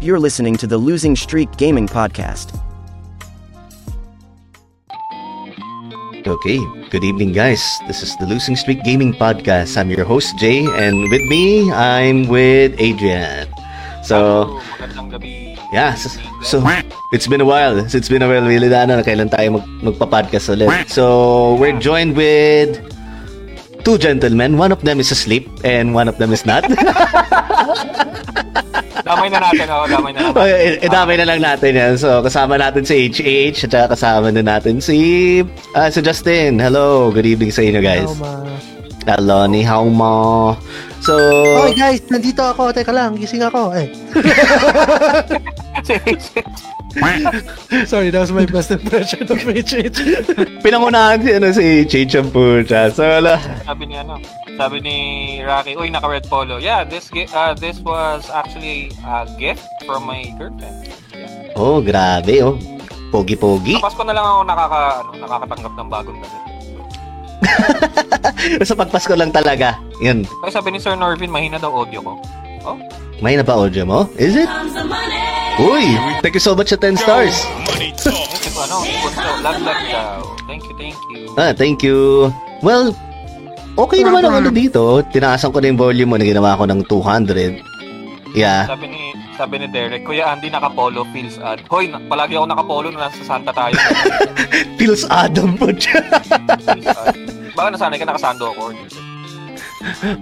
You're 0.00 0.16
listening 0.16 0.56
to 0.64 0.66
the 0.66 0.80
Losing 0.80 1.12
Streak 1.12 1.60
Gaming 1.60 1.84
Podcast. 1.84 2.56
Okay, 6.24 6.56
good 6.88 7.04
evening, 7.04 7.36
guys. 7.36 7.60
This 7.84 8.02
is 8.02 8.16
the 8.16 8.24
Losing 8.24 8.56
Streak 8.56 8.82
Gaming 8.82 9.12
Podcast. 9.12 9.76
I'm 9.76 9.92
your 9.92 10.08
host, 10.08 10.32
Jay, 10.40 10.64
and 10.64 11.04
with 11.12 11.20
me, 11.28 11.68
I'm 11.68 12.32
with 12.32 12.80
Adrian. 12.80 13.44
So, 14.02 14.48
yeah, 15.68 15.92
so, 15.92 16.08
so 16.40 16.64
it's 17.12 17.26
been 17.26 17.42
a 17.42 17.44
while. 17.44 17.76
It's 17.76 18.08
been 18.08 18.22
a 18.22 18.28
while, 18.28 18.48
really, 18.48 18.72
na, 18.72 18.88
na 18.88 19.04
kailan 19.04 19.28
tayo 19.28 19.60
mag, 19.60 19.68
magpa-podcast 19.84 20.48
ulit. 20.48 20.88
So, 20.88 21.60
we're 21.60 21.76
joined 21.76 22.16
with 22.16 22.80
two 23.84 24.00
gentlemen. 24.00 24.56
One 24.56 24.72
of 24.72 24.80
them 24.80 24.96
is 24.96 25.12
asleep, 25.12 25.44
and 25.60 25.92
one 25.92 26.08
of 26.08 26.16
them 26.16 26.32
is 26.32 26.48
not. 26.48 26.64
Damay 29.04 29.28
na 29.32 29.38
natin, 29.40 29.66
oh. 29.70 29.86
Damay 29.88 30.12
na 30.14 30.20
natin. 30.28 30.36
Okay, 30.36 30.78
idamay 30.84 31.16
na 31.16 31.26
lang 31.26 31.40
natin 31.40 31.72
yan. 31.76 31.92
So, 31.96 32.20
kasama 32.20 32.60
natin 32.60 32.84
si 32.84 33.08
HH 33.08 33.64
at 33.66 33.70
saka 33.72 33.88
kasama 33.96 34.26
din 34.32 34.46
natin 34.46 34.80
si, 34.80 34.98
ah, 35.72 35.88
si 35.88 36.00
Justin. 36.04 36.60
Hello, 36.60 37.10
good 37.10 37.26
evening 37.26 37.52
sa 37.52 37.62
inyo, 37.64 37.80
guys. 37.80 38.10
Hello, 39.08 39.48
ni 39.48 39.64
hao 39.64 39.88
mo. 39.88 40.56
So, 41.00 41.16
Okay 41.64 41.80
guys, 41.80 42.04
nandito 42.12 42.44
ako. 42.44 42.76
Teka 42.76 42.92
lang, 42.92 43.16
gising 43.16 43.40
ako. 43.40 43.72
Eh. 43.72 43.88
Sorry, 47.88 48.10
that 48.10 48.20
was 48.20 48.32
my 48.34 48.44
best 48.44 48.70
impression 48.70 49.24
of 49.24 49.40
HH. 49.40 49.96
pinangunahan 50.60 51.24
si, 51.24 51.30
ano, 51.32 51.48
si 51.56 51.64
HH 51.88 52.20
ang 52.20 52.28
puta. 52.28 52.92
So, 52.92 53.08
wala. 53.08 53.40
sabi 53.64 53.88
ni 53.88 53.96
ano, 53.96 54.20
sabi 54.60 54.84
ni 54.84 54.96
Rocky, 55.40 55.72
uy, 55.72 55.88
naka 55.88 56.04
red 56.04 56.28
polo. 56.28 56.60
Yeah, 56.60 56.84
this 56.84 57.08
uh, 57.32 57.56
this 57.56 57.80
was 57.80 58.28
actually 58.28 58.92
a 59.08 59.24
gift 59.40 59.64
from 59.88 60.04
my 60.04 60.28
girlfriend. 60.36 60.92
Oh, 61.56 61.80
grabe, 61.80 62.44
oh. 62.44 62.60
Pogi-pogi. 63.08 63.80
Sa 63.80 63.88
Pasko 63.88 64.04
na 64.04 64.12
lang 64.12 64.22
ako 64.22 64.40
nakaka, 64.44 64.80
ano, 65.00 65.10
nakakatanggap 65.16 65.72
ng 65.80 65.88
bagong 65.88 66.18
damit. 66.20 66.42
Sa 68.68 68.76
pagpasko 68.76 69.16
lang 69.16 69.32
talaga. 69.32 69.80
Yun. 70.04 70.28
Kaya 70.28 70.52
sabi 70.52 70.76
ni 70.76 70.78
Sir 70.78 70.94
Norvin, 70.94 71.32
mahina 71.32 71.56
daw 71.56 71.72
audio 71.72 72.04
ko. 72.04 72.12
Oh, 72.68 72.76
May 73.24 73.40
na 73.40 73.42
ba 73.42 73.56
audio 73.56 73.88
mo? 73.88 74.06
Is 74.20 74.36
it? 74.36 74.48
Uy, 75.60 75.96
thank 76.20 76.36
you 76.36 76.44
so 76.44 76.52
much 76.52 76.68
sa 76.72 76.78
10 76.78 77.00
stars. 77.00 77.36
ano, 78.60 78.84
punso, 78.84 79.30
lag 79.40 79.58
lag 79.64 79.80
daw. 79.88 80.20
Thank 80.44 80.68
you, 80.68 80.74
thank 80.76 81.00
you. 81.12 81.20
Ah, 81.40 81.52
thank 81.56 81.80
you. 81.80 82.28
Well, 82.60 82.92
okay 83.76 84.00
naman 84.00 84.22
ang 84.22 84.40
ano 84.40 84.50
dito. 84.50 85.02
Tinaasan 85.06 85.50
ko 85.50 85.58
na 85.58 85.68
yung 85.68 85.80
volume 85.80 86.08
mo 86.08 86.16
na 86.16 86.26
ginawa 86.26 86.58
ko 86.58 86.64
ng 86.66 86.80
200. 86.86 87.60
Yeah. 88.30 88.70
Sabi 88.70 88.86
ni 88.86 89.00
sabi 89.34 89.58
ni 89.58 89.66
Derek, 89.66 90.04
Kuya 90.04 90.30
Andy 90.30 90.52
nakapolo 90.52 91.02
feels 91.10 91.40
odd. 91.40 91.64
Hoy, 91.66 91.88
na- 91.88 91.98
palagi 92.06 92.36
ako 92.36 92.46
nakapolo 92.46 92.86
na 92.92 93.08
nasa 93.08 93.24
Santa 93.24 93.50
tayo. 93.50 93.74
Feels 94.78 95.08
Adam 95.08 95.56
po 95.56 95.72
odd. 95.72 95.80
Baka 97.56 97.68
nasanay 97.72 97.96
ka 97.96 98.06
nakasando 98.06 98.52
ako. 98.52 98.76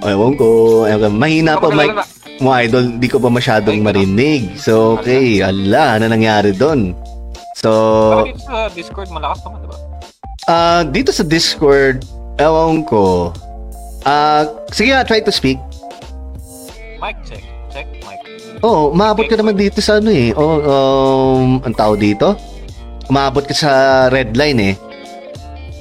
Ewan 0.07 0.39
ko. 0.39 0.49
Ewan 0.87 1.11
ko. 1.13 1.19
Mahina 1.19 1.59
pa 1.59 1.69
lalo 1.69 1.99
na- 1.99 2.09
mo, 2.39 2.55
idol. 2.55 2.97
Di 2.97 3.11
ko 3.11 3.19
pa 3.19 3.29
masyadong 3.29 3.75
Ay, 3.75 3.83
ganun. 3.83 3.91
marinig. 3.91 4.43
So, 4.57 4.97
okay. 4.97 5.43
Ala, 5.43 5.99
ano 5.99 6.07
nangyari 6.07 6.55
doon? 6.55 6.95
So, 7.59 7.71
Baka 8.15 8.31
dito 8.31 8.43
sa 8.47 8.59
Discord 8.71 9.09
malakas 9.11 9.43
naman, 9.43 9.59
di 9.59 9.69
ba? 9.69 9.77
ah 10.49 10.81
dito 10.87 11.11
sa 11.11 11.27
Discord, 11.27 12.07
ewan 12.39 12.87
ko. 12.87 13.35
Ah, 14.07 14.47
sige 14.71 14.95
nga, 14.95 15.03
try 15.05 15.21
to 15.21 15.35
speak. 15.35 15.59
Mic 17.03 17.19
check. 17.27 17.43
Check, 17.71 17.87
mic. 18.03 18.19
Oo, 18.63 18.91
oh, 18.91 18.97
maabot 18.97 19.27
ka 19.27 19.39
naman 19.39 19.59
dito 19.59 19.79
sa 19.83 19.99
ano 19.99 20.11
eh. 20.11 20.35
Oh, 20.35 20.59
um, 20.63 21.63
ang 21.63 21.75
tao 21.75 21.95
dito? 21.99 22.39
Umabot 23.11 23.45
ka 23.47 23.55
sa 23.55 23.71
red 24.11 24.35
line 24.39 24.73
eh. 24.73 24.75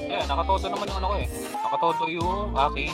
Yeah, 0.10 0.26
nakatodo 0.26 0.70
naman 0.74 0.86
yung 0.90 0.98
ano 1.02 1.08
ko 1.10 1.16
eh. 1.18 1.28
Nakatodo 1.64 2.04
yung 2.10 2.40
aking... 2.54 2.94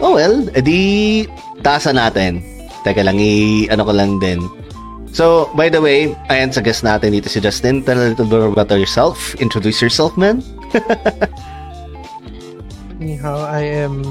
Oh 0.00 0.16
well, 0.16 0.48
edi 0.56 1.28
taasan 1.60 2.00
natin. 2.00 2.40
Teka 2.84 3.04
lang, 3.04 3.20
i 3.20 3.68
ano 3.68 3.84
ko 3.84 3.92
lang 3.92 4.16
din. 4.16 4.40
So, 5.10 5.50
by 5.58 5.68
the 5.68 5.82
way, 5.82 6.14
ayan 6.30 6.54
sa 6.54 6.62
guest 6.62 6.86
natin 6.86 7.12
dito 7.12 7.28
si 7.28 7.42
Justin. 7.42 7.82
Tell 7.82 7.98
a 7.98 8.14
little 8.14 8.24
bit 8.24 8.40
about 8.40 8.70
yourself. 8.78 9.34
Introduce 9.42 9.82
yourself, 9.82 10.14
man. 10.14 10.40
Anyhow, 13.00 13.48
I 13.48 13.64
am 13.64 14.04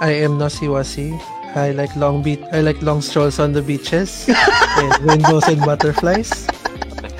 I 0.00 0.24
am 0.24 0.40
Nosiwasi. 0.40 1.12
I 1.52 1.76
like 1.76 1.92
long 1.96 2.22
beat 2.24 2.40
I 2.48 2.64
like 2.64 2.80
long 2.80 3.04
strolls 3.04 3.36
on 3.38 3.52
the 3.52 3.60
beaches 3.60 4.24
and 4.80 4.88
rainbows 5.04 5.44
and 5.44 5.60
butterflies. 5.60 6.48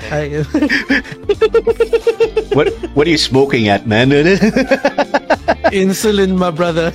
I 0.09 0.41
am 0.41 0.45
What 2.57 2.73
what 2.97 3.05
are 3.05 3.13
you 3.13 3.21
smoking 3.21 3.69
at, 3.69 3.85
man? 3.85 4.09
insulin, 5.69 6.33
my 6.33 6.49
brother. 6.49 6.89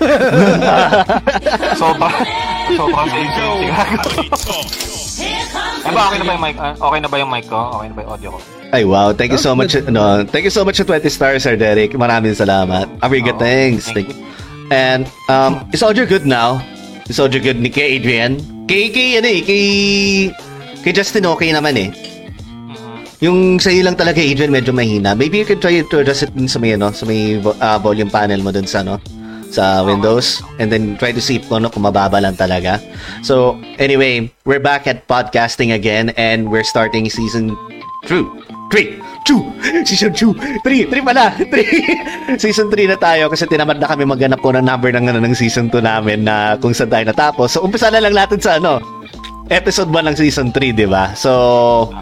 So 1.79 1.95
Soba. 1.95 2.11
Soba 2.75 3.07
sa 4.35 5.02
Ay 5.83 5.91
ba, 5.91 6.01
okay 6.07 6.19
na 6.19 6.25
ba 6.25 6.33
yung 6.35 6.45
mic? 6.45 6.57
ah, 6.59 6.75
okay 6.79 7.01
na 7.03 7.09
ba 7.11 7.17
yung 7.19 7.31
mic 7.33 7.45
ko? 7.51 7.59
Okay 7.75 7.87
na 7.91 7.95
ba 7.95 8.01
yung 8.07 8.13
audio 8.15 8.29
ko? 8.35 8.39
Ay, 8.73 8.83
wow. 8.89 9.13
Thank 9.13 9.37
you 9.37 9.43
so 9.43 9.53
much. 9.53 9.77
No, 9.91 10.25
thank 10.25 10.49
you 10.49 10.55
so 10.55 10.65
much 10.65 10.81
sa 10.81 10.87
20 10.89 11.05
stars, 11.13 11.45
Sir 11.45 11.61
Derek. 11.61 11.93
Maraming 11.93 12.33
salamat. 12.33 12.89
Abriga, 13.05 13.37
Oo, 13.37 13.41
thanks. 13.43 13.93
thank 13.93 14.09
you. 14.09 14.17
And, 14.73 15.05
um, 15.29 15.61
is 15.77 15.85
audio 15.85 16.09
good 16.09 16.25
now? 16.25 16.57
Is 17.05 17.21
audio 17.21 17.37
good 17.37 17.61
ni 17.61 17.69
kay 17.69 18.01
Adrian? 18.01 18.41
Kay, 18.65 18.89
kay, 18.89 19.21
ano 19.21 19.29
eh, 19.29 19.45
kay, 19.45 19.65
kay 20.81 20.93
Justin 20.97 21.29
okay 21.29 21.53
naman 21.53 21.77
eh. 21.77 21.93
Mhm. 21.93 22.97
Yung 23.21 23.39
sa'yo 23.61 23.85
lang 23.85 23.99
talaga, 23.99 24.25
Adrian, 24.25 24.49
medyo 24.49 24.73
mahina. 24.73 25.13
Maybe 25.13 25.43
you 25.43 25.45
can 25.45 25.61
try 25.61 25.77
to 25.77 25.97
adjust 26.01 26.25
it 26.25 26.33
dun 26.33 26.49
sa 26.49 26.57
may, 26.57 26.73
ano, 26.73 26.89
sa 26.97 27.05
may 27.05 27.37
ah, 27.61 27.77
volume 27.77 28.09
panel 28.09 28.41
mo 28.41 28.49
dun 28.49 28.65
sa, 28.65 28.81
ano, 28.81 28.97
sa 29.53 29.85
Windows. 29.85 30.41
And 30.57 30.73
then 30.73 30.97
try 30.97 31.13
to 31.13 31.21
see 31.21 31.39
kung, 31.39 31.65
ano, 31.65 31.69
kung 31.69 31.85
mababa 31.85 32.19
lang 32.19 32.35
talaga. 32.35 32.81
So, 33.21 33.61
anyway, 33.77 34.33
we're 34.49 34.63
back 34.63 34.89
at 34.89 35.05
podcasting 35.07 35.77
again 35.77 36.11
and 36.17 36.49
we're 36.49 36.65
starting 36.65 37.07
season 37.13 37.53
2. 38.09 38.73
3. 38.73 38.99
2. 39.29 39.87
Season 39.87 40.11
2. 40.11 40.65
3. 40.65 40.89
3 40.89 41.05
pala. 41.05 41.31
3. 42.35 42.41
season 42.43 42.73
3 42.73 42.91
na 42.91 42.99
tayo 42.99 43.29
kasi 43.29 43.45
tinamad 43.47 43.77
na 43.79 43.87
kami 43.87 44.09
maghanap 44.09 44.41
po 44.41 44.51
ng 44.51 44.65
number 44.65 44.91
ng, 44.91 45.13
ano, 45.13 45.21
ng 45.21 45.37
season 45.37 45.69
2 45.69 45.79
namin 45.85 46.25
na 46.25 46.57
kung 46.59 46.73
saan 46.73 46.91
tayo 46.91 47.05
natapos. 47.05 47.55
So, 47.55 47.63
umpisa 47.63 47.93
na 47.93 48.01
lang 48.01 48.17
natin 48.17 48.41
sa, 48.41 48.57
ano, 48.57 48.81
episode 49.53 49.93
1 49.93 50.09
ng 50.11 50.17
season 50.17 50.49
3, 50.51 50.73
di 50.73 50.89
ba? 50.89 51.13
So, 51.13 51.93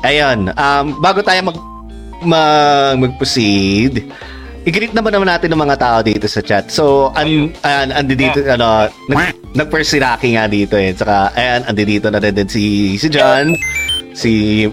Ayun, 0.00 0.48
um, 0.56 0.86
bago 0.96 1.20
tayo 1.20 1.44
mag, 1.44 1.58
mag 2.24 2.96
mag-proceed, 2.96 4.08
i-greet 4.68 4.92
naman 4.92 5.12
naman 5.14 5.28
natin 5.28 5.48
ng 5.52 5.60
mga 5.60 5.76
tao 5.80 5.98
dito 6.04 6.26
sa 6.28 6.44
chat. 6.44 6.68
So, 6.68 7.14
an, 7.16 7.52
an, 7.64 7.92
andi 7.96 8.14
dito, 8.16 8.44
ano, 8.44 8.92
nag, 9.08 9.32
nag-first 9.56 9.96
si 9.96 9.98
Rocky 10.00 10.36
nga 10.36 10.44
dito 10.50 10.76
eh. 10.76 10.92
Saka, 10.92 11.32
ayan, 11.32 11.64
andi 11.64 11.84
dito 11.88 12.12
na 12.12 12.20
rin 12.20 12.36
din 12.36 12.48
si, 12.48 12.96
si 13.00 13.08
John, 13.08 13.56
si, 14.12 14.66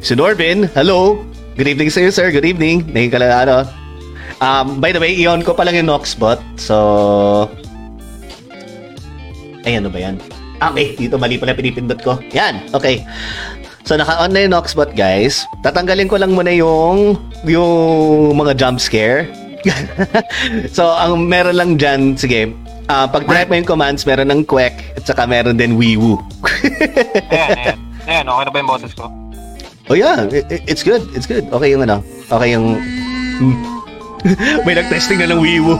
si 0.00 0.12
Norvin. 0.16 0.64
Hello! 0.72 1.20
Good 1.56 1.68
evening 1.72 1.88
sa 1.92 2.00
iyo, 2.04 2.12
sir. 2.12 2.28
Good 2.32 2.48
evening. 2.48 2.84
Naging 2.92 3.12
ka 3.12 3.18
lang, 3.20 3.32
ano. 3.48 3.64
Um, 4.40 4.80
by 4.80 4.92
the 4.92 5.00
way, 5.00 5.16
i-on 5.16 5.40
ko 5.40 5.56
pa 5.56 5.64
lang 5.64 5.76
yung 5.76 5.88
Noxbot. 5.88 6.40
So, 6.56 7.48
ay, 9.64 9.80
ano 9.80 9.88
ba 9.92 10.00
yan? 10.00 10.16
Ah, 10.60 10.72
Okay, 10.72 10.96
dito 10.96 11.20
mali 11.20 11.36
pala 11.36 11.52
pinipindot 11.52 12.00
ko. 12.00 12.16
Yan, 12.32 12.64
okay. 12.72 13.04
So 13.86 13.94
naka-on 13.94 14.34
na 14.34 14.42
yung 14.42 14.50
Noxbot 14.50 14.98
guys. 14.98 15.46
Tatanggalin 15.62 16.10
ko 16.10 16.18
lang 16.18 16.34
muna 16.34 16.50
yung 16.50 17.14
yung 17.46 18.34
mga 18.34 18.58
jump 18.58 18.82
scare. 18.82 19.30
so 20.76 20.90
ang 20.90 21.22
meron 21.22 21.54
lang 21.54 21.70
diyan, 21.78 22.18
sige. 22.18 22.50
ah 22.86 23.06
pag 23.06 23.26
type 23.26 23.46
mo 23.46 23.54
yung 23.54 23.66
commands, 23.66 24.02
meron 24.02 24.30
ng 24.30 24.42
quack 24.42 24.74
at 24.94 25.06
saka 25.06 25.22
meron 25.26 25.54
din 25.54 25.74
wiwu. 25.74 26.18
Ayan, 27.30 27.50
ayan. 27.54 27.78
Ayan, 28.06 28.24
okay 28.26 28.42
na 28.42 28.50
ba 28.50 28.58
yung 28.58 28.70
boses 28.70 28.92
ko? 28.94 29.06
oh 29.86 29.94
yeah, 29.94 30.26
i- 30.30 30.46
i- 30.50 30.64
it's 30.66 30.82
good. 30.82 31.02
It's 31.14 31.26
good. 31.26 31.46
Okay 31.46 31.70
yung 31.70 31.82
ano. 31.82 32.02
Okay 32.26 32.58
yung 32.58 32.74
May 34.66 34.74
nag-testing 34.74 35.22
na 35.22 35.30
ng 35.30 35.38
wiwu. 35.38 35.78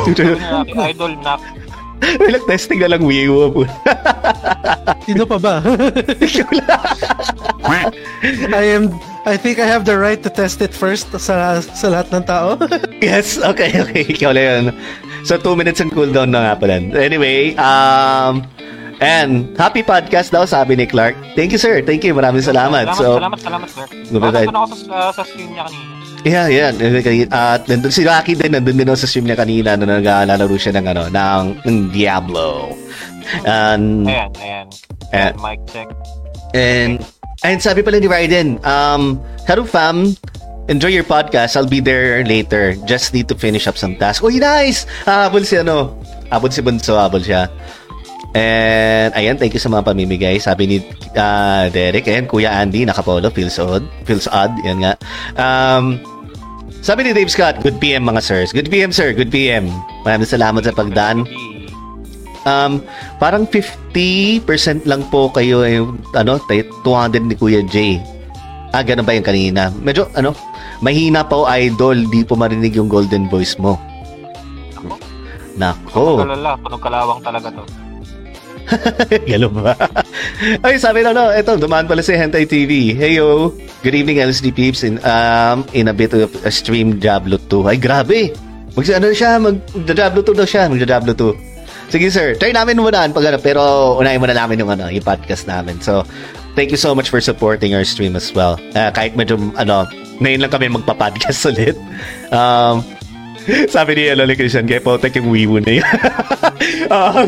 Sabi 0.00 0.38
ni 0.38 0.42
Rocky, 0.46 0.74
idol 0.90 1.12
na. 1.20 1.34
May 2.20 2.32
nag-testing 2.32 2.80
na 2.80 2.96
lang 2.96 3.04
wiwu. 3.04 3.64
Sino 5.06 5.24
pa 5.28 5.36
ba? 5.38 5.54
I 8.50 8.64
am 8.72 8.88
I 9.28 9.36
think 9.36 9.60
I 9.60 9.68
have 9.68 9.84
the 9.84 10.00
right 10.00 10.20
to 10.24 10.30
test 10.32 10.64
it 10.64 10.72
first 10.72 11.12
sa 11.20 11.60
sa 11.60 11.86
lahat 11.92 12.08
ng 12.08 12.24
tao. 12.24 12.56
Yes, 13.04 13.36
okay, 13.36 13.68
okay. 13.84 14.08
Ikaw 14.08 14.32
lang 14.32 14.44
yun. 14.48 14.64
So, 15.28 15.36
two 15.36 15.52
minutes 15.52 15.84
and 15.84 15.92
cooldown 15.92 16.32
na 16.32 16.40
nga 16.40 16.54
pala. 16.56 16.80
Anyway, 16.96 17.52
um, 17.60 18.40
and 19.04 19.52
happy 19.60 19.84
podcast 19.84 20.32
daw, 20.32 20.48
sabi 20.48 20.80
ni 20.80 20.88
Clark. 20.88 21.20
Thank 21.36 21.52
you, 21.52 21.60
sir. 21.60 21.84
Thank 21.84 22.08
you. 22.08 22.16
Maraming 22.16 22.40
salamat. 22.40 22.88
Salamat, 22.88 22.96
so, 22.96 23.20
salamat, 23.20 23.40
salamat, 23.44 23.68
sir. 23.68 23.86
Bakit 24.08 24.48
ko 24.48 24.54
na 24.56 24.60
ako 24.64 24.74
sa, 24.88 24.96
sa, 25.12 25.22
screen 25.28 25.52
niya 25.52 25.68
kanina? 25.68 25.99
Yeah, 26.24 26.52
yeah. 26.52 26.70
At 27.32 27.64
nandun 27.64 27.92
si 27.92 28.04
Rocky 28.04 28.36
din, 28.36 28.52
nandun 28.52 28.76
din 28.76 28.92
sa 28.92 29.08
stream 29.08 29.24
niya 29.24 29.40
kanina 29.40 29.76
na 29.76 29.88
naglalaro 29.88 30.56
siya 30.60 30.76
ng, 30.76 30.86
ano, 30.92 31.02
ng, 31.08 31.44
ng 31.64 31.78
Diablo. 31.92 32.76
And, 33.48 34.04
Ayan, 34.04 34.30
ayan. 34.36 34.66
Ayan. 35.12 35.32
Mic 35.40 35.60
check. 35.70 35.88
and, 36.52 37.00
and 37.46 37.58
sabi 37.62 37.80
pala 37.80 38.02
ni 38.02 38.08
Raiden, 38.10 38.60
um, 38.66 39.16
hello 39.48 39.64
fam, 39.64 40.12
enjoy 40.68 40.92
your 40.92 41.06
podcast. 41.06 41.56
I'll 41.56 41.68
be 41.70 41.80
there 41.80 42.20
later. 42.26 42.76
Just 42.84 43.14
need 43.14 43.28
to 43.32 43.36
finish 43.38 43.64
up 43.66 43.80
some 43.80 43.96
tasks. 43.96 44.20
Uy, 44.20 44.36
nice! 44.38 44.84
Habol 45.08 45.46
si 45.48 45.56
ano, 45.56 45.96
habol 46.28 46.52
si 46.52 46.60
Bunso, 46.60 47.00
habol 47.00 47.24
siya. 47.24 47.48
And, 48.30 49.10
ayan, 49.18 49.42
thank 49.42 49.50
you 49.50 49.62
sa 49.62 49.66
mga 49.66 49.90
pamimigay. 49.90 50.38
Sabi 50.38 50.66
ni 50.70 50.76
ah, 51.18 51.66
Derek, 51.66 52.06
ayan, 52.06 52.30
Kuya 52.30 52.62
Andy, 52.62 52.86
nakapolo, 52.86 53.26
feels 53.34 53.58
odd. 53.58 53.82
Feels 54.06 54.30
odd, 54.30 54.54
yan 54.62 54.86
nga. 54.86 54.94
Um, 55.34 55.98
sabi 56.80 57.04
ni 57.04 57.12
Dave 57.12 57.28
Scott, 57.28 57.58
good 57.60 57.82
PM 57.82 58.06
mga 58.06 58.22
sirs. 58.22 58.54
Good 58.54 58.70
PM, 58.70 58.94
sir. 58.94 59.10
Good 59.12 59.34
PM. 59.34 59.66
Maraming 60.06 60.30
salamat 60.30 60.62
sa 60.62 60.72
pagdaan. 60.72 61.26
Um, 62.48 62.80
parang 63.20 63.44
50% 63.44 64.88
lang 64.88 65.04
po 65.12 65.28
kayo 65.28 65.60
yung 65.66 66.00
ano, 66.16 66.40
tay- 66.48 66.64
200 66.86 67.26
ni 67.28 67.34
Kuya 67.36 67.60
Jay. 67.66 68.00
Ah, 68.70 68.86
ganun 68.86 69.04
ba 69.04 69.18
yung 69.18 69.26
kanina? 69.26 69.74
Medyo, 69.82 70.06
ano, 70.14 70.32
mahina 70.80 71.26
pa 71.26 71.34
o 71.34 71.44
idol, 71.50 72.06
di 72.06 72.22
po 72.22 72.38
marinig 72.38 72.78
yung 72.78 72.86
golden 72.86 73.26
voice 73.26 73.58
mo. 73.58 73.74
Nako. 75.58 76.24
Kalala, 76.24 76.56
tunog 76.62 76.80
kalawang 76.80 77.20
talaga 77.20 77.50
to. 77.52 77.89
Galo 79.30 79.48
ba? 79.50 79.74
Ay, 80.62 80.78
sabi 80.78 81.02
na, 81.02 81.14
no, 81.14 81.30
eto, 81.30 81.58
dumaan 81.58 81.86
pala 81.90 82.02
si 82.02 82.14
Hentai 82.14 82.46
TV. 82.46 82.94
Hey, 82.94 83.18
yo. 83.18 83.54
Good 83.82 83.96
evening, 83.96 84.22
LSD 84.22 84.54
peeps. 84.54 84.82
In, 84.86 85.02
um, 85.02 85.66
in 85.72 85.88
a 85.88 85.94
bit 85.94 86.14
of 86.14 86.30
a 86.46 86.52
stream 86.52 86.98
Diablo 87.00 87.38
2. 87.50 87.70
Ay, 87.70 87.76
grabe. 87.80 88.34
Mag, 88.76 88.84
ano 88.90 89.10
siya, 89.10 89.40
mag, 89.42 89.58
Diablo 89.74 90.22
2 90.22 90.38
daw 90.38 90.46
siya, 90.46 90.70
mag 90.70 90.78
Diablo 90.78 91.12
2. 91.14 91.90
Sige, 91.90 92.06
sir. 92.06 92.38
Try 92.38 92.54
namin 92.54 92.78
muna, 92.78 93.02
pag, 93.10 93.26
ano, 93.26 93.38
pero 93.42 93.62
unahin 93.98 94.22
muna 94.22 94.34
namin 94.36 94.62
yung, 94.62 94.70
ano, 94.70 94.86
yung 94.86 95.02
podcast 95.02 95.50
namin. 95.50 95.82
So, 95.82 96.06
thank 96.54 96.70
you 96.70 96.78
so 96.78 96.94
much 96.94 97.10
for 97.10 97.18
supporting 97.18 97.74
our 97.74 97.82
stream 97.82 98.14
as 98.14 98.30
well. 98.30 98.62
Uh, 98.78 98.94
kahit 98.94 99.18
medyo, 99.18 99.34
ano, 99.58 99.90
ngayon 100.22 100.46
lang 100.46 100.52
kami 100.52 100.70
magpa-podcast 100.70 101.40
ulit. 101.50 101.74
Um, 102.30 102.86
sabi 103.74 103.90
ni 103.96 104.02
Loli 104.12 104.34
Christian, 104.36 104.66
kaya 104.68 104.82
po, 104.82 104.96
tek 104.96 105.16
yung 105.16 105.30
wiwu 105.32 105.58
na 105.62 105.72
yun. 105.80 105.88
Ah, 106.90 107.22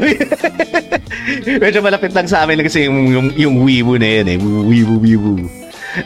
medyo 1.63 1.79
malapit 1.87 2.11
lang 2.11 2.27
sa 2.27 2.43
amin 2.43 2.67
kasi 2.67 2.91
yung, 2.91 2.99
yung, 3.15 3.27
yung 3.39 3.55
wiwu 3.63 3.95
na 3.95 4.09
yun 4.21 4.27
eh. 4.27 4.39
Wiwu, 4.43 4.95
wiwu. 4.99 5.35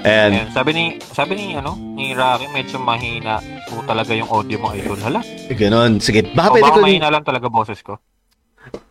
And, 0.05 0.35
Ayan, 0.37 0.51
sabi 0.53 0.71
ni, 0.77 0.85
sabi 1.01 1.33
ni, 1.41 1.47
ano, 1.57 1.73
ni 1.97 2.13
Rocky, 2.13 2.53
medyo 2.53 2.77
mahina 2.77 3.41
po 3.65 3.81
talaga 3.89 4.13
yung 4.13 4.29
audio 4.29 4.61
mo, 4.61 4.77
idol. 4.77 4.99
Hala. 5.01 5.25
ganon. 5.57 6.03
Sige, 6.05 6.27
baka 6.37 6.53
O 6.53 6.55
pwede 6.59 6.69
baka 6.69 6.77
ko... 6.77 6.85
mahina 6.85 7.09
lang 7.09 7.25
talaga 7.25 7.47
boses 7.49 7.81
ko. 7.81 7.97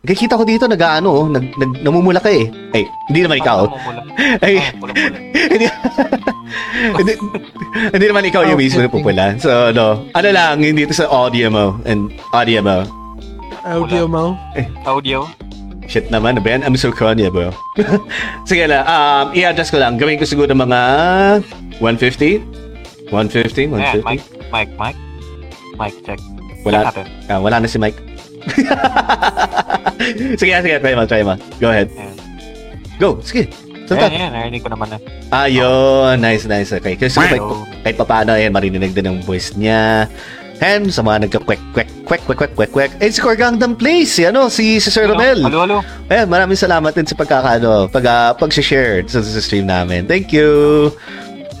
Kikita 0.06 0.38
ko 0.38 0.46
dito, 0.46 0.70
nag-ano, 0.70 1.08
oh, 1.10 1.26
nag, 1.26 1.50
nag, 1.58 1.82
namumula 1.82 2.22
ka 2.22 2.30
eh. 2.30 2.46
Ay, 2.70 2.86
hindi 3.10 3.20
naman 3.26 3.42
ikaw. 3.42 3.66
Ano. 3.66 4.00
Ay, 4.44 4.62
hindi, 5.50 5.66
hindi, 6.94 7.12
hindi 7.90 8.06
naman 8.06 8.22
ikaw 8.30 8.46
yung 8.46 8.60
mismo 8.60 8.86
pupula. 8.86 9.34
So, 9.42 9.74
no. 9.74 10.06
Ano 10.14 10.28
lang, 10.30 10.62
hindi 10.62 10.86
ito 10.86 10.94
sa 10.94 11.10
audio 11.10 11.50
mo 11.50 11.74
and 11.82 12.14
audio 12.30 12.62
mo. 12.62 12.86
Audio 13.66 14.06
mo. 14.06 14.38
Audio. 14.86 15.26
Shit 15.90 16.10
naman, 16.10 16.38
Ben. 16.42 16.62
I'm 16.62 16.78
so 16.78 16.94
Kanye, 16.94 17.30
bro. 17.30 17.50
Sige 18.48 18.66
lang, 18.70 18.86
um, 18.86 19.34
i-adjust 19.34 19.74
ko 19.74 19.78
lang. 19.82 19.98
Gawin 19.98 20.18
ko 20.18 20.26
siguro 20.26 20.50
mga 20.54 20.80
150? 21.82 23.10
150? 23.10 23.70
150? 23.70 23.74
Ayan, 23.74 24.02
mic, 24.06 24.22
mic, 24.50 24.70
mic. 24.78 24.96
Mic 25.78 25.94
check. 26.02 26.20
Wala, 26.66 26.90
ah, 27.30 27.38
wala 27.38 27.62
na 27.62 27.68
si 27.70 27.78
Mike. 27.78 28.15
sige, 30.40 30.52
sige, 30.62 30.76
try 30.78 30.94
mo, 30.94 31.02
try 31.06 31.22
mo. 31.22 31.34
Go 31.58 31.68
ahead. 31.70 31.90
Ayan. 31.92 32.14
Go, 32.96 33.20
sige. 33.20 33.50
Ayan, 33.86 33.86
Sunta. 33.86 34.06
ayan, 34.10 34.30
narinig 34.34 34.62
ko 34.66 34.70
naman 34.72 34.88
na. 34.90 34.98
Ayun, 35.30 36.18
nice, 36.18 36.44
nice. 36.50 36.74
Okay. 36.74 36.98
Kasi 36.98 37.22
kahit, 37.22 37.42
kahit 37.86 37.96
papaano, 37.96 38.34
ayan, 38.34 38.50
marinig 38.50 38.90
din 38.90 39.06
ang 39.06 39.18
voice 39.22 39.54
niya. 39.54 40.10
And 40.58 40.88
sa 40.88 41.04
mga 41.04 41.28
nagka-kwek, 41.28 41.60
kwek, 41.76 41.90
kwek, 42.08 42.22
kwek, 42.24 42.38
kwek, 42.40 42.52
kwek, 42.56 42.70
kwek. 42.72 42.92
Eh, 42.98 43.12
si 43.12 43.20
Core 43.20 43.36
Gangnam 43.36 43.76
Place, 43.76 44.08
si, 44.18 44.22
ano, 44.24 44.48
si, 44.48 44.80
si 44.80 44.88
Sir 44.88 45.06
Romel. 45.06 45.44
Halo, 45.44 45.68
halo. 45.68 45.78
Ayan, 46.08 46.26
maraming 46.32 46.56
salamat 46.56 46.96
din 46.96 47.04
sa 47.04 47.14
pagkakano, 47.14 47.92
pag, 47.92 48.04
uh, 48.08 48.32
pag-share 48.34 49.04
sa, 49.04 49.20
sa 49.20 49.40
stream 49.44 49.68
namin. 49.68 50.08
Thank 50.08 50.32
you! 50.32 50.90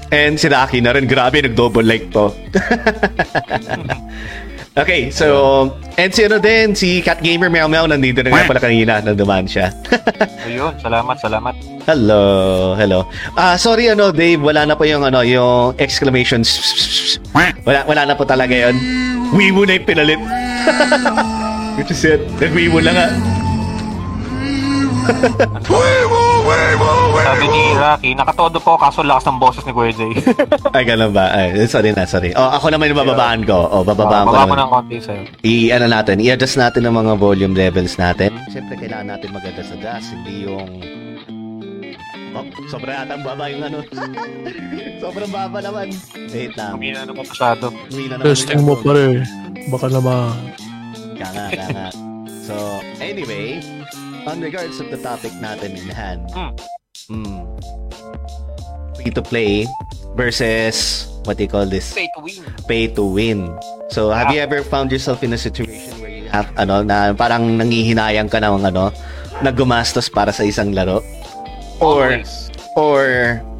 And 0.08 0.40
si 0.40 0.48
Rocky 0.48 0.80
na 0.80 0.96
rin, 0.96 1.04
grabe, 1.04 1.44
nag-double 1.44 1.84
like 1.84 2.08
po. 2.08 2.32
okay, 4.76 5.10
so, 5.10 5.26
and 5.96 6.12
si 6.12 6.24
ano 6.24 6.38
din, 6.38 6.74
si 6.76 7.00
Cat 7.02 7.20
Gamer 7.20 7.48
Meow 7.48 7.68
Meow, 7.68 7.88
nandito 7.88 8.22
na 8.22 8.30
nga 8.30 8.44
pala 8.46 8.60
kanina, 8.60 9.00
nanduman 9.00 9.48
siya. 9.48 9.72
Ayun, 10.48 10.76
salamat, 10.78 11.16
salamat. 11.18 11.54
hello, 11.86 12.22
hello. 12.74 13.00
Ah, 13.34 13.56
sorry 13.56 13.88
ano, 13.88 14.12
Dave, 14.12 14.42
wala 14.42 14.66
na 14.66 14.74
po 14.74 14.84
yung 14.84 15.02
ano, 15.02 15.22
yung 15.22 15.74
exclamation. 15.78 16.44
Wala, 17.64 17.82
wala 17.86 18.02
na 18.06 18.14
po 18.14 18.22
talaga 18.22 18.54
yon. 18.54 18.76
Wiwo 19.34 19.66
na 19.66 19.76
yung 19.78 19.86
pinalit. 19.86 20.20
Which 21.76 21.92
is 21.92 22.04
it. 22.06 22.22
Nag-wiwo 22.40 22.80
lang 22.80 22.96
nga. 22.96 23.08
Sabi 27.16 27.46
ni 27.46 27.62
Rocky, 27.72 28.10
nakatodo 28.12 28.58
po 28.58 28.76
kaso 28.76 29.00
lakas 29.00 29.24
ng 29.26 29.38
boses 29.38 29.62
ni 29.62 29.72
Kuya 29.72 29.90
Jay. 29.90 30.12
Ay, 30.76 30.84
ganun 30.84 31.10
ba? 31.10 31.28
Ay, 31.28 31.64
sorry 31.64 31.90
na, 31.90 32.04
sorry. 32.04 32.30
Oh, 32.32 32.50
ako 32.50 32.68
naman 32.68 32.88
yung 32.88 32.98
bababaan 32.98 33.42
ko. 33.42 33.56
Oh, 33.66 33.82
bababaan 33.82 34.24
ko 34.24 34.32
Baba 34.32 34.44
naman. 34.46 34.58
ng 34.58 34.70
konti 34.70 34.96
sa'yo. 34.98 35.22
I, 35.42 35.54
ano 35.70 35.86
natin, 35.86 36.18
i-adjust 36.18 36.56
natin 36.56 36.84
ang 36.84 36.94
mga 36.94 37.16
volume 37.16 37.52
levels 37.52 37.96
natin. 37.96 38.36
Siyempre, 38.48 38.76
kailangan 38.76 39.06
natin 39.10 39.28
mag-adjust-adjust. 39.32 40.06
Hindi 40.12 40.34
yung... 40.44 40.68
Oh, 42.32 42.44
sobrang 42.68 42.98
atang 42.98 43.24
baba 43.24 43.48
yung 43.48 43.64
ano. 43.64 43.80
sobrang 45.02 45.30
baba 45.30 45.58
naman. 45.58 45.88
Wait 46.28 46.52
lang. 46.52 46.76
Humina 46.76 47.02
na 47.02 47.12
po 47.12 47.24
masyado. 47.24 47.72
Uwi 47.90 48.06
na 48.06 48.20
naman 48.20 48.28
Testing 48.28 48.60
mo 48.60 48.76
ako. 48.76 48.82
pa 48.82 48.92
rin. 48.92 49.16
Baka 49.66 49.86
naman. 49.88 50.32
Kaya 51.16 51.28
nga, 51.32 51.44
kaya 51.48 51.66
nga. 51.72 51.88
So, 52.44 52.54
anyway, 53.00 53.64
on 54.22 54.38
regards 54.38 54.76
of 54.76 54.92
the 54.92 55.00
topic 55.00 55.32
natin 55.36 55.74
in 55.74 55.88
hand, 55.88 56.22
Hmm. 56.30 56.52
Mm, 57.08 57.42
free 58.96 59.10
to 59.10 59.22
play 59.22 59.66
versus 60.16 61.06
what 61.24 61.38
you 61.40 61.48
call 61.48 61.66
this? 61.66 61.94
Pay 61.94 62.08
to 62.16 62.20
win. 62.22 62.42
Pay 62.68 62.82
to 62.94 63.04
win. 63.04 63.40
So, 63.88 64.10
have 64.10 64.32
you 64.34 64.40
ever 64.40 64.62
found 64.62 64.90
yourself 64.90 65.22
in 65.22 65.32
a 65.32 65.38
situation 65.38 65.94
where 66.00 66.10
you 66.10 66.28
have, 66.28 66.50
ano, 66.58 66.82
na 66.82 67.12
parang 67.12 67.58
nangihinayang 67.58 68.30
ka 68.30 68.38
ng, 68.38 68.66
ano, 68.66 68.90
na 69.42 69.50
gumastos 69.52 70.10
para 70.10 70.32
sa 70.32 70.42
isang 70.42 70.74
laro? 70.74 71.02
Or, 71.78 72.10
Always. 72.18 72.50
or 72.76 73.02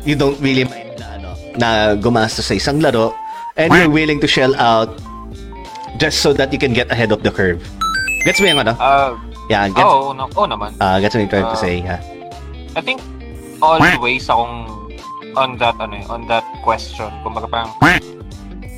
you 0.02 0.16
don't 0.16 0.38
really 0.40 0.64
mind 0.64 0.98
na, 0.98 1.06
ano, 1.14 1.30
na 1.58 1.68
gumastos 1.94 2.48
sa 2.48 2.54
isang 2.54 2.80
laro 2.82 3.14
and 3.56 3.72
you're 3.72 3.90
willing 3.92 4.20
to 4.20 4.26
shell 4.26 4.54
out 4.56 4.90
just 5.98 6.20
so 6.20 6.32
that 6.32 6.52
you 6.52 6.58
can 6.58 6.72
get 6.72 6.90
ahead 6.90 7.12
of 7.12 7.22
the 7.22 7.30
curve. 7.30 7.62
Gets 8.24 8.40
mo 8.40 8.46
yung 8.50 8.60
ano? 8.66 8.74
Ah, 8.80 9.14
Yeah, 9.46 9.70
gets, 9.70 9.78
oo, 9.86 10.10
no, 10.10 10.26
oo 10.26 10.42
naman. 10.42 10.74
uh, 10.82 10.98
gets 10.98 11.14
what 11.14 11.22
I'm 11.22 11.30
trying 11.30 11.46
to 11.46 11.54
Ah. 11.54 11.62
say. 11.62 11.78
Yeah. 11.78 12.02
I 12.74 12.82
think 12.82 12.98
always 13.60 14.28
akong 14.28 14.72
on 15.36 15.56
that 15.60 15.76
ano 15.80 16.00
eh, 16.00 16.04
on 16.12 16.24
that 16.28 16.44
question. 16.64 17.08
Kumbaga 17.20 17.48
parang 17.48 17.70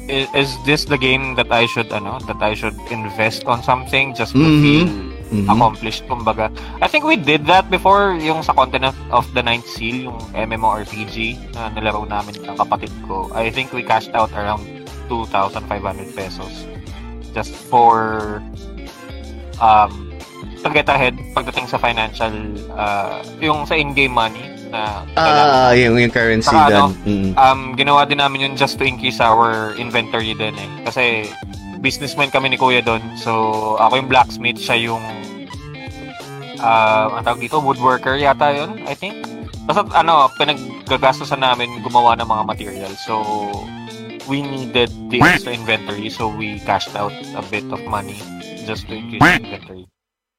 is, 0.08 0.26
is 0.35 0.50
this 0.64 0.85
the 0.88 0.99
game 0.99 1.37
that 1.37 1.52
I 1.52 1.66
should 1.66 1.92
ano, 1.92 2.18
that 2.26 2.40
I 2.40 2.54
should 2.54 2.75
invest 2.90 3.44
on 3.44 3.62
something 3.62 4.16
just 4.16 4.32
to 4.32 4.42
Mhm. 4.42 4.62
feel 4.64 4.88
Mhm. 5.28 5.47
accomplished 5.52 6.08
kumbaga. 6.08 6.49
I 6.80 6.88
think 6.88 7.04
we 7.04 7.14
did 7.20 7.44
that 7.47 7.68
before 7.68 8.16
yung 8.16 8.40
sa 8.40 8.56
Continent 8.56 8.97
of 9.12 9.28
the 9.37 9.44
Ninth 9.44 9.68
Seal, 9.68 10.08
yung 10.08 10.18
MMORPG 10.32 11.37
na 11.52 11.68
nilaro 11.68 12.08
namin 12.08 12.40
ng 12.40 12.56
kapatid 12.56 12.90
ko. 13.04 13.28
I 13.37 13.52
think 13.52 13.70
we 13.76 13.85
cashed 13.85 14.16
out 14.16 14.32
around 14.32 14.64
2,500 15.12 16.16
pesos 16.16 16.64
just 17.37 17.52
for 17.68 18.40
um 19.61 20.08
to 20.64 20.68
get 20.73 20.88
ahead 20.88 21.14
pagdating 21.37 21.68
sa 21.68 21.76
financial 21.78 22.32
uh, 22.75 23.20
yung 23.38 23.68
sa 23.68 23.76
in-game 23.76 24.12
money 24.12 24.58
na 24.69 25.03
Ah, 25.15 25.73
yung, 25.73 25.97
yung 25.97 26.09
currency 26.09 26.49
Saka 26.49 26.69
doon. 26.69 26.91
ano, 26.95 27.05
Mm. 27.05 27.31
um, 27.35 27.61
ginawa 27.75 28.05
din 28.05 28.19
namin 28.19 28.39
yun 28.41 28.53
just 28.55 28.77
to 28.77 28.85
increase 28.85 29.19
our 29.19 29.73
inventory 29.75 30.33
din 30.33 30.55
eh. 30.55 30.71
Kasi 30.85 31.29
businessman 31.79 32.29
kami 32.29 32.51
ni 32.51 32.57
Kuya 32.57 32.81
doon. 32.81 33.01
So, 33.17 33.33
ako 33.77 33.97
yung 33.97 34.09
blacksmith, 34.09 34.59
siya 34.59 34.77
yung 34.79 35.03
uh, 36.59 37.07
ang 37.15 37.25
tawag 37.25 37.41
dito, 37.41 37.59
woodworker 37.59 38.19
yata 38.19 38.51
yun, 38.51 38.83
I 38.85 38.95
think. 38.95 39.15
Basta 39.65 39.85
ano, 39.93 40.33
pinaggagastosan 40.35 41.39
namin 41.39 41.81
gumawa 41.81 42.17
ng 42.17 42.27
mga 42.27 42.43
material. 42.45 42.93
So, 42.99 43.21
we 44.27 44.41
needed 44.41 44.89
the 45.09 45.21
extra 45.23 45.53
inventory 45.53 46.09
so 46.09 46.29
we 46.29 46.61
cashed 46.61 46.93
out 46.93 47.13
a 47.33 47.43
bit 47.49 47.65
of 47.69 47.81
money 47.87 48.21
just 48.65 48.85
to 48.87 48.93
increase 48.93 49.21
the 49.21 49.41
inventory. 49.41 49.85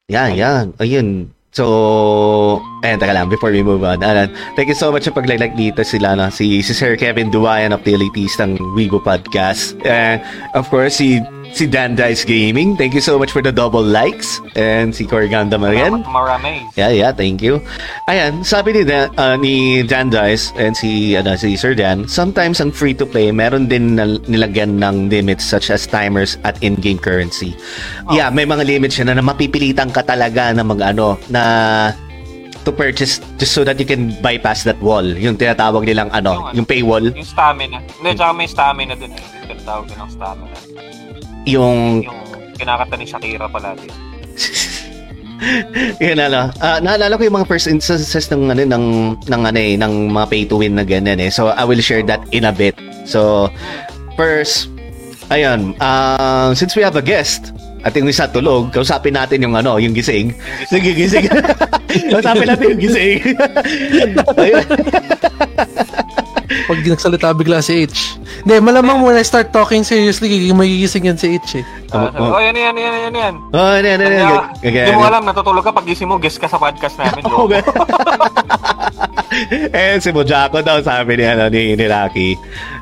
Yan, 0.09 0.33
yan. 0.33 0.65
Ayun. 0.77 1.29
So, 1.49 2.61
ayan, 2.85 3.01
taka 3.01 3.17
lang, 3.17 3.25
before 3.25 3.49
we 3.49 3.65
move 3.65 3.81
on. 3.81 4.05
Ayan, 4.05 4.29
thank 4.53 4.69
you 4.69 4.77
so 4.77 4.93
much 4.93 5.09
sa 5.09 5.13
paglalike 5.13 5.57
dito 5.57 5.81
sila, 5.81 6.13
no? 6.13 6.29
Si, 6.29 6.61
si 6.61 6.77
Sir 6.77 6.93
Kevin 6.93 7.33
Duwayan 7.33 7.73
of 7.73 7.81
the 7.81 7.97
Elitistang 7.97 8.61
Wigo 8.77 9.01
Podcast. 9.01 9.73
And, 9.81 10.21
of 10.53 10.69
course, 10.69 11.01
si 11.01 11.17
si 11.53 11.65
Dan 11.67 11.95
Dice 11.95 12.25
Gaming. 12.25 12.75
Thank 12.77 12.93
you 12.93 13.01
so 13.01 13.17
much 13.17 13.31
for 13.31 13.41
the 13.41 13.51
double 13.51 13.83
likes. 13.83 14.41
And 14.55 14.93
si 14.93 15.05
Corey 15.05 15.29
Gandam. 15.29 15.61
Salamat 15.65 16.05
marami. 16.07 16.67
Yeah, 16.75 16.89
yeah, 16.89 17.11
thank 17.11 17.41
you. 17.41 17.61
Ayan, 18.07 18.45
sabi 18.45 18.73
ni, 18.73 18.81
Dan, 18.85 19.09
uh, 19.17 19.35
ni 19.35 19.83
Dan 19.83 20.09
Dice 20.09 20.51
and 20.55 20.75
si, 20.75 21.15
ano, 21.15 21.35
si 21.35 21.55
Sir 21.55 21.73
Dan, 21.75 22.07
sometimes 22.07 22.61
ang 22.61 22.71
free-to-play, 22.71 23.31
meron 23.31 23.67
din 23.67 23.95
na, 23.95 24.17
nilagyan 24.29 24.79
ng 24.79 25.09
limits 25.09 25.45
such 25.45 25.69
as 25.69 25.85
timers 25.85 26.37
at 26.43 26.57
in-game 26.61 26.97
currency. 26.99 27.55
Yeah, 28.09 28.29
may 28.29 28.45
mga 28.45 28.65
limits 28.65 28.97
siya 28.97 29.09
na, 29.09 29.17
na 29.17 29.25
mapipilitan 29.25 29.93
ka 29.93 30.01
talaga 30.01 30.53
na 30.53 30.63
mag, 30.65 30.81
ano, 30.81 31.17
na 31.29 31.43
to 32.65 32.71
purchase 32.75 33.23
just 33.39 33.55
so 33.55 33.63
that 33.63 33.79
you 33.79 33.87
can 33.87 34.11
bypass 34.21 34.63
that 34.67 34.77
wall. 34.83 35.05
Yung 35.05 35.39
tinatawag 35.39 35.87
nilang 35.87 36.11
ano, 36.11 36.35
Yung 36.35 36.45
ano? 36.51 36.55
yung 36.59 36.67
paywall, 36.67 37.05
Yung 37.15 37.23
stamina. 37.25 37.79
Hindi, 37.97 38.09
tsaka 38.19 38.31
may 38.35 38.47
stamina 38.47 38.93
dun 38.99 39.15
eh. 39.15 39.23
Yung 39.23 39.47
tinatawag 39.55 39.85
din 39.87 39.97
ng 39.97 40.11
stamina. 40.11 40.57
Yung 41.49 42.05
Yung 42.05 42.57
kinakanta 42.59 42.95
ni 42.99 43.05
Shakira 43.07 43.47
palagi. 43.49 43.87
Yun 46.03 46.19
ano. 46.19 46.51
Ah, 46.59 46.83
naalala 46.83 47.15
ko 47.15 47.23
yung 47.23 47.39
mga 47.39 47.47
first 47.47 47.67
instances 47.71 48.27
ng 48.27 48.51
ano 48.51 48.61
ng 48.67 48.85
ng 49.23 49.41
ano 49.47 49.59
eh, 49.59 49.79
ng 49.79 50.11
mga 50.11 50.27
pay 50.27 50.43
to 50.43 50.59
win 50.59 50.75
na 50.75 50.83
ganyan 50.83 51.19
eh. 51.19 51.31
So 51.31 51.55
I 51.55 51.63
will 51.63 51.79
share 51.79 52.03
that 52.11 52.19
in 52.35 52.43
a 52.43 52.51
bit. 52.51 52.75
So 53.07 53.47
first 54.19 54.67
ayun, 55.31 55.79
uh, 55.79 56.51
since 56.57 56.75
we 56.75 56.83
have 56.83 56.99
a 56.99 57.05
guest, 57.05 57.55
at 57.87 57.95
yung 57.95 58.11
isa 58.11 58.27
tulog, 58.27 58.75
kausapin 58.75 59.15
natin 59.15 59.39
yung 59.39 59.55
ano, 59.55 59.79
yung 59.79 59.95
gising. 59.95 60.35
Nagigising. 60.67 61.31
kausapin 62.11 62.47
natin 62.51 62.75
yung 62.75 62.81
gising. 62.83 63.19
Pag 66.49 66.81
nagsalita 66.81 67.29
bigla 67.31 67.61
si 67.61 67.85
H. 67.85 68.17
Hindi, 68.41 68.57
malamang 68.57 69.01
when 69.01 69.13
I 69.13 69.21
start 69.21 69.49
talking 69.49 69.83
seriously, 69.83 70.49
magigising 70.49 71.05
yan 71.05 71.13
si 71.13 71.37
H 71.37 71.61
eh. 71.61 71.63
Ah, 71.93 72.09
Oh, 72.09 72.11
oh. 72.17 72.29
oh, 72.37 72.39
yan, 72.41 72.53
yan, 72.53 72.73
yan, 72.73 72.93
yan, 73.05 73.13
yan. 73.13 73.33
Oh, 73.53 73.69
ano, 73.69 73.87
ano. 73.87 74.01
Kaya, 74.01 74.33
Gag- 74.59 74.85
Hindi 74.89 74.93
mo 74.93 75.05
alam, 75.05 75.21
natutulog 75.23 75.61
ka 75.61 75.69
pag 75.69 75.85
gising 75.85 76.05
mo, 76.05 76.17
guest 76.17 76.37
ka 76.37 76.45
sa 76.45 76.57
podcast 76.57 76.97
namin. 76.97 77.21
Oo, 77.29 77.45
Loko. 77.45 77.69
eh, 79.73 79.97
si 79.97 80.09
Mojako 80.09 80.61
daw, 80.61 80.77
sabi 80.81 81.17
ni, 81.17 81.23
ano, 81.25 81.49
ni, 81.49 81.73
ni 81.73 81.85
Rocky. 81.85 82.33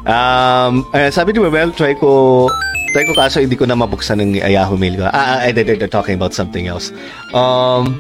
Um, 0.08 0.84
eh, 0.92 1.12
sabi 1.12 1.32
ni 1.32 1.40
Well, 1.40 1.72
try 1.72 1.94
ko, 1.94 2.48
try 2.96 3.04
ko 3.04 3.12
kaso 3.14 3.44
hindi 3.44 3.56
ko 3.56 3.68
na 3.68 3.76
mabuksan 3.76 4.20
ng 4.20 4.32
Yahoo 4.40 4.80
mail 4.80 4.96
ko. 4.96 5.04
Ah, 5.08 5.44
ah, 5.44 5.52
they're, 5.52 5.76
they're 5.76 5.92
talking 5.92 6.16
about 6.16 6.32
something 6.32 6.68
else. 6.68 6.92
Um, 7.36 7.96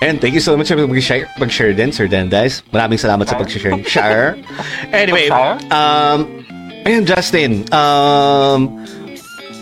and 0.00 0.20
thank 0.20 0.34
you 0.34 0.40
so 0.40 0.56
much 0.56 0.68
for 0.68 0.76
mag-share, 0.76 1.28
mag-share 1.38 1.72
din, 1.74 1.92
Sir 1.92 2.08
Dendice. 2.08 2.62
Maraming 2.72 2.98
salamat 2.98 3.28
sa 3.28 3.36
pag-share. 3.36 3.84
Share. 3.84 4.36
Anyway, 4.92 5.28
um, 5.28 6.44
and 6.84 7.06
Justin, 7.06 7.68
um, 7.72 8.80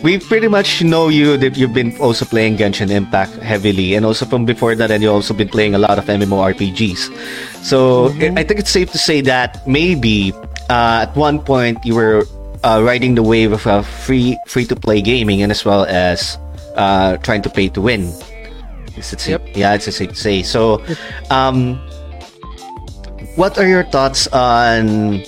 we 0.03 0.19
pretty 0.19 0.49
much 0.49 0.83
know 0.83 1.09
you 1.09 1.37
that 1.37 1.57
you've 1.57 1.75
been 1.75 1.97
also 1.99 2.25
playing 2.25 2.57
Genshin 2.57 2.91
Impact 2.91 3.35
heavily, 3.43 3.95
and 3.95 4.07
also 4.07 4.25
from 4.27 4.45
before 4.45 4.75
that, 4.77 4.91
and 4.91 5.03
you've 5.03 5.13
also 5.13 5.35
been 5.35 5.49
playing 5.49 5.75
a 5.75 5.79
lot 5.79 5.99
of 5.99 6.05
MMORPGs. 6.07 7.11
So 7.65 8.07
I 8.37 8.45
think 8.45 8.61
it's 8.61 8.71
safe 8.71 8.93
to 8.93 8.99
say 8.99 9.21
that 9.23 9.67
maybe 9.67 10.33
uh, 10.71 11.07
at 11.09 11.17
one 11.17 11.41
point 11.41 11.85
you 11.85 11.95
were 11.95 12.25
uh, 12.63 12.83
riding 12.85 13.15
the 13.15 13.23
wave 13.23 13.53
of 13.53 13.67
uh, 13.67 13.83
free 13.83 14.39
free 14.47 14.65
to 14.67 14.77
play 14.77 15.03
gaming, 15.03 15.43
and 15.43 15.51
as 15.51 15.65
well 15.65 15.85
as 15.85 16.39
uh, 16.77 17.17
trying 17.19 17.43
to 17.43 17.51
pay 17.51 17.69
to 17.71 17.81
win. 17.81 18.13
Is 18.99 19.13
it 19.15 19.21
safe? 19.23 19.39
Yep. 19.39 19.57
Yeah, 19.57 19.75
it's 19.75 19.87
a 19.87 19.93
safe 19.93 20.11
to 20.11 20.19
say. 20.19 20.43
So, 20.43 20.83
um, 21.31 21.79
what 23.39 23.57
are 23.57 23.67
your 23.67 23.87
thoughts 23.87 24.27
on 24.35 25.23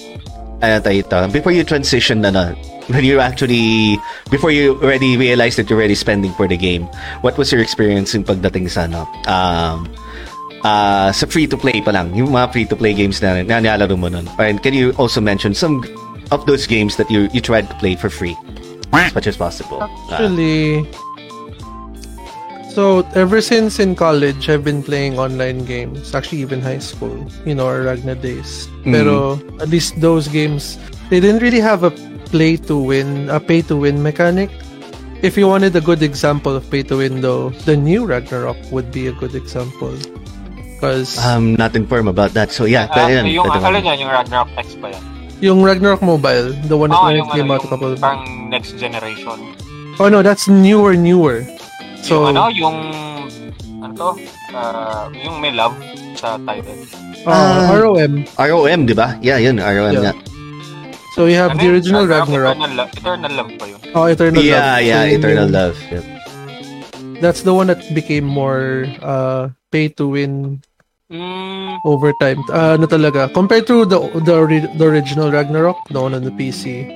ano 0.61 0.77
tayo 0.81 0.97
ito, 1.01 1.19
before 1.33 1.53
you 1.53 1.65
transition 1.65 2.21
na 2.21 2.31
na, 2.31 2.53
when 2.93 3.05
you 3.05 3.21
actually, 3.21 3.97
before 4.31 4.51
you 4.51 4.77
already 4.83 5.17
realized 5.17 5.57
that 5.57 5.71
you're 5.71 5.79
already 5.79 5.97
spending 5.97 6.33
for 6.37 6.47
the 6.47 6.57
game, 6.57 6.85
what 7.23 7.39
was 7.39 7.51
your 7.51 7.61
experience 7.61 8.13
yung 8.13 8.25
pagdating 8.25 8.69
sa 8.69 8.85
ano, 8.85 9.09
um, 9.25 9.89
uh, 10.65 11.09
sa 11.13 11.25
free-to-play 11.27 11.81
pa 11.81 11.91
lang, 11.97 12.13
yung 12.13 12.29
mga 12.29 12.53
free-to-play 12.53 12.93
games 12.93 13.23
na, 13.23 13.41
na 13.43 13.61
nilalaro 13.61 13.97
mo 13.97 14.09
nun. 14.09 14.29
And 14.39 14.63
can 14.63 14.75
you 14.75 14.93
also 15.01 15.21
mention 15.21 15.55
some 15.55 15.81
of 16.31 16.45
those 16.47 16.67
games 16.67 16.97
that 16.97 17.11
you 17.11 17.27
you 17.33 17.41
tried 17.41 17.67
to 17.73 17.75
play 17.81 17.97
for 17.97 18.11
free 18.13 18.37
as 18.93 19.15
much 19.17 19.27
as 19.27 19.37
possible? 19.41 19.81
Uh, 19.81 19.89
Actually, 20.13 20.85
so 22.71 23.03
ever 23.15 23.41
since 23.41 23.79
in 23.79 23.95
college, 23.95 24.49
I've 24.49 24.65
been 24.65 24.83
playing 24.83 25.19
online 25.19 25.65
games. 25.65 26.15
Actually, 26.15 26.41
even 26.43 26.61
high 26.61 26.79
school, 26.79 27.15
you 27.45 27.55
know, 27.55 27.67
our 27.67 27.83
Ragna 27.83 28.15
days. 28.15 28.69
Mhm. 28.85 28.93
Pero 28.95 29.15
at 29.61 29.69
least 29.69 30.01
those 30.01 30.29
games, 30.29 30.79
they 31.11 31.21
didn't 31.21 31.43
really 31.43 31.61
have 31.61 31.83
a 31.83 31.91
play 32.31 32.57
to 32.71 32.79
win, 32.79 33.29
a 33.29 33.41
pay 33.41 33.63
to 33.67 33.77
win 33.77 34.03
mechanic. 34.03 34.51
If 35.21 35.37
you 35.37 35.45
wanted 35.47 35.77
a 35.77 35.85
good 35.85 36.01
example 36.01 36.57
of 36.57 36.65
pay 36.71 36.81
to 36.89 36.97
win, 36.97 37.21
though, 37.21 37.53
the 37.69 37.77
new 37.77 38.07
Ragnarok 38.09 38.57
would 38.73 38.89
be 38.89 39.07
a 39.11 39.13
good 39.13 39.35
example. 39.37 39.93
Because 40.81 41.21
I'm 41.21 41.53
not 41.61 41.77
informed 41.77 42.09
about 42.09 42.33
that. 42.33 42.49
So 42.57 42.65
yeah, 42.65 42.89
Ah, 42.89 43.05
yun, 43.13 43.29
yung, 43.29 43.45
pwede 43.45 43.61
mo. 43.61 43.69
alin 43.69 43.85
yung 44.01 44.09
Ragnarok 44.09 44.49
X 44.57 44.81
ba 44.81 44.89
yan? 44.89 45.05
yung 45.41 45.61
Ragnarok 45.65 46.01
Mobile, 46.01 46.57
the 46.69 46.77
one 46.77 46.89
that 46.89 47.01
Ah, 47.01 47.13
yung, 47.13 47.29
came 47.33 47.49
ano, 47.53 47.61
out 47.61 47.65
a 47.65 47.69
couple 47.69 47.93
yung 47.93 48.01
of 48.01 48.49
next 48.49 48.81
generation. 48.81 49.37
Oh 50.01 50.09
no, 50.09 50.25
that's 50.25 50.49
newer, 50.49 50.97
newer. 50.97 51.45
So, 52.01 52.27
yung 52.27 52.27
ano, 52.31 52.43
yung, 52.51 52.77
ano 53.81 53.93
to, 53.95 54.11
Ah, 54.51 55.07
yung 55.13 55.39
may 55.39 55.53
love 55.53 55.77
sa 56.15 56.35
title. 56.43 56.83
uh, 57.23 57.31
Ah. 57.31 57.71
ROM. 57.73 58.27
ROM, 58.35 58.81
di 58.83 58.95
ba? 58.95 59.15
Yeah, 59.21 59.39
yun, 59.39 59.57
ROM 59.57 59.95
Yeah. 59.95 60.11
nga. 60.11 60.15
So 61.11 61.27
you 61.27 61.37
have 61.37 61.53
Ano 61.53 61.59
the 61.59 61.67
yun? 61.67 61.75
original 61.75 62.05
Ragnarok. 62.07 62.55
Eternal, 62.55 62.73
Love- 62.77 62.95
Eternal 62.95 63.33
Love 63.35 63.51
pa 63.59 63.65
yun. 63.67 63.81
Oh, 63.93 64.07
Eternal 64.07 64.41
Yeah, 64.41 64.57
Love. 64.79 64.87
yeah, 64.87 65.01
So, 65.01 65.07
yun 65.07 65.19
Eternal 65.19 65.39
yung- 65.45 65.55
Love. 65.55 65.77
Yep. 65.91 66.05
That's 67.21 67.43
the 67.43 67.53
one 67.53 67.67
that 67.69 67.81
became 67.93 68.25
more 68.25 68.89
uh, 69.03 69.43
pay 69.71 69.91
to 69.93 70.09
win 70.09 70.63
Mm, 71.11 71.83
over 71.85 72.15
time. 72.17 72.39
Uh, 72.47 72.79
ano 72.79 72.87
talaga? 72.87 73.27
Compared 73.29 73.67
to 73.67 73.83
the 73.83 73.99
the, 74.23 74.35
the 74.71 74.87
original 74.87 75.27
Ragnarok, 75.29 75.83
the 75.91 75.99
one 75.99 76.15
on 76.15 76.23
the 76.23 76.31
PC, 76.31 76.87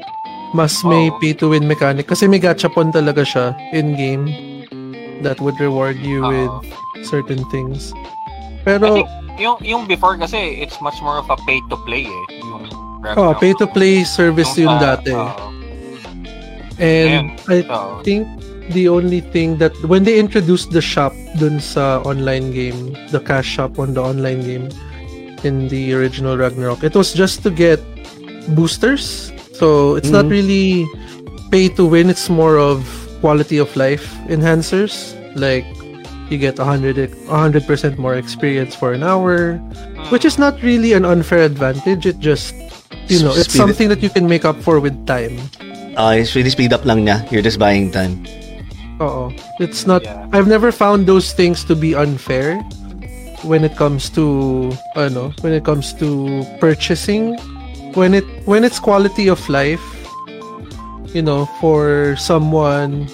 mas 0.55 0.79
may 0.83 1.11
Oo. 1.11 1.19
pay 1.19 1.35
to 1.35 1.51
win 1.51 1.67
mechanic 1.67 2.07
kasi 2.07 2.25
may 2.25 2.39
gachapon 2.39 2.95
talaga 2.95 3.27
siya 3.27 3.51
in 3.75 3.99
game 3.99 4.31
that 5.25 5.41
would 5.41 5.57
reward 5.59 5.97
you 5.99 6.21
Oo. 6.21 6.31
with 6.31 6.53
certain 7.05 7.41
things. 7.49 7.91
I 7.97 8.63
Pero 8.65 8.95
think 8.95 9.09
yung 9.37 9.57
yung 9.61 9.83
before 9.85 10.17
kasi 10.17 10.61
it's 10.61 10.79
much 10.81 10.97
more 11.01 11.19
of 11.19 11.29
a 11.29 11.37
pay 11.45 11.59
to 11.69 11.77
play 11.85 12.05
eh. 12.05 12.25
Yung 12.39 12.65
oh, 12.71 13.01
Ragnarok. 13.03 13.41
pay 13.41 13.53
to 13.59 13.67
play 13.67 14.05
service 14.05 14.53
Yung 14.57 14.71
yun 14.71 14.77
sa- 14.79 14.85
dati. 14.97 15.13
oo. 15.13 15.53
And 16.79 17.31
I 17.47 17.63
So, 17.63 18.01
think 18.03 18.27
the 18.73 18.89
only 18.89 19.21
thing 19.21 19.59
that 19.59 19.73
when 19.85 20.03
they 20.05 20.19
introduced 20.19 20.73
the 20.73 20.81
shop 20.81 21.13
dun 21.39 21.61
sa 21.61 22.01
online 22.03 22.51
game, 22.51 22.97
the 23.11 23.21
cash 23.21 23.47
shop 23.47 23.79
on 23.79 23.95
the 23.95 24.03
online 24.03 24.41
game 24.43 24.67
in 25.45 25.69
the 25.69 25.93
original 25.93 26.37
Ragnarok, 26.37 26.83
it 26.83 26.97
was 26.97 27.13
just 27.13 27.43
to 27.45 27.51
get 27.51 27.79
boosters. 28.57 29.31
So 29.55 29.95
it's 29.95 30.11
not 30.11 30.25
Mhm. 30.27 30.35
really 30.35 30.67
pay 31.53 31.69
to 31.79 31.85
win, 31.87 32.11
it's 32.11 32.27
more 32.27 32.57
of 32.59 32.83
quality 33.25 33.57
of 33.57 33.73
life 33.73 34.05
enhancers. 34.29 35.17
Like 35.33 35.65
you 36.29 36.37
get 36.37 36.61
100 36.61 37.01
100% 37.25 37.97
more 37.97 38.21
experience 38.21 38.77
for 38.77 38.93
an 38.93 39.01
hour, 39.01 39.57
which 40.13 40.29
is 40.29 40.37
not 40.37 40.61
really 40.61 40.93
an 40.93 41.09
unfair 41.09 41.41
advantage. 41.49 42.05
It 42.05 42.21
just 42.21 42.53
you 43.09 43.25
know, 43.25 43.33
it's 43.33 43.49
Speed 43.49 43.57
it- 43.57 43.65
something 43.65 43.89
that 43.89 44.05
you 44.05 44.13
can 44.13 44.29
make 44.29 44.45
up 44.45 44.61
for 44.61 44.77
with 44.77 44.93
time. 45.09 45.41
Uh, 45.97 46.21
it's 46.21 46.37
really 46.37 46.53
speed 46.53 46.77
up 46.77 46.85
lang 46.85 47.09
niya. 47.09 47.25
You're 47.33 47.41
just 47.45 47.57
buying 47.57 47.89
time. 47.89 48.21
Oo. 49.01 49.33
It's 49.57 49.89
not 49.89 50.05
Yeah. 50.05 50.29
I've 50.37 50.47
never 50.47 50.69
found 50.69 51.09
those 51.09 51.33
things 51.33 51.65
to 51.65 51.75
be 51.75 51.97
unfair 51.97 52.61
when 53.41 53.65
it 53.65 53.73
comes 53.81 54.13
to 54.21 54.69
ano, 55.01 55.33
when 55.41 55.57
it 55.57 55.65
comes 55.65 55.97
to 55.97 56.45
purchasing 56.61 57.41
when 57.95 58.13
it 58.13 58.27
when 58.45 58.67
it's 58.67 58.83
quality 58.83 59.31
of 59.31 59.39
life 59.49 59.83
you 61.15 61.23
know 61.23 61.47
for 61.63 62.15
someone 62.19 63.07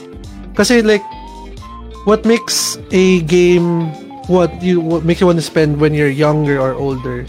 kasi 0.56 0.80
like 0.82 1.04
what 2.08 2.24
makes 2.24 2.80
a 2.90 3.20
game 3.28 3.92
what 4.26 4.50
you 4.64 4.80
what 4.80 5.04
makes 5.04 5.20
you 5.20 5.28
want 5.28 5.38
to 5.38 5.44
spend 5.44 5.78
when 5.78 5.92
you're 5.92 6.10
younger 6.10 6.58
or 6.58 6.72
older 6.72 7.26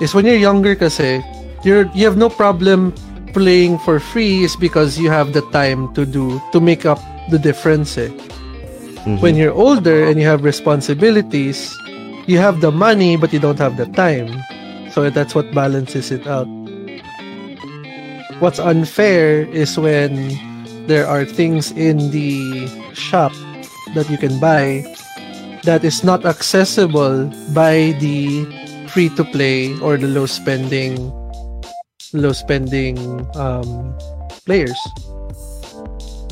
is 0.00 0.14
when 0.14 0.24
you're 0.24 0.38
younger 0.38 0.74
kasi 0.78 1.18
you're 1.66 1.90
you 1.92 2.06
have 2.06 2.16
no 2.16 2.30
problem 2.30 2.94
playing 3.34 3.76
for 3.82 3.98
free 4.00 4.44
is 4.46 4.54
because 4.56 4.96
you 4.96 5.10
have 5.10 5.34
the 5.34 5.42
time 5.52 5.92
to 5.92 6.06
do 6.06 6.40
to 6.54 6.60
make 6.62 6.86
up 6.86 7.02
the 7.28 7.38
difference 7.38 7.98
eh. 7.98 8.08
Mhm. 9.04 9.20
when 9.20 9.34
you're 9.36 9.52
older 9.54 10.06
and 10.06 10.18
you 10.22 10.26
have 10.26 10.42
responsibilities 10.46 11.70
you 12.30 12.38
have 12.38 12.62
the 12.62 12.70
money 12.70 13.14
but 13.18 13.32
you 13.34 13.38
don't 13.38 13.58
have 13.58 13.76
the 13.76 13.86
time 13.94 14.30
so 14.94 15.10
that's 15.10 15.34
what 15.34 15.46
balances 15.54 16.10
it 16.10 16.26
out 16.26 16.48
what's 18.40 18.58
unfair 18.58 19.42
is 19.50 19.78
when 19.78 20.36
there 20.86 21.06
are 21.06 21.24
things 21.24 21.72
in 21.72 22.10
the 22.10 22.68
shop 22.94 23.32
that 23.94 24.08
you 24.10 24.18
can 24.18 24.38
buy 24.40 24.84
that 25.64 25.84
is 25.84 26.04
not 26.04 26.24
accessible 26.24 27.26
by 27.54 27.94
the 28.00 28.44
free 28.88 29.08
to 29.16 29.24
play 29.24 29.74
or 29.80 29.96
the 29.96 30.06
low 30.06 30.26
spending 30.26 30.96
low 32.12 32.32
spending 32.32 32.96
um, 33.36 33.92
players. 34.46 34.78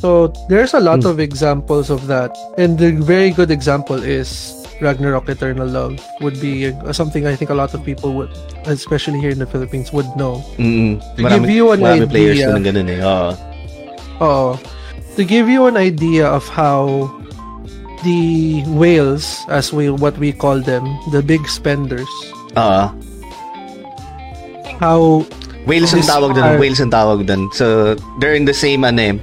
So 0.01 0.29
there's 0.49 0.75
a 0.75 0.81
lot 0.81 1.03
Hmm. 1.03 1.09
of 1.09 1.21
examples 1.21 1.91
of 1.91 2.07
that, 2.09 2.33
and 2.59 2.79
the 2.79 2.93
very 2.93 3.31
good 3.31 3.51
example 3.51 4.03
is 4.03 4.64
Ragnarok 4.81 5.29
Eternal 5.29 5.67
Love 5.67 5.99
would 6.21 6.41
be 6.41 6.75
something 6.91 7.27
I 7.27 7.37
think 7.37 7.51
a 7.51 7.57
lot 7.57 7.75
of 7.75 7.85
people 7.85 8.13
would, 8.15 8.31
especially 8.67 9.21
here 9.21 9.31
in 9.31 9.39
the 9.39 9.47
Philippines, 9.47 9.93
would 9.93 10.09
know. 10.17 10.43
Mm, 10.59 10.99
To 11.17 11.23
give 11.23 11.47
you 11.49 11.71
an 11.73 11.81
players 12.11 12.43
idea. 12.43 12.51
na 12.51 12.61
ganun 12.61 12.89
eh. 12.91 12.99
Oo. 13.01 13.31
Oh, 14.19 14.49
to 15.15 15.23
give 15.23 15.47
you 15.49 15.67
an 15.67 15.77
idea 15.77 16.27
of 16.27 16.47
how 16.47 17.11
the 18.03 18.63
whales, 18.71 19.43
as 19.49 19.73
we 19.73 19.91
what 19.91 20.19
we 20.19 20.31
call 20.31 20.59
them, 20.61 20.85
the 21.15 21.23
big 21.23 21.47
spenders, 21.47 22.11
Oo. 22.55 22.91
how 24.79 25.23
Whales 25.65 25.97
ang 25.97 26.05
This 26.05 26.13
tawag 26.13 26.37
doon. 26.37 26.61
Whales 26.61 26.77
ang 26.77 26.93
tawag 26.93 27.25
doon. 27.25 27.49
So, 27.57 27.97
they're 28.21 28.37
in 28.37 28.45
the 28.45 28.53
same, 28.53 28.85
ano 28.85 29.01
eh, 29.01 29.15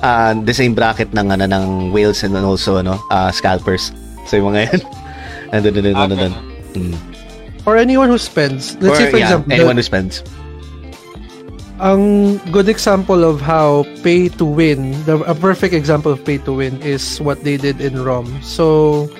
uh, 0.00 0.32
the 0.40 0.56
same 0.56 0.72
bracket 0.72 1.12
ng, 1.12 1.28
ano, 1.28 1.44
ng 1.44 1.92
whales 1.92 2.24
and 2.24 2.32
also, 2.32 2.80
ano, 2.80 2.96
uh, 3.12 3.28
scalpers. 3.28 3.92
So, 4.26 4.36
yung 4.38 4.52
mga 4.52 4.60
yan. 4.70 4.80
Ano 5.52 5.66
doon, 5.68 5.84
ano, 5.84 5.96
Ah, 5.98 6.04
ano, 6.06 6.14
doon. 6.16 6.32
ganun. 6.32 6.44
Mm. 6.72 6.96
or 7.62 7.76
anyone 7.76 8.08
who 8.08 8.18
spends, 8.18 8.74
let's 8.82 8.96
Or, 8.96 8.96
say 8.98 9.10
for 9.12 9.18
yeah, 9.22 9.28
example, 9.38 9.52
anyone 9.52 9.76
the- 9.76 9.82
who 9.82 9.86
spends. 9.86 10.14
ang 11.82 12.38
good 12.50 12.68
example 12.68 13.24
of 13.26 13.40
how 13.40 13.82
pay 14.02 14.28
to 14.30 14.44
win, 14.44 14.94
the, 15.04 15.18
a 15.26 15.34
perfect 15.34 15.74
example 15.74 16.12
of 16.12 16.22
pay 16.24 16.38
to 16.38 16.52
win 16.54 16.78
is 16.80 17.20
what 17.20 17.42
they 17.42 17.56
did 17.56 17.80
in 17.80 17.98
ROM. 18.02 18.26
So 18.40 19.10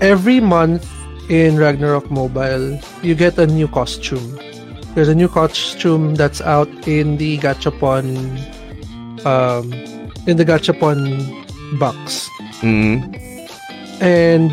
every 0.00 0.40
month 0.40 0.84
in 1.28 1.56
Ragnarok 1.56 2.10
Mobile, 2.10 2.76
you 3.00 3.14
get 3.14 3.38
a 3.38 3.46
new 3.46 3.68
costume. 3.68 4.36
There's 4.94 5.08
a 5.08 5.14
new 5.16 5.28
costume 5.28 6.14
that's 6.14 6.40
out 6.44 6.68
in 6.84 7.16
the 7.16 7.38
Gachapon 7.38 8.36
um 9.24 9.72
in 10.28 10.36
the 10.36 10.44
Gachapon 10.44 11.24
box. 11.80 12.28
Mm. 12.60 13.00
And 14.02 14.50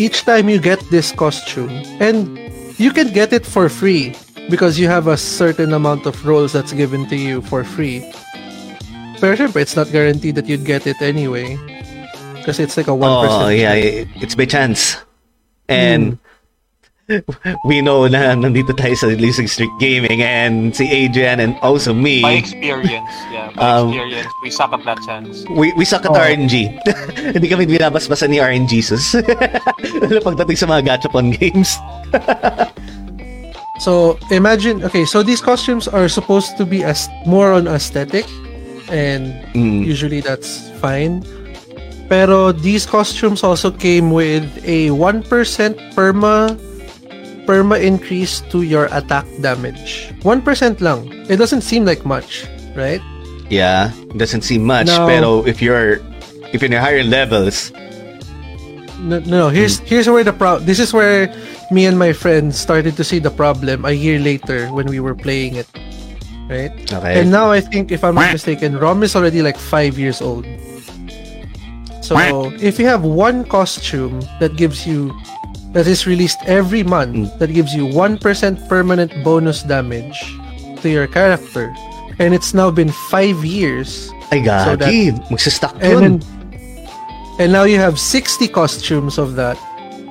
each 0.00 0.24
time 0.24 0.48
you 0.48 0.58
get 0.58 0.80
this 0.90 1.12
costume 1.12 1.68
and 2.00 2.40
you 2.80 2.90
can 2.90 3.12
get 3.12 3.32
it 3.32 3.44
for 3.44 3.68
free 3.68 4.16
because 4.48 4.78
you 4.78 4.88
have 4.88 5.06
a 5.06 5.16
certain 5.16 5.74
amount 5.74 6.06
of 6.06 6.16
rolls 6.26 6.52
that's 6.52 6.72
given 6.72 7.06
to 7.08 7.16
you 7.16 7.42
for 7.42 7.62
free. 7.62 8.00
Pero 9.20 9.36
syempre, 9.36 9.60
it's 9.60 9.76
not 9.76 9.92
guaranteed 9.92 10.34
that 10.36 10.48
you'd 10.48 10.64
get 10.64 10.86
it 10.86 10.96
anyway. 11.02 11.60
Because 12.34 12.58
it's 12.58 12.76
like 12.78 12.88
a 12.88 12.96
1% 12.96 13.04
Oh, 13.04 13.48
yeah, 13.48 13.74
it's 13.76 14.34
by 14.34 14.46
chance. 14.46 14.96
And 15.68 16.16
hmm. 16.16 16.29
we 17.64 17.80
know 17.80 18.06
na 18.06 18.34
nandito 18.34 18.70
tayo 18.72 18.94
sa 18.94 19.06
Losing 19.10 19.46
Streak 19.46 19.70
Gaming 19.78 20.22
and 20.22 20.74
si 20.74 20.86
Adrian 20.86 21.40
and 21.40 21.56
also 21.60 21.92
me. 21.92 22.22
By 22.22 22.38
experience, 22.38 23.10
yeah. 23.32 23.50
By 23.54 23.60
Um, 23.60 23.88
experience, 23.90 24.30
we 24.42 24.50
suck 24.50 24.72
at 24.72 24.82
that 24.86 24.98
chance. 25.02 25.44
We, 25.50 25.72
we 25.74 25.84
suck 25.84 26.04
at 26.06 26.12
Oh. 26.14 26.18
RNG. 26.18 26.70
Hindi 27.34 27.46
kami 27.48 27.66
binabasbasan 27.66 28.30
ni 28.30 28.38
RNG 28.38 28.82
sus. 28.82 29.14
Lalo 30.02 30.20
pagdating 30.22 30.58
sa 30.58 30.66
mga 30.66 30.82
gachapon 30.86 31.34
games. 31.34 31.74
So 33.80 34.18
imagine, 34.30 34.84
okay, 34.84 35.04
so 35.08 35.22
these 35.22 35.40
costumes 35.40 35.88
are 35.88 36.08
supposed 36.08 36.56
to 36.58 36.66
be 36.68 36.84
as 36.84 37.08
more 37.24 37.52
on 37.56 37.64
aesthetic, 37.66 38.28
and 38.92 39.32
Mm. 39.56 39.88
usually 39.88 40.20
that's 40.20 40.68
fine. 40.84 41.24
Pero 42.10 42.52
these 42.52 42.84
costumes 42.84 43.40
also 43.40 43.70
came 43.70 44.10
with 44.10 44.44
a 44.66 44.90
1% 44.92 45.24
perma 45.94 46.58
perma 47.50 47.82
increase 47.82 48.46
to 48.54 48.62
your 48.62 48.86
attack 48.94 49.26
damage. 49.42 50.14
1% 50.22 50.78
lang. 50.78 51.10
It 51.26 51.42
doesn't 51.42 51.66
seem 51.66 51.82
like 51.82 52.06
much, 52.06 52.46
right? 52.78 53.02
Yeah, 53.50 53.90
doesn't 54.14 54.46
seem 54.46 54.62
much, 54.62 54.86
No. 54.86 55.10
pero 55.10 55.42
if 55.42 55.58
you're 55.58 55.98
if 56.54 56.62
you're 56.62 56.70
in 56.70 56.78
higher 56.78 57.02
levels, 57.02 57.74
No, 59.02 59.18
no, 59.26 59.36
no. 59.42 59.48
here's 59.50 59.82
hmm. 59.82 59.90
here's 59.90 60.06
where 60.06 60.22
the 60.22 60.30
pro 60.30 60.62
this 60.62 60.78
is 60.78 60.94
where 60.94 61.26
me 61.74 61.90
and 61.90 61.98
my 61.98 62.14
friends 62.14 62.54
started 62.54 62.94
to 62.94 63.02
see 63.02 63.18
the 63.18 63.34
problem 63.34 63.82
a 63.82 63.90
year 63.90 64.22
later 64.22 64.70
when 64.70 64.86
we 64.86 65.02
were 65.02 65.18
playing 65.18 65.58
it. 65.58 65.66
Right? 66.46 66.70
okay. 66.90 67.22
And 67.22 67.30
now 67.30 67.50
I 67.54 67.62
think, 67.62 67.94
if 67.94 68.02
I'm 68.02 68.18
not 68.18 68.34
mistaken, 68.34 68.74
ROM 68.74 69.06
is 69.06 69.14
already 69.14 69.38
like 69.38 69.54
five 69.54 69.94
years 69.98 70.18
old. 70.18 70.42
So 72.02 72.18
if 72.58 72.74
you 72.82 72.90
have 72.90 73.06
one 73.06 73.46
costume 73.46 74.18
that 74.42 74.58
gives 74.58 74.82
you 74.82 75.14
that 75.72 75.86
is 75.86 76.06
released 76.06 76.38
every 76.46 76.82
month 76.82 77.38
that 77.38 77.52
gives 77.52 77.74
you 77.74 77.86
one 77.86 78.18
percent 78.18 78.58
permanent 78.68 79.12
bonus 79.22 79.62
damage 79.62 80.18
to 80.82 80.88
your 80.88 81.06
character, 81.06 81.72
and 82.18 82.34
it's 82.34 82.54
now 82.54 82.70
been 82.70 82.90
five 83.10 83.44
years, 83.44 84.10
Ay, 84.32 84.42
so 84.64 84.76
that- 84.76 84.90
Magsistock 85.30 85.74
and 85.80 85.92
yun. 85.92 86.00
then 86.02 86.40
and 87.40 87.52
now 87.52 87.64
you 87.64 87.78
have 87.80 87.98
60 87.98 88.48
costumes 88.48 89.16
of 89.16 89.34
that. 89.36 89.56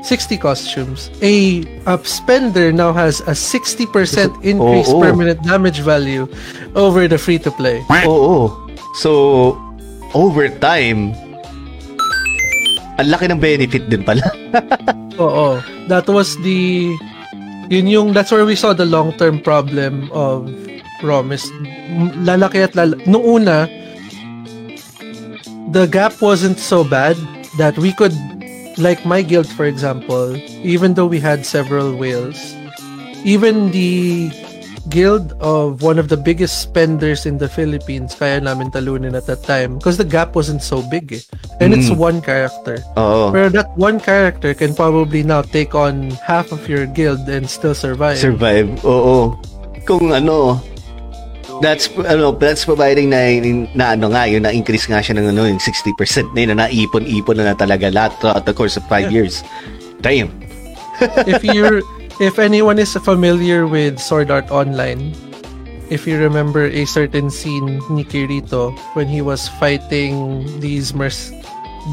60 0.02 0.38
costumes. 0.38 1.12
A, 1.22 1.62
a 1.86 2.00
spender 2.04 2.72
now 2.72 2.92
has 2.92 3.20
a 3.30 3.38
60% 3.38 3.86
increase 4.44 4.90
Oo. 4.90 5.00
permanent 5.00 5.44
damage 5.44 5.82
value 5.82 6.26
over 6.74 7.08
the 7.08 7.20
free 7.20 7.38
to 7.38 7.52
play. 7.52 7.86
Oo. 8.08 8.50
So, 8.96 9.54
over 10.16 10.50
time, 10.50 11.14
ang 13.00 13.08
laki 13.16 13.26
ng 13.32 13.40
benefit 13.40 13.88
din 13.88 14.04
pala. 14.04 14.28
oo 15.20 15.60
that 15.92 16.08
was 16.08 16.40
the 16.48 16.88
yun 17.68 17.86
yung 17.86 18.08
that's 18.16 18.32
where 18.32 18.48
we 18.48 18.56
saw 18.56 18.72
the 18.72 18.88
long 18.88 19.12
term 19.20 19.38
problem 19.44 20.08
of 20.16 20.48
ROM 21.04 21.32
is 21.32 21.44
m- 21.92 22.12
lalaki 22.24 22.64
at 22.64 22.74
lala 22.74 22.96
nung 23.04 23.24
una 23.24 23.68
the 25.76 25.86
gap 25.92 26.16
wasn't 26.24 26.58
so 26.58 26.88
bad 26.88 27.20
that 27.60 27.76
we 27.78 27.92
could 27.92 28.16
like 28.80 29.04
my 29.04 29.20
guild 29.20 29.46
for 29.46 29.68
example 29.68 30.40
even 30.64 30.96
though 30.96 31.08
we 31.08 31.20
had 31.20 31.44
several 31.44 31.94
whales 32.00 32.40
even 33.28 33.70
the 33.76 34.32
guild 34.90 35.38
of 35.40 35.82
one 35.82 36.02
of 36.02 36.10
the 36.10 36.18
biggest 36.18 36.66
spenders 36.66 37.26
in 37.26 37.38
the 37.38 37.48
Philippines 37.48 38.14
kaya 38.14 38.42
namin 38.42 38.70
talunin 38.70 39.14
at 39.14 39.30
that 39.30 39.46
time 39.46 39.78
because 39.78 39.96
the 39.96 40.08
gap 40.08 40.34
wasn't 40.34 40.60
so 40.60 40.82
big 40.90 41.14
eh. 41.14 41.24
and 41.62 41.72
it's 41.72 41.88
Mm. 41.88 42.02
one 42.02 42.18
character 42.20 42.82
Oo. 42.98 43.30
Pero 43.30 43.48
that 43.54 43.70
one 43.78 44.02
character 44.02 44.52
can 44.54 44.74
probably 44.74 45.22
now 45.22 45.40
take 45.40 45.72
on 45.72 46.10
half 46.20 46.50
of 46.52 46.66
your 46.66 46.84
guild 46.86 47.22
and 47.30 47.46
still 47.46 47.78
survive. 47.78 48.18
Survive. 48.18 48.68
Oo. 48.82 49.38
Kung 49.86 50.10
ano, 50.10 50.58
that's 51.60 51.92
ano 52.08 52.32
that's 52.32 52.64
providing 52.64 53.12
na 53.12 53.36
na 53.76 53.86
ano 53.94 54.10
nga 54.10 54.24
yun 54.24 54.48
na 54.48 54.52
increase 54.52 54.88
nga 54.88 55.04
siya 55.04 55.20
ng 55.20 55.36
ano 55.36 55.44
yung 55.46 55.60
60% 55.60 56.32
na 56.32 56.40
yun 56.40 56.50
na 56.56 56.66
naipon-ipon 56.66 57.36
na, 57.36 57.52
na 57.52 57.56
talaga 57.56 57.92
lahat 57.92 58.16
throughout 58.18 58.46
the 58.48 58.56
course 58.56 58.80
of 58.80 58.84
5 58.88 59.12
years. 59.12 59.44
Damn. 60.00 60.32
if 61.28 61.44
you're 61.44 61.84
if 62.20 62.40
anyone 62.40 62.80
is 62.80 62.94
familiar 62.96 63.66
with 63.68 64.00
Sword 64.00 64.32
Art 64.32 64.52
Online, 64.52 65.14
if 65.90 66.06
you 66.06 66.18
remember 66.20 66.68
a 66.68 66.86
certain 66.86 67.30
scene 67.30 67.80
ni 67.90 68.04
Kirito 68.04 68.76
when 68.94 69.08
he 69.08 69.22
was 69.22 69.48
fighting 69.60 70.44
these 70.60 70.94
merc 70.94 71.16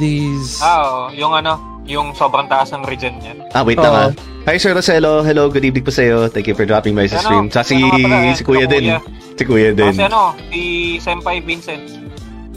these 0.03 0.59
Ah, 0.61 0.83
oo. 0.83 1.15
yung 1.15 1.33
ano, 1.33 1.57
yung 1.87 2.13
sobrang 2.13 2.51
taas 2.51 2.75
ng 2.75 2.83
regen 2.85 3.17
niya. 3.23 3.39
Ah, 3.55 3.63
wait 3.63 3.79
ah. 3.79 4.11
Hi 4.47 4.59
Sir 4.59 4.75
Roselo. 4.75 5.27
Hello, 5.27 5.51
good 5.51 5.67
evening 5.67 5.83
po 5.83 5.91
sa 5.91 6.07
iyo. 6.07 6.31
Thank 6.31 6.47
you 6.47 6.55
for 6.55 6.63
dropping 6.63 6.95
by 6.95 7.11
sa 7.11 7.19
Ano? 7.19 7.27
stream. 7.27 7.45
Sa 7.51 7.67
si, 7.67 7.83
Ano 7.83 7.99
eh, 8.31 8.35
si 8.35 8.47
Kuya 8.47 8.67
si 8.67 8.71
din. 8.71 8.85
Kuya. 8.87 8.99
Si 9.35 9.43
Kuya 9.43 9.71
din. 9.75 9.91
Kasi 9.91 10.07
ano, 10.07 10.23
si 10.51 10.61
Senpai 11.03 11.43
Vincent. 11.43 11.83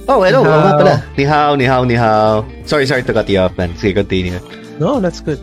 Oh, 0.05 0.21
hello. 0.21 0.41
Nga 0.41 0.53
hao. 0.53 0.77
pala. 0.77 0.95
Ni 1.17 1.23
hao, 1.25 1.51
ni 1.57 1.65
hao, 1.65 1.81
ni 1.85 1.97
hao. 1.97 2.45
Sorry, 2.65 2.85
sorry 2.85 3.01
to 3.01 3.13
cut 3.13 3.25
you 3.29 3.41
off, 3.41 3.53
man. 3.57 3.73
Sige, 3.73 3.93
continue. 3.97 4.37
No, 4.77 5.01
that's 5.01 5.17
good. 5.21 5.37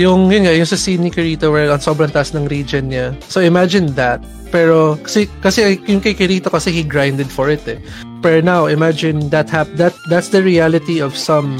Yung, 0.00 0.32
yun 0.32 0.48
nga, 0.48 0.56
yung 0.56 0.64
sa 0.64 0.80
scene 0.80 1.04
ni 1.04 1.12
Kirito 1.12 1.52
where 1.52 1.68
ang 1.68 1.84
sobrang 1.84 2.08
taas 2.08 2.32
ng 2.32 2.48
regen 2.48 2.88
niya. 2.88 3.12
So 3.28 3.44
imagine 3.44 3.92
that. 4.00 4.24
Pero, 4.48 4.96
kasi, 4.96 5.28
kasi 5.44 5.76
yung 5.84 6.00
kay 6.00 6.16
Kirito 6.16 6.48
kasi 6.48 6.72
he 6.72 6.80
grinded 6.80 7.28
for 7.28 7.52
it 7.52 7.60
eh. 7.68 7.76
Pero 8.24 8.40
now, 8.40 8.64
imagine 8.64 9.28
that 9.28 9.52
hap 9.52 9.68
that 9.76 9.92
that's 10.08 10.32
the 10.32 10.40
reality 10.40 11.04
of 11.04 11.12
some 11.12 11.56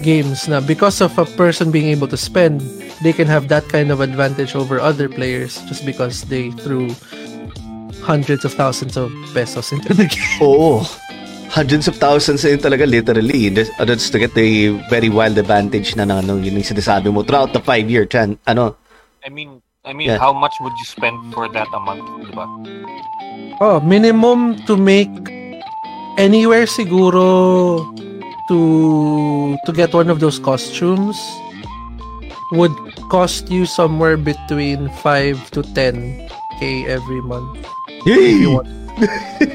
games 0.00 0.48
na 0.48 0.64
because 0.64 1.04
of 1.04 1.12
a 1.20 1.28
person 1.36 1.68
being 1.68 1.92
able 1.92 2.08
to 2.08 2.16
spend, 2.16 2.64
they 3.04 3.12
can 3.12 3.28
have 3.28 3.52
that 3.52 3.68
kind 3.68 3.92
of 3.92 4.00
advantage 4.00 4.56
over 4.56 4.80
other 4.80 5.08
players 5.08 5.60
just 5.68 5.84
because 5.84 6.24
they 6.32 6.48
threw 6.64 6.88
hundreds 8.00 8.44
of 8.44 8.52
thousands 8.56 8.96
of 8.96 9.12
pesos 9.36 9.72
into 9.72 9.92
the 9.92 10.08
game. 10.12 10.40
Oo. 10.40 10.84
Hundreds 11.48 11.88
of 11.88 11.96
thousands 11.96 12.44
na 12.44 12.50
yun 12.54 12.60
talaga, 12.60 12.84
literally. 12.84 13.48
That's, 13.48 13.70
that's 13.80 14.10
to 14.10 14.18
get 14.18 14.34
the 14.34 14.76
very 14.92 15.08
wild 15.08 15.38
advantage 15.38 15.96
na 15.96 16.04
ng 16.04 16.28
ano, 16.28 16.32
yun 16.36 16.60
yung 16.60 16.68
sinasabi 16.68 17.08
mo 17.12 17.24
throughout 17.24 17.52
the 17.52 17.60
five-year 17.60 18.04
chan, 18.06 18.38
ano, 18.46 18.76
I 19.24 19.30
mean, 19.30 19.60
I 19.84 19.92
mean, 19.92 20.08
Yeah. 20.12 20.18
how 20.20 20.32
much 20.32 20.52
would 20.60 20.76
you 20.76 20.84
spend 20.84 21.16
for 21.32 21.48
that 21.48 21.66
a 21.72 21.80
month, 21.80 22.04
di 22.24 22.32
ba? 22.36 22.44
Oh, 23.60 23.80
minimum 23.80 24.60
to 24.68 24.76
make 24.76 25.10
anywhere 26.20 26.68
siguro 26.68 27.82
to 28.48 28.58
to 29.66 29.70
get 29.72 29.92
one 29.92 30.08
of 30.08 30.20
those 30.20 30.38
costumes 30.38 31.16
would 32.52 32.72
cost 33.10 33.50
you 33.50 33.66
somewhere 33.66 34.16
between 34.16 34.88
5 35.02 35.50
to 35.52 35.60
10k 35.76 36.86
every 36.88 37.20
month. 37.24 37.60
If 38.06 38.40
you 38.40 38.60
want. 38.62 38.68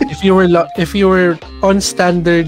If 0.09 0.23
you 0.23 0.33
were 0.33 0.47
if 0.77 0.95
you 0.95 1.07
were 1.07 1.35
on 1.61 1.79
standard 1.79 2.47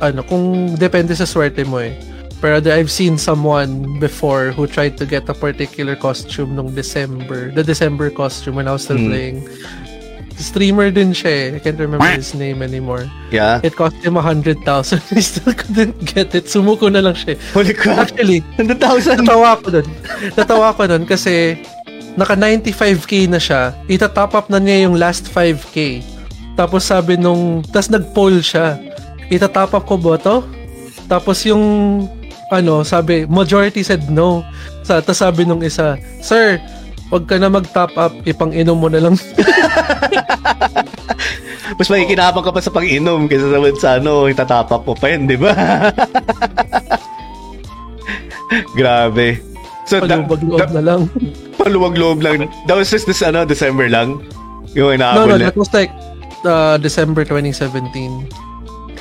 ano 0.00 0.22
kung 0.26 0.74
depende 0.74 1.14
sa 1.14 1.24
swerte 1.24 1.62
mo 1.62 1.78
eh. 1.78 1.94
Pero 2.42 2.58
I've 2.58 2.90
seen 2.90 3.22
someone 3.22 4.02
before 4.02 4.50
who 4.50 4.66
tried 4.66 4.98
to 4.98 5.06
get 5.06 5.30
a 5.30 5.34
particular 5.34 5.94
costume 5.94 6.58
nung 6.58 6.74
December, 6.74 7.54
the 7.54 7.62
December 7.62 8.10
costume 8.10 8.58
when 8.58 8.66
I 8.66 8.74
was 8.74 8.82
still 8.82 8.98
Mm. 8.98 9.06
playing. 9.14 9.36
Streamer 10.42 10.90
din 10.90 11.14
siya 11.14 11.30
eh. 11.30 11.46
I 11.54 11.58
can't 11.62 11.78
remember 11.78 12.02
his 12.10 12.34
name 12.34 12.66
anymore. 12.66 13.06
Yeah. 13.30 13.62
It 13.62 13.78
cost 13.78 13.94
him 14.02 14.18
100,000. 14.18 14.58
He 15.14 15.22
still 15.22 15.54
couldn't 15.54 16.02
get 16.02 16.34
it. 16.34 16.50
Sumuko 16.50 16.90
na 16.90 16.98
lang 16.98 17.14
siya. 17.14 17.38
Holy 17.54 17.78
crap. 17.78 18.10
Actually, 18.10 18.42
100,000. 18.58 19.22
natawa 19.22 19.62
ko 19.62 19.78
dun. 19.78 19.86
Natawa 20.34 20.74
ko 20.74 20.90
dun 20.90 21.06
kasi 21.06 21.62
naka 22.18 22.34
95k 22.34 23.30
na 23.30 23.38
siya. 23.38 23.70
Itatop 23.86 24.34
up 24.34 24.46
na 24.50 24.58
niya 24.58 24.90
yung 24.90 24.98
last 24.98 25.30
5k. 25.30 26.02
Tapos 26.52 26.84
sabi 26.84 27.16
nung, 27.16 27.64
tas 27.64 27.88
nag-poll 27.88 28.40
siya. 28.40 28.76
Itatop 29.28 29.72
up 29.72 29.84
ko 29.86 29.96
ba 29.96 30.16
to? 30.16 30.44
Tapos 31.06 31.40
yung, 31.44 31.64
ano, 32.48 32.84
sabi, 32.84 33.24
majority 33.24 33.80
said 33.80 34.08
no. 34.08 34.44
Sa, 34.82 35.00
tas 35.00 35.18
sabi 35.18 35.44
nung 35.44 35.64
isa, 35.64 35.96
Sir, 36.20 36.60
wag 37.08 37.24
ka 37.24 37.40
na 37.40 37.48
mag-top 37.48 37.92
up, 37.96 38.12
ipang-inom 38.24 38.76
mo 38.76 38.88
na 38.88 39.00
lang. 39.00 39.16
Mas 41.72 41.88
may 41.88 42.04
kinabang 42.04 42.44
ka 42.44 42.52
pa 42.52 42.60
sa 42.60 42.68
pag-inom 42.68 43.24
kaysa 43.24 43.48
sa, 43.48 43.58
sa 43.80 43.90
ano, 43.96 44.28
itatapak 44.28 44.84
mo 44.84 44.92
pa 44.92 45.08
yun, 45.08 45.24
di 45.24 45.40
ba? 45.40 45.52
Grabe. 48.76 49.40
So, 49.84 49.98
da, 50.00 50.20
Palubag-loob 50.20 50.60
da, 50.60 50.66
na 50.70 50.82
lang. 50.84 51.00
paluwag 51.56 51.94
loob 51.96 52.20
lang. 52.20 52.48
That 52.66 52.76
was 52.76 52.90
just 52.90 53.06
this, 53.06 53.22
ano, 53.22 53.44
December 53.44 53.88
lang. 53.88 54.20
Yung 54.72 54.88
No, 54.88 54.94
inaabol 54.94 55.28
no, 55.28 55.36
na. 55.38 55.48
that 55.48 55.56
was 55.56 55.72
like 55.72 55.92
uh, 56.44 56.76
December 56.78 57.24
2017. 57.24 58.28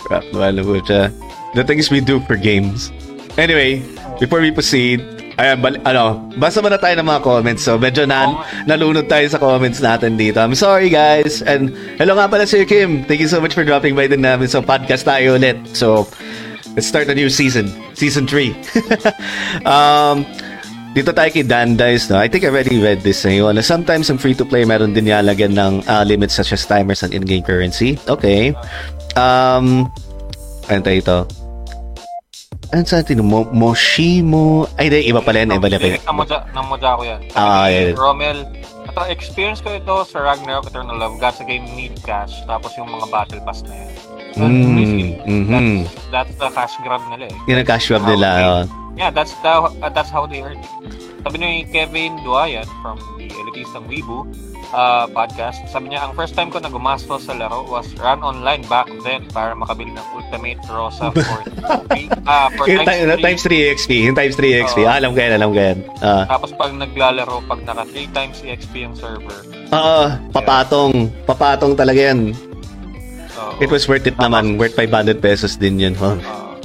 Crap, 0.07 0.25
wala 0.33 0.59
po 0.63 0.79
siya. 0.83 1.13
The 1.53 1.63
things 1.63 1.91
we 1.91 1.99
do 1.99 2.19
for 2.25 2.35
games. 2.35 2.89
Anyway, 3.35 3.83
before 4.19 4.39
we 4.39 4.51
proceed, 4.51 5.03
ayan, 5.39 5.59
bal- 5.63 5.81
ano, 5.87 6.19
basa 6.35 6.59
muna 6.59 6.77
tayo 6.79 6.95
ng 6.99 7.07
mga 7.07 7.21
comments. 7.23 7.63
So, 7.63 7.79
medyo 7.79 8.05
na, 8.07 8.43
nalunod 8.67 9.07
tayo 9.07 9.25
sa 9.27 9.39
comments 9.39 9.79
natin 9.79 10.15
dito. 10.19 10.39
I'm 10.39 10.55
sorry, 10.55 10.91
guys. 10.91 11.41
And, 11.41 11.71
hello 11.97 12.15
nga 12.15 12.27
pala, 12.27 12.45
Sir 12.45 12.63
Kim. 12.63 13.03
Thank 13.07 13.23
you 13.23 13.31
so 13.31 13.39
much 13.39 13.55
for 13.55 13.63
dropping 13.63 13.95
by 13.95 14.07
din 14.07 14.21
namin. 14.21 14.47
So, 14.47 14.61
podcast 14.61 15.07
tayo 15.07 15.39
ulit. 15.39 15.57
So, 15.75 16.07
let's 16.75 16.87
start 16.87 17.07
a 17.07 17.15
new 17.15 17.31
season. 17.31 17.71
Season 17.95 18.27
3. 18.27 18.51
um, 19.67 20.23
dito 20.91 21.15
tayo 21.15 21.29
kay 21.31 21.47
Dan 21.47 21.79
Dice, 21.79 22.11
no? 22.11 22.19
I 22.19 22.27
think 22.27 22.43
I 22.43 22.51
already 22.51 22.75
read 22.75 22.99
this 22.99 23.23
na 23.23 23.31
yun. 23.31 23.55
Sometimes, 23.63 24.11
ang 24.11 24.19
free-to-play, 24.19 24.67
meron 24.67 24.91
din 24.91 25.07
nilalagyan 25.07 25.55
ng 25.55 25.73
uh, 25.87 26.03
limits 26.03 26.35
such 26.35 26.51
as 26.51 26.67
timers 26.67 26.99
and 26.99 27.15
in-game 27.15 27.43
currency. 27.47 27.95
Okay. 28.11 28.51
Um, 29.15 29.87
ano 30.67 30.79
tayo 30.83 30.97
ito? 30.99 31.19
Ano 32.71 32.83
sa 32.87 33.03
atin? 33.03 33.23
Mo, 33.23 33.47
Moshimo? 33.51 34.67
Ay, 34.75 34.91
di, 34.91 35.07
iba 35.07 35.23
pala 35.23 35.43
yan. 35.43 35.55
Iba 35.55 35.67
pala 35.67 35.79
yan. 35.79 35.99
Namudya 36.55 36.99
ko 36.99 37.03
yan. 37.03 37.19
Ah, 37.35 37.67
yeah. 37.71 37.95
Rommel, 37.95 38.47
ito, 38.87 39.01
experience 39.07 39.63
ko 39.63 39.71
ito 39.71 39.95
sa 40.07 40.19
Ragnarok 40.19 40.71
Eternal 40.71 40.99
Love. 40.99 41.19
Got 41.19 41.39
sa 41.39 41.47
game 41.47 41.67
need 41.71 41.95
cash. 42.03 42.43
Tapos 42.43 42.75
yung 42.75 42.91
mga 42.91 43.07
battle 43.07 43.39
pass 43.47 43.63
na 43.63 43.75
yan. 43.75 43.91
Mm, 44.33 45.19
mhm. 45.21 45.83
That's, 45.83 46.05
that's 46.09 46.33
the 46.37 46.49
cash 46.49 46.75
grab 46.81 47.03
nila 47.09 47.27
eh. 47.27 47.35
Yun 47.47 47.57
ang 47.59 47.67
cash 47.67 47.87
grab 47.87 48.03
nila. 48.05 48.27
oh. 48.41 48.63
Yeah, 48.93 49.09
that's 49.09 49.33
the, 49.39 49.49
uh, 49.79 49.89
that's 49.89 50.09
how 50.09 50.27
they 50.27 50.39
earn. 50.39 50.59
Sabi 51.21 51.37
ni 51.37 51.63
Kevin 51.65 52.19
Duayan 52.21 52.67
from 52.81 52.97
the 53.15 53.29
Elitistang 53.29 53.85
Weibo 53.87 54.25
uh, 54.71 55.05
podcast, 55.07 55.63
sabi 55.67 55.89
niya, 55.89 56.03
ang 56.03 56.13
first 56.13 56.33
time 56.33 56.49
ko 56.49 56.57
na 56.57 56.67
gumastos 56.67 57.23
sa 57.23 57.33
laro 57.33 57.63
was 57.63 57.87
run 57.95 58.19
online 58.19 58.65
back 58.65 58.89
then 59.01 59.23
para 59.29 59.53
makabili 59.53 59.93
ng 59.93 60.07
Ultimate 60.11 60.59
Rosa 60.67 61.07
for, 61.15 61.39
uh, 62.25 62.47
for 62.51 62.65
Yung 62.67 62.83
times 62.83 62.99
ti- 62.99 63.05
three. 63.07 63.23
times 63.23 63.41
3 63.41 63.75
XP. 63.77 63.91
Yung 64.03 64.17
times 64.17 64.35
3 64.35 64.63
XP. 64.65 64.79
Oo. 64.81 64.89
Ah, 64.89 64.97
alam 64.97 65.09
ko 65.13 65.19
yan, 65.19 65.33
alam 65.33 65.49
ko 65.49 65.59
yan. 65.61 65.77
Ah. 66.01 66.23
Tapos 66.27 66.49
pag 66.53 66.71
naglalaro, 66.73 67.37
pag 67.47 67.59
naka 67.63 67.83
3 67.87 68.11
times 68.11 68.37
EXP 68.43 68.73
yung 68.81 68.95
server, 68.97 69.39
Oo, 69.71 70.03
papatong. 70.35 71.07
Papatong 71.23 71.79
talaga 71.79 72.11
yan. 72.11 72.35
Uh, 73.37 73.63
It 73.63 73.69
was 73.71 73.87
worth 73.87 74.07
it 74.07 74.17
naman. 74.17 74.57
Worth 74.57 74.75
500 74.75 75.21
pesos 75.21 75.55
din 75.55 75.79
yun. 75.79 75.93
Huh? 75.95 76.17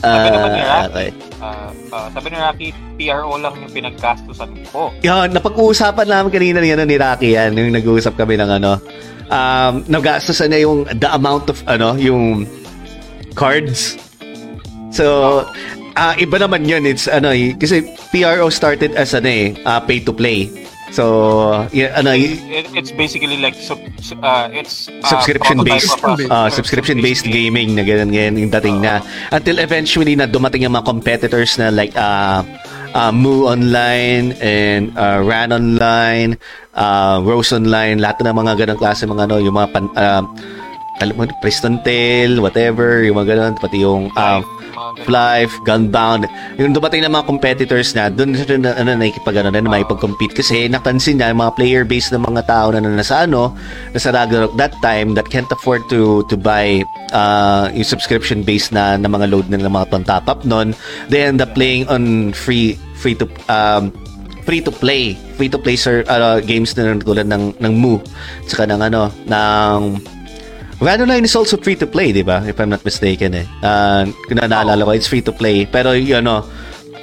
uh, 0.02 0.12
sabi 0.12 0.28
naman 0.32 0.48
ni 0.52 0.60
Ah, 0.60 0.68
Rocky, 0.68 0.88
okay. 0.88 1.08
uh, 1.40 1.70
uh, 1.92 2.08
sabi 2.12 2.26
ni 2.28 2.36
Rocky, 2.38 2.68
PRO 2.96 3.32
lang 3.40 3.54
yung 3.60 3.72
pinagkastusan 3.72 4.50
ko. 4.72 4.80
Yan, 5.04 5.28
napag-uusapan 5.32 6.06
namin 6.08 6.30
kanina 6.32 6.58
ni, 6.60 6.70
ano, 6.72 6.84
ni 6.84 6.96
Rocky 6.96 7.36
yan, 7.36 7.56
yung 7.56 7.72
nag-uusap 7.72 8.14
kami 8.16 8.36
ng 8.36 8.50
ano, 8.60 8.78
um, 9.30 9.72
nagastusan 9.88 10.52
niya 10.52 10.66
yung 10.66 10.84
the 10.98 11.08
amount 11.12 11.48
of, 11.48 11.58
ano, 11.68 11.96
yung 11.96 12.44
cards. 13.36 14.00
So, 14.92 15.44
ah 15.96 16.16
iba 16.16 16.36
naman 16.40 16.64
yun. 16.64 16.84
It's, 16.88 17.08
ano, 17.08 17.32
eh, 17.32 17.52
kasi 17.56 17.84
PRO 18.12 18.48
started 18.48 18.96
as, 18.96 19.12
ano 19.12 19.28
eh, 19.28 19.56
ah, 19.64 19.80
pay 19.80 20.00
to 20.00 20.12
play. 20.12 20.48
So, 20.94 21.66
y- 21.74 21.90
ano, 21.90 22.14
It, 22.14 22.70
it's 22.72 22.92
basically 22.94 23.36
like, 23.42 23.58
sub, 23.58 23.82
uh, 24.22 24.48
it's 24.54 24.86
uh, 24.86 25.18
of 25.18 26.20
a- 26.20 26.30
uh, 26.30 26.48
subscription-based 26.50 27.26
gaming 27.26 27.74
na 27.74 27.82
ganun 27.82 28.14
ganyan 28.14 28.38
yung 28.38 28.52
dating 28.54 28.80
na. 28.80 29.02
Until 29.34 29.58
eventually 29.58 30.14
na 30.14 30.30
dumating 30.30 30.62
yung 30.62 30.78
mga 30.78 30.86
competitors 30.86 31.58
na 31.58 31.74
like 31.74 31.90
uh, 31.98 32.46
uh, 32.94 33.10
Moo 33.10 33.50
Online 33.50 34.32
and 34.38 34.94
uh, 34.96 35.20
Ran 35.20 35.50
Online 35.52 36.38
uh, 36.76 37.18
Rose 37.24 37.50
Online 37.52 37.98
lahat 37.98 38.22
ng 38.22 38.36
mga 38.36 38.52
ganang 38.56 38.80
klase 38.80 39.08
mga 39.08 39.26
ano 39.26 39.36
yung 39.40 39.56
mga 39.56 39.68
pan, 39.72 39.86
uh, 39.96 40.22
alam 40.96 41.12
mo 41.16 41.28
Preston 41.44 41.76
Tale 41.84 42.40
whatever 42.40 43.04
yung 43.04 43.20
mga 43.20 43.36
ganun 43.36 43.52
pati 43.60 43.84
yung 43.84 44.08
uh, 44.16 44.40
Life, 45.08 45.54
Gunbound. 45.66 46.30
Yung 46.60 46.70
dumating 46.70 47.02
na 47.02 47.10
mga 47.10 47.26
competitors 47.26 47.94
na, 47.96 48.12
doon 48.12 48.36
siya 48.36 48.58
na, 48.60 48.76
ano, 48.78 48.94
nakikipag, 48.94 49.42
ano, 49.42 49.50
na 49.50 49.64
makipag-compete 49.64 50.34
kasi 50.36 50.70
napansin 50.70 51.18
niya, 51.18 51.34
yung 51.34 51.42
mga 51.42 51.54
player 51.58 51.82
base 51.82 52.12
ng 52.14 52.22
mga 52.22 52.42
tao 52.46 52.70
na 52.70 52.82
nasa 52.82 53.26
ano, 53.26 53.54
nasa 53.90 54.14
Ragnarok 54.14 54.54
that 54.54 54.74
time 54.80 55.14
that 55.18 55.26
can't 55.28 55.50
afford 55.50 55.82
to 55.90 56.22
to 56.30 56.38
buy 56.38 56.80
uh, 57.10 57.68
yung 57.74 57.86
subscription 57.86 58.46
base 58.46 58.70
na 58.70 58.96
ng 58.96 59.10
mga 59.10 59.26
load 59.30 59.46
na 59.50 59.58
ng 59.58 59.72
mga 59.72 59.88
pang-top 59.90 60.26
up 60.30 60.40
nun, 60.46 60.74
they 61.10 61.24
end 61.26 61.42
up 61.42 61.52
playing 61.56 61.86
on 61.90 62.32
free 62.32 62.78
free 62.96 63.14
to 63.14 63.26
um, 63.50 63.92
free 64.46 64.62
to 64.62 64.70
play. 64.70 65.18
Free 65.36 65.52
to 65.52 65.60
play 65.60 65.76
sir 65.76 66.00
uh, 66.08 66.40
games 66.40 66.72
na 66.78 66.96
tulad 66.96 67.28
ng 67.28 67.60
ng 67.60 67.72
Moo 67.76 68.00
saka 68.48 68.64
ng 68.64 68.80
ano 68.80 69.12
ng 69.28 70.00
Online 70.80 71.24
is 71.24 71.32
also 71.32 71.56
free 71.56 71.76
to 71.76 71.88
play, 71.88 72.12
di 72.12 72.20
ba? 72.20 72.44
If 72.44 72.60
I'm 72.60 72.68
not 72.68 72.84
mistaken 72.84 73.32
eh. 73.32 73.46
Uh, 73.64 74.12
kung 74.28 74.36
naalala 74.36 74.84
ko, 74.84 74.92
it's 74.92 75.08
free 75.08 75.24
to 75.24 75.32
play. 75.32 75.64
Pero 75.64 75.96
yun, 75.96 76.20
ano, 76.20 76.44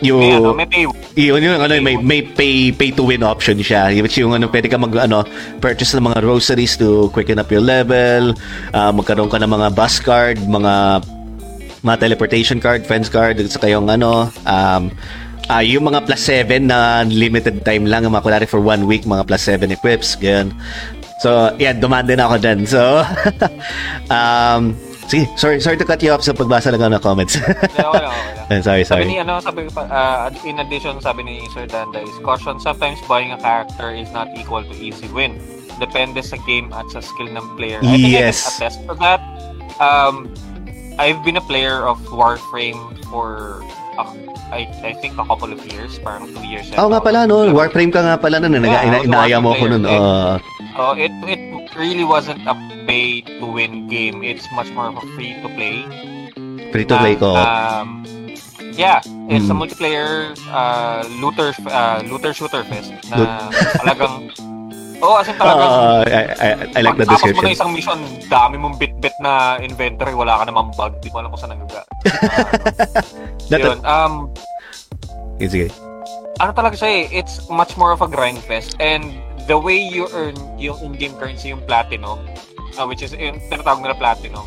yung, 0.05 0.21
May, 0.21 0.35
ano, 0.37 0.53
may 0.53 0.67
pay. 0.69 0.83
yun, 1.17 1.41
yung, 1.41 1.57
ano, 1.57 1.73
may, 1.81 1.97
may 1.97 2.21
pay, 2.21 2.69
pay 2.69 2.93
to 2.93 3.01
win 3.01 3.25
option 3.25 3.57
siya. 3.57 3.89
Which 3.97 4.21
yung, 4.21 4.37
ano, 4.37 4.45
pwede 4.51 4.69
ka 4.69 4.77
mag, 4.77 4.93
ano, 4.93 5.25
purchase 5.57 5.97
ng 5.97 6.05
mga 6.05 6.21
groceries 6.21 6.77
to 6.77 7.09
quicken 7.17 7.41
up 7.41 7.49
your 7.49 7.65
level, 7.65 8.37
uh, 8.77 8.91
magkaroon 8.93 9.31
ka 9.33 9.41
ng 9.41 9.49
mga 9.49 9.67
bus 9.73 9.97
card, 9.97 10.37
mga, 10.37 11.01
mga 11.81 11.97
teleportation 11.97 12.61
card, 12.61 12.85
friends 12.85 13.09
card, 13.09 13.41
at 13.41 13.49
saka 13.49 13.73
yung, 13.73 13.89
ano, 13.89 14.29
um, 14.45 14.93
ah 15.51 15.59
yung 15.59 15.83
mga 15.83 16.07
plus 16.07 16.23
7 16.23 16.71
na 16.71 17.03
limited 17.03 17.67
time 17.67 17.83
lang, 17.89 18.07
mga 18.07 18.23
kunwari 18.23 18.47
for 18.47 18.63
one 18.63 18.87
week, 18.87 19.03
mga 19.03 19.27
plus 19.27 19.43
7 19.43 19.67
equips, 19.73 20.15
ganyan. 20.15 20.53
So, 21.23 21.55
yan, 21.55 21.79
dumaan 21.79 22.03
din 22.03 22.19
ako 22.19 22.35
dyan. 22.35 22.67
So, 22.67 22.99
um, 24.11 24.75
sige, 25.07 25.23
sorry, 25.39 25.63
sorry 25.63 25.79
to 25.79 25.87
cut 25.87 26.03
you 26.03 26.11
off 26.11 26.19
sa 26.19 26.35
pagbasa 26.35 26.67
lang 26.67 26.83
ako 26.83 26.91
ng 26.91 27.03
comments. 27.03 27.39
Yeah, 27.39 27.87
wala, 27.87 28.11
wala. 28.11 28.59
sorry, 28.59 28.83
Sabi 28.83 28.83
sorry. 28.83 29.05
ni 29.07 29.17
ano, 29.17 29.39
sabi 29.39 29.71
uh, 29.71 30.27
in 30.43 30.59
addition, 30.59 30.99
sabi 30.99 31.23
ni 31.23 31.39
Sir 31.55 31.63
Danda 31.63 32.03
is 32.03 32.11
caution, 32.21 32.59
sometimes 32.59 32.99
buying 33.07 33.31
a 33.31 33.39
character 33.39 33.95
is 33.95 34.11
not 34.11 34.27
equal 34.35 34.67
to 34.67 34.75
easy 34.75 35.07
win. 35.09 35.39
Depende 35.79 36.19
sa 36.21 36.35
game 36.43 36.69
at 36.75 36.91
sa 36.91 36.99
skill 36.99 37.31
ng 37.31 37.45
player. 37.55 37.79
I 37.81 37.95
think 37.95 38.11
Yes. 38.11 38.43
I 38.43 38.43
can 38.43 38.53
attest 38.59 38.79
to 38.83 38.93
that. 38.99 39.21
Um, 39.79 40.27
I've 40.99 41.23
been 41.23 41.39
a 41.39 41.45
player 41.47 41.81
of 41.81 41.97
Warframe 42.11 42.77
for 43.09 43.63
uh, 43.97 44.11
I, 44.53 44.69
I 44.85 44.93
think 45.01 45.17
a 45.17 45.25
couple 45.25 45.49
of 45.49 45.57
years, 45.65 45.97
parang 45.97 46.29
two 46.29 46.45
years. 46.45 46.69
Oo 46.77 46.93
nga 46.93 47.01
pala, 47.01 47.25
no? 47.25 47.49
Warframe 47.49 47.89
ka 47.89 48.05
nga 48.05 48.21
pala 48.21 48.37
nun. 48.37 48.53
Yeah, 48.59 48.69
Yeah, 48.69 48.85
ina- 48.85 48.93
I 48.93 49.01
was 49.01 49.05
a 49.05 49.09
inaaya 49.09 49.37
mo 49.41 49.49
ko 49.57 49.65
Warframe 49.65 49.81
nun. 49.81 49.83
Uh, 49.89 50.35
Uh, 50.73 50.95
it 50.97 51.13
it 51.23 51.41
really 51.75 52.03
wasn't 52.03 52.41
a 52.43 52.55
pay 52.85 53.21
to 53.21 53.45
win 53.45 53.85
game. 53.87 54.25
It's 54.25 54.49
much 54.51 54.69
more 54.71 54.89
of 54.89 54.97
a 54.97 55.05
free 55.13 55.37
to 55.39 55.49
play. 55.49 55.85
free 56.73 56.85
to 56.85 56.95
play 56.97 57.13
ko. 57.13 57.37
Um, 57.37 58.01
yeah, 58.73 58.97
it's 59.29 59.45
a 59.45 59.53
Mm. 59.53 59.61
multiplayer 59.61 60.33
uh, 60.49 61.05
looter 61.21 61.53
uh, 61.69 62.01
looter 62.01 62.33
shooter 62.33 62.65
fest 62.65 62.89
na 63.13 63.45
talagang 63.79 64.33
Oo, 64.97 65.19
as 65.19 65.27
in 65.27 65.35
talaga. 65.35 65.63
Uh, 65.67 66.01
I, 66.07 66.21
I, 66.31 66.49
I 66.73 66.81
like 66.81 66.95
the 66.95 67.03
Tapos 67.03 67.27
mo 67.27 67.27
description. 67.27 67.43
na 67.43 67.51
isang 67.51 67.71
mission, 67.75 67.99
dami 68.31 68.55
mong 68.55 68.79
bit-bit 68.79 69.11
na 69.19 69.59
inventory, 69.59 70.15
wala 70.15 70.39
ka 70.39 70.47
namang 70.47 70.71
bug. 70.79 70.95
Di 71.03 71.11
mo 71.11 71.19
alam 71.19 71.27
kung 71.27 71.43
saan 71.43 71.51
nagaga. 71.53 71.83
That- 73.51 73.59
Yun, 73.59 73.83
um, 73.83 74.31
Sige, 75.35 75.49
sige. 75.51 75.67
ano 76.39 76.55
talaga 76.55 76.79
siya 76.79 77.03
eh, 77.03 77.19
it's 77.19 77.51
much 77.51 77.75
more 77.75 77.91
of 77.91 77.99
a 77.99 78.07
grind 78.07 78.39
fest. 78.47 78.79
And 78.79 79.11
the 79.47 79.57
way 79.57 79.77
you 79.77 80.07
earn 80.13 80.35
yung 80.59 80.79
in-game 80.81 81.15
currency, 81.19 81.49
yung 81.49 81.63
platinum, 81.65 82.19
uh, 82.77 82.85
which 82.85 83.03
is 83.03 83.13
yung 83.13 83.39
tinatawag 83.51 83.83
nila 83.83 83.95
platinum, 83.95 84.45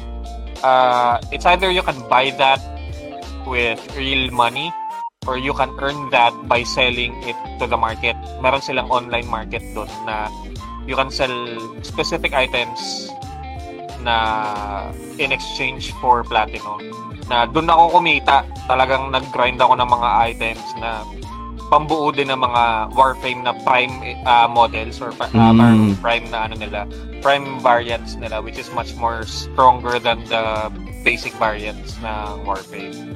uh, 0.63 1.21
it's 1.33 1.45
either 1.45 1.71
you 1.71 1.83
can 1.83 1.97
buy 2.09 2.33
that 2.41 2.61
with 3.47 3.81
real 3.97 4.31
money 4.33 4.73
or 5.27 5.39
you 5.39 5.53
can 5.53 5.71
earn 5.83 6.11
that 6.11 6.33
by 6.47 6.63
selling 6.63 7.13
it 7.27 7.37
to 7.59 7.67
the 7.67 7.77
market. 7.77 8.15
Meron 8.41 8.63
silang 8.63 8.89
online 8.91 9.27
market 9.27 9.63
doon 9.75 9.91
na 10.07 10.31
you 10.87 10.95
can 10.95 11.11
sell 11.11 11.35
specific 11.83 12.33
items 12.33 13.11
na 14.07 14.91
in 15.19 15.35
exchange 15.35 15.91
for 15.99 16.23
platinum. 16.23 16.79
Na 17.27 17.43
doon 17.51 17.67
ako 17.67 17.99
kumita. 17.99 18.47
Talagang 18.71 19.11
nag-grind 19.11 19.59
ako 19.59 19.75
ng 19.75 19.89
mga 19.91 20.09
items 20.31 20.67
na 20.79 21.03
pambuo 21.67 22.11
din 22.11 22.31
ng 22.31 22.39
mga 22.39 22.63
Warframe 22.95 23.43
na 23.43 23.53
prime 23.63 23.91
uh, 24.23 24.47
models 24.47 25.03
or 25.03 25.11
uh, 25.13 25.27
Mm. 25.35 25.99
prime 25.99 26.27
na 26.31 26.47
ano 26.47 26.55
nila, 26.55 26.87
prime 27.21 27.59
variants 27.59 28.15
nila 28.15 28.39
which 28.39 28.55
is 28.57 28.71
much 28.71 28.95
more 28.95 29.27
stronger 29.27 29.99
than 29.99 30.23
the 30.27 30.71
basic 31.03 31.35
variants 31.37 31.99
ng 32.01 32.43
Warframe. 32.43 33.15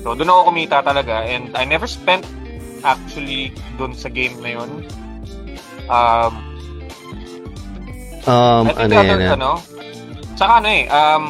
So 0.00 0.16
doon 0.16 0.28
ako 0.28 0.40
kumita 0.48 0.80
talaga 0.80 1.22
and 1.22 1.52
I 1.52 1.64
never 1.64 1.84
spent 1.84 2.24
actually 2.80 3.52
doon 3.76 3.92
sa 3.92 4.08
game 4.08 4.40
na 4.40 4.56
yun. 4.56 4.70
Um, 5.86 6.32
Um, 8.20 8.68
I 8.68 8.76
think 8.76 8.78
ano 8.78 8.88
the 8.88 9.00
other, 9.00 9.18
yan? 9.18 9.24
ah? 9.24 9.32
ano, 9.32 9.50
saka 10.36 10.52
ano 10.60 10.68
eh, 10.68 10.84
um, 10.92 11.24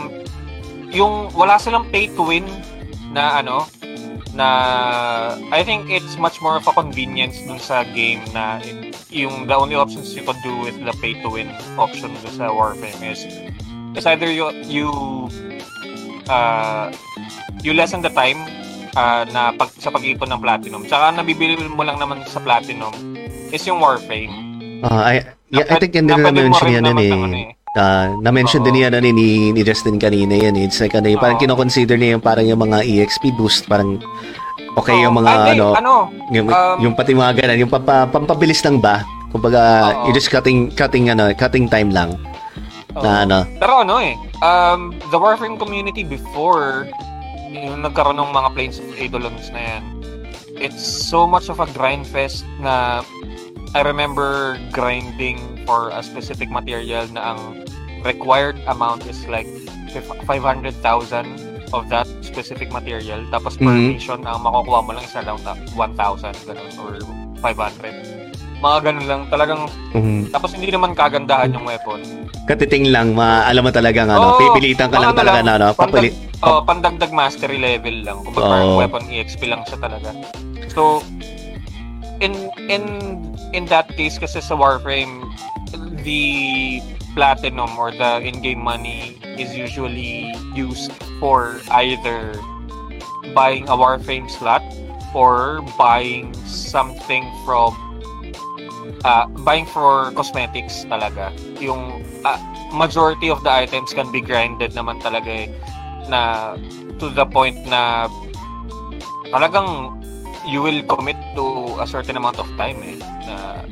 yung 0.90 1.14
wala 1.32 1.54
silang 1.54 1.86
pay 1.86 2.10
to 2.10 2.26
win 2.26 2.42
na 3.10 3.38
ano, 3.38 3.70
na 4.40 4.50
I 5.52 5.60
think 5.60 5.92
it's 5.92 6.16
much 6.16 6.40
more 6.40 6.56
of 6.56 6.64
a 6.64 6.72
convenience 6.72 7.36
dun 7.44 7.60
sa 7.60 7.84
game 7.84 8.24
na 8.32 8.64
yung 9.12 9.44
the 9.44 9.52
only 9.52 9.76
options 9.76 10.16
you 10.16 10.24
could 10.24 10.40
do 10.40 10.56
with 10.64 10.80
the 10.80 10.96
pay 11.04 11.12
to 11.20 11.28
win 11.28 11.52
option 11.76 12.16
dun 12.24 12.32
sa 12.32 12.48
Warframe 12.48 13.04
is 13.04 13.28
is 13.92 14.08
either 14.08 14.32
you 14.32 14.48
you 14.64 14.88
uh, 16.32 16.88
you 17.60 17.76
lessen 17.76 18.00
the 18.00 18.12
time 18.16 18.40
uh, 18.96 19.28
na 19.28 19.52
pag, 19.52 19.68
sa 19.76 19.92
pag-ipon 19.92 20.32
ng 20.32 20.40
platinum. 20.40 20.82
Tsaka 20.88 21.12
nabibili 21.20 21.60
mo 21.60 21.84
lang 21.84 22.00
naman 22.00 22.24
sa 22.24 22.40
platinum 22.40 22.94
is 23.52 23.60
yung 23.68 23.82
Warframe. 23.82 24.32
Ah, 24.80 25.12
I, 25.12 25.36
yeah, 25.52 25.68
I 25.68 25.76
think 25.76 25.92
yan 25.92 26.08
din 26.08 26.16
Na 26.16 26.32
na 26.32 26.40
mention 26.40 26.72
yan 26.72 26.88
naman 26.88 27.04
eh. 27.04 27.12
ano 27.12 27.36
eh. 27.36 27.59
Ah, 27.78 28.10
na-mention 28.18 28.66
din 28.66 28.82
yan 28.82 28.90
ano, 28.90 29.06
ni, 29.14 29.54
ni 29.54 29.62
Justin 29.62 29.94
kanina 29.94 30.34
yan. 30.34 30.58
eh. 30.58 30.66
It's 30.66 30.82
like 30.82 30.90
ano, 30.98 31.06
yung 31.06 31.22
parang 31.22 31.38
kinoconsider 31.38 31.94
niya 31.94 32.18
yung 32.18 32.24
parang 32.24 32.42
yung 32.42 32.58
mga 32.58 32.82
EXP 32.82 33.30
boost, 33.38 33.70
parang 33.70 34.02
okay 34.74 34.98
yung 34.98 35.14
mga 35.14 35.30
Ah, 35.30 35.38
hindi, 35.46 35.62
ano, 35.62 35.66
ano, 35.78 35.94
yung, 36.34 36.50
um, 36.50 36.76
yung 36.82 36.94
pati 36.98 37.14
mga 37.14 37.38
ganun, 37.38 37.62
yung 37.62 37.70
pampa, 37.70 38.10
pampabilis 38.10 38.58
lang 38.66 38.82
ba? 38.82 39.06
Kumbaga, 39.30 39.94
you're 40.02 40.16
just 40.18 40.34
cutting 40.34 40.74
cutting 40.74 41.14
ano, 41.14 41.30
cutting 41.30 41.70
time 41.70 41.94
lang. 41.94 42.18
Oo. 42.98 43.06
Na 43.06 43.22
ano. 43.22 43.46
Pero 43.62 43.86
ano 43.86 44.02
eh, 44.02 44.18
um, 44.42 44.90
the 45.14 45.18
Warframe 45.22 45.54
community 45.54 46.02
before, 46.02 46.90
yung 47.54 47.86
nagkaroon 47.86 48.18
ng 48.18 48.34
mga 48.34 48.48
Planes 48.50 48.82
of 48.82 48.90
Eidolons 48.98 49.46
na 49.54 49.62
yan, 49.62 49.82
it's 50.58 50.82
so 50.82 51.22
much 51.22 51.46
of 51.46 51.62
a 51.62 51.70
grind 51.70 52.02
fest 52.02 52.42
na 52.58 53.06
I 53.78 53.86
remember 53.86 54.58
grinding 54.74 55.59
for 55.70 55.94
a 55.94 56.02
specific 56.02 56.50
material 56.50 57.06
na 57.14 57.30
ang 57.30 57.62
required 58.02 58.58
amount 58.66 59.06
is 59.06 59.22
like 59.30 59.46
fif- 59.94 60.10
500,000 60.26 60.74
of 61.70 61.86
that 61.86 62.10
specific 62.26 62.74
material. 62.74 63.22
Tapos 63.30 63.54
per 63.54 63.70
Mhm. 63.70 63.94
mission, 63.94 64.18
ang 64.26 64.42
makukuha 64.42 64.82
mo 64.82 64.90
lang 64.98 65.06
is 65.06 65.14
around 65.14 65.46
1,000 65.78 66.34
ganun, 66.42 66.70
or 66.82 66.98
500. 67.38 67.94
Mga 68.58 68.78
ganun 68.82 69.06
lang. 69.06 69.20
Talagang, 69.30 69.70
mhm, 69.94 70.34
tapos 70.34 70.50
hindi 70.58 70.74
naman 70.74 70.98
kagandahan 70.98 71.54
yung 71.54 71.70
weapon. 71.70 72.02
katiting 72.50 72.90
lang, 72.90 73.14
ma, 73.14 73.46
alam 73.46 73.62
mo 73.62 73.70
talagang 73.70 74.10
ano, 74.10 74.34
Oo. 74.34 74.38
pipilitan 74.42 74.90
ka 74.90 74.98
lang 74.98 75.14
na 75.14 75.20
talaga 75.22 75.38
lang, 75.38 75.46
na 75.46 75.54
ano, 75.54 75.68
Pandag, 75.70 76.02
papilit. 76.02 76.14
oh, 76.42 76.58
pandagdag 76.66 77.12
mastery 77.14 77.62
level 77.62 77.96
lang. 78.02 78.18
Kung 78.26 78.34
Oo. 78.34 78.74
weapon 78.74 79.06
EXP 79.06 79.46
lang 79.46 79.62
siya 79.70 79.78
talaga. 79.78 80.10
So, 80.66 80.98
in 82.18 82.34
in 82.66 82.82
in 83.52 83.66
that 83.66 83.88
case 83.96 84.18
kasi 84.18 84.40
sa 84.40 84.54
Warframe, 84.54 85.26
the 86.04 86.80
platinum 87.14 87.70
or 87.78 87.90
the 87.90 88.22
in-game 88.22 88.62
money 88.62 89.18
is 89.38 89.54
usually 89.54 90.30
used 90.54 90.92
for 91.18 91.58
either 91.70 92.34
buying 93.34 93.66
a 93.68 93.74
Warframe 93.74 94.30
slot 94.30 94.62
or 95.14 95.62
buying 95.76 96.34
something 96.46 97.26
from 97.44 97.74
uh, 99.04 99.26
buying 99.42 99.66
for 99.66 100.12
cosmetics 100.12 100.86
talaga. 100.86 101.34
Yung 101.58 102.04
uh, 102.24 102.38
majority 102.72 103.30
of 103.30 103.42
the 103.42 103.50
items 103.50 103.92
can 103.92 104.10
be 104.12 104.20
grinded 104.20 104.72
naman 104.72 105.02
talaga 105.02 105.46
eh, 105.46 105.48
na 106.06 106.54
to 107.02 107.10
the 107.10 107.26
point 107.26 107.58
na 107.66 108.06
talagang 109.34 109.94
you 110.46 110.62
will 110.62 110.82
commit 110.86 111.18
to 111.36 111.76
a 111.78 111.86
certain 111.86 112.16
amount 112.16 112.38
of 112.38 112.48
time 112.56 112.78
eh 112.82 112.96
na 113.30 113.62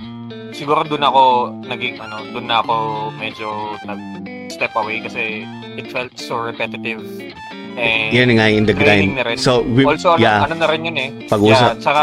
siguro 0.55 0.87
doon 0.87 1.03
ako 1.03 1.23
naging 1.67 1.99
ano 1.99 2.23
doon 2.31 2.47
na 2.47 2.63
ako 2.63 2.75
medyo 3.19 3.49
nag 3.83 4.01
step 4.49 4.71
away 4.79 5.03
kasi 5.03 5.43
it 5.75 5.91
felt 5.91 6.15
so 6.19 6.39
repetitive 6.39 7.03
and 7.79 8.11
Yan 8.11 8.31
nga 8.35 8.51
in 8.51 8.67
the 8.67 8.75
grind. 8.75 9.15
na 9.15 9.23
rin. 9.23 9.39
So, 9.39 9.63
we, 9.63 9.87
also 9.87 10.19
ano, 10.19 10.23
yeah, 10.23 10.43
ano 10.43 10.59
na 10.59 10.67
rin 10.67 10.83
yun 10.83 10.97
eh 10.99 11.11
pag-usap. 11.31 11.79
Yeah, 11.79 11.83
tsaka 11.83 12.03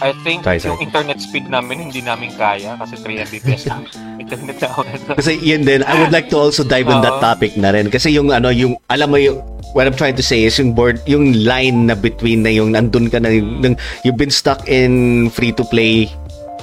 I 0.00 0.16
think 0.24 0.46
sorry. 0.46 0.64
yung 0.64 0.80
internet 0.80 1.18
speed 1.20 1.52
namin 1.52 1.90
hindi 1.90 2.00
namin 2.00 2.32
kaya 2.32 2.78
kasi 2.80 2.96
3 2.96 3.28
Mbps 3.28 3.62
lang 3.68 3.84
internet 4.22 4.56
namin. 4.62 4.96
Kasi 5.18 5.32
yun 5.42 5.62
din, 5.66 5.82
I 5.84 5.94
would 6.00 6.14
like 6.14 6.30
to 6.32 6.38
also 6.38 6.64
dive 6.64 6.88
on 6.88 7.02
that 7.04 7.20
topic 7.20 7.58
na 7.58 7.74
rin. 7.74 7.90
Kasi 7.92 8.14
yung 8.14 8.32
ano, 8.32 8.48
yung, 8.48 8.78
alam 8.88 9.12
mo 9.12 9.18
yung, 9.18 9.42
what 9.76 9.84
I'm 9.84 9.96
trying 9.96 10.16
to 10.16 10.24
say 10.24 10.44
is 10.44 10.56
yung 10.56 10.72
board, 10.72 11.02
yung 11.04 11.44
line 11.44 11.90
na 11.90 11.96
between 11.98 12.46
na 12.46 12.52
yung 12.52 12.72
nandun 12.72 13.10
ka 13.12 13.20
na, 13.20 13.28
yung, 13.28 13.76
you've 14.06 14.16
been 14.16 14.32
stuck 14.32 14.64
in 14.68 15.28
free 15.34 15.52
to 15.52 15.64
play, 15.66 16.08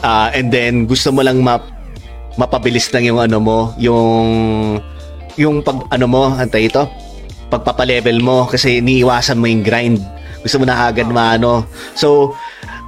uh, 0.01 0.31
and 0.33 0.49
then 0.49 0.87
gusto 0.87 1.11
mo 1.11 1.21
lang 1.21 1.43
map, 1.43 1.61
mapabilis 2.39 2.89
lang 2.95 3.05
yung 3.05 3.19
ano 3.19 3.37
mo, 3.37 3.59
yung, 3.77 4.79
yung 5.37 5.61
pag, 5.61 5.85
ano 5.91 6.05
mo, 6.07 6.33
antay 6.33 6.71
ito, 6.71 6.87
pagpapalevel 7.49 8.21
mo, 8.21 8.47
kasi 8.47 8.79
iniiwasan 8.79 9.37
mo 9.37 9.45
yung 9.49 9.65
grind. 9.65 9.99
Gusto 10.39 10.63
mo 10.63 10.65
na 10.69 10.87
agad 10.87 11.11
maano. 11.11 11.67
So, 11.99 12.37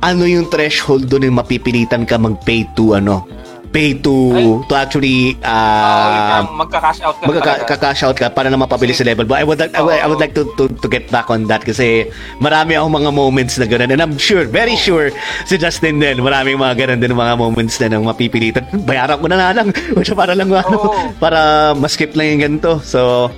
ano 0.02 0.26
yung 0.26 0.50
threshold 0.50 1.06
doon 1.06 1.30
yung 1.30 1.38
mapipilitan 1.38 2.04
ka 2.10 2.18
mag-pay 2.18 2.66
to 2.74 2.98
ano, 2.98 3.26
pay 3.72 3.96
to 3.96 4.36
Ay. 4.36 4.46
to 4.68 4.74
actually 4.76 5.18
Ah, 5.42 6.44
uh, 6.44 6.60
magka-cash 6.60 7.00
out 7.02 7.16
ka 7.18 7.24
magka-cash 7.26 8.02
out 8.04 8.18
ka 8.20 8.28
para 8.28 8.52
na 8.52 8.60
mapabilis 8.60 9.00
sa 9.00 9.08
level. 9.08 9.24
But 9.24 9.40
I 9.40 9.46
would 9.48 9.58
like, 9.58 9.74
I 9.74 9.82
would, 9.82 9.98
I 9.98 10.08
would 10.12 10.20
like 10.20 10.36
to, 10.36 10.44
to 10.60 10.68
to 10.68 10.88
get 10.92 11.08
back 11.08 11.32
on 11.32 11.48
that 11.48 11.64
kasi 11.64 12.12
marami 12.44 12.76
akong 12.76 12.92
mga 12.92 13.12
moments 13.16 13.56
na 13.58 13.66
gano'n. 13.66 13.90
And 13.96 14.02
I'm 14.04 14.20
sure, 14.20 14.44
very 14.46 14.76
sure 14.76 15.10
si 15.48 15.56
Justin 15.56 16.04
din, 16.04 16.20
maraming 16.20 16.60
mga 16.60 16.76
gano'n 16.86 17.00
din 17.00 17.16
mga 17.16 17.40
moments 17.40 17.80
na 17.80 17.96
nang 17.96 18.04
mapipilitan. 18.04 18.68
Bayaran 18.84 19.18
ko 19.24 19.26
na 19.32 19.38
na 19.40 19.56
lang. 19.56 19.72
para 20.22 20.36
lang 20.36 20.52
ano, 20.52 20.78
Oo. 20.78 21.16
para 21.18 21.72
ma-skip 21.74 22.12
lang 22.14 22.36
yung 22.36 22.42
ganito. 22.44 22.84
So, 22.84 23.32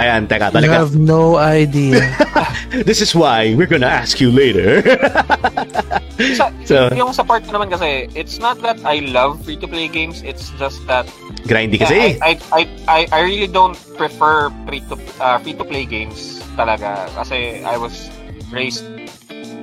ayan, 0.00 0.24
teka, 0.24 0.48
You 0.56 0.72
have 0.72 0.96
no 0.96 1.36
idea. 1.36 2.00
This 2.88 3.04
is 3.04 3.12
why 3.14 3.52
we're 3.52 3.68
gonna 3.68 3.90
ask 3.90 4.20
you 4.20 4.32
later. 4.32 4.80
Sa, 6.36 6.52
So- 6.68 6.92
yung 6.92 7.12
sa 7.16 7.24
part 7.24 7.48
ko 7.48 7.56
naman 7.56 7.72
kasi, 7.72 8.08
it's 8.12 8.36
not 8.36 8.60
that 8.60 8.76
I 8.84 9.00
love 9.00 9.40
free-to-play 9.44 9.88
games, 9.88 10.20
it's 10.20 10.52
just 10.60 10.84
that 10.84 11.08
Grindy 11.48 11.80
Yeah, 11.80 11.88
kasi. 11.88 11.98
I, 12.20 12.32
I, 12.52 12.62
I, 12.84 13.00
I 13.08 13.20
really 13.24 13.48
don't 13.48 13.76
prefer 13.96 14.52
free 14.68 14.84
to 14.92 14.96
uh, 15.16 15.40
free 15.40 15.56
to 15.56 15.64
play 15.64 15.88
games 15.88 16.44
talaga 16.60 17.08
kasi 17.16 17.64
I 17.64 17.80
was 17.80 18.12
raised 18.52 18.84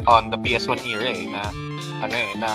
on 0.10 0.34
the 0.34 0.40
PS1 0.42 0.82
era 0.90 1.14
eh 1.14 1.30
na 1.30 1.44
ano 2.02 2.16
eh 2.18 2.32
na 2.42 2.50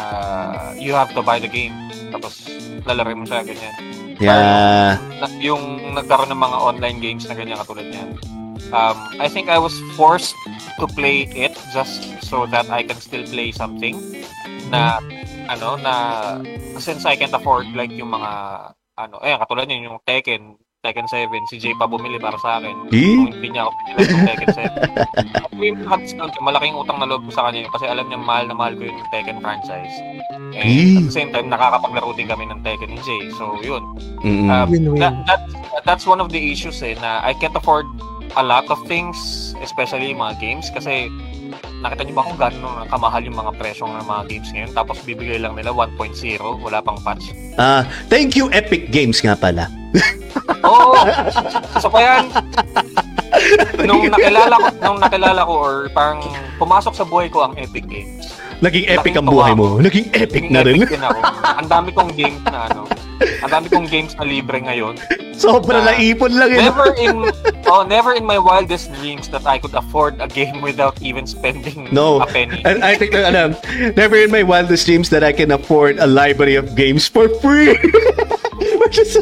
you 0.74 0.90
have 0.98 1.14
to 1.14 1.22
buy 1.22 1.38
the 1.38 1.46
game 1.46 1.74
tapos 2.10 2.42
lalaro 2.82 3.14
mo 3.14 3.22
siya 3.22 3.46
ganyan. 3.46 3.74
Yeah. 4.22 5.02
Na, 5.18 5.26
yung 5.42 5.94
nagkaroon 5.98 6.30
ng 6.30 6.38
mga 6.38 6.58
online 6.62 6.98
games 7.02 7.26
na 7.26 7.35
ganyan 7.35 7.58
katulad 7.58 7.90
niyan. 7.90 8.14
Um, 8.72 8.96
I 9.18 9.28
think 9.28 9.50
I 9.50 9.58
was 9.58 9.74
forced 9.98 10.32
to 10.78 10.87
play 10.87 11.28
it 11.35 11.52
just 11.74 12.06
so 12.24 12.46
that 12.48 12.70
I 12.70 12.87
can 12.87 12.96
still 13.02 13.26
play 13.26 13.52
something 13.52 13.98
na 14.72 15.02
ano 15.50 15.76
na 15.76 15.94
since 16.80 17.04
I 17.04 17.18
can't 17.18 17.35
afford 17.35 17.68
like 17.76 17.92
yung 17.92 18.16
mga 18.16 18.30
ano 18.96 19.20
eh 19.20 19.37
katulad 19.37 19.68
yun 19.68 19.92
yung 19.92 20.00
Tekken 20.08 20.56
Tekken 20.82 21.06
7. 21.06 21.46
Si 21.46 21.62
Jay 21.62 21.78
pa 21.78 21.86
bumili 21.86 22.18
para 22.18 22.34
sa 22.42 22.58
akin. 22.58 22.90
Eh? 22.90 23.14
Kung 23.14 23.30
hindi 23.30 23.54
niya 23.54 23.70
ako 23.70 23.72
pinili 23.78 24.02
ng 24.02 24.26
Tekken 24.26 24.50
7. 24.50 25.46
Ako 25.46 25.62
yung 25.62 25.78
malaking 26.42 26.74
utang 26.74 26.98
na 26.98 27.06
loob 27.06 27.22
ko 27.22 27.30
sa 27.30 27.46
kanya 27.46 27.62
yun 27.62 27.70
kasi 27.70 27.86
alam 27.86 28.10
niya 28.10 28.18
mahal 28.18 28.50
na 28.50 28.54
mahal 28.58 28.74
ko 28.74 28.90
yung 28.90 28.98
Tekken 29.14 29.38
franchise. 29.38 29.94
And 30.34 30.50
Eh? 30.58 30.98
at 30.98 31.06
the 31.06 31.14
same 31.14 31.30
time, 31.30 31.46
nakakapaglaro 31.46 32.10
din 32.18 32.26
kami 32.26 32.50
ng 32.50 32.66
Tekken 32.66 32.90
ni 32.90 32.98
Jay. 33.06 33.30
So, 33.38 33.62
yun. 33.62 33.94
Um, 34.26 34.66
Win-win. 34.66 34.98
that, 34.98 35.14
that's, 35.22 35.54
that's 35.86 36.04
one 36.04 36.18
of 36.18 36.34
the 36.34 36.42
issues 36.50 36.82
eh, 36.82 36.98
na 36.98 37.22
I 37.22 37.30
can't 37.38 37.54
afford 37.54 37.86
a 38.36 38.42
lot 38.42 38.66
of 38.72 38.80
things, 38.88 39.16
especially 39.60 40.12
yung 40.12 40.20
mga 40.20 40.40
games, 40.40 40.72
kasi 40.72 41.08
nakita 41.82 42.06
niyo 42.06 42.14
ba 42.16 42.24
kung 42.24 42.38
gano'n 42.38 42.88
kamahal 42.88 43.22
yung 43.26 43.36
mga 43.36 43.52
presyo 43.58 43.84
ng 43.90 44.06
mga 44.06 44.22
games 44.30 44.48
ngayon, 44.54 44.70
tapos 44.72 44.96
bibigay 45.04 45.38
lang 45.42 45.52
nila 45.58 45.74
1.0, 45.74 45.98
wala 46.40 46.78
pang 46.80 46.98
patch. 47.02 47.34
Ah, 47.58 47.84
thank 48.08 48.38
you 48.38 48.48
Epic 48.54 48.88
Games 48.94 49.20
nga 49.20 49.36
pala. 49.36 49.68
Oo! 50.68 50.96
so 51.76 51.92
kaya, 51.92 52.24
nung 53.84 54.08
nakilala 54.08 54.54
ko, 54.56 54.68
nung 54.80 55.00
nakilala 55.02 55.40
ko, 55.44 55.52
or 55.52 55.76
parang 55.92 56.24
pumasok 56.56 56.94
sa 56.96 57.04
buhay 57.04 57.28
ko 57.28 57.44
ang 57.44 57.54
Epic 57.60 57.84
Games. 57.90 58.32
Naging 58.62 58.87
epic 58.87 59.18
ang 59.18 59.27
buhay 59.27 59.59
mo. 59.59 59.83
Naging 59.83 60.07
epic 60.14 60.46
na 60.46 60.62
rin. 60.62 60.79
Epic 60.79 60.94
din 60.94 61.03
ako. 61.03 61.18
Ang 61.59 61.66
dami 61.68 61.90
kong 61.90 62.11
games 62.14 62.38
na 62.46 62.70
ano, 62.70 62.87
ang 63.42 63.51
dami 63.51 63.66
kong 63.66 63.87
games 63.90 64.14
na 64.14 64.22
libre 64.22 64.62
ngayon. 64.62 64.94
Sobra 65.35 65.83
na 65.83 65.98
ipon 65.98 66.31
lang 66.38 66.55
yun. 66.55 66.62
Never 66.70 66.88
in 66.94 67.16
oh, 67.66 67.83
never 67.83 68.14
in 68.14 68.22
my 68.22 68.38
wildest 68.38 68.94
dreams 69.03 69.27
that 69.35 69.42
I 69.51 69.59
could 69.59 69.75
afford 69.75 70.22
a 70.22 70.31
game 70.31 70.62
without 70.62 70.94
even 71.03 71.27
spending 71.27 71.90
No. 71.90 72.22
a 72.22 72.27
penny. 72.31 72.62
And 72.62 72.87
I 72.87 72.94
think, 72.94 73.18
ano, 73.18 73.51
never 73.98 74.14
in 74.14 74.31
my 74.31 74.46
wildest 74.46 74.87
dreams 74.87 75.11
that 75.11 75.27
I 75.27 75.35
can 75.35 75.51
afford 75.51 75.98
a 75.98 76.07
library 76.07 76.55
of 76.55 76.79
games 76.79 77.11
for 77.11 77.27
free. 77.42 77.75
Which 78.87 78.98
is, 79.03 79.18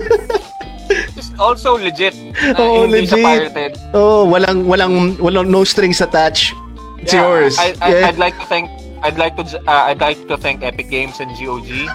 It's 1.17 1.31
also 1.39 1.79
legit. 1.79 2.13
siya 2.35 2.91
legit. 2.91 3.23
pirated. 3.25 3.73
oh, 3.95 4.27
walang, 4.27 4.67
walang, 4.67 5.17
walang 5.17 5.49
no 5.49 5.63
strings 5.65 6.03
attached. 6.03 6.53
It's 7.01 7.15
Yeah, 7.15 7.25
yours. 7.25 7.55
I, 7.57 7.73
I, 7.81 7.89
Yeah. 7.89 8.09
I'd 8.11 8.19
like 8.21 8.37
to 8.37 8.47
thank 8.51 8.69
I'd 9.01 9.17
like 9.17 9.33
to 9.41 9.45
uh, 9.65 9.89
I'd 9.89 10.01
like 10.01 10.21
to 10.29 10.37
thank 10.37 10.61
Epic 10.61 10.93
Games 10.93 11.17
and 11.25 11.33
GOG. 11.33 11.89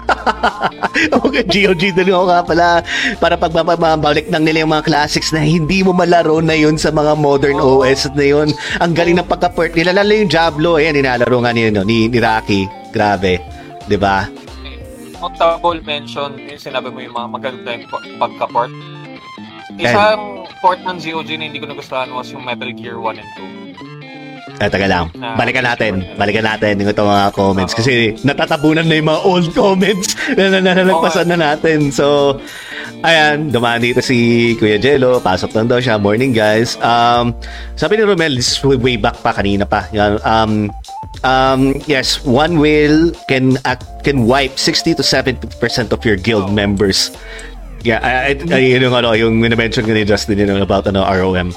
okay, 1.22 1.44
GOG 1.46 1.82
din 1.94 2.10
ako 2.10 2.24
nga 2.26 2.40
pala 2.42 2.66
para 3.22 3.38
pagbabalik 3.38 4.26
ng 4.26 4.42
nila 4.42 4.66
yung 4.66 4.74
mga 4.74 4.86
classics 4.90 5.30
na 5.30 5.38
hindi 5.38 5.86
mo 5.86 5.94
malaro 5.94 6.42
na 6.42 6.58
yun 6.58 6.74
sa 6.74 6.90
mga 6.90 7.14
modern 7.14 7.62
Oo. 7.62 7.86
OS 7.86 8.10
na 8.18 8.26
yun. 8.26 8.50
Ang 8.82 8.92
galing 8.98 9.22
ng 9.22 9.28
pagka-port 9.30 9.78
nila. 9.78 9.94
Lalo 9.94 10.10
yung 10.18 10.30
Diablo, 10.30 10.82
ayan, 10.82 10.98
nilalaro 10.98 11.38
nga 11.46 11.54
niya, 11.54 11.70
no, 11.70 11.86
ni, 11.86 12.10
ni 12.10 12.18
Rocky. 12.18 12.66
Grabe. 12.90 13.38
'Di 13.86 13.98
ba? 13.98 14.26
Notable 15.22 15.80
mention, 15.86 16.36
yung 16.42 16.60
sinabi 16.60 16.90
mo 16.90 16.98
yung 17.00 17.14
mga 17.14 17.28
magaganda 17.32 17.70
yung 17.78 17.88
pa- 17.88 18.04
pagka-port. 18.18 18.72
Isang 19.78 20.44
port 20.58 20.80
ng 20.82 20.98
GOG 20.98 21.28
na 21.38 21.44
hindi 21.48 21.62
ko 21.62 21.70
nagustuhan 21.70 22.10
was 22.10 22.34
yung 22.34 22.42
Metal 22.42 22.68
Gear 22.74 22.98
1 22.98 23.20
and 23.20 23.30
2. 23.38 23.95
Eh, 24.56 24.72
taga 24.72 24.88
lang. 24.88 25.12
Balikan 25.36 25.68
natin. 25.68 26.00
Balikan 26.16 26.44
natin 26.48 26.80
yung 26.80 26.88
itong 26.88 27.08
mga 27.08 27.28
comments. 27.36 27.76
Kasi 27.76 28.16
natatabunan 28.24 28.88
na 28.88 28.96
yung 28.96 29.08
mga 29.12 29.22
old 29.28 29.48
comments 29.52 30.16
na 30.38 30.48
nananagpasan 30.48 31.28
na 31.28 31.36
natin. 31.36 31.92
So, 31.92 32.38
ayan, 33.04 33.52
dumaan 33.52 33.84
dito 33.84 34.00
si 34.00 34.52
Kuya 34.56 34.80
Jello. 34.80 35.20
Pasok 35.20 35.52
lang 35.52 35.68
daw 35.68 35.76
siya. 35.76 36.00
Morning, 36.00 36.32
guys. 36.32 36.80
Um, 36.80 37.36
sabi 37.76 38.00
ni 38.00 38.08
Romel, 38.08 38.32
this 38.32 38.56
is 38.56 38.58
way 38.64 38.96
back 38.96 39.20
pa, 39.20 39.36
kanina 39.36 39.68
pa. 39.68 39.84
Um, 40.24 40.72
um, 41.20 41.76
yes, 41.84 42.24
one 42.24 42.56
whale 42.56 43.12
can 43.28 43.60
act, 43.68 43.84
can 44.08 44.24
wipe 44.24 44.56
60 44.56 44.96
to 44.96 45.04
70% 45.04 45.92
of 45.92 46.00
your 46.00 46.16
guild 46.16 46.48
members. 46.48 47.12
Yeah, 47.84 48.00
I, 48.00 48.32
I, 48.32 48.56
I, 48.56 48.60
yun 48.72 48.88
yung 48.88 48.96
ano, 48.96 49.12
yung 49.12 49.36
mention 49.38 49.84
ko 49.84 49.92
ni 49.92 50.08
Justin 50.08 50.40
yun 50.40 50.64
about 50.64 50.88
ano, 50.88 51.04
ROM. 51.04 51.52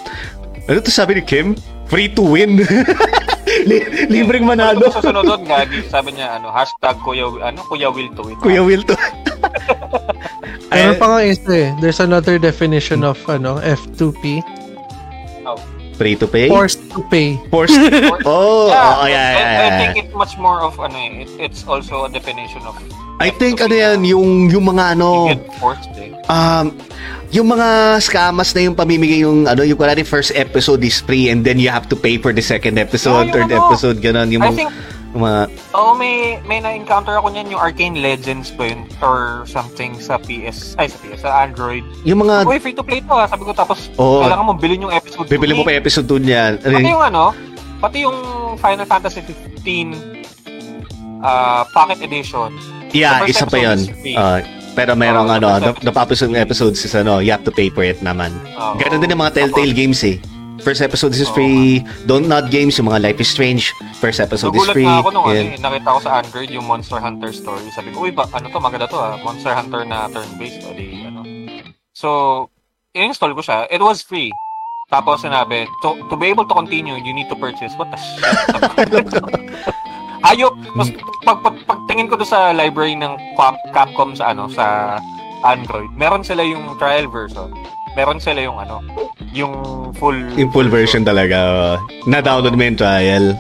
Ano 0.67 0.77
to 0.83 0.91
sabi 0.91 1.15
ni 1.17 1.23
Kim? 1.23 1.55
Free 1.89 2.10
to 2.13 2.21
win. 2.21 2.62
Li- 3.69 4.06
libreng 4.08 4.45
manalo. 4.45 4.88
Ano 4.88 4.93
sa 4.93 5.02
sunod 5.02 5.25
doon, 5.25 5.41
Gagi? 5.49 5.82
Sabi 5.89 6.13
niya, 6.13 6.38
ano, 6.38 6.54
hashtag 6.54 7.02
Kuya, 7.02 7.25
ano, 7.41 7.60
Kuya 7.65 7.89
Will 7.89 8.13
to 8.13 8.21
win. 8.23 8.38
Kuya 8.38 8.62
Will 8.62 8.86
to. 8.86 8.93
Meron 10.69 10.95
Ay, 10.95 11.02
pa 11.02 11.06
nga 11.10 11.19
isa 11.25 11.49
eh. 11.49 11.69
There's 11.82 11.97
another 11.97 12.38
definition 12.38 13.02
of 13.02 13.17
ano 13.25 13.58
F2P. 13.58 14.45
free 15.99 16.15
to 16.15 16.28
pay? 16.32 16.47
Forced 16.47 16.80
to 16.95 17.04
pay. 17.12 17.36
Forced. 17.52 17.75
Oh, 18.23 18.23
oh, 18.32 18.67
yeah, 18.71 19.04
I, 19.04 19.10
yeah, 19.12 19.28
I 19.36 19.67
yeah. 19.67 19.78
think 19.78 20.06
it's 20.06 20.15
much 20.15 20.39
more 20.39 20.63
of, 20.63 20.80
ano 20.80 20.95
eh, 20.95 21.28
it, 21.28 21.30
it's 21.52 21.67
also 21.67 22.08
a 22.08 22.10
definition 22.10 22.63
of 22.63 22.80
I 23.19 23.29
think 23.36 23.60
ano 23.60 23.75
yan, 23.75 23.99
yung, 24.08 24.47
yung 24.47 24.63
mga 24.63 24.95
ano, 24.95 25.27
um, 26.32 26.65
yung 27.29 27.51
mga 27.51 27.99
scammers 27.99 28.55
na 28.55 28.63
yung 28.63 28.75
pamimigay 28.79 29.27
yung 29.27 29.43
ano, 29.43 29.62
yung 29.62 29.75
kunwari 29.75 30.08
first 30.08 30.32
episode 30.34 30.79
is 30.82 31.03
free 31.03 31.27
and 31.27 31.43
then 31.43 31.60
you 31.60 31.67
have 31.67 31.86
to 31.91 31.99
pay 31.99 32.15
for 32.15 32.32
the 32.32 32.41
second 32.41 32.79
episode, 32.79 33.27
Yeah, 33.27 33.27
yung 33.27 33.36
third 33.36 33.51
ano, 33.51 33.60
episode, 33.67 33.97
ganun. 33.99 34.32
Yung 34.32 34.41
I 34.41 34.47
mga, 34.47 34.55
think, 34.55 34.71
yung 35.12 35.21
mga 35.27 35.41
oo, 35.75 35.91
may, 35.99 36.39
may 36.47 36.63
na-encounter 36.63 37.19
ako 37.19 37.27
niyan, 37.36 37.51
yung 37.51 37.60
Arcane 37.60 37.99
Legends 37.99 38.55
ba 38.55 38.71
yun, 38.71 38.88
or 39.03 39.43
something 39.43 39.99
sa 39.99 40.15
PS, 40.15 40.79
ay 40.79 40.88
sa 40.88 40.97
PS, 41.03 41.19
sa 41.27 41.43
Android. 41.43 41.84
yung 42.08 42.23
mga, 42.23 42.47
Uy, 42.47 42.55
free 42.55 42.71
to 42.71 42.88
play 42.88 43.03
to 43.03 43.12
ha, 43.12 43.27
sabi 43.27 43.43
ko, 43.43 43.51
tapos, 43.51 43.91
Oo. 43.99 44.23
kailangan 44.23 44.47
mo 44.47 44.53
bilhin 44.55 44.88
yung 44.88 44.95
episode 44.95 45.27
bibili 45.27 45.60
mo 45.60 45.67
pa 45.67 45.75
yung 45.75 45.82
episode 45.84 46.08
2 46.08 46.23
niyan. 46.23 46.51
Pati 46.63 46.71
yun? 46.71 46.95
yung 46.95 47.03
ano, 47.03 47.23
pati 47.84 47.97
yung 48.08 48.17
Final 48.63 48.88
Fantasy 48.88 49.19
15 49.60 50.39
uh, 51.19 51.67
Pocket 51.75 51.99
Edition. 51.99 52.78
Yeah, 52.91 53.25
isa 53.25 53.45
pa 53.45 53.58
yun. 53.58 53.80
Ah, 54.17 54.41
pero 54.73 54.95
merong 54.95 55.28
the 55.28 55.36
ano, 55.41 55.47
the, 55.75 55.91
episode 55.91 56.32
the 56.32 56.39
episode 56.39 56.73
episodes 56.73 56.80
is 56.86 56.93
ano, 56.95 57.19
you 57.19 57.32
have 57.34 57.43
to 57.43 57.52
pay 57.52 57.69
for 57.69 57.84
it 57.84 57.99
naman. 57.99 58.32
Oo. 58.56 58.80
Ganun 58.80 59.04
din 59.04 59.12
yung 59.13 59.21
mga 59.21 59.34
Telltale 59.36 59.73
games 59.75 60.02
eh. 60.08 60.17
First 60.60 60.84
episode 60.84 61.15
is 61.15 61.28
Oo. 61.32 61.36
free. 61.36 61.84
Don't 62.04 62.28
Not 62.28 62.52
games, 62.52 62.75
yung 62.75 62.91
mga 62.91 62.99
Life 62.99 63.19
is 63.23 63.32
Strange. 63.32 63.71
First 63.99 64.19
episode 64.19 64.52
is 64.56 64.63
Nagulat 64.63 64.75
free. 64.75 64.88
na 64.88 64.99
ako 64.99 65.10
nung 65.15 65.25
ano, 65.28 65.36
Yan. 65.36 65.56
eh, 65.56 65.60
nakita 65.60 65.88
ko 65.88 65.99
sa 66.04 66.12
Android 66.19 66.49
yung 66.52 66.65
Monster 66.67 66.99
Hunter 66.99 67.32
story. 67.32 67.67
Sabi 67.71 67.95
ko, 67.95 68.04
uy, 68.04 68.12
ba, 68.12 68.28
ano 68.32 68.52
to, 68.52 68.60
maganda 68.60 68.86
to 68.88 68.99
ah. 68.99 69.15
Monster 69.23 69.56
Hunter 69.56 69.88
na 69.88 70.12
turn-based. 70.12 70.67
O 70.67 70.75
di, 70.75 71.08
ano. 71.08 71.23
So, 71.95 72.10
in-install 72.91 73.36
ko 73.36 73.41
siya. 73.43 73.71
It 73.71 73.80
was 73.80 74.04
free. 74.04 74.32
Tapos 74.91 75.21
sinabi, 75.23 75.69
to, 75.86 75.95
to 76.12 76.15
be 76.19 76.28
able 76.28 76.43
to 76.43 76.56
continue, 76.56 76.97
you 76.99 77.13
need 77.15 77.30
to 77.32 77.38
purchase. 77.39 77.71
What 77.80 77.93
the 77.93 77.99
shit? 78.04 78.25
Ayop. 80.21 80.53
Tapos, 80.75 80.89
pag, 81.21 81.38
pag, 81.41 81.55
pagtingin 81.65 82.08
ko 82.08 82.15
doon 82.15 82.27
sa 82.27 82.51
library 82.51 82.95
ng 82.95 83.13
Cap- 83.34 83.63
Capcom 83.71 84.13
sa 84.13 84.32
ano, 84.32 84.47
sa 84.47 84.97
Android, 85.41 85.88
meron 85.95 86.21
sila 86.21 86.43
yung 86.43 86.75
trial 86.75 87.08
version. 87.08 87.47
Meron 87.95 88.19
sila 88.19 88.43
yung 88.43 88.60
ano, 88.60 88.84
yung 89.32 89.53
full 89.95 90.15
Yung 90.36 90.51
full 90.51 90.67
version 90.67 91.01
talaga. 91.01 91.38
oh. 91.39 91.75
Na-download 92.05 92.53
mo 92.53 92.63
yung 92.63 92.77
trial. 92.77 93.34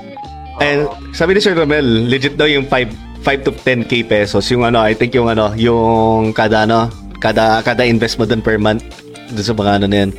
And 0.59 0.87
sabi 1.11 1.35
ni 1.35 1.39
Sir 1.39 1.55
Romel, 1.55 2.07
legit 2.07 2.35
daw 2.35 2.43
yung 2.43 2.67
5 2.67 2.91
5 3.19 3.43
to 3.43 3.51
10k 3.53 4.03
pesos 4.05 4.47
yung 4.47 4.63
ano, 4.63 4.79
I 4.79 4.91
think 4.91 5.11
yung 5.11 5.27
ano, 5.27 5.51
yung 5.55 6.31
kada 6.31 6.63
ano, 6.63 6.87
kada 7.19 7.59
kada 7.61 7.83
invest 7.83 8.15
mo 8.15 8.23
dun 8.23 8.39
per 8.39 8.55
month 8.55 8.83
dun 9.29 9.43
sa 9.43 9.51
mga 9.51 9.71
ano 9.75 9.85
na 9.87 9.97
yun. 9.97 10.11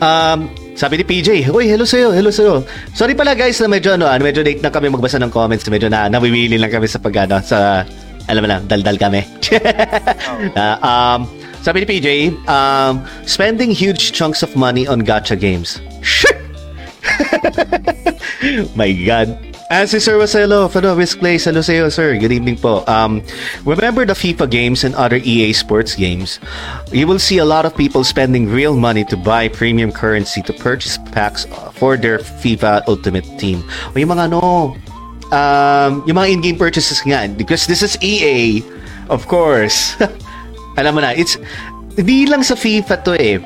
Um, 0.00 0.38
sabi 0.78 1.02
ni 1.02 1.04
PJ, 1.04 1.50
Uy, 1.50 1.66
hello 1.66 1.82
sa'yo, 1.82 2.14
hello 2.14 2.30
sa'yo. 2.30 2.62
Sorry 2.94 3.18
pala 3.18 3.34
guys 3.34 3.58
na 3.58 3.66
medyo 3.66 3.98
ano, 3.98 4.06
ah, 4.06 4.14
medyo 4.22 4.46
late 4.46 4.62
na 4.62 4.70
kami 4.70 4.86
magbasa 4.86 5.18
ng 5.18 5.34
comments, 5.34 5.66
medyo 5.66 5.90
na 5.90 6.06
nawiwili 6.06 6.54
lang 6.54 6.70
kami 6.70 6.86
sa 6.86 7.02
pag 7.02 7.26
ano, 7.26 7.42
sa 7.42 7.82
alam 8.30 8.46
mo 8.46 8.48
lang, 8.48 8.62
daldal 8.70 8.94
kami. 8.94 9.26
Ah, 10.54 11.18
um, 11.18 11.26
sabi 11.66 11.82
ni 11.82 11.86
PJ, 11.90 12.08
um, 12.46 13.02
spending 13.26 13.74
huge 13.74 14.14
chunks 14.14 14.46
of 14.46 14.54
money 14.54 14.86
on 14.86 15.02
gacha 15.02 15.34
games. 15.34 15.82
Shit! 15.98 16.38
My 18.78 18.94
God. 18.94 19.47
Ah, 19.68 19.84
si 19.84 20.00
Sir 20.00 20.16
Waselo, 20.16 20.64
ano, 20.64 20.96
Place, 20.96 21.44
hello 21.44 21.60
sa 21.60 21.76
iyo, 21.76 21.92
sir. 21.92 22.16
Good 22.16 22.32
evening 22.32 22.56
po. 22.56 22.88
Um, 22.88 23.20
remember 23.68 24.08
the 24.08 24.16
FIFA 24.16 24.48
games 24.48 24.80
and 24.80 24.96
other 24.96 25.20
EA 25.20 25.52
sports 25.52 25.92
games? 25.92 26.40
You 26.88 27.04
will 27.04 27.20
see 27.20 27.36
a 27.36 27.44
lot 27.44 27.68
of 27.68 27.76
people 27.76 28.00
spending 28.00 28.48
real 28.48 28.80
money 28.80 29.04
to 29.12 29.16
buy 29.20 29.52
premium 29.52 29.92
currency 29.92 30.40
to 30.48 30.56
purchase 30.56 30.96
packs 31.12 31.44
for 31.76 32.00
their 32.00 32.16
FIFA 32.40 32.88
Ultimate 32.88 33.28
Team. 33.36 33.60
O 33.92 34.00
yung 34.00 34.08
mga 34.08 34.32
ano, 34.32 34.72
um, 35.36 36.00
yung 36.08 36.16
mga 36.16 36.32
in-game 36.32 36.56
purchases 36.56 37.04
nga, 37.04 37.28
because 37.28 37.68
this 37.68 37.84
is 37.84 38.00
EA, 38.00 38.64
of 39.12 39.28
course. 39.28 40.00
Alam 40.80 40.96
mo 40.96 41.00
na, 41.04 41.12
it's, 41.12 41.36
hindi 41.92 42.24
lang 42.24 42.40
sa 42.40 42.56
FIFA 42.56 43.04
to 43.04 43.12
eh. 43.20 43.36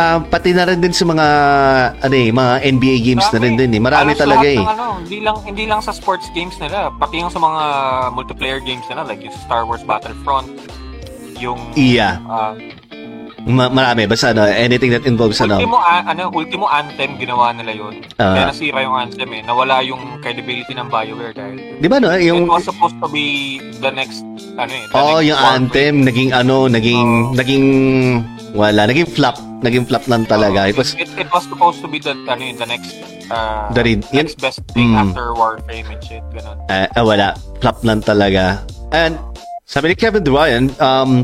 Ah, 0.00 0.16
pati 0.16 0.56
na 0.56 0.64
rin 0.64 0.80
din 0.80 0.96
sa 0.96 1.04
mga 1.04 1.26
ano 2.00 2.14
eh, 2.16 2.32
mga 2.32 2.52
NBA 2.64 2.96
games 3.04 3.28
na 3.28 3.38
rin 3.38 3.54
din 3.60 3.76
eh. 3.76 3.80
Marami 3.80 4.16
Halos 4.16 4.22
talaga 4.24 4.46
eh. 4.48 4.56
ng 4.56 4.72
ano, 4.72 4.86
hindi 5.04 5.18
lang 5.20 5.36
hindi 5.44 5.64
lang 5.68 5.84
sa 5.84 5.92
sports 5.92 6.24
games 6.32 6.56
nila, 6.56 6.88
pati 6.96 7.20
yung 7.20 7.28
sa 7.28 7.36
mga 7.36 7.62
multiplayer 8.16 8.64
games 8.64 8.84
nila 8.88 9.04
like 9.04 9.20
yung 9.20 9.36
Star 9.44 9.68
Wars 9.68 9.84
Battlefront, 9.84 10.48
yung 11.36 11.60
Iya. 11.76 12.16
ah, 12.24 12.56
Ma- 13.48 13.72
marami 13.72 14.04
basta 14.04 14.36
ano, 14.36 14.44
anything 14.44 14.92
that 14.92 15.04
involves 15.08 15.40
ano. 15.40 15.56
ultimo 15.56 15.80
a- 15.80 16.04
ano, 16.04 16.28
ultimo 16.28 16.68
Anthem 16.68 17.16
ginawa 17.16 17.56
nila 17.56 17.72
yun. 17.72 18.04
Ah. 18.20 18.36
Kaya 18.36 18.44
nasira 18.52 18.78
yung 18.84 18.96
Anthem 18.96 19.30
eh. 19.32 19.40
Nawala 19.44 19.80
yung 19.80 20.20
credibility 20.20 20.76
ng 20.76 20.88
BioWare 20.92 21.32
dahil 21.32 21.56
'Di 21.80 21.88
ba 21.88 21.96
no, 22.00 22.12
yung 22.20 22.44
it 22.44 22.52
was 22.52 22.68
supposed 22.68 22.98
to 23.00 23.08
be 23.08 23.56
the 23.80 23.88
next 23.88 24.20
ano 24.60 24.72
eh. 24.72 24.84
the 24.88 24.96
Oh, 24.96 25.18
next 25.18 25.28
yung 25.32 25.40
anthem 25.40 25.94
naging 26.04 26.30
ano, 26.36 26.68
naging 26.68 27.32
Oo. 27.32 27.32
naging 27.32 27.64
wala, 28.52 28.84
naging 28.84 29.08
flop 29.08 29.40
Naging 29.60 29.84
flop 29.84 30.08
lang 30.08 30.24
talaga. 30.24 30.72
It 30.72 30.76
was, 30.76 30.96
it, 30.96 31.08
it 31.20 31.28
was 31.28 31.44
supposed 31.44 31.84
to 31.84 31.88
be 31.88 32.00
the, 32.00 32.16
ano 32.16 32.40
yun, 32.40 32.56
the 32.56 32.64
next, 32.64 32.96
uh, 33.28 33.68
The 33.76 33.84
rin- 33.84 34.08
next 34.08 34.40
best 34.40 34.64
thing 34.72 34.96
Mm. 34.96 35.12
after 35.12 35.36
Warframe 35.36 35.84
and 35.92 36.00
shit. 36.00 36.24
Ganun. 36.32 36.56
uh, 36.72 36.88
ah, 36.88 37.04
wala. 37.04 37.36
Flop 37.60 37.84
lang 37.84 38.00
talaga. 38.00 38.64
And, 38.88 39.20
sabi 39.70 39.86
ni 39.86 39.94
Kevin 39.94 40.26
Duyan, 40.26 40.74
um, 40.82 41.22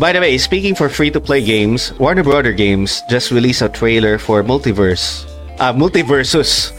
by 0.00 0.16
the 0.16 0.20
way, 0.20 0.40
speaking 0.40 0.72
for 0.72 0.88
free-to-play 0.88 1.44
games, 1.44 1.92
Warner 2.00 2.24
Brother 2.24 2.56
Games 2.56 3.04
just 3.12 3.28
released 3.28 3.60
a 3.60 3.68
trailer 3.68 4.16
for 4.16 4.40
Multiverse. 4.42 5.28
Uh, 5.60 5.76
Multiversus. 5.76 6.72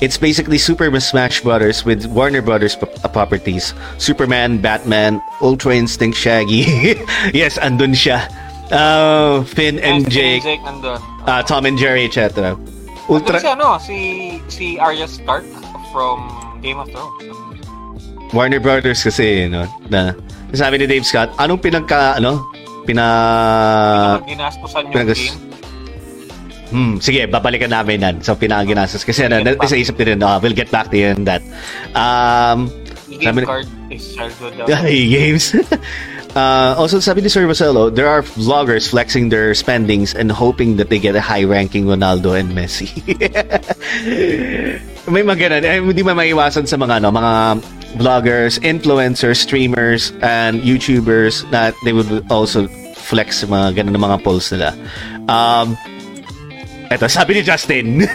It's 0.00 0.16
basically 0.16 0.56
Super 0.56 0.88
Smash 0.98 1.44
Brothers 1.44 1.84
with 1.84 2.08
Warner 2.08 2.40
Brothers 2.40 2.76
p- 2.80 2.88
uh, 3.04 3.08
properties. 3.12 3.74
Superman, 3.98 4.56
Batman, 4.56 5.20
Ultra 5.44 5.76
Instinct 5.76 6.16
Shaggy. 6.16 6.64
yes, 7.36 7.60
andun 7.60 7.92
siya. 7.92 8.24
Uh, 8.72 9.44
Finn 9.44 9.78
and 9.84 10.08
Jake, 10.08 10.42
Jake 10.42 10.64
nandun. 10.64 10.96
uh, 11.28 11.42
Tom 11.44 11.68
and 11.68 11.76
Jerry, 11.76 12.08
etc. 12.08 12.56
Ultra... 13.12 13.36
Ultra 13.36 13.40
si 13.40 13.48
ano, 13.52 13.76
si, 13.76 13.96
si 14.48 14.66
Arya 14.80 15.06
Stark 15.06 15.44
from 15.92 16.24
Game 16.64 16.80
of 16.80 16.88
Thrones. 16.88 17.36
Warner 18.32 18.58
Brothers 18.58 19.04
kasi, 19.04 19.46
no, 19.46 19.68
na 19.92 20.16
sabi 20.56 20.80
ni 20.80 20.86
Dave 20.86 21.06
Scott, 21.06 21.34
anong 21.38 21.60
pinagka, 21.60 22.18
ano, 22.18 22.48
pina... 22.84 23.04
Uh, 24.18 24.26
ginastusan 24.26 24.88
yung 24.88 24.94
pinagas- 24.94 25.20
game. 25.20 25.52
Hmm, 26.74 26.98
sige, 26.98 27.30
babalikan 27.30 27.70
namin 27.70 28.02
yan. 28.02 28.16
So, 28.18 28.34
pinaginasas. 28.34 29.06
Kasi, 29.06 29.30
ano, 29.30 29.38
Get 29.46 29.62
back. 29.62 29.70
isa 29.70 29.78
isip 29.78 29.94
din, 29.94 30.18
no, 30.18 30.26
we'll 30.42 30.56
get 30.56 30.74
back 30.74 30.90
to 30.90 30.96
you 30.98 31.14
on 31.14 31.22
that. 31.22 31.38
Um, 31.94 32.66
Game 33.06 33.30
Sabi 33.30 33.46
card 33.46 33.68
is 33.94 34.02
childhood. 34.10 34.58
games. 34.90 35.54
uh, 36.34 36.74
also, 36.74 36.98
sabi 36.98 37.22
ni 37.22 37.28
Sir 37.28 37.46
Marcelo, 37.46 37.90
there 37.90 38.08
are 38.08 38.22
vloggers 38.22 38.90
flexing 38.90 39.28
their 39.28 39.54
spendings 39.54 40.14
and 40.14 40.32
hoping 40.32 40.76
that 40.82 40.90
they 40.90 40.98
get 40.98 41.14
a 41.14 41.20
high-ranking 41.22 41.86
Ronaldo 41.86 42.34
and 42.34 42.50
Messi. 42.50 42.90
May 45.06 45.22
mga 45.22 45.38
ganun. 45.38 45.62
Eh, 45.62 45.78
hindi 45.84 46.02
man 46.02 46.16
maiwasan 46.16 46.66
sa 46.66 46.74
mga, 46.74 46.98
ano, 47.04 47.12
mga 47.12 47.32
vloggers, 47.94 48.58
influencers, 48.60 49.38
streamers, 49.38 50.12
and 50.20 50.62
YouTubers 50.62 51.46
na 51.50 51.70
they 51.84 51.92
would 51.92 52.08
also 52.30 52.66
flex 52.94 53.42
sa 53.42 53.46
mga 53.46 53.82
ganun 53.82 53.92
na 53.94 54.02
mga 54.02 54.18
polls 54.24 54.50
nila. 54.50 54.72
Um, 55.28 55.76
eto, 56.90 57.06
sabi 57.12 57.38
ni 57.38 57.42
Justin. 57.42 58.08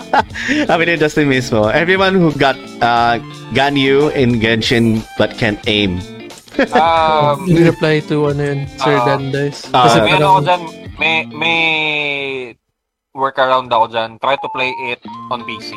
sabi 0.70 0.82
ni 0.86 0.94
Justin 0.96 1.28
mismo, 1.28 1.68
everyone 1.70 2.14
who 2.14 2.30
got 2.34 2.56
uh, 2.80 3.18
Ganyu 3.52 4.12
in 4.14 4.40
Genshin 4.40 5.02
but 5.16 5.36
can't 5.36 5.60
aim. 5.66 5.98
Um, 6.74 7.46
In 7.46 7.70
reply 7.70 8.02
to 8.10 8.34
ano 8.34 8.42
yun, 8.42 8.60
Sir 8.82 8.98
Ah. 8.98 9.06
Dandice. 9.06 9.70
Ah, 9.70 9.86
Kasi 9.86 9.98
may 10.02 10.10
ano 10.10 10.18
parang, 10.18 10.30
ako 10.34 10.40
dyan, 10.42 10.62
may, 10.98 11.14
may 11.30 11.60
workaround 13.14 13.70
ako 13.70 13.86
dyan. 13.94 14.18
Try 14.18 14.34
to 14.42 14.48
play 14.50 14.74
it 14.90 14.98
on 15.30 15.46
PC. 15.46 15.70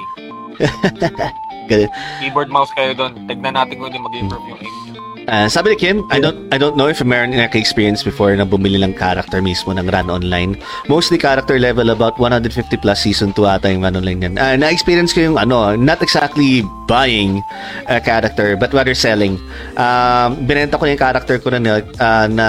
Ganun. 1.72 1.90
Keyboard 2.20 2.50
mouse 2.52 2.72
kayo 2.76 2.92
doon. 2.92 3.16
Tignan 3.32 3.56
natin 3.56 3.80
kung 3.80 3.88
hindi 3.88 4.02
mag-improve 4.04 4.46
yung 4.52 4.60
aim 4.60 4.76
nyo. 4.92 5.02
Uh, 5.30 5.46
sabi 5.46 5.72
ni 5.72 5.78
Kim, 5.78 6.02
I 6.10 6.18
don't 6.18 6.50
I 6.50 6.58
don't 6.58 6.74
know 6.74 6.90
if 6.90 6.98
meron 7.06 7.38
na 7.38 7.46
experience 7.54 8.02
before 8.02 8.34
na 8.34 8.42
bumili 8.42 8.82
ng 8.82 8.98
character 8.98 9.38
mismo 9.38 9.70
ng 9.70 9.86
run 9.86 10.10
online. 10.10 10.58
Mostly 10.90 11.22
character 11.22 11.62
level 11.62 11.94
about 11.94 12.18
150 12.18 12.50
plus 12.82 13.00
season 13.06 13.30
2 13.38 13.46
ata 13.46 13.70
yung 13.70 13.86
run 13.86 14.02
online 14.02 14.20
yan. 14.26 14.34
Uh, 14.42 14.58
na-experience 14.58 15.14
ko 15.14 15.30
yung 15.30 15.38
ano, 15.38 15.78
not 15.78 16.02
exactly 16.02 16.66
buying 16.90 17.46
a 17.86 18.02
character 18.02 18.58
but 18.58 18.74
rather 18.74 18.98
selling. 18.98 19.38
Um, 19.78 20.42
binenta 20.50 20.82
ko 20.82 20.90
na 20.90 20.98
yung 20.98 21.04
character 21.06 21.38
ko 21.38 21.54
na, 21.54 21.80
uh, 21.80 22.28
na 22.28 22.48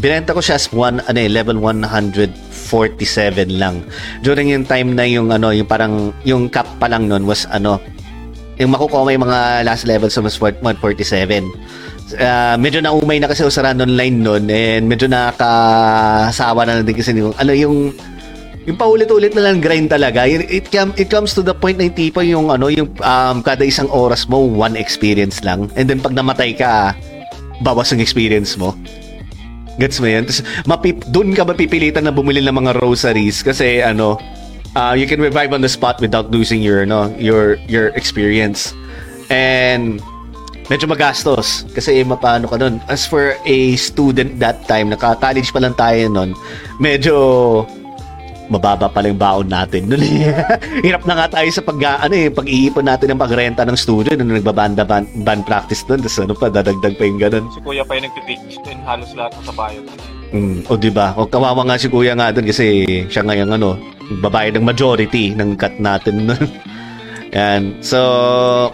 binenta 0.00 0.32
ko 0.32 0.40
siya 0.40 0.56
as 0.56 0.72
one, 0.72 1.04
ano, 1.04 1.18
eh, 1.20 1.28
level 1.28 1.60
147 1.60 2.34
lang. 3.60 3.84
During 4.24 4.48
yung 4.48 4.64
time 4.64 4.96
na 4.96 5.04
yung 5.04 5.28
ano, 5.28 5.52
yung 5.52 5.68
parang 5.68 6.16
yung 6.24 6.48
cap 6.48 6.66
pa 6.80 6.88
lang 6.88 7.12
nun 7.12 7.28
was 7.28 7.44
ano, 7.52 7.78
yung 8.62 8.72
makukuha 8.72 9.10
yung 9.10 9.26
mga 9.26 9.66
last 9.66 9.84
levels 9.84 10.14
sa 10.14 10.22
mas 10.22 10.38
147. 10.38 10.78
Uh, 12.12 12.56
medyo 12.60 12.78
naumay 12.78 13.18
na 13.18 13.26
kasi 13.26 13.42
ako 13.42 13.50
sa 13.50 13.64
run 13.66 13.82
online 13.82 14.20
nun 14.20 14.44
and 14.52 14.84
medyo 14.84 15.08
nakakasawa 15.08 16.68
na 16.68 16.84
din 16.84 16.94
kasi 16.94 17.16
yung, 17.16 17.32
ano 17.40 17.52
yung 17.56 17.90
yung 18.62 18.78
paulit-ulit 18.78 19.34
na 19.34 19.50
lang 19.50 19.58
grind 19.58 19.90
talaga. 19.90 20.22
It, 20.22 20.46
it, 20.46 20.66
it 20.70 21.08
comes 21.10 21.34
to 21.34 21.42
the 21.42 21.54
point 21.54 21.82
na 21.82 21.90
tipo 21.90 22.22
yung 22.22 22.54
ano, 22.54 22.70
yung 22.70 22.94
um, 23.02 23.42
kada 23.42 23.66
isang 23.66 23.90
oras 23.90 24.30
mo, 24.30 24.38
one 24.38 24.78
experience 24.78 25.42
lang. 25.42 25.66
And 25.74 25.90
then 25.90 25.98
pag 25.98 26.14
namatay 26.14 26.54
ka, 26.54 26.94
bawas 27.66 27.90
yung 27.90 27.98
experience 27.98 28.54
mo. 28.54 28.78
Gets 29.80 29.98
mo 29.98 30.06
yan? 30.06 30.28
Tapos, 30.28 30.44
mapip, 30.68 31.02
doon 31.10 31.32
ka 31.34 31.42
mapipilitan 31.42 32.04
na 32.06 32.14
bumili 32.14 32.44
ng 32.44 32.54
mga 32.54 32.78
rosaries 32.78 33.42
kasi 33.42 33.82
ano, 33.82 34.20
uh, 34.76 34.94
you 34.96 35.06
can 35.06 35.20
revive 35.20 35.52
on 35.52 35.60
the 35.60 35.68
spot 35.68 36.00
without 36.00 36.30
losing 36.30 36.62
your 36.62 36.84
no 36.86 37.12
your 37.16 37.56
your 37.68 37.88
experience. 37.96 38.72
And 39.32 40.00
medyo 40.68 40.88
magastos 40.88 41.64
kasi 41.72 42.04
mapano 42.04 42.48
ka 42.48 42.56
doon. 42.60 42.80
As 42.88 43.04
for 43.04 43.36
a 43.44 43.76
student 43.76 44.38
that 44.40 44.64
time, 44.68 44.92
naka-college 44.92 45.50
pa 45.52 45.60
lang 45.60 45.74
tayo 45.76 46.08
noon, 46.08 46.30
medyo 46.80 47.14
mababa 48.52 48.92
pa 48.92 49.00
lang 49.00 49.16
baon 49.16 49.48
natin 49.48 49.88
noon. 49.88 50.04
Hirap 50.84 51.08
na 51.08 51.24
nga 51.24 51.40
tayo 51.40 51.48
sa 51.48 51.64
pag 51.64 51.78
ano 52.04 52.14
eh, 52.14 52.28
pag-iipon 52.28 52.84
natin 52.84 53.16
ng 53.16 53.20
pagrenta 53.20 53.64
ng 53.64 53.78
studio 53.78 54.12
nung 54.16 54.36
nagbabanda 54.36 54.84
band, 54.84 55.08
band 55.24 55.42
practice 55.48 55.80
doon. 55.88 56.04
Tapos 56.04 56.20
ano 56.20 56.34
pa, 56.36 56.52
dadagdag 56.52 56.94
pa 57.00 57.04
yung 57.08 57.20
ganun. 57.20 57.48
Si 57.56 57.60
Kuya 57.64 57.84
pa 57.84 57.96
yung 57.96 58.12
nagtiteach 58.12 58.60
din 58.60 58.78
halos 58.84 59.12
lahat 59.16 59.32
sa 59.40 59.52
bayo. 59.56 59.80
Mm, 60.32 60.64
o 60.72 60.80
di 60.80 60.88
ba? 60.88 61.12
O 61.20 61.28
kawawa 61.28 61.60
nga 61.68 61.76
si 61.76 61.92
Kuya 61.92 62.16
nga 62.16 62.32
doon 62.32 62.48
kasi 62.48 62.88
siya 63.12 63.20
ngayon 63.20 63.52
ano, 63.52 63.76
babayad 64.24 64.56
ng 64.56 64.64
majority 64.64 65.36
ng 65.36 65.60
cut 65.60 65.76
natin 65.76 66.32
noon. 66.32 66.48
And 67.36 67.76
so 67.84 68.72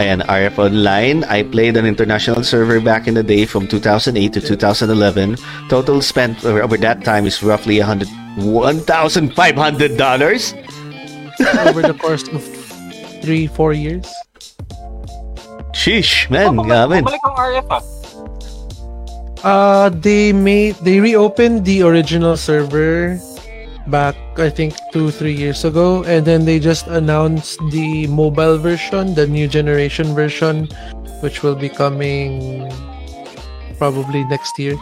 ayan, 0.00 0.24
RF 0.24 0.56
Online. 0.58 1.22
I 1.28 1.42
played 1.44 1.76
an 1.76 1.84
international 1.84 2.40
server 2.42 2.80
back 2.80 3.04
in 3.06 3.12
the 3.14 3.22
day 3.22 3.44
from 3.44 3.68
2008 3.68 4.16
to 4.32 4.40
2011. 4.40 5.36
Total 5.68 6.00
spent 6.00 6.40
over, 6.44 6.62
over 6.64 6.76
that 6.80 7.04
time 7.04 7.26
is 7.28 7.42
roughly 7.44 7.78
100 7.80 8.08
$1,500 8.40 9.30
over 11.70 11.82
the 11.82 11.94
course 11.94 12.26
of 12.32 12.42
three, 13.22 13.46
four 13.46 13.72
years. 13.72 14.06
Sheesh, 15.70 16.28
man, 16.30 16.58
Oh, 16.58 16.64
grabe. 16.64 16.98
bumalik 17.02 17.22
ang 17.22 17.36
RF 17.36 17.66
ah. 17.70 17.82
Uh, 19.44 19.92
they 20.00 20.32
made 20.32 20.72
they 20.80 21.00
reopened 21.04 21.68
the 21.68 21.84
original 21.84 22.32
server 22.32 23.20
back 23.92 24.16
I 24.40 24.48
think 24.48 24.72
two 24.88 25.12
three 25.12 25.36
years 25.36 25.68
ago, 25.68 26.00
and 26.08 26.24
then 26.24 26.48
they 26.48 26.56
just 26.56 26.88
announced 26.88 27.60
the 27.68 28.08
mobile 28.08 28.56
version, 28.56 29.12
the 29.12 29.28
new 29.28 29.44
generation 29.44 30.16
version, 30.16 30.72
which 31.20 31.44
will 31.44 31.54
be 31.54 31.68
coming 31.68 32.64
probably 33.76 34.24
next 34.32 34.56
year. 34.56 34.80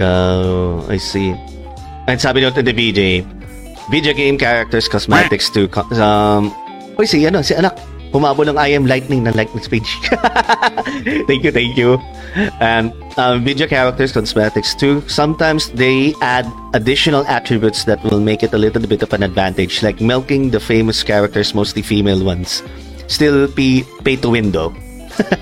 Oh, 0.00 0.80
I 0.88 0.96
see. 0.96 1.36
And 2.08 2.16
sabi 2.16 2.40
nito 2.40 2.64
the 2.64 2.72
BJ, 2.72 3.20
video 3.92 4.16
game 4.16 4.40
characters, 4.40 4.88
cosmetics 4.88 5.52
to 5.52 5.68
co- 5.68 5.86
um 6.00 6.48
Uy, 6.96 7.04
si 7.04 7.20
ano, 7.28 7.44
si 7.44 7.52
anak, 7.52 7.76
humabol 8.14 8.46
ng 8.46 8.54
I 8.54 8.70
am 8.70 8.86
lightning 8.86 9.26
na 9.26 9.34
lightning 9.34 9.62
speech. 9.66 9.98
thank 11.26 11.42
you, 11.42 11.50
thank 11.50 11.74
you. 11.74 11.98
And 12.62 12.94
um, 13.18 13.42
video 13.42 13.66
characters, 13.66 14.14
cosmetics 14.14 14.74
too. 14.74 15.02
Sometimes 15.10 15.74
they 15.74 16.14
add 16.22 16.46
additional 16.72 17.26
attributes 17.26 17.84
that 17.90 17.98
will 18.06 18.22
make 18.22 18.46
it 18.46 18.54
a 18.54 18.58
little 18.58 18.86
bit 18.86 19.02
of 19.02 19.10
an 19.12 19.22
advantage, 19.26 19.82
like 19.82 19.98
milking 20.00 20.50
the 20.54 20.62
famous 20.62 21.02
characters, 21.02 21.54
mostly 21.54 21.82
female 21.82 22.22
ones. 22.22 22.62
Still 23.10 23.50
pay, 23.50 23.82
pay 24.06 24.16
to 24.22 24.30
win 24.30 24.54
though. 24.54 24.70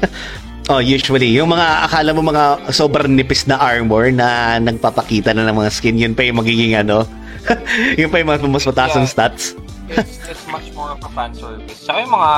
Oh, 0.70 0.78
usually, 0.78 1.26
yung 1.34 1.50
mga 1.50 1.90
akala 1.90 2.14
mo 2.14 2.22
mga 2.22 2.70
sobrang 2.70 3.10
nipis 3.10 3.50
na 3.50 3.58
armor 3.58 4.14
na 4.14 4.62
nagpapakita 4.62 5.34
na 5.34 5.50
ng 5.50 5.58
mga 5.58 5.70
skin, 5.74 5.98
yun 5.98 6.14
pa 6.14 6.22
yung 6.22 6.38
magiging 6.38 6.78
ano, 6.78 7.02
yun 7.98 8.06
pa 8.06 8.22
yung 8.22 8.30
mga 8.30 8.46
mas 8.46 8.62
mataas 8.70 8.94
Yeah. 8.94 9.10
stats. 9.10 9.44
It's, 9.90 10.18
it's 10.28 10.44
much 10.50 10.70
more 10.76 10.94
of 10.94 11.00
a 11.02 11.10
fan 11.10 11.34
service. 11.34 11.82
Tsaka 11.82 12.06
yung 12.06 12.14
mga 12.14 12.30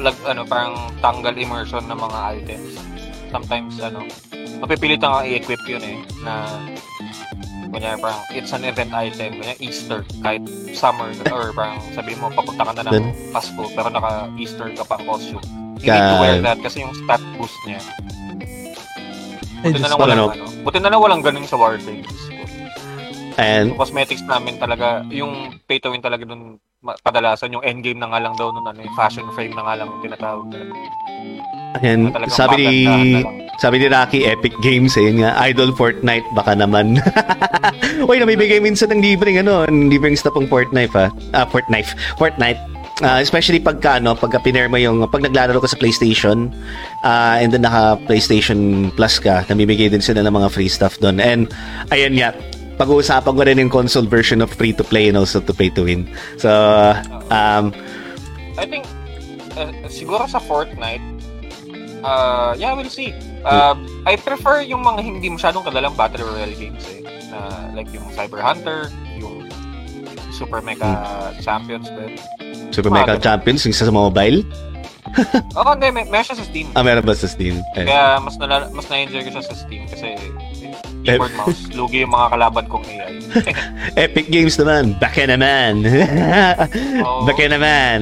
lag, 0.00 0.16
ano, 0.26 0.42
parang 0.48 0.74
tanggal 0.98 1.34
immersion 1.36 1.84
ng 1.86 1.98
mga 1.98 2.18
items. 2.40 2.70
Sometimes, 3.30 3.78
ano, 3.78 4.02
mapipilit 4.58 4.98
kang 4.98 5.22
i-equip 5.22 5.62
yun 5.68 5.82
eh, 5.84 5.98
na 6.26 6.48
kunyari 7.70 7.96
parang 8.02 8.20
it's 8.34 8.50
an 8.50 8.66
event 8.66 8.90
item, 8.90 9.38
kunyari 9.38 9.58
Easter, 9.62 10.02
kahit 10.20 10.42
summer, 10.74 11.14
or 11.30 11.54
parang 11.54 11.78
sabi 11.94 12.18
mo, 12.18 12.28
papunta 12.34 12.66
ka 12.66 12.72
na 12.74 12.82
ng 12.90 13.14
Pasko, 13.30 13.62
pero 13.72 13.88
naka-Easter 13.88 14.74
ka 14.74 14.84
pang 14.84 15.06
costume. 15.06 15.44
You 15.80 15.88
need 15.88 16.08
to 16.12 16.16
wear 16.20 16.36
that 16.44 16.58
kasi 16.60 16.84
yung 16.84 16.92
stat 16.92 17.22
boost 17.38 17.56
niya. 17.64 17.80
Buti 19.60 19.76
na 19.76 19.86
just, 19.86 19.92
lang 19.92 20.00
walang, 20.00 20.18
Ano? 20.18 20.32
ano, 20.32 20.44
buti 20.64 20.78
na 20.80 20.88
lang 20.92 21.00
walang 21.00 21.22
ganun 21.24 21.46
sa 21.48 21.56
Warframe. 21.56 22.04
And, 23.40 23.72
Yung 23.72 23.80
cosmetics 23.80 24.24
namin 24.24 24.60
talaga, 24.60 25.04
yung 25.08 25.56
pay 25.64 25.80
to 25.80 25.88
win 25.92 26.04
talaga 26.04 26.28
dun, 26.28 26.60
kadalasan 27.04 27.52
yung 27.52 27.64
endgame 27.64 28.00
na 28.00 28.08
nga 28.08 28.20
lang 28.20 28.34
daw 28.36 28.48
nun, 28.48 28.64
ano, 28.64 28.80
yung 28.80 28.96
fashion 28.96 29.28
frame 29.36 29.52
na 29.52 29.64
nga 29.64 29.74
lang 29.84 29.88
tinatawag 30.00 30.48
and 31.78 32.10
Talagang 32.10 32.34
sabi 32.34 32.56
ni, 32.66 32.76
lang. 33.22 33.46
Sabi 33.60 33.76
ni 33.78 33.86
Rocky, 33.92 34.20
Epic 34.24 34.56
Games, 34.64 34.96
eh, 34.96 35.12
nga, 35.20 35.36
Idol 35.46 35.70
Fortnite, 35.76 36.24
baka 36.32 36.56
naman. 36.56 36.96
Uy, 38.08 38.16
namibigay 38.16 38.58
minsan 38.58 38.88
ng 38.90 39.04
libreng, 39.04 39.38
ano, 39.44 39.68
libreng 39.68 40.16
stuff 40.16 40.34
ang 40.34 40.48
Fortnite, 40.48 40.94
ha? 40.96 41.12
Ah, 41.36 41.44
Fortnite. 41.44 41.92
Fortnite. 42.16 42.58
Ah, 43.04 43.20
especially 43.20 43.60
pagka, 43.60 44.00
ano, 44.00 44.16
pagka 44.16 44.40
piner 44.40 44.68
mo 44.68 44.80
yung, 44.80 45.04
pag 45.12 45.20
naglalaro 45.20 45.60
ka 45.60 45.68
sa 45.68 45.76
PlayStation, 45.76 46.48
ah, 47.04 47.36
and 47.36 47.52
then 47.52 47.62
naka 47.62 48.00
PlayStation 48.08 48.88
Plus 48.96 49.20
ka, 49.20 49.44
namibigay 49.46 49.92
din 49.92 50.00
sila 50.00 50.24
ng 50.24 50.32
mga 50.32 50.48
free 50.48 50.72
stuff 50.72 50.96
doon. 50.98 51.20
And, 51.20 51.52
ayan 51.92 52.16
nga, 52.16 52.32
pag-uusapan 52.80 53.32
ko 53.36 53.42
rin 53.44 53.60
yung 53.60 53.68
console 53.68 54.08
version 54.08 54.40
of 54.40 54.48
free 54.48 54.72
to 54.72 54.80
play 54.80 55.12
and 55.12 55.20
also 55.20 55.36
to 55.36 55.52
pay 55.52 55.68
to 55.68 55.84
win. 55.84 56.08
So, 56.40 56.48
um, 57.28 57.76
I 58.56 58.64
think, 58.64 58.88
uh, 59.60 59.68
siguro 59.92 60.24
sa 60.24 60.40
Fortnite, 60.40 61.04
uh, 62.00 62.56
yeah, 62.56 62.72
we'll 62.72 62.88
see. 62.88 63.12
Uh, 63.44 63.76
I 64.08 64.16
prefer 64.16 64.64
yung 64.64 64.80
mga 64.80 65.04
hindi 65.04 65.28
masyadong 65.28 65.68
kadalang 65.68 65.92
Battle 65.92 66.24
Royale 66.24 66.56
games 66.56 66.80
eh. 66.88 67.04
Na, 67.28 67.68
like 67.76 67.92
yung 67.92 68.08
Cyber 68.16 68.40
Hunter, 68.40 68.88
yung 69.20 69.44
Super 70.32 70.64
Mecha 70.64 71.36
Champions 71.44 71.92
din. 71.92 72.16
Super 72.72 72.88
Mega 72.88 73.18
ganun. 73.18 73.22
Champions, 73.22 73.60
yung 73.68 73.76
sa 73.76 73.92
mobile. 73.92 74.40
Oo, 75.58 75.70
hindi, 75.74 75.90
may, 75.90 76.06
may 76.06 76.22
siya 76.22 76.38
sa 76.38 76.46
Steam. 76.46 76.70
Ah, 76.72 76.86
meron 76.86 77.02
ba 77.02 77.12
sa 77.12 77.26
Steam? 77.26 77.60
Eh. 77.76 77.84
Kaya 77.84 78.22
mas 78.22 78.38
mas 78.70 78.86
na-enjoy 78.86 79.26
ko 79.26 79.30
siya 79.36 79.44
sa 79.44 79.54
Steam 79.58 79.84
kasi 79.90 80.14
keyboard 81.04 81.34
mouse, 81.36 81.62
lugi 81.78 82.04
yung 82.04 82.12
mga 82.12 82.26
kalaban 82.36 82.64
kong 82.68 82.84
AI. 82.86 83.12
Epic 84.08 84.26
Games 84.28 84.56
naman, 84.58 84.96
back 84.98 85.16
in 85.16 85.30
naman. 85.30 85.86
Oo. 87.04 87.24
back 87.26 87.40
in 87.40 87.50
naman. 87.54 87.98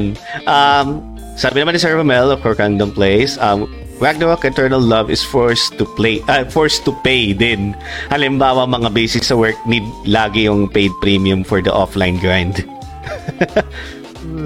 Um, 0.48 1.02
sabi 1.38 1.62
naman 1.62 1.76
ni 1.76 1.80
Sir 1.80 1.94
Romel 1.94 2.32
of 2.32 2.42
Corkandom 2.42 2.90
Plays, 2.90 3.38
um, 3.38 3.68
Ragnarok 3.98 4.46
Eternal 4.46 4.80
Love 4.80 5.10
is 5.10 5.26
forced 5.26 5.74
to 5.78 5.84
play, 5.98 6.22
uh, 6.30 6.46
forced 6.46 6.86
to 6.86 6.94
pay 7.02 7.34
din. 7.34 7.74
Halimbawa, 8.14 8.66
mga 8.66 8.94
basic 8.94 9.26
sa 9.26 9.34
work 9.34 9.58
need 9.66 9.84
lagi 10.06 10.46
yung 10.46 10.70
paid 10.70 10.94
premium 11.02 11.42
for 11.42 11.58
the 11.58 11.70
offline 11.70 12.18
grind. 12.22 12.62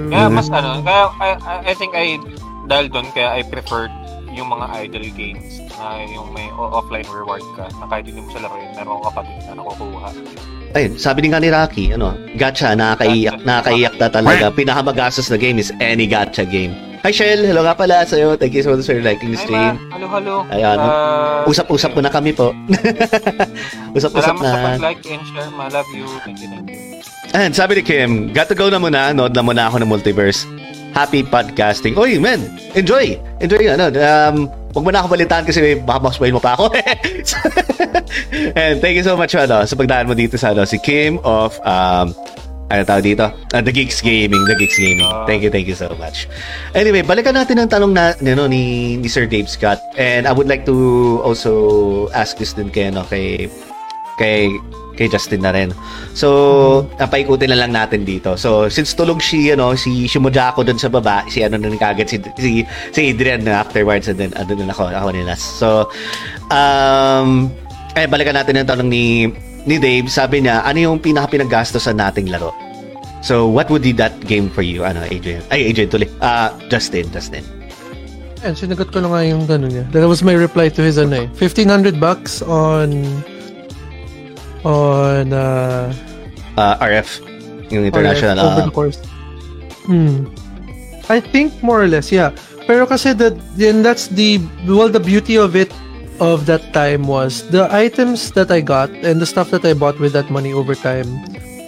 Kaya 0.09 0.27
mas 0.29 0.49
ano, 0.49 0.81
kaya 0.81 1.03
I, 1.21 1.29
I, 1.37 1.55
I 1.69 1.73
think 1.77 1.93
I 1.93 2.17
dahil 2.65 2.89
doon 2.89 3.07
kaya 3.13 3.39
I 3.39 3.41
preferred 3.45 3.93
yung 4.33 4.49
mga 4.49 4.65
idle 4.81 5.09
games 5.13 5.61
na 5.77 6.01
yung 6.03 6.33
may 6.33 6.49
offline 6.53 7.05
reward 7.07 7.45
ka 7.53 7.69
na 7.77 7.85
kahit 7.85 8.05
hindi 8.05 8.19
mo 8.19 8.29
siya 8.29 8.49
laruin, 8.49 8.69
meron 8.73 9.01
ka 9.01 9.09
pa 9.13 9.21
din 9.21 9.37
na 9.45 9.53
nakukuha. 9.55 10.09
Ayun, 10.73 10.91
sabi 10.97 11.21
din 11.21 11.31
nga 11.31 11.41
ni 11.41 11.53
Rocky, 11.53 11.93
ano, 11.93 12.17
gacha, 12.33 12.73
nakakaiyak, 12.73 13.45
nakakaiyak 13.45 13.93
na 13.95 14.07
talaga. 14.09 14.45
Pinakamagastos 14.49 15.29
na 15.29 15.37
game 15.37 15.61
is 15.61 15.69
any 15.77 16.09
gacha 16.09 16.41
game. 16.43 16.73
Hi, 17.03 17.11
Shell. 17.11 17.43
Hello 17.43 17.67
nga 17.67 17.75
pala 17.75 18.07
sa'yo. 18.07 18.39
Thank 18.39 18.55
you 18.55 18.63
so 18.63 18.71
much 18.71 18.87
for 18.87 18.95
liking 18.95 19.35
the 19.35 19.37
stream. 19.37 19.75
ma, 19.75 19.91
halo, 19.91 20.07
halo. 20.07 20.35
Ayan. 20.47 20.79
Ah, 20.79 21.43
Usap-usap 21.43 21.91
po 21.91 21.99
na 21.99 22.07
kami 22.07 22.31
po. 22.31 22.55
Usap-usap 23.97 24.39
Salamat 24.39 24.41
sa 24.41 24.55
na. 24.55 24.65
pag-like 24.79 25.03
and 25.11 25.23
share. 25.27 25.51
Ma, 25.51 25.67
love 25.67 25.89
you. 25.91 26.07
Thank 26.23 26.39
you, 26.39 26.47
thank 26.47 26.71
you. 26.71 26.79
And 27.35 27.51
sabi 27.51 27.75
ni 27.75 27.83
Kim, 27.83 28.31
got 28.31 28.47
to 28.47 28.55
go 28.55 28.71
na 28.71 28.79
muna. 28.79 29.11
Nood 29.11 29.35
na 29.35 29.43
muna 29.43 29.67
ako 29.67 29.83
ng 29.83 29.89
multiverse. 29.91 30.47
Happy 30.93 31.25
podcasting. 31.25 31.97
Oy, 31.97 32.21
man. 32.21 32.39
Enjoy. 32.77 33.17
Enjoy. 33.41 33.65
Ano, 33.65 33.89
um, 33.89 34.37
Huwag 34.73 34.89
mo 34.89 34.89
na 34.89 35.05
ako 35.05 35.13
balitaan 35.13 35.45
kasi 35.45 35.77
baka 35.85 36.01
mo 36.01 36.41
pa 36.41 36.57
ako. 36.57 36.73
And 38.57 38.81
thank 38.81 38.97
you 38.97 39.05
so 39.05 39.13
much 39.13 39.37
ano, 39.37 39.69
sa 39.69 39.77
pagdaan 39.77 40.09
mo 40.09 40.17
dito 40.17 40.33
sa 40.33 40.49
ano, 40.49 40.65
si 40.65 40.81
Kim 40.81 41.21
of 41.21 41.61
um, 41.61 42.09
ano 42.73 42.81
tawag 42.81 43.05
dito? 43.05 43.29
Uh, 43.53 43.61
the 43.61 43.69
Geeks 43.69 44.01
Gaming. 44.01 44.41
The 44.49 44.57
Geeks 44.57 44.81
Gaming. 44.81 45.05
Thank 45.29 45.45
you, 45.45 45.53
thank 45.53 45.69
you 45.69 45.77
so 45.77 45.93
much. 46.01 46.25
Anyway, 46.73 47.05
balikan 47.05 47.37
natin 47.37 47.61
ang 47.61 47.69
tanong 47.69 47.93
na, 47.93 48.17
ano, 48.17 48.49
ni, 48.49 48.97
ni 48.97 49.05
Sir 49.05 49.29
Dave 49.29 49.45
Scott. 49.45 49.77
And 49.93 50.25
I 50.25 50.33
would 50.33 50.49
like 50.49 50.65
to 50.65 51.21
also 51.21 52.09
ask 52.17 52.41
this 52.41 52.57
din 52.57 52.73
kay, 52.73 52.89
ano, 52.89 53.05
kay, 53.05 53.45
kay, 54.17 54.49
kay 54.93 55.09
Justin 55.09 55.41
na 55.41 55.51
rin. 55.51 55.73
So, 56.13 56.85
napaikutin 57.01 57.49
na 57.49 57.57
lang 57.57 57.73
natin 57.73 58.05
dito. 58.05 58.37
So, 58.37 58.69
since 58.69 58.93
tulog 58.93 59.21
si, 59.21 59.49
ano, 59.49 59.73
si 59.73 60.05
Shimojako 60.05 60.65
dun 60.65 60.77
sa 60.77 60.89
baba, 60.89 61.25
si 61.29 61.41
ano 61.41 61.57
na 61.57 61.73
kagad, 61.73 62.09
si, 62.09 62.21
si, 62.37 62.61
si 62.93 62.99
Adrian 63.09 63.41
na 63.41 63.65
afterwards, 63.65 64.05
and 64.05 64.21
then, 64.21 64.31
ano 64.37 64.53
na 64.53 64.73
ako, 64.73 64.93
ako 64.93 65.07
ni 65.13 65.21
Nas. 65.25 65.41
So, 65.41 65.89
um, 66.53 67.49
eh, 67.97 68.05
balikan 68.05 68.37
natin 68.37 68.61
ang 68.61 68.69
tanong 68.69 68.89
ni, 68.89 69.29
ni 69.65 69.75
Dave. 69.81 70.09
Sabi 70.09 70.45
niya, 70.45 70.61
ano 70.61 70.77
yung 70.77 70.97
pinaka 71.01 71.33
pinaggastosan 71.33 71.97
nating 71.97 72.29
laro? 72.29 72.53
So, 73.23 73.47
what 73.47 73.71
would 73.71 73.87
be 73.87 73.95
that 73.97 74.13
game 74.27 74.51
for 74.51 74.61
you? 74.61 74.83
Ano, 74.83 75.01
Adrian? 75.07 75.41
Ay, 75.47 75.71
Adrian 75.71 75.89
tuloy. 75.89 76.11
Ah, 76.19 76.51
Justin, 76.67 77.07
Justin. 77.09 77.41
Ayan, 78.43 78.59
sinagot 78.59 78.91
ko 78.91 78.99
na 78.99 79.07
nga 79.07 79.23
yung 79.23 79.47
gano'n 79.47 79.71
niya. 79.71 79.85
That 79.95 80.03
was 80.03 80.19
my 80.19 80.35
reply 80.35 80.67
to 80.75 80.83
his 80.83 80.99
ano 80.99 81.23
eh. 81.23 81.27
1,500 81.39 81.95
bucks 81.95 82.43
on 82.43 83.23
on 84.65 85.33
uh, 85.33 85.93
Ah, 86.57 86.77
RF. 86.81 87.21
Yung 87.73 87.85
international. 87.85 88.37
RF 88.37 88.45
over 88.45 88.61
ah. 88.61 88.65
the 88.65 88.75
course. 88.75 88.99
Hmm. 89.89 90.29
I 91.09 91.19
think 91.19 91.51
more 91.65 91.81
or 91.81 91.89
less, 91.89 92.11
yeah. 92.11 92.31
Pero 92.63 92.87
kasi 92.87 93.11
the 93.11 93.35
then 93.59 93.83
that's 93.83 94.07
the 94.07 94.39
well 94.69 94.87
the 94.87 95.01
beauty 95.01 95.35
of 95.35 95.57
it 95.57 95.67
of 96.23 96.45
that 96.47 96.71
time 96.71 97.09
was 97.09 97.43
the 97.51 97.67
items 97.67 98.31
that 98.37 98.47
I 98.53 98.63
got 98.63 98.87
and 99.03 99.19
the 99.19 99.27
stuff 99.27 99.51
that 99.51 99.65
I 99.67 99.75
bought 99.75 99.99
with 99.99 100.15
that 100.15 100.31
money 100.31 100.55
over 100.55 100.71
time 100.71 101.09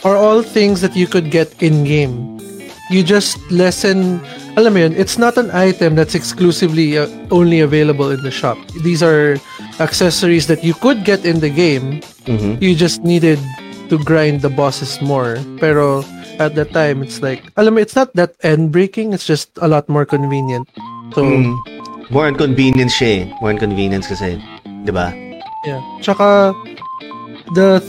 are 0.07 0.15
all 0.15 0.39
things 0.39 0.79
that 0.79 0.95
you 0.95 1.09
could 1.09 1.33
get 1.35 1.51
in 1.59 1.83
game. 1.83 2.39
You 2.87 3.03
just 3.03 3.35
lessen 3.51 4.23
alam 4.55 4.71
mo 4.71 4.87
yun, 4.87 4.95
it's 4.95 5.19
not 5.19 5.35
an 5.35 5.51
item 5.51 5.99
that's 5.99 6.15
exclusively 6.15 6.95
uh, 6.95 7.11
only 7.27 7.59
available 7.59 8.07
in 8.07 8.23
the 8.23 8.31
shop. 8.31 8.55
These 8.87 9.03
are 9.03 9.35
accessories 9.83 10.47
that 10.47 10.63
you 10.63 10.71
could 10.79 11.03
get 11.03 11.27
in 11.27 11.43
the 11.43 11.51
game. 11.51 11.99
Mhm. 12.25 12.61
You 12.61 12.73
just 12.75 13.03
needed 13.03 13.39
to 13.89 13.97
grind 14.01 14.41
the 14.41 14.49
bosses 14.49 14.97
more. 15.01 15.37
Pero 15.61 16.01
at 16.41 16.55
that 16.57 16.73
time, 16.73 17.01
it's 17.05 17.21
like, 17.21 17.41
alam 17.55 17.77
mo, 17.77 17.79
it's 17.81 17.95
not 17.95 18.11
that 18.17 18.33
end-breaking. 18.43 19.13
It's 19.13 19.25
just 19.25 19.53
a 19.61 19.67
lot 19.69 19.87
more 19.87 20.05
convenient. 20.05 20.67
So, 21.13 21.21
Mm. 21.23 21.53
More 22.13 22.29
on 22.29 22.37
convenience 22.37 22.93
siya 22.93 23.09
eh. 23.09 23.23
More 23.41 23.49
on 23.49 23.57
convenience 23.57 24.05
kasi. 24.05 24.37
Di 24.85 24.93
ba? 24.93 25.09
yeah. 25.65 25.81
Tsaka, 26.01 26.53
the 27.57 27.81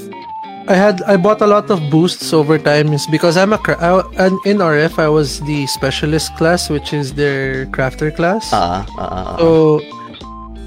I 0.66 0.74
had 0.74 0.99
I 1.07 1.14
bought 1.20 1.45
a 1.45 1.47
lot 1.47 1.70
of 1.70 1.78
boosts 1.93 2.32
over 2.32 2.59
time 2.59 2.91
is 2.97 3.07
because 3.07 3.37
I'm 3.37 3.53
a 3.53 3.61
I, 3.78 4.03
and 4.18 4.34
in 4.49 4.59
RF 4.59 4.99
I 4.99 5.07
was 5.07 5.39
the 5.47 5.68
specialist 5.68 6.34
class 6.34 6.66
which 6.72 6.91
is 6.97 7.14
their 7.14 7.66
crafter 7.70 8.11
class. 8.11 8.51
Ah, 8.51 8.82
ah, 8.99 9.05
ah. 9.05 9.37
So, 9.39 9.78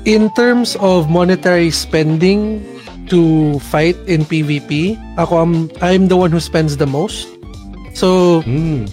in 0.06 0.32
terms 0.40 0.78
of 0.80 1.10
monetary 1.10 1.68
spending 1.74 2.64
to 3.10 3.58
fight 3.70 3.98
in 4.08 4.26
PvP, 4.26 4.98
ako 5.18 5.38
I'm, 5.38 5.54
I'm 5.82 6.08
the 6.08 6.18
one 6.18 6.32
who 6.32 6.40
spends 6.40 6.78
the 6.78 6.88
most. 6.88 7.28
So, 7.94 8.42
Mm. 8.48 8.88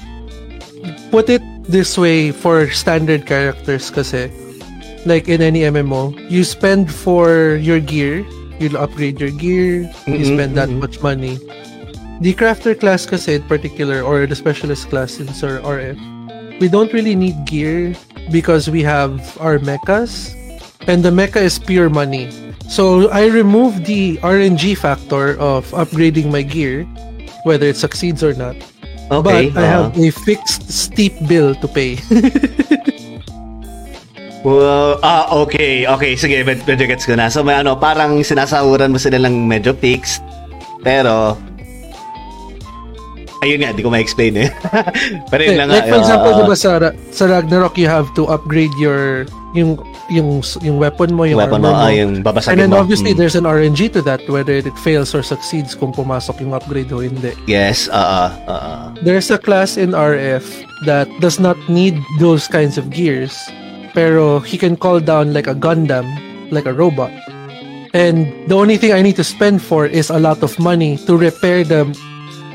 put 1.10 1.28
it 1.28 1.42
this 1.68 1.98
way 1.98 2.30
for 2.32 2.68
standard 2.70 3.26
characters 3.26 3.90
kasi 3.90 4.30
like 5.06 5.28
in 5.28 5.40
any 5.42 5.62
MMO, 5.62 6.10
you 6.30 6.42
spend 6.42 6.90
for 6.90 7.54
your 7.62 7.78
gear, 7.78 8.26
you'll 8.58 8.76
upgrade 8.78 9.20
your 9.20 9.30
gear, 9.30 9.86
you 10.06 10.18
Mhm, 10.18 10.34
spend 10.34 10.52
that 10.58 10.68
mhm. 10.68 10.82
much 10.82 10.98
money. 11.02 11.38
The 12.18 12.32
crafter 12.34 12.74
class 12.74 13.04
kasi 13.06 13.38
in 13.38 13.44
particular 13.46 14.00
or 14.02 14.26
the 14.26 14.34
specialist 14.34 14.88
class 14.90 15.20
in 15.20 15.28
Sir 15.30 15.60
RF, 15.62 16.00
we 16.58 16.66
don't 16.66 16.90
really 16.96 17.14
need 17.14 17.36
gear 17.44 17.92
because 18.32 18.66
we 18.72 18.82
have 18.82 19.20
our 19.38 19.60
mechas 19.60 20.32
and 20.88 21.04
the 21.04 21.12
mecha 21.12 21.38
is 21.44 21.60
pure 21.60 21.92
money. 21.92 22.26
So 22.68 23.08
I 23.10 23.26
removed 23.26 23.86
the 23.86 24.18
RNG 24.18 24.76
factor 24.76 25.38
of 25.38 25.70
upgrading 25.70 26.30
my 26.30 26.42
gear, 26.42 26.84
whether 27.44 27.66
it 27.66 27.76
succeeds 27.76 28.22
or 28.22 28.34
not. 28.34 28.56
Okay. 29.10 29.50
But 29.50 29.62
I 29.62 29.66
have 29.66 29.98
a 29.98 30.10
fixed 30.10 30.66
steep 30.70 31.14
bill 31.26 31.54
to 31.54 31.68
pay. 31.68 31.98
Well, 34.46 35.02
ah, 35.02 35.26
okay. 35.42 35.90
Okay, 35.90 36.14
sige. 36.14 36.46
Med- 36.46 36.62
medyo 36.62 36.86
gets 36.86 37.02
ko 37.02 37.18
na. 37.18 37.26
So, 37.26 37.42
may 37.42 37.58
ano, 37.58 37.74
parang 37.74 38.22
sinasahuran 38.22 38.94
mo 38.94 38.98
sila 39.02 39.18
ng 39.18 39.42
medyo 39.42 39.74
fixed. 39.74 40.22
Pero, 40.86 41.34
ayun 43.42 43.58
nga, 43.58 43.74
di 43.74 43.82
ko 43.82 43.90
ma-explain 43.90 44.46
eh. 44.46 44.48
Pero 45.34 45.42
yun 45.42 45.58
lang 45.58 45.74
nga. 45.74 45.82
like 45.82 45.90
for 45.90 45.98
ah, 45.98 46.02
example, 46.06 46.30
ah, 46.30 46.38
di 46.38 46.44
ba 46.46 46.54
sa, 46.54 46.70
sa 47.10 47.24
Ragnarok 47.26 47.74
you 47.74 47.90
have 47.90 48.06
to 48.14 48.30
upgrade 48.30 48.70
your 48.78 49.26
yung 49.56 49.72
yung 50.08 50.28
yung 50.60 50.76
weapon 50.76 51.10
mo, 51.10 51.24
yung 51.24 51.40
weapon 51.40 51.60
mo, 51.60 51.72
armor 51.72 51.80
mo. 51.80 51.88
ah, 51.88 51.92
yung 51.92 52.12
And 52.16 52.24
babasagin 52.24 52.56
then 52.60 52.70
mo. 52.70 52.78
obviously 52.78 53.12
Mm. 53.12 53.18
there's 53.18 53.34
an 53.34 53.44
RNG 53.44 53.88
to 53.92 54.00
that 54.02 54.20
whether 54.28 54.52
it 54.52 54.68
fails 54.78 55.10
or 55.10 55.24
succeeds 55.24 55.74
kung 55.74 55.90
pumasok 55.90 56.38
yung 56.40 56.52
upgrade 56.52 56.92
o 56.92 57.00
hindi. 57.00 57.32
Yes, 57.46 57.88
ah, 57.90 57.98
ah, 57.98 58.30
ah. 58.46 58.84
There's 59.00 59.30
a 59.30 59.38
class 59.38 59.76
in 59.76 59.90
RF 59.90 60.44
that 60.84 61.08
does 61.18 61.40
not 61.40 61.56
need 61.66 61.96
those 62.18 62.46
kinds 62.46 62.76
of 62.76 62.92
gears 62.92 63.34
pero 63.90 64.38
he 64.38 64.60
can 64.60 64.76
call 64.76 65.00
down 65.00 65.32
like 65.32 65.48
a 65.48 65.56
Gundam, 65.56 66.04
like 66.52 66.68
a 66.68 66.72
robot. 66.72 67.08
And 67.96 68.28
the 68.44 68.52
only 68.54 68.76
thing 68.76 68.92
I 68.92 69.00
need 69.00 69.16
to 69.16 69.24
spend 69.24 69.64
for 69.64 69.88
is 69.88 70.12
a 70.12 70.20
lot 70.20 70.44
of 70.44 70.52
money 70.60 71.00
to 71.08 71.16
repair 71.16 71.64
the 71.64 71.88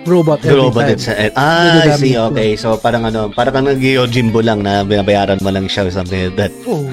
robot 0.06 0.42
every 0.42 0.58
robot 0.58 0.86
time. 0.90 0.96
itself. 0.98 1.34
Ah, 1.38 1.86
I 1.86 1.96
see. 1.98 2.18
Okay. 2.18 2.58
So, 2.58 2.78
parang 2.78 3.06
ano, 3.06 3.30
parang 3.30 3.54
kang 3.54 3.68
nag-Yojimbo 3.70 4.42
lang 4.42 4.66
na 4.66 4.82
binabayaran 4.82 5.38
mo 5.42 5.50
lang 5.54 5.70
siya 5.70 5.88
or 5.88 5.94
something 5.94 6.32
like 6.32 6.38
that. 6.38 6.52
Oh, 6.66 6.86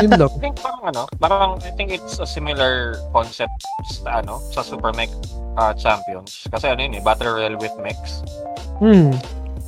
yun 0.00 0.12
lang. 0.12 0.28
I 0.28 0.38
think 0.40 0.56
parang 0.60 0.84
ano, 0.92 1.02
parang 1.16 1.50
I 1.64 1.70
think 1.74 1.90
it's 1.90 2.20
a 2.20 2.26
similar 2.28 3.00
concept 3.12 3.64
sa 3.88 4.20
ano, 4.20 4.38
sa 4.52 4.60
Super 4.60 4.92
Mech 4.92 5.10
uh, 5.56 5.72
Champions. 5.74 6.44
Kasi 6.52 6.68
ano 6.68 6.80
yun 6.82 6.98
eh, 6.98 7.02
Battle 7.02 7.32
Royale 7.32 7.56
with 7.56 7.72
mechs. 7.80 8.20
Hmm. 8.78 9.14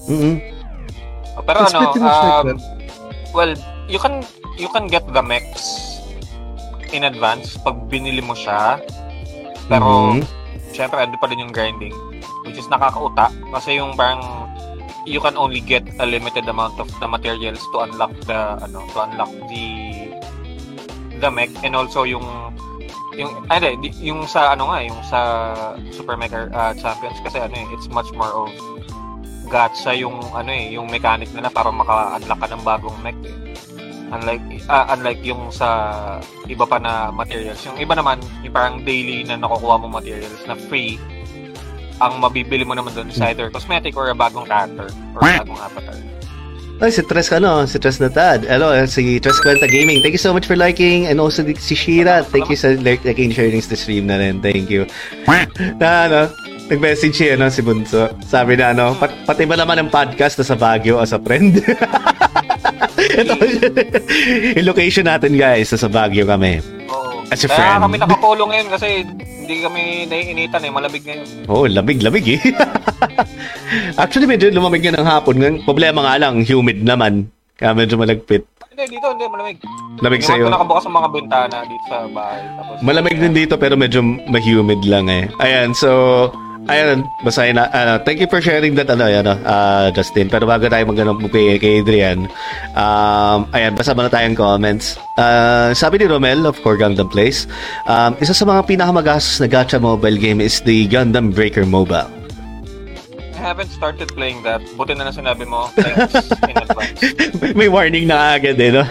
mm 0.05 0.37
Uh, 1.35 1.43
Pero 1.43 1.66
It's 1.66 1.74
ano, 1.74 1.91
like 1.91 1.99
um, 1.99 2.47
that. 2.47 2.59
well, 3.35 3.53
you 3.91 3.99
can 3.99 4.22
you 4.55 4.70
can 4.70 4.87
get 4.87 5.03
the 5.11 5.18
mechs 5.18 5.99
in 6.95 7.03
advance 7.03 7.59
pag 7.59 7.74
binili 7.91 8.22
mo 8.22 8.39
siya. 8.39 8.78
Pero 9.66 10.14
Mhm. 10.14 10.22
syempre 10.70 11.03
ano 11.03 11.18
pa 11.18 11.26
din 11.26 11.43
yung 11.43 11.51
grinding 11.51 11.91
which 12.45 12.59
is 12.59 12.68
nakakauta. 12.68 13.33
Kasi 13.53 13.81
yung 13.81 13.97
parang 13.97 14.22
you 15.05 15.20
can 15.20 15.37
only 15.37 15.61
get 15.61 15.85
a 16.01 16.07
limited 16.07 16.49
amount 16.49 16.77
of 16.81 16.89
the 17.01 17.09
materials 17.09 17.61
to 17.72 17.85
unlock 17.85 18.12
the 18.25 18.57
ano 18.64 18.81
to 18.93 18.99
unlock 19.05 19.33
the 19.49 19.66
the 21.20 21.29
mech. 21.31 21.53
And 21.61 21.77
also 21.77 22.05
yung 22.05 22.25
yung 23.14 23.47
eh, 23.47 23.79
di- 23.79 23.95
yung 24.03 24.27
sa 24.27 24.59
ano 24.59 24.70
nga 24.75 24.79
yung 24.83 25.01
sa 25.07 25.20
Super 25.95 26.18
Mega 26.18 26.51
uh, 26.51 26.75
Champions 26.75 27.18
kasi 27.22 27.39
ano 27.39 27.55
eh 27.55 27.66
it's 27.70 27.87
much 27.91 28.11
more 28.12 28.31
of 28.35 28.51
gacha 29.47 29.95
yung 29.95 30.18
ano 30.35 30.51
eh 30.51 30.75
yung 30.75 30.91
mechanic 30.91 31.31
nila 31.31 31.53
para 31.53 31.70
maka-unlock 31.70 32.41
ka 32.43 32.49
ng 32.51 32.62
bagong 32.66 32.99
mech 33.05 33.18
eh. 33.22 33.37
unlike 34.11 34.43
ah, 34.66 34.91
unlike 34.95 35.22
yung 35.22 35.51
sa 35.51 35.68
iba 36.47 36.64
pa 36.66 36.79
na 36.79 37.11
materials. 37.11 37.62
Yung 37.66 37.79
iba 37.79 37.95
naman 37.95 38.18
yung 38.43 38.55
parang 38.55 38.83
daily 38.83 39.22
na 39.22 39.39
nakukuha 39.39 39.79
mo 39.79 39.87
materials 39.91 40.43
na 40.47 40.55
free 40.55 40.99
ang 42.03 42.18
mabibili 42.18 42.66
mo 42.66 42.74
naman 42.74 42.90
doon 42.95 43.11
is 43.11 43.20
either 43.22 43.51
cosmetic 43.51 43.95
or 43.95 44.11
a 44.11 44.16
bagong 44.16 44.47
character 44.47 44.90
or 45.14 45.20
bagong 45.22 45.61
avatar 45.61 45.95
Ay, 46.82 46.90
si 46.90 47.07
Tres 47.07 47.30
ano, 47.30 47.70
si 47.70 47.78
Tres 47.78 48.03
Natad. 48.03 48.51
Hello, 48.51 48.74
eh, 48.74 48.90
si 48.90 49.22
Tres 49.22 49.38
Cuenta 49.38 49.70
Gaming. 49.70 50.03
Thank 50.03 50.18
you 50.18 50.22
so 50.22 50.34
much 50.34 50.42
for 50.42 50.59
liking. 50.59 51.07
And 51.07 51.22
also 51.22 51.47
si 51.55 51.74
Shira. 51.78 52.26
Thank 52.26 52.51
you 52.51 52.59
sa 52.59 52.74
liking 52.74 53.30
sharing 53.30 53.62
the 53.62 53.78
stream 53.78 54.11
na 54.11 54.18
rin. 54.18 54.42
Thank 54.42 54.74
you. 54.74 54.82
na 55.78 56.11
ano, 56.11 56.20
nag-message 56.66 57.14
siya 57.14 57.38
no, 57.38 57.47
si 57.47 57.62
Bunso. 57.62 58.11
Sabi 58.26 58.59
na 58.59 58.74
ano, 58.74 58.99
pat, 58.99 59.14
pati 59.22 59.47
ba 59.47 59.55
naman 59.55 59.86
ang 59.86 59.88
podcast 59.88 60.34
na 60.40 60.45
sa 60.45 60.59
Baguio 60.59 60.99
as 60.99 61.14
a 61.14 61.20
friend? 61.22 61.62
Ito, 63.22 63.34
yung 64.59 64.66
location 64.66 65.07
natin 65.07 65.38
guys, 65.38 65.70
sa 65.70 65.86
Baguio 65.86 66.26
kami. 66.26 66.59
Oo. 67.35 67.37
As 67.37 67.43
a 67.43 67.49
Kaya 67.51 67.59
friend. 67.59 67.82
kami 67.82 67.97
nakapolo 67.99 68.43
ngayon 68.47 68.68
kasi 68.70 68.87
hindi 69.43 69.55
kami 69.59 69.82
naiinitan 70.07 70.62
eh. 70.62 70.70
Malamig 70.70 71.03
ngayon. 71.03 71.26
Oh, 71.51 71.66
lamig, 71.66 71.99
lamig 71.99 72.26
eh. 72.30 72.41
Actually, 74.01 74.30
medyo 74.30 74.55
lumamig 74.55 74.87
nga 74.87 74.95
ng 74.95 75.03
hapon. 75.03 75.43
Ng 75.43 75.66
problema 75.66 76.07
nga 76.07 76.14
lang, 76.16 76.47
humid 76.47 76.87
naman. 76.87 77.26
Kaya 77.59 77.74
medyo 77.74 77.99
malagpit. 77.99 78.47
Hindi, 78.70 78.99
dito 78.99 79.07
hindi. 79.11 79.26
Malamig. 79.26 79.59
Lamig 79.99 80.22
sa'yo. 80.22 80.47
mga 80.47 80.55
nakabukas 80.59 80.85
ang 80.87 80.95
mga 80.95 81.11
bintana 81.11 81.57
dito 81.66 81.85
sa 81.87 81.99
bahay. 82.07 82.41
Tapos, 82.55 82.74
Malamig 82.82 83.18
din 83.18 83.35
dito 83.35 83.55
pero 83.59 83.74
medyo 83.74 83.99
ma-humid 84.03 84.82
lang 84.87 85.07
eh. 85.11 85.26
Ayan, 85.39 85.74
so 85.74 85.91
Ayan, 86.65 87.05
basahin 87.21 87.61
na. 87.61 87.69
Ano, 87.69 88.01
thank 88.09 88.17
you 88.17 88.29
for 88.29 88.41
sharing 88.41 88.73
that, 88.81 88.89
ano, 88.89 89.05
ano, 89.05 89.37
uh, 89.45 89.93
Justin. 89.93 90.33
Pero 90.33 90.49
bago 90.49 90.65
tayo 90.65 90.89
mag 90.89 90.97
mo 90.97 91.29
kay, 91.29 91.61
kay 91.61 91.85
Adrian, 91.85 92.25
um, 92.73 93.45
ayan, 93.53 93.77
basa 93.77 93.93
muna 93.93 94.09
tayong 94.09 94.33
comments. 94.33 94.97
Uh, 95.21 95.77
sabi 95.77 96.01
ni 96.01 96.09
Romel 96.09 96.49
of 96.49 96.57
Core 96.65 96.81
Gundam 96.81 97.12
Place, 97.12 97.45
um, 97.85 98.17
isa 98.17 98.33
sa 98.33 98.49
mga 98.49 98.65
pinakamagastos 98.65 99.45
na 99.45 99.49
gacha 99.49 99.77
mobile 99.77 100.17
game 100.17 100.41
is 100.41 100.65
the 100.65 100.89
Gundam 100.89 101.37
Breaker 101.37 101.69
Mobile. 101.69 102.09
I 103.37 103.53
haven't 103.53 103.69
started 103.69 104.09
playing 104.17 104.41
that. 104.49 104.65
Buti 104.73 104.97
na 104.97 105.12
lang 105.12 105.17
sinabi 105.21 105.45
mo. 105.45 105.69
Thanks 105.77 106.33
in 106.49 106.57
advance. 106.57 106.97
May 107.61 107.69
warning 107.69 108.09
na 108.09 108.41
agad 108.41 108.57
eh, 108.57 108.73
no? 108.73 108.89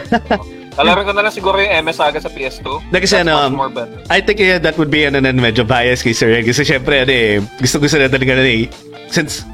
Kalaro 0.74 1.02
ko 1.04 1.12
na 1.12 1.22
lang 1.22 1.34
siguro 1.34 1.58
yung 1.58 1.86
MS 1.86 1.98
Saga 1.98 2.18
sa 2.18 2.28
PS2. 2.28 2.90
Na 2.90 2.98
kasi 2.98 3.16
That's 3.16 3.30
ano. 3.30 3.70
I 4.10 4.20
think 4.20 4.40
yeah, 4.40 4.58
that 4.58 4.76
would 4.76 4.90
be 4.90 5.06
ano, 5.06 5.20
nan, 5.20 5.38
medyo 5.38 5.62
bias 5.62 6.02
kay 6.02 6.12
Sir 6.12 6.34
Ed. 6.34 6.44
Kasi 6.44 6.66
syempre, 6.66 7.02
ano 7.02 7.12
eh, 7.12 7.38
gusto-gusto 7.58 7.98
na 7.98 8.10
talaga 8.10 8.34
na 8.34 8.44
eh. 8.44 8.66
Since 9.08 9.46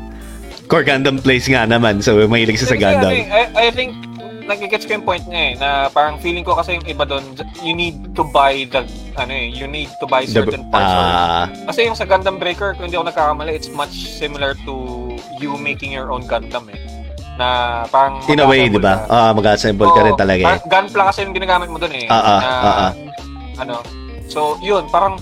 Core 0.65 0.85
Gundam 0.85 1.17
plays 1.17 1.45
nga 1.45 1.65
naman, 1.65 1.99
so 1.99 2.15
mahilig 2.25 2.55
siya 2.55 2.69
sa 2.69 2.77
ano 2.77 2.83
Gundam. 2.83 3.11
eh, 3.11 3.23
I, 3.25 3.41
I 3.57 3.67
think 3.69 3.97
nagigets 4.45 4.85
ko 4.85 4.97
yung 4.97 5.05
point 5.05 5.25
niya 5.25 5.41
eh, 5.41 5.53
na 5.57 5.69
parang 5.89 6.17
feeling 6.17 6.41
ko 6.41 6.53
kasi 6.53 6.73
yung 6.73 6.85
iba 6.85 7.05
doon, 7.05 7.21
you 7.61 7.73
need 7.73 8.13
to 8.13 8.25
buy 8.25 8.65
the, 8.65 8.81
ano 9.13 9.29
eh, 9.29 9.49
you 9.49 9.65
need 9.65 9.89
to 9.97 10.05
buy 10.05 10.25
The- 10.25 10.41
certain 10.41 10.65
parts. 10.69 10.89
or- 10.89 11.05
ah, 11.05 11.45
kasi 11.67 11.85
yung 11.85 11.93
sa 11.93 12.05
Gundam 12.05 12.37
Breaker, 12.37 12.73
kung 12.73 12.85
hindi 12.85 12.97
ako 12.97 13.09
nagkakamali, 13.09 13.53
it's 13.53 13.69
much 13.69 13.93
similar 14.09 14.53
to 14.65 14.73
you 15.37 15.53
making 15.55 15.91
your 15.91 16.09
own 16.09 16.25
Gundam 16.25 16.69
eh. 16.69 16.77
Na 17.39 17.49
parang 17.87 18.19
in 18.27 18.35
a 18.35 18.45
way, 18.45 18.67
di 18.67 18.75
ba? 18.75 19.07
Ah, 19.07 19.31
mag-assemble 19.31 19.87
ka 19.95 20.03
rin 20.03 20.15
talaga 20.19 20.43
eh. 20.43 20.59
Gunpla 20.67 21.07
kasi 21.07 21.23
yung 21.23 21.31
ginagamit 21.31 21.71
mo 21.71 21.79
doon 21.79 21.95
eh. 21.95 22.05
Ah, 22.11 22.19
ah, 22.19 22.39
ah, 22.43 22.75
ah. 22.83 22.91
Ano, 23.63 23.79
so 24.27 24.59
yun, 24.59 24.83
parang, 24.91 25.15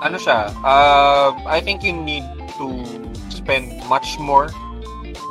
ano 0.00 0.16
siya, 0.16 0.48
uh, 0.64 1.36
I 1.44 1.60
think 1.60 1.84
you 1.84 1.92
need 1.92 2.24
to 2.56 2.66
spend 3.28 3.68
much 3.84 4.16
more 4.16 4.48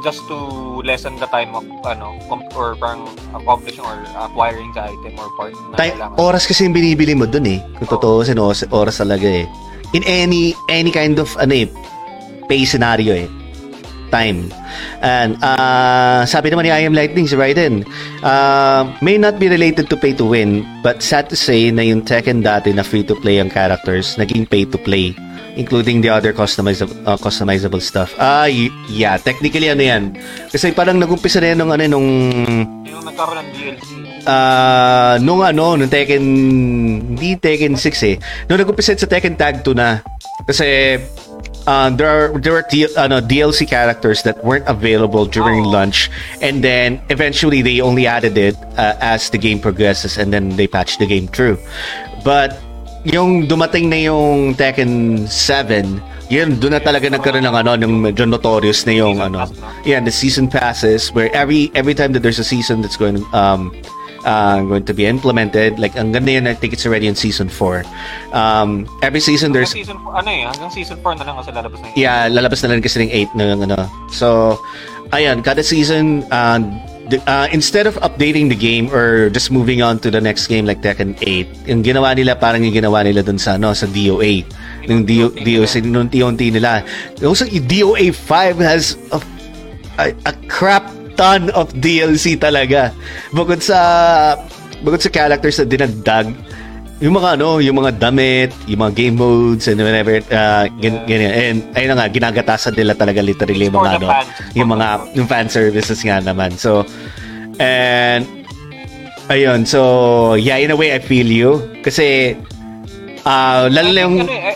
just 0.04 0.22
to 0.30 0.38
lessen 0.86 1.18
the 1.18 1.26
time 1.34 1.58
of 1.58 1.66
ano 1.82 2.14
com- 2.30 2.46
or 2.54 2.78
parang 2.78 3.10
accomplishing 3.34 3.82
or 3.82 3.98
acquiring 4.14 4.70
the 4.78 4.86
item 4.86 5.18
or 5.18 5.34
part 5.34 5.58
na 5.74 5.76
Time, 5.76 5.98
kailangan. 5.98 6.16
oras 6.22 6.46
kasi 6.46 6.70
yung 6.70 6.76
binibili 6.78 7.18
mo 7.18 7.26
dun 7.26 7.50
eh. 7.50 7.58
Kung 7.82 7.90
totoo, 7.90 8.22
sin 8.22 8.38
oras, 8.38 8.62
oras 8.70 9.02
talaga 9.02 9.26
eh. 9.26 9.50
In 9.98 10.06
any 10.06 10.54
any 10.70 10.94
kind 10.94 11.18
of 11.18 11.34
ano 11.42 11.56
eh, 11.56 11.68
pay 12.46 12.62
scenario 12.62 13.18
eh. 13.18 13.26
Time. 14.14 14.50
And 15.02 15.38
uh, 15.42 16.26
sabi 16.26 16.52
naman 16.52 16.68
ni 16.68 16.72
I 16.72 16.86
Am 16.86 16.94
Lightning 16.94 17.28
si 17.28 17.36
Raiden, 17.36 17.86
uh, 18.22 18.88
may 19.02 19.18
not 19.18 19.38
be 19.38 19.48
related 19.50 19.90
to 19.92 19.96
pay 19.98 20.14
to 20.16 20.26
win, 20.26 20.66
but 20.86 21.02
sad 21.02 21.30
to 21.30 21.38
say 21.38 21.70
na 21.72 21.82
yung 21.84 22.06
Tekken 22.06 22.46
dati 22.46 22.72
na 22.72 22.86
free 22.86 23.04
to 23.06 23.16
play 23.20 23.42
ang 23.42 23.50
characters, 23.50 24.16
naging 24.16 24.46
pay 24.50 24.66
to 24.66 24.78
play 24.78 25.16
including 25.56 26.04
the 26.04 26.12
other 26.12 26.36
customizable 26.36 26.92
uh, 27.08 27.16
customizable 27.16 27.80
stuff. 27.80 28.12
Ah, 28.20 28.44
y- 28.52 28.68
yeah, 28.92 29.16
technically 29.16 29.72
ano 29.72 29.88
'yan. 29.88 30.04
Kasi 30.52 30.76
parang 30.76 31.00
nagumpisa 31.00 31.40
na 31.40 31.56
yan 31.56 31.58
nung 31.64 31.72
ano 31.72 31.84
nung 31.88 32.08
yung 32.84 33.04
nagkaroon 33.08 33.40
ng 33.40 33.50
DLC. 33.56 34.06
Ah, 34.26 35.22
nung 35.22 35.46
ano, 35.46 35.78
nung 35.78 35.90
Tekken, 35.90 36.24
hindi 37.14 37.38
Tekken 37.38 37.78
6 37.78 38.10
eh. 38.10 38.16
Nung 38.50 38.58
nag-umpisa 38.58 38.98
sa 38.98 39.06
Tekken 39.06 39.38
Tag 39.38 39.62
2 39.62 39.78
na. 39.78 40.02
Kasi, 40.50 40.98
uh, 41.68 41.90
there 41.92 42.08
are, 42.10 42.40
there 42.40 42.56
are 42.56 42.66
D- 42.70 42.88
ano, 42.98 43.22
DLC 43.22 43.68
characters 43.68 44.24
that 44.24 44.44
weren't 44.44 44.68
available 44.68 45.26
during 45.26 45.66
Oh. 45.66 45.70
launch. 45.70 46.10
And 46.42 46.64
then, 46.64 47.02
eventually, 47.10 47.62
they 47.62 47.82
only 47.82 48.08
added 48.08 48.38
it 48.38 48.56
uh, 48.78 48.96
as 49.02 49.30
the 49.30 49.38
game 49.38 49.60
progresses 49.60 50.18
and 50.18 50.32
then 50.34 50.56
they 50.56 50.68
patched 50.68 51.00
the 51.00 51.06
game 51.08 51.28
through. 51.28 51.58
But, 52.24 52.58
yung 53.06 53.46
dumating 53.48 53.90
na 53.94 53.98
yung 54.02 54.56
Tekken 54.56 55.30
7, 55.30 56.02
yun, 56.26 56.58
doon 56.58 56.74
na 56.74 56.82
talaga 56.82 57.06
nagkaroon 57.06 57.46
ng 57.46 57.54
ano, 57.54 57.78
ng 57.78 58.02
medyo 58.02 58.26
notorious 58.26 58.82
na 58.90 58.98
yung 58.98 59.22
ano. 59.22 59.46
Yeah, 59.86 60.02
the 60.02 60.10
season 60.10 60.50
passes 60.50 61.14
where 61.14 61.30
every 61.38 61.70
every 61.78 61.94
time 61.94 62.18
that 62.18 62.26
there's 62.26 62.42
a 62.42 62.48
season 62.48 62.82
that's 62.82 62.98
going 62.98 63.22
um 63.30 63.70
uh, 64.26 64.60
going 64.66 64.84
to 64.84 64.94
be 64.94 65.06
implemented, 65.06 65.78
like 65.80 65.96
ang 65.96 66.12
ganda 66.12 66.34
yun, 66.34 66.48
I 66.50 66.54
think 66.58 66.74
it's 66.74 66.86
already 66.86 67.08
in 67.08 67.16
season 67.16 67.48
4. 67.48 67.86
Um, 68.34 68.90
every 69.02 69.22
season 69.22 69.54
there's 69.54 69.72
Hanggang 69.72 69.86
season 69.86 69.98
4, 70.02 70.20
ano 70.20 70.30
eh, 70.30 70.44
hanggang 70.50 70.72
season 70.74 70.98
4 71.00 71.20
na 71.22 71.24
lang 71.24 71.36
kasi 71.40 71.50
lalabas 71.54 71.80
na 71.80 71.88
yun. 71.88 71.96
yeah, 71.96 72.20
lalabas 72.28 72.60
na 72.66 72.68
lang 72.74 72.82
kasi 72.82 72.98
ng 73.06 73.12
8 73.32 73.38
na 73.38 73.44
yung 73.54 73.62
ano. 73.70 73.80
So, 74.10 74.60
ayan, 75.14 75.46
kada 75.46 75.62
season, 75.62 76.26
uh, 76.34 76.60
the- 77.08 77.22
uh, 77.30 77.48
instead 77.54 77.86
of 77.86 77.96
updating 78.02 78.50
the 78.50 78.58
game 78.58 78.90
or 78.90 79.30
just 79.30 79.54
moving 79.54 79.86
on 79.86 80.02
to 80.02 80.10
the 80.10 80.20
next 80.20 80.50
game 80.50 80.66
like 80.66 80.82
Tekken 80.82 81.14
8, 81.22 81.70
yung 81.70 81.86
ginawa 81.86 82.18
nila 82.18 82.34
parang 82.36 82.66
yung 82.66 82.74
ginawa 82.74 83.06
nila 83.06 83.22
dun 83.22 83.38
sa, 83.38 83.62
ano, 83.62 83.72
sa 83.78 83.86
DOA. 83.86 84.42
Yung 84.90 85.06
DO, 85.06 85.34
DOC, 85.34 85.82
nung 85.86 86.10
unti 86.10 86.50
nila. 86.50 86.82
Also, 87.22 87.46
yung 87.46 87.66
DOA 87.66 88.10
5 88.14 88.58
has 88.58 88.98
a, 89.14 89.22
a, 89.98 90.06
a 90.30 90.34
crap 90.50 90.86
ton 91.16 91.50
of 91.56 91.72
DLC 91.76 92.36
talaga. 92.40 92.92
Bukod 93.32 93.64
sa, 93.64 93.80
bukod 94.84 95.02
sa 95.02 95.10
characters 95.12 95.60
na 95.60 95.66
dinagdag, 95.66 96.28
yung 97.04 97.20
mga 97.20 97.36
ano, 97.36 97.60
yung 97.60 97.76
mga 97.76 97.92
damit, 98.00 98.56
yung 98.72 98.88
mga 98.88 98.94
game 98.96 99.16
modes 99.20 99.68
and 99.68 99.84
whatever, 99.84 100.16
uh, 100.32 100.64
gan- 100.80 101.04
ganyan. 101.04 101.32
And 101.36 101.58
ayun 101.76 101.90
na 101.92 101.96
nga, 102.00 102.08
ginagatasan 102.08 102.76
nila 102.80 102.96
talaga 102.96 103.20
literally 103.20 103.68
yung 103.68 103.76
mga 103.76 103.92
ano, 104.00 104.08
yung 104.56 104.70
mga 104.72 104.88
yung 105.20 105.28
fan 105.28 105.52
services 105.52 106.00
nga 106.08 106.24
naman. 106.24 106.56
So 106.56 106.88
and 107.60 108.24
ayun, 109.28 109.68
so 109.68 110.40
yeah, 110.40 110.56
in 110.56 110.72
a 110.72 110.78
way 110.80 110.96
I 110.96 111.04
feel 111.04 111.28
you 111.28 111.60
kasi 111.84 112.40
ah 113.28 113.68
lalo 113.68 113.90
na 113.92 114.02
yung 114.06 114.16
eh, 114.24 114.56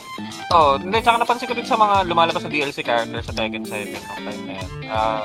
oh, 0.55 0.79
hindi, 0.79 0.97
tsaka 1.03 1.19
napansin 1.19 1.47
ko 1.49 1.55
din 1.57 1.67
sa 1.67 1.75
mga 1.75 2.07
lumalabas 2.07 2.41
na 2.45 2.51
DLC 2.53 2.87
characters 2.87 3.25
sa 3.27 3.35
Tekken 3.35 3.67
7 3.67 3.91
nung 3.91 4.07
time 4.07 4.25
na 4.47 4.53
yan. 4.55 4.69
Uh, 4.87 5.23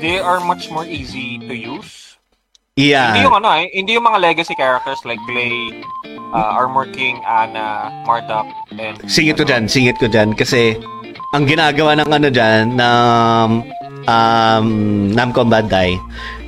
they 0.00 0.18
are 0.18 0.40
much 0.40 0.70
more 0.70 0.86
easy 0.86 1.38
to 1.42 1.54
use. 1.54 2.16
Hindi 2.78 2.94
yeah. 2.94 3.26
yung 3.26 3.34
ano 3.42 3.50
eh, 3.58 3.66
hindi 3.74 3.98
yung 3.98 4.06
mga 4.06 4.22
legacy 4.22 4.54
characters 4.54 5.02
like 5.02 5.18
Glay, 5.26 5.82
uh, 6.30 6.54
Armor 6.54 6.86
King, 6.94 7.18
Ana, 7.26 7.90
Marduk, 8.06 8.46
and... 8.70 9.02
Singit 9.10 9.34
ko 9.34 9.42
ano, 9.42 9.50
dyan, 9.50 9.64
singit 9.66 9.96
ko 9.98 10.06
dyan 10.06 10.30
kasi 10.38 10.78
ang 11.34 11.44
ginagawa 11.44 11.98
ng 11.98 12.06
ano 12.06 12.28
dyan, 12.30 12.78
ng 12.78 13.48
um, 14.06 14.68
Namco 15.10 15.42
Bandai, 15.42 15.98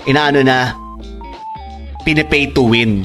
inaano 0.06 0.46
na, 0.46 0.70
pinipay 2.06 2.46
to 2.54 2.62
win. 2.62 3.02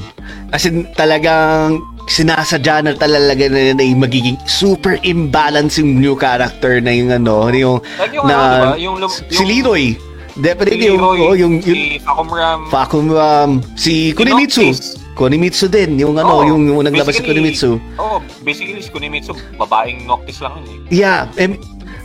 As 0.54 0.62
in, 0.62 0.86
talagang 0.94 1.82
sinasadya 2.06 2.86
na 2.86 2.92
talaga 2.94 3.50
na, 3.50 3.74
na 3.74 3.82
yung 3.82 4.06
magiging 4.06 4.38
super 4.46 5.02
imbalance 5.02 5.82
yung 5.82 5.98
new 5.98 6.14
character 6.14 6.78
na 6.78 6.94
yung 6.94 7.10
ano, 7.10 7.50
yung, 7.50 7.82
Like 7.98 8.14
yung 8.14 8.30
na, 8.30 8.34
ano, 8.38 8.46
diba? 8.46 8.74
Yung, 8.86 8.96
lum- 9.02 9.26
si 9.26 9.42
Leroy. 9.42 9.98
Definitely 10.36 10.84
si 10.84 10.88
yung, 10.92 11.00
Leroy, 11.00 11.18
oh, 11.24 11.32
yung, 11.32 11.54
yung, 11.64 11.80
si 11.80 11.96
Fakumram, 12.04 12.60
Fakum, 12.68 13.08
um, 13.16 13.50
si 13.72 14.12
Kunimitsu. 14.12 14.68
Noctis. 14.68 15.00
Kunimitsu 15.16 15.66
din, 15.72 15.96
yung 15.96 16.12
ano, 16.20 16.44
Oo, 16.44 16.44
yung, 16.44 16.62
yung 16.68 16.84
naglabas 16.84 17.16
si 17.16 17.24
Kunimitsu. 17.24 17.80
Oh, 17.96 18.20
basically 18.44 18.84
si 18.84 18.92
Kunimitsu, 18.92 19.32
babaeng 19.56 20.04
Noctis 20.04 20.44
lang 20.44 20.60
yun 20.60 20.84
eh. 20.92 21.00
Yeah, 21.00 21.32
em, 21.40 21.56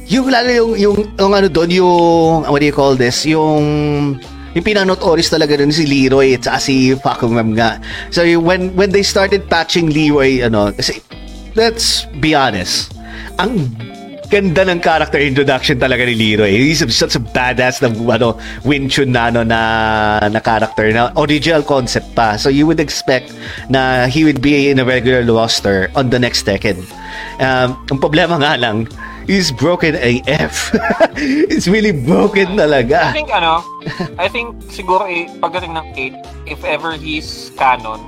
yung 0.07 0.31
lalo 0.31 0.47
yung, 0.47 0.71
yung, 0.79 0.97
yung 1.19 1.33
ano 1.35 1.51
doon, 1.51 1.69
yung, 1.75 2.47
what 2.47 2.63
do 2.63 2.67
you 2.67 2.75
call 2.75 2.95
this, 2.95 3.27
yung, 3.27 4.15
yung 4.55 4.63
pinanotoris 4.63 5.27
talaga 5.27 5.59
doon 5.59 5.75
si 5.75 5.83
Leroy 5.83 6.39
at 6.39 6.47
saka 6.47 6.59
si 6.63 6.95
Fakumam 6.95 7.51
nga. 7.51 7.83
So 8.15 8.23
yung, 8.23 8.47
when, 8.47 8.71
when 8.79 8.95
they 8.95 9.03
started 9.03 9.43
patching 9.51 9.91
Leroy, 9.91 10.39
ano, 10.39 10.71
kasi, 10.71 11.03
let's 11.59 12.07
be 12.23 12.31
honest, 12.31 12.95
ang 13.39 13.67
ganda 14.31 14.63
ng 14.63 14.79
character 14.79 15.19
introduction 15.19 15.75
talaga 15.75 16.07
ni 16.07 16.15
Leroy. 16.15 16.55
He's 16.55 16.79
such 16.95 17.19
a 17.19 17.21
badass 17.21 17.83
na 17.83 17.91
ano, 17.91 18.39
Wing 18.63 18.87
Chun 18.87 19.11
na, 19.11 19.27
ano, 19.27 19.43
na, 19.43 20.23
na 20.31 20.39
character 20.39 20.87
na 20.95 21.11
original 21.19 21.61
concept 21.61 22.15
pa. 22.15 22.39
So 22.39 22.47
you 22.47 22.63
would 22.63 22.79
expect 22.79 23.35
na 23.67 24.07
he 24.07 24.23
would 24.23 24.39
be 24.39 24.71
in 24.71 24.79
a 24.79 24.87
regular 24.87 25.27
roster 25.27 25.91
on 25.99 26.15
the 26.15 26.17
next 26.17 26.47
decade. 26.47 26.79
Um, 27.43 27.75
ang 27.91 27.99
problema 27.99 28.39
nga 28.39 28.55
lang, 28.55 28.87
he's 29.27 29.51
broken 29.51 29.99
AF. 29.99 30.71
It's 31.51 31.67
really 31.67 31.91
broken 31.91 32.55
I 32.55 32.65
talaga. 32.65 33.11
think 33.11 33.35
ano, 33.35 33.59
I 34.15 34.31
think 34.31 34.63
siguro 34.71 35.11
eh, 35.11 35.27
pagdating 35.43 35.75
ng 35.75 35.85
8, 36.47 36.47
if 36.47 36.63
ever 36.63 36.95
he's 36.95 37.51
canon, 37.59 37.99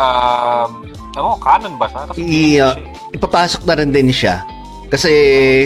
um, 0.00 0.88
ano, 1.12 1.36
canon 1.44 1.76
ba 1.76 1.92
siya? 1.92 2.00
Kasi 2.08 2.20
I, 2.24 2.40
uh, 2.64 2.72
eh. 2.72 3.16
ipapasok 3.20 3.68
na 3.68 3.76
rin 3.76 3.92
din 3.92 4.08
siya. 4.08 4.40
Kasi 4.88 5.12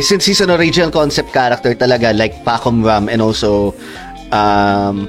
since 0.02 0.26
he's 0.26 0.42
an 0.42 0.50
original 0.50 0.90
concept 0.90 1.30
character 1.30 1.74
talaga 1.78 2.10
like 2.10 2.42
Pacom 2.42 2.82
Ram 2.82 3.06
and 3.06 3.22
also 3.22 3.70
um 4.34 5.06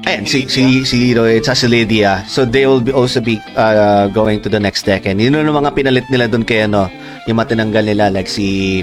Ayan, 0.00 0.24
si, 0.24 0.48
si, 0.48 0.80
si 0.88 1.12
Leroy 1.12 1.44
at 1.44 1.52
si 1.52 1.68
Lydia. 1.68 2.24
So, 2.24 2.48
they 2.48 2.64
will 2.64 2.80
be 2.80 2.88
also 2.88 3.20
be 3.20 3.36
uh, 3.52 4.08
going 4.08 4.40
to 4.40 4.48
the 4.48 4.56
next 4.56 4.88
decade. 4.88 5.20
Yun 5.20 5.36
yung 5.36 5.52
mga 5.52 5.76
pinalit 5.76 6.08
nila 6.08 6.24
doon 6.24 6.40
kay 6.40 6.64
ano, 6.64 6.88
yung 7.28 7.36
matinanggal 7.36 7.84
nila 7.84 8.08
like 8.08 8.24
si 8.24 8.80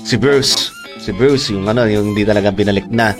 si 0.00 0.16
Bruce. 0.16 0.72
Si 1.04 1.12
Bruce, 1.12 1.52
yung 1.52 1.68
ano, 1.68 1.84
yung 1.84 2.16
hindi 2.16 2.24
talaga 2.24 2.48
binalik 2.48 2.88
na. 2.88 3.12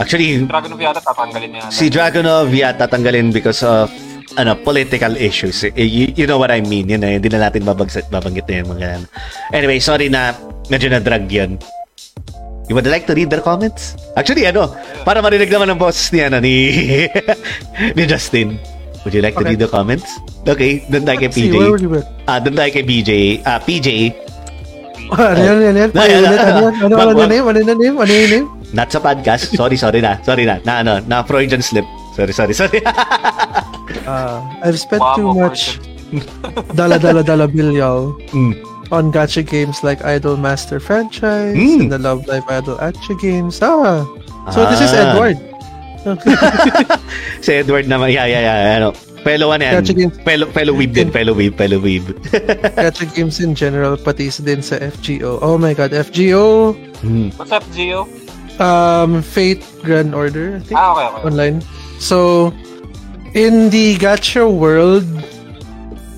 Actually, 0.00 0.40
Dragon 0.48 0.72
of 0.72 0.80
Yata 0.80 1.00
tatanggalin 1.04 1.50
niya. 1.52 1.64
si 1.68 1.84
Dragonov 1.92 2.48
yata 2.48 2.78
tatanggalin 2.88 3.28
because 3.28 3.60
of 3.60 3.92
ano 4.34 4.52
political 4.58 5.16
issues 5.16 5.64
Eh, 5.64 5.86
you, 5.86 6.12
you 6.12 6.26
know 6.26 6.36
what 6.36 6.50
I 6.50 6.60
mean 6.60 6.84
yun 6.84 7.00
na 7.00 7.16
hindi 7.16 7.30
na 7.30 7.48
natin 7.48 7.64
babagsak 7.64 8.10
babanggit 8.10 8.44
na 8.44 8.54
yung 8.60 8.70
mga 8.74 8.84
yan. 8.84 9.02
anyway 9.54 9.78
sorry 9.78 10.10
na 10.10 10.36
medyo 10.66 10.90
na 10.90 11.00
drag 11.00 11.24
yun 11.30 11.56
You 12.68 12.76
would 12.76 12.84
like 12.84 13.08
to 13.08 13.16
read 13.16 13.32
their 13.32 13.40
comments? 13.40 13.96
Actually, 14.12 14.44
ano, 14.44 14.68
para 15.00 15.24
marinig 15.24 15.48
naman 15.48 15.72
ang 15.72 15.80
boses 15.80 16.12
ni, 16.12 16.20
ano, 16.20 16.36
ni, 16.36 16.68
ni 17.96 18.04
Justin. 18.04 18.60
Would 19.08 19.16
you 19.16 19.24
like 19.24 19.32
to 19.32 19.40
Okay. 19.40 19.56
read 19.56 19.62
the 19.64 19.72
comments? 19.72 20.20
Okay, 20.44 20.84
doon 20.84 21.08
tayo 21.08 21.16
kay 21.16 21.32
PJ. 21.32 21.56
Ah, 22.28 22.36
doon 22.44 22.60
tayo 22.60 22.68
kay 22.68 22.84
BJ. 22.84 23.40
Ah, 23.40 23.56
PJ, 23.56 23.88
Ano 25.08 25.40
yan, 25.40 25.56
ano 25.64 25.78
yan? 25.80 25.90
Ano 25.96 26.04
yan? 26.04 26.20
Ano 26.20 26.60
yan? 26.60 26.74
Ano 26.84 26.94
ano 27.08 27.24
name? 27.24 27.40
Ano 27.40 27.58
name? 27.64 27.96
Ano 27.96 28.12
name? 28.12 28.44
not 28.76 28.92
sa 28.92 29.00
podcast. 29.00 29.48
Sorry, 29.56 29.80
sorry 29.80 30.04
na. 30.04 30.20
Sorry 30.20 30.44
na. 30.44 30.60
Na, 30.60 30.84
ano, 30.84 31.00
na 31.08 31.24
Freudian 31.24 31.64
slip. 31.64 31.88
Sorry, 32.12 32.36
sorry, 32.36 32.52
sorry. 32.52 32.84
Uh, 34.06 34.44
I've 34.62 34.78
spent 34.78 35.00
too 35.16 35.32
much 35.32 35.80
dala 36.78 36.96
dala 36.98 37.20
dala 37.24 37.48
bilyal 37.48 38.12
Mm. 38.32 38.56
on 38.92 39.12
gacha 39.12 39.44
games 39.44 39.80
like 39.84 40.00
Idol 40.04 40.36
Master 40.36 40.80
franchise 40.80 41.56
Mm. 41.56 41.88
and 41.88 41.90
the 41.92 42.00
Love 42.00 42.24
Live 42.28 42.44
Idol 42.48 42.76
Action 42.80 43.16
games. 43.20 43.60
Ah, 43.60 44.04
so 44.52 44.64
this 44.68 44.80
is 44.80 44.92
Ah. 44.92 45.12
Edward. 45.12 45.36
si 47.44 47.50
Edward 47.60 47.84
naman. 47.86 48.12
Yeah, 48.12 48.24
yeah, 48.26 48.42
yeah. 48.42 48.76
Ano, 48.80 48.88
fellow 49.26 49.52
ano 49.52 49.62
yan. 49.64 49.74
Gacha 49.82 49.92
games. 49.92 50.14
Fellow, 50.24 50.46
fellow 50.48 50.72
weeb 50.72 50.92
din. 50.94 51.10
Fellow 51.12 51.34
weeb, 51.36 51.52
fellow 51.58 51.76
weeb. 51.80 52.04
gacha 52.80 53.04
games 53.12 53.40
in 53.40 53.52
general, 53.52 53.96
pati 53.96 54.28
isa 54.32 54.40
din 54.40 54.62
sa 54.64 54.80
FGO. 54.80 55.36
Oh 55.42 55.58
my 55.58 55.74
God, 55.74 55.92
FGO, 55.92 56.72
Hmm. 57.04 57.30
What's 57.38 57.52
up, 57.52 57.62
Gio? 57.70 58.08
um, 58.58 59.22
Fate 59.22 59.62
Grand 59.86 60.14
Order, 60.18 60.58
I 60.58 60.60
think. 60.66 60.74
Ah, 60.80 60.90
okay, 60.96 61.06
okay. 61.06 61.22
online. 61.30 61.56
So, 62.02 62.50
in 63.34 63.70
the 63.70 63.96
gacha 63.96 64.44
world, 64.48 65.04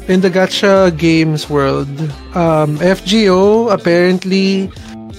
in 0.09 0.21
the 0.21 0.31
gacha 0.31 0.97
games 0.97 1.49
world, 1.51 1.89
um, 2.35 2.79
FGO 2.79 3.73
apparently 3.73 4.71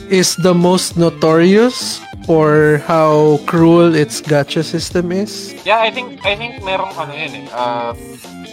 is 0.10 0.36
the 0.38 0.54
most 0.54 0.98
notorious 0.98 2.00
for 2.26 2.84
how 2.88 3.40
cruel 3.48 3.96
its 3.96 4.22
gacha 4.22 4.64
system 4.64 5.12
is. 5.12 5.54
Yeah, 5.66 5.80
I 5.80 5.92
think, 5.92 6.24
I 6.26 6.36
think 6.36 6.64
merong 6.64 6.96
ano 6.96 7.14
yun 7.14 7.34
eh. 7.36 7.46
Uh, 7.52 7.94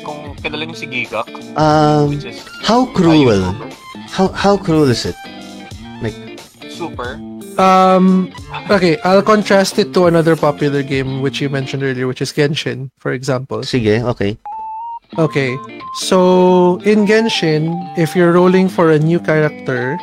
kung 0.05 0.35
kilala 0.41 0.65
niyo 0.65 0.77
si 0.79 0.87
Gigak, 0.87 1.29
Um, 1.59 2.11
which 2.17 2.25
is 2.25 2.41
how 2.65 2.87
cruel? 2.97 3.53
How 4.09 4.33
how 4.33 4.57
cruel 4.57 4.89
is 4.89 5.05
it? 5.05 5.19
Like, 6.01 6.17
Super. 6.71 7.19
Um, 7.59 8.31
okay, 8.71 8.97
I'll 9.03 9.23
contrast 9.23 9.79
it 9.79 9.93
to 9.95 10.07
another 10.07 10.37
popular 10.37 10.83
game 10.83 11.21
which 11.21 11.41
you 11.43 11.51
mentioned 11.51 11.83
earlier, 11.83 12.07
which 12.07 12.23
is 12.23 12.33
Genshin, 12.33 12.91
for 12.99 13.13
example. 13.13 13.67
sige, 13.67 13.99
okay. 14.15 14.39
Okay. 15.19 15.59
So, 15.95 16.79
in 16.85 17.07
Genshin, 17.07 17.75
if 17.99 18.15
you're 18.15 18.33
rolling 18.33 18.69
for 18.69 18.93
a 18.93 18.99
new 18.99 19.19
character, 19.19 19.99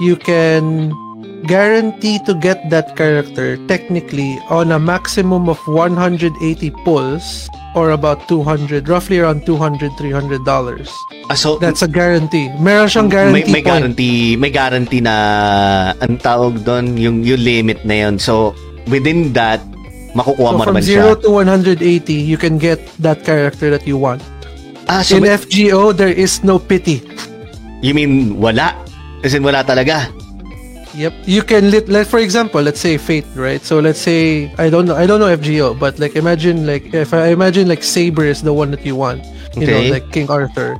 you 0.00 0.16
can 0.16 0.90
guarantee 1.46 2.18
to 2.26 2.34
get 2.34 2.70
that 2.70 2.96
character 2.96 3.56
technically 3.68 4.40
on 4.50 4.72
a 4.72 4.80
maximum 4.80 5.48
of 5.48 5.60
180 5.68 6.34
pulls 6.82 7.48
or 7.76 7.92
about 7.92 8.24
200, 8.26 8.88
roughly 8.88 9.20
around 9.20 9.44
200, 9.44 9.92
300 9.94 10.42
dollars. 10.42 10.88
Ah, 11.28 11.36
so, 11.36 11.58
That's 11.58 11.82
a 11.82 11.88
guarantee. 11.88 12.48
Meron 12.56 12.88
siyang 12.88 13.06
may, 13.06 13.12
guarantee 13.12 13.44
may 13.44 13.60
point. 13.60 13.66
guarantee, 13.68 14.18
may 14.34 14.50
guarantee 14.50 15.00
na 15.00 15.14
ang 16.00 16.16
tawag 16.16 16.64
doon, 16.64 16.96
yung, 16.96 17.20
yung 17.20 17.38
limit 17.38 17.84
na 17.84 18.08
yun. 18.08 18.16
So, 18.16 18.56
within 18.86 19.34
that, 19.34 19.60
makukuha 20.14 20.48
So 20.48 20.56
mo 20.56 20.64
from 20.64 20.74
naman 20.74 20.88
0 20.88 20.96
siya. 21.12 21.22
to 21.22 21.28
180, 21.30 21.76
you 22.14 22.38
can 22.38 22.56
get 22.56 22.80
that 22.98 23.20
character 23.22 23.68
that 23.68 23.84
you 23.84 24.00
want. 24.00 24.24
Ah, 24.88 25.02
so, 25.02 25.18
In 25.18 25.26
may- 25.26 25.36
FGO, 25.36 25.92
there 25.92 26.08
is 26.08 26.40
no 26.40 26.56
pity. 26.56 27.04
you 27.82 27.92
mean 27.92 28.40
wala? 28.40 28.72
As 29.20 29.34
in, 29.34 29.42
wala 29.42 29.60
talaga? 29.60 30.08
Yep. 30.96 31.12
You 31.28 31.42
can 31.42 31.70
lit 31.70 31.88
like 31.88 32.06
for 32.06 32.18
example, 32.18 32.62
let's 32.62 32.80
say 32.80 32.96
Fate, 32.96 33.26
right? 33.36 33.60
So 33.60 33.80
let's 33.80 34.00
say 34.00 34.48
I 34.56 34.70
don't 34.70 34.86
know 34.86 34.96
I 34.96 35.04
don't 35.04 35.20
know 35.20 35.28
FGO, 35.28 35.78
but 35.78 35.98
like 35.98 36.16
imagine 36.16 36.64
like 36.66 36.94
if 36.94 37.12
I 37.12 37.28
imagine 37.36 37.68
like 37.68 37.82
Saber 37.84 38.24
is 38.24 38.40
the 38.42 38.52
one 38.54 38.70
that 38.72 38.80
you 38.86 38.96
want. 38.96 39.20
You 39.56 39.64
Okay. 39.68 39.72
know, 39.88 39.92
like 39.92 40.08
King 40.12 40.28
Arthur. 40.30 40.76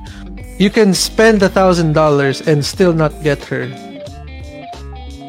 You 0.59 0.71
can 0.73 0.95
spend 0.95 1.43
a 1.45 1.49
thousand 1.53 1.93
dollars 1.93 2.41
and 2.41 2.65
still 2.65 2.93
not 2.97 3.13
get 3.23 3.45
her, 3.53 3.69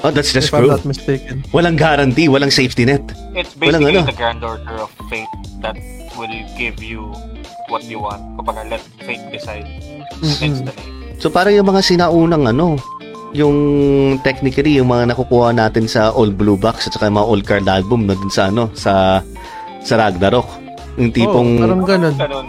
Oh, 0.03 0.11
that's 0.11 0.31
just 0.31 0.47
if 0.49 0.53
I'm 0.53 0.63
cruel. 0.63 0.77
not 0.77 0.85
mistaken. 0.85 1.43
Walang 1.51 1.75
guarantee, 1.75 2.29
walang 2.29 2.53
safety 2.53 2.85
net. 2.85 3.01
It's 3.35 3.51
Walang 3.57 3.81
basically 3.83 3.97
ano. 3.97 4.05
the 4.07 4.15
grand 4.15 4.43
order 4.43 4.77
of 4.77 4.93
fate 5.09 5.27
that 5.59 5.75
will 6.15 6.31
give 6.55 6.79
you 6.79 7.11
what 7.67 7.83
you 7.83 7.99
want. 7.99 8.21
Kapag 8.39 8.69
let 8.69 8.79
fate 9.03 9.19
decide. 9.33 9.65
Hence 10.39 10.63
Mm-mm. 10.63 10.69
the 10.69 10.73
name. 10.77 11.19
So, 11.19 11.33
parang 11.33 11.57
yung 11.57 11.65
mga 11.65 11.81
sinaunang 11.81 12.45
ano, 12.47 12.77
yung 13.37 13.57
technically, 14.25 14.81
yung 14.81 14.89
mga 14.89 15.13
nakukuha 15.13 15.53
natin 15.53 15.85
sa 15.85 16.09
All 16.09 16.33
Blue 16.33 16.57
Box 16.57 16.89
at 16.89 16.97
saka 16.97 17.05
yung 17.07 17.21
mga 17.21 17.29
All 17.29 17.43
Card 17.45 17.65
album 17.69 18.09
na 18.09 18.17
dun 18.17 18.33
sa 18.33 18.49
ano, 18.49 18.73
sa 18.73 19.21
sa 19.85 19.93
Ragnarok. 19.95 20.49
Yung 20.97 21.13
tipong, 21.13 21.61
oh, 21.61 21.63
parang 21.63 21.85
ganun. 21.85 22.15
Ganun. 22.17 22.47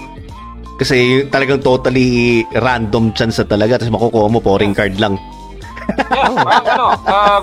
kasi 0.78 1.26
yung 1.26 1.28
talagang 1.28 1.60
totally 1.60 2.46
random 2.54 3.10
chance 3.12 3.36
na 3.42 3.46
talaga 3.50 3.82
tapos 3.82 3.98
makukuha 3.98 4.26
mo 4.32 4.38
pouring 4.40 4.72
card 4.72 4.96
lang. 4.96 5.20
Yeah, 6.08 6.32
parang 6.38 6.68
ano, 6.68 6.86
uh, 7.04 7.40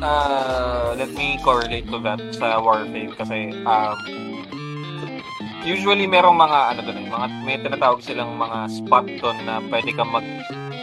uh, 0.00 0.86
let 0.96 1.10
me 1.12 1.36
correlate 1.44 1.88
to 1.90 1.98
that 2.00 2.20
sa 2.32 2.62
Warframe 2.62 3.12
kasi 3.18 3.52
um, 3.66 3.96
usually 5.66 6.06
merong 6.06 6.38
mga 6.38 6.58
ano 6.72 6.80
doon, 6.86 6.98
eh, 7.02 7.08
mga 7.10 7.26
may 7.42 7.58
tinatawag 7.58 8.00
silang 8.00 8.38
mga 8.38 8.70
spot 8.70 9.06
doon 9.18 9.36
na 9.42 9.58
pwede 9.66 9.90
kang 9.92 10.14
mag 10.14 10.24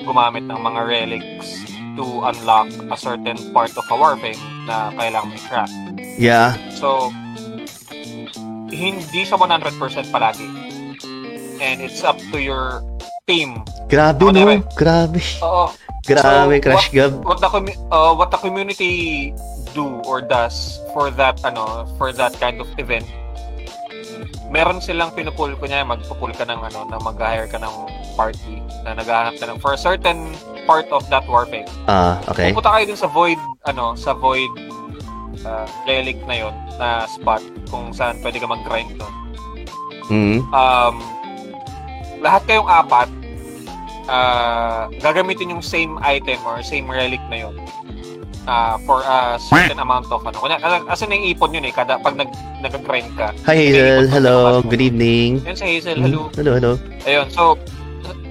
gumamit 0.03 0.43
ng 0.43 0.59
mga 0.59 0.81
relics 0.83 1.63
to 1.95 2.03
unlock 2.27 2.67
a 2.91 2.97
certain 2.99 3.39
part 3.55 3.71
of 3.71 3.85
a 3.87 3.95
Warframe 3.95 4.37
na 4.67 4.91
kailangan 4.99 5.31
mo 5.31 5.35
i-crack. 5.39 5.71
Yeah. 6.19 6.59
So, 6.75 7.09
hindi 8.67 9.21
sa 9.23 9.39
100% 9.39 9.79
palagi. 10.11 10.49
And 11.63 11.79
it's 11.79 12.03
up 12.03 12.19
to 12.35 12.43
your 12.43 12.83
team. 13.23 13.63
Grabe, 13.87 14.27
Ako 14.27 14.35
no? 14.35 14.59
Grabe. 14.75 15.21
Oo. 15.39 15.71
Grabe, 16.03 16.59
So, 16.59 16.65
Crash 16.67 16.91
what, 16.91 16.97
Gab. 16.97 17.13
What 17.23 17.39
the, 17.39 17.49
uh, 17.87 18.11
what 18.11 18.29
the 18.35 18.41
community 18.41 19.31
do 19.71 20.03
or 20.03 20.19
does 20.19 20.83
for 20.91 21.07
that, 21.15 21.39
ano, 21.47 21.87
for 21.95 22.11
that 22.11 22.35
kind 22.43 22.59
of 22.59 22.67
event, 22.75 23.07
meron 24.53 24.77
silang 24.77 25.09
pinupul 25.17 25.57
ko 25.57 25.65
niya, 25.65 25.81
magpupul 25.81 26.29
ka 26.29 26.45
ng, 26.45 26.61
ano, 26.61 26.85
na 26.85 27.01
mag-hire 27.01 27.49
ka 27.49 27.57
ng 27.57 27.73
party 28.13 28.61
na 28.85 28.93
naghahanap 28.93 29.33
ka 29.41 29.49
ng, 29.49 29.57
for 29.57 29.73
a 29.73 29.79
certain 29.81 30.29
part 30.69 30.85
of 30.93 31.01
that 31.09 31.25
warfare. 31.25 31.65
Ah, 31.89 32.21
okay. 32.29 32.53
Pupunta 32.53 32.77
kayo 32.77 32.93
dun 32.93 33.01
sa 33.01 33.09
void, 33.09 33.41
ano, 33.65 33.97
sa 33.97 34.13
void 34.13 34.53
uh, 35.41 35.65
relic 35.89 36.21
na 36.29 36.45
yon 36.45 36.53
na 36.77 37.09
spot 37.09 37.41
kung 37.73 37.89
saan 37.89 38.21
pwede 38.21 38.37
ka 38.37 38.45
mag-grind 38.45 38.93
doon. 38.93 39.13
Mm. 40.13 40.39
Um, 40.53 40.95
lahat 42.21 42.45
kayong 42.45 42.69
apat, 42.69 43.09
uh, 44.05 44.85
gagamitin 45.01 45.49
yung 45.49 45.65
same 45.65 45.97
item 46.05 46.37
or 46.45 46.61
same 46.61 46.85
relic 46.85 47.19
na 47.33 47.49
yon 47.49 47.57
uh, 48.47 48.75
for 48.83 49.03
a 49.03 49.39
certain 49.39 49.79
amount 49.79 50.07
of 50.11 50.23
ano. 50.23 50.37
Kunya, 50.39 50.57
kasi 50.59 51.07
naiipon 51.07 51.53
yun 51.55 51.65
eh, 51.67 51.73
kada 51.73 51.99
pag 51.99 52.15
nag, 52.15 52.29
nag-grind 52.63 53.11
ka. 53.15 53.31
Hi, 53.47 53.55
Hazel. 53.55 54.07
Hello. 54.07 54.61
Good 54.63 54.81
evening. 54.81 55.43
Yun 55.43 55.55
si 55.55 55.65
Hazel, 55.65 55.99
Mm. 55.99 56.05
hello. 56.07 56.21
Hello, 56.35 56.51
hello. 56.57 56.73
Ayun, 57.03 57.27
so, 57.31 57.55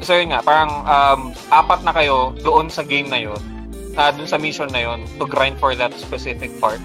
so 0.01 0.17
yun 0.17 0.33
nga, 0.33 0.41
parang 0.45 0.71
um, 0.85 1.21
apat 1.53 1.81
na 1.85 1.93
kayo 1.93 2.33
doon 2.43 2.69
sa 2.69 2.83
game 2.83 3.09
na 3.09 3.21
yun, 3.21 3.39
uh, 3.97 4.11
doon 4.13 4.29
sa 4.29 4.39
mission 4.41 4.69
na 4.73 4.83
yun, 4.85 5.05
to 5.21 5.25
grind 5.25 5.57
for 5.57 5.77
that 5.77 5.93
specific 5.97 6.53
part. 6.61 6.81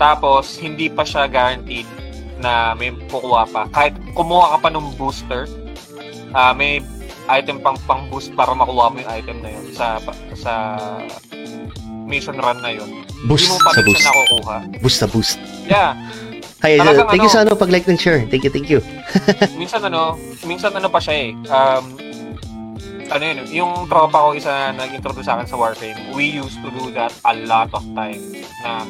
Tapos, 0.00 0.58
hindi 0.58 0.88
pa 0.88 1.04
siya 1.04 1.28
guaranteed 1.28 1.86
na 2.42 2.74
may 2.74 2.90
kukuha 3.06 3.46
pa. 3.54 3.70
Kahit 3.70 3.94
kumuha 4.18 4.58
ka 4.58 4.66
pa 4.66 4.68
ng 4.74 4.98
booster, 4.98 5.46
uh, 6.34 6.50
may 6.50 6.82
item 7.30 7.62
pang 7.62 7.78
pang 7.86 8.10
boost 8.10 8.34
para 8.34 8.50
makuha 8.50 8.90
mo 8.90 8.98
yung 8.98 9.12
item 9.14 9.38
na 9.46 9.54
yun 9.54 9.66
sa 9.70 10.02
sa 10.34 10.52
mission 12.12 12.36
run 12.36 12.60
na 12.60 12.68
yun. 12.68 12.88
Boost 13.24 13.48
Hindi 13.48 13.56
mo 13.56 13.64
pa 13.64 13.70
sa 13.72 13.80
boost. 13.80 14.04
nakukuha. 14.04 14.56
Boost 14.84 14.98
sa 15.00 15.06
boost. 15.08 15.34
Yeah. 15.64 15.96
Hi, 16.60 16.76
Hazel. 16.76 16.84
Talagang 16.84 17.08
Thank 17.08 17.24
you 17.24 17.32
ano- 17.32 17.34
sa 17.34 17.42
ano, 17.42 17.52
pag-like 17.56 17.86
ng 17.88 17.98
share. 17.98 18.20
Thank 18.28 18.44
you, 18.44 18.52
thank 18.52 18.68
you. 18.68 18.78
minsan 19.60 19.80
ano, 19.82 20.14
minsan 20.44 20.70
ano 20.70 20.86
pa 20.86 21.00
siya 21.00 21.14
eh. 21.16 21.28
Um, 21.48 21.84
ano 23.08 23.22
yun, 23.24 23.38
yung 23.50 23.72
tropa 23.88 24.14
ko 24.14 24.28
isa 24.32 24.70
na 24.70 24.84
nag-introduce 24.84 25.26
sa 25.26 25.36
akin 25.36 25.48
sa 25.48 25.56
Warframe, 25.56 26.12
we 26.12 26.28
used 26.28 26.60
to 26.60 26.68
do 26.70 26.92
that 26.92 27.10
a 27.24 27.34
lot 27.34 27.72
of 27.72 27.82
time. 27.92 28.20
Na 28.62 28.86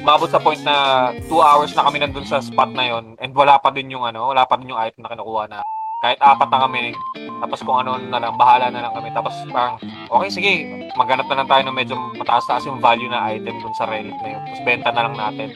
mabot 0.00 0.28
sa 0.28 0.38
point 0.38 0.60
na 0.60 1.10
2 1.16 1.32
hours 1.32 1.72
na 1.72 1.84
kami 1.84 2.00
nandun 2.00 2.24
sa 2.24 2.40
spot 2.40 2.72
na 2.72 2.84
yon 2.84 3.16
and 3.20 3.32
wala 3.32 3.56
pa 3.56 3.68
din 3.68 3.92
yung 3.92 4.04
ano, 4.04 4.30
wala 4.30 4.44
pa 4.44 4.56
din 4.56 4.72
yung 4.72 4.80
item 4.80 5.04
na 5.04 5.12
kinukuha 5.12 5.44
na. 5.48 5.60
Kahit 6.04 6.20
apat 6.20 6.52
na 6.52 6.68
kami, 6.68 6.92
tapos 7.40 7.64
kung 7.64 7.80
ano 7.80 7.96
na 7.96 8.20
lang, 8.20 8.36
bahala 8.36 8.68
na 8.68 8.84
lang 8.84 8.92
kami. 8.92 9.08
Tapos 9.16 9.32
parang, 9.48 9.80
okay, 10.12 10.28
sige, 10.28 10.52
maghanap 11.00 11.24
na 11.32 11.40
lang 11.40 11.48
tayo 11.48 11.62
ng 11.64 11.76
medyo 11.80 11.96
mataas-taas 12.20 12.68
yung 12.68 12.76
value 12.76 13.08
na 13.08 13.24
item 13.32 13.56
dun 13.64 13.72
sa 13.72 13.88
relic 13.88 14.12
na 14.20 14.36
yun. 14.36 14.42
Tapos 14.44 14.62
benta 14.68 14.92
na 14.92 15.08
lang 15.08 15.16
natin 15.16 15.48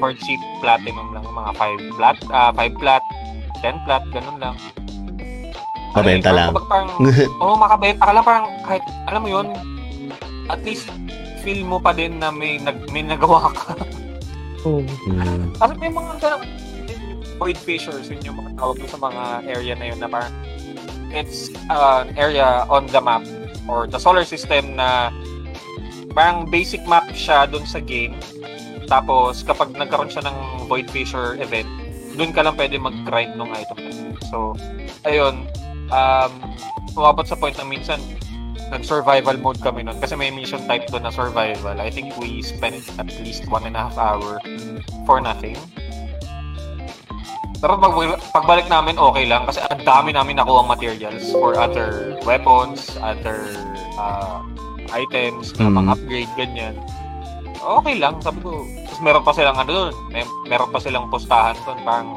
for 0.00 0.16
cheap 0.16 0.40
platinum 0.64 1.12
lang, 1.12 1.20
mga 1.28 1.52
5 1.52 1.96
plat, 2.00 2.16
ah 2.32 2.48
5 2.56 2.80
plat, 2.80 3.04
10 3.60 3.84
plat, 3.84 4.00
ganun 4.08 4.40
lang. 4.40 4.56
Mabenta 5.92 6.32
eh, 6.32 6.36
lang. 6.40 6.48
Parang, 6.56 6.68
parang 6.72 6.88
Oo, 7.44 7.52
oh, 7.52 7.56
makabenta 7.60 8.08
ka 8.08 8.12
lang 8.16 8.24
parang 8.24 8.46
kahit, 8.64 8.84
alam 9.04 9.20
mo 9.20 9.28
yun, 9.28 9.46
at 10.48 10.64
least 10.64 10.88
feel 11.44 11.60
mo 11.60 11.76
pa 11.76 11.92
din 11.92 12.16
na 12.16 12.32
may, 12.32 12.56
nag, 12.56 12.88
may 12.88 13.04
nagawa 13.04 13.52
ka. 13.52 13.76
Oh. 14.64 14.80
Mm. 15.08 15.52
Kasi 15.60 15.72
may 15.76 15.92
mga 15.92 16.12
ganun, 16.20 16.42
void 17.40 17.56
fissures, 17.56 18.12
yun 18.12 18.20
yung 18.20 18.36
mga 18.36 18.84
sa 18.84 19.00
mga 19.00 19.22
area 19.48 19.72
na 19.72 19.86
yun 19.88 19.98
na 19.98 20.08
parang 20.12 20.28
it's 21.08 21.48
uh, 21.72 22.04
an 22.04 22.12
area 22.20 22.68
on 22.68 22.84
the 22.92 23.00
map 23.00 23.24
or 23.64 23.88
the 23.88 23.96
solar 23.96 24.28
system 24.28 24.76
na 24.76 25.08
parang 26.12 26.44
basic 26.44 26.84
map 26.84 27.08
siya 27.16 27.48
doon 27.48 27.64
sa 27.64 27.80
game. 27.80 28.12
Tapos 28.86 29.40
kapag 29.40 29.72
nagkaroon 29.72 30.12
siya 30.12 30.28
ng 30.28 30.68
void 30.68 30.86
fissure 30.92 31.40
event, 31.40 31.66
doon 32.20 32.36
ka 32.36 32.44
lang 32.44 32.54
pwede 32.60 32.76
mag-grind 32.76 33.40
ng 33.40 33.50
item. 33.56 33.78
So, 34.28 34.52
ayun, 35.08 35.48
um, 35.88 36.32
umabot 36.92 37.24
sa 37.24 37.38
point 37.38 37.56
na 37.56 37.64
minsan 37.64 37.98
nag-survival 38.70 39.34
mode 39.42 39.58
kami 39.58 39.82
nun 39.82 39.98
kasi 39.98 40.14
may 40.14 40.30
mission 40.30 40.62
type 40.70 40.86
doon 40.92 41.08
na 41.08 41.12
survival. 41.14 41.74
I 41.80 41.90
think 41.90 42.14
we 42.20 42.44
spent 42.44 42.86
at 43.00 43.10
least 43.24 43.48
one 43.50 43.66
and 43.66 43.74
a 43.74 43.90
half 43.90 43.98
hour 43.98 44.38
for 45.06 45.18
nothing. 45.18 45.58
Pero 47.60 47.76
pag, 47.76 47.92
pagbalik 48.32 48.66
namin, 48.66 48.96
okay 48.96 49.28
lang 49.28 49.44
kasi 49.44 49.60
ang 49.60 49.84
dami 49.84 50.16
namin 50.16 50.40
nakuha 50.40 50.64
materials 50.64 51.28
for 51.30 51.60
other 51.60 52.16
weapons, 52.24 52.96
other 53.04 53.52
uh, 54.00 54.40
items, 54.90 55.52
na 55.60 55.68
Mm. 55.68 55.76
pang-upgrade, 55.76 56.32
ganyan. 56.34 56.74
Okay 57.60 58.00
lang, 58.00 58.16
sabi 58.24 58.40
ko. 58.40 58.64
Tapos 58.88 59.00
meron 59.04 59.20
pa 59.20 59.32
silang 59.36 59.60
ano 59.60 59.70
doon, 59.70 59.94
may, 60.08 60.24
meron 60.48 60.72
pa 60.72 60.80
silang 60.80 61.12
postahan 61.12 61.52
doon, 61.68 61.78
parang 61.84 62.08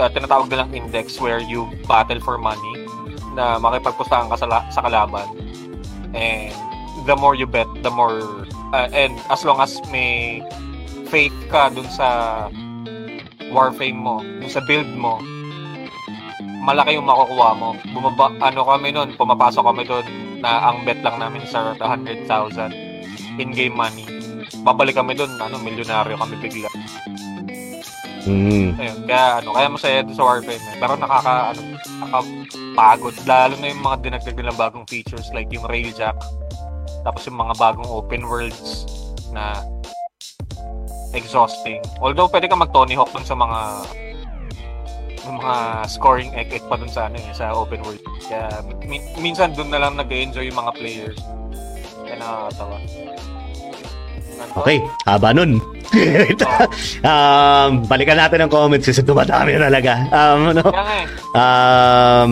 uh, 0.00 0.08
tinatawag 0.08 0.48
nilang 0.48 0.72
index 0.72 1.20
where 1.20 1.38
you 1.38 1.68
battle 1.84 2.18
for 2.18 2.40
money 2.40 2.88
na 3.36 3.60
makipagpustahan 3.60 4.32
ka 4.32 4.40
sa, 4.40 4.48
la- 4.48 4.66
sa 4.72 4.80
kalaban. 4.80 5.28
And 6.16 6.56
the 7.04 7.12
more 7.12 7.36
you 7.36 7.44
bet, 7.44 7.68
the 7.84 7.92
more 7.92 8.48
uh, 8.72 8.88
and 8.96 9.20
as 9.28 9.44
long 9.44 9.60
as 9.60 9.76
may 9.92 10.40
faith 11.12 11.36
ka 11.52 11.68
dun 11.68 11.84
sa 11.92 12.08
warframe 13.50 13.98
mo, 13.98 14.22
dun 14.22 14.50
sa 14.50 14.62
build 14.64 14.88
mo, 14.94 15.18
malaki 16.66 16.98
yung 16.98 17.06
makukuha 17.06 17.50
mo. 17.54 17.78
Bumaba, 17.94 18.34
ano 18.42 18.60
kami 18.66 18.90
nun, 18.90 19.14
pumapasok 19.14 19.62
kami 19.62 19.82
doon 19.86 20.06
na 20.42 20.70
ang 20.70 20.82
bet 20.82 20.98
lang 21.00 21.22
namin 21.22 21.46
sa 21.46 21.74
100,000 21.78 22.26
in-game 23.38 23.76
money. 23.76 24.06
Babalik 24.66 24.98
kami 24.98 25.14
doon, 25.14 25.30
ano, 25.38 25.62
milyonaryo 25.62 26.18
kami 26.18 26.34
bigla. 26.42 26.70
Mm. 28.26 28.74
Ayun, 28.74 28.98
kaya 29.06 29.38
ano, 29.38 29.54
kaya 29.54 29.68
masaya 29.70 30.02
sa 30.10 30.22
Warframe. 30.26 30.58
Eh. 30.58 30.76
Pero 30.82 30.98
nakaka, 30.98 31.54
ano, 31.54 31.60
nakapagod. 32.02 33.14
Lalo 33.22 33.54
na 33.62 33.70
yung 33.70 33.82
mga 33.86 33.96
dinagdag 34.02 34.34
nilang 34.34 34.58
bagong 34.58 34.86
features 34.90 35.30
like 35.30 35.46
yung 35.54 35.62
Railjack. 35.70 36.18
Tapos 37.06 37.22
yung 37.30 37.38
mga 37.38 37.54
bagong 37.54 37.86
open 37.86 38.26
worlds 38.26 38.82
na 39.30 39.62
exhausting. 41.16 41.80
Although 41.98 42.28
pwede 42.28 42.46
ka 42.46 42.54
mag 42.54 42.70
Tony 42.70 42.94
Hawk 42.94 43.10
dun 43.16 43.24
sa 43.24 43.34
mga 43.34 43.58
yung 45.26 45.42
mga 45.42 45.56
scoring 45.90 46.30
ek 46.38 46.62
pa 46.70 46.78
dun 46.78 46.86
sa 46.86 47.10
ano 47.10 47.18
eh, 47.18 47.34
sa 47.34 47.50
open 47.50 47.82
world. 47.82 47.98
Kaya 48.30 48.62
min- 48.86 49.10
minsan 49.18 49.50
dun 49.56 49.74
na 49.74 49.82
lang 49.82 49.98
nag-enjoy 49.98 50.46
yung 50.46 50.58
mga 50.60 50.72
players. 50.78 51.18
Kaya 52.06 52.16
nakakatawa. 52.22 52.78
Okay, 54.56 54.78
haba 55.08 55.32
nun. 55.32 55.58
um, 57.10 57.70
balikan 57.88 58.20
natin 58.20 58.44
ang 58.44 58.52
comments 58.52 58.86
kasi 58.86 59.00
dumadami 59.00 59.56
na 59.56 59.68
talaga. 59.72 59.92
Um, 60.12 60.40
ano? 60.52 60.64
Eh. 60.70 61.04
Um, 61.32 62.30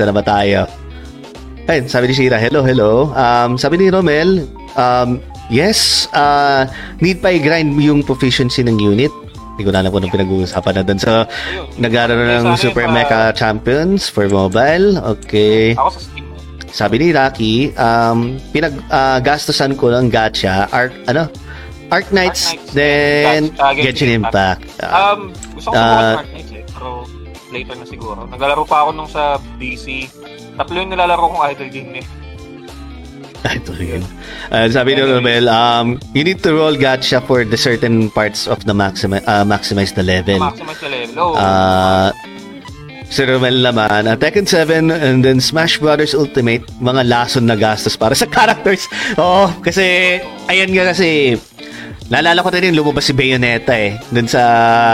saan 0.00 0.16
ba 0.16 0.24
tayo? 0.24 0.64
Ayun, 1.68 1.86
sabi 1.86 2.10
ni 2.10 2.14
Shira, 2.16 2.40
hello, 2.40 2.64
hello. 2.64 3.12
Um, 3.14 3.54
sabi 3.54 3.78
ni 3.78 3.92
Romel, 3.92 4.48
um, 4.74 5.22
yes, 5.50 5.78
uh, 6.12 6.64
need 6.98 7.18
pa 7.18 7.28
i-grind 7.28 7.74
yung 7.76 8.00
proficiency 8.00 8.62
ng 8.62 8.78
unit. 8.78 9.12
Hindi 9.52 9.62
ko 9.62 9.70
na 9.70 9.82
alam 9.82 9.90
kung 9.90 10.00
anong 10.00 10.14
pinag-uusapan 10.14 10.72
na 10.72 10.82
doon. 10.82 10.98
So, 10.98 11.12
nag-aaral 11.76 12.16
Okay, 12.16 12.32
ng 12.40 12.44
Super 12.56 12.86
pa- 12.86 12.94
Mecha 12.94 13.20
Champions 13.34 14.08
for 14.08 14.24
mobile. 14.26 14.96
Okay. 15.18 15.74
Ako 15.74 15.90
sa 15.90 16.00
Steam. 16.00 16.24
Sabi 16.70 16.96
ni 16.96 17.10
Rocky, 17.10 17.74
um, 17.74 18.38
pinag-gastosan 18.54 19.74
ko 19.74 19.90
ng 19.90 20.06
gacha, 20.06 20.70
Arc, 20.70 20.94
ano? 21.04 21.26
Arc 21.90 22.08
Knights, 22.08 22.54
Knights, 22.54 22.70
then 22.70 23.50
ah, 23.58 23.74
Genshin 23.74 24.14
Impact. 24.14 24.62
Ah, 24.78 25.12
Um, 25.12 25.34
gusto 25.52 25.68
ko 25.68 25.74
Ah. 25.74 25.82
uh, 25.82 26.14
Mark 26.16 26.30
Knights 26.30 26.52
eh, 26.52 26.62
pero 26.64 26.88
later 27.50 27.74
na 27.74 27.84
siguro. 27.84 28.20
Naglalaro 28.30 28.62
pa 28.62 28.86
ako 28.86 28.90
nung 28.94 29.10
sa 29.10 29.22
DC. 29.58 30.06
Tatlo 30.54 30.78
yung 30.78 30.88
nilalaro 30.88 31.26
kong 31.28 31.42
idle 31.50 31.66
game 31.68 31.98
eh. 31.98 32.04
Ito 33.56 33.72
yun. 33.76 34.04
Uh, 34.52 34.68
sabi 34.68 34.94
ni 34.94 35.02
Romel, 35.02 35.48
um, 35.48 35.96
you 36.12 36.22
need 36.22 36.44
to 36.44 36.52
roll 36.52 36.76
gacha 36.76 37.24
for 37.24 37.44
the 37.44 37.56
certain 37.56 38.12
parts 38.12 38.44
of 38.44 38.60
the 38.68 38.74
maximi- 38.76 39.24
uh, 39.24 39.44
maximize 39.44 39.94
the 39.94 40.04
level. 40.04 40.36
Maximize 40.36 40.80
the 40.80 40.90
level. 40.90 41.16
Oh, 41.16 41.40
Uh, 41.40 42.12
si 43.08 43.24
Romel 43.24 43.64
naman, 43.64 44.06
uh, 44.06 44.14
Tekken 44.14 44.44
7 44.44 44.92
and 44.92 45.24
then 45.24 45.40
Smash 45.40 45.80
Brothers 45.80 46.12
Ultimate, 46.12 46.62
mga 46.78 47.02
lason 47.08 47.48
na 47.48 47.56
gastos 47.56 47.96
para 47.96 48.12
sa 48.12 48.28
characters. 48.36 48.84
Oo, 49.16 49.48
kasi, 49.64 50.20
ayan 50.46 50.70
nga 50.70 50.92
kasi, 50.92 51.40
naalala 52.06 52.44
ko 52.44 52.52
din 52.52 52.70
yung 52.70 52.84
lumabas 52.84 53.08
si 53.08 53.16
Bayonetta 53.16 53.72
eh, 53.72 53.96
dun 54.12 54.28
sa, 54.28 54.42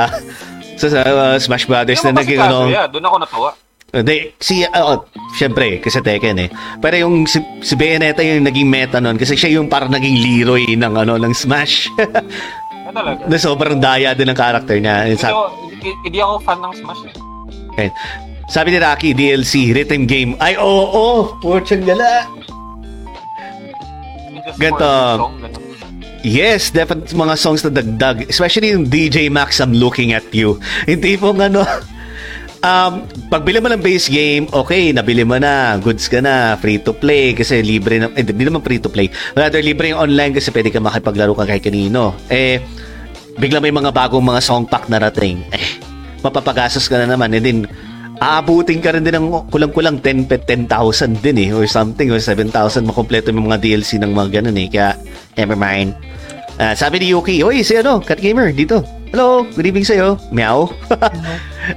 sa, 0.80 0.86
sa 0.86 1.00
uh, 1.02 1.36
Smash 1.36 1.66
Brothers 1.66 2.00
na 2.06 2.14
naging 2.14 2.38
ano, 2.38 2.70
yeah, 2.70 2.86
doon 2.86 3.04
ako 3.04 3.16
natuwa. 3.20 3.50
Hindi, 3.94 4.34
si, 4.42 4.66
uh, 4.66 4.98
syempre, 5.38 5.78
kasi 5.78 6.02
Tekken 6.02 6.38
eh. 6.42 6.50
Pero 6.82 7.06
yung 7.06 7.24
si, 7.24 7.38
si 7.62 7.78
Bayonetta 7.78 8.20
yung 8.20 8.42
naging 8.42 8.66
meta 8.66 8.98
nun 8.98 9.14
kasi 9.14 9.38
siya 9.38 9.56
yung 9.56 9.70
parang 9.70 9.94
naging 9.94 10.18
Leroy 10.18 10.74
ng 10.74 10.94
ano 11.06 11.14
ng 11.16 11.32
Smash. 11.32 11.88
Yan 11.94 12.92
talaga. 12.92 13.22
na 13.30 13.36
sobrang 13.38 13.78
daya 13.78 14.12
din 14.12 14.26
ng 14.26 14.38
character 14.38 14.76
niya. 14.76 15.06
Hindi 15.06 15.22
Sa, 15.22 15.30
ako, 15.30 15.42
hindi, 16.02 16.18
ako 16.18 16.34
fan 16.42 16.58
ng 16.60 16.74
Smash 16.82 17.02
eh. 17.76 17.90
Sabi 18.46 18.70
ni 18.72 18.78
Rocky, 18.78 19.10
DLC, 19.10 19.74
rhythm 19.74 20.06
game. 20.06 20.32
Ay, 20.38 20.54
oo, 20.54 20.64
oh, 20.64 20.84
oh, 20.94 21.20
Fortune 21.42 21.82
gala. 21.82 22.30
Ganun. 24.54 25.34
Yes, 26.26 26.74
definitely 26.74 27.14
mga 27.14 27.34
songs 27.38 27.62
na 27.62 27.70
dagdag. 27.70 28.26
Especially 28.26 28.74
yung 28.74 28.86
DJ 28.86 29.30
Max, 29.30 29.58
I'm 29.62 29.74
looking 29.74 30.14
at 30.14 30.26
you. 30.30 30.58
Hindi 30.86 31.18
po 31.18 31.34
ano, 31.34 31.62
um, 32.66 32.92
pagbili 33.30 33.62
mo 33.62 33.70
ng 33.70 33.82
base 33.82 34.10
game, 34.10 34.50
okay, 34.50 34.90
nabili 34.90 35.22
mo 35.22 35.38
na, 35.38 35.78
goods 35.78 36.10
ka 36.10 36.18
na, 36.18 36.58
free 36.58 36.82
to 36.82 36.90
play, 36.90 37.32
kasi 37.32 37.62
libre 37.62 38.02
na, 38.02 38.10
eh, 38.18 38.26
hindi 38.26 38.42
naman 38.42 38.62
free 38.62 38.82
to 38.82 38.90
play. 38.90 39.06
Rather, 39.38 39.62
libre 39.62 39.94
yung 39.94 40.10
online 40.10 40.34
kasi 40.34 40.50
pwede 40.50 40.74
ka 40.74 40.82
makipaglaro 40.82 41.32
ka 41.38 41.46
kahit 41.46 41.62
kanino. 41.62 42.18
Eh, 42.26 42.58
bigla 43.38 43.62
may 43.62 43.72
mga 43.72 43.94
bagong 43.94 44.24
mga 44.24 44.42
song 44.42 44.66
pack 44.66 44.90
na 44.90 44.98
rating. 44.98 45.46
Eh, 45.54 45.78
mapapagastos 46.26 46.90
ka 46.90 46.98
na 46.98 47.14
naman. 47.14 47.30
And 47.30 47.44
then, 47.44 47.58
aabutin 48.16 48.80
ka 48.80 48.96
rin 48.96 49.04
din 49.04 49.12
ng 49.12 49.28
kulang-kulang 49.52 50.00
10 50.00 50.24
pe- 50.24 50.40
10,000 50.40 51.20
din 51.20 51.36
eh 51.36 51.50
or 51.52 51.68
something 51.68 52.08
or 52.08 52.16
7,000 52.16 52.48
makompleto 52.88 53.28
yung 53.28 53.44
mga 53.44 53.60
DLC 53.60 54.00
ng 54.00 54.08
mga 54.08 54.40
ganun 54.40 54.56
eh 54.56 54.68
kaya 54.72 54.96
never 55.36 55.52
mind 55.52 55.92
Ah, 56.56 56.72
sabi 56.72 56.96
ni 56.96 57.12
Yuki 57.12 57.44
oy 57.44 57.60
si 57.60 57.76
ano 57.76 58.00
Cat 58.00 58.16
Gamer 58.16 58.48
dito 58.48 58.80
hello 59.16 59.48
good 59.56 59.64
evening 59.64 59.80
sa'yo 59.80 60.20
meow 60.28 60.68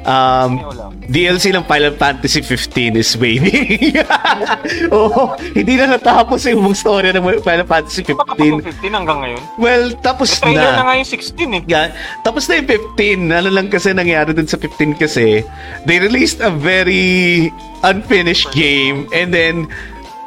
um. 0.04 0.60
DLC 1.08 1.56
ng 1.56 1.64
Final 1.66 1.96
Fantasy 1.98 2.46
15 2.46 3.02
is 3.02 3.18
waving. 3.18 3.98
Oo, 4.94 5.34
hindi 5.58 5.74
na 5.74 5.98
natapos 5.98 6.46
yung 6.46 6.62
buong 6.62 6.78
story 6.78 7.10
ng 7.10 7.42
Final 7.42 7.66
Fantasy 7.66 8.06
Baka 8.06 8.38
pa 8.38 8.46
15. 8.46 8.62
15 8.78 8.94
hanggang 8.94 9.18
ngayon. 9.26 9.42
Well, 9.58 9.98
tapos 10.06 10.38
May 10.46 10.54
trailer 10.54 10.78
na 10.78 10.78
na. 10.78 10.84
nga 10.86 10.94
yung 11.02 11.10
16 11.10 11.58
eh. 11.58 11.62
Yeah, 11.66 11.88
tapos 12.22 12.46
na 12.46 12.62
yung 12.62 12.70
15. 12.94 13.26
Ano 13.42 13.50
lang 13.50 13.74
kasi 13.74 13.90
nangyari 13.90 14.38
dun 14.38 14.46
sa 14.46 14.62
15 14.62 15.02
kasi, 15.02 15.42
they 15.90 15.98
released 15.98 16.46
a 16.46 16.54
very 16.54 17.50
unfinished 17.82 18.54
game 18.54 19.10
and 19.10 19.34
then 19.34 19.66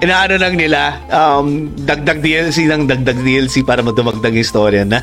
inaano 0.02 0.34
lang 0.34 0.58
nila, 0.58 0.98
um, 1.14 1.70
dagdag 1.86 2.18
DLC 2.18 2.66
ng 2.66 2.90
dagdag 2.90 3.22
DLC 3.22 3.62
para 3.62 3.86
madumagdag 3.86 4.34
yung 4.34 4.48
storya 4.50 4.82
na 4.82 4.98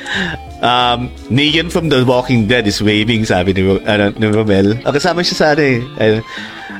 um, 0.62 1.10
Negan 1.28 1.68
from 1.68 1.90
The 1.90 2.06
Walking 2.06 2.46
Dead 2.46 2.62
is 2.64 2.78
waving, 2.78 3.26
sabi 3.26 3.52
ni, 3.52 3.66
ano, 3.82 4.14
ni 4.14 4.26
Romel. 4.30 4.78
Ah, 4.86 4.94
kasama 4.94 5.26
siya 5.26 5.36
sa 5.36 5.46
ano 5.58 5.62
eh. 5.66 6.22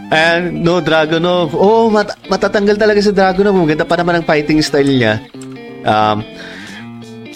And 0.09 0.65
no, 0.65 0.81
Dragonov. 0.81 1.53
Oh, 1.53 1.93
mat- 1.93 2.17
matatanggal 2.33 2.81
talaga 2.81 3.03
si 3.03 3.13
Dragonov. 3.13 3.53
Maganda 3.53 3.85
pa 3.85 3.99
naman 3.99 4.23
ang 4.23 4.25
fighting 4.25 4.63
style 4.65 4.89
niya. 4.89 5.21
Um, 5.85 6.25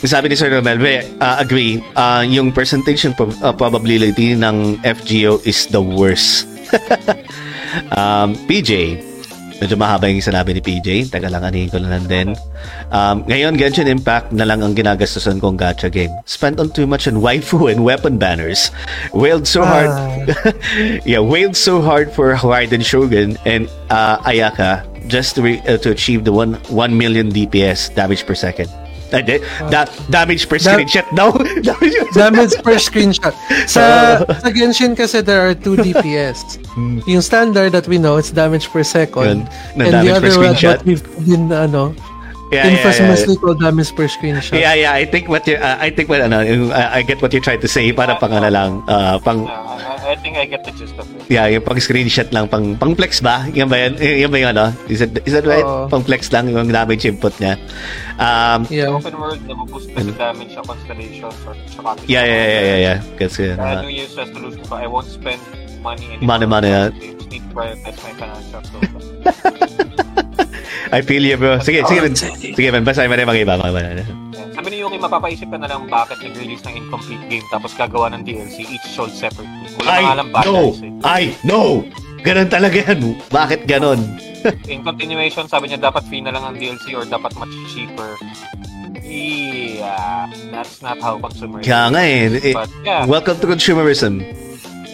sabi 0.02 0.32
ni 0.32 0.38
Sir 0.38 0.50
Romel, 0.50 0.80
uh, 1.20 1.36
agree, 1.36 1.84
uh, 1.98 2.24
yung 2.24 2.50
percentage 2.50 3.04
ng 3.04 3.14
prob- 3.14 3.36
uh, 3.44 3.52
probability 3.52 4.32
ng 4.32 4.80
FGO 4.82 5.42
is 5.44 5.68
the 5.68 5.82
worst. 5.82 6.48
um, 7.98 8.32
PJ, 8.48 8.98
medyo 9.62 9.78
mahaba 9.78 10.10
yung 10.10 10.18
sinabi 10.18 10.58
ni 10.58 10.62
PJ. 10.62 11.14
Teka 11.14 11.30
lang, 11.30 11.46
anihin 11.46 11.70
ko 11.70 11.78
lang 11.78 12.10
din. 12.10 12.34
Um, 12.90 13.22
ngayon, 13.30 13.54
Genshin 13.54 13.86
Impact 13.86 14.34
na 14.34 14.42
lang 14.42 14.58
ang 14.66 14.74
ginagastusan 14.74 15.38
kong 15.38 15.54
gacha 15.54 15.86
game. 15.86 16.10
Spent 16.26 16.58
on 16.58 16.74
too 16.74 16.90
much 16.90 17.06
on 17.06 17.22
waifu 17.22 17.70
and 17.70 17.86
weapon 17.86 18.18
banners. 18.18 18.74
Wailed 19.14 19.46
so 19.46 19.62
hard. 19.62 19.94
yeah, 21.06 21.22
wailed 21.22 21.54
so 21.54 21.78
hard 21.78 22.10
for 22.10 22.34
Raiden 22.34 22.82
Shogun 22.82 23.38
and 23.46 23.70
uh, 23.86 24.18
Ayaka 24.26 24.82
just 25.06 25.38
to, 25.38 25.46
re- 25.46 25.62
uh, 25.70 25.78
to 25.78 25.94
achieve 25.94 26.26
the 26.26 26.34
1, 26.34 26.74
1 26.74 26.98
million 26.98 27.30
DPS 27.30 27.94
damage 27.94 28.26
per 28.26 28.34
second. 28.34 28.81
Uh, 29.12 29.20
da- 29.20 29.42
da- 29.70 29.90
damage 30.08 30.48
per 30.48 30.56
Da- 30.58 30.72
screenshot 30.72 31.04
daw. 31.12 31.30
damage 32.16 32.56
per 32.64 32.80
screenshot. 32.80 33.34
Sa, 33.68 34.24
sa 34.24 34.48
Genshin 34.48 34.96
kasi 34.96 35.20
there 35.20 35.44
are 35.44 35.54
two 35.54 35.76
DPS. 35.84 36.58
yung 37.06 37.20
standard 37.20 37.72
that 37.72 37.86
we 37.86 37.98
know, 38.00 38.16
it's 38.16 38.32
damage 38.32 38.68
per 38.72 38.82
second. 38.82 39.44
Yun, 39.44 39.76
na 39.76 39.82
and 39.84 39.94
the 40.06 40.10
other 40.12 40.32
one 40.40 40.56
that 40.56 40.80
we've 40.84 41.04
been, 41.24 41.52
ano, 41.52 41.92
Yeah, 42.52 42.68
yeah, 42.68 42.84
yeah, 42.84 42.88
infamously 42.92 43.36
called 43.40 43.60
damage 43.64 43.96
per 43.96 44.04
screenshot. 44.12 44.60
Yeah, 44.60 44.76
yeah. 44.76 44.92
I 44.92 45.08
think 45.08 45.24
what 45.24 45.48
you, 45.48 45.56
uh, 45.56 45.80
I 45.80 45.88
think 45.88 46.12
what 46.12 46.20
ano, 46.20 46.44
uh, 46.68 46.90
I 46.92 47.00
get 47.00 47.22
what 47.24 47.32
you 47.32 47.40
tried 47.40 47.64
to 47.64 47.68
say 47.68 47.92
para 47.96 48.12
pang 48.20 48.28
ano 48.36 48.52
lang, 48.52 48.84
uh, 48.92 49.16
pang 49.24 49.48
Yeah, 49.48 50.01
I, 50.12 50.14
I 50.14 50.16
think 50.20 50.36
I 50.36 50.44
get 50.44 50.60
the 50.68 50.76
gist 50.76 50.92
of 51.00 51.08
it. 51.08 51.24
yeah, 51.32 51.48
yung 51.48 51.64
pang 51.64 51.80
screenshot 51.80 52.28
lang, 52.28 52.44
pang 52.52 52.76
pang 52.76 52.92
flex 52.92 53.24
ba? 53.24 53.48
Yan 53.56 53.72
ba 53.72 53.80
yan? 53.80 53.96
Yan 53.96 54.28
ba 54.28 54.36
yung 54.36 54.52
ano? 54.52 54.68
Is 54.92 55.00
that, 55.00 55.16
is 55.24 55.32
that 55.32 55.48
right? 55.48 55.64
Oo. 55.64 55.88
Pang 55.88 56.04
flex 56.04 56.28
lang 56.28 56.52
yung 56.52 56.68
damage 56.68 57.08
input 57.08 57.32
niya. 57.40 57.56
Um, 58.20 58.68
Yeah. 58.68 58.92
Open 58.92 59.16
world, 59.16 59.40
nabuboost 59.48 59.88
na 59.96 60.04
sa 60.04 60.12
damage 60.30 60.52
sa 60.52 60.60
constellations 60.60 61.36
or 61.48 61.56
sa 61.72 61.80
yeah, 62.04 62.28
yeah, 62.28 62.44
yeah, 62.44 62.60
yeah, 62.60 62.78
yeah. 62.78 62.98
Kasi 63.16 63.56
ano, 63.56 63.88
New 63.88 63.92
Year's 63.92 64.12
resolution 64.12 64.60
ko, 64.68 64.76
I 64.76 64.84
won't 64.84 65.08
spend 65.08 65.40
money 65.80 66.12
anymore. 66.12 66.28
Money, 66.28 66.46
money, 66.46 66.68
on 66.68 66.76
yeah. 66.76 66.88
games. 66.92 67.24
Need 67.32 67.48
to 67.48 67.56
prioritize 67.56 67.96
my 68.04 68.12
financial 68.20 68.60
so 68.68 68.76
I 70.92 71.00
feel 71.00 71.24
you, 71.24 71.40
bro. 71.40 71.56
Sige, 71.64 71.88
sige. 71.88 72.12
Sige, 72.52 72.68
man. 72.68 72.84
Basahin 72.84 73.08
mo 73.08 73.16
rin 73.16 73.24
mga 73.24 73.48
iba. 73.48 73.56
Mga 73.56 73.70
iba. 73.72 74.04
Sabi 74.62 74.78
ni 74.78 74.86
Yuki, 74.86 74.94
mapapaisip 75.02 75.50
ka 75.50 75.58
na 75.58 75.66
lang 75.66 75.90
bakit 75.90 76.22
nag-release 76.22 76.62
ng 76.70 76.86
incomplete 76.86 77.18
game 77.26 77.42
tapos 77.50 77.74
gagawa 77.74 78.14
ng 78.14 78.22
DLC, 78.22 78.62
each 78.62 78.86
sold 78.94 79.10
separately. 79.10 79.66
Wala 79.82 79.90
I 79.90 80.14
know. 80.14 80.30
balance 80.30 80.78
eh. 80.86 80.92
I 81.02 81.22
know. 81.42 81.82
Ganon 82.22 82.46
talaga 82.46 82.78
yan. 82.78 83.18
Bakit 83.26 83.66
ganon? 83.66 83.98
In 84.70 84.86
continuation, 84.86 85.50
sabi 85.50 85.66
niya 85.66 85.82
dapat 85.82 86.06
free 86.06 86.22
na 86.22 86.30
lang 86.30 86.46
ang 86.46 86.54
DLC 86.54 86.94
or 86.94 87.02
dapat 87.02 87.34
much 87.42 87.50
cheaper. 87.74 88.14
Yeah, 89.02 90.30
that's 90.54 90.78
not 90.78 91.02
how 91.02 91.18
consumers 91.18 91.66
Kaya 91.66 91.90
nga 91.90 92.02
eh. 92.06 92.30
eh 92.30 92.54
But 92.54 92.70
yeah, 92.86 93.02
welcome 93.02 93.42
to 93.42 93.50
consumerism. 93.50 94.22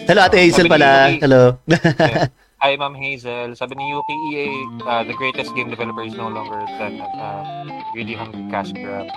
Hello, 0.08 0.24
Ate 0.24 0.48
Hazel 0.48 0.64
Sabi 0.64 0.80
pala. 0.80 1.12
Yuki. 1.12 1.20
Hello. 1.28 1.42
yeah. 1.68 2.32
Hi, 2.64 2.72
Ma'am 2.80 2.96
Hazel. 2.96 3.52
Sabi 3.52 3.76
ni 3.76 3.92
Yuki, 3.92 4.16
EA, 4.32 4.48
uh, 4.88 5.04
the 5.04 5.12
greatest 5.12 5.52
game 5.52 5.68
developer 5.68 6.02
is 6.08 6.16
no 6.16 6.32
longer 6.32 6.64
than 6.80 7.04
uh, 7.04 7.44
really 7.92 8.16
hungry 8.16 8.48
cash 8.48 8.72
grab. 8.72 9.12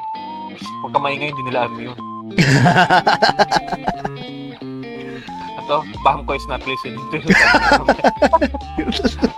Huwag 0.82 0.92
ka 0.92 1.00
maingay, 1.00 1.30
hindi 1.30 1.44
nila 1.46 1.60
alam 1.66 1.78
yun. 1.78 1.98
Ito, 5.62 5.76
Bamco 6.02 6.34
is 6.34 6.48
not 6.48 6.66
listening 6.66 7.00
to 7.12 7.18
you. 7.20 7.28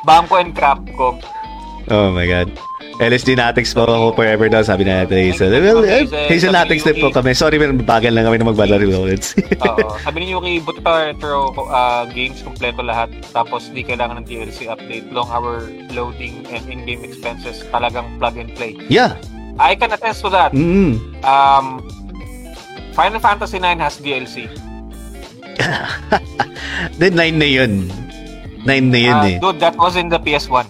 Bamco 0.08 0.40
and 0.40 0.56
Capcom. 0.56 1.20
oh 1.90 2.12
my 2.12 2.26
God. 2.26 2.50
LSD 3.02 3.34
Natics 3.34 3.74
po 3.74 3.90
ako 3.90 4.14
forever 4.14 4.46
daw, 4.48 4.62
sabi 4.62 4.86
na 4.86 5.02
natin 5.02 5.18
Hazel. 5.18 5.50
Well, 5.50 5.82
Hazel. 5.82 6.54
Natics 6.54 6.86
din 6.86 7.02
po 7.02 7.10
kami. 7.10 7.34
Sorry, 7.34 7.58
man, 7.58 7.82
bagal 7.82 8.14
lang 8.14 8.30
kami 8.30 8.38
na 8.38 8.46
magbalaro 8.46 8.86
ulit. 9.02 9.34
Oo. 9.66 9.98
Sabi 9.98 10.22
ni 10.22 10.30
Yuki, 10.30 10.62
buti 10.62 10.78
pa 10.78 11.10
retro 11.10 11.50
uh, 11.58 12.06
games 12.14 12.46
kompleto 12.46 12.86
lahat. 12.86 13.10
Tapos 13.34 13.74
di 13.74 13.82
kailangan 13.82 14.22
ng 14.22 14.30
DLC 14.30 14.70
update. 14.70 15.10
Long 15.10 15.26
hour 15.26 15.66
loading 15.90 16.46
and 16.54 16.62
in-game 16.70 17.02
expenses. 17.02 17.66
Talagang 17.74 18.06
plug 18.22 18.38
and 18.38 18.54
play. 18.54 18.78
yeah. 18.88 19.18
I 19.60 19.76
can 19.76 19.92
attest 19.92 20.22
to 20.22 20.30
that. 20.30 20.52
Mm. 20.54 20.98
Um, 21.24 21.86
Final 22.94 23.20
Fantasy 23.20 23.60
9 23.60 23.80
has 23.80 23.98
DLC. 24.00 24.50
Then 27.00 27.16
9 27.16 27.38
na 27.38 27.46
yun. 27.46 27.90
9 28.66 28.92
na 28.92 28.98
yun 28.98 29.18
Ah, 29.18 29.30
eh. 29.30 29.38
Dude, 29.40 29.60
that 29.60 29.76
was 29.78 29.96
in 29.96 30.10
the 30.10 30.18
PS1. 30.20 30.66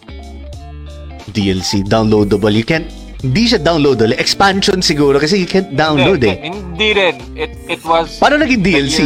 DLC, 1.32 1.84
downloadable. 1.88 2.52
You 2.52 2.64
can't, 2.64 2.88
hindi 3.24 3.48
siya 3.48 3.64
downloadable. 3.64 4.16
Expansion 4.20 4.84
siguro 4.84 5.20
kasi 5.20 5.40
you 5.40 5.48
can't 5.48 5.72
download 5.76 6.20
hindi, 6.20 6.36
eh. 6.36 6.52
Hindi 6.52 6.90
rin. 6.94 7.16
It, 7.40 7.52
it 7.80 7.82
was... 7.88 8.20
Paano 8.20 8.44
naging 8.44 8.62
DLC? 8.64 9.00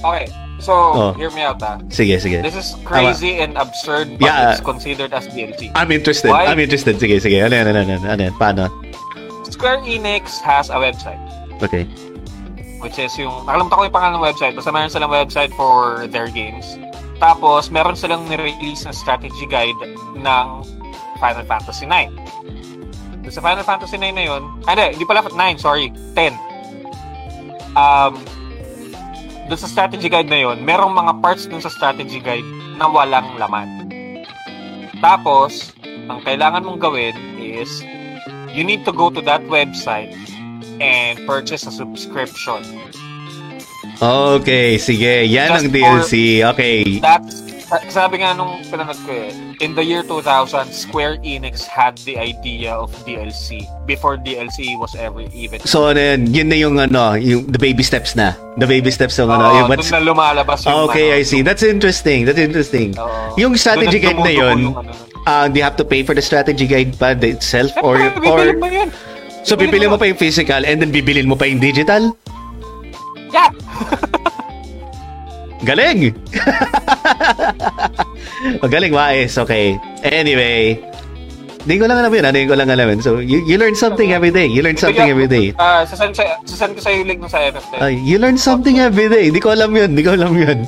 Okay, 0.00 0.26
so, 0.60 0.72
Oh. 0.72 1.12
hear 1.16 1.32
me 1.32 1.42
out 1.42 1.58
ah. 1.64 1.80
Sige, 1.88 2.20
sige. 2.20 2.44
This 2.44 2.54
is 2.54 2.76
crazy 2.84 3.40
and 3.40 3.56
absurd, 3.56 4.20
but 4.20 4.28
Yeah. 4.28 4.52
it's 4.54 4.62
considered 4.62 5.10
as 5.10 5.26
DLC. 5.28 5.72
I'm 5.74 5.90
interested. 5.90 6.30
Why? 6.30 6.46
I'm 6.46 6.60
interested. 6.60 7.00
Sige, 7.00 7.18
sige. 7.18 7.40
Ano 7.40 7.56
yan, 7.56 7.66
ano 7.66 7.80
yan, 7.82 8.04
ano 8.04 8.20
yan? 8.30 8.34
Paano? 8.38 8.68
Square 9.50 9.82
Enix 9.84 10.38
has 10.40 10.70
a 10.70 10.78
website. 10.78 11.20
Okay. 11.60 11.84
which 12.80 12.96
is 12.96 13.12
yung, 13.20 13.44
nakalimutan 13.44 13.76
ko 13.76 13.82
yung 13.84 13.92
pangalan 13.92 14.14
ng 14.16 14.24
website, 14.24 14.56
basta 14.56 14.72
meron 14.72 14.88
silang 14.88 15.12
website 15.12 15.52
for 15.52 16.08
their 16.08 16.32
games. 16.32 16.80
Tapos, 17.20 17.68
meron 17.68 17.92
silang 17.92 18.24
nirelease 18.24 18.88
na 18.88 18.92
strategy 18.96 19.44
guide 19.44 19.76
ng 20.16 20.46
Final 21.20 21.44
Fantasy 21.44 21.84
9. 21.84 22.08
Doon 23.20 23.32
sa 23.32 23.44
Final 23.44 23.64
Fantasy 23.68 24.00
9 24.00 24.16
na 24.16 24.24
yun, 24.24 24.42
ah, 24.64 24.72
hindi, 24.72 24.96
hindi 24.96 25.04
pala 25.04 25.20
9, 25.28 25.36
sorry, 25.60 25.92
10. 26.16 26.32
Um, 27.76 28.16
doon 29.50 29.58
sa 29.58 29.66
strategy 29.66 30.06
guide 30.06 30.30
na 30.30 30.38
yun, 30.46 30.62
merong 30.62 30.94
mga 30.94 31.18
parts 31.18 31.50
dun 31.50 31.58
sa 31.58 31.66
strategy 31.66 32.22
guide 32.22 32.46
na 32.78 32.86
walang 32.86 33.34
laman. 33.34 33.90
Tapos, 35.02 35.74
ang 36.06 36.22
kailangan 36.22 36.62
mong 36.62 36.78
gawin 36.78 37.18
is, 37.34 37.82
you 38.54 38.62
need 38.62 38.86
to 38.86 38.94
go 38.94 39.10
to 39.10 39.18
that 39.18 39.42
website 39.50 40.14
and 40.78 41.18
purchase 41.26 41.66
a 41.66 41.74
subscription. 41.74 42.62
Okay, 43.98 44.78
sige. 44.78 45.26
Yan 45.26 45.50
Just 45.50 45.66
ang 45.66 45.66
DLC. 45.74 46.46
Okay. 46.46 47.02
That's 47.02 47.49
sabi 47.88 48.18
nga 48.18 48.34
nung 48.34 48.58
pinanood 48.66 48.98
ko 49.06 49.10
eh, 49.14 49.30
in 49.62 49.78
the 49.78 49.84
year 49.84 50.02
2000, 50.02 50.72
Square 50.74 51.22
Enix 51.22 51.62
had 51.62 51.94
the 52.02 52.18
idea 52.18 52.74
of 52.74 52.90
DLC 53.06 53.62
before 53.86 54.18
DLC 54.18 54.74
was 54.78 54.94
ever 54.98 55.22
even. 55.30 55.62
So, 55.62 55.94
ano 55.94 56.00
yun, 56.00 56.20
yun 56.34 56.48
na 56.50 56.56
yung, 56.58 56.76
ano, 56.82 57.14
yung 57.14 57.46
the 57.46 57.58
baby 57.58 57.86
steps 57.86 58.18
na. 58.18 58.34
The 58.58 58.66
baby 58.66 58.90
steps 58.90 59.18
yung, 59.18 59.30
ano, 59.30 59.54
yung 59.54 59.70
doon 59.70 59.86
na 59.86 60.02
lumalabas 60.02 60.66
yung 60.66 60.90
Okay, 60.90 61.14
ano, 61.14 61.20
I 61.20 61.22
see. 61.22 61.42
That's 61.42 61.62
interesting. 61.62 62.26
That's 62.26 62.42
interesting. 62.42 62.98
Oo. 62.98 63.38
Yung 63.38 63.54
strategy 63.54 64.02
guide 64.02 64.18
na 64.18 64.34
yun, 64.34 64.74
ano 64.74 64.90
uh, 65.26 65.46
do 65.48 65.58
you 65.58 65.64
have 65.64 65.76
to 65.76 65.84
pay 65.84 66.02
for 66.02 66.14
the 66.14 66.22
strategy 66.22 66.66
guide 66.66 66.96
pa 66.98 67.14
itself? 67.22 67.70
Or, 67.82 68.00
or, 68.26 68.50
bibili 68.50 68.58
mo 68.58 68.66
yun. 68.66 68.88
so, 69.46 69.54
bibili 69.54 69.86
mo 69.86 69.96
pa 69.96 70.10
yung 70.10 70.18
physical 70.18 70.66
and 70.66 70.82
then 70.82 70.90
bibilin 70.90 71.26
mo 71.30 71.36
pa 71.36 71.46
yung 71.46 71.60
digital? 71.62 72.16
Yeah! 73.30 73.54
Galing! 75.64 76.00
Magaling, 78.64 78.92
Wais. 78.96 79.36
Okay. 79.36 79.76
Anyway, 80.00 80.80
hindi 81.60 81.76
ko 81.76 81.84
lang 81.84 82.00
alam 82.00 82.08
yun. 82.08 82.24
Hindi 82.24 82.48
ko 82.48 82.56
lang 82.56 82.72
alam 82.72 82.88
yun. 82.88 83.04
So, 83.04 83.20
you, 83.20 83.44
you 83.44 83.60
learn 83.60 83.76
something 83.76 84.16
every 84.16 84.32
day. 84.32 84.48
You 84.48 84.64
learn 84.64 84.80
something 84.80 85.04
every 85.04 85.28
day. 85.28 85.52
Ah, 85.60 85.84
sasend, 85.84 86.16
sa, 86.16 86.24
sasend 86.48 86.72
ko 86.72 86.80
sa 86.80 86.88
yung 86.88 87.04
link 87.04 87.20
nung 87.20 87.28
sa 87.28 87.44
NFT. 87.44 87.76
Ay, 87.76 88.00
you 88.00 88.16
learn 88.16 88.40
something 88.40 88.80
every 88.80 89.12
day. 89.12 89.28
Hindi 89.28 89.44
ko 89.44 89.52
alam 89.52 89.76
yun. 89.76 89.92
Hindi 89.92 90.00
ko 90.00 90.16
alam 90.16 90.32
yun. 90.32 90.64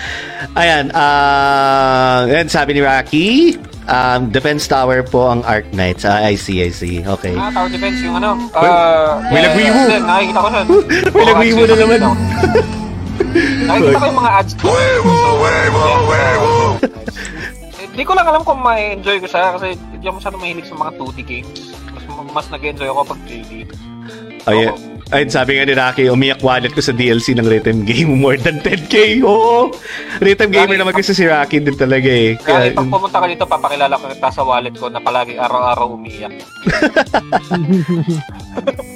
Ayan. 0.60 0.88
Uh, 0.96 2.24
and 2.32 2.48
sabi 2.48 2.72
ni 2.72 2.80
Rocky, 2.80 3.60
um, 3.84 4.32
defense 4.32 4.64
tower 4.64 5.04
po 5.04 5.28
ang 5.28 5.44
Arc 5.44 5.68
Knights. 5.76 6.08
Ah, 6.08 6.24
I 6.24 6.40
see, 6.40 6.64
I 6.64 6.72
see. 6.72 7.04
Okay. 7.04 7.36
Ah, 7.36 7.52
tower 7.52 7.68
defense 7.68 8.00
yung 8.00 8.16
ano. 8.16 8.40
Ah, 8.56 9.20
May 9.28 9.44
yeah, 9.44 9.52
nagwiwo. 9.52 9.80
yeah, 9.84 10.00
nakikita 10.00 10.40
ko 10.40 10.48
nun. 10.48 10.66
May 11.12 11.24
nagwiwo 11.28 11.62
na 11.68 11.76
naman. 11.76 12.00
nakikita 13.66 13.98
ko 14.00 14.06
yung 14.06 14.20
mga 14.20 14.32
ads 14.42 14.52
ko. 14.58 14.64
Hindi 17.90 18.02
ko 18.06 18.12
lang 18.14 18.26
alam 18.30 18.42
kung 18.46 18.60
ma-enjoy 18.62 19.18
ko 19.20 19.26
siya 19.28 19.58
kasi 19.58 19.74
hindi 19.76 20.04
ako 20.06 20.16
masyadong 20.22 20.42
mahilig 20.42 20.66
sa 20.70 20.76
mga 20.78 20.92
2D 20.96 21.18
games. 21.26 21.60
Mas, 21.90 22.04
mas 22.32 22.46
nag-enjoy 22.48 22.88
ako 22.88 23.00
pag 23.12 23.20
3D. 23.26 23.52
Ay, 24.48 24.70
ay, 25.10 25.26
sabi 25.26 25.58
nga 25.58 25.66
ni 25.66 25.74
Rocky, 25.74 26.06
umiyak 26.06 26.38
wallet 26.42 26.70
ko 26.70 26.78
sa 26.78 26.94
DLC 26.94 27.34
ng 27.34 27.46
Rhythm 27.46 27.82
Game. 27.82 28.14
More 28.22 28.38
than 28.38 28.62
10k. 28.62 29.26
Oo. 29.26 29.74
Rhythm 30.22 30.54
Gamer 30.54 30.78
naman 30.78 30.94
kasi 30.94 31.10
si 31.10 31.26
Rocky 31.26 31.58
din 31.58 31.74
talaga 31.74 32.06
eh. 32.06 32.38
Kaya 32.38 32.70
Kaya, 32.70 32.78
pag 32.78 32.86
pumunta 32.86 33.18
ka 33.18 33.26
dito, 33.26 33.44
papakilala 33.46 33.94
ko 33.98 34.06
kita 34.06 34.28
sa 34.30 34.42
wallet 34.46 34.74
ko 34.78 34.86
na 34.86 35.02
palagi 35.02 35.34
araw-araw 35.34 35.98
umiyak. 35.98 36.30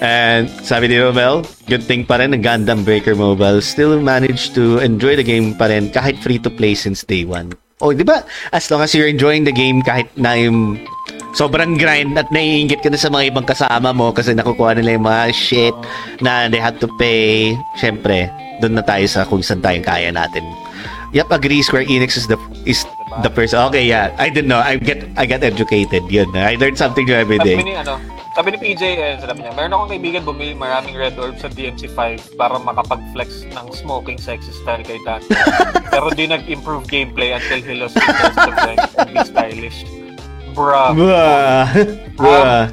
And 0.04 0.46
sabi 0.62 0.94
ni 0.94 1.02
Romel, 1.02 1.42
good 1.66 1.82
thing 1.82 2.06
pa 2.06 2.22
rin 2.22 2.30
ng 2.30 2.42
Gundam 2.44 2.86
Breaker 2.86 3.18
Mobile 3.18 3.58
still 3.58 3.98
managed 3.98 4.54
to 4.54 4.78
enjoy 4.78 5.18
the 5.18 5.26
game 5.26 5.58
pa 5.58 5.66
rin 5.66 5.90
kahit 5.90 6.20
free 6.22 6.38
to 6.38 6.50
play 6.52 6.78
since 6.78 7.02
day 7.02 7.26
one. 7.26 7.50
Oh, 7.84 7.92
di 7.92 8.00
ba? 8.00 8.24
As 8.48 8.64
long 8.72 8.80
as 8.80 8.96
you're 8.96 9.12
enjoying 9.12 9.44
the 9.44 9.52
game 9.52 9.84
kahit 9.84 10.08
na 10.16 10.32
yung 10.32 10.80
sobrang 11.36 11.76
grind 11.76 12.16
at 12.16 12.32
naiingit 12.32 12.80
ka 12.80 12.88
na 12.88 12.96
sa 12.96 13.12
mga 13.12 13.28
ibang 13.28 13.44
kasama 13.44 13.92
mo 13.92 14.08
kasi 14.08 14.32
nakukuha 14.32 14.72
nila 14.80 14.96
yung 14.96 15.04
mga 15.04 15.22
shit 15.36 15.76
na 16.24 16.48
they 16.48 16.56
have 16.56 16.80
to 16.80 16.88
pay. 16.96 17.52
Siyempre, 17.76 18.32
doon 18.64 18.80
na 18.80 18.84
tayo 18.88 19.04
sa 19.04 19.28
kung 19.28 19.44
saan 19.44 19.60
tayo 19.60 19.84
kaya 19.84 20.08
natin. 20.08 20.40
Yep, 21.12 21.28
agree. 21.28 21.60
Square 21.60 21.92
Enix 21.92 22.16
is 22.16 22.26
the 22.26 22.40
is 22.64 22.88
the 23.22 23.30
person. 23.30 23.62
Okay, 23.70 23.84
yeah. 23.86 24.10
I 24.16 24.32
didn't 24.32 24.48
know. 24.48 24.58
I 24.58 24.80
get 24.80 25.04
I 25.14 25.28
got 25.28 25.44
educated. 25.44 26.08
Yun. 26.08 26.32
I 26.34 26.56
learned 26.56 26.80
something 26.80 27.04
new 27.04 27.14
every 27.14 27.38
day. 27.38 27.60
ano, 27.60 28.00
sabi 28.34 28.48
ni 28.50 28.58
PJ, 28.58 28.82
eh, 28.82 29.14
sabi 29.22 29.46
niya, 29.46 29.54
meron 29.54 29.72
akong 29.72 29.90
kaibigan 29.94 30.22
bumili 30.26 30.52
maraming 30.52 30.98
red 30.98 31.14
orb 31.14 31.38
sa 31.38 31.46
DMC5 31.46 32.34
para 32.34 32.58
makapag-flex 32.58 33.46
ng 33.46 33.66
smoking 33.70 34.18
sexy 34.18 34.50
style 34.50 34.82
kay 34.82 34.98
Dante. 35.06 35.30
Pero 35.94 36.10
di 36.10 36.26
nag-improve 36.26 36.82
gameplay 36.84 37.30
until 37.30 37.62
he 37.62 37.78
lost 37.78 37.94
interest 37.94 38.38
of 38.38 38.54
and 38.58 38.78
be 39.06 39.22
stylish. 39.22 39.78
Bruh. 40.54 40.90
Bruh. 40.94 41.66
Bruh. 42.18 42.70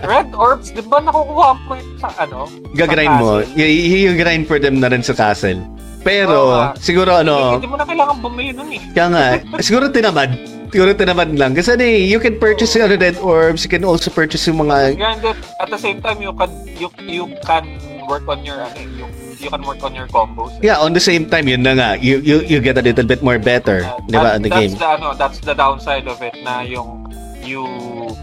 Red 0.00 0.32
orbs, 0.32 0.72
di 0.72 0.80
ba 0.80 1.00
nakukuha 1.00 1.60
mo 1.68 1.76
sa 2.00 2.08
ano? 2.16 2.48
Gagrind 2.72 3.16
mo. 3.20 3.44
Y- 3.52 4.08
yung 4.08 4.16
grind 4.16 4.44
for 4.48 4.56
them 4.56 4.80
na 4.80 4.88
rin 4.88 5.04
sa 5.04 5.12
castle. 5.12 5.60
Pero, 6.02 6.50
nga. 6.50 6.74
siguro 6.76 7.14
ano, 7.14 7.56
Hindi 7.56 7.68
mo 7.70 7.76
na 7.78 7.86
kailangan 7.86 8.16
bumili 8.18 8.50
nun 8.50 8.74
eh. 8.74 8.82
kaya 8.90 9.08
nga, 9.08 9.24
siguro 9.66 9.88
tinamad. 9.88 10.34
Siguro 10.72 10.96
tinamad 10.96 11.36
lang. 11.36 11.52
Kasi 11.52 11.76
ano 11.76 11.84
eh, 11.84 12.00
you 12.00 12.16
can 12.16 12.40
purchase 12.40 12.72
yung 12.72 12.88
ano, 12.88 12.96
red 12.96 13.20
orbs, 13.20 13.60
you 13.60 13.68
can 13.68 13.84
also 13.84 14.08
purchase 14.08 14.48
yung 14.48 14.64
mga, 14.64 14.96
Granted, 14.96 15.36
at 15.60 15.68
the 15.68 15.76
same 15.76 16.00
time, 16.00 16.24
you 16.24 16.32
can 16.32 16.48
you 16.80 16.88
you 17.04 17.24
can 17.44 17.76
work 18.08 18.24
on 18.24 18.40
your 18.40 18.56
ano, 18.56 18.80
eh, 18.80 18.88
you, 18.96 19.04
you 19.36 19.48
can 19.52 19.60
work 19.68 19.84
on 19.84 19.92
your 19.92 20.08
combos. 20.08 20.48
yeah, 20.64 20.80
on 20.80 20.96
the 20.96 21.04
same 21.04 21.28
time, 21.28 21.44
yun 21.44 21.60
na 21.60 21.76
nga, 21.76 21.90
you, 22.00 22.24
you, 22.24 22.40
you 22.48 22.56
get 22.64 22.80
a 22.80 22.84
little 22.84 23.04
bit 23.04 23.20
more 23.20 23.36
better, 23.36 23.84
Uh, 23.84 24.00
di 24.08 24.16
ba, 24.16 24.32
on 24.32 24.40
the 24.40 24.48
that's 24.48 24.72
game. 24.72 24.72
The, 24.80 24.88
ano, 24.96 25.12
that's 25.12 25.44
the 25.44 25.52
downside 25.52 26.08
of 26.08 26.16
it 26.24 26.40
na 26.40 26.64
yung 26.64 27.04
you 27.44 27.68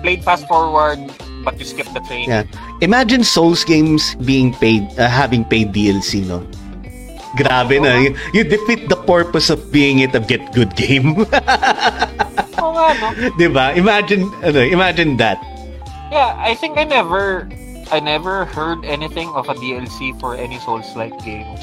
played 0.02 0.24
fast 0.26 0.48
forward 0.50 0.98
but 1.44 1.54
you 1.60 1.66
skip 1.66 1.86
the 1.94 2.02
train. 2.08 2.28
Yeah. 2.28 2.44
Imagine 2.82 3.24
Souls 3.24 3.64
games 3.64 4.16
being 4.26 4.54
paid, 4.58 4.90
uh, 4.98 5.08
having 5.08 5.46
paid 5.46 5.72
DLC, 5.72 6.26
no? 6.26 6.42
Grabe 7.38 7.78
na. 7.78 8.02
You, 8.02 8.18
you 8.34 8.44
defeat 8.44 8.90
the 8.90 8.98
purpose 8.98 9.50
of 9.50 9.72
being 9.72 10.00
it 10.00 10.16
a 10.16 10.20
get 10.20 10.42
good 10.52 10.76
game. 10.76 11.28
Nga, 12.80 12.92
no? 12.96 13.08
di 13.42 13.48
ba? 13.52 13.76
Imagine, 13.76 14.32
ano, 14.40 14.60
imagine 14.64 15.20
that. 15.20 15.38
Yeah, 16.10 16.34
I 16.40 16.56
think 16.56 16.80
I 16.80 16.88
never 16.88 17.46
I 17.90 17.98
never 18.00 18.46
heard 18.46 18.86
anything 18.86 19.30
of 19.34 19.50
a 19.50 19.58
DLC 19.58 20.14
for 20.22 20.38
any 20.38 20.62
Souls-like 20.62 21.14
games 21.26 21.62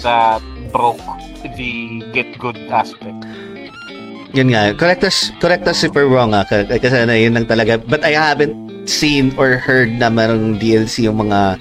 that 0.00 0.40
broke 0.72 1.00
the 1.56 2.00
get 2.12 2.28
good 2.40 2.56
aspect. 2.72 3.20
Yun 4.36 4.52
nga, 4.52 4.76
correct 4.76 5.04
us, 5.04 5.32
correct 5.40 5.64
us 5.68 5.84
if 5.84 5.92
we're 5.96 6.08
wrong 6.08 6.36
ah, 6.36 6.44
K- 6.44 6.68
kasi 6.68 7.04
ano, 7.04 7.16
yun 7.16 7.32
lang 7.32 7.48
talaga. 7.48 7.80
But 7.80 8.04
I 8.04 8.12
haven't 8.12 8.88
seen 8.88 9.32
or 9.40 9.56
heard 9.56 9.92
na 9.96 10.12
merong 10.12 10.60
DLC 10.60 11.08
yung 11.08 11.28
mga 11.28 11.60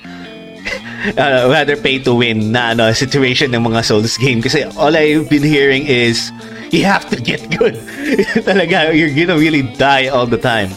uh, 1.18 1.48
rather 1.50 1.76
pay 1.76 2.00
to 2.00 2.16
win 2.16 2.52
na 2.52 2.74
ano, 2.76 2.92
situation 2.92 3.52
ng 3.52 3.64
mga 3.64 3.86
Souls 3.86 4.18
game. 4.18 4.42
Kasi 4.42 4.68
all 4.76 4.96
I've 4.96 5.30
been 5.30 5.46
hearing 5.46 5.88
is 5.88 6.32
you 6.72 6.84
have 6.84 7.08
to 7.12 7.18
get 7.20 7.44
good. 7.54 7.80
talaga, 8.48 8.92
you're 8.92 9.14
gonna 9.14 9.40
really 9.40 9.64
die 9.78 10.08
all 10.08 10.28
the 10.28 10.40
time. 10.40 10.72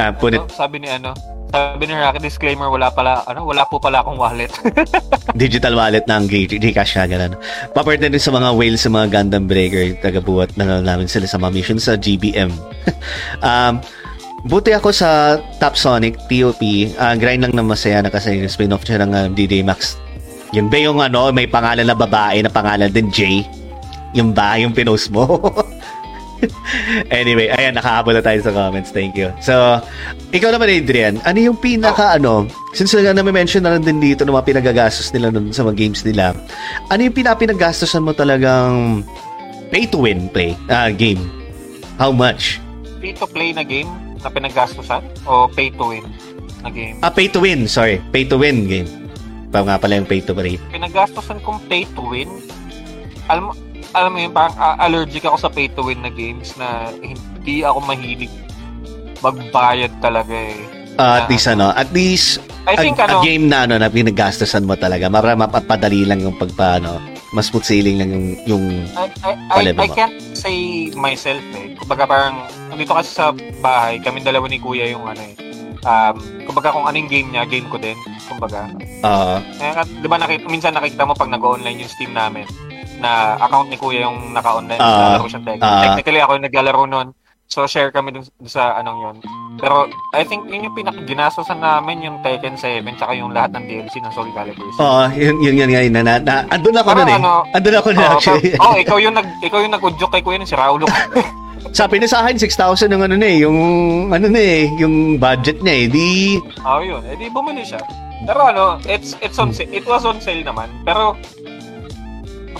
Uh, 0.00 0.12
put 0.12 0.34
it, 0.34 0.40
Ano, 0.40 0.50
sabi 0.50 0.82
ni 0.82 0.88
ano, 0.88 1.12
sabi 1.52 1.84
ni 1.84 1.92
Rocky, 1.92 2.18
disclaimer, 2.24 2.72
wala 2.72 2.88
pala, 2.88 3.20
ano, 3.28 3.44
wala 3.44 3.68
po 3.68 3.76
pala 3.76 4.00
akong 4.00 4.16
wallet. 4.16 4.48
digital 5.36 5.76
wallet 5.76 6.08
ng 6.08 6.24
Gcash 6.28 6.96
na 6.96 7.04
gano'n. 7.04 7.36
Papartner 7.76 8.08
din 8.08 8.22
sa 8.22 8.32
mga 8.32 8.56
whales 8.56 8.80
sa 8.80 8.88
mga 8.88 9.12
Gundam 9.12 9.44
Breaker, 9.44 10.00
tagabuhat 10.00 10.56
na 10.56 10.80
namin 10.80 11.12
sila 11.12 11.28
sa 11.28 11.36
mga 11.36 11.52
mission 11.52 11.76
sa 11.76 12.00
GBM. 12.00 12.48
um, 13.44 13.84
buti 14.46 14.74
ako 14.74 14.90
sa 14.90 15.38
Top 15.62 15.78
Sonic, 15.78 16.18
TOP, 16.26 16.62
ah, 16.98 17.14
grind 17.14 17.46
lang 17.46 17.54
na 17.54 17.62
masaya 17.62 18.02
na 18.02 18.10
kasi 18.10 18.42
spin-off 18.46 18.86
siya 18.86 19.02
ng 19.02 19.12
ah, 19.12 19.26
DD 19.30 19.62
Max. 19.62 19.98
Yun 20.52 20.68
ba 20.68 20.78
yung 20.78 20.98
ano, 21.00 21.32
may 21.32 21.48
pangalan 21.48 21.86
na 21.88 21.96
babae 21.96 22.44
na 22.44 22.52
pangalan 22.52 22.92
din 22.92 23.08
Jay? 23.08 23.46
Yung 24.12 24.36
ba, 24.36 24.60
yung 24.60 24.76
pinost 24.76 25.08
mo? 25.08 25.24
anyway, 27.08 27.48
ayan, 27.48 27.72
nakahabol 27.72 28.12
na 28.12 28.20
tayo 28.20 28.36
sa 28.44 28.52
comments. 28.52 28.92
Thank 28.92 29.16
you. 29.16 29.32
So, 29.40 29.80
ikaw 30.28 30.52
naman, 30.52 30.68
Adrian, 30.68 31.16
ano 31.24 31.38
yung 31.40 31.56
pinaka, 31.56 32.20
ano, 32.20 32.44
since 32.76 32.92
nga 32.92 33.16
na 33.16 33.24
mention 33.24 33.64
na 33.64 33.72
lang 33.72 33.86
din 33.86 34.02
dito 34.02 34.28
ng 34.28 34.34
mga 34.36 34.44
pinagagastos 34.44 35.08
nila 35.16 35.32
nun 35.32 35.48
sa 35.56 35.64
mga 35.64 35.76
games 35.80 36.04
nila, 36.04 36.36
ano 36.92 37.00
yung 37.00 37.16
pinapinagastosan 37.16 38.04
mo 38.04 38.12
talagang 38.12 39.00
pay 39.72 39.88
to 39.88 40.04
win 40.04 40.28
play, 40.28 40.52
ah, 40.68 40.92
game? 40.92 41.24
How 41.96 42.12
much? 42.12 42.60
pay 43.02 43.10
to 43.18 43.26
play 43.26 43.50
na 43.50 43.66
game 43.66 43.90
na 44.22 44.30
pinaggastusan 44.30 45.02
o 45.26 45.50
pay 45.50 45.68
to 45.74 45.90
win 45.90 46.06
na 46.62 46.70
game? 46.70 46.96
Ah, 47.02 47.10
pay 47.10 47.26
to 47.26 47.42
win, 47.42 47.66
sorry. 47.66 47.98
Pay 48.14 48.26
to 48.30 48.38
win 48.38 48.70
game. 48.70 48.88
Pa 49.52 49.60
nga 49.60 49.76
pala 49.76 50.00
yung 50.00 50.08
pay 50.08 50.24
to 50.24 50.32
play. 50.32 50.56
Pinaggastusan 50.72 51.42
kong 51.44 51.60
pay 51.68 51.84
to 51.92 52.02
win. 52.02 52.30
Alam 53.28 53.52
alam 53.92 54.10
mo 54.16 54.18
yun, 54.24 54.32
parang 54.32 54.56
ah, 54.56 54.80
allergic 54.80 55.28
ako 55.28 55.36
sa 55.36 55.50
pay 55.52 55.68
to 55.68 55.84
win 55.84 56.00
na 56.00 56.08
games 56.08 56.56
na 56.56 56.88
hindi 56.96 57.60
ako 57.60 57.84
mahilig 57.84 58.32
magbayad 59.20 59.92
talaga 60.00 60.32
eh. 60.32 60.58
Ah, 60.96 61.24
at 61.24 61.28
Na- 61.28 61.30
least 61.30 61.46
ano, 61.48 61.66
at 61.72 61.88
least 61.92 62.40
I 62.62 62.78
think 62.78 62.96
a, 62.96 63.04
a 63.04 63.18
ano, 63.18 63.26
game 63.26 63.50
na 63.50 63.66
ano 63.66 63.74
na 63.76 63.90
pinagastosan 63.90 64.64
mo 64.64 64.78
talaga. 64.78 65.10
Para 65.10 65.34
mapapadali 65.34 66.06
lang 66.06 66.22
yung 66.22 66.36
pagpaano. 66.38 67.00
Mas 67.32 67.48
smooth 67.48 67.64
sailing 67.64 67.96
lang 67.96 68.10
yung 68.12 68.26
yung 68.44 68.64
I, 68.92 69.08
I, 69.24 69.32
I, 69.50 69.72
I 69.72 69.88
can't 69.88 70.31
say 70.42 70.58
myself 70.92 71.38
eh. 71.54 71.78
Kumbaga 71.78 72.02
parang, 72.04 72.34
nandito 72.66 72.90
kasi 72.92 73.14
sa 73.14 73.30
bahay, 73.62 74.02
kami 74.02 74.18
dalawa 74.20 74.50
ni 74.50 74.58
Kuya 74.58 74.90
yung 74.90 75.06
ano 75.06 75.22
eh. 75.22 75.34
Um, 75.82 76.14
kumbaga 76.46 76.70
kung 76.70 76.86
anong 76.86 77.06
game 77.06 77.30
niya, 77.30 77.46
game 77.46 77.66
ko 77.66 77.78
din. 77.78 77.94
Kumbaga. 78.26 78.70
ah 79.02 79.38
Eh, 79.58 79.70
di 79.98 80.06
ba 80.06 80.18
nakita, 80.18 80.46
minsan 80.46 80.74
nakikita 80.74 81.06
mo 81.06 81.14
pag 81.14 81.30
nag-online 81.30 81.78
yung 81.78 81.90
Steam 81.90 82.10
namin 82.10 82.46
na 82.98 83.34
account 83.36 83.66
ni 83.66 83.78
Kuya 83.78 84.06
yung 84.06 84.30
naka-online 84.30 84.78
Ah, 84.78 85.14
naglalaro 85.14 85.26
siya 85.26 85.42
tech. 85.42 85.58
ah. 85.58 85.82
Technically 85.84 86.18
ako 86.18 86.38
yung 86.38 86.46
naglalaro 86.46 86.82
nun. 86.86 87.08
So 87.52 87.68
share 87.68 87.92
kami 87.92 88.16
dun, 88.16 88.24
dun 88.40 88.48
sa 88.48 88.80
anong 88.80 88.96
yun. 89.04 89.16
Pero 89.60 89.84
I 90.16 90.24
think 90.24 90.48
yun 90.48 90.64
yung 90.64 90.72
pinakaginasosan 90.72 91.60
namin 91.60 92.00
yung 92.00 92.16
Tekken 92.24 92.56
7 92.56 92.80
tsaka 92.96 93.12
yung 93.12 93.36
lahat 93.36 93.52
ng 93.52 93.68
DLC 93.68 94.00
ng 94.00 94.08
Soul 94.16 94.32
Calibur. 94.32 94.64
Oo, 94.80 95.04
yun, 95.12 95.36
yun, 95.44 95.60
yun, 95.60 95.68
yun, 95.68 95.92
na, 95.92 96.00
na, 96.00 96.16
na, 96.16 96.48
andun 96.48 96.72
ako 96.80 96.96
Parang 96.96 97.04
nun 97.04 97.12
eh. 97.12 97.20
ano, 97.20 97.32
andun 97.52 97.76
ako 97.76 97.88
nun 97.92 98.08
Oo, 98.08 98.12
actually. 98.16 98.56
pero- 98.56 98.64
oh, 98.64 98.74
ikaw 98.80 98.96
yung 98.96 99.12
nag 99.20 99.28
ikaw 99.44 99.60
yung 99.60 99.74
nag-udyok 99.76 100.10
kay 100.16 100.22
Kuya 100.24 100.40
nun, 100.40 100.48
si 100.48 100.56
Raulo. 100.56 100.88
Sabi 101.76 102.00
na 102.00 102.08
sa 102.08 102.24
akin, 102.24 102.40
6,000 102.40 102.88
yung 102.88 103.04
ano 103.04 103.16
na 103.20 103.28
eh, 103.28 103.38
yung, 103.44 103.58
ano 104.08 104.26
na 104.32 104.40
eh, 104.40 104.72
yung 104.80 105.20
budget 105.20 105.60
niya 105.60 105.74
eh. 105.76 105.84
Di, 105.92 106.08
oh, 106.64 106.80
yun. 106.80 107.04
Eh 107.04 107.20
di 107.20 107.28
bumili 107.28 107.68
siya. 107.68 107.84
Pero 108.24 108.48
ano, 108.48 108.80
it's 108.88 109.12
it's 109.20 109.36
on 109.36 109.52
sale. 109.52 109.68
It 109.68 109.84
was 109.84 110.08
on 110.08 110.24
sale 110.24 110.40
naman. 110.40 110.72
Pero 110.88 111.20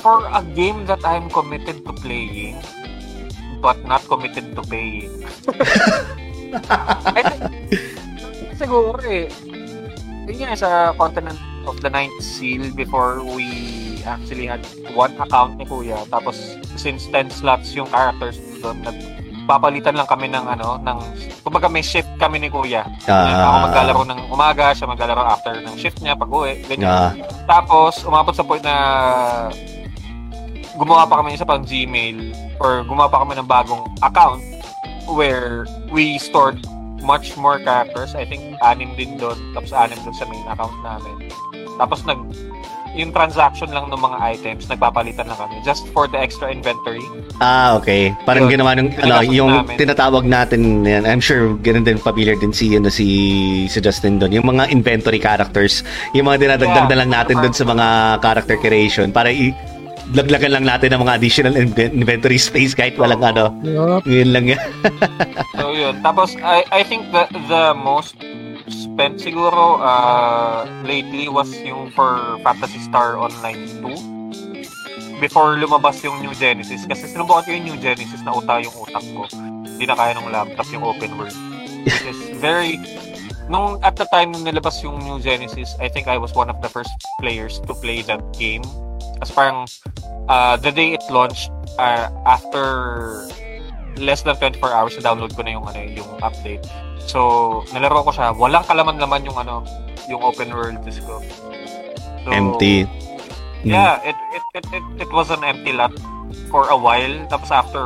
for 0.04 0.28
a 0.28 0.44
game 0.52 0.84
that 0.84 1.00
I'm 1.00 1.32
committed 1.32 1.80
to 1.88 1.92
playing 1.96 2.60
but 3.62 3.78
not 3.86 4.02
committed 4.04 4.52
to 4.52 4.62
paying. 4.66 5.08
I 6.52 7.22
think, 7.30 7.42
siguro 8.58 8.98
eh. 9.00 9.30
Yun 10.26 10.50
nga 10.50 10.58
sa 10.58 10.70
Continent 10.92 11.38
of 11.64 11.78
the 11.78 11.88
Ninth 11.88 12.18
Seal 12.18 12.70
before 12.72 13.22
we 13.22 13.46
actually 14.02 14.46
had 14.46 14.62
one 14.92 15.14
account 15.16 15.56
ni 15.56 15.64
Kuya. 15.64 16.02
Tapos 16.08 16.58
since 16.74 17.06
10 17.08 17.30
slots 17.30 17.70
yung 17.72 17.86
characters 17.86 18.38
doon, 18.58 18.78
nagpapalitan 18.82 19.94
lang 19.94 20.06
kami 20.06 20.26
ng 20.26 20.42
ano, 20.42 20.78
ng 20.78 20.98
kumbaga 21.42 21.66
may 21.66 21.82
shift 21.82 22.10
kami 22.18 22.38
ni 22.38 22.50
Kuya. 22.50 22.86
Ah. 23.06 23.46
ako 23.46 23.56
maglalaro 23.66 24.02
ng 24.06 24.20
umaga, 24.28 24.74
siya 24.74 24.86
maglalaro 24.86 25.22
after 25.22 25.54
ng 25.58 25.74
shift 25.74 25.98
niya 25.98 26.14
pag 26.14 26.30
uwi, 26.30 26.62
ganyan. 26.66 26.86
ah, 26.86 27.10
Tapos, 27.46 28.02
umabot 28.02 28.34
sa 28.34 28.42
point 28.42 28.62
na 28.62 28.74
gumawa 30.74 31.04
pa 31.04 31.20
kami 31.20 31.36
isa 31.36 31.44
pang 31.44 31.62
Gmail 31.62 32.32
or 32.58 32.84
gumawa 32.84 33.08
pa 33.08 33.20
kami 33.22 33.36
ng 33.36 33.48
bagong 33.48 33.82
account 34.00 34.40
where 35.08 35.66
we 35.90 36.16
stored 36.16 36.56
much 37.02 37.34
more 37.34 37.58
characters. 37.58 38.14
I 38.14 38.22
think 38.24 38.40
anim 38.62 38.94
din 38.94 39.18
doon. 39.18 39.36
Tapos 39.52 39.74
anim 39.74 39.98
doon 40.00 40.16
sa 40.16 40.24
main 40.24 40.46
account 40.46 40.76
namin. 40.80 41.16
Tapos 41.76 42.06
nag 42.06 42.20
yung 42.92 43.08
transaction 43.08 43.72
lang 43.72 43.88
ng 43.88 43.96
mga 43.96 44.18
items, 44.20 44.68
nagpapalitan 44.68 45.24
lang 45.24 45.38
kami 45.40 45.56
just 45.64 45.88
for 45.96 46.04
the 46.04 46.20
extra 46.20 46.52
inventory. 46.52 47.00
ah, 47.40 47.72
okay. 47.80 48.12
Parang 48.28 48.44
Yun. 48.46 48.60
ginawa 48.60 48.76
nung, 48.76 48.92
ano, 48.92 49.24
yung 49.24 49.48
namin. 49.64 49.80
tinatawag 49.80 50.28
natin, 50.28 50.84
yan, 50.84 51.08
I'm 51.08 51.24
sure 51.24 51.56
ganun 51.64 51.88
din 51.88 51.96
familiar 51.96 52.36
din 52.36 52.52
si, 52.52 52.76
ano, 52.76 52.92
si, 52.92 53.08
si 53.64 53.80
Justin 53.80 54.20
doon. 54.20 54.36
Yung 54.36 54.44
mga 54.44 54.68
inventory 54.68 55.16
characters, 55.16 55.80
yung 56.12 56.28
mga 56.28 56.44
dinadagdag 56.44 56.84
Yeah. 56.84 56.92
na 56.92 56.98
lang 57.00 57.10
natin 57.10 57.40
doon 57.40 57.54
sa 57.56 57.64
mga 57.64 57.86
character 58.20 58.56
creation 58.60 59.08
para 59.08 59.32
i, 59.32 59.56
laglagan 60.10 60.50
lang 60.58 60.64
natin 60.66 60.98
ng 60.98 61.00
mga 61.06 61.14
additional 61.14 61.54
inven- 61.54 61.94
inventory 61.94 62.38
space 62.38 62.74
kahit 62.74 62.98
walang 62.98 63.22
ano. 63.22 63.54
Yup. 63.62 64.02
Yun 64.02 64.30
lang 64.34 64.44
yan. 64.50 64.60
So 65.62 65.70
yun. 65.70 66.02
Tapos 66.02 66.34
I 66.42 66.66
I 66.74 66.82
think 66.82 67.14
the 67.14 67.30
the 67.46 67.70
most 67.78 68.18
spent 68.66 69.22
siguro 69.22 69.78
uh, 69.78 70.66
lately 70.82 71.30
was 71.30 71.48
yung 71.62 71.94
for 71.94 72.18
Fantasy 72.42 72.82
Star 72.82 73.14
Online 73.14 73.62
2 73.78 75.22
before 75.22 75.54
lumabas 75.54 76.02
yung 76.02 76.18
New 76.18 76.34
Genesis 76.34 76.82
kasi 76.86 77.06
sinubukan 77.06 77.46
ko 77.46 77.50
yung 77.54 77.66
New 77.70 77.78
Genesis 77.78 78.18
na 78.26 78.34
uta 78.34 78.58
yung 78.58 78.74
utak 78.74 79.04
ko 79.14 79.22
hindi 79.30 79.84
na 79.86 79.94
kaya 79.94 80.18
ng 80.18 80.28
laptop 80.34 80.66
yung 80.74 80.82
open 80.82 81.14
world 81.14 81.36
it's 81.86 82.26
very 82.42 82.78
nung 83.46 83.78
at 83.86 83.94
the 83.94 84.06
time 84.10 84.34
nung 84.34 84.42
nilabas 84.42 84.82
yung 84.82 84.98
New 84.98 85.22
Genesis 85.22 85.78
I 85.78 85.86
think 85.86 86.10
I 86.10 86.18
was 86.18 86.34
one 86.34 86.50
of 86.50 86.58
the 86.58 86.70
first 86.70 86.90
players 87.22 87.62
to 87.70 87.72
play 87.78 88.02
that 88.10 88.22
game 88.34 88.66
kasi 89.22 89.30
parang 89.30 89.70
uh, 90.28 90.56
the 90.56 90.70
day 90.70 90.94
it 90.94 91.02
launched 91.10 91.50
uh, 91.78 92.10
after 92.26 93.26
less 93.96 94.22
than 94.22 94.36
24 94.36 94.72
hours 94.72 94.94
na 94.98 95.02
download 95.12 95.34
ko 95.36 95.42
na 95.42 95.50
yung 95.56 95.66
ano 95.66 95.80
yung 95.82 96.10
update. 96.22 96.64
So, 97.06 97.62
nalaro 97.74 98.06
ko 98.06 98.10
siya. 98.14 98.30
Walang 98.34 98.64
kalaman-laman 98.64 99.26
yung 99.26 99.38
ano, 99.38 99.66
yung 100.06 100.22
open 100.22 100.54
world 100.54 100.80
disco. 100.86 101.18
So, 102.22 102.30
Empty. 102.30 102.86
Mm. 103.62 103.70
Yeah, 103.70 104.02
it, 104.02 104.18
it 104.34 104.44
it 104.58 104.66
it 104.74 104.84
it 105.06 105.10
was 105.14 105.30
an 105.30 105.46
empty 105.46 105.70
lot 105.70 105.94
for 106.50 106.66
a 106.66 106.74
while. 106.74 107.14
Tapos 107.30 107.50
after 107.54 107.82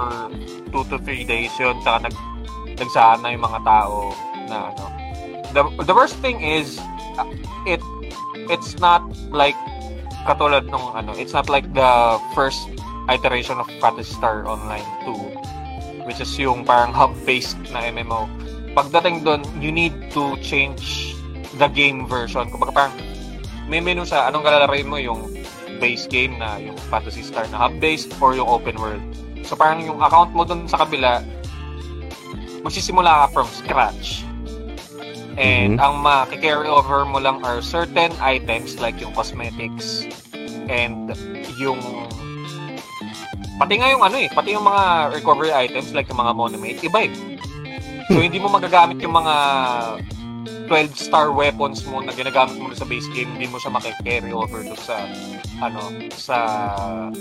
2 0.73 0.89
to 0.89 0.97
3 0.97 1.25
days 1.29 1.53
yun, 1.61 1.77
saka 1.85 2.09
nag 2.09 2.17
nagsaan 2.81 3.21
na 3.21 3.37
yung 3.37 3.45
mga 3.45 3.61
tao 3.61 4.13
na 4.49 4.73
ano. 4.73 4.85
The 5.53 5.63
the 5.85 5.93
worst 5.93 6.17
thing 6.25 6.41
is 6.41 6.81
uh, 7.21 7.29
it 7.69 7.81
it's 8.49 8.81
not 8.81 9.05
like 9.33 9.57
katulad 10.27 10.67
nung 10.67 10.93
ano, 10.93 11.15
it's 11.15 11.33
not 11.33 11.47
like 11.47 11.65
the 11.73 12.19
first 12.35 12.67
iteration 13.07 13.63
of 13.63 13.71
Star 14.03 14.43
Online 14.45 14.87
2 15.07 15.57
which 16.07 16.23
is 16.23 16.31
yung 16.39 16.63
parang 16.63 16.95
hub-based 16.95 17.59
na 17.75 17.83
MMO. 17.91 18.31
Pagdating 18.79 19.27
doon, 19.27 19.43
you 19.59 19.75
need 19.75 19.93
to 20.15 20.39
change 20.39 21.13
the 21.59 21.67
game 21.67 22.07
version. 22.07 22.47
Kumbaga 22.47 22.73
parang 22.73 22.95
may 23.67 23.83
menu 23.83 24.07
sa 24.07 24.31
anong 24.31 24.47
kalalarin 24.47 24.87
mo 24.87 25.03
yung 25.03 25.27
base 25.83 26.07
game 26.07 26.39
na 26.39 26.63
yung 26.63 26.79
Fantasy 26.89 27.27
Star 27.27 27.45
na 27.51 27.59
hub-based 27.59 28.15
or 28.23 28.39
yung 28.39 28.47
open 28.47 28.79
world. 28.79 29.03
So 29.43 29.59
parang 29.59 29.83
yung 29.83 29.99
account 29.99 30.31
mo 30.31 30.47
doon 30.47 30.71
sa 30.71 30.87
kabila, 30.87 31.27
magsisimula 32.63 33.27
ka 33.27 33.35
from 33.35 33.51
scratch. 33.51 34.23
And 35.37 35.77
Mhm. 35.77 35.85
ang 35.85 35.95
ma-carry 36.01 36.69
over 36.69 37.05
mo 37.05 37.21
lang 37.21 37.45
are 37.45 37.61
certain 37.61 38.13
items 38.25 38.81
like 38.81 38.97
yung 39.01 39.13
cosmetics 39.13 40.09
and 40.73 41.13
yung 41.61 41.77
pati 43.57 43.81
nga 43.81 43.93
yung 43.93 44.05
ano 44.05 44.17
eh, 44.17 44.29
pati 44.33 44.53
yung 44.57 44.65
mga 44.65 45.13
recovery 45.13 45.53
items 45.53 45.93
like 45.93 46.09
yung 46.09 46.21
mga 46.21 46.33
monomate, 46.37 46.81
iba 46.85 47.09
eh. 47.09 47.13
So 48.07 48.23
hindi 48.23 48.39
mo 48.39 48.47
magagamit 48.47 49.03
yung 49.03 49.19
mga 49.19 49.35
12 50.71 50.95
star 50.95 51.35
weapons 51.35 51.83
mo 51.91 51.99
na 51.99 52.15
ginagamit 52.15 52.55
mo 52.59 52.71
sa 52.71 52.87
base 52.87 53.07
game, 53.11 53.35
hindi 53.35 53.51
mo 53.51 53.59
siya 53.59 53.75
maki-carry 53.75 54.31
over 54.31 54.63
doon 54.63 54.79
sa 54.79 55.11
ano, 55.59 55.91
sa 56.15 56.37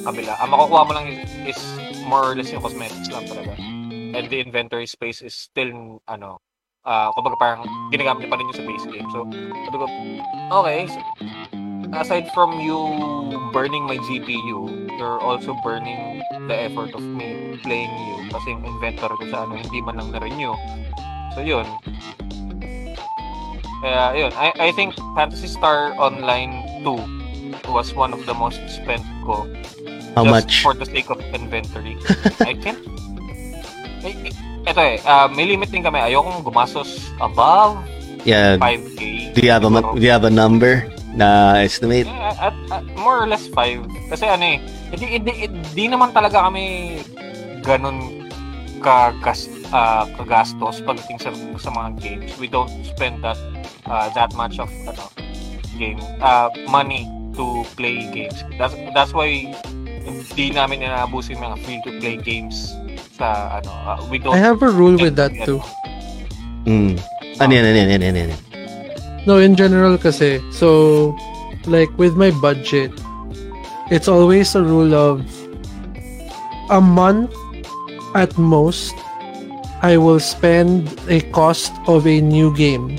kabila. 0.06 0.38
Ang 0.46 0.50
makukuha 0.54 0.82
mo 0.86 0.92
lang 0.94 1.06
is, 1.10 1.58
is 1.58 1.60
more 2.06 2.22
or 2.22 2.34
less 2.38 2.54
yung 2.54 2.62
cosmetics 2.62 3.10
lang 3.10 3.26
talaga. 3.26 3.58
And 4.14 4.30
the 4.30 4.40
inventory 4.46 4.86
space 4.86 5.26
is 5.26 5.34
still 5.34 6.02
ano, 6.06 6.38
ah 6.86 7.10
kumbaga 7.18 7.36
parang 7.38 7.62
ginagamit 7.90 8.30
pa 8.30 8.38
rin 8.38 8.46
yung 8.46 8.58
sa 8.58 8.66
base 8.66 8.86
game. 8.94 9.10
So, 9.10 9.26
sabi 9.66 9.78
ko, 9.82 9.86
okay, 10.62 10.80
so, 10.86 11.00
aside 11.98 12.30
from 12.38 12.62
you 12.62 12.78
burning 13.50 13.90
my 13.90 13.98
GPU, 14.06 14.70
you're 14.98 15.20
also 15.20 15.58
burning 15.66 16.22
the 16.46 16.56
effort 16.56 16.94
of 16.94 17.02
me 17.02 17.58
playing 17.66 17.90
you 17.90 18.30
kasi 18.30 18.54
yung 18.54 18.64
inventory 18.64 19.18
ko 19.18 19.26
sa 19.34 19.50
ano, 19.50 19.58
hindi 19.58 19.82
man 19.82 19.98
lang 19.98 20.14
na-renew. 20.14 20.54
So, 21.34 21.42
yun. 21.42 21.66
Kaya, 23.82 24.14
yun. 24.16 24.32
I, 24.38 24.54
I 24.58 24.70
think 24.72 24.94
Fantasy 25.18 25.50
Star 25.50 25.94
Online 25.98 26.64
2 26.86 27.70
was 27.74 27.94
one 27.94 28.14
of 28.14 28.22
the 28.30 28.34
most 28.34 28.62
spent 28.70 29.04
ko 29.26 29.50
How 30.14 30.24
just 30.24 30.32
much? 30.32 30.54
for 30.64 30.74
the 30.74 30.86
sake 30.86 31.10
of 31.10 31.20
inventory. 31.34 31.98
I 32.46 32.54
can't... 32.54 32.80
Eh, 34.06 34.14
eh, 34.30 34.36
Ito 34.66 34.82
eh, 34.82 34.98
ah, 35.06 35.30
may 35.30 35.46
limit 35.46 35.70
din 35.70 35.86
kami. 35.86 36.02
Ayokong 36.02 36.42
gumastos 36.42 37.14
above 37.22 37.78
Yeah. 38.26 38.58
5K. 38.58 39.32
Do 39.38 39.40
you 39.46 39.54
have 39.54 39.64
a, 39.64 39.70
do 39.70 40.02
you 40.02 40.10
have 40.10 40.26
a 40.26 40.34
number 40.34 40.90
na 41.14 41.62
estimate? 41.62 42.10
Yeah, 42.10 42.50
at, 42.50 42.58
at, 42.74 42.84
more 42.98 43.22
or 43.22 43.30
less 43.30 43.46
5. 43.48 44.10
Kasi 44.10 44.26
ano 44.26 44.44
eh, 44.44 44.58
hindi, 44.90 45.06
hindi, 45.22 45.32
hindi 45.46 45.86
naman 45.88 46.10
talaga 46.10 46.50
kami 46.50 47.00
ganun 47.62 48.26
kagas, 48.82 49.46
ah, 49.70 50.10
kagastos 50.18 50.82
pagdating 50.82 51.22
sa, 51.22 51.30
sa 51.62 51.70
mga 51.70 51.90
games. 52.02 52.34
We 52.42 52.50
don't 52.50 52.74
spend 52.82 53.22
that 53.22 53.38
ah, 53.86 54.10
that 54.18 54.34
much 54.34 54.58
of 54.58 54.74
ano 54.90 55.06
game 55.78 56.02
ah, 56.18 56.50
money 56.66 57.06
to 57.38 57.62
play 57.78 58.10
games. 58.10 58.42
That's 58.58 58.74
that's 58.98 59.14
why 59.14 59.54
hindi 60.02 60.50
namin 60.50 60.82
inaabuso 60.82 61.34
yung 61.38 61.46
mga 61.46 61.58
free 61.62 61.80
to 61.86 61.92
play 62.02 62.18
games 62.18 62.74
sa 63.16 63.60
ano 63.64 63.72
ah, 63.72 64.00
we 64.12 64.20
don't 64.20 64.36
I 64.36 64.40
have 64.44 64.60
a 64.62 64.70
rule 64.70 65.00
with 65.00 65.16
that 65.16 65.32
too. 65.48 65.64
Mm. 66.68 67.00
Ano 67.40 67.52
yan, 67.52 67.66
ano 67.68 67.78
yan, 67.78 67.90
ano 67.92 68.04
yan, 68.04 68.16
ano 68.16 68.20
yan? 68.36 68.42
No, 69.26 69.38
in 69.42 69.56
general 69.58 69.98
kasi. 69.98 70.38
So, 70.54 71.16
like 71.66 71.90
with 71.98 72.14
my 72.14 72.30
budget, 72.44 72.94
it's 73.90 74.08
always 74.08 74.54
a 74.54 74.62
rule 74.62 74.94
of 74.94 75.26
a 76.70 76.82
month 76.82 77.34
at 78.14 78.34
most 78.38 78.94
I 79.82 79.98
will 79.98 80.20
spend 80.20 80.90
a 81.10 81.22
cost 81.30 81.74
of 81.86 82.08
a 82.08 82.22
new 82.22 82.50
game. 82.56 82.98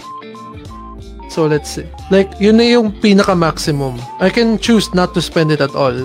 So 1.30 1.46
let's 1.46 1.74
say, 1.74 1.88
like 2.10 2.30
yun 2.38 2.62
na 2.62 2.64
yung 2.64 2.92
pinaka 3.02 3.36
maximum. 3.36 3.98
I 4.20 4.30
can 4.30 4.58
choose 4.58 4.94
not 4.94 5.12
to 5.14 5.20
spend 5.20 5.50
it 5.50 5.60
at 5.60 5.74
all. 5.74 5.96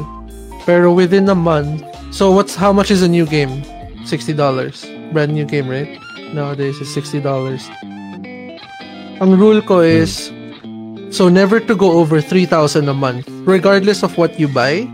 Pero 0.66 0.94
within 0.94 1.30
a 1.30 1.38
month, 1.38 1.86
so 2.10 2.32
what's 2.32 2.56
how 2.56 2.74
much 2.74 2.90
is 2.90 3.02
a 3.02 3.08
new 3.08 3.26
game? 3.26 3.62
$60. 4.06 5.14
Brand 5.14 5.34
new 5.34 5.46
game, 5.46 5.68
right? 5.68 6.00
Nowadays 6.34 6.80
it's 6.80 6.96
$60. 6.96 7.26
Ang 9.22 9.38
rule 9.38 9.62
ko 9.62 9.82
is 9.82 10.32
so 11.12 11.30
never 11.30 11.60
to 11.60 11.76
go 11.76 12.00
over 12.00 12.22
3,000 12.22 12.88
a 12.88 12.94
month 12.94 13.28
regardless 13.46 14.02
of 14.02 14.18
what 14.18 14.40
you 14.40 14.48
buy. 14.48 14.88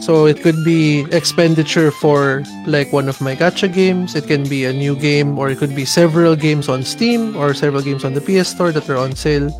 So 0.00 0.26
it 0.26 0.42
could 0.42 0.62
be 0.64 1.06
expenditure 1.10 1.90
for 1.90 2.42
like 2.66 2.92
one 2.92 3.08
of 3.08 3.20
my 3.20 3.34
gacha 3.34 3.72
games. 3.72 4.14
It 4.14 4.26
can 4.26 4.48
be 4.48 4.64
a 4.64 4.72
new 4.72 4.94
game 4.94 5.38
or 5.38 5.50
it 5.50 5.58
could 5.58 5.74
be 5.74 5.84
several 5.84 6.36
games 6.36 6.68
on 6.68 6.82
Steam 6.82 7.36
or 7.36 7.54
several 7.54 7.82
games 7.82 8.04
on 8.04 8.14
the 8.14 8.22
PS 8.22 8.54
Store 8.54 8.72
that 8.72 8.88
are 8.88 8.96
on 8.96 9.14
sale. 9.14 9.50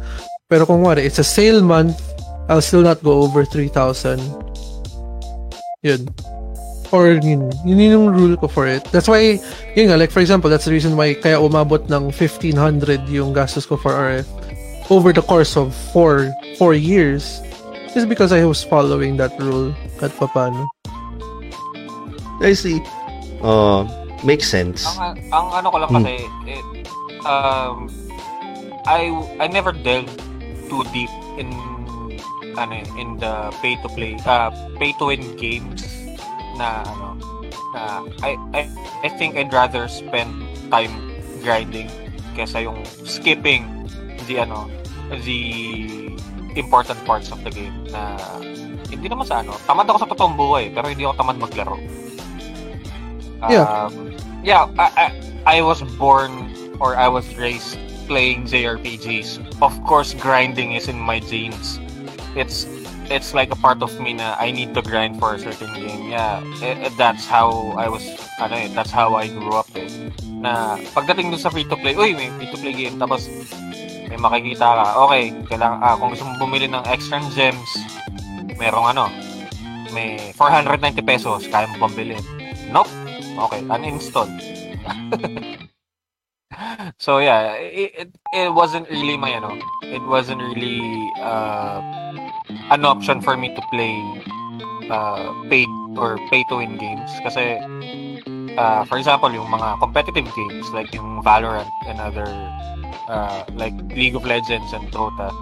Pero 0.49 0.65
kung 0.65 0.83
wari, 0.83 1.03
it's 1.03 1.19
a 1.19 1.27
sale 1.27 1.63
month, 1.63 1.99
I'll 2.49 2.63
still 2.63 2.83
not 2.83 3.03
go 3.03 3.23
over 3.23 3.45
3,000. 3.45 4.23
Yun. 5.83 6.07
Or 6.95 7.11
yun, 7.19 7.51
yun 7.67 7.79
yung 7.79 8.07
rule 8.15 8.37
ko 8.37 8.47
for 8.47 8.67
it. 8.67 8.85
That's 8.95 9.09
why, 9.09 9.43
yun 9.75 9.91
nga, 9.91 9.97
like 9.99 10.11
for 10.15 10.21
example, 10.21 10.49
that's 10.49 10.65
the 10.65 10.73
reason 10.73 10.97
why 10.97 11.15
kaya 11.15 11.39
umabot 11.43 11.91
ng 11.91 12.15
1,500 12.15 12.55
yung 13.11 13.35
gastos 13.35 13.67
ko 13.67 13.77
for 13.77 13.91
RF 13.91 14.27
over 14.91 15.11
the 15.13 15.23
course 15.23 15.59
of 15.59 15.75
four 15.91 16.31
four 16.59 16.71
years 16.75 17.43
is 17.99 18.07
because 18.07 18.31
I 18.31 18.45
was 18.47 18.63
following 18.63 19.17
that 19.19 19.35
rule 19.41 19.75
at 19.99 20.15
papano. 20.15 20.69
I 22.39 22.53
see. 22.53 22.79
Oh, 23.43 23.89
makes 24.23 24.47
sense. 24.47 24.85
Ang, 24.87 25.17
ang 25.33 25.47
ano 25.59 25.67
ko 25.73 25.77
lang 25.81 25.91
Hmm. 25.91 25.97
kasi, 26.05 26.15
eh, 26.47 26.63
um, 27.25 27.89
I 28.87 29.11
I 29.43 29.47
never 29.49 29.73
delved 29.73 30.15
too 30.69 30.85
deep 30.93 31.11
in 31.41 31.51
ano 32.55 32.79
in 32.97 33.17
the 33.19 33.51
pay 33.61 33.75
to 33.83 33.89
play 33.93 34.17
uh 34.25 34.49
pay 34.79 34.93
to 35.01 35.11
win 35.13 35.25
games 35.37 35.83
na 36.57 36.83
ano 36.85 37.17
na 37.73 38.03
I 38.25 38.37
I 38.53 38.63
I 39.05 39.09
think 39.21 39.37
I'd 39.37 39.53
rather 39.53 39.87
spend 39.89 40.33
time 40.73 40.93
grinding 41.45 41.89
kesa 42.37 42.65
yung 42.65 42.85
skipping 43.05 43.65
the 44.27 44.43
ano 44.43 44.69
the 45.25 45.41
important 46.57 46.99
parts 47.05 47.31
of 47.31 47.41
the 47.45 47.53
game 47.53 47.75
na 47.93 48.17
hindi 48.89 49.07
naman 49.07 49.29
sa 49.29 49.45
ano 49.45 49.55
tamad 49.69 49.87
ako 49.87 49.99
sa 50.03 50.09
totoong 50.11 50.37
buhay 50.37 50.65
pero 50.73 50.89
hindi 50.89 51.05
ako 51.05 51.15
tamad 51.21 51.39
maglaro. 51.39 51.77
Yeah. 53.47 53.69
um, 53.69 54.17
yeah. 54.43 54.65
I, 54.81 54.89
I, 54.97 55.07
I 55.45 55.57
was 55.63 55.85
born 56.01 56.51
or 56.81 56.97
I 56.97 57.07
was 57.07 57.29
raised 57.37 57.77
playing 58.09 58.49
JRPGs 58.49 59.61
of 59.61 59.77
course 59.85 60.17
grinding 60.17 60.73
is 60.73 60.89
in 60.89 60.99
my 60.99 61.21
genes. 61.21 61.79
It's 62.35 62.65
it's 63.11 63.35
like 63.35 63.51
a 63.53 63.59
part 63.59 63.83
of 63.83 63.93
me 64.01 64.13
na 64.13 64.35
I 64.39 64.51
need 64.51 64.75
to 64.75 64.83
grind 64.83 65.19
for 65.19 65.35
a 65.35 65.39
certain 65.39 65.73
game. 65.75 66.11
Yeah 66.11 66.43
eh, 66.63 66.89
eh, 66.89 66.93
that's 66.97 67.27
how 67.27 67.75
I 67.77 67.89
was 67.89 68.03
ano 68.39 68.55
eh 68.57 68.69
that's 68.73 68.91
how 68.91 69.15
I 69.15 69.29
grew 69.29 69.55
up 69.55 69.71
eh. 69.77 69.89
Na 70.27 70.81
pagdating 70.93 71.31
dun 71.31 71.41
sa 71.41 71.51
free 71.51 71.67
to 71.69 71.77
play 71.79 71.95
uy 71.95 72.15
may 72.15 72.31
free 72.35 72.51
to 72.51 72.59
play 72.59 72.75
game 72.75 72.99
tapos 72.99 73.29
may 74.07 74.19
makikita 74.19 74.65
ka 74.65 74.87
okay 75.07 75.35
kailangan 75.51 75.79
ah, 75.83 75.95
kung 75.99 76.15
gusto 76.15 76.25
mo 76.25 76.35
bumili 76.47 76.71
ng 76.71 76.85
extra 76.87 77.19
gems 77.35 77.71
merong 78.57 78.95
ano 78.97 79.11
may 79.95 80.33
490 80.35 81.01
pesos 81.07 81.47
kaya 81.49 81.71
mo 81.71 81.89
pambili. 81.89 82.19
Nope. 82.69 82.91
Okay 83.37 83.61
uninstall 83.69 84.29
so 86.99 87.19
yeah 87.19 87.53
it, 87.55 87.93
it, 87.97 88.09
it 88.35 88.53
wasn't 88.55 88.89
really 88.91 89.17
my 89.17 89.33
ano 89.33 89.57
it 89.83 90.03
wasn't 90.09 90.41
really 90.41 90.81
uh, 91.21 91.81
an 92.71 92.85
option 92.85 93.21
for 93.21 93.37
me 93.37 93.55
to 93.55 93.63
play 93.71 93.95
uh, 94.91 95.33
paid 95.49 95.69
or 95.97 96.19
pay 96.31 96.45
to 96.49 96.57
win 96.57 96.77
games 96.77 97.11
kasi 97.25 97.59
uh, 98.57 98.85
for 98.85 98.99
example 98.99 99.31
yung 99.33 99.49
mga 99.49 99.79
competitive 99.81 100.29
games 100.35 100.67
like 100.73 100.93
yung 100.93 101.23
Valorant 101.23 101.71
and 101.87 102.01
other 102.01 102.27
uh, 103.09 103.45
like 103.55 103.75
League 103.93 104.17
of 104.17 104.25
Legends 104.25 104.73
and 104.73 104.89
Dota 104.93 105.33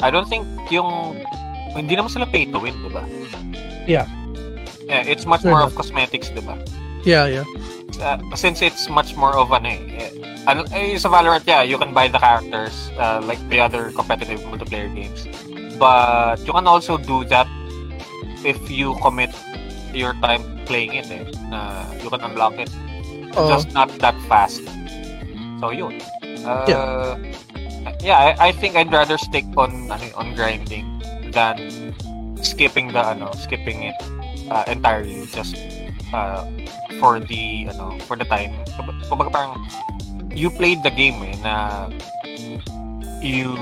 I 0.00 0.10
don't 0.10 0.28
think 0.28 0.46
yung 0.70 1.18
hindi 1.76 1.94
naman 1.94 2.10
sila 2.10 2.26
pay 2.26 2.46
to 2.50 2.58
win, 2.58 2.74
di 2.82 2.90
ba? 2.90 3.02
Yeah. 3.86 4.06
Yeah, 4.86 5.06
it's 5.06 5.26
much 5.26 5.42
They're 5.42 5.54
more 5.54 5.62
not. 5.62 5.70
of 5.70 5.78
cosmetics, 5.78 6.30
di 6.34 6.42
ba? 6.42 6.58
Yeah, 7.06 7.26
yeah. 7.30 7.46
Uh, 8.00 8.18
since 8.34 8.62
it's 8.62 8.88
much 8.88 9.16
more 9.16 9.36
of 9.36 9.52
an 9.52 9.66
eh, 9.66 9.78
eh, 10.46 10.98
sa 10.98 11.08
Valorant, 11.08 11.44
yeah, 11.46 11.62
you 11.62 11.78
can 11.78 11.92
buy 11.92 12.08
the 12.08 12.18
characters 12.18 12.90
uh, 12.98 13.20
like 13.24 13.40
the 13.48 13.60
other 13.60 13.90
competitive 13.92 14.40
multiplayer 14.48 14.92
games. 14.94 15.28
But 15.78 16.40
you 16.44 16.52
can 16.52 16.66
also 16.66 16.98
do 16.98 17.24
that 17.32 17.48
if 18.44 18.58
you 18.70 18.96
commit 19.00 19.30
your 19.94 20.14
time 20.20 20.44
playing 20.66 20.94
it. 20.94 21.10
Eh, 21.10 21.24
na 21.48 21.84
you 22.02 22.10
can 22.10 22.20
unlock 22.20 22.58
it 22.58 22.70
Oh, 23.36 23.48
just 23.48 23.72
not 23.72 23.90
that 24.02 24.16
fast. 24.26 24.62
So 25.60 25.70
yun. 25.70 26.00
Uh, 26.42 27.16
yeah. 28.02 28.34
I, 28.34 28.48
I 28.48 28.52
think 28.52 28.76
I'd 28.76 28.90
rather 28.90 29.18
stick 29.18 29.44
on 29.56 29.90
on 29.90 30.34
grinding 30.34 31.02
than 31.30 31.94
skipping 32.42 32.90
the 32.90 33.04
ano, 33.04 33.30
skipping 33.38 33.84
it 33.92 33.98
uh, 34.50 34.64
entirely 34.66 35.26
just 35.30 35.54
uh, 36.12 36.42
for 37.00 37.18
the 37.18 37.66
ano, 37.72 37.96
for 38.04 38.14
the 38.14 38.28
time. 38.28 38.52
Kumbaga 39.08 39.32
parang 39.32 39.52
you 40.30 40.52
played 40.52 40.84
the 40.84 40.92
game 40.92 41.18
eh 41.24 41.34
na 41.42 41.88
you 43.24 43.56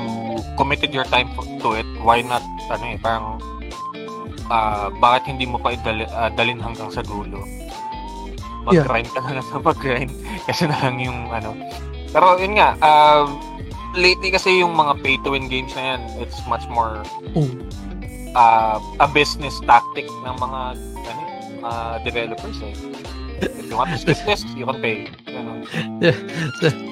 committed 0.59 0.93
your 0.93 1.07
time 1.09 1.31
for- 1.33 1.47
to 1.63 1.79
it. 1.79 1.89
Why 2.03 2.21
not 2.21 2.43
ano 2.69 2.85
eh 2.85 2.99
parang 2.99 3.39
uh, 4.51 4.91
bakit 4.99 5.31
hindi 5.31 5.47
mo 5.47 5.57
pa 5.63 5.73
idali, 5.73 6.05
uh, 6.11 6.29
dalin 6.35 6.59
hanggang 6.59 6.91
sa 6.91 7.01
dulo? 7.07 7.41
Yeah. 8.69 8.85
Mag-grind 8.85 9.09
ka 9.17 9.21
na 9.25 9.31
lang 9.41 9.47
sa 9.49 9.59
mag-grind 9.63 10.13
kasi 10.51 10.69
na 10.69 10.77
lang 10.83 11.01
yung 11.01 11.31
ano. 11.33 11.57
Pero 12.13 12.37
yun 12.37 12.57
nga, 12.57 12.77
um, 12.85 13.41
lately 13.97 14.29
kasi 14.33 14.61
yung 14.61 14.77
mga 14.77 15.01
pay 15.01 15.17
to 15.25 15.33
win 15.33 15.49
games 15.49 15.73
na 15.77 15.97
yan, 15.97 16.01
it's 16.21 16.41
much 16.49 16.65
more 16.69 17.01
oh. 17.37 17.49
uh, 18.37 18.77
a 19.01 19.09
business 19.09 19.57
tactic 19.65 20.05
ng 20.05 20.37
mga 20.37 20.61
ano, 20.77 21.23
uh, 21.65 21.97
developers 22.05 22.59
eh. 22.61 22.75
If 23.41 23.71
you 23.71 23.77
want 23.77 23.91
to 23.91 23.99
skip 23.99 24.19
this, 24.27 24.45
you 24.57 24.67
can 24.67 24.81
pay. 24.83 25.11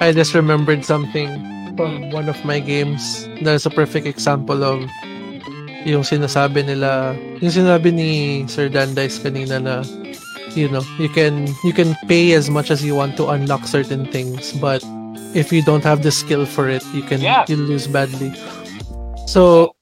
I 0.01 0.11
just 0.13 0.33
remembered 0.33 0.85
something 0.85 1.27
from 1.75 2.11
one 2.11 2.29
of 2.29 2.37
my 2.45 2.59
games. 2.59 3.27
That's 3.41 3.65
a 3.65 3.69
perfect 3.69 4.07
example 4.07 4.63
of 4.63 4.81
yung 5.85 6.03
sinasabi 6.03 6.65
nila, 6.67 7.15
yung 7.39 7.53
sinabi 7.53 7.93
ni 7.93 8.09
Sir 8.47 8.67
Dandice 8.69 9.19
kanina 9.19 9.61
na 9.61 9.75
you 10.55 10.67
know, 10.67 10.81
you 10.97 11.07
can 11.07 11.47
you 11.63 11.71
can 11.71 11.95
pay 12.09 12.33
as 12.33 12.49
much 12.49 12.71
as 12.71 12.83
you 12.83 12.95
want 12.95 13.15
to 13.17 13.29
unlock 13.29 13.67
certain 13.67 14.09
things, 14.09 14.53
but 14.57 14.81
if 15.37 15.53
you 15.53 15.61
don't 15.61 15.83
have 15.83 16.01
the 16.01 16.11
skill 16.11 16.45
for 16.45 16.67
it, 16.67 16.81
you 16.93 17.03
can 17.03 17.21
Yeah. 17.21 17.45
you 17.47 17.55
lose 17.55 17.85
badly. 17.87 18.33
So 19.29 19.75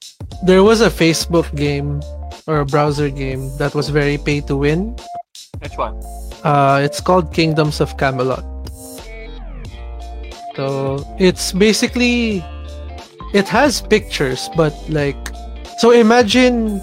there 0.43 0.63
was 0.63 0.81
a 0.81 0.89
Facebook 0.91 1.47
game 1.55 2.01
or 2.45 2.59
a 2.59 2.67
browser 2.67 3.09
game 3.09 3.49
that 3.57 3.73
was 3.73 3.89
very 3.89 4.17
pay 4.17 4.41
to 4.51 4.55
win. 4.57 4.97
Which 5.63 5.77
one? 5.79 5.95
Uh, 6.45 6.77
it's 6.85 7.01
called 7.01 7.33
Kingdoms 7.33 7.81
of 7.81 7.97
Camelot. 7.97 8.45
So 10.55 11.01
it's 11.17 11.51
basically 11.51 12.45
it 13.33 13.49
has 13.49 13.81
pictures, 13.81 14.47
but 14.55 14.71
like 14.87 15.17
so 15.81 15.89
imagine 15.91 16.79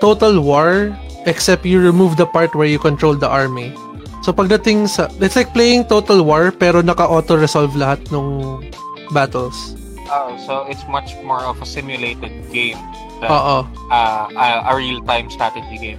Total 0.00 0.40
War 0.40 0.94
except 1.26 1.66
you 1.66 1.82
remove 1.82 2.16
the 2.16 2.24
part 2.30 2.54
where 2.54 2.70
you 2.70 2.78
control 2.78 3.18
the 3.18 3.28
army. 3.28 3.74
So 4.22 4.32
pagdating 4.32 4.88
sa 4.88 5.10
it's 5.18 5.34
like 5.34 5.50
playing 5.52 5.90
Total 5.90 6.22
War 6.22 6.54
pero 6.54 6.80
naka-auto 6.80 7.36
resolve 7.36 7.74
lahat 7.74 8.00
ng 8.14 8.62
battles. 9.10 9.74
Oh, 10.06 10.38
so 10.46 10.62
it's 10.70 10.86
much 10.86 11.18
more 11.26 11.42
of 11.42 11.58
a 11.58 11.66
simulated 11.66 12.30
game 12.54 12.78
than 13.18 13.26
uh, 13.26 13.66
a, 13.90 14.70
a 14.70 14.72
real-time 14.76 15.26
strategy 15.30 15.78
game. 15.78 15.98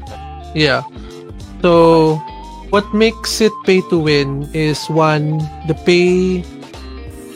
Yeah. 0.55 0.87
So, 1.61 2.23
what 2.69 2.85
makes 2.93 3.39
it 3.41 3.53
pay 3.65 3.81
to 3.89 3.97
win 3.97 4.49
is 4.53 4.87
one, 4.87 5.39
the 5.67 5.75
pay 5.85 6.43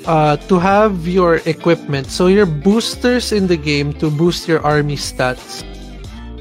uh, 0.06 0.38
to 0.50 0.60
have 0.60 1.08
your 1.08 1.38
equipment. 1.46 2.08
So, 2.08 2.28
your 2.28 2.46
boosters 2.46 3.32
in 3.32 3.48
the 3.48 3.58
game 3.58 3.94
to 4.04 4.10
boost 4.10 4.48
your 4.48 4.60
army 4.66 4.96
stats 4.96 5.64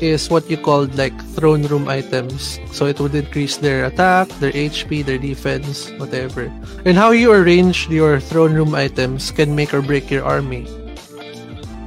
is 0.00 0.30
what 0.30 0.48
you 0.48 0.56
call 0.56 0.86
like 0.96 1.14
throne 1.36 1.62
room 1.68 1.88
items. 1.88 2.58
So, 2.72 2.86
it 2.86 2.98
would 3.00 3.14
increase 3.14 3.58
their 3.58 3.84
attack, 3.84 4.28
their 4.40 4.52
HP, 4.52 5.04
their 5.04 5.18
defense, 5.18 5.90
whatever. 5.98 6.50
And 6.84 6.96
how 6.96 7.10
you 7.10 7.32
arrange 7.32 7.88
your 7.88 8.18
throne 8.18 8.54
room 8.54 8.74
items 8.74 9.30
can 9.30 9.54
make 9.54 9.74
or 9.74 9.82
break 9.82 10.10
your 10.10 10.24
army. 10.24 10.66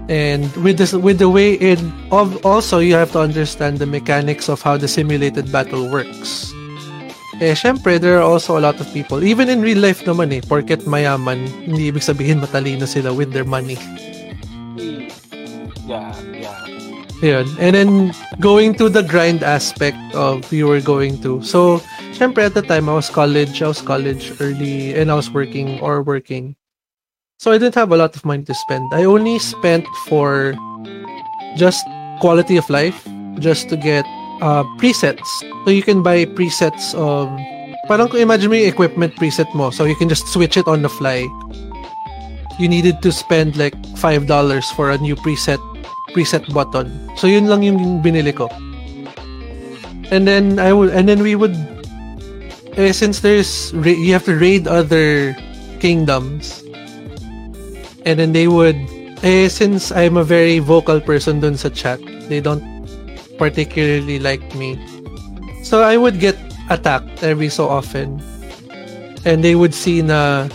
And 0.10 0.52
with 0.58 0.78
this, 0.78 0.94
with 0.94 1.18
the 1.18 1.30
way 1.30 1.54
it 1.54 1.80
of 2.12 2.46
also 2.46 2.80
you 2.80 2.94
have 2.94 3.14
to 3.14 3.20
understand 3.20 3.80
the 3.80 3.88
mechanics 3.88 4.50
of 4.50 4.62
how 4.62 4.76
the 4.76 4.88
simulated 4.88 5.50
battle 5.50 5.90
works. 5.90 6.53
Eh, 7.44 7.60
syempre, 7.60 8.00
there 8.00 8.24
are 8.24 8.24
also 8.24 8.56
a 8.56 8.64
lot 8.64 8.80
of 8.80 8.88
people, 8.96 9.20
even 9.20 9.52
in 9.52 9.60
real 9.60 9.84
life 9.84 10.00
naman 10.08 10.32
eh, 10.32 10.40
porket 10.40 10.88
mayaman, 10.88 11.44
hindi 11.68 11.92
ibig 11.92 12.00
sabihin 12.00 12.40
matalino 12.40 12.88
sila 12.88 13.12
with 13.12 13.36
their 13.36 13.44
money. 13.44 13.76
Yeah, 15.84 16.16
yeah. 16.32 16.56
Yun. 17.20 17.44
And 17.60 17.76
then, 17.76 18.16
going 18.40 18.80
to 18.80 18.88
the 18.88 19.04
grind 19.04 19.44
aspect 19.44 20.00
of 20.16 20.48
you 20.56 20.72
were 20.72 20.80
going 20.80 21.20
to. 21.28 21.44
So, 21.44 21.84
syempre, 22.16 22.48
at 22.48 22.56
the 22.56 22.64
time, 22.64 22.88
I 22.88 22.96
was 22.96 23.12
college, 23.12 23.60
I 23.60 23.68
was 23.68 23.84
college 23.84 24.32
early, 24.40 24.96
and 24.96 25.12
I 25.12 25.16
was 25.20 25.28
working 25.28 25.84
or 25.84 26.00
working. 26.00 26.56
So, 27.44 27.52
I 27.52 27.60
didn't 27.60 27.76
have 27.76 27.92
a 27.92 28.00
lot 28.00 28.16
of 28.16 28.24
money 28.24 28.48
to 28.48 28.56
spend. 28.56 28.88
I 28.96 29.04
only 29.04 29.36
spent 29.36 29.84
for 30.08 30.56
just 31.60 31.84
quality 32.24 32.56
of 32.56 32.64
life, 32.72 33.04
just 33.44 33.68
to 33.68 33.76
get 33.76 34.08
uh, 34.44 34.64
presets. 34.76 35.24
So 35.64 35.72
you 35.72 35.82
can 35.82 36.04
buy 36.04 36.28
presets 36.28 36.92
of 36.94 37.32
parang 37.88 38.12
kung 38.12 38.20
imagine 38.20 38.52
mo 38.52 38.60
yung 38.60 38.68
equipment 38.68 39.16
preset 39.16 39.48
mo 39.56 39.72
so 39.72 39.88
you 39.88 39.96
can 39.96 40.12
just 40.12 40.28
switch 40.28 40.60
it 40.60 40.68
on 40.68 40.84
the 40.84 40.92
fly. 40.92 41.24
You 42.60 42.68
needed 42.68 43.02
to 43.02 43.10
spend 43.10 43.56
like 43.56 43.74
$5 43.98 44.28
for 44.76 44.92
a 44.92 45.00
new 45.00 45.16
preset 45.16 45.64
preset 46.12 46.46
button. 46.54 46.92
So 47.18 47.26
yun 47.26 47.48
lang 47.48 47.64
yung 47.64 48.04
binili 48.04 48.36
ko. 48.36 48.52
And 50.12 50.28
then 50.28 50.60
I 50.60 50.76
would 50.76 50.94
and 50.94 51.10
then 51.10 51.24
we 51.24 51.34
would 51.34 51.56
eh, 52.78 52.92
since 52.92 53.24
there's 53.24 53.74
you 53.74 54.14
have 54.14 54.28
to 54.30 54.36
raid 54.36 54.68
other 54.68 55.34
kingdoms 55.80 56.62
and 58.06 58.20
then 58.20 58.36
they 58.36 58.46
would 58.46 58.78
eh 59.26 59.48
since 59.48 59.90
I'm 59.90 60.20
a 60.20 60.28
very 60.28 60.60
vocal 60.60 61.02
person 61.02 61.42
dun 61.42 61.58
sa 61.58 61.74
chat 61.74 61.98
they 62.30 62.44
don't 62.44 62.62
particularly 63.44 64.24
like 64.24 64.40
me 64.56 64.80
so 65.68 65.84
I 65.84 66.00
would 66.00 66.24
get 66.24 66.40
attacked 66.72 67.20
every 67.28 67.52
so 67.52 67.68
often 67.68 68.24
and 69.28 69.44
they 69.44 69.56
would 69.60 69.76
see 69.76 70.00
na 70.00 70.48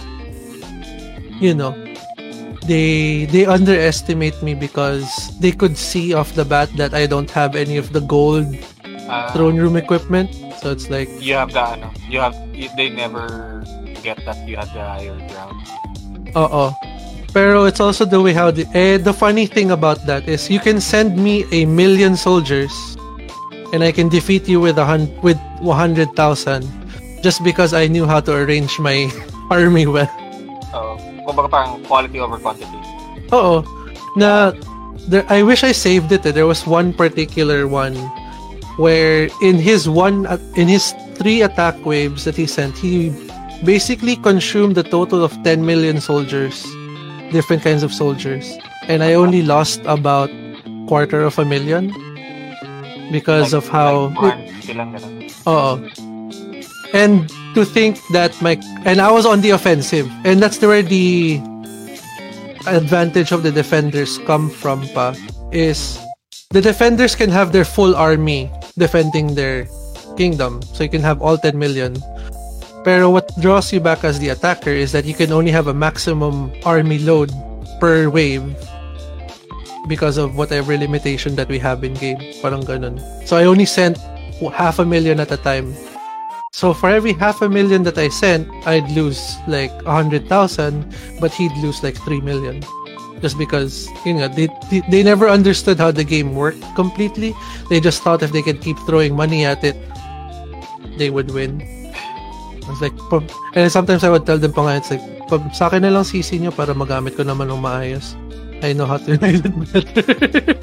you 1.36 1.52
know 1.52 1.76
they 2.64 3.28
they 3.28 3.44
underestimate 3.44 4.40
me 4.40 4.56
because 4.56 5.04
they 5.36 5.52
could 5.52 5.76
see 5.76 6.16
off 6.16 6.32
the 6.32 6.48
bat 6.48 6.72
that 6.80 6.96
I 6.96 7.04
don't 7.04 7.28
have 7.36 7.52
any 7.52 7.76
of 7.76 7.92
the 7.92 8.00
gold 8.00 8.48
Ah, 9.08 9.32
throne 9.32 9.56
room 9.56 9.76
equipment 9.76 10.28
so 10.60 10.68
it's 10.68 10.92
like 10.92 11.08
you 11.16 11.32
have 11.32 11.52
the 11.52 11.64
ano, 11.64 11.88
you 12.12 12.20
have 12.20 12.36
they 12.76 12.88
never 12.92 13.64
get 14.04 14.20
that 14.28 14.36
you 14.44 14.56
had 14.60 14.68
the 14.76 14.84
higher 14.84 15.16
ground. 15.32 15.56
Oo. 16.36 16.68
Pero 17.32 17.64
it's 17.66 17.80
also 17.80 18.04
the 18.04 18.20
way 18.20 18.32
how 18.32 18.50
the 18.50 18.64
eh, 18.72 18.96
the 18.96 19.12
funny 19.12 19.46
thing 19.46 19.70
about 19.70 20.00
that 20.08 20.26
is 20.26 20.48
you 20.48 20.58
can 20.58 20.80
send 20.80 21.16
me 21.20 21.44
a 21.52 21.66
million 21.68 22.16
soldiers 22.16 22.72
and 23.72 23.84
I 23.84 23.92
can 23.92 24.08
defeat 24.08 24.48
you 24.48 24.60
with 24.60 24.78
a 24.80 24.84
hun- 24.84 25.12
with 25.20 25.36
100,000 25.60 26.08
just 27.22 27.44
because 27.44 27.74
I 27.76 27.86
knew 27.86 28.06
how 28.08 28.20
to 28.24 28.32
arrange 28.32 28.78
my 28.80 29.12
army 29.52 29.84
well. 29.86 30.08
So, 30.72 30.96
kumbaga 31.28 31.48
parang 31.52 31.84
quality 31.84 32.16
over 32.18 32.40
quantity. 32.40 32.80
Oo. 33.28 33.60
Na 34.16 34.56
there, 35.06 35.28
I 35.28 35.44
wish 35.44 35.62
I 35.62 35.72
saved 35.76 36.10
it. 36.12 36.24
eh. 36.24 36.32
There 36.32 36.48
was 36.48 36.64
one 36.64 36.96
particular 36.96 37.68
one 37.68 37.94
where 38.80 39.28
in 39.44 39.60
his 39.60 39.84
one 39.84 40.24
in 40.56 40.64
his 40.64 40.96
three 41.20 41.42
attack 41.44 41.76
waves 41.84 42.24
that 42.24 42.36
he 42.40 42.46
sent, 42.48 42.72
he 42.78 43.12
basically 43.66 44.16
consumed 44.16 44.78
a 44.78 44.86
total 44.86 45.20
of 45.20 45.34
10 45.42 45.66
million 45.66 46.00
soldiers, 46.00 46.62
different 47.30 47.62
kinds 47.62 47.82
of 47.82 47.92
soldiers, 47.92 48.56
and 48.88 49.02
I 49.02 49.14
only 49.14 49.42
lost 49.42 49.80
about 49.84 50.30
quarter 50.88 51.22
of 51.22 51.38
a 51.38 51.44
million 51.44 51.92
because 53.12 53.52
Like- 53.52 53.58
of 53.60 53.68
how 53.68 53.92
like 54.20 54.36
150 54.64 54.72
lang 54.74 54.88
ganun. 54.96 55.12
Oo. 55.48 55.72
And 56.96 57.28
to 57.52 57.68
think 57.68 58.00
that 58.16 58.32
my 58.40 58.56
and 58.88 58.96
I 59.00 59.12
was 59.12 59.28
on 59.28 59.44
the 59.44 59.52
offensive, 59.52 60.08
and 60.24 60.40
that's 60.40 60.56
where 60.64 60.80
the 60.80 61.36
advantage 62.66 63.32
of 63.32 63.42
the 63.42 63.52
defenders 63.52 64.16
come 64.26 64.48
from. 64.48 64.88
Pa 64.96 65.12
is 65.52 66.00
the 66.50 66.60
defenders 66.60 67.12
can 67.14 67.28
have 67.28 67.52
their 67.52 67.64
full 67.64 67.92
army 67.96 68.48
defending 68.80 69.34
their 69.36 69.68
kingdom, 70.16 70.60
so 70.72 70.82
you 70.84 70.90
can 70.90 71.04
have 71.04 71.20
all 71.20 71.36
10 71.36 71.56
million. 71.60 71.96
Pero 72.88 73.12
what 73.12 73.28
draws 73.36 73.68
you 73.68 73.84
back 73.84 74.00
as 74.00 74.16
the 74.16 74.32
attacker 74.32 74.72
is 74.72 74.96
that 74.96 75.04
you 75.04 75.12
can 75.12 75.28
only 75.28 75.52
have 75.52 75.68
a 75.68 75.76
maximum 75.76 76.48
army 76.64 76.96
load 76.96 77.28
per 77.84 78.08
wave 78.08 78.40
because 79.92 80.16
of 80.16 80.40
whatever 80.40 80.72
limitation 80.72 81.36
that 81.36 81.52
we 81.52 81.60
have 81.60 81.84
in 81.84 81.92
game. 82.00 82.16
Parang 82.40 82.64
ganun. 82.64 82.96
So 83.28 83.36
I 83.36 83.44
only 83.44 83.68
sent 83.68 84.00
half 84.56 84.80
a 84.80 84.88
million 84.88 85.20
at 85.20 85.28
a 85.28 85.36
time. 85.36 85.76
So 86.56 86.72
for 86.72 86.88
every 86.88 87.12
half 87.12 87.44
a 87.44 87.48
million 87.52 87.84
that 87.84 88.00
I 88.00 88.08
sent, 88.08 88.48
I'd 88.64 88.88
lose 88.96 89.36
like 89.44 89.68
a 89.84 89.92
hundred 89.92 90.24
thousand, 90.24 90.88
but 91.20 91.28
he'd 91.28 91.52
lose 91.60 91.84
like 91.84 92.00
three 92.08 92.24
million. 92.24 92.64
Just 93.20 93.36
because, 93.36 93.84
you 94.08 94.16
know, 94.16 94.32
they, 94.32 94.48
they 94.72 94.80
they 94.88 95.02
never 95.04 95.28
understood 95.28 95.76
how 95.76 95.92
the 95.92 96.08
game 96.08 96.32
worked 96.32 96.64
completely. 96.72 97.36
They 97.68 97.84
just 97.84 98.00
thought 98.00 98.24
if 98.24 98.32
they 98.32 98.40
could 98.40 98.64
keep 98.64 98.80
throwing 98.88 99.12
money 99.12 99.44
at 99.44 99.60
it, 99.60 99.76
they 100.96 101.12
would 101.12 101.36
win. 101.36 101.77
I 102.68 102.70
was 102.70 102.82
like, 102.84 102.96
pab- 103.08 103.32
and 103.56 103.72
sometimes 103.72 104.04
I 104.04 104.12
would 104.12 104.28
tell 104.28 104.36
them 104.36 104.52
pa 104.52 104.68
nga, 104.68 104.76
it's 104.76 104.92
like, 104.92 105.00
pab, 105.32 105.40
sa 105.56 105.72
akin 105.72 105.88
na 105.88 105.90
lang 105.90 106.04
sisi 106.04 106.36
nyo 106.36 106.52
para 106.52 106.76
magamit 106.76 107.16
ko 107.16 107.24
naman 107.24 107.48
ng 107.48 107.64
maayos. 107.64 108.12
I 108.60 108.76
know 108.76 108.84
how 108.84 109.00
to 109.00 109.16
use 109.24 109.40
it 109.40 109.56
better. 109.72 110.04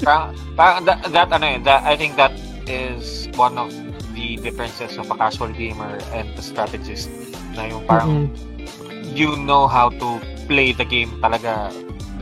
Parang, 0.06 0.30
parang 0.54 0.80
that, 0.86 1.02
that 1.10 1.28
ano 1.34 1.46
eh, 1.46 1.58
that, 1.66 1.82
I 1.82 1.98
think 1.98 2.14
that 2.14 2.30
is 2.70 3.26
one 3.34 3.58
of 3.58 3.74
the 4.14 4.36
differences 4.38 4.98
of 4.98 5.10
a 5.10 5.16
casual 5.16 5.50
gamer 5.50 5.98
and 6.14 6.30
the 6.38 6.42
strategist 6.42 7.10
na 7.58 7.66
yung 7.66 7.82
parang 7.86 8.30
Mm-mm. 8.30 9.16
you 9.16 9.34
know 9.36 9.66
how 9.66 9.88
to 9.88 10.20
play 10.46 10.70
the 10.72 10.84
game 10.84 11.10
talaga 11.18 11.72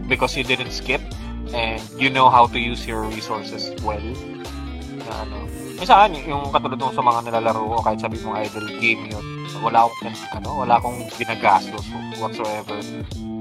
because 0.09 0.37
you 0.37 0.45
didn't 0.45 0.71
skip 0.73 1.03
and 1.53 1.83
you 1.99 2.09
know 2.09 2.31
how 2.31 2.47
to 2.47 2.59
use 2.59 2.87
your 2.87 3.05
resources 3.11 3.71
well. 3.83 4.03
Na 5.05 5.27
ano. 5.29 5.45
Yung 5.75 5.89
sa 5.89 6.05
akin, 6.05 6.23
yung 6.27 6.55
katulad 6.55 6.79
nung 6.79 6.95
sa 6.95 7.03
mga 7.03 7.31
nilalaro 7.31 7.63
ko, 7.67 7.77
kahit 7.83 7.99
sabi 7.99 8.17
mong 8.23 8.39
idle 8.39 8.71
game 8.79 9.03
yun, 9.11 9.27
wala 9.59 9.87
akong, 9.87 10.15
ano, 10.39 10.49
wala 10.63 10.75
akong 10.79 10.99
ginagastos 11.19 11.85
whatsoever. 12.23 12.79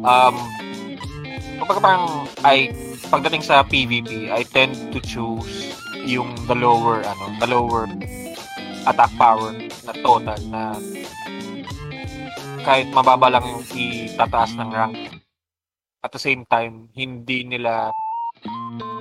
Um, 0.04 0.36
kapag 1.62 1.78
parang, 1.80 2.26
I, 2.42 2.74
pagdating 3.14 3.46
sa 3.46 3.62
PvP, 3.62 4.34
I 4.34 4.42
tend 4.50 4.76
to 4.92 5.00
choose 5.04 5.78
yung 6.04 6.34
the 6.50 6.58
lower, 6.58 7.06
ano, 7.06 7.26
the 7.38 7.48
lower 7.48 7.86
attack 8.84 9.12
power 9.16 9.56
na 9.88 9.94
total 10.04 10.40
na 10.52 10.76
kahit 12.64 12.88
mababa 12.92 13.28
lang 13.28 13.44
yung 13.44 13.64
itataas 13.76 14.56
ng 14.56 14.70
rank 14.72 14.96
at 16.04 16.12
the 16.12 16.20
same 16.20 16.44
time 16.48 16.92
hindi 16.96 17.48
nila 17.48 17.92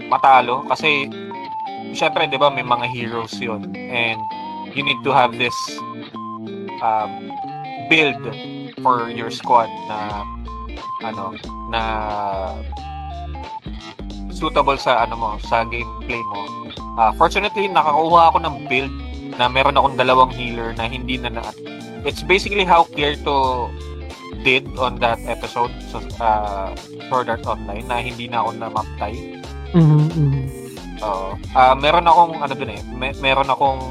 matalo 0.07 0.63
kasi 0.67 1.11
syempre 1.93 2.27
'di 2.29 2.41
ba 2.41 2.49
may 2.53 2.65
mga 2.65 2.87
heroes 2.89 3.35
yon 3.39 3.69
and 3.77 4.21
you 4.73 4.83
need 4.83 4.99
to 5.05 5.13
have 5.13 5.37
this 5.37 5.55
um, 6.81 7.31
build 7.93 8.19
for 8.81 9.13
your 9.13 9.31
squad 9.31 9.69
na 9.87 10.25
ano 11.05 11.37
na 11.69 11.83
suitable 14.33 14.77
sa 14.81 15.05
ano 15.07 15.15
mo 15.15 15.31
sa 15.45 15.63
gameplay 15.69 16.21
mo 16.33 16.63
Ah, 17.01 17.09
fortunately 17.17 17.73
nakakuha 17.73 18.29
ako 18.29 18.39
ng 18.45 18.57
build 18.69 18.93
na 19.41 19.49
meron 19.49 19.81
akong 19.81 19.97
dalawang 19.97 20.29
healer 20.29 20.77
na 20.77 20.85
hindi 20.85 21.17
na 21.17 21.33
na 21.33 21.43
it's 22.05 22.21
basically 22.21 22.69
how 22.69 22.85
Kirito 22.85 23.73
did 24.45 24.69
on 24.77 25.01
that 25.01 25.17
episode 25.25 25.73
sa 25.89 26.05
uh, 26.21 26.69
Sword 27.09 27.33
Art 27.33 27.45
Online 27.49 27.85
na 27.89 27.97
hindi 28.03 28.29
na 28.29 28.45
ako 28.45 28.51
namatay. 28.61 29.15
Mhm, 29.73 30.05
mhm. 30.13 30.62
Oo. 31.03 31.35
Ah, 31.53 31.75
meron 31.75 32.07
akong 32.07 32.39
ano 32.39 32.53
dun 32.55 32.71
eh, 32.71 32.83
may, 32.95 33.11
meron 33.19 33.51
akong 33.51 33.83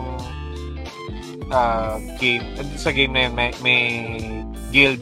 ah, 1.51 1.99
game 2.17 2.43
sa 2.79 2.95
game 2.95 3.11
na 3.11 3.27
yun, 3.27 3.33
may, 3.35 3.49
may 3.59 3.81
guild 4.71 4.99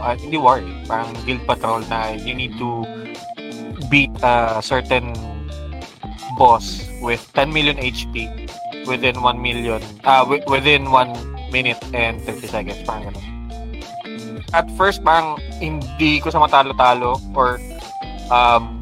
ah, 0.00 0.12
hindi 0.16 0.36
war 0.36 0.60
eh, 0.60 0.68
parang 0.84 1.08
guild 1.24 1.40
patrol 1.48 1.80
na 1.88 2.12
you 2.12 2.36
need 2.36 2.52
to 2.60 2.84
beat 3.88 4.12
a 4.20 4.60
certain 4.60 5.16
boss 6.36 6.84
with 7.00 7.24
10 7.32 7.50
million 7.50 7.80
HP 7.80 8.28
within 8.84 9.16
1 9.24 9.40
million 9.40 9.80
ah 10.04 10.22
wi- 10.22 10.44
within 10.46 10.92
1 10.92 11.50
minute 11.50 11.80
and 11.96 12.20
30 12.22 12.46
seconds 12.46 12.80
parang 12.84 13.10
ganun. 13.10 13.26
At 14.50 14.66
first 14.74 15.02
parang 15.02 15.38
hindi 15.62 16.18
ko 16.20 16.30
sa 16.30 16.42
matalo-talo 16.42 17.18
or 17.34 17.58
um 18.30 18.79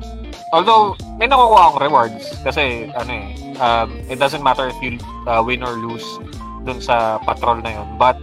although 0.53 0.97
may 1.21 1.27
nakukuha 1.27 1.63
akong 1.69 1.81
rewards 1.83 2.25
kasi 2.41 2.89
ano 2.97 3.11
eh 3.13 3.27
um, 3.61 3.89
it 4.09 4.17
doesn't 4.17 4.43
matter 4.43 4.69
if 4.69 4.79
you 4.81 4.97
uh, 5.27 5.43
win 5.45 5.61
or 5.61 5.77
lose 5.77 6.07
dun 6.65 6.81
sa 6.81 7.19
patrol 7.23 7.61
na 7.61 7.81
yun 7.81 7.89
but 7.97 8.17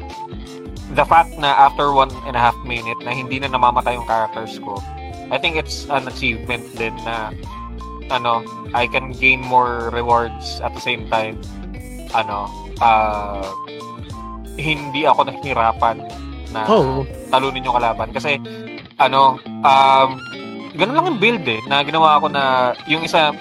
the 0.93 1.05
fact 1.05 1.33
na 1.37 1.53
after 1.57 1.91
one 1.91 2.09
and 2.25 2.37
a 2.37 2.41
half 2.41 2.55
minute 2.63 2.97
na 3.01 3.11
hindi 3.11 3.37
na 3.37 3.49
namamatay 3.49 3.97
yung 3.97 4.05
characters 4.05 4.57
ko 4.61 4.77
I 5.33 5.37
think 5.41 5.57
it's 5.57 5.89
an 5.89 6.05
achievement 6.05 6.65
din 6.77 6.93
na 7.01 7.33
ano 8.13 8.45
I 8.77 8.85
can 8.85 9.13
gain 9.13 9.41
more 9.41 9.89
rewards 9.89 10.61
at 10.61 10.73
the 10.73 10.83
same 10.83 11.09
time 11.09 11.41
ano 12.13 12.45
uh, 12.81 13.41
hindi 14.55 15.03
ako 15.03 15.25
nahihirapan 15.27 15.99
na 16.53 16.61
Oh. 16.69 17.03
talunin 17.33 17.65
yung 17.65 17.75
kalaban 17.75 18.13
kasi 18.13 18.37
ano 19.01 19.35
um 19.65 20.21
ganun 20.75 20.95
lang 20.95 21.05
yung 21.07 21.21
build 21.21 21.45
eh 21.47 21.59
na 21.65 21.81
ginawa 21.81 22.19
ko 22.19 22.27
na 22.27 22.43
yung 22.85 23.03
isa 23.03 23.31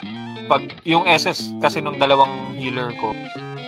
pag 0.46 0.62
yung 0.84 1.04
SS 1.04 1.56
kasi 1.58 1.80
nung 1.80 1.98
dalawang 1.98 2.54
healer 2.54 2.92
ko 3.00 3.10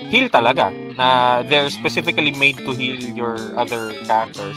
heal 0.06 0.30
talaga 0.30 0.70
na 0.94 1.40
they're 1.44 1.68
specifically 1.68 2.30
made 2.36 2.56
to 2.62 2.70
heal 2.72 2.96
your 3.16 3.36
other 3.58 3.90
characters 4.06 4.56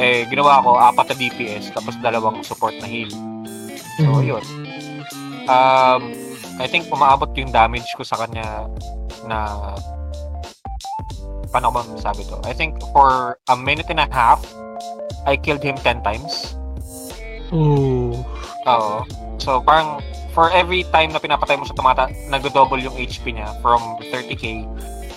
eh 0.00 0.26
ginawa 0.26 0.58
ko 0.64 0.74
apat 0.74 1.12
na 1.12 1.16
DPS 1.16 1.70
tapos 1.70 1.94
dalawang 2.00 2.42
support 2.42 2.74
na 2.80 2.88
heal 2.88 3.12
so 4.00 4.08
Mhm. 4.18 4.24
yun 4.26 4.44
um 5.46 6.02
I 6.60 6.66
think 6.68 6.88
umaabot 6.88 7.32
yung 7.34 7.48
damage 7.50 7.88
ko 7.96 8.04
sa 8.04 8.20
kanya 8.20 8.68
na 9.24 9.72
paano 11.52 11.68
ko 11.68 11.72
ba 11.76 11.82
masabi 11.84 12.24
to? 12.28 12.40
I 12.48 12.56
think 12.56 12.80
for 12.96 13.36
a 13.48 13.56
minute 13.56 13.88
and 13.92 14.00
a 14.00 14.08
half, 14.08 14.40
I 15.28 15.36
killed 15.36 15.60
him 15.60 15.76
10 15.76 16.00
times. 16.00 16.56
Ooh. 17.52 18.16
Oo. 18.66 19.02
So, 19.42 19.58
parang 19.62 19.98
for 20.32 20.48
every 20.54 20.86
time 20.94 21.10
na 21.10 21.20
pinapatay 21.20 21.58
mo 21.58 21.66
sa 21.66 21.74
tumata, 21.74 22.06
nag-double 22.30 22.78
yung 22.78 22.94
HP 22.94 23.34
niya 23.34 23.50
from 23.58 23.82
30k 24.10 24.66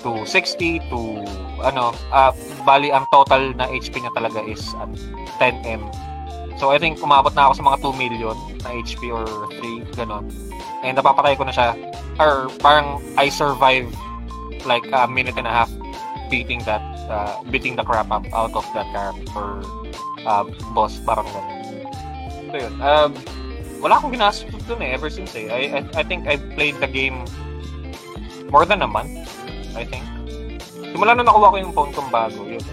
to 0.02 0.22
60 0.26 0.82
to 0.90 1.26
ano, 1.62 1.94
uh, 2.14 2.30
bali 2.66 2.94
ang 2.94 3.06
total 3.10 3.54
na 3.58 3.66
HP 3.70 4.02
niya 4.02 4.14
talaga 4.14 4.42
is 4.46 4.62
uh, 4.82 4.90
10M. 5.38 5.82
So, 6.56 6.72
I 6.72 6.80
think 6.80 7.04
umabot 7.04 7.36
na 7.36 7.52
ako 7.52 7.54
sa 7.60 7.64
mga 7.68 7.78
2 7.84 8.02
million 8.02 8.38
na 8.64 8.70
HP 8.72 9.12
or 9.12 9.28
3, 9.60 9.98
ganon. 10.00 10.32
And 10.82 10.96
napapatay 10.96 11.36
ko 11.36 11.44
na 11.46 11.54
siya. 11.54 11.76
Or 12.16 12.48
parang 12.64 13.04
I 13.20 13.28
survive 13.28 13.92
like 14.64 14.88
a 14.96 15.06
minute 15.06 15.36
and 15.36 15.46
a 15.46 15.54
half 15.54 15.70
beating 16.32 16.64
that, 16.64 16.82
uh, 17.12 17.44
beating 17.52 17.76
the 17.76 17.84
crap 17.84 18.10
up 18.10 18.26
out 18.34 18.56
of 18.56 18.66
that 18.74 18.88
character 18.96 19.62
uh, 20.24 20.48
boss, 20.74 20.98
parang 21.04 21.28
ganon. 21.30 21.55
So, 22.56 22.64
yun. 22.64 22.80
Um, 22.80 23.12
wala 23.84 24.00
akong 24.00 24.16
ginastos 24.16 24.64
dun 24.64 24.80
eh, 24.80 24.96
ever 24.96 25.12
since 25.12 25.36
eh. 25.36 25.52
I, 25.52 25.84
I, 25.84 26.00
I 26.00 26.04
think 26.08 26.24
I 26.24 26.40
played 26.56 26.80
the 26.80 26.88
game 26.88 27.28
more 28.48 28.64
than 28.64 28.80
a 28.80 28.88
month, 28.88 29.12
I 29.76 29.84
think. 29.84 30.08
Simula 30.96 31.20
na 31.20 31.28
nakuha 31.28 31.52
ko 31.52 31.58
yung 31.60 31.76
phone 31.76 31.92
kong 31.92 32.08
bago, 32.16 32.48
yun. 32.48 32.64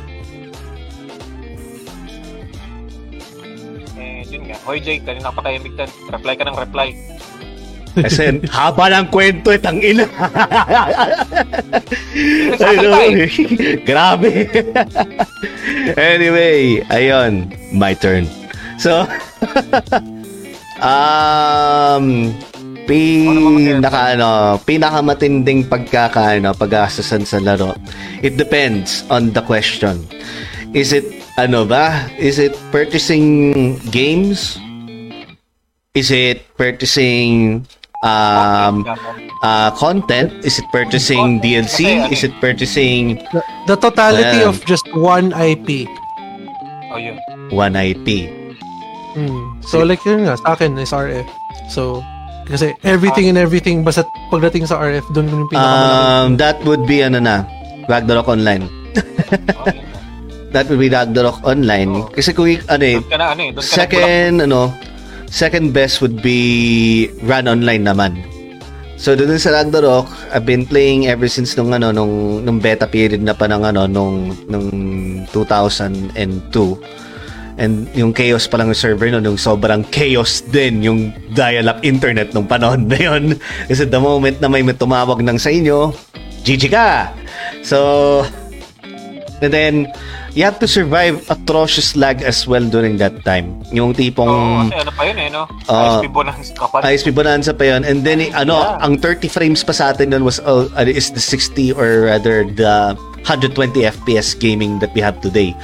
Eh, 3.98 4.22
yun 4.30 4.46
nga. 4.46 4.54
Hoy 4.62 4.78
Jake, 4.78 5.02
kanina 5.02 5.34
pa 5.34 5.42
tayo 5.42 5.58
bigtan. 5.58 5.90
Reply 6.14 6.38
ka 6.38 6.46
ng 6.46 6.54
reply. 6.62 6.94
Kasi 8.06 8.38
haba 8.54 8.86
ng 8.86 9.10
kwento, 9.10 9.50
itang 9.50 9.82
ina. 9.82 10.06
Nagsasalita 12.54 13.02
eh. 13.02 13.26
Grabe. 13.90 14.30
anyway, 16.14 16.86
ayun, 16.86 17.50
my 17.74 17.98
turn. 17.98 18.30
So, 18.82 19.06
um, 20.82 22.34
pinaka 22.82 24.18
ano, 24.18 24.58
pinakamatinding 24.66 25.70
pagkaka 25.70 26.42
ano, 26.42 26.50
pag-aasasan 26.50 27.22
sa 27.22 27.38
laro. 27.38 27.78
It 28.26 28.34
depends 28.34 29.06
on 29.06 29.38
the 29.38 29.42
question. 29.46 30.02
Is 30.74 30.90
it 30.90 31.06
ano 31.38 31.62
ba? 31.62 32.10
Is 32.18 32.42
it 32.42 32.58
purchasing 32.74 33.78
games? 33.94 34.58
Is 35.94 36.10
it 36.10 36.42
purchasing 36.58 37.62
um 38.02 38.82
uh, 39.46 39.70
content? 39.78 40.34
Is 40.42 40.58
it 40.58 40.66
purchasing. 40.74 41.38
DLC? 41.38 42.02
Ano 42.02 42.10
Is 42.10 42.26
it 42.26 42.34
purchasing 42.42 43.22
The, 43.30 43.46
the 43.70 43.76
totality 43.78 44.42
Ayan. 44.42 44.50
of 44.50 44.58
just 44.66 44.90
one 44.90 45.30
IP. 45.38 45.86
Oh, 46.90 46.98
yun. 46.98 47.14
one 47.54 47.78
IP? 47.78 48.41
Hmm. 49.12 49.60
So 49.64 49.84
like 49.84 50.00
yun 50.04 50.24
nga, 50.24 50.36
sa 50.40 50.56
akin 50.56 50.76
is 50.80 50.92
RF. 50.92 51.26
So, 51.68 52.00
kasi 52.48 52.74
everything 52.82 53.28
and 53.28 53.38
everything, 53.38 53.84
basta 53.84 54.04
pagdating 54.32 54.66
sa 54.66 54.80
RF, 54.80 55.04
doon 55.12 55.28
yung 55.30 55.48
pinakamalaki. 55.48 56.00
Um, 56.00 56.28
that 56.40 56.56
would 56.64 56.84
be 56.88 57.04
ano 57.04 57.20
na, 57.20 57.44
Ragnarok 57.86 58.28
Online. 58.28 58.64
Oh. 58.66 59.72
That 60.52 60.68
would 60.68 60.84
be 60.84 60.92
Ragnarok 60.92 61.40
Online. 61.48 62.04
Oo. 62.04 62.12
Kasi 62.12 62.36
kung 62.36 62.44
ano 62.68 62.84
eh, 62.84 63.00
Doon 63.00 63.08
ka 63.08 63.16
na, 63.16 63.26
ano 63.32 63.40
eh. 63.40 63.50
Doon 63.56 63.64
ka 63.64 63.72
na 63.72 63.72
second 63.72 64.34
ano, 64.44 64.60
second 65.32 65.72
best 65.72 66.04
would 66.04 66.20
be 66.20 67.08
Run 67.24 67.48
Online 67.48 67.80
naman. 67.80 68.12
So 69.00 69.16
doon 69.18 69.34
sa 69.40 69.50
Ragnarok, 69.50 70.06
I've 70.30 70.46
been 70.46 70.68
playing 70.68 71.10
ever 71.10 71.26
since 71.26 71.56
nung 71.58 71.72
ano 71.74 71.90
nung 71.90 72.44
nung 72.46 72.62
beta 72.62 72.86
period 72.86 73.24
na 73.24 73.34
pa 73.34 73.50
ng 73.50 73.64
ano 73.64 73.88
nung 73.90 74.30
nung 74.46 74.68
2002. 75.34 76.14
And 77.60 77.84
yung 77.92 78.16
chaos 78.16 78.48
pa 78.48 78.56
lang 78.56 78.72
yung 78.72 78.78
server 78.78 79.12
no, 79.12 79.20
nung 79.20 79.36
sobrang 79.36 79.84
chaos 79.92 80.40
din 80.48 80.80
yung 80.80 81.12
dial-up 81.36 81.84
internet 81.84 82.32
nung 82.32 82.48
panahon 82.48 82.86
na 82.90 82.96
yun. 82.96 83.36
Kasi 83.68 83.84
the 83.84 84.00
moment 84.00 84.40
na 84.40 84.48
may 84.48 84.64
tumawag 84.64 85.20
ng 85.20 85.36
sa 85.36 85.52
inyo, 85.52 85.92
GG 86.42 86.72
ka! 86.72 87.12
So, 87.62 87.78
and 89.42 89.52
then, 89.52 89.74
you 90.32 90.42
have 90.42 90.58
to 90.58 90.66
survive 90.66 91.20
atrocious 91.28 91.94
lag 91.94 92.22
as 92.24 92.48
well 92.48 92.64
during 92.64 92.96
that 92.96 93.22
time. 93.22 93.60
Yung 93.70 93.92
tipong... 93.92 94.26
Oo, 94.26 94.64
kasi 94.66 94.80
ano 94.80 94.92
pa 94.96 95.02
yun 95.06 95.18
eh, 95.20 95.28
no? 95.28 95.42
Oo. 95.68 96.00
ISP 96.00 96.06
Bonanza 96.08 96.52
pa. 96.66 96.76
ISP 96.82 97.08
Bonanza 97.12 97.52
pa 97.52 97.64
yun. 97.68 97.84
And 97.84 98.00
then, 98.02 98.32
ano, 98.32 98.56
Yeah. 98.58 98.80
ang 98.82 98.96
30 98.98 99.28
frames 99.28 99.60
pa 99.62 99.76
sa 99.76 99.92
atin 99.92 100.10
nun 100.10 100.24
was, 100.24 100.40
uh, 100.40 100.66
is 100.82 101.12
the 101.12 101.20
60 101.20 101.76
or 101.76 102.08
rather 102.08 102.42
the 102.48 102.96
120 103.24 103.86
FPS 103.86 104.38
gaming 104.38 104.78
that 104.80 104.92
we 104.94 105.00
have 105.00 105.20
today. 105.20 105.54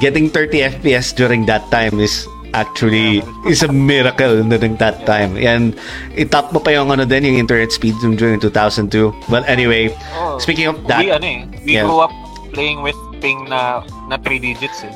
Getting 0.00 0.28
30 0.30 0.80
FPS 0.80 1.14
during 1.14 1.46
that 1.46 1.64
time 1.70 1.98
is 2.00 2.26
actually 2.56 3.20
is 3.48 3.62
a 3.62 3.72
miracle 3.72 4.40
during 4.44 4.76
that 4.80 5.04
time. 5.04 5.36
And 5.36 5.76
itap 6.16 6.52
mo 6.52 6.60
pa 6.60 6.72
yung 6.72 6.88
ano 6.88 7.04
din, 7.04 7.24
yung 7.24 7.36
internet 7.36 7.72
speed 7.72 7.96
during 8.00 8.40
2002. 8.40 9.12
Well, 9.28 9.44
anyway, 9.44 9.92
Oo. 10.16 10.40
speaking 10.40 10.68
of 10.68 10.80
that, 10.88 11.04
We, 11.04 11.12
ano 11.12 11.26
eh, 11.26 11.40
we 11.64 11.72
Yeah. 11.76 11.84
grew 11.84 12.00
up 12.00 12.12
playing 12.56 12.80
with 12.80 12.96
ping 13.20 13.48
na 13.48 13.84
na 14.08 14.16
3 14.20 14.40
digits 14.40 14.84
eh. 14.84 14.92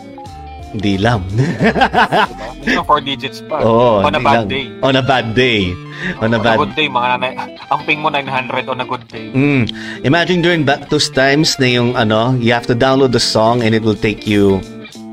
Hindi 0.70 0.94
lang. 0.98 1.26
Diba? 2.60 2.84
4 2.86 3.02
digits 3.02 3.40
pa. 3.46 3.62
Oo, 3.66 4.04
on 4.06 4.14
a 4.14 4.20
hindi 4.20 4.26
bad 4.26 4.38
lang. 4.38 4.48
day. 4.48 4.64
On 4.82 4.94
a 4.94 5.02
bad 5.02 5.26
day. 5.34 5.60
On 6.20 6.30
a 6.32 6.34
On 6.34 6.34
a 6.34 6.38
bad 6.40 6.58
good 6.62 6.74
day, 6.78 6.88
mga 6.88 7.06
nanay, 7.16 7.32
ang 7.68 7.80
ping 7.84 8.00
mo 8.00 8.08
900 8.08 8.68
on 8.70 8.80
a 8.80 8.86
good 8.86 9.04
day. 9.08 9.28
Mm. 9.34 9.68
Imagine 10.06 10.40
during 10.40 10.62
back 10.64 10.88
those 10.88 11.10
times 11.10 11.58
na 11.60 11.68
yung 11.68 11.92
ano, 11.96 12.32
you 12.38 12.54
have 12.54 12.66
to 12.66 12.76
download 12.76 13.12
the 13.12 13.20
song 13.20 13.60
and 13.60 13.74
it 13.74 13.82
will 13.82 13.98
take 13.98 14.26
you 14.26 14.62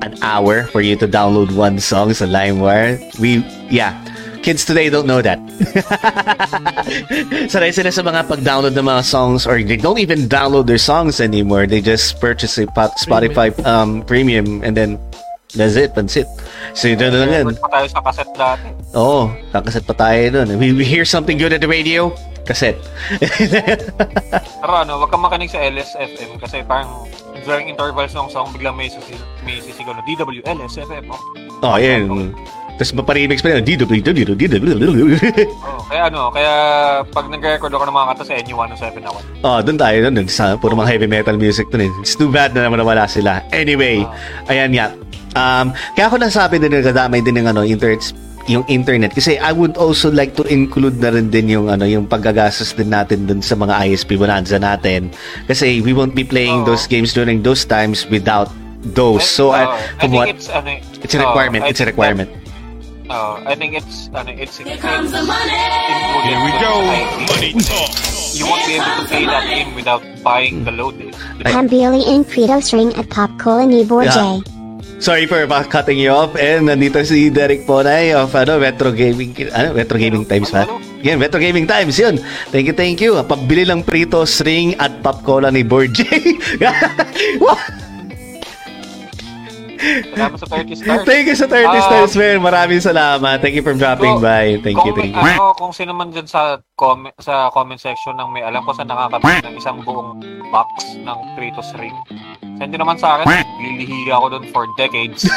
an 0.06 0.14
hour 0.22 0.70
for 0.70 0.80
you 0.80 0.96
to 0.96 1.08
download 1.10 1.52
one 1.58 1.82
song 1.82 2.14
sa 2.14 2.24
LimeWire. 2.24 3.02
We, 3.18 3.42
yeah. 3.68 3.98
Kids 4.46 4.64
today 4.64 4.88
don't 4.88 5.10
know 5.10 5.20
that. 5.20 5.42
Sanay 7.52 7.76
sila 7.76 7.92
sa 7.92 8.00
mga 8.00 8.32
pag-download 8.32 8.78
ng 8.80 8.88
mga 8.88 9.04
songs 9.04 9.44
or 9.44 9.60
they 9.60 9.76
don't 9.76 10.00
even 10.00 10.30
download 10.32 10.68
their 10.72 10.80
songs 10.80 11.20
anymore. 11.20 11.68
They 11.68 11.82
just 11.82 12.22
purchase 12.24 12.56
a 12.56 12.64
Spotify 12.96 13.52
um, 13.68 14.08
premium 14.08 14.64
and 14.64 14.78
then 14.78 14.96
that's 15.56 15.76
it, 15.80 15.96
that's 15.96 16.16
it. 16.18 16.28
So 16.74 16.92
yun 16.92 17.00
na 17.00 17.24
lang 17.24 17.32
yan. 17.32 17.46
Record 17.48 17.64
pa 17.64 17.70
tayo 17.80 17.88
sa 17.88 18.00
cassette 18.04 18.34
dati. 18.36 18.68
Oo, 18.98 19.32
kakaset 19.54 19.86
pa 19.88 19.96
tayo 19.96 20.20
nun. 20.32 20.60
We, 20.60 20.74
we 20.74 20.84
hear 20.84 21.06
something 21.06 21.38
good 21.40 21.54
at 21.54 21.62
the 21.64 21.70
radio, 21.70 22.12
cassette. 22.44 22.80
Pero 24.64 24.74
ano, 24.74 25.00
wag 25.04 25.10
kang 25.12 25.24
makinig 25.24 25.52
sa 25.52 25.60
LSFM 25.64 26.40
kasi 26.40 26.64
parang 26.64 27.08
during 27.48 27.72
intervals 27.72 28.12
ng 28.12 28.28
song, 28.28 28.52
biglang 28.52 28.76
may, 28.76 28.92
sisi, 28.92 29.16
may 29.48 29.64
sisigaw 29.64 29.96
na 29.96 30.04
DW, 30.04 30.44
LSFM. 30.44 31.08
Oh. 31.08 31.20
oh, 31.64 31.76
yun. 31.80 32.36
Tapos 32.78 32.94
maparimix 32.94 33.42
pa 33.42 33.58
yun. 33.58 33.66
DWW. 33.66 34.38
Oh, 35.66 35.82
kaya 35.90 36.02
ano, 36.14 36.30
kaya 36.30 36.54
pag 37.10 37.26
nag-record 37.26 37.74
ako 37.74 37.84
ng 37.90 37.96
mga 37.96 38.08
kanta 38.14 38.24
sa 38.24 38.34
NU107 38.38 38.86
ako. 39.02 39.18
Oh, 39.42 39.60
doon 39.66 39.78
tayo 39.82 39.98
doon. 40.06 40.30
Sa 40.30 40.54
puro 40.62 40.78
mga 40.78 40.94
heavy 40.94 41.10
metal 41.10 41.42
music 41.42 41.66
doon 41.74 41.90
eh. 41.90 41.92
It's 42.06 42.14
too 42.14 42.30
bad 42.30 42.54
na 42.54 42.70
naman 42.70 42.78
nawala 42.78 43.10
sila. 43.10 43.42
Anyway, 43.50 44.06
ayan 44.46 44.78
nga. 44.78 44.94
Um, 45.38 45.66
kaya 45.94 46.10
ako 46.10 46.18
nasabi 46.18 46.58
din 46.58 46.74
nagdadamay 46.74 47.22
din 47.22 47.38
ng 47.38 47.48
ano, 47.54 47.62
internet 47.62 48.02
yung 48.48 48.64
internet 48.72 49.12
kasi 49.12 49.36
I 49.36 49.52
would 49.52 49.76
also 49.76 50.08
like 50.08 50.40
to 50.40 50.44
include 50.48 51.04
na 51.04 51.12
rin 51.12 51.28
din 51.28 51.52
yung 51.52 51.68
ano 51.68 51.84
yung 51.84 52.08
paggagastos 52.08 52.72
din 52.80 52.96
natin 52.96 53.28
dun 53.28 53.44
sa 53.44 53.60
mga 53.60 53.76
ISP 53.92 54.16
bonanza 54.16 54.56
natin 54.56 55.12
kasi 55.52 55.84
we 55.84 55.92
won't 55.92 56.16
be 56.16 56.24
playing 56.24 56.64
Oo. 56.64 56.74
those 56.74 56.88
games 56.88 57.12
during 57.12 57.44
those 57.44 57.68
times 57.68 58.08
without 58.08 58.48
those 58.96 59.28
so 59.28 59.52
I, 59.52 59.68
Oh, 59.68 59.76
from 59.76 60.00
think 60.00 60.16
what 60.16 60.28
it's, 60.32 60.48
ano, 60.48 60.80
it's 60.80 61.12
a 61.12 61.20
requirement 61.20 61.62
oh, 61.64 61.68
I 61.68 61.72
it's 61.76 61.84
a 61.84 61.88
requirement 61.92 62.32
that- 62.32 62.48
oh, 63.12 63.44
I 63.44 63.54
think 63.56 63.76
it's, 63.76 64.08
ano, 64.16 64.32
it's, 64.32 64.56
Here 64.64 64.80
comes 64.80 65.12
the 65.12 65.24
money. 65.24 65.60
Here 66.28 66.40
we 66.44 66.52
go. 66.60 66.74
Money 67.28 67.52
talk. 67.64 67.92
You 68.36 68.46
won't 68.46 68.64
be 68.68 68.76
able 68.76 68.96
to 69.00 69.06
play 69.08 69.26
that 69.26 69.48
game 69.48 69.76
without 69.76 70.04
buying 70.24 70.64
the 70.68 70.72
load. 70.72 71.00
I'm 71.46 71.68
Billy 71.68 72.04
in 72.04 72.24
Credo 72.28 72.60
String 72.60 72.92
at 72.96 73.08
Pop 73.10 73.32
Cola 73.40 73.66
ni 73.66 73.88
Borjay. 73.88 74.57
Sorry 74.98 75.26
for 75.26 75.38
uh, 75.40 75.64
cutting 75.64 75.98
you 75.98 76.10
off. 76.10 76.34
And 76.34 76.66
nandito 76.66 76.98
si 77.06 77.30
Derek 77.30 77.64
Ponay 77.64 78.18
of 78.18 78.34
ano, 78.34 78.58
Retro 78.58 78.90
Gaming, 78.90 79.30
ano, 79.54 79.72
Retro 79.72 79.96
Gaming 79.96 80.26
Times 80.26 80.50
ba? 80.50 80.66
Yan, 81.00 81.22
Retro 81.22 81.38
Gaming 81.38 81.70
Times, 81.70 81.94
yun. 81.96 82.18
Thank 82.50 82.66
you, 82.66 82.76
thank 82.76 82.98
you. 82.98 83.14
Pagbili 83.22 83.62
lang 83.64 83.86
Pritos 83.86 84.42
Ring 84.42 84.74
at 84.76 84.98
Pop 85.00 85.22
Cola 85.22 85.54
ni 85.54 85.62
Borj. 85.62 86.02
Salamat 89.78 90.38
sa 90.42 90.48
30 90.50 90.74
stars. 90.74 91.06
thank 91.06 91.30
you 91.30 91.38
sa 91.38 91.46
30 91.46 91.70
Um, 91.70 91.78
stars, 91.80 92.14
man. 92.18 92.42
Maraming 92.42 92.82
salamat. 92.82 93.38
Thank 93.38 93.54
you 93.54 93.62
for 93.62 93.78
dropping 93.78 94.18
So, 94.18 94.26
by. 94.26 94.58
Thank 94.60 94.82
you, 94.82 94.92
thank 94.92 95.14
you. 95.14 95.22
Ano, 95.22 95.54
kung 95.54 95.70
sino 95.70 95.94
man 95.94 96.10
dyan 96.10 96.26
sa 96.26 96.58
comment, 96.74 97.14
sa 97.22 97.54
comment 97.54 97.78
section 97.78 98.18
ng 98.18 98.34
may 98.34 98.42
alam 98.42 98.66
ko 98.66 98.74
sa 98.74 98.82
nakakabit 98.82 99.46
ng 99.46 99.56
isang 99.56 99.78
buong 99.86 100.18
box 100.50 100.74
ng 100.98 101.18
Kratos 101.38 101.70
ring, 101.78 101.94
Send 102.58 102.74
naman 102.74 102.98
sa 102.98 103.22
akin. 103.22 103.30
Lilihi 103.62 104.10
ako 104.10 104.26
doon 104.34 104.46
for 104.50 104.66
decades. 104.74 105.30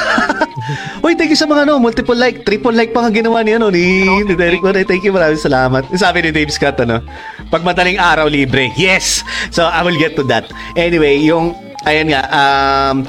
Uy, 1.04 1.12
thank 1.12 1.28
you 1.28 1.36
sa 1.36 1.44
mga 1.44 1.68
ano, 1.68 1.76
multiple 1.76 2.16
like, 2.16 2.48
triple 2.48 2.72
like 2.72 2.96
pa 2.96 3.04
nga 3.04 3.12
ginawa 3.12 3.44
ni, 3.44 3.52
ano, 3.60 3.68
ni, 3.68 4.08
ni 4.24 4.32
Derek 4.32 4.64
Moray. 4.64 4.88
Thank 4.88 5.04
you, 5.04 5.12
maraming 5.12 5.40
salamat. 5.40 5.84
Sabi 5.92 6.24
ni 6.24 6.30
Dave 6.32 6.48
Scott, 6.48 6.80
ano, 6.80 7.04
pag 7.52 7.60
madaling 7.60 8.00
araw, 8.00 8.24
libre. 8.24 8.72
Yes! 8.72 9.20
So, 9.52 9.68
I 9.68 9.84
will 9.84 10.00
get 10.00 10.16
to 10.16 10.24
that. 10.32 10.48
Anyway, 10.80 11.20
yung, 11.20 11.52
ayan 11.84 12.08
nga, 12.08 12.24
um, 12.32 13.04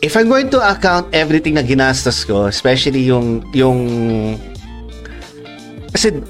if 0.00 0.16
I'm 0.16 0.32
going 0.32 0.48
to 0.56 0.64
account 0.64 1.12
everything 1.12 1.60
na 1.60 1.64
ginastos 1.64 2.24
ko, 2.24 2.48
especially 2.48 3.04
yung, 3.04 3.44
yung, 3.52 3.78
kasi, 5.92 6.24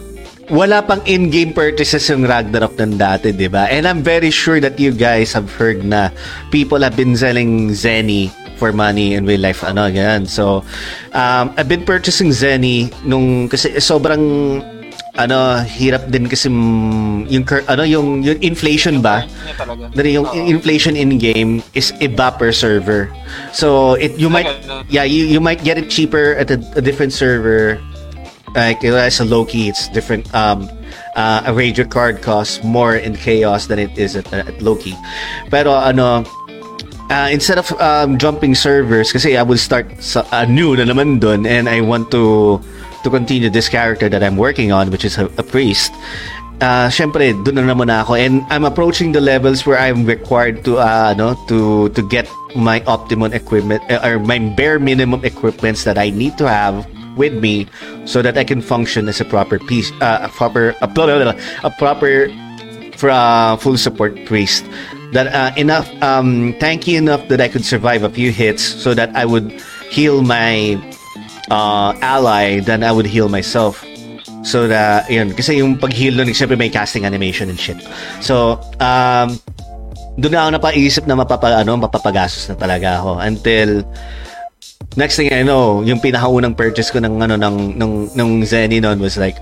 wala 0.53 0.85
pang 0.85 1.01
in-game 1.09 1.57
purchases 1.57 2.05
yung 2.13 2.29
Ragnarok 2.29 2.77
ng 2.77 3.01
dati, 3.01 3.33
di 3.33 3.49
ba? 3.49 3.73
And 3.73 3.89
I'm 3.89 4.05
very 4.05 4.29
sure 4.29 4.61
that 4.61 4.77
you 4.77 4.93
guys 4.93 5.33
have 5.33 5.49
heard 5.57 5.81
na 5.81 6.13
people 6.53 6.85
have 6.85 6.93
been 6.93 7.17
selling 7.17 7.73
Zenny 7.73 8.29
for 8.61 8.69
money 8.71 9.17
in 9.17 9.25
real 9.25 9.41
life. 9.41 9.65
Ano, 9.65 9.89
ganyan. 9.89 10.29
So, 10.29 10.61
um, 11.17 11.57
I've 11.57 11.73
been 11.73 11.89
purchasing 11.89 12.37
Zenny 12.37 12.93
nung, 13.01 13.49
kasi 13.49 13.81
sobrang, 13.81 14.61
ano, 15.17 15.61
hirap 15.65 16.09
din 16.13 16.29
kasi 16.29 16.49
yung, 16.49 17.45
ano, 17.69 17.83
yung, 17.89 18.21
yung 18.21 18.41
inflation 18.45 19.01
ba? 19.01 19.25
Dali 19.97 20.17
yung 20.17 20.29
inflation 20.33 20.97
in 21.01 21.17
game 21.17 21.65
is 21.73 21.97
iba 22.01 22.29
per 22.33 22.53
server. 22.53 23.09
So 23.53 23.97
it 24.01 24.17
you 24.17 24.33
might 24.33 24.49
yeah 24.89 25.05
you, 25.05 25.29
you 25.29 25.41
might 25.41 25.61
get 25.61 25.77
it 25.77 25.93
cheaper 25.93 26.33
at 26.41 26.49
a, 26.49 26.57
a 26.77 26.81
different 26.81 27.13
server. 27.13 27.77
Like 28.55 28.85
as 28.85 29.21
a 29.21 29.25
Loki, 29.25 29.69
it's 29.69 29.89
different. 29.89 30.29
Um, 30.35 30.69
uh, 31.17 31.43
a 31.47 31.53
Rager 31.53 31.89
card 31.89 32.21
costs 32.23 32.63
more 32.63 32.97
in 32.97 33.17
Chaos 33.17 33.67
than 33.67 33.79
it 33.79 33.97
is 33.97 34.17
at, 34.17 34.33
at 34.33 34.61
Loki. 34.61 34.97
Pero 35.51 35.73
ano, 35.73 36.25
uh, 37.09 37.29
instead 37.33 37.59
of 37.59 37.73
um, 37.81 38.19
jumping 38.19 38.55
servers, 38.55 39.13
kasi 39.13 39.37
I 39.37 39.43
will 39.43 39.59
start 39.59 39.89
sa, 40.03 40.25
uh, 40.33 40.45
new 40.45 40.77
na 40.77 40.85
naman 40.85 41.21
dun, 41.21 41.47
and 41.47 41.69
I 41.69 41.81
want 41.81 42.11
to 42.13 42.61
to 43.03 43.09
continue 43.11 43.51
this 43.51 43.69
character 43.69 44.09
that 44.09 44.23
I'm 44.23 44.37
working 44.37 44.71
on, 44.71 44.91
which 44.91 45.05
is 45.05 45.19
a, 45.19 45.27
a 45.37 45.43
priest. 45.43 45.93
Uh, 46.61 46.87
syempre, 46.87 47.35
dun 47.45 47.57
na 47.57 47.67
naman 47.67 47.91
ako, 47.91 48.15
and 48.15 48.45
I'm 48.53 48.65
approaching 48.65 49.11
the 49.11 49.21
levels 49.21 49.67
where 49.67 49.81
I'm 49.81 50.05
required 50.07 50.63
to, 50.65 50.79
uh, 50.79 51.17
ano, 51.17 51.35
to 51.49 51.89
to 51.91 52.01
get 52.07 52.29
my 52.55 52.85
optimum 52.85 53.33
equipment 53.33 53.81
uh, 53.89 54.05
or 54.05 54.21
my 54.21 54.39
bare 54.55 54.79
minimum 54.79 55.25
equipments 55.25 55.83
that 55.89 55.97
I 55.97 56.13
need 56.13 56.37
to 56.37 56.47
have 56.47 56.87
with 57.17 57.35
me 57.35 57.67
so 58.05 58.23
that 58.23 58.39
I 58.39 58.45
can 58.45 58.61
function 58.63 59.09
as 59.09 59.21
a 59.21 59.25
proper 59.25 59.59
piece, 59.59 59.93
uh, 60.01 60.21
a 60.23 60.29
proper, 60.29 60.75
a, 60.81 60.89
blah, 60.89 61.07
blah, 61.07 61.23
blah, 61.23 61.39
a 61.65 61.71
proper 61.71 62.29
uh, 63.03 63.57
full 63.57 63.77
support 63.77 64.15
priest. 64.27 64.65
That 65.13 65.29
uh, 65.29 65.53
enough 65.61 65.91
um 66.01 66.55
tanky 66.57 66.97
enough 66.97 67.29
that 67.29 67.41
I 67.41 67.49
could 67.49 67.65
survive 67.65 68.03
a 68.03 68.09
few 68.09 68.33
hits 68.33 68.65
so 68.65 68.95
that 68.95 69.13
I 69.15 69.27
would 69.27 69.53
heal 69.93 70.23
my 70.23 70.81
uh, 71.53 71.93
ally 72.01 72.61
then 72.61 72.83
I 72.83 72.93
would 72.93 73.05
heal 73.05 73.29
myself. 73.29 73.85
So 74.43 74.67
that 74.73 75.11
yun 75.13 75.37
kasi 75.37 75.61
yung 75.61 75.77
pag-heal 75.77 76.17
nun 76.17 76.33
syempre 76.33 76.57
may 76.57 76.73
casting 76.73 77.05
animation 77.05 77.53
and 77.53 77.61
shit. 77.61 77.77
So 78.25 78.57
um 78.81 79.37
doon 80.17 80.33
na 80.33 80.49
ako 80.49 80.51
napaisip 80.61 81.05
na 81.09 81.17
mapapa, 81.17 81.61
ano, 81.61 81.77
mapapagastos 81.77 82.49
na 82.49 82.57
talaga 82.57 83.01
ako 83.01 83.21
until 83.21 83.85
next 84.97 85.17
thing 85.17 85.33
I 85.33 85.43
know, 85.43 85.83
yung 85.83 86.01
pinakaunang 86.01 86.57
purchase 86.57 86.91
ko 86.91 86.99
ng 87.01 87.23
ano 87.23 87.37
ng 87.37 87.79
nung 87.79 88.09
nung 88.15 88.43
Zenny 88.45 88.81
noon 88.81 89.01
was 89.01 89.17
like 89.17 89.37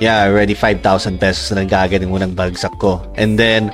yeah, 0.00 0.26
already 0.26 0.54
5,000 0.54 0.82
pesos 1.20 1.54
na 1.54 1.62
nagagad 1.62 2.02
yung 2.02 2.12
unang 2.12 2.34
bagsak 2.34 2.74
ko. 2.82 2.98
And 3.14 3.38
then 3.38 3.70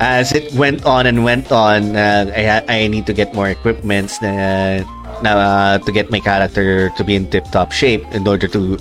as 0.00 0.34
it 0.34 0.52
went 0.54 0.84
on 0.84 1.06
and 1.06 1.22
went 1.22 1.52
on, 1.52 1.94
uh, 1.94 2.26
I 2.34 2.62
I 2.66 2.78
need 2.90 3.06
to 3.06 3.14
get 3.14 3.34
more 3.34 3.48
equipments 3.48 4.18
na 4.20 4.82
na 5.22 5.30
uh, 5.30 5.74
to 5.78 5.90
get 5.94 6.10
my 6.10 6.18
character 6.18 6.90
to 6.98 7.02
be 7.06 7.14
in 7.14 7.30
tip-top 7.30 7.70
shape 7.70 8.02
in 8.10 8.26
order 8.26 8.50
to 8.50 8.76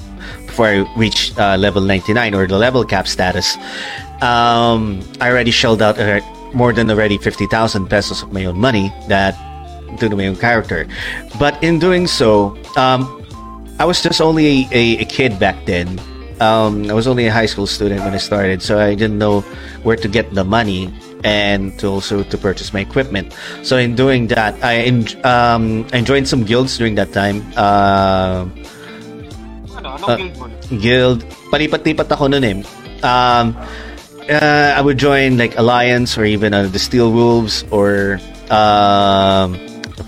before 0.50 0.68
I 0.68 0.78
reach 0.98 1.32
uh, 1.38 1.56
level 1.56 1.86
99 1.86 2.34
or 2.34 2.48
the 2.48 2.58
level 2.58 2.84
cap 2.84 3.08
status. 3.08 3.56
Um, 4.26 5.02
I 5.22 5.30
already 5.30 5.54
shelled 5.54 5.82
out 5.82 5.98
more 6.54 6.74
than 6.74 6.92
already 6.92 7.18
50,000 7.18 7.48
pesos 7.88 8.22
of 8.22 8.34
my 8.34 8.46
own 8.46 8.60
money 8.60 8.92
that 9.08 9.38
to 10.00 10.08
the 10.10 10.16
main 10.16 10.36
character. 10.36 10.88
But 11.40 11.62
in 11.64 11.80
doing 11.80 12.08
so, 12.08 12.56
um, 12.78 13.08
I 13.80 13.86
was 13.86 14.02
just 14.02 14.22
only 14.22 14.68
a, 14.72 15.02
a 15.02 15.06
kid 15.06 15.40
back 15.40 15.66
then. 15.66 16.00
Um, 16.40 16.90
I 16.90 16.94
was 16.94 17.06
only 17.08 17.28
a 17.28 17.32
high 17.32 17.46
school 17.46 17.68
student 17.68 18.02
when 18.02 18.14
I 18.14 18.18
started, 18.18 18.62
so 18.62 18.80
I 18.80 18.96
didn't 18.96 19.18
know 19.20 19.42
where 19.84 19.96
to 19.98 20.08
get 20.08 20.34
the 20.34 20.44
money 20.44 20.90
and 21.24 21.78
to 21.78 21.88
also 21.88 22.24
to 22.24 22.38
purchase 22.38 22.74
my 22.74 22.80
equipment. 22.82 23.36
So 23.62 23.78
in 23.78 23.94
doing 23.94 24.26
that, 24.34 24.58
I 24.64 24.90
en- 24.90 25.06
um, 25.26 25.86
I 25.94 26.02
joined 26.02 26.28
some 26.28 26.44
guilds 26.44 26.78
during 26.78 26.96
that 26.96 27.14
time. 27.14 27.46
Uh, 27.56 28.46
Ano, 29.78 29.98
Uh, 30.06 30.18
guild 30.18 30.38
mo? 30.38 30.46
guild. 30.82 31.20
Palipat-lipat 31.54 32.10
ako 32.12 32.28
nun 32.28 32.44
eh. 32.46 32.58
Um, 33.02 33.54
uh, 34.30 34.70
I 34.78 34.82
would 34.82 34.98
join 34.98 35.38
like 35.38 35.58
Alliance 35.58 36.18
or 36.18 36.26
even 36.26 36.54
uh, 36.54 36.68
the 36.70 36.78
Steel 36.78 37.10
Wolves 37.12 37.66
or 37.72 38.20
um, 38.54 39.58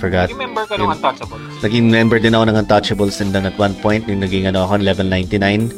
forgot. 0.03 0.27
Naging 0.27 0.43
member 0.43 0.63
ka 0.67 0.75
ng. 0.75 0.91
Untouchables. 0.91 1.55
Naging 1.63 1.85
member 1.87 2.17
din 2.19 2.33
ako 2.35 2.43
ng 2.51 2.57
Untouchables 2.59 3.15
din 3.15 3.29
doon 3.31 3.45
at 3.47 3.55
one 3.55 3.75
point. 3.79 4.03
Yung 4.11 4.19
naging 4.19 4.51
ano 4.51 4.67
ako, 4.67 4.83
level 4.83 5.07
99. 5.07 5.71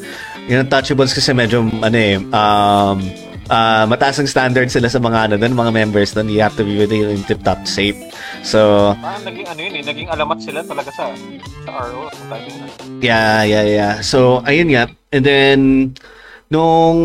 Yung 0.50 0.58
Untouchables 0.66 1.14
kasi 1.14 1.30
medyo, 1.30 1.62
ano 1.62 1.94
eh, 1.94 2.18
um, 2.18 2.98
uh, 3.50 3.84
mataas 3.86 4.18
ang 4.18 4.28
standard 4.30 4.68
sila 4.70 4.90
sa 4.90 4.98
mga 4.98 5.30
ano 5.30 5.34
doon, 5.38 5.54
mga 5.54 5.72
members 5.74 6.10
doon. 6.14 6.30
You 6.30 6.42
have 6.42 6.58
to 6.58 6.66
be 6.66 6.74
really 6.74 7.06
in 7.06 7.22
tip-top 7.22 7.62
shape. 7.66 7.98
So, 8.42 8.92
Parang 8.98 9.22
naging 9.22 9.46
ano 9.46 9.60
yun 9.62 9.74
eh, 9.78 9.84
naging 9.86 10.08
alamat 10.10 10.38
sila 10.42 10.60
talaga 10.66 10.90
sa 10.94 11.04
sa 11.66 11.70
RO. 11.86 12.10
Sa 12.10 12.24
timing 12.30 12.56
na. 12.58 12.66
Yeah, 13.02 13.38
yeah, 13.46 13.64
yeah. 13.66 13.92
So, 14.02 14.42
ayun 14.46 14.74
nga. 14.74 14.90
And 15.14 15.22
then, 15.22 15.58
nung, 16.46 16.98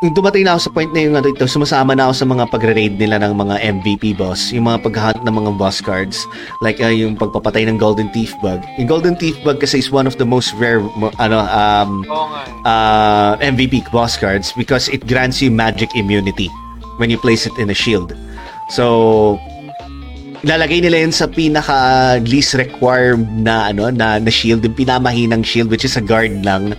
nung 0.00 0.14
dumating 0.16 0.48
na 0.48 0.56
ako 0.56 0.60
sa 0.64 0.72
point 0.72 0.90
na 0.92 1.00
yung 1.04 1.16
ano 1.16 1.28
ito, 1.28 1.44
sumasama 1.44 1.92
na 1.92 2.08
ako 2.08 2.14
sa 2.16 2.26
mga 2.28 2.44
pagre-raid 2.48 2.94
nila 2.96 3.20
ng 3.20 3.32
mga 3.36 3.56
MVP 3.80 4.16
boss, 4.16 4.48
yung 4.52 4.64
mga 4.64 4.80
paghahunt 4.80 5.22
ng 5.24 5.34
mga 5.34 5.50
boss 5.60 5.84
cards, 5.84 6.24
like 6.64 6.80
uh, 6.80 6.88
yung 6.88 7.12
pagpapatay 7.12 7.68
ng 7.68 7.76
Golden 7.76 8.08
Thief 8.16 8.32
Bug. 8.40 8.64
Yung 8.80 8.88
Golden 8.88 9.12
Thief 9.16 9.36
Bug 9.44 9.60
kasi 9.60 9.84
is 9.84 9.92
one 9.92 10.08
of 10.08 10.16
the 10.16 10.24
most 10.24 10.56
rare, 10.56 10.80
ano, 11.20 11.44
um, 11.52 12.04
nga 12.08 12.40
eh. 12.48 12.68
uh, 12.68 13.32
MVP 13.44 13.92
boss 13.92 14.16
cards 14.16 14.56
because 14.56 14.88
it 14.88 15.04
grants 15.04 15.44
you 15.44 15.52
magic 15.52 15.92
immunity 15.92 16.48
when 16.96 17.12
you 17.12 17.20
place 17.20 17.44
it 17.44 17.52
in 17.60 17.68
a 17.68 17.76
shield. 17.76 18.16
So, 18.72 19.36
lalagay 20.42 20.82
nila 20.82 21.06
yun 21.06 21.14
sa 21.14 21.30
pinaka 21.30 22.18
least 22.26 22.54
required 22.58 23.22
na 23.30 23.70
ano 23.70 23.90
na, 23.90 24.18
na 24.18 24.30
shield, 24.30 24.62
yung 24.66 24.74
pinamahinang 24.74 25.46
shield 25.46 25.70
which 25.70 25.86
is 25.86 25.96
a 25.96 26.02
guard 26.02 26.34
lang. 26.44 26.74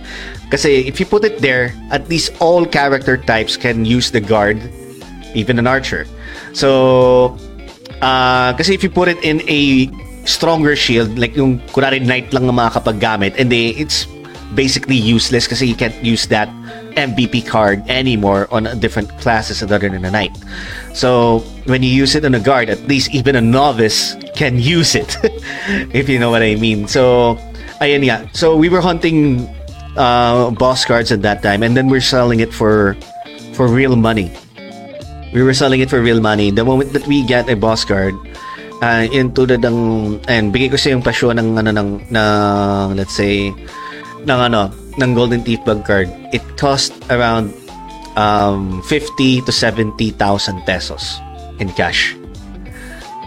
Kasi 0.52 0.84
if 0.84 1.00
you 1.00 1.06
put 1.06 1.24
it 1.24 1.40
there, 1.40 1.72
at 1.90 2.06
least 2.08 2.36
all 2.38 2.68
character 2.68 3.16
types 3.16 3.56
can 3.56 3.84
use 3.84 4.12
the 4.12 4.20
guard, 4.20 4.60
even 5.32 5.58
an 5.58 5.66
archer. 5.66 6.06
So, 6.52 7.36
uh, 8.04 8.52
kasi 8.54 8.76
if 8.76 8.84
you 8.84 8.92
put 8.92 9.08
it 9.08 9.18
in 9.24 9.40
a 9.48 9.88
stronger 10.28 10.76
shield, 10.76 11.18
like 11.18 11.34
yung 11.34 11.58
kunwari 11.72 12.04
knight 12.04 12.32
lang 12.32 12.48
ang 12.48 12.56
makakapaggamit, 12.60 13.34
and 13.40 13.50
they, 13.50 13.72
it's 13.80 14.06
basically 14.54 14.96
useless 14.96 15.48
kasi 15.48 15.66
you 15.66 15.74
can't 15.74 15.96
use 16.04 16.28
that 16.28 16.46
MVP 16.96 17.46
card 17.46 17.82
anymore 17.88 18.48
on 18.50 18.64
different 18.80 19.08
classes 19.20 19.62
other 19.62 19.78
than 19.78 20.04
a 20.04 20.10
knight. 20.10 20.32
So 20.94 21.40
when 21.66 21.82
you 21.82 21.90
use 21.90 22.14
it 22.14 22.24
on 22.24 22.34
a 22.34 22.40
guard, 22.40 22.68
at 22.68 22.80
least 22.86 23.14
even 23.14 23.36
a 23.36 23.40
novice 23.40 24.16
can 24.34 24.58
use 24.58 24.94
it, 24.94 25.16
if 25.92 26.08
you 26.08 26.18
know 26.18 26.30
what 26.30 26.42
I 26.42 26.54
mean. 26.56 26.88
So 26.88 27.36
ayun 27.80 28.06
nga. 28.06 28.28
So 28.32 28.56
we 28.56 28.68
were 28.68 28.80
hunting 28.80 29.48
uh, 29.96 30.50
boss 30.50 30.84
cards 30.84 31.12
at 31.12 31.22
that 31.22 31.42
time, 31.42 31.62
and 31.62 31.76
then 31.76 31.88
we're 31.88 32.04
selling 32.04 32.40
it 32.40 32.52
for 32.52 32.96
for 33.54 33.66
real 33.68 33.96
money. 33.96 34.30
We 35.34 35.42
were 35.42 35.54
selling 35.54 35.80
it 35.80 35.90
for 35.90 35.98
real 35.98 36.20
money. 36.22 36.50
The 36.50 36.64
moment 36.64 36.94
that 36.94 37.06
we 37.10 37.26
get 37.26 37.50
a 37.50 37.58
boss 37.58 37.82
card, 37.82 38.14
uh, 38.78 39.10
tulad 39.34 39.66
ng, 39.66 39.78
and 40.30 40.54
bigay 40.54 40.70
ko 40.70 40.76
sa 40.78 40.94
yung 40.94 41.02
pasyon 41.02 41.42
ng, 41.42 41.58
ano, 41.58 41.70
ng, 41.74 41.90
ng, 42.06 42.88
let's 42.94 43.14
say, 43.18 43.50
ng 43.50 44.38
ano, 44.38 44.70
ng 44.98 45.14
Golden 45.14 45.42
Thief 45.42 45.62
Bug 45.66 45.82
card, 45.82 46.10
it 46.30 46.42
cost 46.56 46.94
around 47.10 47.50
um, 48.16 48.82
50 48.86 49.42
to 49.42 49.52
70,000 49.52 50.14
pesos 50.66 51.18
in 51.58 51.70
cash. 51.74 52.14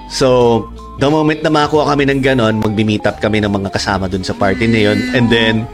So, 0.10 0.64
the 1.00 1.12
moment 1.12 1.44
na 1.44 1.52
makakuha 1.52 1.96
kami 1.96 2.08
ng 2.08 2.22
ganon, 2.24 2.64
magbi-meet 2.64 3.04
up 3.04 3.20
kami 3.20 3.44
ng 3.44 3.52
mga 3.52 3.76
kasama 3.76 4.08
dun 4.08 4.24
sa 4.24 4.34
party 4.34 4.68
na 4.68 4.80
yun, 4.92 5.00
and 5.12 5.28
then, 5.28 5.68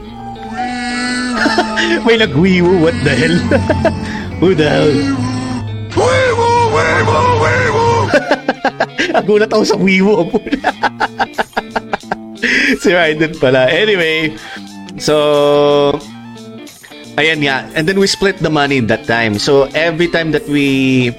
may 2.06 2.18
nag-wiwo, 2.18 2.82
what 2.82 2.98
the 3.06 3.14
hell? 3.14 3.38
Who 4.42 4.58
the 4.58 4.68
hell? 4.68 4.94
Weibo, 5.94 6.50
weibo, 6.74 7.18
weibo. 7.38 7.86
Nagulat 9.14 9.50
ako 9.54 9.64
sa 9.64 9.78
wiwo. 9.78 10.26
si 12.82 12.90
Raiden 12.90 13.38
pala. 13.38 13.70
Anyway, 13.70 14.34
so, 15.04 15.16
ayan 17.20 17.44
nga. 17.44 17.68
And 17.76 17.84
then 17.84 18.00
we 18.00 18.08
split 18.08 18.40
the 18.40 18.50
money 18.50 18.80
that 18.88 19.04
time. 19.04 19.36
So, 19.36 19.68
every 19.76 20.08
time 20.08 20.32
that 20.32 20.48
we 20.48 21.12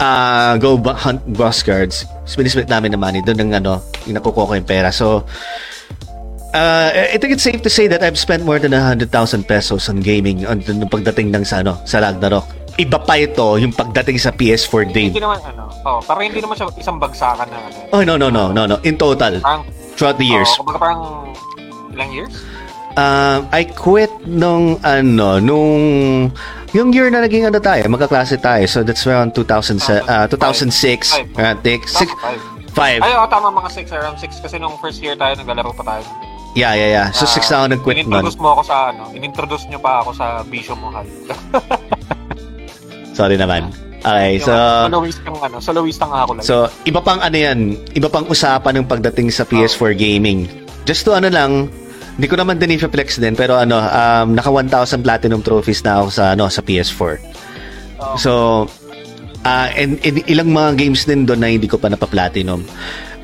uh, 0.00 0.56
go 0.58 0.78
ba- 0.78 0.96
hunt 0.96 1.20
boss 1.36 1.62
cards, 1.62 2.04
split 2.24 2.68
namin 2.68 2.96
ng 2.96 3.02
money. 3.02 3.20
Doon 3.22 3.50
ang 3.50 3.52
ano, 3.62 3.72
yung 4.08 4.16
nakukuha 4.18 4.48
ko 4.48 4.52
yung 4.56 4.68
pera. 4.68 4.90
So, 4.90 5.28
uh, 6.54 6.88
I 6.94 7.16
think 7.18 7.34
it's 7.34 7.44
safe 7.44 7.62
to 7.62 7.70
say 7.70 7.86
that 7.90 8.02
I've 8.02 8.18
spent 8.18 8.44
more 8.46 8.58
than 8.58 8.72
100,000 8.72 9.10
pesos 9.44 9.88
on 9.90 10.00
gaming 10.00 10.46
on, 10.46 10.62
on 10.64 10.88
pagdating 10.88 11.34
ng 11.34 11.44
sa, 11.44 11.60
ano, 11.60 11.78
sa 11.84 12.00
Ragnarok. 12.00 12.46
Iba 12.74 12.98
pa 12.98 13.14
ito 13.14 13.54
yung 13.54 13.70
pagdating 13.70 14.18
sa 14.18 14.34
PS4 14.34 14.90
Dave. 14.90 15.14
Hindi 15.14 15.22
naman, 15.22 15.38
ano, 15.46 15.70
oh, 15.86 16.02
parang 16.02 16.26
hindi 16.26 16.42
naman 16.42 16.58
siya 16.58 16.66
isang 16.74 16.98
bagsakan 16.98 17.46
na, 17.46 17.58
ano. 17.70 17.78
Oh, 17.94 18.02
no, 18.02 18.18
no, 18.18 18.28
no, 18.34 18.50
no, 18.50 18.66
no. 18.66 18.82
In 18.82 18.98
total, 18.98 19.38
Parang, 19.38 19.62
throughout 19.94 20.18
the 20.18 20.26
years. 20.26 20.50
Oh, 20.58 20.66
kumbaga 20.66 20.78
parang, 20.82 21.00
ilang 21.94 22.10
years? 22.10 22.34
Um, 22.94 23.50
I 23.50 23.66
quit 23.66 24.10
nung 24.22 24.78
ano, 24.86 25.42
nung 25.42 25.82
yung 26.70 26.94
year 26.94 27.10
na 27.10 27.26
naging 27.26 27.46
ano 27.50 27.58
tayo, 27.58 27.82
magkaklase 27.90 28.38
tayo. 28.38 28.62
So 28.70 28.86
that's 28.86 29.02
around 29.06 29.34
2000, 29.34 29.82
uh, 30.06 30.26
2006. 30.30 31.10
Five. 31.10 31.28
Uh, 31.34 31.54
think, 31.62 31.86
six, 31.90 32.10
Five. 32.22 32.38
five. 32.70 33.00
Ay, 33.02 33.14
oh, 33.18 33.26
tama 33.26 33.50
mga 33.50 33.70
6, 33.70 33.90
around 33.94 34.18
6 34.18 34.42
kasi 34.42 34.62
nung 34.62 34.78
first 34.78 35.02
year 35.02 35.18
tayo, 35.18 35.34
naglalaro 35.38 35.74
pa 35.74 35.82
tayo. 35.82 36.06
Yeah, 36.54 36.78
yeah, 36.78 36.90
yeah. 36.90 37.08
So 37.10 37.26
Ah, 37.26 37.34
six 37.34 37.50
na 37.50 37.54
ako 37.58 37.66
nag-quit 37.74 37.96
nun. 38.06 38.22
Inintroduce 38.22 38.38
mo 38.38 38.48
ako 38.54 38.62
sa, 38.62 38.76
ano, 38.94 39.02
inintroduce 39.10 39.64
nyo 39.74 39.78
pa 39.82 39.92
ako 40.06 40.10
sa 40.14 40.26
Bisyo 40.46 40.74
Mohal. 40.78 41.06
Sorry 43.18 43.34
naman. 43.34 43.74
Okay, 44.04 44.38
so... 44.38 44.54
soloistang, 44.86 45.36
ano, 45.42 45.56
soloistang 45.58 46.12
ako 46.14 46.30
lang. 46.38 46.44
So, 46.46 46.70
iba 46.86 47.02
pang 47.02 47.18
ano 47.18 47.34
yan, 47.34 47.74
iba 47.98 48.06
pang 48.06 48.26
usapan 48.30 48.82
ng 48.82 48.86
pagdating 48.86 49.34
sa 49.34 49.42
PS4 49.42 49.98
gaming. 49.98 50.46
Just 50.86 51.08
to 51.08 51.16
ano 51.16 51.26
lang, 51.26 51.72
hindi 52.14 52.26
ko 52.30 52.38
naman 52.38 52.62
din 52.62 52.78
i-flex 52.78 53.18
din, 53.18 53.34
pero 53.34 53.58
ano, 53.58 53.82
um, 53.82 54.38
naka 54.38 54.50
1,000 54.50 55.02
platinum 55.02 55.42
trophies 55.42 55.82
na 55.82 56.02
ako 56.02 56.06
sa, 56.14 56.24
ano, 56.38 56.46
sa 56.46 56.62
PS4. 56.62 57.14
Oh. 57.98 58.16
So, 58.18 58.32
ah 59.44 59.68
and, 59.76 60.00
and 60.00 60.24
ilang 60.24 60.54
mga 60.54 60.80
games 60.80 61.04
din 61.04 61.28
doon 61.28 61.42
na 61.42 61.52
hindi 61.52 61.68
ko 61.68 61.76
pa 61.76 61.92
napa-platinum. 61.92 62.64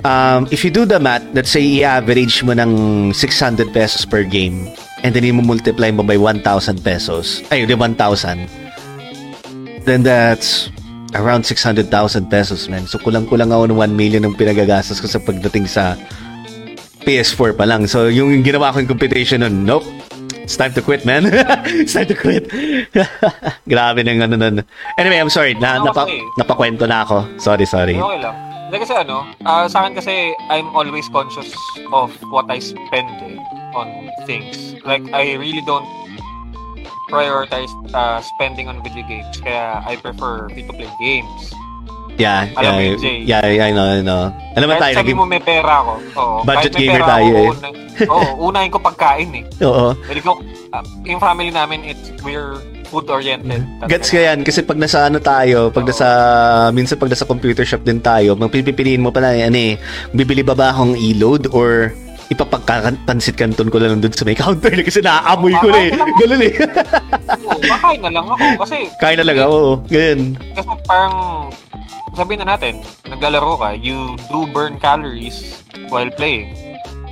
Um, 0.00 0.48
if 0.48 0.64
you 0.64 0.72
do 0.72 0.88
the 0.88 0.98
math, 0.98 1.24
let's 1.36 1.52
say 1.52 1.60
i-average 1.60 2.42
mo 2.42 2.56
ng 2.56 2.72
600 3.12 3.68
pesos 3.70 4.08
per 4.08 4.24
game, 4.24 4.68
and 5.04 5.12
then 5.12 5.24
i-multiply 5.24 5.92
mo 5.92 6.02
by 6.02 6.16
1,000 6.16 6.42
pesos, 6.80 7.44
ay, 7.52 7.68
di 7.68 7.76
1,000, 7.76 7.94
then 9.84 10.00
that's 10.02 10.72
around 11.14 11.44
600,000 11.44 11.86
pesos, 12.32 12.66
man. 12.66 12.86
So, 12.88 12.96
kulang-kulang 12.98 13.52
ako 13.52 13.70
ng 13.70 13.78
1 13.78 13.92
million 13.92 14.22
ng 14.24 14.34
pinagagastos 14.40 15.04
ko 15.04 15.06
sa 15.10 15.20
pagdating 15.20 15.68
sa 15.68 16.00
PS4 17.02 17.56
pa 17.56 17.64
lang. 17.64 17.86
So, 17.86 18.06
yung 18.06 18.42
ginawa 18.42 18.72
ko 18.72 18.80
yung 18.80 18.90
computation 18.90 19.40
nun, 19.40 19.64
nope. 19.64 19.84
It's 20.42 20.58
time 20.58 20.74
to 20.74 20.82
quit, 20.82 21.06
man. 21.06 21.30
It's 21.82 21.94
time 21.94 22.10
to 22.10 22.16
quit. 22.18 22.50
Grabe 23.70 24.02
na 24.02 24.10
yung 24.10 24.24
ano 24.26 24.34
nun. 24.34 24.54
Anyway, 24.98 25.18
I'm 25.18 25.30
sorry. 25.30 25.54
Na, 25.54 25.78
Ano 25.78 25.94
napa, 25.94 26.10
kasi? 26.10 26.18
napakwento 26.34 26.84
na 26.90 27.06
ako. 27.06 27.22
Sorry, 27.38 27.62
sorry. 27.64 27.94
Okay 27.94 28.18
lang. 28.18 28.34
Hindi 28.66 28.86
kasi 28.86 28.94
ano, 28.94 29.26
ah, 29.42 29.66
sa 29.66 29.82
akin 29.82 29.98
kasi 29.98 30.30
I'm 30.46 30.70
always 30.74 31.06
conscious 31.10 31.50
of 31.90 32.14
what 32.30 32.46
I 32.46 32.58
spend 32.62 33.10
eh, 33.26 33.38
on 33.74 34.10
things. 34.26 34.78
Like, 34.82 35.02
I 35.10 35.34
really 35.34 35.62
don't 35.62 35.86
prioritize 37.10 37.70
uh, 37.90 38.22
spending 38.22 38.70
on 38.70 38.78
video 38.82 39.02
games. 39.06 39.42
Kaya 39.42 39.82
I 39.82 39.98
prefer 39.98 40.46
free-to-play 40.50 40.90
games. 41.02 41.42
Yeah, 42.20 42.52
Alam 42.52 42.70
mo 42.70 42.76
yeah, 42.76 42.84
yun, 42.86 42.98
Jay. 43.00 43.16
yeah, 43.24 43.44
yeah, 43.48 43.64
I 43.64 43.72
know, 43.72 43.86
I 43.88 44.04
know. 44.04 44.22
Alam 44.52 44.66
mo 44.68 44.74
tayo, 44.76 44.92
sabi 44.92 45.08
naging... 45.08 45.16
mo 45.16 45.24
may 45.24 45.40
pera 45.40 45.80
ako. 45.80 45.92
Oo, 46.14 46.36
Budget 46.44 46.72
gamer 46.76 47.00
pera 47.00 47.06
tayo 47.08 47.24
ako, 47.24 47.40
eh. 47.40 47.48
una- 47.48 47.72
Oo, 48.06 48.28
unahin 48.48 48.70
ko 48.70 48.78
pagkain 48.78 49.30
eh. 49.32 49.44
Oo. 49.64 49.96
Pwede 49.96 50.20
ko, 50.20 50.30
ah, 50.70 50.84
yung 51.02 51.16
family 51.16 51.48
namin, 51.48 51.80
it's, 51.82 52.12
we're 52.20 52.60
food-oriented. 52.90 53.62
Gets 53.86 54.10
ko 54.10 54.18
yan. 54.18 54.42
Kasi 54.42 54.60
pag 54.60 54.76
nasa 54.76 55.06
ano 55.06 55.16
tayo, 55.16 55.70
pag 55.70 55.86
nasa, 55.86 56.06
minsan 56.70 56.98
pag 56.98 57.08
nasa 57.08 57.24
computer 57.24 57.64
shop 57.64 57.86
din 57.86 58.02
tayo, 58.02 58.36
magpipiliin 58.36 59.00
mo 59.00 59.08
pa 59.08 59.22
na, 59.22 59.32
ano 59.32 59.56
eh, 59.56 59.80
bibili 60.12 60.42
ba 60.42 60.52
ba 60.52 60.74
akong 60.74 60.98
e-load 60.98 61.48
or 61.50 61.94
ipapagpansit 62.30 63.34
kanton 63.34 63.66
ko 63.66 63.78
lang 63.78 63.98
doon 63.98 64.14
sa 64.14 64.22
may 64.22 64.38
counter 64.38 64.70
eh, 64.70 64.82
kasi 64.82 65.00
naaamoy 65.00 65.54
ko 65.56 65.66
na 65.66 65.80
eh. 65.80 65.90
Ganun 65.94 66.42
eh. 66.42 66.52
Oo, 67.42 67.58
makain 67.64 68.00
na 68.02 68.10
lang 68.10 68.26
ako. 68.26 68.44
Kasi, 68.62 68.76
Kain 68.98 69.18
na 69.18 69.26
lang 69.26 69.38
ako. 69.40 69.58
Ganun. 69.86 70.20
kasi 70.50 70.68
parang, 70.84 71.14
sabihin 72.14 72.42
na 72.42 72.56
natin, 72.56 72.80
naglalaro 73.06 73.54
ka, 73.56 73.68
you 73.74 74.14
do 74.28 74.46
burn 74.50 74.78
calories 74.78 75.60
while 75.88 76.10
playing. 76.14 76.52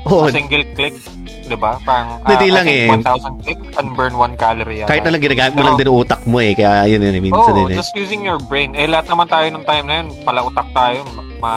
Oo. 0.07 0.27
A 0.27 0.33
single 0.33 0.65
click, 0.73 0.95
di 1.27 1.57
ba? 1.59 1.77
Parang, 1.83 2.23
Hindi 2.25 2.49
ah, 2.49 2.55
lang 2.63 2.67
eh. 2.71 2.87
1,000 2.89 3.45
click 3.45 3.61
and 3.77 3.89
burn 3.93 4.15
1 4.15 4.39
calorie. 4.39 4.81
yata. 4.81 4.89
Kahit 4.89 5.03
na 5.05 5.11
lang 5.13 5.23
ginagamit 5.23 5.53
mo 5.53 5.61
Pero- 5.61 5.69
lang 5.69 5.81
din 5.81 5.91
utak 5.91 6.23
mo 6.25 6.39
eh. 6.39 6.53
Kaya 6.55 6.87
yun 6.87 7.03
yun. 7.03 7.19
Minsan 7.21 7.53
Oo, 7.53 7.57
din 7.59 7.75
eh. 7.75 7.77
just 7.77 7.93
using 7.93 8.23
your 8.23 8.39
brain. 8.47 8.73
Eh, 8.79 8.87
lahat 8.87 9.11
naman 9.11 9.27
tayo 9.27 9.47
nung 9.51 9.67
time 9.67 9.85
na 9.85 9.95
yun, 10.01 10.09
pala 10.23 10.41
utak 10.47 10.69
tayo, 10.73 11.03
ma, 11.43 11.53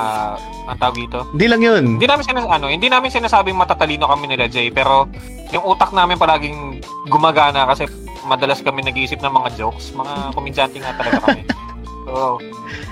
ang 0.68 0.78
tawag 0.78 0.98
dito. 0.98 1.20
Hindi 1.32 1.48
lang 1.48 1.62
yun. 1.62 1.84
Hindi 1.96 2.08
namin 2.10 2.24
sinas 2.26 2.46
ano, 2.46 2.66
hindi 2.68 2.88
namin 2.90 3.10
sinasabing 3.10 3.56
matatalino 3.56 4.10
kami 4.10 4.26
nila 4.30 4.48
Jay, 4.48 4.70
pero 4.70 5.08
yung 5.52 5.66
utak 5.68 5.92
namin 5.92 6.16
palaging 6.16 6.80
gumagana 7.08 7.68
kasi 7.68 7.86
madalas 8.24 8.62
kami 8.62 8.86
nag-iisip 8.86 9.20
ng 9.20 9.34
mga 9.34 9.50
jokes, 9.58 9.92
mga 9.92 10.14
komedyante 10.32 10.78
nga 10.80 10.94
talaga 10.96 11.20
kami. 11.26 11.42
So, 12.02 12.42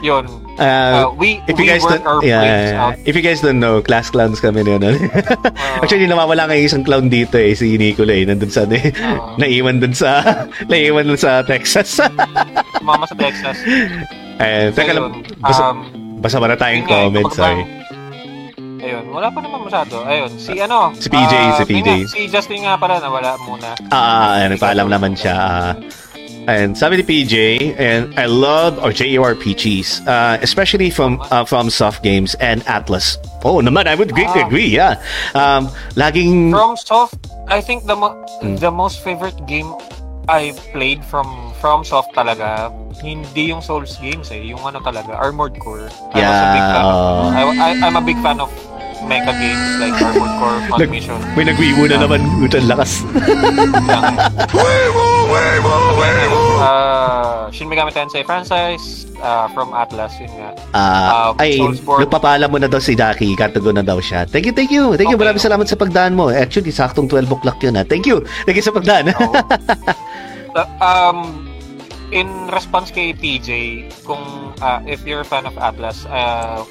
yun. 0.01 0.25
Uh, 0.55 1.07
Uh, 1.07 1.15
we 1.15 1.39
if 1.47 1.55
you 1.55 1.63
we 1.63 1.71
guys 1.71 1.79
work 1.81 2.03
our 2.03 2.19
yeah, 2.19 2.43
brains 2.43 2.71
out. 2.75 2.93
if 3.07 3.13
you 3.15 3.23
guys 3.23 3.39
don't 3.39 3.57
know, 3.57 3.79
class 3.79 4.11
clowns 4.11 4.37
kami 4.37 4.59
na 4.61 4.75
yun. 4.75 4.83
Uh, 4.83 5.79
Actually, 5.79 6.03
nawawala 6.03 6.45
ngayon 6.45 6.67
isang 6.67 6.83
clown 6.83 7.07
dito 7.07 7.39
eh, 7.39 7.55
si 7.55 7.79
Nicola 7.79 8.11
eh, 8.11 8.27
nandun 8.27 8.51
sa, 8.51 8.67
eh, 8.67 8.91
Oo. 8.91 9.39
naiwan 9.39 9.79
dun 9.79 9.95
sa, 9.95 10.19
naiwan 10.71 11.07
dun 11.07 11.15
sa 11.15 11.41
Texas. 11.41 12.03
mama 12.83 13.07
sa 13.07 13.15
Texas. 13.15 13.55
Ayun, 14.37 14.69
So, 14.69 14.75
teka 14.75 14.91
lang, 14.93 15.07
basa, 15.39 15.63
um, 15.65 15.77
basa 16.19 16.37
ba 16.37 16.47
na 16.47 16.59
tayong 16.59 16.83
yun 16.83 16.91
comments, 16.91 17.35
sorry. 17.35 17.63
Ayun, 18.79 19.03
wala 19.11 19.27
pa 19.27 19.39
naman 19.39 19.59
masyado. 19.63 19.95
Ayun, 20.03 20.31
si 20.35 20.55
ano? 20.55 20.91
Si 20.95 21.07
PJ, 21.07 21.33
ah, 21.33 21.55
si 21.55 21.63
PJ. 21.65 21.87
yun 21.87 22.03
nga, 22.03 22.11
Si 22.11 22.19
Justin 22.27 22.59
nga 22.63 22.75
pala, 22.75 22.99
nawala 22.99 23.35
muna. 23.41 23.75
Ah, 23.89 24.35
ah, 24.37 24.47
nagpaalam 24.47 24.87
naman 24.87 25.15
siya. 25.15 25.35
ah. 25.35 25.71
And 26.49 26.73
sabi 26.73 26.97
ni 26.97 27.03
PJ, 27.03 27.35
and 27.77 28.17
I 28.17 28.25
love 28.25 28.81
or 28.81 28.89
JRPGs, 28.89 30.07
uh, 30.07 30.37
especially 30.41 30.89
from 30.89 31.21
uh, 31.29 31.45
from 31.45 31.69
soft 31.69 32.01
games 32.01 32.33
and 32.41 32.65
Atlas. 32.65 33.17
Oh, 33.45 33.61
naman, 33.61 33.87
I 33.87 33.95
would 33.95 34.11
agree, 34.11 34.27
Ah. 34.27 34.43
agree 34.45 34.67
yeah. 34.67 34.99
Um, 35.33 35.69
laging, 35.93 36.51
From 36.51 36.75
Soft, 36.75 37.15
I 37.47 37.61
think 37.61 37.85
the 37.85 37.95
mo- 37.95 38.17
Hmm. 38.41 38.57
the 38.57 38.71
most 38.71 38.99
favorite 38.99 39.37
game 39.45 39.71
I 40.27 40.53
played 40.73 41.01
from 41.05 41.25
From 41.59 41.81
Soft 41.83 42.13
talaga, 42.13 42.69
hindi 43.01 43.49
yung 43.49 43.59
Souls 43.59 43.97
games 43.97 44.29
eh, 44.29 44.39
yung 44.43 44.61
ano 44.61 44.79
talaga, 44.79 45.11
Armored 45.17 45.57
Core. 45.57 45.89
I 46.13 46.21
was 46.21 46.39
a 46.39 46.47
big 46.51 46.63
Yeah, 46.63 46.73
fan. 46.73 46.85
I, 47.33 47.41
I, 47.49 47.69
I'm 47.83 47.97
a 47.97 48.03
big 48.03 48.19
fan 48.21 48.37
of 48.39 48.47
mecha 49.05 49.31
games 49.33 49.67
like 49.79 49.95
Armored 49.95 50.33
Core, 50.37 50.59
Front 50.67 50.79
Nag- 50.81 51.35
may 51.35 51.45
nagwiwo 51.45 51.83
na 51.85 51.97
naman, 51.99 52.19
utang 52.39 52.67
lakas. 52.67 53.03
uh, 56.59 57.47
Shin 57.51 57.67
Megami 57.67 57.91
Tensei 57.91 58.23
franchise 58.23 59.07
uh, 59.19 59.47
from 59.49 59.73
Atlas, 59.73 60.13
yun 60.19 60.31
nga. 60.35 60.49
Ah, 60.73 61.07
Um, 61.29 61.33
ay, 61.39 61.59
nagpapaalam 61.99 62.49
mo 62.49 62.57
na 62.57 62.67
daw 62.67 62.79
si 62.79 62.93
Daki, 62.93 63.35
katugon 63.35 63.77
na 63.77 63.85
daw 63.85 63.99
siya. 63.99 64.25
Thank 64.25 64.45
you, 64.45 64.53
thank 64.53 64.71
you. 64.71 64.95
Thank 64.95 65.09
you, 65.09 65.17
Okay. 65.17 65.23
maraming 65.25 65.43
salamat 65.43 65.65
sa 65.65 65.75
pagdaan 65.75 66.13
mo. 66.13 66.29
Actually, 66.29 66.71
saktong 66.71 67.07
12 67.07 67.29
o'clock 67.29 67.59
yun 67.61 67.75
ha. 67.75 67.83
Thank 67.83 68.05
you. 68.05 68.21
Thank 68.43 68.57
you 68.57 68.65
sa 68.65 68.73
pagdaan. 68.73 69.13
Oo. 69.13 69.33
Uh, 70.49 70.65
um, 70.81 71.45
in 72.09 72.25
response 72.49 72.89
kay 72.89 73.13
PJ, 73.13 73.49
kung 74.01 74.17
uh, 74.65 74.81
if 74.89 75.05
you're 75.05 75.21
a 75.21 75.23
fan 75.23 75.45
of 75.45 75.53
Atlas, 75.61 76.09
uh, 76.09 76.65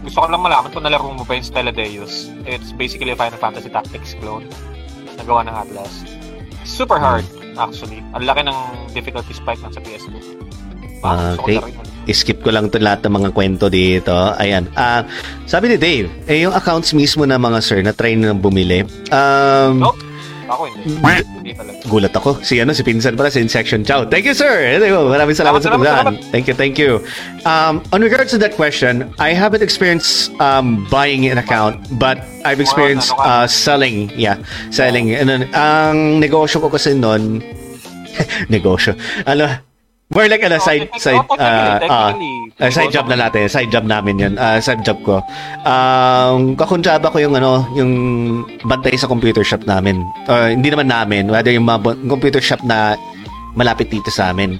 gusto 0.00 0.24
ko 0.24 0.26
lang 0.32 0.42
malaman 0.42 0.68
kung 0.72 0.84
nalaro 0.84 1.12
mo 1.12 1.24
ba 1.24 1.36
yung 1.36 1.44
Stella 1.44 1.72
Deus. 1.72 2.32
It's 2.48 2.72
basically 2.72 3.12
a 3.12 3.18
Final 3.18 3.36
Fantasy 3.36 3.68
Tactics 3.68 4.16
clone 4.16 4.48
na 5.16 5.22
gawa 5.24 5.44
ng 5.44 5.54
Atlas. 5.54 5.92
Super 6.64 6.96
hard, 6.96 7.24
actually. 7.60 8.00
Ang 8.16 8.24
laki 8.24 8.48
ng 8.48 8.58
difficulty 8.96 9.36
spike 9.36 9.60
ng 9.60 9.72
sa 9.72 9.80
PS2. 9.84 10.14
Ah, 11.00 11.36
gusto 11.36 11.48
ko 11.48 11.68
okay. 11.68 12.12
skip 12.12 12.44
ko 12.44 12.52
lang 12.52 12.68
to 12.68 12.76
lahat 12.76 13.04
ng 13.08 13.14
mga 13.16 13.30
kwento 13.32 13.66
dito. 13.72 14.12
Ayan. 14.36 14.68
Ah, 14.76 15.04
sabi 15.48 15.72
ni 15.72 15.76
Dave, 15.80 16.08
eh 16.28 16.44
yung 16.44 16.52
accounts 16.52 16.92
mismo 16.92 17.24
na 17.24 17.40
mga 17.40 17.60
sir 17.64 17.80
na 17.80 17.96
try 17.96 18.16
na 18.16 18.36
bumili. 18.36 18.84
Um, 19.08 19.80
Nope. 19.80 20.09
Ako 20.50 20.62
hindi. 20.66 20.82
Hindi 20.98 21.52
talaga. 21.54 21.78
gulat 21.86 22.14
ako. 22.14 22.42
Si 22.42 22.58
ano, 22.58 22.74
si 22.74 22.82
Pinsan 22.82 23.14
pala, 23.14 23.30
si 23.30 23.38
Insection 23.38 23.86
Chow. 23.86 24.02
Thank 24.10 24.26
you, 24.26 24.34
sir. 24.34 24.50
Anyway, 24.50 24.90
maraming 24.90 25.38
salamat 25.38 25.62
sa 25.62 25.70
Salamat, 25.70 25.86
pagdaan. 25.86 26.06
Thank 26.34 26.50
you, 26.50 26.54
thank 26.58 26.74
you. 26.74 26.98
Um, 27.46 27.86
on 27.94 28.02
regards 28.02 28.34
to 28.34 28.38
that 28.42 28.58
question, 28.58 29.14
I 29.22 29.30
haven't 29.30 29.62
experienced 29.62 30.34
um, 30.42 30.90
buying 30.90 31.30
an 31.30 31.38
account, 31.38 31.78
but 31.98 32.18
I've 32.42 32.58
experienced 32.58 33.14
uh, 33.22 33.46
selling. 33.46 34.10
Yeah, 34.18 34.42
selling. 34.74 35.14
And 35.14 35.30
then, 35.30 35.46
ang 35.54 36.18
negosyo 36.18 36.66
ko 36.66 36.68
kasi 36.68 36.98
noon, 36.98 37.46
negosyo. 38.52 38.98
Ano, 39.24 39.69
more 40.10 40.26
like 40.26 40.42
ano, 40.42 40.58
Oh, 40.58 40.66
side, 40.66 40.90
side, 40.98 41.22
uh, 41.38 41.78
uh, 41.86 42.12
Uh, 42.60 42.68
side 42.68 42.92
job 42.92 43.08
na 43.08 43.16
natin. 43.16 43.48
Side 43.48 43.72
job 43.72 43.88
namin 43.88 44.20
yun. 44.20 44.34
Uh, 44.36 44.60
side 44.60 44.84
job 44.84 45.00
ko. 45.00 45.24
Um, 45.64 46.52
kakuntsaba 46.58 47.08
ko 47.08 47.16
yung 47.22 47.32
ano, 47.32 47.64
yung 47.72 47.92
bantay 48.68 49.00
sa 49.00 49.08
computer 49.08 49.40
shop 49.40 49.64
namin. 49.64 50.04
Uh, 50.28 50.52
hindi 50.52 50.68
naman 50.68 50.92
namin. 50.92 51.32
Rather 51.32 51.54
yung 51.56 51.64
mga 51.64 51.96
computer 52.04 52.42
shop 52.42 52.60
na 52.66 53.00
malapit 53.54 53.90
dito 53.90 54.10
sa 54.12 54.30
amin. 54.30 54.58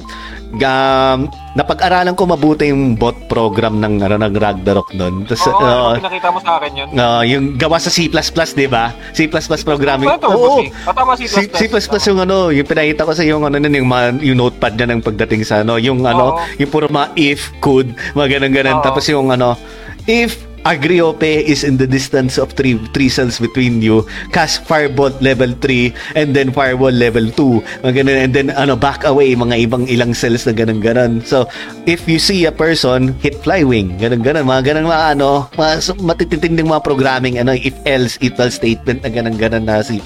Um, 0.51 1.31
napag-aralan 1.55 2.19
ko 2.19 2.27
mabuti 2.27 2.75
yung 2.75 2.99
bot 2.99 3.15
program 3.31 3.79
ng 3.79 4.03
ano 4.03 4.19
ng 4.19 4.35
Ragnarok 4.35 4.91
noon. 4.99 5.23
Tapos 5.23 5.47
Oo, 5.47 5.63
uh, 5.63 5.95
ano, 5.95 6.03
pinakita 6.03 6.29
mo 6.35 6.39
sa 6.43 6.59
akin 6.59 6.71
yun. 6.75 6.89
uh, 6.99 7.23
yung 7.23 7.55
gawa 7.55 7.79
sa 7.79 7.87
C++, 7.87 8.11
'di 8.11 8.67
ba? 8.67 8.91
C++ 9.15 9.31
programming. 9.63 10.11
Oo. 10.11 10.67
C? 10.67 10.75
Ah, 10.83 10.91
tama, 10.91 11.15
C++. 11.15 11.31
C, 11.31 11.47
C++ 11.47 11.67
yung 12.11 12.27
ano, 12.27 12.51
yung 12.51 12.67
pinakita 12.67 13.07
ko 13.07 13.15
sa 13.15 13.23
yung 13.23 13.47
ano 13.47 13.63
yung, 13.63 13.87
mga, 13.87 14.07
yung 14.27 14.39
notepad 14.43 14.75
niya 14.75 14.91
ng 14.91 15.03
pagdating 15.07 15.47
sa 15.47 15.63
ano, 15.63 15.79
yung 15.79 16.03
ano, 16.03 16.35
Oo. 16.35 16.43
yung 16.59 16.71
puro 16.71 16.91
mga 16.91 17.15
if, 17.15 17.55
could, 17.63 17.95
mga 18.19 18.43
ganun-ganun. 18.43 18.83
Oo. 18.83 18.85
Tapos 18.91 19.07
yung 19.07 19.31
ano, 19.31 19.55
if 20.11 20.50
Agriope 20.65 21.41
is 21.41 21.65
in 21.65 21.81
the 21.81 21.87
distance 21.89 22.37
of 22.37 22.53
three, 22.53 22.77
three 22.93 23.09
cells 23.09 23.41
between 23.41 23.81
you, 23.81 24.05
cast 24.33 24.65
Firebolt 24.69 25.17
level 25.25 25.57
3 25.57 25.95
and 26.17 26.37
then 26.37 26.53
Firewall 26.53 26.93
level 26.93 27.33
2. 27.33 27.85
Mga 27.85 27.93
ganun. 27.97 28.17
And 28.21 28.33
then 28.37 28.49
ano, 28.53 28.77
back 28.77 29.05
away, 29.09 29.33
mga 29.33 29.57
ibang 29.69 29.89
ilang 29.89 30.13
cells 30.13 30.45
na 30.45 30.53
ganun-ganun. 30.53 31.25
So, 31.25 31.49
if 31.89 32.05
you 32.05 32.21
see 32.21 32.45
a 32.45 32.53
person, 32.53 33.17
hit 33.25 33.41
Flywing. 33.41 33.97
Ganun-ganun. 33.97 34.45
Mga 34.45 34.63
ganun 34.75 34.93
mga 34.93 35.17
ano, 35.17 35.49
mga 35.57 35.97
matitinding 35.97 36.69
mga 36.69 36.85
programming, 36.85 37.41
ano, 37.41 37.57
if 37.57 37.75
else, 37.89 38.21
if 38.21 38.37
statement 38.53 39.01
na 39.01 39.09
ganun-ganun 39.09 39.65
na 39.65 39.81
C++. 39.81 39.97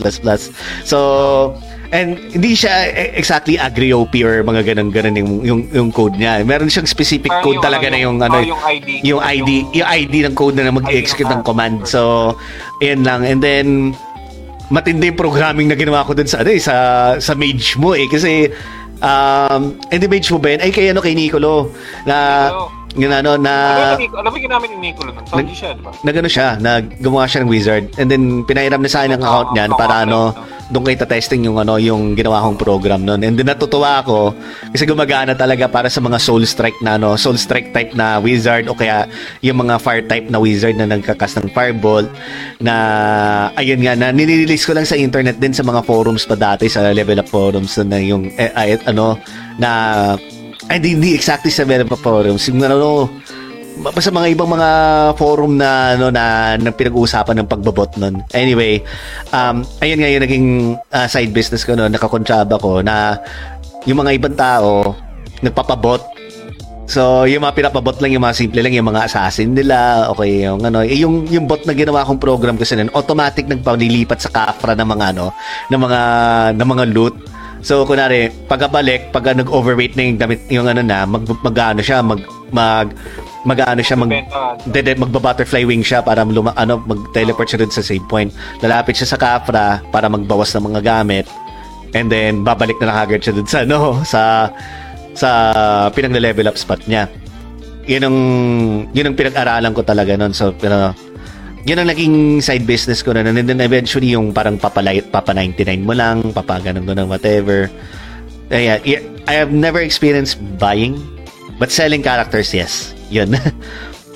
So, 0.86 1.58
And 1.92 2.16
hindi 2.32 2.56
siya 2.56 2.90
exactly 3.14 3.60
agriope 3.60 4.24
or 4.24 4.40
mga 4.42 4.74
ganun-ganun 4.74 5.14
yung, 5.20 5.32
yung, 5.44 5.60
yung 5.70 5.88
code 5.92 6.16
niya. 6.16 6.40
Meron 6.42 6.72
siyang 6.72 6.88
specific 6.88 7.28
Parang 7.28 7.44
code 7.44 7.60
yung 7.60 7.66
talaga 7.66 7.86
ano, 7.86 7.94
na 7.94 7.98
yung 8.00 8.16
ano, 8.18 8.38
oh, 8.40 8.44
yung 8.44 8.62
ID. 8.64 8.88
yung 9.04 9.20
ID, 9.20 9.50
yung 9.76 9.88
ID 9.88 10.14
ng 10.24 10.34
code 10.34 10.56
na 10.56 10.72
mag-execute 10.72 11.28
ng 11.28 11.34
ng 11.34 11.42
command. 11.44 11.76
So, 11.84 12.32
ayan 12.80 13.04
lang. 13.04 13.26
And 13.28 13.44
then, 13.44 13.66
matindi 14.72 15.12
yung 15.12 15.18
programming 15.20 15.68
na 15.68 15.76
ginawa 15.76 16.06
ko 16.06 16.16
dun 16.16 16.30
sa, 16.30 16.40
ano, 16.40 16.50
eh, 16.50 16.62
sa, 16.62 16.76
sa 17.20 17.36
mage 17.36 17.76
mo 17.76 17.92
eh. 17.92 18.08
Kasi, 18.08 18.48
um, 19.02 19.76
hindi 19.92 20.06
mage 20.08 20.30
mo 20.32 20.38
ba 20.40 20.56
yun? 20.56 20.60
Ay, 20.64 20.70
kay 20.72 20.90
ano, 20.90 21.04
kay 21.04 21.12
Nicolo. 21.12 21.74
Na, 22.08 22.48
Nicolo. 22.48 22.83
Yun 22.94 23.10
ano, 23.10 23.34
na, 23.34 23.52
Alam 23.98 24.30
mo, 24.30 24.36
yung 24.38 24.46
ginamit 24.46 24.68
ni 24.70 24.90
Nicolo 24.90 25.10
nun? 25.10 25.26
Saudi 25.26 25.50
Nag- 25.50 25.58
siya, 25.58 25.70
di 25.74 25.82
ba? 25.82 25.90
nagano 26.06 26.28
siya, 26.30 26.48
nag 26.62 26.84
gumawa 27.02 27.26
siya 27.26 27.42
ng 27.42 27.50
wizard 27.50 27.84
and 27.98 28.06
then 28.06 28.46
pinahiram 28.46 28.78
na 28.78 28.90
sa 28.90 29.02
akin 29.02 29.18
ang 29.18 29.22
account 29.22 29.48
niyan 29.54 29.70
para 29.74 30.06
ano 30.06 30.30
oo. 30.30 30.70
doon 30.70 30.94
kita 30.94 31.04
testing 31.04 31.44
yung 31.44 31.58
ano 31.58 31.76
yung 31.76 32.14
ginawa 32.14 32.40
kong 32.46 32.56
program 32.56 33.02
noon 33.04 33.20
and 33.20 33.34
then 33.34 33.44
natutuwa 33.44 34.00
ako 34.00 34.32
kasi 34.72 34.86
gumagana 34.86 35.34
talaga 35.34 35.66
para 35.68 35.90
sa 35.90 36.00
mga 36.00 36.16
soul 36.22 36.46
strike 36.46 36.78
na 36.80 36.96
ano 36.96 37.18
soul 37.18 37.36
strike 37.36 37.74
type 37.74 37.92
na 37.98 38.16
wizard 38.22 38.70
o 38.70 38.76
kaya 38.78 39.10
yung 39.44 39.60
mga 39.60 39.76
fire 39.82 40.04
type 40.06 40.30
na 40.30 40.38
wizard 40.40 40.78
na 40.78 40.88
nagkakas 40.88 41.36
ng 41.36 41.50
fireball 41.52 42.06
na 42.62 42.74
ayun 43.58 43.82
nga 43.82 43.98
na 43.98 44.14
nililist 44.14 44.64
ko 44.64 44.72
lang 44.72 44.86
sa 44.86 44.96
internet 44.96 45.36
din 45.42 45.52
sa 45.52 45.66
mga 45.66 45.82
forums 45.84 46.24
pa 46.24 46.38
dati 46.38 46.70
sa 46.70 46.80
level 46.94 47.18
up 47.20 47.28
forums 47.28 47.76
na 47.82 47.98
yung 48.00 48.30
eh, 48.38 48.54
ay, 48.54 48.78
ano 48.88 49.18
na 49.58 49.70
ay, 50.70 50.80
hindi, 50.80 50.88
hindi 50.96 51.10
exactly 51.12 51.52
sa 51.52 51.66
level 51.66 51.92
up 51.92 52.00
forums 52.00 52.46
yung 52.48 52.60
ano 52.64 53.10
basta 53.74 54.14
mga 54.14 54.38
ibang 54.38 54.46
mga 54.46 54.70
forum 55.18 55.58
na 55.58 55.98
ano 55.98 56.06
na, 56.14 56.54
na 56.54 56.70
pinag-uusapan 56.70 57.42
ng 57.42 57.50
pagbabot 57.50 57.90
nun. 57.98 58.22
Anyway, 58.30 58.78
um 59.34 59.66
ayun 59.82 59.98
nga 59.98 60.10
yung 60.14 60.22
naging 60.22 60.48
uh, 60.94 61.08
side 61.10 61.34
business 61.34 61.66
ko 61.66 61.74
noon, 61.74 61.90
nakakontraba 61.90 62.54
ko 62.62 62.86
na 62.86 63.18
yung 63.82 63.98
mga 63.98 64.14
ibang 64.14 64.38
tao 64.38 64.94
nagpapabot 65.42 66.14
So, 66.84 67.24
yung 67.24 67.40
mga 67.48 67.56
pinapabot 67.56 67.96
lang, 67.96 68.12
yung 68.12 68.24
mga 68.28 68.36
simple 68.36 68.60
lang, 68.60 68.76
yung 68.76 68.92
mga 68.92 69.08
assassin 69.08 69.56
nila, 69.56 70.08
okay, 70.12 70.44
yung 70.44 70.60
ano, 70.60 70.84
eh, 70.84 71.00
yung, 71.00 71.24
yung 71.32 71.48
bot 71.48 71.64
na 71.64 71.72
ginawa 71.72 72.04
kong 72.04 72.20
program 72.20 72.60
kasi 72.60 72.76
nun, 72.76 72.92
automatic 72.92 73.48
nagpanilipat 73.48 74.20
sa 74.20 74.28
kafra 74.28 74.76
ng 74.76 74.84
mga 74.84 75.16
ano, 75.16 75.32
ng 75.72 75.80
mga, 75.80 76.00
ng 76.60 76.68
mga 76.68 76.84
loot. 76.92 77.16
So, 77.64 77.88
kunwari, 77.88 78.28
pagkabalik, 78.44 79.08
pag 79.08 79.32
nag-overweight 79.32 79.96
na 79.96 80.04
yung 80.04 80.20
damit, 80.20 80.44
yung 80.52 80.68
ano 80.68 80.84
na, 80.84 81.08
mag, 81.08 81.24
mag 81.24 81.56
ano 81.56 81.80
siya, 81.80 82.04
mag, 82.04 82.20
mag, 82.52 82.92
mag 83.48 83.58
ano 83.64 83.80
siya, 83.80 83.96
mag. 83.96 84.12
Dede, 84.68 84.92
magba-butterfly 85.00 85.64
wing 85.64 85.80
siya 85.80 86.04
para 86.04 86.28
luma, 86.28 86.52
ano, 86.60 86.76
mag-teleport 86.84 87.48
siya 87.48 87.64
dun 87.64 87.72
sa 87.72 87.80
save 87.80 88.04
point. 88.04 88.28
Lalapit 88.60 89.00
siya 89.00 89.08
sa 89.08 89.16
Kafra 89.16 89.80
para 89.88 90.12
magbawas 90.12 90.52
ng 90.52 90.76
mga 90.76 90.80
gamit. 90.84 91.24
And 91.96 92.12
then, 92.12 92.44
babalik 92.44 92.76
na 92.84 92.92
nakagad 92.92 93.24
siya 93.24 93.32
dun 93.32 93.48
sa, 93.48 93.58
ano, 93.64 94.04
sa, 94.04 94.52
sa 95.16 95.30
pinag-level 95.88 96.44
up 96.44 96.60
spot 96.60 96.84
niya. 96.84 97.08
Yun 97.88 98.04
ang, 98.04 98.18
yun 98.92 99.08
ang 99.08 99.16
pinag-aralan 99.16 99.72
ko 99.72 99.80
talaga 99.80 100.12
nun. 100.20 100.36
So, 100.36 100.52
pero, 100.52 100.92
yun 101.64 101.78
ang 101.78 101.88
naging 101.88 102.14
side 102.38 102.64
business 102.64 103.00
ko 103.00 103.10
na. 103.10 103.20
And 103.20 103.36
then 103.38 103.58
eventually, 103.58 104.12
yung 104.12 104.30
parang 104.30 104.56
papalay, 104.56 105.00
papa 105.02 105.32
99 105.32 105.64
mo 105.80 105.92
lang, 105.92 106.30
papa 106.30 106.60
ganun 106.60 106.84
ganun, 106.84 107.08
whatever. 107.08 107.68
Kaya, 108.46 108.76
yeah, 108.82 109.00
I 109.24 109.34
have 109.34 109.50
never 109.50 109.80
experienced 109.80 110.36
buying, 110.58 111.00
but 111.56 111.68
selling 111.68 112.00
characters, 112.00 112.52
yes. 112.52 112.92
Yun. 113.08 113.32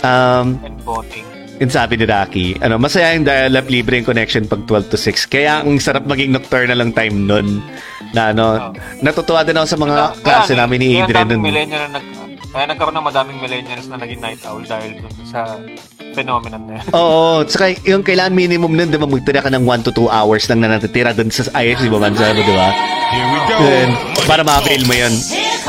um, 0.03 0.61
And 0.61 0.77
voting. 0.83 1.25
yun 1.57 1.71
sabi 1.71 1.97
ni 1.97 2.05
Rocky, 2.05 2.55
ano, 2.59 2.77
masaya 2.77 3.13
yung 3.13 3.25
dial-up 3.25 3.67
libre 3.67 3.97
yung 3.97 4.07
connection 4.07 4.45
pag 4.45 4.63
12 4.63 4.93
to 4.93 4.99
6. 5.01 5.27
Kaya 5.27 5.65
ang 5.65 5.81
sarap 5.81 6.05
maging 6.05 6.31
nocturnal 6.31 6.77
lang 6.77 6.93
time 6.93 7.25
nun. 7.25 7.65
Na 8.13 8.31
ano, 8.31 8.45
Oh. 8.59 8.73
natutuwa 9.01 9.43
din 9.43 9.53
ako 9.55 9.67
sa 9.67 9.77
mga 9.77 9.97
Kaya- 9.97 10.17
klase 10.21 10.53
kaya- 10.53 10.61
namin 10.63 10.79
ni 10.79 10.89
kaya 10.95 11.05
Adrian 11.05 11.25
daming 11.25 11.33
nun. 11.35 11.45
millennial 11.45 11.83
na 11.83 11.91
nag, 11.97 12.05
kaya 12.49 12.65
nagkaroon 12.67 12.95
ng 12.95 13.07
madaming 13.07 13.39
millennials 13.39 13.87
na 13.87 13.97
naging 13.97 14.21
night 14.21 14.41
owl 14.45 14.63
dahil 14.63 14.91
dun 14.95 15.15
sa 15.25 15.41
phenomenon 16.19 16.63
na 16.67 16.73
yan. 16.83 16.85
Oo, 16.99 17.47
tsaka 17.47 17.79
yung 17.87 18.03
kailangan 18.03 18.35
minimum 18.35 18.75
nun, 18.75 18.91
di 18.91 18.99
ba, 18.99 19.07
magtira 19.07 19.39
ka 19.39 19.51
ng 19.55 19.63
1 19.63 19.87
to 19.87 19.93
2 19.95 20.11
hours 20.11 20.43
lang 20.51 20.59
na 20.67 20.75
natitira 20.75 21.15
dun 21.15 21.31
sa 21.31 21.47
IS, 21.63 21.79
di 21.79 21.91
ba 21.91 22.03
man, 22.03 22.15
sabi 22.19 22.43
di 22.43 22.55
ba? 22.55 22.69
Here 23.15 23.29
we 23.31 23.39
go. 23.47 23.57
Yun, 23.63 23.89
para 24.27 24.43
ma-avail 24.43 24.83
mo 24.85 24.95
yun. 24.99 25.15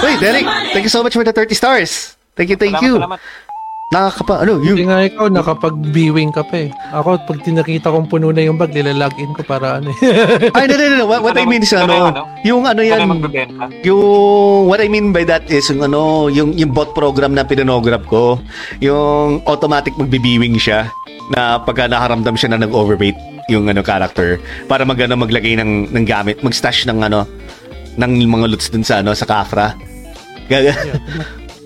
Uy, 0.01 0.13
Derek, 0.17 0.47
thank 0.73 0.83
you 0.83 0.91
so 0.91 1.05
much 1.05 1.13
for 1.13 1.21
the 1.21 1.31
30 1.31 1.53
stars. 1.53 2.17
Thank 2.33 2.49
you, 2.49 2.57
thank 2.57 2.73
Salamat, 2.73 2.87
you. 2.87 2.93
salamat. 2.97 3.48
Nakakapa, 3.89 4.45
ano, 4.45 4.61
Hindi 4.61 4.85
you, 4.85 4.85
nga 4.85 5.01
ikaw, 5.01 5.33
nakapag-viewing 5.33 6.29
ka 6.29 6.45
pa 6.45 6.61
eh. 6.61 6.69
Ako, 6.93 7.25
pag 7.25 7.41
tinakita 7.41 7.89
kong 7.89 8.05
puno 8.05 8.29
na 8.29 8.45
yung 8.45 8.53
bag, 8.53 8.69
nilalagin 8.69 9.33
ko 9.33 9.41
para 9.41 9.81
ano 9.81 9.89
eh. 9.89 9.97
ay, 10.61 10.69
no, 10.69 10.77
no, 10.77 10.85
no, 10.85 10.95
no, 11.01 11.05
what, 11.09 11.25
what 11.25 11.33
I 11.33 11.49
mean 11.49 11.65
is, 11.65 11.73
Ano 11.73 11.89
yung 11.89 12.05
ano, 12.13 12.21
ano? 12.21 12.45
yung 12.45 12.63
ano 12.69 12.81
Yan. 12.85 13.09
Yung 13.81 14.69
what 14.69 14.77
I 14.77 14.93
mean 14.93 15.09
by 15.09 15.25
that 15.25 15.49
is 15.49 15.65
yung 15.73 15.81
ano, 15.81 16.29
yung 16.29 16.53
yung 16.53 16.69
bot 16.69 16.93
program 16.93 17.33
na 17.33 17.41
pinonograph 17.41 18.05
ko, 18.05 18.37
yung 18.77 19.41
automatic 19.49 19.97
magbibiwing 19.97 20.61
siya 20.61 20.93
na 21.33 21.57
pagka 21.57 21.89
nakaramdam 21.89 22.37
siya 22.37 22.53
na 22.53 22.69
nag-overweight 22.69 23.17
yung 23.49 23.73
ano 23.73 23.81
character 23.81 24.37
para 24.69 24.85
magano 24.85 25.17
maglagay 25.17 25.57
ng 25.57 25.89
ng 25.89 26.05
gamit, 26.05 26.45
mag-stash 26.45 26.85
ng 26.85 27.09
ano 27.09 27.25
ng 27.97 28.11
mga 28.21 28.45
loots 28.53 28.69
dun 28.69 28.85
sa 28.85 29.01
ano 29.01 29.17
sa 29.17 29.25
Kafra. 29.25 29.73
Gaga. 30.45 30.77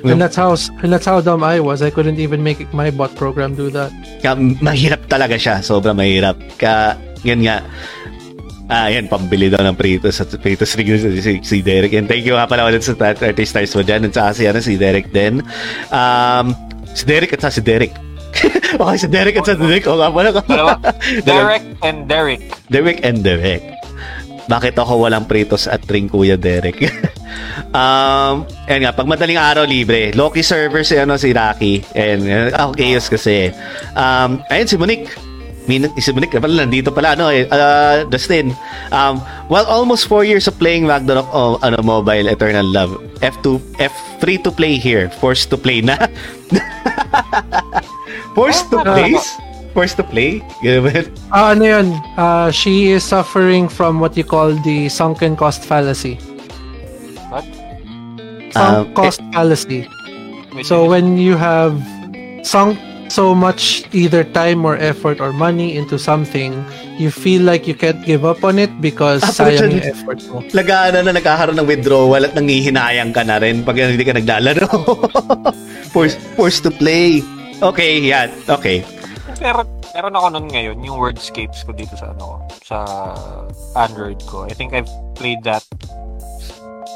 And 0.03 0.19
that's 0.19 0.35
how 0.35 0.51
and 0.83 0.91
that's 0.91 1.07
how 1.07 1.21
dumb 1.23 1.43
I 1.43 1.59
was. 1.59 1.81
I 1.81 1.89
couldn't 1.89 2.19
even 2.19 2.43
make 2.43 2.59
my 2.73 2.91
bot 2.91 3.15
program 3.15 3.55
do 3.55 3.71
that. 3.71 3.91
Kaya 4.19 4.35
mahirap 4.59 5.07
talaga 5.07 5.39
siya, 5.39 5.63
sobra 5.63 5.95
mahirap. 5.95 6.35
Kaya 6.59 6.99
yan 7.23 7.43
nga 7.47 7.63
Ah, 8.71 8.87
yan, 8.87 9.11
pambili 9.11 9.51
daw 9.51 9.59
ng 9.59 9.75
Pritos 9.75 10.23
at 10.23 10.31
Pritos 10.39 10.71
ring 10.79 10.87
si, 10.95 11.19
si, 11.19 11.31
si 11.43 11.57
Derek. 11.59 11.91
And 11.99 12.07
thank 12.07 12.23
you 12.23 12.39
nga 12.39 12.47
pala 12.47 12.63
ulit 12.63 12.79
sa 12.79 12.95
30 12.95 13.35
stars 13.43 13.75
mo 13.75 13.83
dyan. 13.83 14.07
At 14.07 14.15
saka 14.15 14.31
si, 14.31 14.43
ano, 14.47 14.63
si 14.63 14.79
Derek 14.79 15.11
din. 15.11 15.43
Um, 15.91 16.55
si 16.95 17.03
Derek 17.03 17.35
at 17.35 17.43
saka 17.43 17.59
si 17.59 17.61
Derek. 17.61 17.93
okay, 18.79 18.97
si 18.97 19.07
Derek 19.11 19.35
at 19.35 19.45
sa 19.45 19.59
Derek. 19.59 19.83
O 19.85 19.99
nga 19.99 20.09
pala. 20.15 20.31
Derek 21.27 21.63
and 21.83 22.07
Derek. 22.07 22.55
Derek 22.71 23.03
and 23.03 23.19
Derek. 23.19 23.82
Bakit 24.47 24.75
ako 24.75 25.07
walang 25.07 25.23
Pritos 25.23 25.71
at 25.71 25.87
ring 25.87 26.11
Kuya 26.11 26.35
Derek? 26.35 26.75
um, 27.79 28.43
yan 28.67 28.83
nga, 28.83 28.91
pag 28.91 29.07
madaling 29.07 29.39
araw 29.39 29.63
libre, 29.63 30.11
Loki 30.11 30.43
server 30.43 30.83
si 30.83 30.99
ano 30.99 31.15
si 31.15 31.31
Rocky. 31.31 31.79
And 31.95 32.51
ako 32.51 32.75
chaos 32.75 33.07
kasi. 33.07 33.55
Um, 33.95 34.43
ayun 34.51 34.67
si 34.67 34.75
Monique. 34.75 35.07
Min 35.63 35.87
si 35.95 36.11
Monique 36.11 36.43
pala 36.43 36.67
nandito 36.67 36.91
pala 36.91 37.15
ano 37.15 37.31
eh 37.31 37.47
uh, 37.47 38.03
Dustin. 38.11 38.51
Um, 38.91 39.23
well 39.47 39.63
almost 39.71 40.11
4 40.11 40.27
years 40.27 40.43
of 40.51 40.59
playing 40.59 40.91
Ragnarok 40.91 41.31
oh, 41.31 41.55
ano 41.63 41.79
mobile 41.79 42.27
Eternal 42.27 42.67
Love. 42.67 42.99
F2 43.23 43.63
F3 43.79 44.43
to 44.43 44.51
play 44.51 44.75
here, 44.75 45.07
forced 45.23 45.47
to 45.47 45.55
play 45.55 45.79
na. 45.79 45.95
forced 48.35 48.67
to 48.75 48.83
play? 48.83 49.15
Forced 49.73 49.97
to 49.97 50.05
play? 50.05 50.37
Ah, 51.33 51.57
ano 51.57 51.65
yun? 51.65 51.87
Ah, 52.13 52.53
she 52.53 52.93
is 52.93 53.01
suffering 53.01 53.65
from 53.65 53.97
what 53.97 54.13
you 54.13 54.21
call 54.23 54.53
the 54.61 54.85
sunken 54.85 55.33
cost 55.33 55.65
fallacy. 55.65 56.21
What? 57.33 57.41
Sunk 58.53 58.69
Um, 58.69 58.93
cost 58.93 59.19
fallacy. 59.33 59.89
Which 60.53 60.69
So 60.69 60.85
when 60.85 61.17
you 61.17 61.33
have 61.41 61.73
sunk 62.45 62.77
so 63.09 63.33
much 63.33 63.89
either 63.97 64.21
time 64.21 64.61
or 64.61 64.77
effort 64.77 65.17
or 65.17 65.33
money 65.33 65.73
into 65.73 65.97
something, 65.97 66.53
you 67.01 67.09
feel 67.09 67.41
like 67.41 67.65
you 67.65 67.73
can't 67.73 67.97
give 68.05 68.25
up 68.29 68.45
on 68.45 68.61
it 68.61 68.69
because 68.77 69.25
Ah, 69.25 69.33
sayang 69.33 69.73
yung 69.73 69.89
effort 69.89 70.21
mo. 70.29 70.45
Lagana 70.53 71.01
na 71.01 71.17
nagkakaroon 71.17 71.57
ng 71.57 71.65
withdrawal 71.65 72.21
at 72.21 72.37
nangihinayang 72.37 73.09
ka 73.09 73.25
na 73.25 73.41
rin 73.41 73.65
pag 73.65 73.73
hindi 73.81 74.05
ka 74.05 74.13
naglalaro. 74.13 74.69
forced, 75.93 76.21
forced 76.37 76.61
to 76.61 76.69
play. 76.69 77.25
Okay, 77.57 78.05
yan. 78.05 78.29
Okay. 78.45 78.85
Pero, 79.39 79.65
meron 79.93 80.13
ako 80.15 80.27
nun 80.33 80.47
ngayon, 80.49 80.77
yung 80.83 80.97
wordscapes 80.97 81.63
ko 81.63 81.71
dito 81.73 81.93
sa 81.95 82.13
ano, 82.13 82.43
sa 82.61 82.77
Android 83.77 84.19
ko. 84.27 84.45
I 84.45 84.53
think 84.53 84.73
I've 84.73 84.89
played 85.17 85.43
that 85.45 85.63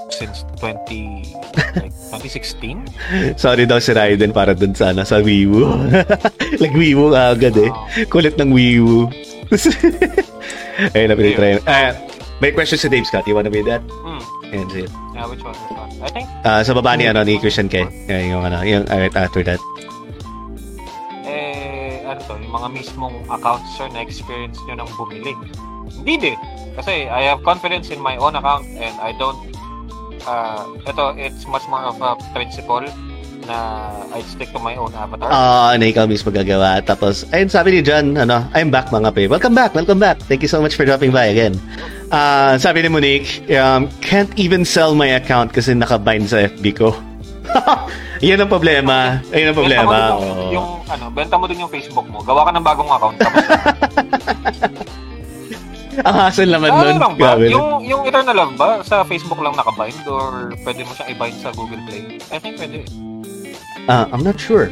since 0.10 0.42
20 0.58 1.38
like 1.78 1.94
2016. 2.14 3.38
Sorry 3.38 3.70
daw 3.70 3.78
si 3.78 3.94
Raiden 3.94 4.34
para 4.34 4.58
dun 4.58 4.74
sa, 4.74 4.90
ano, 4.90 5.06
sa 5.06 5.22
Wiiwu. 5.22 5.62
like 6.62 6.74
agad 7.14 7.56
eh. 7.58 7.72
Kulit 8.10 8.38
ng 8.42 8.50
Wiiwu. 8.50 9.10
Ayun 10.98 11.08
na, 11.10 11.16
pinitry. 11.18 11.58
Ah, 11.66 11.94
may 12.42 12.54
question 12.54 12.78
si 12.78 12.90
Dave 12.90 13.06
Scott. 13.06 13.26
You 13.26 13.34
wanna 13.34 13.50
be 13.50 13.66
that? 13.66 13.82
Hmm. 13.90 14.22
Ayun, 14.54 14.68
sige. 14.70 14.88
Yeah, 15.18 15.26
which 15.26 15.42
one? 15.42 15.58
I 15.98 16.10
think 16.14 16.30
Ah, 16.46 16.62
sa 16.62 16.78
baba 16.78 16.94
ni, 16.94 17.10
ano, 17.10 17.26
ni 17.26 17.42
Christian 17.42 17.68
K. 17.68 17.86
Yeah, 18.06 18.38
yung 18.38 18.46
ano, 18.46 18.62
yung 18.62 18.86
right 18.88 19.14
after 19.18 19.42
that. 19.44 19.58
Ano 22.08 22.22
yung 22.40 22.54
mga 22.56 22.68
mismong 22.72 23.16
accounts 23.28 23.68
sir 23.76 23.92
na 23.92 24.00
experience 24.00 24.56
nyo 24.66 24.80
nang 24.80 24.92
bumili. 24.96 25.36
Hindi 25.92 26.32
din. 26.32 26.40
Kasi 26.80 27.12
I 27.12 27.28
have 27.28 27.44
confidence 27.44 27.92
in 27.92 28.00
my 28.00 28.16
own 28.16 28.38
account 28.40 28.64
and 28.80 28.96
I 29.04 29.12
don't 29.20 29.38
uh, 30.28 30.64
ito, 30.88 31.04
it's 31.20 31.48
much 31.48 31.64
more 31.72 31.84
of 31.84 32.00
a 32.04 32.16
principle 32.36 32.86
na 33.48 33.58
I 34.12 34.20
stick 34.28 34.52
to 34.52 34.60
my 34.60 34.76
own 34.76 34.92
avatar. 34.92 35.32
Ah, 35.32 35.72
na 35.80 35.88
ikaw 35.88 36.04
mismo 36.04 36.30
gagawa. 36.30 36.84
Tapos, 36.84 37.24
ayun, 37.32 37.48
sabi 37.48 37.80
ni 37.80 37.82
John, 37.82 38.20
ano, 38.20 38.44
I'm 38.52 38.68
back 38.68 38.92
mga 38.92 39.16
pe. 39.16 39.32
Welcome 39.32 39.56
back, 39.56 39.72
welcome 39.72 39.98
back. 39.98 40.20
Thank 40.28 40.44
you 40.44 40.52
so 40.52 40.60
much 40.60 40.76
for 40.76 40.84
dropping 40.84 41.16
by 41.16 41.32
again. 41.32 41.56
Ah, 42.12 42.60
sabi 42.60 42.84
ni 42.84 42.92
Monique, 42.92 43.48
um, 43.56 43.88
can't 44.04 44.30
even 44.36 44.68
sell 44.68 44.94
my 44.94 45.16
account 45.16 45.56
kasi 45.56 45.72
nakabind 45.72 46.28
sa 46.28 46.52
FB 46.52 46.66
ko. 46.76 46.92
Yan 48.28 48.42
ang 48.42 48.50
problema. 48.50 49.22
Ayun 49.30 49.54
ang 49.54 49.58
problema. 49.58 49.86
Benta 49.86 50.14
mo 50.14 50.20
din 50.20 50.28
yung, 50.28 50.52
yung, 50.54 50.68
ano, 50.90 51.06
benta 51.14 51.36
mo 51.38 51.46
din 51.46 51.58
yung 51.62 51.72
Facebook 51.72 52.08
mo. 52.10 52.20
Gawa 52.26 52.50
ka 52.50 52.52
ng 52.56 52.66
bagong 52.66 52.90
account. 52.90 53.18
Tapos, 53.22 53.44
Ang 56.06 56.14
hassle 56.14 56.52
naman 56.54 56.70
ano 56.70 56.94
nun. 56.94 57.00
lang 57.02 57.14
ba? 57.18 57.34
Grabe. 57.34 57.50
Yung, 57.50 57.82
yung 57.82 58.02
Eternal 58.06 58.36
Love 58.38 58.54
ba? 58.54 58.70
Sa 58.86 59.02
Facebook 59.02 59.42
lang 59.42 59.58
nakabind? 59.58 59.98
Or 60.06 60.54
pwede 60.62 60.86
mo 60.86 60.94
siyang 60.94 61.10
i-bind 61.18 61.38
sa 61.42 61.50
Google 61.58 61.82
Play? 61.90 62.22
I 62.30 62.38
think 62.38 62.62
pwede. 62.62 62.86
Ah, 63.90 64.06
I'm 64.14 64.22
not 64.22 64.38
sure. 64.38 64.70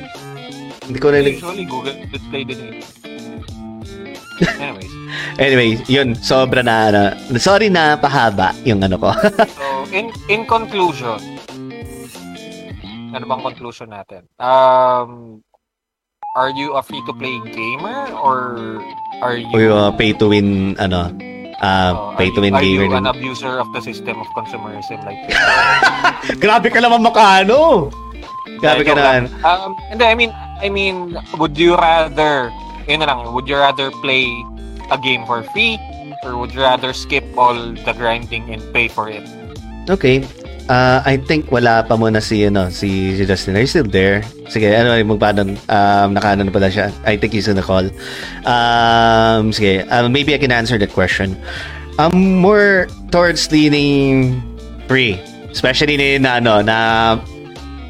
Hindi 0.86 1.02
ko 1.02 1.10
na 1.10 1.26
Usually, 1.26 1.66
Google 1.66 1.98
Play 2.30 2.46
din 2.46 2.60
eh. 2.62 2.74
Anyways. 4.62 4.94
Anyway, 5.40 5.70
yun, 5.88 6.14
sobra 6.20 6.62
na, 6.62 6.92
ano, 6.92 7.02
sorry 7.40 7.72
na 7.72 7.96
pahaba 7.96 8.52
yung 8.68 8.84
ano 8.84 9.00
ko. 9.00 9.10
So, 9.56 9.88
in 9.96 10.12
in 10.28 10.44
conclusion, 10.44 11.18
ano 13.16 13.24
bang 13.32 13.42
conclusion 13.42 13.88
natin? 13.90 14.28
Um, 14.44 15.40
are 16.36 16.52
you 16.52 16.76
a 16.76 16.84
free-to-play 16.84 17.40
gamer 17.56 18.12
or 18.20 18.60
are 19.24 19.40
you 19.40 19.48
o 19.56 19.58
yung 19.58 19.72
uh, 19.72 19.92
pay 19.96 20.12
to 20.12 20.28
win, 20.28 20.76
ano, 20.76 21.08
uh, 21.64 22.12
pay 22.20 22.28
are 22.28 22.36
to 22.36 22.40
win 22.44 22.52
you, 22.60 22.60
are 22.60 22.68
you 22.68 22.80
gamer. 22.92 23.00
an 23.00 23.08
abuser 23.08 23.56
of 23.56 23.72
the 23.72 23.80
system 23.80 24.20
of 24.20 24.28
consumerism 24.36 25.00
like 25.08 25.16
Grabe 26.44 26.68
ka 26.68 26.84
naman 26.84 27.08
makano! 27.08 27.88
Grabe 28.60 28.84
ka 28.84 28.94
naman. 29.00 29.32
Um, 29.48 29.80
hindi, 29.88 30.04
I 30.04 30.16
mean, 30.16 30.32
I 30.60 30.68
mean, 30.68 31.16
would 31.40 31.56
you 31.56 31.80
rather, 31.80 32.52
yun 32.86 33.00
na 33.00 33.08
lang, 33.08 33.32
would 33.32 33.48
you 33.48 33.56
rather 33.56 33.90
play 34.04 34.28
a 34.92 35.00
game 35.00 35.24
for 35.24 35.42
free 35.56 35.80
or 36.24 36.36
would 36.36 36.52
you 36.52 36.62
rather 36.62 36.92
skip 36.92 37.24
all 37.40 37.56
the 37.56 37.94
grinding 37.96 38.52
and 38.52 38.62
pay 38.76 38.92
for 38.92 39.08
it? 39.08 39.24
Okay. 39.90 40.22
Uh, 40.66 40.98
I 41.06 41.22
think 41.22 41.54
wala 41.54 41.86
pa 41.86 41.94
muna 41.94 42.18
si, 42.18 42.42
ano, 42.42 42.74
si, 42.74 43.14
si 43.14 43.22
Justin. 43.26 43.54
Are 43.54 43.62
you 43.62 43.70
still 43.70 43.86
there? 43.86 44.26
Sige, 44.50 44.74
ano, 44.74 44.98
magpaano, 44.98 45.54
um, 45.70 46.10
nakaano 46.18 46.42
na 46.42 46.50
pala 46.50 46.74
siya. 46.74 46.90
I 47.06 47.22
think 47.22 47.38
he's 47.38 47.46
in 47.46 47.54
the 47.54 47.62
call. 47.62 47.86
Um, 48.50 49.54
sige, 49.54 49.86
um, 49.94 50.10
maybe 50.10 50.34
I 50.34 50.42
can 50.42 50.50
answer 50.50 50.82
that 50.82 50.90
question. 50.90 51.38
I'm 52.02 52.42
more 52.42 52.90
towards 53.14 53.46
leaning 53.54 54.42
free. 54.90 55.22
Especially 55.54 56.18
na, 56.18 56.42
ano, 56.42 56.66
na, 56.66 56.78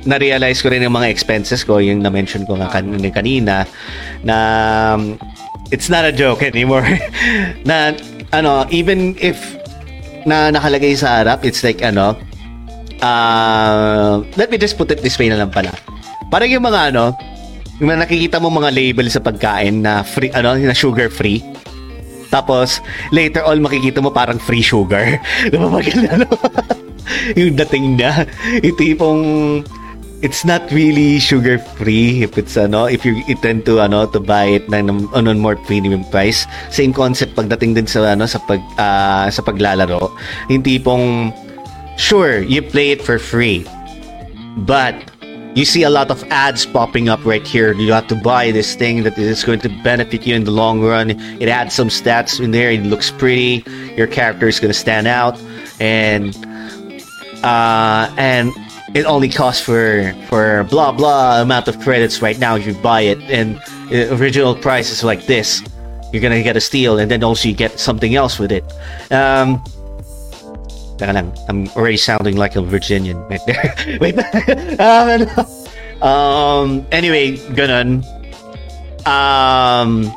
na-realize 0.03 0.59
ko 0.59 0.67
rin 0.67 0.83
yung 0.83 0.99
mga 0.99 1.07
expenses 1.07 1.63
ko, 1.63 1.79
yung 1.79 2.03
na-mention 2.03 2.43
ko 2.43 2.59
nga 2.59 2.67
kan- 2.67 2.91
kanina, 3.09 3.63
na 4.19 4.37
um, 4.99 5.15
it's 5.71 5.87
not 5.87 6.03
a 6.03 6.11
joke 6.11 6.43
anymore. 6.43 6.85
na, 7.69 7.95
ano, 8.35 8.67
even 8.67 9.15
if 9.23 9.39
na 10.27 10.51
nakalagay 10.51 10.91
sa 10.99 11.23
harap, 11.23 11.47
it's 11.47 11.63
like, 11.63 11.79
ano, 11.79 12.19
uh, 13.01 14.21
let 14.35 14.51
me 14.51 14.57
just 14.59 14.77
put 14.77 14.91
it 14.91 15.01
this 15.01 15.17
way 15.19 15.31
na 15.31 15.39
lang 15.39 15.51
pala. 15.51 15.71
Parang 16.29 16.51
yung 16.51 16.63
mga, 16.63 16.93
ano, 16.93 17.15
yung 17.79 17.91
mga 17.91 18.07
nakikita 18.07 18.37
mo 18.39 18.51
mga 18.51 18.71
label 18.71 19.07
sa 19.11 19.19
pagkain 19.19 19.83
na 19.83 20.03
free, 20.03 20.31
ano, 20.31 20.55
na 20.55 20.75
sugar 20.75 21.11
free. 21.11 21.43
Tapos, 22.29 22.83
later 23.15 23.43
all, 23.43 23.59
makikita 23.59 24.03
mo 24.03 24.11
parang 24.11 24.39
free 24.39 24.63
sugar. 24.63 25.19
Lumabagal 25.53 25.97
na, 26.03 26.09
ano? 26.19 26.27
yung 27.39 27.55
dating 27.55 27.95
na. 27.99 28.27
Yung 28.59 28.75
tipong, 28.75 29.21
it's 30.25 30.41
not 30.41 30.65
really 30.73 31.21
sugar 31.21 31.61
free 31.77 32.25
if 32.25 32.33
it's 32.33 32.57
ano 32.57 32.89
if 32.89 33.05
you 33.05 33.19
intend 33.29 33.61
to 33.61 33.77
ano 33.77 34.09
to 34.09 34.17
buy 34.17 34.57
it 34.57 34.65
ng 34.73 35.05
on 35.11 35.29
a 35.29 35.33
more 35.37 35.53
premium 35.67 36.01
price 36.07 36.49
same 36.73 36.89
concept 36.89 37.37
pagdating 37.37 37.77
din 37.77 37.85
sa 37.85 38.15
ano 38.17 38.25
sa 38.25 38.41
pag 38.41 38.57
ah, 38.81 39.29
sa 39.29 39.45
paglalaro 39.45 40.09
yung 40.49 40.65
tipong 40.65 41.29
sure 41.97 42.41
you 42.41 42.61
play 42.61 42.91
it 42.91 43.01
for 43.01 43.19
free. 43.19 43.65
But 44.57 44.95
you 45.55 45.65
see 45.65 45.83
a 45.83 45.89
lot 45.89 46.11
of 46.11 46.23
ads 46.31 46.65
popping 46.65 47.07
up 47.07 47.23
right 47.25 47.45
here. 47.45 47.73
You 47.73 47.93
have 47.93 48.07
to 48.07 48.15
buy 48.15 48.51
this 48.51 48.75
thing 48.75 49.03
that 49.03 49.17
is 49.17 49.43
going 49.43 49.59
to 49.61 49.69
benefit 49.83 50.27
you 50.27 50.35
in 50.35 50.43
the 50.43 50.51
long 50.51 50.81
run. 50.81 51.11
It 51.41 51.47
adds 51.47 51.73
some 51.73 51.87
stats 51.87 52.39
in 52.39 52.51
there. 52.51 52.71
It 52.71 52.83
looks 52.83 53.09
pretty. 53.11 53.63
Your 53.95 54.07
character 54.07 54.47
is 54.47 54.59
going 54.59 54.73
to 54.73 54.77
stand 54.77 55.07
out. 55.07 55.41
And 55.79 56.35
uh, 57.43 58.13
and 58.17 58.51
it 58.95 59.05
only 59.05 59.29
costs 59.29 59.61
for 59.61 60.13
for 60.27 60.63
blah 60.69 60.91
blah 60.91 61.41
amount 61.41 61.67
of 61.67 61.79
credits 61.81 62.21
right 62.21 62.39
now 62.39 62.55
if 62.55 62.65
you 62.65 62.73
buy 62.75 63.01
it. 63.01 63.19
And 63.23 63.61
the 63.89 64.13
original 64.15 64.55
price 64.55 64.89
is 64.89 65.03
like 65.03 65.25
this. 65.25 65.61
You're 66.11 66.21
gonna 66.21 66.43
get 66.43 66.55
a 66.55 66.61
steal 66.61 66.97
and 66.97 67.11
then 67.11 67.23
also 67.23 67.49
you 67.49 67.55
get 67.55 67.79
something 67.79 68.15
else 68.15 68.39
with 68.39 68.51
it. 68.51 68.63
Um 69.11 69.61
I'm 71.01 71.67
already 71.75 71.97
sounding 71.97 72.37
like 72.37 72.55
a 72.55 72.61
Virginian 72.61 73.19
right 73.27 73.41
there. 73.45 73.75
Wait. 73.99 74.15
um, 74.79 75.27
um, 76.01 76.87
anyway, 76.91 77.37
ganun. 77.55 78.03
Um, 79.05 80.09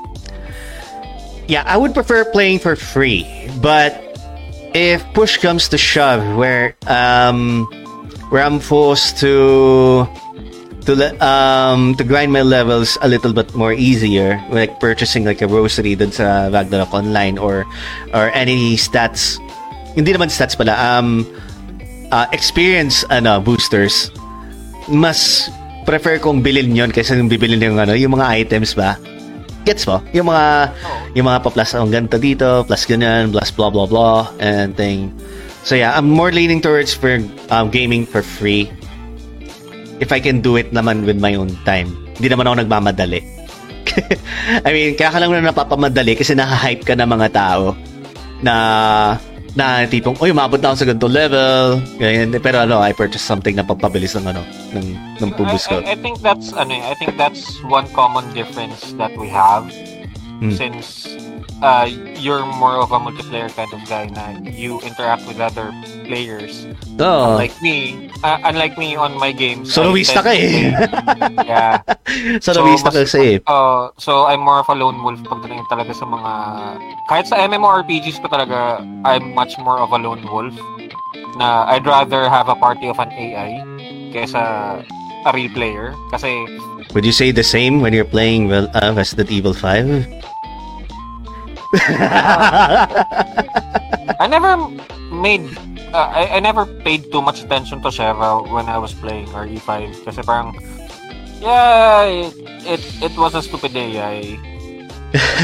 yeah, 1.48 1.64
I 1.66 1.76
would 1.76 1.94
prefer 1.94 2.24
playing 2.30 2.60
for 2.60 2.76
free, 2.76 3.26
but 3.60 3.96
if 4.74 5.04
push 5.14 5.38
comes 5.38 5.68
to 5.70 5.78
shove, 5.78 6.36
where 6.36 6.76
um, 6.86 7.64
where 8.30 8.42
I'm 8.42 8.60
forced 8.60 9.18
to 9.24 10.06
to 10.84 10.94
le- 10.96 11.16
um 11.20 11.94
to 11.96 12.04
grind 12.04 12.32
my 12.32 12.40
levels 12.40 12.96
a 13.02 13.08
little 13.08 13.32
bit 13.32 13.54
more 13.54 13.72
easier, 13.72 14.40
like 14.48 14.80
purchasing 14.80 15.24
like 15.24 15.42
a 15.42 15.48
rosary 15.48 15.94
dun 15.96 16.12
sa 16.12 16.48
Ragnarok 16.48 16.92
Online 16.92 17.36
or 17.36 17.64
or 18.12 18.30
any 18.32 18.76
stats. 18.76 19.40
Hindi 19.98 20.14
naman 20.14 20.30
stats 20.30 20.54
pala. 20.54 20.78
Um, 20.78 21.26
uh, 22.14 22.30
experience 22.30 23.02
ano 23.10 23.42
boosters. 23.42 24.14
Mas 24.86 25.50
prefer 25.82 26.22
kong 26.22 26.38
bilhin 26.38 26.70
yon 26.70 26.94
kaysa 26.94 27.18
yung 27.18 27.26
bibilin 27.26 27.58
yung 27.58 27.82
ano, 27.82 27.98
yung 27.98 28.14
mga 28.14 28.46
items 28.46 28.78
ba. 28.78 28.94
Gets 29.66 29.90
mo? 29.90 29.98
Yung 30.14 30.30
mga 30.30 30.70
yung 31.18 31.26
mga 31.26 31.42
pa-plus 31.42 31.74
ang 31.74 31.90
ganito 31.90 32.16
dito, 32.16 32.62
plus 32.62 32.86
ganyan, 32.86 33.34
plus 33.34 33.50
blah 33.50 33.74
blah 33.74 33.90
blah 33.90 34.30
and 34.38 34.78
thing. 34.78 35.10
So 35.66 35.74
yeah, 35.74 35.92
I'm 35.98 36.08
more 36.08 36.30
leaning 36.30 36.62
towards 36.62 36.94
for 36.94 37.18
um, 37.50 37.68
gaming 37.68 38.06
for 38.06 38.22
free. 38.22 38.70
If 39.98 40.14
I 40.14 40.22
can 40.22 40.38
do 40.38 40.54
it 40.54 40.70
naman 40.70 41.02
with 41.02 41.18
my 41.18 41.34
own 41.34 41.58
time. 41.66 41.90
Hindi 42.16 42.30
naman 42.30 42.46
ako 42.46 42.54
nagmamadali. 42.62 43.20
I 44.66 44.70
mean, 44.70 44.94
kaya 44.94 45.10
ka 45.10 45.18
lang 45.18 45.34
na 45.34 45.50
napapamadali 45.50 46.14
kasi 46.14 46.38
naka-hype 46.38 46.86
ka 46.86 46.94
ng 46.94 47.10
mga 47.10 47.28
tao 47.34 47.74
na 48.46 48.54
na 49.56 49.88
tipong, 49.88 50.16
oy, 50.20 50.30
umabot 50.32 50.60
na 50.60 50.72
ako 50.72 50.76
sa 50.82 50.86
ganito 50.88 51.08
level. 51.08 51.80
Ganyan. 51.96 52.34
Pero 52.42 52.64
ano, 52.64 52.82
I 52.82 52.92
purchased 52.92 53.24
something 53.24 53.56
na 53.56 53.64
pagpabilis 53.64 54.16
ng 54.18 54.26
ano, 54.28 54.42
ng, 54.74 54.86
ng 55.20 55.30
pubis 55.36 55.64
ko. 55.68 55.80
I, 55.80 55.92
I, 55.92 55.92
I 55.92 55.96
think 55.96 56.20
that's 56.20 56.52
ano, 56.52 56.72
eh, 56.76 56.82
I 56.84 56.94
think 56.98 57.16
that's 57.16 57.58
one 57.68 57.88
common 57.96 58.28
difference 58.36 58.92
that 59.00 59.12
we 59.16 59.28
have 59.28 59.68
Hmm. 60.38 60.54
since 60.54 61.18
uh, 61.62 61.86
you're 62.18 62.44
more 62.58 62.76
of 62.76 62.90
a 62.90 62.98
multiplayer 62.98 63.48
kind 63.52 63.70
of 63.72 63.80
guy 63.86 64.06
na 64.10 64.36
you 64.44 64.80
interact 64.82 65.26
with 65.26 65.40
other 65.40 65.70
players. 66.04 66.66
Oo. 66.98 67.36
Unlike 67.38 67.56
me, 67.62 67.76
uh, 68.22 68.38
unlike 68.44 68.74
me 68.76 68.94
on 68.94 69.14
my 69.16 69.30
games. 69.30 69.70
I 69.70 69.82
Soloista 69.82 70.20
tend 70.22 70.26
ka 70.28 70.32
eh. 70.34 70.50
yeah. 71.46 71.82
Lovista 72.42 72.90
mas- 72.90 72.96
kasi 73.06 73.38
eh. 73.38 73.38
Uh, 73.46 73.90
so 73.98 74.26
I'm 74.26 74.40
more 74.40 74.60
of 74.60 74.68
a 74.68 74.74
lone 74.74 75.02
wolf 75.02 75.22
pagdating 75.24 75.62
talaga 75.68 75.94
sa 75.94 76.04
mga 76.04 76.32
kahit 77.06 77.26
sa 77.30 77.38
MMORPGs 77.38 78.18
ko 78.18 78.26
talaga 78.28 78.82
I'm 79.06 79.34
much 79.34 79.54
more 79.62 79.78
of 79.78 79.90
a 79.94 79.98
lone 79.98 80.22
wolf 80.26 80.54
na 81.38 81.70
I'd 81.70 81.86
rather 81.86 82.26
have 82.26 82.50
a 82.50 82.56
party 82.58 82.90
of 82.90 82.98
an 82.98 83.10
AI 83.14 83.62
kaysa 84.10 84.82
a 85.26 85.30
real 85.34 85.50
player 85.52 85.94
kasi 86.10 86.46
Would 86.96 87.04
you 87.04 87.12
say 87.12 87.30
the 87.30 87.44
same 87.44 87.84
when 87.84 87.92
you're 87.92 88.08
playing 88.08 88.48
well, 88.48 88.64
uh, 88.72 88.96
Resident 88.96 89.28
Evil 89.28 89.52
5? 89.52 90.08
I 94.20 94.26
never 94.28 94.56
made 95.12 95.44
uh, 95.92 96.08
I, 96.12 96.36
I 96.36 96.40
never 96.40 96.66
paid 96.66 97.12
too 97.12 97.20
much 97.22 97.42
attention 97.42 97.82
to 97.82 97.88
Sheva 97.88 98.48
when 98.50 98.66
I 98.66 98.78
was 98.78 98.94
playing 98.94 99.26
RE5 99.28 100.04
kasi 100.04 100.22
parang 100.22 100.56
yeah, 101.40 102.04
it 102.04 102.34
it, 102.64 102.82
it 103.02 103.14
was 103.16 103.34
a 103.34 103.42
stupid 103.42 103.76
AI 103.76 104.38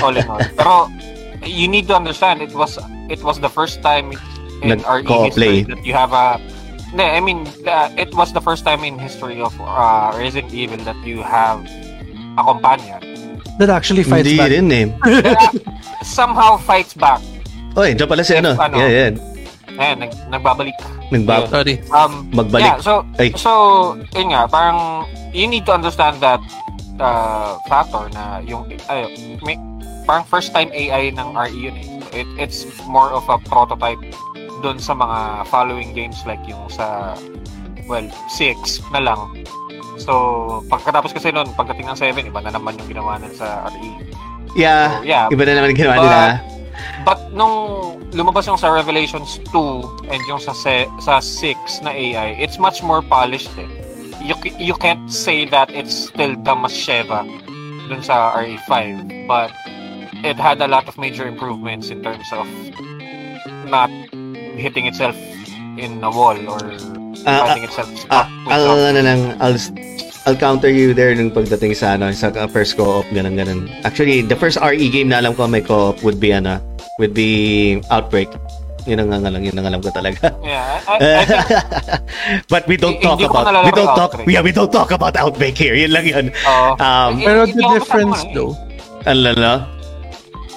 all 0.03 0.17
in 0.17 0.27
all. 0.29 0.41
Pero 0.59 0.91
you 1.45 1.69
need 1.69 1.87
to 1.89 1.95
understand 1.95 2.41
it 2.43 2.53
was 2.55 2.79
it 3.09 3.23
was 3.23 3.41
the 3.41 3.49
first 3.51 3.83
time 3.83 4.13
in 4.63 4.81
RE 4.81 5.03
Nag-co-play. 5.05 5.29
history 5.29 5.75
that 5.75 5.85
you 5.85 5.93
have 5.93 6.13
a 6.13 6.41
No, 6.95 7.03
I 7.03 7.19
mean, 7.19 7.43
uh, 7.67 7.91
it 7.99 8.15
was 8.15 8.33
the 8.33 8.41
first 8.41 8.65
time 8.65 8.85
in 8.85 9.01
history 9.03 9.43
of 9.43 9.51
uh, 9.59 10.15
Resident 10.15 10.55
Evil 10.55 10.79
that 10.87 10.95
you 11.03 11.27
have 11.27 11.67
a 12.39 12.43
companion. 12.47 13.03
That 13.59 13.71
actually 13.71 14.03
fights 14.03 14.27
Hindi 14.27 14.39
back. 14.39 14.51
rin 14.51 14.67
eh. 14.73 14.87
Somehow 16.19 16.59
fights 16.59 16.95
back. 16.95 17.23
Oy, 17.75 17.95
dyan 17.95 18.07
pala 18.07 18.23
si 18.23 18.35
ano. 18.35 18.55
Ano? 18.55 18.75
Yeah, 18.79 18.91
yeah. 18.91 19.11
Ayan, 19.75 19.97
nag, 20.07 20.13
nagbabalik. 20.31 20.75
Nagbab- 21.11 21.51
Sorry. 21.51 21.83
Um, 21.91 22.31
Magbalik. 22.31 22.63
Yeah, 22.63 22.79
so, 22.79 23.03
Ay. 23.19 23.35
so, 23.35 23.51
yun 24.15 24.31
nga, 24.31 24.47
parang, 24.47 25.07
you 25.35 25.47
need 25.47 25.67
to 25.67 25.75
understand 25.75 26.23
that 26.23 26.39
uh, 27.03 27.59
factor 27.67 28.07
na 28.15 28.39
yung, 28.43 28.71
ay, 28.87 29.11
may, 29.43 29.59
parang 30.07 30.23
first 30.23 30.55
time 30.55 30.71
AI 30.71 31.11
ng 31.11 31.29
RE 31.35 31.51
yun 31.51 31.75
eh. 31.75 31.87
It, 32.15 32.29
it's 32.39 32.63
more 32.87 33.11
of 33.11 33.27
a 33.27 33.43
prototype 33.43 33.99
doon 34.63 34.79
sa 34.79 34.95
mga 34.95 35.51
following 35.51 35.91
games 35.91 36.23
like 36.23 36.39
yung 36.47 36.71
sa, 36.71 37.19
well, 37.91 38.07
6 38.31 38.55
na 38.95 39.03
lang. 39.03 39.21
So, 40.05 40.13
pagkatapos 40.69 41.17
kasi 41.17 41.33
noon, 41.33 41.49
pagdating 41.57 41.89
ng 41.89 41.97
7, 41.97 42.29
iba 42.29 42.41
na 42.45 42.53
naman 42.53 42.77
yung 42.77 42.89
ginawa 42.93 43.17
nun 43.17 43.33
sa 43.33 43.73
RE. 43.73 43.91
Yeah. 44.53 45.01
So, 45.01 45.09
yeah. 45.09 45.27
Iba 45.33 45.43
na 45.49 45.53
naman 45.57 45.69
ang 45.73 45.79
ginawa 45.81 45.97
But- 45.97 46.05
nila. 46.05 46.21
But 47.05 47.21
nung 47.33 47.57
lumabas 48.13 48.45
yung 48.47 48.57
sa 48.57 48.69
Revelations 48.69 49.41
2 49.53 50.09
and 50.09 50.21
yung 50.29 50.41
sa 50.41 50.53
se- 50.53 50.89
sa 51.01 51.21
6 51.21 51.57
na 51.85 51.93
AI, 51.93 52.37
it's 52.37 52.57
much 52.59 52.83
more 52.83 53.01
polished 53.01 53.53
eh. 53.57 53.69
You, 54.25 54.37
you 54.57 54.73
can't 54.75 55.09
say 55.13 55.45
that 55.49 55.69
it's 55.69 55.93
still 56.09 56.33
dumb 56.37 56.65
as 56.65 56.73
Sheva 56.73 57.25
dun 57.89 58.01
sa 58.01 58.33
RE5, 58.41 58.73
but 59.29 59.53
it 60.25 60.41
had 60.41 60.65
a 60.65 60.69
lot 60.69 60.89
of 60.89 60.97
major 60.97 61.29
improvements 61.29 61.93
in 61.93 62.01
terms 62.01 62.25
of 62.33 62.49
not 63.69 63.93
hitting 64.57 64.87
itself 64.89 65.17
in 65.77 65.99
a 66.01 66.11
wall 66.11 66.37
or 66.47 66.61
Ah, 67.25 67.49
finding 67.49 67.65
itself 67.65 67.89
Ah, 68.11 68.27
stuck 68.27 68.29
with 68.29 68.53
I'll, 68.53 68.67
something. 68.69 68.87
ano 68.87 69.01
lang, 69.01 69.21
I'll, 69.41 69.59
I'll 70.27 70.37
counter 70.37 70.69
you 70.69 70.93
there 70.93 71.15
nung 71.15 71.31
pagdating 71.31 71.73
sa 71.73 71.97
ano, 71.97 72.13
sa 72.13 72.29
uh, 72.29 72.45
first 72.47 72.77
co-op, 72.77 73.09
ganun, 73.11 73.33
ganun. 73.35 73.71
Actually, 73.83 74.21
the 74.21 74.37
first 74.37 74.59
RE 74.59 74.77
game 74.89 75.09
na 75.09 75.25
alam 75.25 75.33
ko 75.33 75.47
may 75.47 75.61
co-op 75.61 76.03
would 76.03 76.21
be, 76.21 76.33
ano, 76.33 76.61
would 76.99 77.13
be 77.13 77.81
Outbreak. 77.89 78.29
Yun 78.85 79.01
ang 79.01 79.17
nga 79.17 79.33
lang, 79.33 79.41
yun 79.41 79.57
ang 79.57 79.65
alam 79.65 79.81
ko 79.81 79.89
talaga. 79.89 80.37
Yeah, 80.45 80.61
I, 80.85 80.97
I 81.01 81.25
think 81.25 82.45
But 82.53 82.69
we 82.69 82.77
don't 82.77 83.01
talk 83.01 83.17
about, 83.17 83.49
we 83.65 83.73
don't 83.73 83.97
talk, 83.97 84.13
Outbreak. 84.13 84.29
yeah, 84.29 84.43
we 84.45 84.53
don't 84.53 84.69
talk 84.69 84.91
about 84.93 85.17
Outbreak 85.17 85.57
here. 85.57 85.73
Yun 85.73 85.97
lang 85.97 86.05
yun. 86.05 86.27
Oo. 86.45 86.77
Um, 86.77 87.13
Pero 87.17 87.49
the 87.49 87.65
difference 87.73 88.21
eh. 88.29 88.37
though, 88.37 88.53
Ano 89.05 89.33
na? 89.33 89.65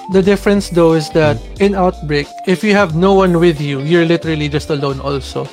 The 0.08 0.22
difference 0.22 0.70
though 0.70 0.94
is 0.94 1.10
that 1.10 1.36
in 1.60 1.74
Outbreak, 1.74 2.26
if 2.46 2.64
you 2.64 2.72
have 2.72 2.96
no 2.96 3.14
one 3.14 3.38
with 3.38 3.60
you, 3.60 3.80
you're 3.80 4.06
literally 4.06 4.48
just 4.48 4.70
alone 4.70 5.00
also. 5.00 5.48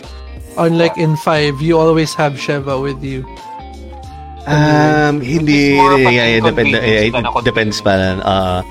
Unlike 0.57 0.97
in 0.97 1.15
5, 1.17 1.61
you 1.61 1.77
always 1.77 2.13
have 2.15 2.33
Sheva 2.33 2.81
with 2.81 3.03
you. 3.03 3.27
Um, 4.47 5.19
hindi, 5.19 5.73
It's 5.73 5.81
more 5.81 5.93
of 5.93 6.05
an 6.05 6.13
yeah, 6.13 6.27
yeah, 6.37 6.39
depend, 6.39 6.69
inconvenience 6.69 7.03
yeah, 7.03 7.11
than 7.11 7.25
a 7.25 7.31
it 7.33 7.43
depends 7.43 7.81
pa 7.81 7.93
lang. 7.97 8.17
Uh, 8.21 8.61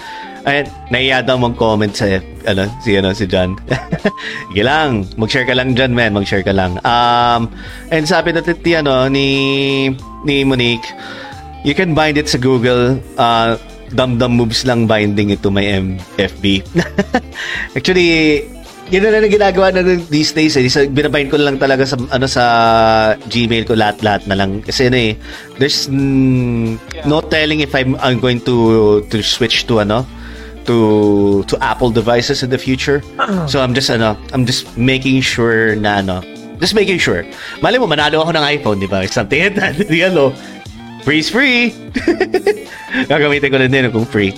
ayun, 0.46 0.66
naiya 0.88 1.18
daw 1.26 1.36
mong 1.36 1.58
comment 1.58 1.92
sa, 1.92 2.06
ano, 2.46 2.70
si, 2.80 2.96
ano, 2.96 3.10
si 3.12 3.26
John. 3.26 3.58
Sige 4.54 4.62
lang, 4.62 5.04
mag-share 5.18 5.44
ka 5.44 5.52
lang 5.52 5.74
dyan, 5.74 5.92
man, 5.92 6.14
mag-share 6.14 6.46
ka 6.46 6.54
lang. 6.54 6.78
Um, 6.86 7.50
and 7.90 8.06
sabi 8.06 8.32
na 8.32 8.40
ti, 8.40 8.54
ano, 8.72 9.10
ni, 9.10 9.90
ni 10.22 10.46
Monique, 10.46 10.86
you 11.66 11.74
can 11.74 11.92
bind 11.92 12.16
it 12.16 12.30
sa 12.30 12.38
Google, 12.38 13.02
uh, 13.18 13.58
dum-dum 13.94 14.34
moves 14.34 14.66
lang 14.66 14.90
binding 14.90 15.30
it 15.30 15.40
to 15.42 15.50
my 15.50 15.62
MFB. 15.62 16.66
Actually, 17.78 18.42
yun 18.92 19.00
na 19.00 19.16
lang 19.16 19.24
ang 19.24 19.32
ginagawa 19.32 19.72
na 19.72 19.80
these 20.12 20.36
days 20.36 20.58
eh. 20.60 20.66
Binabind 20.68 21.32
ko 21.32 21.40
lang 21.40 21.56
talaga 21.56 21.88
sa 21.88 21.96
ano 22.12 22.26
sa 22.28 22.44
Gmail 23.30 23.64
ko 23.64 23.72
lahat-lahat 23.72 24.28
na 24.28 24.36
lang 24.36 24.60
kasi 24.60 24.92
ano 24.92 24.98
eh 25.00 25.12
there's 25.56 25.88
mm, 25.88 26.76
no 27.08 27.24
telling 27.24 27.64
if 27.64 27.72
I'm 27.72 27.96
I'm 28.04 28.20
going 28.20 28.44
to 28.44 29.00
to 29.08 29.16
switch 29.24 29.64
to 29.72 29.80
ano 29.80 30.04
to 30.68 31.44
to 31.48 31.54
Apple 31.64 31.88
devices 31.88 32.44
in 32.44 32.52
the 32.52 32.60
future. 32.60 33.00
So 33.50 33.64
I'm 33.64 33.72
just 33.72 33.88
ano 33.88 34.20
I'm 34.36 34.44
just 34.44 34.68
making 34.76 35.24
sure 35.24 35.76
na 35.80 36.04
ano 36.04 36.20
just 36.60 36.76
making 36.76 37.00
sure. 37.00 37.24
Mali 37.64 37.80
mo 37.80 37.88
manalo 37.88 38.22
ako 38.22 38.36
ng 38.36 38.44
iPhone, 38.44 38.78
di 38.80 38.88
ba? 38.88 39.04
Something 39.08 39.52
like 39.52 39.56
that. 39.58 39.74
Di 39.84 40.00
ano. 40.06 40.32
Free 41.04 41.20
is 41.20 41.28
free. 41.28 41.70
Gagamitin 43.12 43.52
ko 43.52 43.56
na 43.60 43.68
din 43.68 43.92
kung 43.92 44.08
free. 44.08 44.32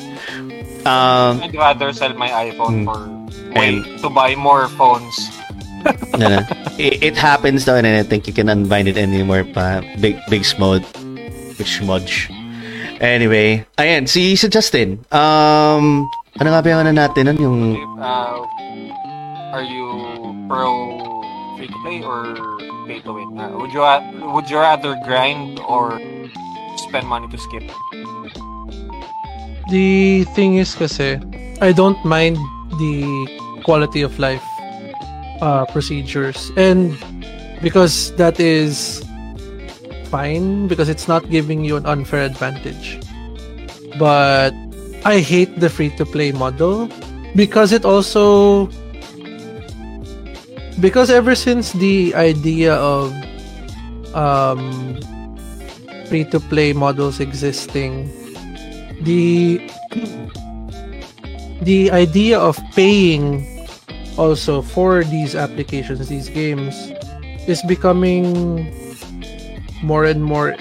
Um, 0.83 1.39
I'd 1.43 1.55
rather 1.55 1.91
sell 1.95 2.15
my 2.15 2.31
iPhone 2.31 2.83
Hmm. 2.83 2.87
for 2.87 3.01
way 3.55 3.83
to 4.03 4.09
buy 4.11 4.35
more 4.35 4.67
phones. 4.75 5.15
no, 6.19 6.27
no. 6.27 6.41
It, 6.79 7.15
it 7.15 7.17
happens 7.17 7.65
though, 7.65 7.79
and 7.79 7.87
I 7.87 8.03
don't 8.03 8.11
think 8.11 8.27
you 8.27 8.35
can 8.35 8.51
unbind 8.51 8.87
it 8.91 8.99
anymore 8.99 9.47
pa. 9.47 9.83
Big, 10.03 10.19
big 10.29 10.43
smod. 10.43 10.83
Big 11.57 11.67
smudge. 11.67 12.31
Anyway, 12.99 13.63
ayan, 13.79 14.09
si, 14.09 14.35
si 14.35 14.49
Justin. 14.49 14.99
Um, 15.13 16.07
ano 16.43 16.49
nga 16.51 16.61
ba 16.63 16.69
yung 16.71 16.81
ano 16.83 16.93
natin? 16.93 17.29
Ano 17.31 17.39
yung... 17.39 17.61
Uh, 18.01 18.43
are 19.55 19.63
you 19.67 19.87
pro 20.51 20.67
free 21.57 21.69
to 21.71 21.79
play 21.85 21.99
or 22.03 22.35
pay 22.91 22.99
to 23.01 23.13
win? 23.15 23.39
Uh, 23.39 23.55
would 23.57 23.71
you 23.73 23.83
would 24.35 24.49
you 24.51 24.59
rather 24.59 24.97
grind 25.05 25.61
or 25.65 25.97
spend 26.78 27.07
money 27.07 27.28
to 27.28 27.39
skip? 27.39 27.65
The 29.70 30.24
thing 30.35 30.57
is 30.57 30.74
kasi, 30.74 31.19
I 31.61 31.73
don't 31.73 31.98
mind 32.05 32.36
the 32.78 33.03
quality 33.65 34.03
of 34.03 34.19
life 34.19 34.44
uh, 35.40 35.66
procedures. 35.66 36.53
And 36.57 36.94
because 37.62 38.15
that 38.16 38.39
is 38.39 39.03
fine, 40.07 40.69
because 40.69 40.89
it's 40.89 41.09
not 41.09 41.28
giving 41.31 41.65
you 41.65 41.77
an 41.77 41.86
unfair 41.86 42.23
advantage. 42.23 43.01
But 43.98 44.55
I 45.05 45.20
hate 45.20 45.59
the 45.61 45.70
free 45.70 45.90
to 45.97 46.05
play 46.05 46.32
model 46.32 46.89
because 47.35 47.73
it 47.73 47.85
also. 47.85 48.69
Because 50.78 51.09
ever 51.09 51.35
since 51.35 51.73
the 51.73 52.15
idea 52.15 52.74
of 52.74 53.11
um, 54.12 55.01
free 56.09 56.24
to 56.31 56.39
play 56.39 56.73
models 56.73 57.19
existing, 57.19 58.09
the 59.03 59.59
the 61.62 61.91
idea 61.91 62.39
of 62.39 62.57
paying 62.74 63.45
also 64.16 64.62
for 64.62 65.05
these 65.05 65.37
applications 65.37 66.09
these 66.09 66.33
games 66.33 66.73
is 67.45 67.61
becoming 67.69 68.65
more 69.85 70.09
and 70.09 70.24
more 70.24 70.57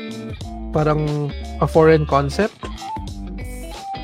parang 0.75 1.31
a 1.63 1.67
foreign 1.67 2.03
concept 2.03 2.55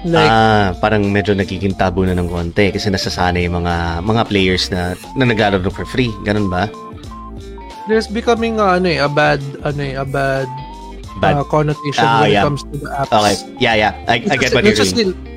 like 0.08 0.32
ah, 0.32 0.72
parang 0.80 1.12
medyo 1.12 1.36
nagiging 1.36 1.76
tabu 1.76 2.08
na 2.08 2.16
ng 2.16 2.32
konti 2.32 2.72
kasi 2.72 2.88
nasasanay 2.90 3.46
yung 3.46 3.62
mga 3.62 4.02
mga 4.02 4.22
players 4.26 4.72
na 4.74 4.98
na 5.14 5.30
naglalaro 5.30 5.70
for 5.70 5.86
free. 5.86 6.10
Ganun 6.26 6.50
ba? 6.50 6.66
there's 7.92 8.08
becoming 8.08 8.56
uh, 8.56 8.80
ano 8.80 8.88
eh, 8.88 9.04
a 9.04 9.10
bad 9.12 9.42
ano 9.68 9.82
eh, 9.84 10.00
a 10.00 10.06
bad, 10.06 10.48
Bad. 11.20 11.36
uh, 11.36 11.44
connotation 11.44 12.06
Ah, 12.08 12.22
when 12.22 12.32
yeah. 12.32 12.42
it 12.42 12.44
comes 12.48 12.64
to 12.64 12.76
the 12.78 12.90
apps 12.90 13.12
Okay. 13.12 13.36
Yeah, 13.60 13.76
yeah. 13.76 13.92
I, 14.08 14.16
I 14.32 14.36
get 14.40 14.54
what 14.56 14.64
you're 14.64 14.76
let's 14.78 14.90
saying. 14.96 15.12
say- 15.14 15.30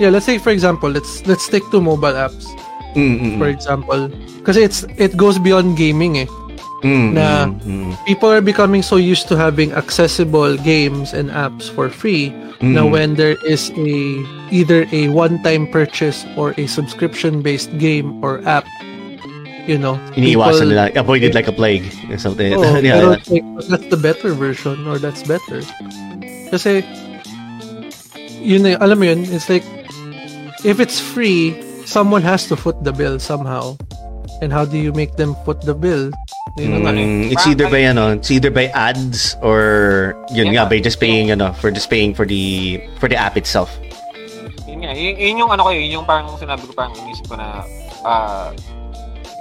yeah 0.00 0.08
let's 0.08 0.24
say 0.26 0.38
for 0.38 0.50
example 0.50 0.88
let's 0.90 1.24
let's 1.26 1.44
stick 1.44 1.62
to 1.70 1.80
mobile 1.80 2.12
apps 2.16 2.48
Mm, 2.92 3.16
mm, 3.16 3.20
mm. 3.24 3.38
for 3.40 3.48
example 3.48 4.08
because 4.40 4.56
it's 4.60 4.84
it 5.00 5.16
goes 5.16 5.38
beyond 5.40 5.76
gaming 5.80 6.18
eh 6.20 6.28
Mm, 6.82 7.14
na- 7.14 7.46
mm, 7.46 7.62
mm. 7.62 7.90
people 8.10 8.26
are 8.28 8.42
becoming 8.42 8.82
so 8.82 8.96
used 8.98 9.30
to 9.30 9.36
having 9.38 9.70
accessible 9.72 10.58
games 10.60 11.14
and 11.14 11.30
apps 11.30 11.70
for 11.70 11.88
free 11.88 12.34
Mm. 12.60 12.74
now 12.78 12.86
when 12.86 13.14
there 13.18 13.34
is 13.46 13.70
a 13.74 13.90
either 14.54 14.84
a 14.92 15.08
one-time 15.10 15.66
purchase 15.66 16.22
or 16.36 16.54
a 16.58 16.66
subscription-based 16.66 17.70
game 17.78 18.18
or 18.22 18.38
app 18.46 18.66
you 19.66 19.78
know 19.78 19.96
Iniiwasan 20.18 20.52
people- 20.52 20.68
nila. 20.68 20.84
Avoid 20.98 21.22
it 21.22 21.34
like 21.34 21.48
a 21.48 21.54
plague. 21.54 21.86
Or 22.10 22.18
something. 22.18 22.54
oh, 22.54 22.62
yeah, 22.82 22.98
pero 22.98 23.08
yeah. 23.14 23.22
like, 23.30 23.46
that's 23.68 23.88
the 23.88 24.00
better 24.00 24.34
version 24.34 24.86
or 24.86 24.98
that's 24.98 25.22
better 25.22 25.62
kasi 26.52 26.84
yun 28.42 28.68
eh, 28.68 28.76
alam 28.76 29.00
mo 29.00 29.08
yun 29.08 29.24
it's 29.32 29.48
like 29.48 29.64
if 30.68 30.76
it's 30.76 31.00
free 31.00 31.56
someone 31.88 32.20
has 32.20 32.44
to 32.44 32.54
foot 32.54 32.76
the 32.84 32.92
bill 32.92 33.16
somehow 33.16 33.72
and 34.44 34.52
how 34.52 34.68
do 34.68 34.76
you 34.76 34.92
make 34.92 35.16
them 35.16 35.32
foot 35.48 35.64
the 35.64 35.72
bill 35.72 36.12
yun 36.60 36.84
ang 36.84 36.84
eh. 36.84 36.92
Mm, 36.92 37.32
it's 37.32 37.48
either 37.48 37.64
by 37.72 37.80
ano, 37.88 38.12
it's 38.12 38.28
either 38.28 38.52
by 38.52 38.68
ads 38.76 39.40
or 39.40 40.12
yun 40.36 40.52
nga 40.52 40.68
by 40.68 40.76
just 40.84 41.00
paying 41.00 41.32
ano 41.32 41.56
for 41.56 41.72
just 41.72 41.88
paying 41.88 42.12
for 42.12 42.28
the 42.28 42.76
for 43.00 43.08
the 43.08 43.16
app 43.16 43.40
itself. 43.40 43.72
Yun 44.68 44.84
nga, 44.84 44.92
yun, 44.92 45.16
yun 45.16 45.40
yung 45.40 45.48
ano 45.48 45.64
ko, 45.64 45.70
yun 45.72 45.96
yung 45.96 46.04
parang 46.04 46.28
sinabi 46.36 46.68
ko 46.68 46.76
parang 46.76 46.92
inisip 46.92 47.24
ko 47.24 47.40
na 47.40 47.64
ah, 48.04 48.52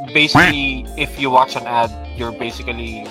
basically, 0.09 0.85
if 0.97 1.13
you 1.19 1.29
watch 1.29 1.53
an 1.55 1.69
ad, 1.69 1.93
you're 2.17 2.33
basically 2.33 3.05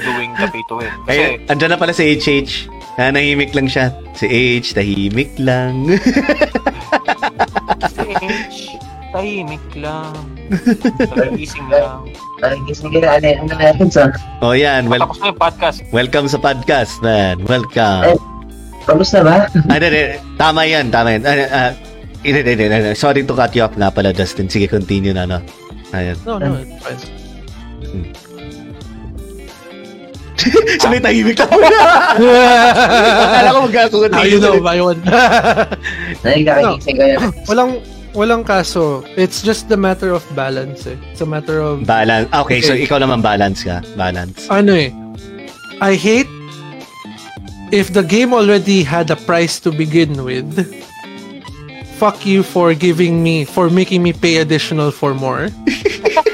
doing 0.00 0.32
the 0.40 0.48
pay 0.48 0.64
to 0.68 0.74
win. 0.80 0.92
Ay, 1.04 1.04
Kasi, 1.04 1.52
andyan 1.52 1.70
na 1.70 1.76
pala 1.76 1.92
si 1.92 2.16
HH. 2.16 2.72
Ah, 2.96 3.12
nahimik 3.12 3.52
lang 3.52 3.68
siya. 3.68 3.92
Si 4.16 4.24
H, 4.28 4.72
tahimik 4.72 5.32
lang. 5.36 5.88
H, 8.12 8.76
tahimik 9.12 9.64
lang. 9.76 10.12
Nagising 11.16 11.68
lang. 11.72 12.04
Ay, 12.44 12.58
sige 12.72 13.00
na, 13.00 13.16
ano, 13.16 13.26
ano 13.28 13.52
na 13.56 13.64
yun, 13.72 13.88
son? 13.88 14.10
oh, 14.44 14.52
yan. 14.52 14.88
Well, 14.88 15.00
Tapos 15.00 15.20
na 15.20 15.32
yung 15.32 15.40
podcast. 15.40 15.78
welcome 15.88 16.28
sa 16.28 16.36
podcast, 16.36 17.00
man. 17.00 17.40
Welcome. 17.48 18.12
Eh. 18.12 18.18
Tapos 18.84 19.08
na 19.14 19.20
ba? 19.22 19.36
Hindi. 19.70 20.18
Tama 20.36 20.60
yan, 20.66 20.90
tama 20.90 21.16
yan. 21.16 21.22
Hindi, 22.20 22.40
hindi. 22.44 22.92
Sorry 22.92 23.22
to 23.24 23.32
cut 23.32 23.54
you 23.54 23.62
off 23.64 23.72
nga 23.72 23.88
pala, 23.88 24.12
Justin. 24.12 24.50
Sige, 24.50 24.66
continue 24.68 25.14
na, 25.14 25.24
no? 25.24 25.38
Ayan. 25.92 26.16
No, 26.24 26.38
no, 26.40 26.56
it's 26.56 26.72
fine. 26.80 27.00
Sabay 30.82 30.98
tahimik 30.98 31.38
lang. 31.38 31.50
Akala 31.54 33.48
ko 33.54 33.58
magkakunti. 33.68 34.26
you 34.26 34.40
know, 34.42 34.58
by 34.58 34.80
one. 34.82 34.98
Nagkakagising 36.26 36.96
ko 36.98 37.04
yun. 37.06 37.20
walang, 37.46 37.70
walang 38.10 38.42
kaso. 38.42 39.06
It's 39.14 39.38
just 39.44 39.68
the 39.68 39.76
matter 39.78 40.10
of 40.10 40.24
balance 40.34 40.82
eh. 40.88 40.96
It's 41.14 41.20
a 41.22 41.28
matter 41.28 41.62
of, 41.62 41.86
Balance. 41.86 42.26
Ah, 42.34 42.42
Okay, 42.42 42.58
so 42.58 42.74
Okay. 42.74 42.88
ikaw 42.88 42.98
naman 42.98 43.22
balance 43.22 43.62
ka. 43.62 43.86
Balance. 43.94 44.50
ano 44.50 44.74
eh. 44.74 44.90
I 45.78 45.94
hate 45.94 46.30
if 47.70 47.94
the 47.94 48.02
game 48.02 48.34
already 48.34 48.82
had 48.82 49.10
a 49.14 49.18
price 49.22 49.62
to 49.62 49.70
begin 49.70 50.26
with. 50.26 50.48
Fuck 51.98 52.26
you 52.26 52.42
for 52.42 52.74
giving 52.74 53.22
me, 53.22 53.44
for 53.44 53.70
making 53.70 54.02
me 54.02 54.12
pay 54.12 54.38
additional 54.38 54.90
for 54.90 55.14
more. 55.14 55.48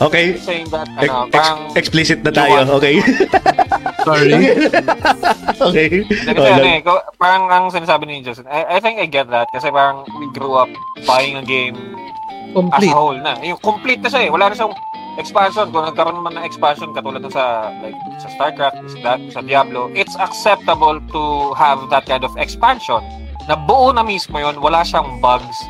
Okay. 0.00 0.38
Saying 0.40 0.72
that, 0.72 0.88
ano, 0.96 1.28
ex- 1.28 1.32
parang... 1.36 1.58
explicit 1.76 2.24
na 2.24 2.32
tayo. 2.32 2.64
Okay. 2.80 3.04
Sorry. 4.08 4.32
okay. 5.68 5.88
Hindi, 6.08 6.32
Oh, 6.32 6.40
kasi 6.40 6.48
ano 6.48 6.68
eh, 6.72 6.80
parang 7.20 7.44
ang 7.52 7.64
sinasabi 7.68 8.08
ni 8.08 8.24
Justin, 8.24 8.48
I, 8.48 8.76
I 8.76 8.80
think 8.80 8.96
I 8.96 9.04
get 9.04 9.28
that 9.28 9.52
kasi 9.52 9.68
parang 9.68 10.08
we 10.16 10.32
grew 10.32 10.56
up 10.56 10.72
buying 11.04 11.36
a 11.36 11.44
game 11.44 11.76
as 11.76 12.54
Complete. 12.56 12.90
a 12.90 12.96
whole 12.96 13.18
na. 13.18 13.36
Yung 13.44 13.60
complete 13.60 14.00
na 14.00 14.08
siya 14.08 14.26
eh. 14.26 14.30
Wala 14.32 14.48
na 14.50 14.54
siyang 14.56 14.72
expansion. 15.20 15.68
Kung 15.68 15.84
nagkaroon 15.84 16.24
naman 16.24 16.40
ng 16.40 16.44
expansion 16.48 16.96
katulad 16.96 17.22
sa 17.28 17.68
like 17.84 17.96
sa 18.18 18.28
StarCraft, 18.34 18.80
sa, 19.04 19.20
sa 19.28 19.40
Diablo, 19.44 19.92
it's 19.92 20.16
acceptable 20.16 20.96
to 21.12 21.52
have 21.54 21.78
that 21.92 22.08
kind 22.08 22.24
of 22.24 22.32
expansion. 22.40 23.04
Na 23.46 23.54
buo 23.54 23.92
na 23.92 24.00
mismo 24.00 24.40
yun, 24.40 24.56
wala 24.64 24.80
siyang 24.80 25.20
bugs. 25.20 25.60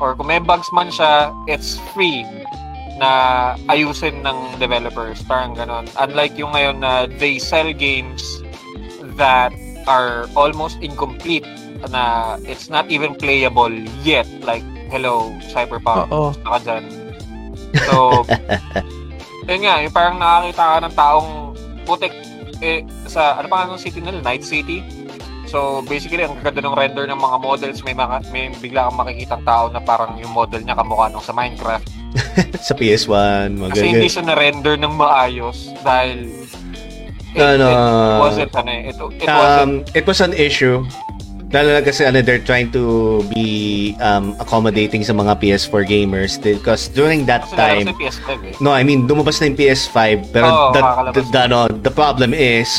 Or 0.00 0.12
kung 0.12 0.28
may 0.28 0.40
bugs 0.40 0.68
man 0.76 0.92
siya, 0.92 1.32
it's 1.48 1.80
free 1.96 2.24
na 3.00 3.56
ayusin 3.72 4.20
ng 4.20 4.60
developers. 4.60 5.24
Parang 5.24 5.56
ganon. 5.56 5.88
Unlike 5.96 6.36
yung 6.36 6.52
ngayon 6.52 6.84
na 6.84 7.08
they 7.18 7.40
sell 7.40 7.72
games 7.72 8.20
that 9.16 9.52
are 9.88 10.28
almost 10.36 10.76
incomplete 10.84 11.48
na 11.88 12.36
it's 12.44 12.68
not 12.68 12.88
even 12.92 13.16
playable 13.16 13.72
yet. 14.04 14.28
Like, 14.44 14.64
hello, 14.92 15.32
Cyberpunk. 15.48 16.12
Gusto 16.12 16.44
ka 16.44 16.60
dyan. 16.60 17.09
So, 17.86 18.26
yun 19.50 19.60
nga, 19.66 19.74
yung 19.82 19.94
parang 19.94 20.16
nakakita 20.18 20.62
ka 20.62 20.76
ng 20.82 20.94
taong 20.94 21.30
putik 21.86 22.14
eh, 22.60 22.84
sa, 23.08 23.40
ano 23.40 23.48
pa 23.48 23.64
nga 23.64 23.72
ng 23.72 23.80
city 23.80 23.98
nila? 24.04 24.20
Night 24.20 24.44
City? 24.44 24.84
So, 25.50 25.82
basically, 25.82 26.22
ang 26.22 26.38
ganda 26.46 26.62
ng 26.62 26.76
render 26.78 27.10
ng 27.10 27.18
mga 27.18 27.36
models, 27.42 27.82
may, 27.82 27.90
maka, 27.96 28.22
may 28.30 28.54
bigla 28.62 28.86
kang 28.86 28.98
makikitang 29.02 29.42
tao 29.42 29.66
na 29.66 29.82
parang 29.82 30.14
yung 30.22 30.30
model 30.30 30.62
niya 30.62 30.78
kamukha 30.78 31.10
nung 31.10 31.24
sa 31.24 31.34
Minecraft. 31.34 31.90
sa 32.70 32.74
PS1, 32.78 33.58
mga 33.58 33.70
Kasi 33.74 33.86
hindi 33.90 34.06
siya 34.06 34.22
na-render 34.30 34.78
ng 34.78 34.94
maayos 34.94 35.74
dahil 35.82 36.30
it, 37.34 37.42
Ano, 37.42 37.66
it 37.66 38.18
wasn't, 38.22 38.52
ano 38.54 38.70
eh, 38.70 38.82
it, 38.90 38.96
it 38.98 39.26
wasn't, 39.26 39.82
Um, 39.82 39.94
it 39.98 40.04
was 40.06 40.18
an 40.22 40.34
issue. 40.38 40.86
Lalo 41.50 41.74
na 41.74 41.82
kasi 41.82 42.06
ano, 42.06 42.22
they're 42.22 42.42
trying 42.42 42.70
to 42.70 43.26
be 43.34 43.98
um, 43.98 44.38
accommodating 44.38 45.02
sa 45.02 45.10
mga 45.10 45.34
PS4 45.42 45.82
gamers 45.82 46.38
because 46.38 46.86
during 46.94 47.26
that 47.26 47.42
kasi 47.42 47.58
time, 47.58 47.86
sa 47.90 47.98
PS5 47.98 48.30
eh. 48.46 48.54
no, 48.62 48.70
I 48.70 48.86
mean, 48.86 49.10
lumabas 49.10 49.42
na 49.42 49.50
yung 49.50 49.58
PS5 49.58 50.30
pero 50.30 50.46
Oo, 50.46 50.70
the, 50.70 50.82
the, 51.18 51.22
the, 51.34 51.40
ano, 51.50 51.66
the 51.66 51.90
problem 51.90 52.30
is 52.38 52.70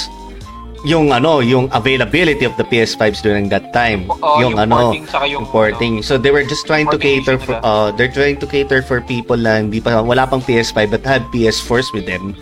yung 0.88 1.12
ano, 1.12 1.44
yung 1.44 1.68
availability 1.76 2.48
of 2.48 2.56
the 2.56 2.64
PS5s 2.64 3.20
during 3.20 3.52
that 3.52 3.76
time. 3.76 4.08
Oo, 4.08 4.40
yung, 4.40 4.56
yung 4.56 4.72
ano, 4.72 4.96
porting 4.96 5.06
yung, 5.28 5.46
porting. 5.46 5.94
So 6.00 6.18
they 6.18 6.32
were 6.32 6.48
just 6.48 6.64
trying 6.64 6.88
to 6.90 6.98
cater 6.98 7.38
for 7.38 7.60
nila. 7.60 7.68
uh, 7.68 7.88
they're 7.92 8.12
trying 8.12 8.40
to 8.40 8.48
cater 8.48 8.80
for 8.82 9.04
people 9.04 9.36
na 9.38 9.62
hindi 9.62 9.84
pa 9.84 10.00
wala 10.00 10.24
pang 10.24 10.40
PS5 10.42 10.96
but 10.96 11.04
had 11.04 11.28
PS4s 11.36 11.92
with 11.92 12.08
them. 12.08 12.34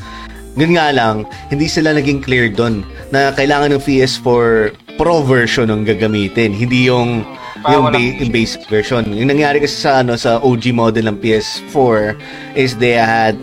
Yun 0.59 0.77
nga 0.77 0.93
lang, 0.93 1.25
hindi 1.49 1.65
sila 1.65 1.93
naging 1.97 2.21
clear 2.21 2.53
doon 2.53 2.85
na 3.09 3.33
kailangan 3.33 3.73
ng 3.73 3.81
PS4 3.81 4.77
Pro 4.99 5.23
version 5.23 5.71
ang 5.71 5.87
gagamitin, 5.87 6.51
hindi 6.51 6.91
yung 6.91 7.23
Para 7.63 7.75
yung, 7.75 7.85
ba- 7.91 7.99
yung 8.19 8.31
basic 8.31 8.67
version. 8.67 9.07
Yung 9.15 9.31
nangyari 9.31 9.63
kasi 9.63 9.79
sa 9.79 10.03
ano 10.03 10.15
sa 10.19 10.39
OG 10.43 10.75
model 10.75 11.11
ng 11.11 11.17
PS4 11.23 12.15
is 12.55 12.75
they 12.79 12.95
had 12.95 13.35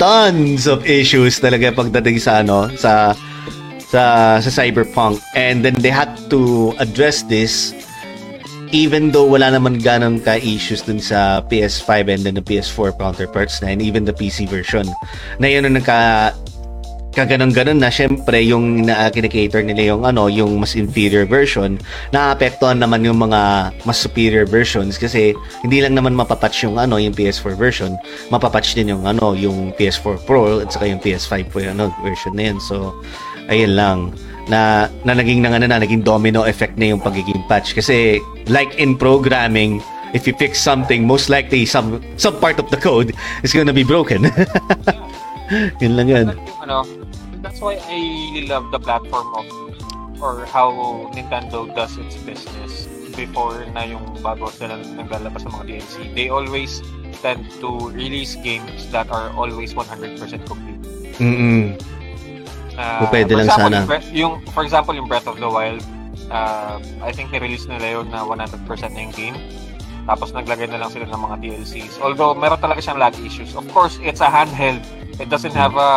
tons 0.00 0.64
of 0.64 0.84
issues 0.88 1.36
talaga 1.36 1.72
pagdating 1.72 2.16
sa 2.16 2.40
ano 2.40 2.72
sa 2.76 3.12
sa 3.92 4.36
sa 4.40 4.50
Cyberpunk. 4.50 5.20
And 5.36 5.64
then 5.64 5.76
they 5.80 5.92
had 5.92 6.16
to 6.32 6.72
address 6.80 7.24
this 7.28 7.76
even 8.70 9.10
though 9.10 9.26
wala 9.26 9.50
naman 9.50 9.82
ganun 9.82 10.22
ka 10.22 10.38
issues 10.38 10.86
dun 10.86 11.02
sa 11.02 11.42
PS5 11.50 12.06
and 12.06 12.22
then 12.22 12.38
the 12.38 12.44
PS4 12.44 12.94
counterparts 12.96 13.58
na 13.60 13.74
and 13.74 13.82
even 13.82 14.06
the 14.06 14.14
PC 14.14 14.46
version. 14.46 14.86
Na 15.42 15.50
yun 15.50 15.66
ang 15.66 15.74
nagka 15.74 16.32
kaganon-ganon 17.20 17.76
na 17.76 17.92
syempre 17.92 18.40
yung 18.40 18.88
na 18.88 19.12
kinikater 19.12 19.60
nila 19.60 19.94
yung 19.96 20.02
ano 20.08 20.32
yung 20.32 20.56
mas 20.56 20.72
inferior 20.72 21.28
version 21.28 21.76
naapektuhan 22.16 22.80
naman 22.80 23.04
yung 23.04 23.20
mga 23.20 23.70
mas 23.84 24.00
superior 24.00 24.48
versions 24.48 24.96
kasi 24.96 25.36
hindi 25.60 25.84
lang 25.84 25.92
naman 25.92 26.16
mapapatch 26.16 26.64
yung 26.64 26.80
ano 26.80 26.96
yung 26.96 27.12
PS4 27.12 27.54
version 27.60 28.00
mapapatch 28.32 28.72
din 28.72 28.96
yung 28.96 29.04
ano 29.04 29.36
yung 29.36 29.72
PS4 29.76 30.16
Pro 30.24 30.60
at 30.60 30.70
saka 30.72 30.86
yung 30.86 31.00
PS5 31.02 31.32
po 31.48 31.58
yung 31.58 31.80
ano, 31.80 31.90
version 32.04 32.36
na 32.36 32.52
yun. 32.52 32.58
So 32.60 32.94
ayun 33.48 33.74
lang. 33.74 33.98
Na, 34.50 34.90
na 35.06 35.14
naging 35.14 35.46
na, 35.46 35.54
na 35.58 35.78
naging 35.78 36.02
domino 36.02 36.42
effect 36.42 36.74
na 36.74 36.90
yung 36.90 36.98
pagiging 36.98 37.42
patch. 37.46 37.74
Kasi 37.74 38.18
like 38.50 38.74
in 38.78 38.98
programming 38.98 39.78
if 40.10 40.26
you 40.26 40.34
fix 40.34 40.58
something 40.58 41.06
most 41.06 41.30
likely 41.30 41.62
some 41.62 42.02
some 42.18 42.34
part 42.42 42.58
of 42.58 42.66
the 42.74 42.80
code 42.80 43.14
is 43.46 43.54
gonna 43.54 43.70
be 43.70 43.86
broken 43.86 44.26
yun 45.82 45.92
lang 45.98 46.06
yun 46.06 46.26
Yung 46.30 46.60
ano, 46.62 46.78
that's 47.42 47.60
why 47.60 47.76
I 47.88 47.98
love 48.46 48.70
the 48.70 48.80
platform 48.80 49.28
of 49.34 49.46
or 50.20 50.44
how 50.44 50.70
Nintendo 51.16 51.64
does 51.74 51.96
its 51.96 52.16
business 52.22 52.86
before 53.16 53.64
na 53.72 53.88
yung 53.88 54.04
bago 54.22 54.52
sila 54.52 54.78
naglalabas 54.78 55.42
ng 55.48 55.52
mga 55.52 55.64
DLC. 55.66 55.94
They 56.14 56.28
always 56.28 56.84
tend 57.24 57.48
to 57.60 57.90
release 57.90 58.36
games 58.40 58.86
that 58.94 59.10
are 59.10 59.32
always 59.34 59.74
100% 59.74 60.16
complete. 60.46 60.80
Mm-mm. 61.18 61.76
Uh, 62.78 63.04
O, 63.04 63.10
pwede 63.12 63.36
lang 63.36 63.48
example, 63.48 63.72
sana. 63.72 64.00
Yung, 64.14 64.40
for 64.56 64.62
example, 64.64 64.94
yung 64.94 65.08
Breath 65.08 65.28
of 65.28 65.36
the 65.36 65.48
Wild, 65.48 65.84
uh, 66.32 66.80
I 67.02 67.12
think 67.12 67.32
ni-release 67.32 67.66
nila 67.68 68.00
yun 68.00 68.06
na 68.08 68.24
100% 68.24 68.56
na 68.94 69.00
yung 69.00 69.14
game. 69.16 69.36
Tapos 70.04 70.32
naglagay 70.32 70.66
na 70.66 70.78
lang 70.78 70.90
sila 70.90 71.04
ng 71.04 71.20
mga 71.20 71.36
DLCs. 71.38 72.00
Although, 72.00 72.34
meron 72.34 72.58
talaga 72.58 72.80
siyang 72.80 72.98
lag 72.98 73.14
issues. 73.20 73.52
Of 73.54 73.66
course, 73.70 73.98
it's 74.00 74.20
a 74.20 74.28
handheld. 74.28 74.80
It 75.16 75.28
doesn't 75.28 75.54
have 75.54 75.76
a... 75.76 75.90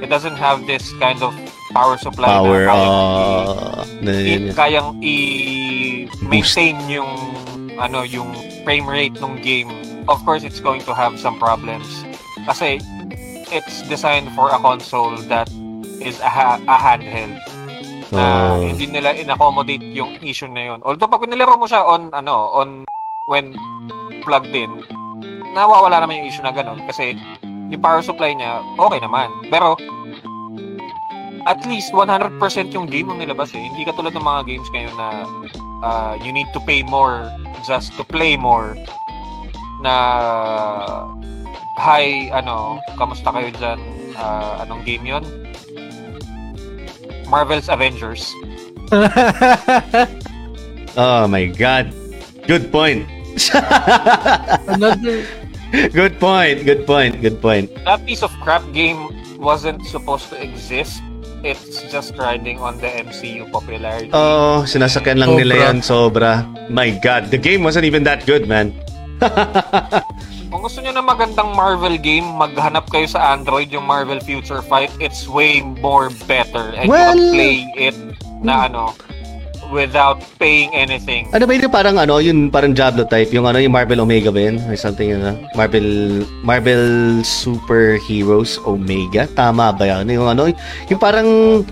It 0.00 0.08
doesn't 0.08 0.36
have 0.36 0.64
this 0.64 0.92
kind 0.96 1.20
of 1.20 1.32
power 1.72 1.96
supply 1.96 2.28
power 2.28 2.66
na 2.66 2.72
kayang, 2.72 2.96
uh, 2.96 3.84
i, 4.02 4.34
i- 4.48 4.52
kayang 4.52 4.88
i-maintain 5.00 6.76
yung 6.88 7.10
ano 7.76 8.02
yung 8.02 8.32
frame 8.64 8.86
rate 8.88 9.16
ng 9.20 9.40
game. 9.40 9.70
Of 10.08 10.24
course, 10.24 10.42
it's 10.42 10.60
going 10.60 10.82
to 10.84 10.92
have 10.92 11.16
some 11.20 11.38
problems. 11.38 11.86
Kasi 12.44 12.80
it's 13.52 13.82
designed 13.88 14.28
for 14.32 14.48
a 14.50 14.58
console 14.58 15.16
that 15.28 15.48
is 16.00 16.18
a, 16.20 16.30
a 16.58 16.76
handheld 16.76 17.36
na 18.10 18.54
Oh. 18.54 18.62
hindi 18.62 18.86
nila 18.86 19.14
in-accommodate 19.14 19.82
yung 19.94 20.18
issue 20.20 20.50
na 20.50 20.74
yun. 20.74 20.80
Although 20.82 21.06
pag 21.06 21.24
nilaro 21.26 21.54
mo 21.54 21.66
siya 21.66 21.86
on 21.86 22.10
ano, 22.10 22.50
on 22.52 22.68
when 23.30 23.54
plugged 24.22 24.50
in, 24.50 24.70
nawawala 25.54 26.02
naman 26.02 26.22
yung 26.22 26.28
issue 26.28 26.42
na 26.42 26.50
ganun 26.50 26.82
kasi 26.86 27.14
yung 27.70 27.82
power 27.82 28.02
supply 28.02 28.34
niya 28.34 28.58
okay 28.76 28.98
naman. 28.98 29.30
Pero 29.46 29.78
at 31.46 31.62
least 31.64 31.94
100% 31.96 32.36
yung 32.70 32.84
game 32.84 33.08
ang 33.08 33.18
nilabas 33.18 33.54
eh. 33.56 33.62
Hindi 33.62 33.88
katulad 33.88 34.12
ng 34.12 34.26
mga 34.26 34.42
games 34.44 34.68
ngayon 34.74 34.94
na 34.98 35.08
uh, 35.80 36.14
you 36.20 36.30
need 36.30 36.50
to 36.52 36.60
pay 36.68 36.84
more 36.84 37.24
just 37.64 37.94
to 37.96 38.04
play 38.04 38.36
more 38.36 38.76
na 39.80 39.94
hi 41.80 42.28
ano 42.30 42.76
kamusta 43.00 43.32
kayo 43.32 43.48
dyan 43.56 43.80
Ah, 44.20 44.66
anong 44.66 44.84
game 44.84 45.16
yon 45.16 45.24
Marvel's 47.30 47.68
Avengers 47.70 48.34
oh 50.98 51.30
my 51.30 51.46
god 51.46 51.94
good 52.46 52.70
point 52.74 53.06
Another 54.66 55.24
good 55.94 56.18
point. 56.18 56.64
Good 56.64 56.86
point. 56.86 57.20
Good 57.22 57.40
point. 57.40 57.70
That 57.84 58.04
piece 58.04 58.22
of 58.22 58.32
crap 58.42 58.62
game 58.72 59.14
wasn't 59.38 59.86
supposed 59.86 60.28
to 60.30 60.36
exist. 60.42 61.02
It's 61.42 61.80
just 61.88 62.18
riding 62.18 62.58
on 62.60 62.76
the 62.78 62.88
MCU 62.88 63.48
popularity. 63.48 64.10
Oh, 64.12 64.66
sinasakyan 64.68 65.16
lang 65.16 65.40
nila 65.40 65.56
Sobra. 65.56 65.64
yan 65.64 65.78
sobra. 65.80 66.32
My 66.68 66.90
God, 67.00 67.32
the 67.32 67.40
game 67.40 67.64
wasn't 67.64 67.88
even 67.88 68.04
that 68.04 68.26
good, 68.26 68.44
man. 68.44 68.76
Kung 70.60 70.68
gusto 70.68 70.84
nyo 70.84 70.92
na 70.92 71.00
magandang 71.00 71.56
Marvel 71.56 71.96
game, 71.96 72.36
maghanap 72.36 72.84
kayo 72.92 73.08
sa 73.08 73.32
Android 73.32 73.72
yung 73.72 73.88
Marvel 73.88 74.20
Future 74.20 74.60
Fight. 74.60 74.92
It's 75.00 75.24
way 75.24 75.64
more 75.64 76.12
better. 76.28 76.76
And 76.76 76.84
Well- 76.84 77.16
you 77.16 77.32
can 77.32 77.32
play 77.32 77.56
it 77.88 77.96
na 78.44 78.68
ano, 78.68 78.92
without 79.72 80.20
paying 80.36 80.68
anything. 80.76 81.32
Ano 81.32 81.48
ba 81.48 81.56
yun 81.56 81.64
parang 81.72 81.96
ano, 81.96 82.20
yun 82.20 82.52
parang 82.52 82.76
Diablo 82.76 83.08
type, 83.08 83.32
yung 83.32 83.48
ano, 83.48 83.56
yung 83.56 83.72
Marvel 83.72 84.04
Omega 84.04 84.28
ba 84.28 84.52
yun? 84.52 84.60
Or 84.68 84.76
something 84.76 85.08
yun, 85.08 85.24
ano? 85.24 85.40
Marvel, 85.56 86.28
Marvel 86.44 86.84
Super 87.24 87.96
Heroes 87.96 88.60
Omega? 88.68 89.32
Tama 89.32 89.72
ba 89.72 89.88
yan? 89.88 90.12
Yung 90.12 90.28
ano, 90.28 90.52
yung 90.92 91.00
parang, 91.00 91.64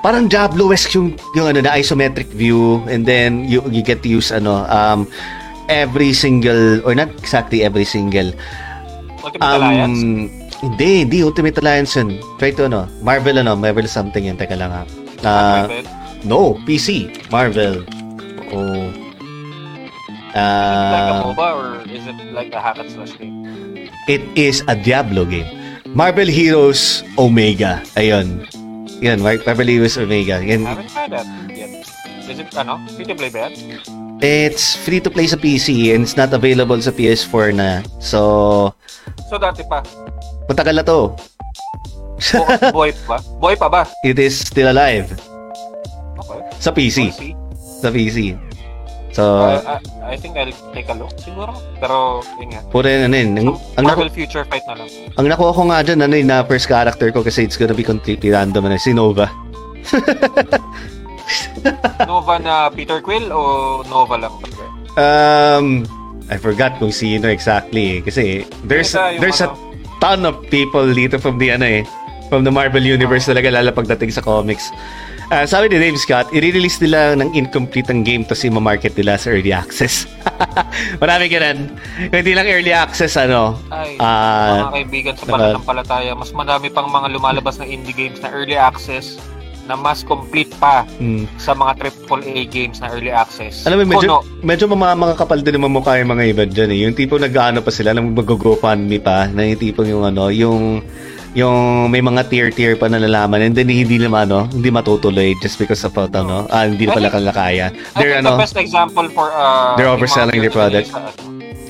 parang 0.00 0.32
Diablo-esque 0.32 0.96
yung, 0.96 1.12
yung 1.36 1.52
ano 1.52 1.60
na 1.60 1.76
isometric 1.76 2.32
view 2.32 2.80
and 2.88 3.04
then 3.04 3.44
you, 3.44 3.60
you 3.68 3.84
get 3.84 4.00
to 4.00 4.08
use 4.08 4.32
ano, 4.32 4.64
um, 4.72 5.04
every 5.68 6.12
single, 6.12 6.82
or 6.82 6.94
not 6.94 7.10
exactly 7.16 7.62
every 7.62 7.84
single, 7.84 8.32
Ultimate 9.22 9.40
Alliance. 9.44 10.00
um, 10.02 10.28
hindi, 10.60 11.04
hindi 11.04 11.18
Ultimate 11.22 11.56
Alliance 11.58 11.96
yun. 11.96 12.20
Try 12.38 12.52
to 12.52 12.66
ano, 12.66 12.88
Marvel 13.00 13.38
ano, 13.38 13.56
Marvel 13.56 13.88
something 13.88 14.24
yun, 14.24 14.36
teka 14.36 14.56
lang 14.56 14.70
ha. 14.70 14.82
Ah, 15.24 15.64
Marvel. 15.64 15.84
no, 16.24 16.40
PC, 16.64 17.08
Marvel. 17.30 17.84
Oh. 18.52 18.88
like 20.34 20.34
a 20.34 21.14
Uh, 21.14 21.22
MOBA 21.30 21.48
or 21.54 21.66
is 21.86 22.02
it 22.06 22.18
like 22.34 22.50
a 22.50 22.60
hack 22.60 22.78
and 22.78 22.90
slash 22.90 23.14
game? 23.14 23.46
it 24.10 24.22
is 24.34 24.66
a 24.66 24.74
Diablo 24.74 25.22
game. 25.24 25.46
Marvel 25.94 26.26
Heroes 26.26 27.06
Omega. 27.16 27.78
Ayun. 27.94 28.42
Yan, 28.98 29.22
Mar- 29.22 29.38
Marvel 29.46 29.66
Heroes 29.66 29.94
Omega. 29.94 30.42
Yan, 30.42 30.66
I 30.66 30.74
haven't 30.74 30.90
tried 30.90 31.10
that. 31.14 31.26
Is 32.24 32.38
it, 32.38 32.48
ano, 32.54 32.80
free 32.90 33.04
to 33.04 33.14
play 33.14 33.28
ba 33.28 33.46
yan? 33.46 33.52
it's 34.24 34.72
free 34.78 34.96
to 34.98 35.10
play 35.10 35.26
sa 35.26 35.36
PC 35.36 35.92
and 35.92 36.00
it's 36.00 36.16
not 36.16 36.32
available 36.32 36.80
sa 36.80 36.88
PS4 36.90 37.52
na. 37.52 37.84
So, 37.98 38.72
So, 39.28 39.36
dati 39.36 39.60
pa. 39.62 39.84
matagal 40.46 40.80
na 40.80 40.84
to. 40.84 41.12
Bo- 42.32 42.48
boy 42.78 42.90
pa? 43.04 43.16
Boy 43.36 43.54
pa 43.54 43.68
ba? 43.68 43.82
It 44.00 44.16
is 44.16 44.32
still 44.38 44.72
alive. 44.72 45.12
Okay. 46.16 46.40
Sa 46.56 46.70
PC. 46.70 46.98
We'll 47.04 47.12
see. 47.14 47.32
Sa 47.82 47.88
PC. 47.90 48.18
So, 49.12 49.22
I, 49.44 49.78
I, 49.78 49.78
I 50.02 50.16
think 50.16 50.34
I'll 50.34 50.50
take 50.72 50.88
a 50.88 50.96
look 50.96 51.12
siguro. 51.20 51.52
Pero, 51.76 52.24
yun 52.40 52.50
nga. 52.50 52.60
puro 52.66 52.88
yun, 52.88 53.06
ano 53.06 53.14
yun. 53.14 53.30
Ang, 53.36 53.48
ang, 53.76 53.84
naku- 53.84 54.00
Marvel 54.00 54.10
Future 54.10 54.42
Fight 54.42 54.64
na 54.64 54.74
lang. 54.80 54.88
ang 55.14 55.26
nakuha 55.28 55.52
ko 55.52 55.62
nga 55.68 55.78
dyan, 55.84 56.00
ano 56.00 56.14
yun, 56.16 56.26
na 56.26 56.42
first 56.42 56.66
character 56.66 57.12
ko 57.12 57.20
kasi 57.20 57.44
it's 57.44 57.54
gonna 57.54 57.76
be 57.76 57.84
completely 57.84 58.32
random, 58.32 58.64
ano, 58.64 58.74
si 58.74 58.90
Nova. 58.90 59.28
Nova 62.10 62.36
na 62.38 62.68
Peter 62.70 63.00
Quill 63.00 63.32
o 63.32 63.82
Nova 63.88 64.16
lang? 64.20 64.34
Um, 64.94 65.82
I 66.30 66.36
forgot 66.38 66.78
kung 66.78 66.94
sino 66.94 67.28
exactly 67.28 67.98
eh. 67.98 68.04
Kasi 68.04 68.24
there's 68.64 68.92
yung 68.94 69.20
there's 69.20 69.42
a 69.42 69.50
ano. 69.50 69.58
ton 70.00 70.20
of 70.24 70.40
people 70.48 70.84
dito 70.92 71.18
from 71.20 71.36
the 71.40 71.52
ano 71.52 71.66
eh, 71.66 71.82
from 72.28 72.44
the 72.44 72.52
Marvel 72.52 72.84
Universe 72.84 73.28
talaga 73.28 73.52
lalo 73.52 73.72
pagdating 73.72 74.12
sa 74.12 74.22
comics. 74.24 74.70
Ah, 75.32 75.48
sabi 75.48 75.72
ni 75.72 75.80
Dave 75.80 75.96
Scott, 75.96 76.28
i-release 76.36 76.84
nila 76.84 77.16
ng 77.16 77.32
incomplete 77.32 77.88
ang 77.88 78.04
game 78.04 78.28
to 78.28 78.36
si 78.36 78.52
ma-market 78.52 78.92
nila 78.92 79.16
sa 79.16 79.32
early 79.32 79.56
access. 79.56 80.04
Marami 81.02 81.32
ganun. 81.32 81.72
Hindi 82.12 82.36
lang 82.36 82.44
early 82.44 82.76
access, 82.76 83.16
ano. 83.16 83.56
Ay, 83.72 83.96
Ah, 84.04 84.68
mga 84.68 84.84
kaibigan 84.84 85.14
sa 85.16 85.24
pananampalataya, 85.24 86.12
mas 86.12 86.28
madami 86.36 86.68
pang 86.68 86.92
mga 86.92 87.08
lumalabas 87.08 87.56
na 87.56 87.64
indie 87.64 87.96
games 87.96 88.20
na 88.20 88.28
early 88.36 88.52
access 88.52 89.16
na 89.64 89.74
mas 89.74 90.04
complete 90.04 90.52
pa 90.60 90.84
mm. 91.00 91.40
sa 91.40 91.56
mga 91.56 91.88
AAA 92.08 92.48
games 92.52 92.78
na 92.84 92.92
early 92.92 93.12
access. 93.12 93.64
Alam 93.64 93.84
mo, 93.84 93.96
medyo, 93.96 94.08
Kuno, 94.20 94.44
medyo 94.44 94.64
mamamanga 94.68 95.16
kapal 95.16 95.40
din 95.40 95.56
naman 95.56 95.72
mukha 95.72 95.96
yung 95.96 96.12
mga 96.12 96.24
iba 96.28 96.44
dyan 96.44 96.70
eh. 96.72 96.78
Yung 96.84 96.94
tipong 96.96 97.22
nag-ano 97.24 97.64
pa 97.64 97.72
sila, 97.72 97.96
nang 97.96 98.12
mag-GoFundMe 98.12 99.00
pa, 99.00 99.28
na 99.32 99.48
yung 99.48 99.60
tipong 99.60 99.88
yung 99.88 100.04
ano, 100.04 100.28
yung 100.28 100.84
yung 101.34 101.90
may 101.90 101.98
mga 101.98 102.30
tier-tier 102.30 102.78
pa 102.78 102.86
na 102.86 103.02
nalalaman 103.02 103.42
and 103.42 103.58
then 103.58 103.66
hindi 103.66 103.98
naman 103.98 104.30
ano, 104.30 104.46
hindi 104.54 104.70
matutuloy 104.70 105.34
just 105.42 105.58
because 105.58 105.82
of 105.82 105.90
ano, 105.98 106.46
ah, 106.46 106.62
hindi 106.62 106.86
pala 106.86 107.10
kala 107.10 107.34
kaya. 107.34 107.74
I 107.74 107.98
They're 107.98 108.22
think 108.22 108.22
ano, 108.22 108.38
the 108.38 108.42
best 108.46 108.56
example 108.56 109.06
for 109.10 109.34
uh, 109.34 109.74
They're 109.74 109.90
overselling 109.90 110.38
mga 110.38 110.44
their 110.46 110.54
product. 110.54 110.88
sa. 110.94 111.10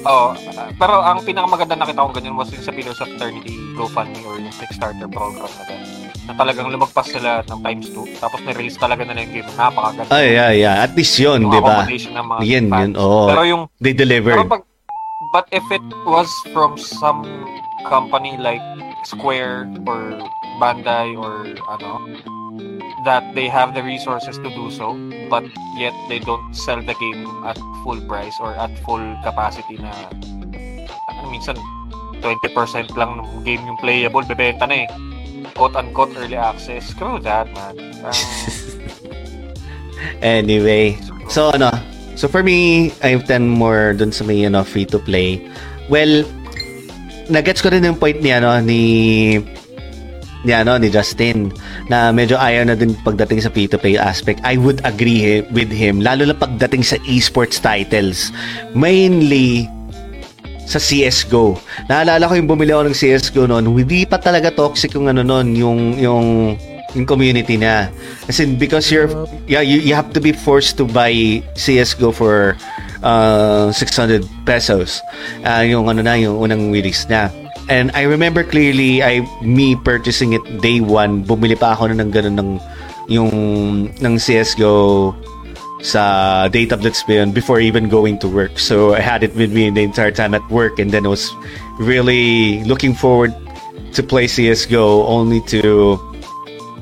Oh, 0.04 0.36
uh, 0.36 0.68
pero 0.76 1.00
ang 1.00 1.24
pinakamaganda 1.24 1.80
nakita 1.80 2.04
ko 2.04 2.12
ganyan 2.12 2.36
was 2.36 2.52
yung 2.52 2.60
sa 2.60 2.76
Pillars 2.76 3.00
of 3.00 3.08
Eternity 3.08 3.56
GoFundMe 3.72 4.20
or 4.28 4.36
yung 4.36 4.52
Kickstarter 4.52 5.08
program 5.08 5.48
na 5.48 5.64
ganun. 5.64 6.13
Na 6.24 6.32
talagang 6.34 6.72
lumagpas 6.72 7.04
sila 7.06 7.44
ng 7.44 7.60
times 7.60 7.92
2 7.92 8.16
tapos 8.16 8.40
na-release 8.42 8.80
talaga 8.80 9.04
na 9.04 9.20
yung 9.20 9.32
game. 9.32 9.48
Napakaganda. 9.54 10.08
ay, 10.08 10.28
ay, 10.34 10.56
ay. 10.64 10.76
At 10.80 10.96
least 10.96 11.20
yun, 11.20 11.44
di 11.44 11.60
ba? 11.60 11.84
ng 11.84 12.26
mga 12.26 12.40
Yan, 12.42 12.66
fans. 12.66 12.80
yun, 12.80 12.92
oo. 12.96 13.28
Pero 13.28 13.42
yung 13.44 13.62
They 13.76 13.92
Pero 13.92 14.02
delivered. 14.08 14.48
pag, 14.48 14.64
but 15.30 15.46
if 15.52 15.64
it 15.68 15.84
was 16.04 16.28
from 16.50 16.80
some 16.80 17.24
company 17.84 18.40
like 18.40 18.62
Square 19.04 19.68
or 19.84 20.16
Bandai 20.56 21.12
or 21.12 21.44
ano, 21.68 22.00
that 23.04 23.20
they 23.36 23.52
have 23.52 23.76
the 23.76 23.84
resources 23.84 24.40
to 24.40 24.48
do 24.48 24.72
so, 24.72 24.96
but 25.28 25.44
yet 25.76 25.92
they 26.08 26.16
don't 26.18 26.56
sell 26.56 26.80
the 26.80 26.96
game 26.96 27.20
at 27.44 27.60
full 27.84 28.00
price 28.08 28.40
or 28.40 28.56
at 28.56 28.72
full 28.80 29.04
capacity 29.20 29.76
na 29.76 29.92
ano, 31.12 31.28
minsan 31.28 31.52
20% 32.24 32.56
lang 32.96 33.20
ng 33.20 33.44
game 33.44 33.60
yung 33.68 33.76
playable, 33.76 34.24
bebenta 34.24 34.64
na 34.64 34.84
eh. 34.84 34.88
Quote-unquote 35.54 36.16
early 36.18 36.36
access. 36.36 36.90
Screw 36.90 37.18
that, 37.22 37.46
man. 37.54 37.78
Parang, 38.02 38.18
Anyway, 40.20 40.98
so 41.28 41.50
ano, 41.52 41.70
so 42.16 42.28
for 42.28 42.42
me, 42.42 42.90
I've 43.00 43.26
done 43.26 43.48
more 43.48 43.92
dun 43.94 44.12
sa 44.12 44.24
may 44.24 44.44
ano, 44.44 44.64
free 44.64 44.84
to 44.88 44.98
play. 44.98 45.40
Well, 45.88 46.24
nagets 47.28 47.60
ko 47.60 47.72
rin 47.72 47.84
yung 47.84 47.96
point 47.96 48.20
ni 48.20 48.32
ano 48.32 48.60
ni 48.60 48.82
ni 50.44 50.52
ano 50.52 50.76
ni 50.76 50.92
Justin 50.92 51.48
na 51.88 52.12
medyo 52.12 52.36
ayaw 52.36 52.68
na 52.68 52.76
din 52.76 52.92
pagdating 53.00 53.40
sa 53.40 53.48
free 53.48 53.68
to 53.68 53.80
play 53.80 53.96
aspect. 53.96 54.40
I 54.44 54.60
would 54.60 54.84
agree 54.84 55.40
with 55.52 55.72
him 55.72 56.04
lalo 56.04 56.28
na 56.28 56.36
pagdating 56.36 56.84
sa 56.84 57.00
esports 57.08 57.56
titles. 57.60 58.28
Mainly 58.76 59.68
sa 60.64 60.80
CS:GO. 60.80 61.60
Naalala 61.88 62.28
ko 62.28 62.34
yung 62.36 62.48
bumili 62.48 62.72
ako 62.72 62.90
ng 62.90 62.96
CS:GO 62.96 63.44
noon, 63.48 63.68
hindi 63.68 64.04
pa 64.08 64.16
talaga 64.16 64.50
toxic 64.50 64.92
yung 64.96 65.08
ano 65.12 65.20
noon, 65.20 65.54
yung 65.56 65.80
yung 66.00 66.26
yung 66.94 67.06
community 67.06 67.58
niya. 67.58 67.90
As 68.30 68.38
in, 68.38 68.56
because 68.56 68.88
you're 68.88 69.10
yeah, 69.50 69.60
you, 69.60 69.82
you 69.82 69.92
have 69.92 70.14
to 70.14 70.22
be 70.22 70.32
forced 70.32 70.78
to 70.78 70.84
buy 70.86 71.42
CS:GO 71.58 72.14
for 72.14 72.56
uh, 73.04 73.68
600 73.72 74.24
pesos. 74.48 75.02
Uh, 75.44 75.62
yung 75.66 75.90
ano 75.90 76.00
na, 76.00 76.16
yung 76.16 76.38
unang 76.40 76.72
release 76.72 77.04
na. 77.10 77.28
And 77.68 77.88
I 77.96 78.04
remember 78.04 78.44
clearly, 78.44 79.00
I 79.00 79.24
me 79.40 79.72
purchasing 79.76 80.36
it 80.36 80.44
day 80.60 80.84
one, 80.84 81.24
bumili 81.24 81.56
pa 81.56 81.72
ako 81.72 81.92
ng 81.96 82.12
ganun 82.12 82.36
ng 82.36 82.50
yung 83.08 83.32
ng 84.00 84.14
CS:GO 84.16 85.12
sa 85.84 86.48
day 86.48 86.64
tablets 86.64 87.04
ba 87.04 87.20
yun 87.20 87.30
before 87.30 87.60
even 87.60 87.92
going 87.92 88.16
to 88.18 88.26
work. 88.26 88.56
So 88.58 88.96
I 88.96 89.04
had 89.04 89.22
it 89.22 89.36
with 89.36 89.52
me 89.52 89.68
the 89.68 89.84
entire 89.84 90.10
time 90.10 90.32
at 90.32 90.42
work 90.48 90.80
and 90.80 90.90
then 90.90 91.04
I 91.04 91.12
was 91.12 91.28
really 91.76 92.64
looking 92.64 92.96
forward 92.96 93.36
to 93.92 94.02
play 94.02 94.24
CSGO 94.24 95.04
only 95.04 95.44
to 95.52 96.00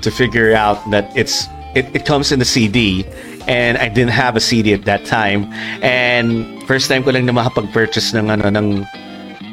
to 0.00 0.08
figure 0.10 0.54
out 0.54 0.78
that 0.94 1.10
it's 1.18 1.50
it, 1.74 1.90
it 1.92 2.06
comes 2.06 2.30
in 2.30 2.38
the 2.38 2.46
CD 2.46 3.04
and 3.50 3.76
I 3.76 3.90
didn't 3.90 4.14
have 4.14 4.36
a 4.36 4.40
CD 4.40 4.72
at 4.72 4.84
that 4.86 5.04
time. 5.04 5.50
And 5.82 6.62
first 6.70 6.86
time 6.86 7.02
ko 7.02 7.10
lang 7.10 7.26
na 7.26 7.34
makapag-purchase 7.34 8.14
ng 8.14 8.30
ano 8.30 8.54
ng 8.54 8.86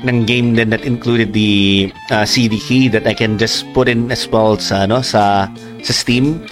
ng 0.05 0.17
game 0.23 0.55
din 0.55 0.69
that 0.69 0.85
included 0.85 1.33
the 1.33 1.91
uh, 2.11 2.23
CD 2.23 2.61
key 2.61 2.87
that 2.87 3.03
I 3.09 3.17
can 3.17 3.41
just 3.41 3.65
put 3.73 3.89
in 3.89 4.11
as 4.13 4.29
well 4.29 4.55
sa 4.61 4.85
ano 4.85 5.01
sa 5.01 5.49
sa 5.81 5.93
Steam. 5.93 6.45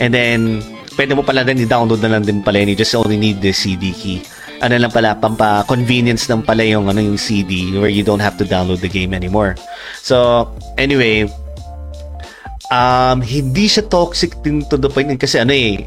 And 0.00 0.12
then 0.12 0.60
pwede 0.96 1.12
mo 1.16 1.22
pala 1.24 1.44
din 1.44 1.64
i-download 1.64 2.00
na 2.04 2.18
lang 2.18 2.24
din 2.24 2.44
pala 2.44 2.60
yun. 2.62 2.72
You 2.72 2.78
just 2.78 2.94
only 2.94 3.16
need 3.16 3.40
the 3.40 3.52
CD 3.52 3.92
key. 3.92 4.22
Ano 4.62 4.78
lang 4.78 4.92
pala, 4.94 5.18
pampa 5.18 5.66
convenience 5.66 6.30
lang 6.30 6.46
pala 6.46 6.62
yung 6.62 6.86
ano 6.86 7.02
yung 7.02 7.18
CD 7.18 7.74
where 7.74 7.90
you 7.90 8.06
don't 8.06 8.22
have 8.22 8.38
to 8.38 8.46
download 8.46 8.78
the 8.78 8.92
game 8.92 9.10
anymore. 9.10 9.58
So, 9.98 10.46
anyway, 10.78 11.26
um, 12.70 13.20
hindi 13.20 13.66
siya 13.66 13.90
toxic 13.90 14.38
din 14.46 14.62
to 14.70 14.78
the 14.78 14.86
point 14.86 15.10
kasi 15.18 15.42
ano 15.42 15.50
eh, 15.50 15.82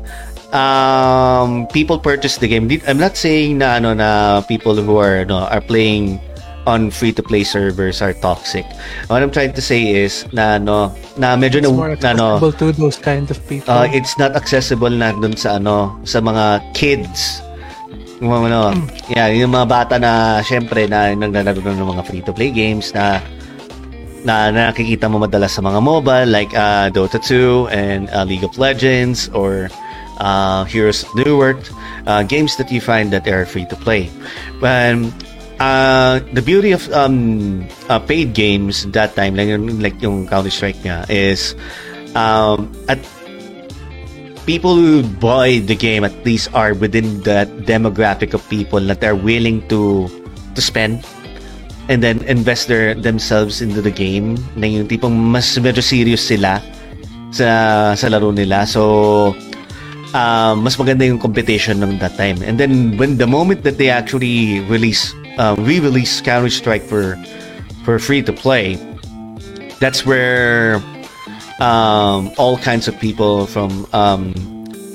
um, 0.52 1.66
people 1.72 1.98
purchase 1.98 2.38
the 2.38 2.52
game. 2.52 2.68
I'm 2.86 3.00
not 3.00 3.16
saying 3.16 3.64
na 3.64 3.80
ano 3.80 3.96
na 3.96 4.42
people 4.46 4.76
who 4.76 5.00
are 5.00 5.24
no 5.24 5.48
are 5.48 5.64
playing 5.64 6.20
on 6.66 6.90
free 6.90 7.14
to 7.14 7.22
play 7.22 7.46
servers 7.46 8.02
are 8.02 8.14
toxic. 8.14 8.66
What 9.08 9.22
I'm 9.22 9.32
trying 9.32 9.54
to 9.54 9.62
say 9.62 9.86
is 9.86 10.26
na 10.34 10.58
no 10.58 10.92
na 11.18 11.38
medyo 11.38 11.62
It's 11.62 11.70
na, 11.70 11.74
more 11.74 11.94
na 11.96 12.40
to 12.42 12.72
those 12.74 12.98
kind 12.98 13.30
of 13.30 13.38
people. 13.48 13.70
uh, 13.74 13.86
it's 13.90 14.18
not 14.18 14.36
accessible 14.36 14.90
na 14.90 15.14
dun 15.14 15.38
sa 15.38 15.62
ano 15.62 15.94
sa 16.04 16.20
mga 16.20 16.62
kids 16.74 17.42
Yung 18.24 18.32
mga 18.32 18.48
ano, 18.48 18.62
yeah, 19.12 19.28
yung 19.28 19.52
mga 19.52 19.68
bata 19.68 19.96
na 20.00 20.40
syempre 20.40 20.88
na 20.88 21.12
naglalaro 21.12 21.60
ng 21.60 21.84
mga 21.84 22.04
free-to-play 22.08 22.48
games 22.48 22.96
na 22.96 23.20
na 24.24 24.50
nakikita 24.50 25.12
mo 25.12 25.20
madalas 25.20 25.54
sa 25.54 25.62
mga 25.62 25.84
mobile 25.84 26.30
like 26.32 26.50
uh, 26.56 26.88
Dota 26.90 27.20
2 27.20 27.70
and 27.76 28.08
uh, 28.16 28.24
League 28.24 28.48
of 28.48 28.56
Legends 28.58 29.28
or 29.36 29.68
uh, 30.24 30.64
Heroes 30.64 31.04
of 31.04 31.12
New 31.14 31.38
World, 31.38 31.70
uh, 32.08 32.24
games 32.24 32.56
that 32.56 32.72
you 32.72 32.80
find 32.80 33.12
that 33.12 33.28
are 33.28 33.46
free 33.46 33.68
to 33.68 33.76
play. 33.76 34.10
But 34.64 35.12
uh, 35.60 36.20
the 36.34 36.42
beauty 36.42 36.72
of 36.72 36.88
um, 36.94 37.68
uh, 37.90 38.00
paid 38.00 38.34
games 38.34 38.86
that 38.92 39.16
time, 39.16 39.36
like, 39.36 39.50
like 39.82 40.02
yung 40.02 40.28
Counter 40.28 40.50
Strike 40.50 40.80
nga, 40.84 41.06
is 41.10 41.56
um, 42.16 42.72
at 42.88 43.00
people 44.46 44.76
who 44.76 45.04
buy 45.04 45.60
the 45.66 45.76
game 45.76 46.04
at 46.04 46.14
least 46.26 46.54
are 46.54 46.74
within 46.74 47.22
that 47.22 47.50
demographic 47.66 48.34
of 48.34 48.42
people 48.50 48.80
that 48.80 49.04
are 49.04 49.16
willing 49.16 49.66
to 49.68 50.08
to 50.54 50.62
spend 50.62 51.04
and 51.90 52.02
then 52.02 52.22
invest 52.26 52.68
their 52.68 52.94
themselves 52.94 53.62
into 53.62 53.82
the 53.82 53.92
game. 53.92 54.38
Na 54.56 54.68
yung 54.68 54.88
tipong 54.88 55.14
mas 55.14 55.50
medyo 55.58 55.82
serious 55.82 56.22
sila 56.22 56.62
sa 57.34 57.94
sa 57.98 58.08
laro 58.08 58.32
nila. 58.32 58.66
So 58.70 59.34
uh, 60.14 60.54
mas 60.56 60.78
maganda 60.78 61.06
yung 61.06 61.20
competition 61.20 61.82
ng 61.82 61.98
that 62.00 62.16
time. 62.16 62.40
And 62.46 62.62
then 62.62 62.98
when 62.98 63.18
the 63.18 63.28
moment 63.28 63.66
that 63.66 63.78
they 63.78 63.90
actually 63.90 64.62
release 64.70 65.14
uh, 65.38 65.56
re-release 65.60 66.22
Counter 66.22 66.50
Strike 66.50 66.84
for 66.84 67.16
for 67.84 68.00
free 68.00 68.22
to 68.22 68.34
play 68.34 68.76
that's 69.80 70.06
where 70.06 70.78
um, 71.60 72.32
all 72.38 72.58
kinds 72.58 72.88
of 72.88 72.98
people 73.00 73.46
from 73.46 73.88
um, 73.94 74.34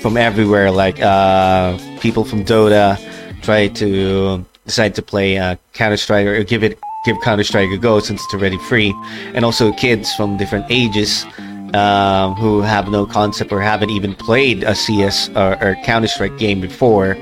from 0.00 0.16
everywhere, 0.16 0.70
like 0.70 1.00
uh, 1.00 1.78
people 2.00 2.24
from 2.24 2.44
Dota, 2.44 2.98
try 3.42 3.68
to 3.68 4.44
decide 4.66 4.94
to 4.94 5.02
play 5.02 5.38
uh, 5.38 5.56
Counter 5.74 5.96
Strike 5.96 6.26
or 6.26 6.42
give 6.44 6.62
it 6.62 6.78
give 7.04 7.16
Counter 7.22 7.44
Strike 7.44 7.70
a 7.70 7.78
go 7.78 8.00
since 8.00 8.22
it's 8.24 8.34
already 8.34 8.58
free, 8.58 8.94
and 9.34 9.44
also 9.44 9.72
kids 9.72 10.12
from 10.14 10.36
different 10.36 10.66
ages 10.70 11.24
um, 11.74 12.34
who 12.34 12.60
have 12.60 12.88
no 12.88 13.06
concept 13.06 13.52
or 13.52 13.60
haven't 13.60 13.90
even 13.90 14.14
played 14.14 14.64
a 14.64 14.74
CS 14.74 15.28
or, 15.30 15.62
or 15.62 15.76
Counter 15.84 16.08
Strike 16.08 16.36
game 16.38 16.60
before. 16.60 17.16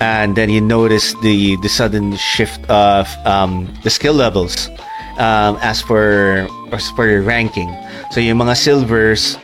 And 0.00 0.36
then 0.36 0.50
you 0.50 0.60
notice 0.60 1.16
the 1.24 1.56
the 1.64 1.68
sudden 1.72 2.16
shift 2.16 2.60
of 2.68 3.08
um, 3.24 3.72
the 3.82 3.88
skill 3.88 4.12
levels 4.12 4.68
um, 5.16 5.56
as 5.64 5.80
for 5.80 6.44
as 6.72 6.88
for 6.92 7.08
your 7.08 7.22
ranking. 7.22 7.72
So 8.12 8.20
yung 8.20 8.38
mga 8.38 8.56
silvers, 8.56 9.40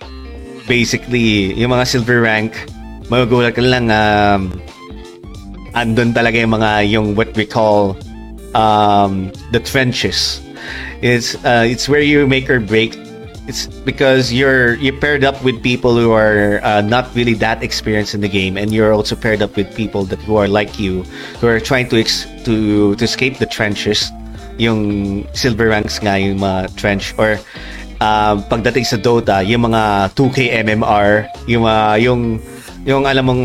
basically, 0.68 1.56
yung 1.56 1.72
mga 1.72 1.86
silver 1.88 2.20
rank, 2.20 2.52
magugulat 3.08 3.56
ka 3.56 3.64
lang 3.64 3.88
um, 3.88 4.52
andun 5.72 6.12
talaga 6.12 6.36
yung 6.40 6.52
mga 6.52 6.70
yung 6.88 7.06
what 7.16 7.32
we 7.36 7.44
call 7.48 7.96
um, 8.54 9.32
the 9.52 9.60
trenches. 9.60 10.40
It's 11.02 11.34
uh, 11.42 11.66
it's 11.66 11.88
where 11.88 12.04
you 12.04 12.28
make 12.28 12.48
or 12.48 12.60
break. 12.60 12.94
It's 13.50 13.66
because 13.66 14.30
you're 14.30 14.78
you're 14.78 14.94
paired 15.02 15.26
up 15.26 15.42
with 15.42 15.58
people 15.66 15.98
who 15.98 16.14
are 16.14 16.62
uh, 16.62 16.78
not 16.78 17.10
really 17.18 17.34
that 17.42 17.58
experienced 17.62 18.14
in 18.14 18.22
the 18.22 18.30
game, 18.30 18.54
and 18.54 18.70
you're 18.70 18.94
also 18.94 19.18
paired 19.18 19.42
up 19.42 19.58
with 19.58 19.66
people 19.74 20.06
that 20.14 20.22
who 20.22 20.38
are 20.38 20.46
like 20.46 20.78
you, 20.78 21.02
who 21.42 21.50
are 21.50 21.58
trying 21.58 21.90
to 21.90 21.98
ex- 21.98 22.30
to 22.46 22.94
to 22.94 23.02
escape 23.02 23.42
the 23.42 23.46
trenches. 23.50 24.14
Yung 24.62 25.26
silver 25.34 25.74
ranks 25.74 25.98
nga 25.98 26.14
yung 26.22 26.38
mga 26.38 26.70
trench 26.78 27.18
or 27.18 27.34
um, 27.98 28.46
pagdating 28.46 28.86
sa 28.86 28.94
Dota, 28.94 29.42
yung 29.42 29.66
mga 29.66 30.14
2K 30.14 30.62
MMR, 30.62 31.26
yung 31.50 31.66
mga 31.66 31.84
yung 31.98 32.20
yung 32.86 33.02
alam 33.10 33.26
mong 33.26 33.44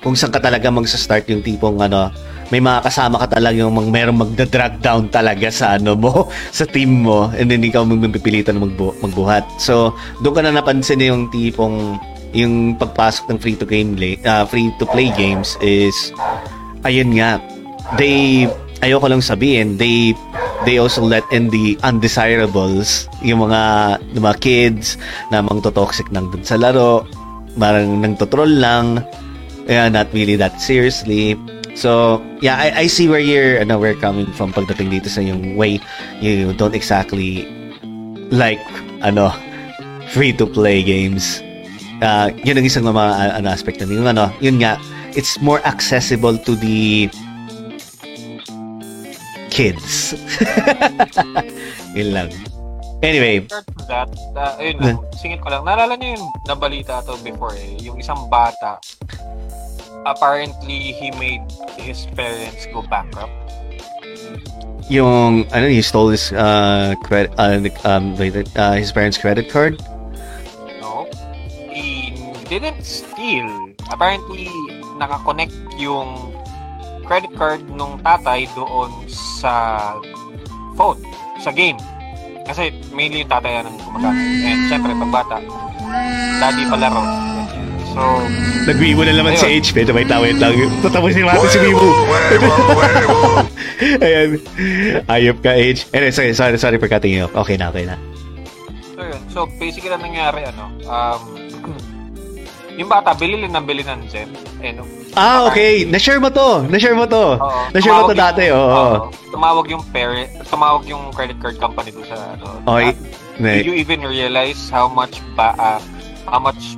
kung 0.00 0.16
saan 0.16 0.32
ka 0.32 0.40
talaga 0.40 0.72
magsa-start 0.72 1.28
yung 1.28 1.44
tipong 1.44 1.76
ano, 1.76 2.08
may 2.50 2.58
mga 2.58 2.82
kasama 2.86 3.22
ka 3.22 3.38
talaga 3.38 3.62
yung 3.62 3.74
mga 3.74 3.90
merong 3.90 4.18
magda-drag 4.26 4.82
down 4.82 5.06
talaga 5.06 5.48
sa 5.50 5.78
ano 5.78 5.94
mo, 5.94 6.26
sa 6.58 6.66
team 6.66 7.06
mo, 7.06 7.30
and 7.34 7.50
then 7.50 7.62
ikaw 7.62 7.86
magpipilitan 7.86 8.58
na 8.58 8.66
magbu- 8.66 8.98
magbuhat. 9.02 9.46
So, 9.62 9.94
doon 10.22 10.34
ka 10.34 10.42
na 10.42 10.54
napansin 10.58 11.02
yung 11.02 11.30
tipong 11.30 11.98
yung 12.30 12.78
pagpasok 12.78 13.26
ng 13.30 13.38
free 13.42 13.58
to 13.58 13.66
game 13.66 13.98
uh, 14.22 14.46
free 14.46 14.70
to 14.78 14.86
play 14.86 15.10
games 15.18 15.58
is 15.58 16.14
ayun 16.86 17.10
nga 17.18 17.42
they 17.98 18.46
ayoko 18.86 19.10
lang 19.10 19.18
sabihin 19.18 19.74
they 19.74 20.14
they 20.62 20.78
also 20.78 21.02
let 21.02 21.26
in 21.34 21.50
the 21.50 21.74
undesirables 21.82 23.10
yung 23.26 23.42
mga 23.42 23.62
yung 24.14 24.24
mga 24.24 24.38
kids 24.38 24.94
na 25.34 25.42
mang 25.42 25.58
toxic 25.58 26.06
nang 26.14 26.30
dun 26.30 26.46
sa 26.46 26.54
laro 26.54 27.02
parang 27.58 27.98
nang 27.98 28.14
troll 28.14 28.62
lang 28.62 29.02
yeah, 29.66 29.90
not 29.90 30.06
really 30.14 30.38
that 30.38 30.54
seriously 30.62 31.34
so 31.80 32.20
yeah 32.44 32.60
I, 32.60 32.84
I 32.84 32.86
see 32.86 33.08
where 33.08 33.24
you're 33.24 33.64
ano 33.64 33.80
where 33.80 33.96
you're 33.96 34.04
coming 34.04 34.28
from 34.36 34.52
pagdating 34.52 34.92
dito 34.92 35.08
sa 35.08 35.24
yung 35.24 35.56
way 35.56 35.80
you 36.20 36.52
don't 36.52 36.76
exactly 36.76 37.48
like 38.28 38.60
ano 39.00 39.32
free 40.12 40.34
to 40.34 40.44
play 40.44 40.82
games. 40.82 41.40
Uh, 42.00 42.32
yun 42.42 42.56
ang 42.56 42.66
isang 42.66 42.82
mga 42.82 43.38
ano, 43.38 43.46
aspect 43.52 43.78
na 43.80 43.88
yung 43.88 44.08
ano 44.08 44.28
yun 44.44 44.60
nga 44.60 44.76
it's 45.16 45.40
more 45.40 45.64
accessible 45.64 46.36
to 46.36 46.52
the 46.58 47.08
kids. 49.50 50.14
Yun 51.98 52.14
lang. 52.14 52.28
Anyway. 53.02 53.44
To 53.50 53.84
that, 53.90 54.08
uh, 54.38 54.54
ayun 54.62 54.78
lang, 54.78 54.98
singit 55.18 55.42
ko 55.42 55.50
lang. 55.50 55.66
Naalala 55.66 55.98
niyo 55.98 56.16
yung 56.16 56.26
nabalita 56.46 57.02
to 57.02 57.18
before 57.20 57.52
eh, 57.58 57.76
yung 57.82 57.98
isang 57.98 58.30
bata, 58.30 58.78
apparently 60.06 60.92
he 60.92 61.10
made 61.18 61.44
his 61.76 62.06
parents 62.16 62.66
go 62.72 62.82
bankrupt. 62.88 63.32
yung 64.90 65.46
ano 65.54 65.70
he 65.70 65.78
stole 65.78 66.10
his 66.10 66.34
uh 66.34 66.98
credit 67.06 67.30
uh, 67.38 67.54
um 67.86 68.18
uh, 68.18 68.74
his 68.74 68.90
parents 68.90 69.14
credit 69.14 69.46
card 69.46 69.78
No? 70.82 71.06
He 71.70 72.18
didn't 72.50 72.82
steal. 72.82 73.46
Apparently, 73.86 74.50
nakakonect 74.98 75.54
yung 75.78 76.34
credit 77.06 77.30
card 77.38 77.62
nung 77.70 78.02
tatay 78.02 78.50
doon 78.58 78.90
sa 79.06 79.94
phone, 80.74 80.98
sa 81.38 81.54
game. 81.54 81.78
Kasi 82.42 82.74
mainly 82.90 83.22
yung 83.22 83.30
tatay 83.30 83.62
ang 83.62 83.78
gumagamit. 83.78 84.26
And 84.42 84.60
syempre, 84.66 84.90
pag 84.98 85.12
bata, 85.22 85.36
daddy 86.42 86.66
palaro. 86.66 87.02
Ganyan. 87.02 87.79
So, 87.90 88.02
nagwibo 88.70 89.02
na 89.02 89.12
naman 89.12 89.34
Ayun. 89.34 89.42
si 89.42 89.46
H 89.66 89.68
medyo 89.74 89.90
may 89.90 90.06
tawid 90.06 90.38
lang 90.38 90.54
tatapusin 90.78 91.26
natin 91.26 91.48
si 91.50 91.58
Wibo 91.58 91.88
ayan. 94.04 94.28
Ayop 95.08 95.40
ka 95.40 95.56
H. 95.56 95.88
Anyway 95.90 96.12
sorry 96.12 96.30
sorry, 96.36 96.54
sorry 96.54 96.76
for 96.78 96.86
cutting 96.86 97.16
you 97.16 97.26
off. 97.26 97.34
Okay 97.34 97.56
na 97.56 97.72
okay 97.72 97.88
na. 97.88 97.96
So 98.94 99.00
yun. 99.02 99.20
So, 99.32 99.48
basically, 99.56 99.88
ang 99.88 100.04
nangyari, 100.04 100.44
ano, 100.44 100.68
um, 100.84 101.20
yung 102.78 102.86
bata, 102.86 103.16
bili 103.16 103.40
lang 103.40 103.56
ng 103.56 103.64
bili 103.64 103.82
ng 103.82 104.04
gem. 104.06 104.28
Eh, 104.60 104.76
no, 104.76 104.84
ah 105.16 105.48
okay. 105.48 105.88
Na-share 105.88 106.20
mo 106.20 106.28
to. 106.28 106.68
Na-share 106.68 106.94
mo 106.94 107.08
to. 107.08 107.40
Oo. 107.40 107.60
na-share 107.72 107.96
mo 107.96 108.04
to 108.06 108.14
dati 108.14 108.52
oo. 108.52 108.60
Oo. 108.60 108.94
tumawag 109.32 109.66
yung 109.72 109.82
parent, 109.90 110.28
tumawag 110.46 110.84
yung 110.86 111.10
credit 111.16 111.40
card 111.40 111.56
company 111.56 111.90
doon 111.90 112.06
sa 112.06 112.36
ano. 112.36 112.44
okay. 112.68 112.92
Ah, 113.40 113.56
Did 113.56 113.66
you 113.66 113.74
even 113.74 114.04
realize 114.04 114.68
how 114.68 114.84
much 114.84 115.16
ba 115.32 115.56
uh, 115.56 115.80
how 116.28 116.36
much 116.36 116.76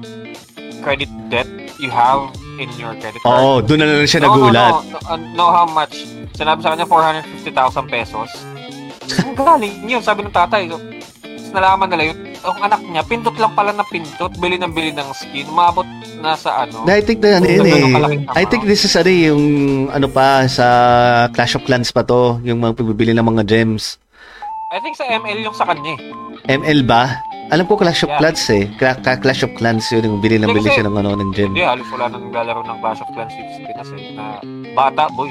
credit 0.82 1.10
debt 1.30 1.48
you 1.78 1.88
have 1.88 2.28
in 2.58 2.68
your 2.76 2.92
credit 2.98 3.22
card? 3.22 3.32
Oo, 3.32 3.62
doon 3.62 3.78
na 3.80 3.86
lang 3.86 4.08
siya 4.10 4.26
No, 4.26 4.34
nagulat. 4.34 4.72
No, 4.74 4.82
no, 4.82 4.98
no, 4.98 5.00
uh, 5.08 5.18
know 5.38 5.50
how 5.54 5.66
much? 5.66 6.04
Sinabi 6.34 6.60
sa 6.60 6.74
kanya 6.74 6.86
450,000 6.90 7.86
pesos. 7.88 8.28
Ang 9.22 9.34
galing 9.38 9.74
yun, 9.86 10.02
sabi 10.02 10.26
ng 10.26 10.34
tatay. 10.34 10.68
So, 10.68 10.78
nalaman 11.52 11.88
nila 11.92 12.12
yun. 12.12 12.18
Ang 12.42 12.58
anak 12.64 12.80
niya, 12.82 13.02
pindot 13.06 13.36
lang 13.38 13.52
pala 13.54 13.70
na 13.70 13.84
pindot, 13.86 14.32
bili 14.40 14.56
ng 14.58 14.72
bili 14.72 14.90
ng 14.90 15.08
skin, 15.14 15.46
umabot 15.46 15.86
na 16.18 16.34
sa 16.34 16.64
ano. 16.64 16.88
I 16.88 17.04
think 17.04 17.20
na 17.20 17.38
ano 17.38 17.46
yun 17.46 17.66
eh. 17.68 18.26
I 18.32 18.48
think 18.48 18.64
this 18.64 18.82
is 18.82 18.94
ano 18.96 19.10
eh, 19.12 19.30
yung 19.30 19.44
ano 19.92 20.08
pa 20.08 20.48
sa 20.48 20.66
Clash 21.30 21.54
of 21.60 21.66
Clans 21.68 21.92
pa 21.92 22.02
to, 22.02 22.40
yung 22.42 22.58
mga 22.64 22.74
pagbibili 22.74 23.12
ng 23.14 23.22
mga 23.22 23.44
gems. 23.46 24.00
I 24.72 24.80
think 24.80 24.96
sa 24.96 25.04
ML 25.04 25.44
yung 25.44 25.54
sa 25.54 25.68
kanya 25.68 25.92
eh. 26.00 26.00
ML 26.48 26.82
ba? 26.88 27.20
Alam 27.52 27.68
ko 27.68 27.76
Clash 27.76 28.08
of 28.08 28.08
Yeah. 28.08 28.20
Clans 28.20 28.44
eh. 28.48 28.64
Cla- 28.80 28.96
Cla- 28.96 29.20
Clash 29.20 29.44
of 29.44 29.52
Clans 29.52 29.84
yun, 29.92 30.08
yung 30.08 30.18
bili 30.24 30.40
ng 30.40 30.48
bili 30.48 30.72
siya 30.72 30.88
ng 30.88 30.96
ano 30.96 31.12
ng 31.12 31.30
gem. 31.36 31.52
Hindi, 31.52 31.60
halos 31.60 31.84
wala 31.92 32.08
nang 32.08 32.32
naglalaro 32.32 32.64
ng 32.64 32.78
Clash 32.80 33.00
of 33.04 33.08
Clans 33.12 33.28
sa 33.28 33.60
Pinas 33.60 33.90
eh. 33.92 34.02
Na 34.16 34.24
bata, 34.72 35.12
boy. 35.12 35.28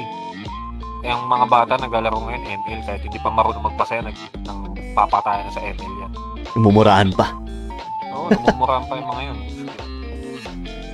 Yung 1.02 1.26
mga 1.26 1.46
bata 1.50 1.72
naglalaro 1.82 2.14
ngayon 2.14 2.42
ML 2.62 2.80
kahit 2.86 3.02
hindi 3.02 3.18
pa 3.18 3.26
marunong 3.26 3.66
magbasa 3.66 3.98
yan, 3.98 4.06
nag, 4.06 4.18
nang 4.46 4.60
papatayan 4.94 5.50
na 5.50 5.52
sa 5.52 5.62
ML 5.66 5.92
yan. 5.98 6.12
Mumurahan 6.54 7.10
pa. 7.10 7.26
Oo, 8.14 8.30
namumurahan 8.30 8.86
pa 8.86 8.94
yung 8.94 9.08
mga 9.10 9.22
yun. 9.26 9.38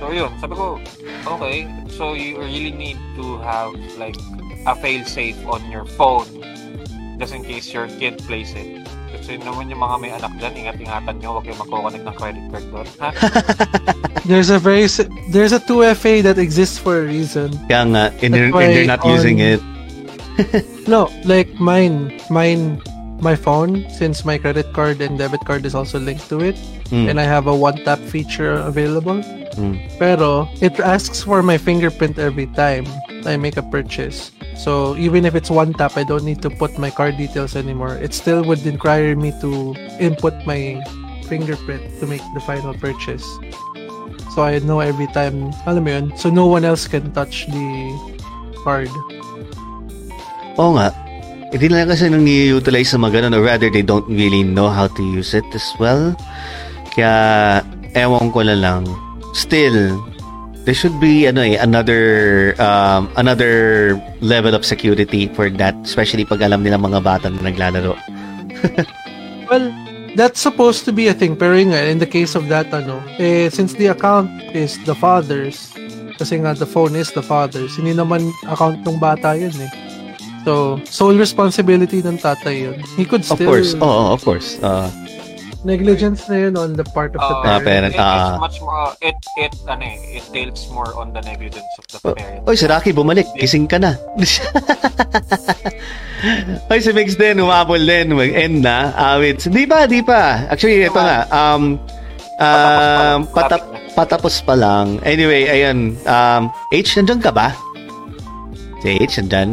So 0.01 0.05
yun, 0.09 0.31
sabi 0.41 0.53
ko, 0.57 0.81
okay, 1.29 1.69
so 1.93 2.17
you 2.17 2.41
really 2.41 2.73
need 2.73 2.97
to 3.13 3.37
have 3.45 3.69
like 4.01 4.17
a 4.65 4.73
fail-safe 4.73 5.37
on 5.45 5.61
your 5.69 5.85
phone 5.93 6.25
just 7.19 7.35
in 7.35 7.43
case 7.43 7.69
your 7.69 7.85
kid 8.01 8.17
plays 8.25 8.55
it. 8.57 8.81
Yun 9.29 9.45
naman 9.45 9.69
yung 9.69 9.77
mga 9.79 9.95
may 10.01 10.11
anak 10.11 10.33
dyan, 10.41 10.53
ingat-ingatan 10.57 11.13
nyo, 11.21 11.27
huwag 11.37 11.43
kayong 11.45 11.61
magkoconnect 11.61 12.03
ng 12.03 12.15
credit 12.17 12.45
card 12.49 12.65
doon. 12.73 12.87
Ha? 12.97 13.09
There's 14.29 14.49
a 14.49 14.57
very 14.57 14.85
s- 14.85 15.05
there's 15.29 15.53
a 15.53 15.61
2FA 15.61 16.21
that 16.25 16.37
exists 16.37 16.77
for 16.77 17.01
a 17.01 17.05
reason. 17.05 17.53
Kaya 17.65 17.85
nga, 17.89 18.03
and 18.21 18.29
they're, 18.33 18.49
and 18.49 18.69
they're 18.73 18.85
not 18.89 19.05
using 19.05 19.41
on- 19.41 19.57
it. 19.57 19.61
No, 20.87 21.11
like 21.25 21.49
mine, 21.59 22.09
mine, 22.29 22.81
my 23.21 23.35
phone, 23.35 23.85
since 23.91 24.23
my 24.25 24.37
credit 24.37 24.71
card 24.73 25.01
and 25.01 25.17
debit 25.17 25.43
card 25.45 25.65
is 25.65 25.75
also 25.75 25.99
linked 25.99 26.25
to 26.29 26.41
it, 26.41 26.57
Mm. 26.89 27.05
and 27.05 27.15
I 27.21 27.25
have 27.29 27.45
a 27.45 27.53
one-tap 27.53 28.01
feature 28.09 28.57
available. 28.65 29.21
Mm. 29.53 29.77
Pero 30.01 30.49
it 30.57 30.79
asks 30.81 31.21
for 31.21 31.43
my 31.45 31.57
fingerprint 31.57 32.17
every 32.17 32.49
time 32.57 32.89
I 33.29 33.37
make 33.37 33.57
a 33.57 33.65
purchase. 33.69 34.33
So 34.59 34.99
even 34.99 35.23
if 35.23 35.39
it's 35.39 35.47
one 35.47 35.71
tap, 35.71 35.95
I 35.95 36.03
don't 36.03 36.27
need 36.27 36.43
to 36.43 36.51
put 36.51 36.75
my 36.75 36.91
card 36.91 37.15
details 37.15 37.55
anymore. 37.55 37.95
It 37.95 38.11
still 38.13 38.43
would 38.43 38.59
require 38.67 39.15
me 39.15 39.31
to 39.39 39.71
input 40.03 40.35
my 40.43 40.83
fingerprint 41.31 41.87
to 42.03 42.05
make 42.05 42.19
the 42.35 42.43
final 42.43 42.75
purchase. 42.75 43.23
So 44.35 44.43
I 44.43 44.59
know 44.59 44.83
every 44.83 45.07
time, 45.15 45.55
alam 45.63 45.87
mo 45.87 45.91
yun, 45.95 46.05
so 46.19 46.27
no 46.27 46.45
one 46.51 46.67
else 46.67 46.91
can 46.91 47.07
touch 47.15 47.47
the 47.47 47.67
card. 48.67 48.91
Oo 50.59 50.75
nga. 50.75 50.91
Hindi 51.49 51.65
na 51.71 51.81
lang 51.81 51.89
kasi 51.95 52.11
nang 52.11 52.27
ni-utilize 52.27 52.93
sa 52.93 52.99
mga 52.99 53.25
ganun 53.25 53.39
or 53.39 53.47
rather 53.47 53.71
they 53.71 53.81
don't 53.81 54.05
really 54.05 54.43
know 54.43 54.69
how 54.69 54.85
to 54.85 55.01
use 55.01 55.33
it 55.33 55.47
as 55.55 55.65
well. 55.81 56.13
Kaya, 56.93 57.63
ewan 57.95 58.29
ko 58.29 58.43
na 58.43 58.53
lang. 58.53 58.85
Still, 59.33 59.97
there 60.69 60.77
should 60.77 61.01
be 61.01 61.25
ano 61.25 61.41
eh, 61.41 61.57
another 61.57 62.53
um, 62.61 63.09
another 63.17 63.97
level 64.21 64.53
of 64.53 64.61
security 64.61 65.25
for 65.33 65.49
that 65.49 65.73
especially 65.81 66.21
pag 66.21 66.45
alam 66.45 66.61
nila 66.61 66.77
mga 66.77 67.01
bata 67.01 67.25
na 67.33 67.49
naglalaro. 67.49 67.97
Well, 69.49 69.73
that's 70.13 70.37
supposed 70.37 70.85
to 70.85 70.93
be 70.93 71.09
a 71.09 71.15
thing. 71.17 71.33
Pero 71.33 71.57
yun 71.57 71.73
nga, 71.73 71.81
in 71.89 71.97
the 71.97 72.05
case 72.05 72.37
of 72.37 72.53
that, 72.53 72.69
ano, 72.69 73.01
eh, 73.17 73.49
since 73.49 73.73
the 73.73 73.89
account 73.89 74.29
is 74.53 74.77
the 74.85 74.93
father's, 74.93 75.73
kasi 76.21 76.37
nga 76.37 76.53
the 76.53 76.69
phone 76.69 76.93
is 76.93 77.09
the 77.17 77.25
father's, 77.25 77.73
hindi 77.73 77.97
naman 77.97 78.29
account 78.45 78.85
ng 78.85 79.01
bata 79.01 79.33
yun 79.33 79.49
eh. 79.57 79.73
So, 80.45 80.77
sole 80.85 81.17
responsibility 81.17 82.05
ng 82.05 82.21
tatay 82.21 82.69
yun. 82.69 82.77
He 82.93 83.09
could 83.09 83.25
Of 83.25 83.41
still... 83.41 83.49
course. 83.49 83.73
Oo, 83.73 84.13
of 84.13 84.21
course. 84.21 84.61
Uh, 84.61 84.85
Negligence 85.59 86.23
na 86.31 86.35
yun 86.39 86.55
on 86.55 86.71
the 86.73 86.83
part 86.87 87.11
of 87.11 87.19
the 87.19 87.35
Uh, 87.35 87.43
Ah, 87.43 87.59
parent. 87.59 87.91
parent, 87.91 87.91
it, 87.91 87.99
ah. 87.99 88.31
it's 88.31 88.39
much 88.39 88.57
more, 88.59 88.95
it, 89.03 89.15
it, 89.35 89.51
ano 89.67 89.83
eh, 89.83 90.15
it 90.15 90.23
tails 90.31 90.63
more 90.71 90.95
on 90.95 91.11
the 91.11 91.19
negligence 91.19 91.67
of 91.75 91.83
the 91.85 91.97
Oh, 92.01 92.15
parent. 92.15 92.47
Oy, 92.47 92.55
si 92.55 92.63
Rocky, 92.63 92.91
bumalik. 92.91 93.27
Gising 93.35 93.67
ka 93.67 93.75
na. 93.75 93.91
Oy, 96.71 96.79
si 96.79 96.89
Mix 96.91 97.15
din, 97.15 97.39
umabol 97.39 97.79
din. 97.79 98.11
Mag-end 98.11 98.63
na. 98.63 98.91
Awit. 98.95 99.43
Di 99.45 99.63
pa, 99.63 99.83
di 99.83 99.99
pa. 99.99 100.47
Actually, 100.47 100.81
ito 100.81 100.95
nga. 100.95 101.27
Um, 101.27 101.75
um, 102.39 103.17
patap, 103.29 103.61
patapos 103.93 104.39
pa 104.39 104.55
lang. 104.55 104.97
Anyway, 105.03 105.43
ayun. 105.43 105.93
Um, 106.03 106.47
H, 106.71 106.95
nandyan 106.95 107.19
ka 107.19 107.31
ba? 107.31 107.51
Si 108.79 108.95
H, 108.95 109.19
nandyan. 109.19 109.51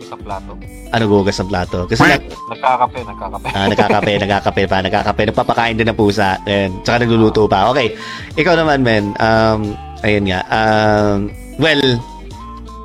Sa 0.00 0.16
plato. 0.16 0.56
Ano 0.94 1.10
gugas 1.10 1.34
ng 1.36 1.50
plato? 1.50 1.90
Kasi 1.90 2.06
na, 2.06 2.14
Nagkakape, 2.22 2.98
nagkakape. 3.02 3.46
ah, 3.50 3.66
nagkakape, 3.66 4.12
nagkakape 4.22 4.62
pa, 4.64 4.78
nagkakape. 4.78 5.22
Nagpapakain 5.26 5.74
din 5.74 5.90
ng 5.90 5.98
pusa. 5.98 6.38
Ayun. 6.46 6.70
Tsaka 6.80 7.02
nagluluto 7.02 7.50
pa. 7.50 7.74
Okay. 7.74 7.98
Ikaw 8.34 8.54
naman, 8.54 8.86
men. 8.86 9.04
Um, 9.18 9.74
ayun 10.00 10.30
nga. 10.30 10.40
Um, 10.46 11.34
well, 11.58 11.82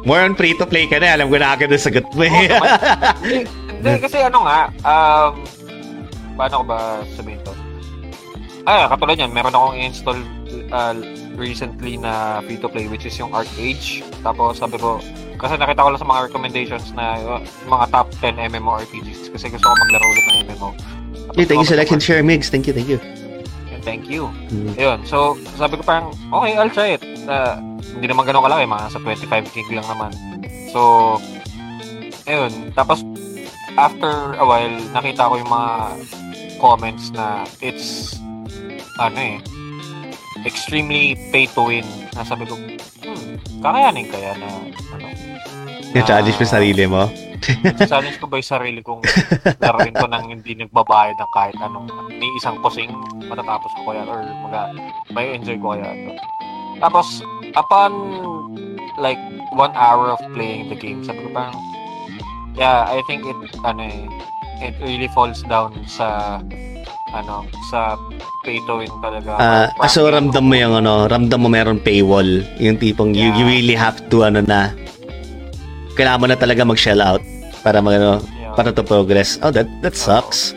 more 0.04 0.26
on 0.26 0.34
free-to-play 0.34 0.90
ka 0.90 0.98
na. 0.98 1.22
Alam 1.22 1.30
ko 1.30 1.38
na 1.38 1.54
agad 1.54 1.70
ang 1.70 1.78
sagot 1.78 2.10
mo. 2.10 2.26
eh. 2.26 2.50
Hindi, 3.80 3.92
kasi 4.02 4.18
ano 4.20 4.42
nga, 4.42 4.60
um, 4.82 5.32
paano 6.34 6.54
ko 6.60 6.66
ba 6.66 6.78
sabihin 7.14 7.40
to? 7.46 7.54
Ah, 8.66 8.90
katulad 8.90 9.16
yan, 9.16 9.32
meron 9.32 9.54
akong 9.54 9.78
install 9.78 10.20
uh, 10.70 10.94
recently 11.40 11.96
na 11.96 12.44
free-to-play 12.44 12.92
which 12.92 13.08
is 13.08 13.16
yung 13.16 13.32
ArcAge. 13.32 14.04
Tapos 14.22 14.60
sabi 14.60 14.76
ko, 14.76 15.00
kasi 15.40 15.56
nakita 15.56 15.88
ko 15.88 15.90
lang 15.96 16.02
sa 16.04 16.08
mga 16.08 16.22
recommendations 16.28 16.92
na 16.92 17.16
uh, 17.24 17.40
mga 17.66 17.86
top 17.96 18.08
10 18.20 18.36
MMORPGs 18.52 19.32
kasi 19.32 19.48
gusto 19.48 19.66
ko 19.66 19.74
maglaro 19.88 20.06
ulit 20.06 20.26
ng 20.28 20.38
MMO. 20.52 20.70
Tapos 21.32 21.38
Hey, 21.40 21.46
thank 21.48 21.64
you 21.64 21.70
sa 21.72 21.80
like 21.80 21.90
and 21.96 22.04
share, 22.04 22.20
Migs. 22.20 22.52
Thank 22.52 22.68
you, 22.68 22.76
thank 22.76 22.92
you. 22.92 23.00
naman, 23.00 23.82
Thank 23.88 24.12
you. 24.12 24.28
Mm. 24.52 24.76
Ayun, 24.76 25.00
so 25.08 25.40
sabi 25.56 25.80
ko 25.80 25.88
parang, 25.88 26.12
okay, 26.36 26.60
I'll 26.60 26.74
try 26.74 27.00
it. 27.00 27.04
Uh, 27.24 27.56
hindi 27.96 28.12
naman 28.12 28.28
ganun 28.28 28.44
kalaki, 28.44 28.68
mga 28.68 28.86
sa 28.92 29.00
25 29.00 29.56
gig 29.56 29.70
lang 29.72 29.88
naman. 29.88 30.12
So, 30.76 31.18
ayun. 32.28 32.76
Tapos, 32.76 33.02
after 33.80 34.36
a 34.36 34.46
while, 34.46 34.76
nakita 34.92 35.32
ko 35.32 35.34
yung 35.40 35.52
mga 35.52 35.72
comments 36.60 37.10
na 37.16 37.48
it's, 37.64 38.20
ano 39.00 39.18
eh, 39.18 39.36
extremely 40.46 41.18
pay 41.34 41.48
to 41.52 41.62
win. 41.66 41.88
Na 42.16 42.24
sabi 42.24 42.46
ko, 42.46 42.56
hmm, 42.56 43.40
kakayanin 43.64 44.08
kaya 44.12 44.36
na, 44.38 44.50
ano, 44.96 45.08
Na-challenge 45.90 46.38
mo 46.38 46.46
sarili 46.46 46.86
mo? 46.86 47.10
challenge 47.90 48.20
ko 48.20 48.28
ba 48.28 48.38
yung 48.38 48.52
sarili 48.52 48.80
kong 48.84 49.02
laruin 49.64 49.96
ko 49.96 50.06
nang 50.06 50.28
hindi 50.28 50.54
nagbabayad 50.60 51.16
ng 51.18 51.32
kahit 51.32 51.58
anong 51.64 51.88
ni 52.12 52.28
isang 52.38 52.60
kusing 52.60 52.92
matatapos 53.26 53.72
ko 53.80 53.90
kaya 53.90 54.04
or 54.06 54.22
maga, 54.46 54.76
may 55.10 55.34
enjoy 55.34 55.56
ko 55.58 55.74
kaya 55.74 55.88
ito. 55.96 56.14
Tapos, 56.80 57.08
upon 57.56 57.92
like 59.00 59.20
one 59.56 59.72
hour 59.76 60.16
of 60.16 60.22
playing 60.36 60.72
the 60.72 60.78
game, 60.78 61.04
sabi 61.04 61.26
ko 61.28 61.30
parang, 61.32 61.56
yeah, 62.56 62.88
I 62.88 63.04
think 63.08 63.24
it, 63.26 63.40
ano 63.64 63.88
eh, 63.88 64.06
it 64.64 64.76
really 64.84 65.10
falls 65.12 65.44
down 65.48 65.76
sa, 65.88 66.40
ano, 67.12 67.44
sa 67.68 67.98
pay 68.42 68.62
to 68.64 68.78
win 68.78 68.92
talaga. 69.00 69.32
Ah, 69.34 69.68
Parang 69.74 69.90
so 69.90 70.06
ramdam 70.06 70.44
mo 70.44 70.56
yung 70.56 70.74
ano, 70.76 71.06
ramdam 71.06 71.40
mo 71.40 71.48
meron 71.48 71.78
paywall. 71.78 72.28
Yung 72.58 72.76
tipong 72.76 73.14
you, 73.14 73.30
you 73.34 73.46
Yeah. 73.46 73.52
really 73.52 73.76
have 73.76 73.98
to 74.08 74.24
ano 74.24 74.40
na 74.40 74.72
kailangan 75.94 76.20
mo 76.20 76.28
na 76.28 76.38
talaga 76.38 76.62
mag-shell 76.64 77.00
out 77.00 77.22
para 77.60 77.80
mag 77.80 77.98
ano, 77.98 78.22
Yeah. 78.34 78.54
para 78.54 78.70
to 78.72 78.82
progress. 78.82 79.38
Oh, 79.40 79.50
that 79.50 79.68
that 79.82 79.94
sucks. 79.94 80.54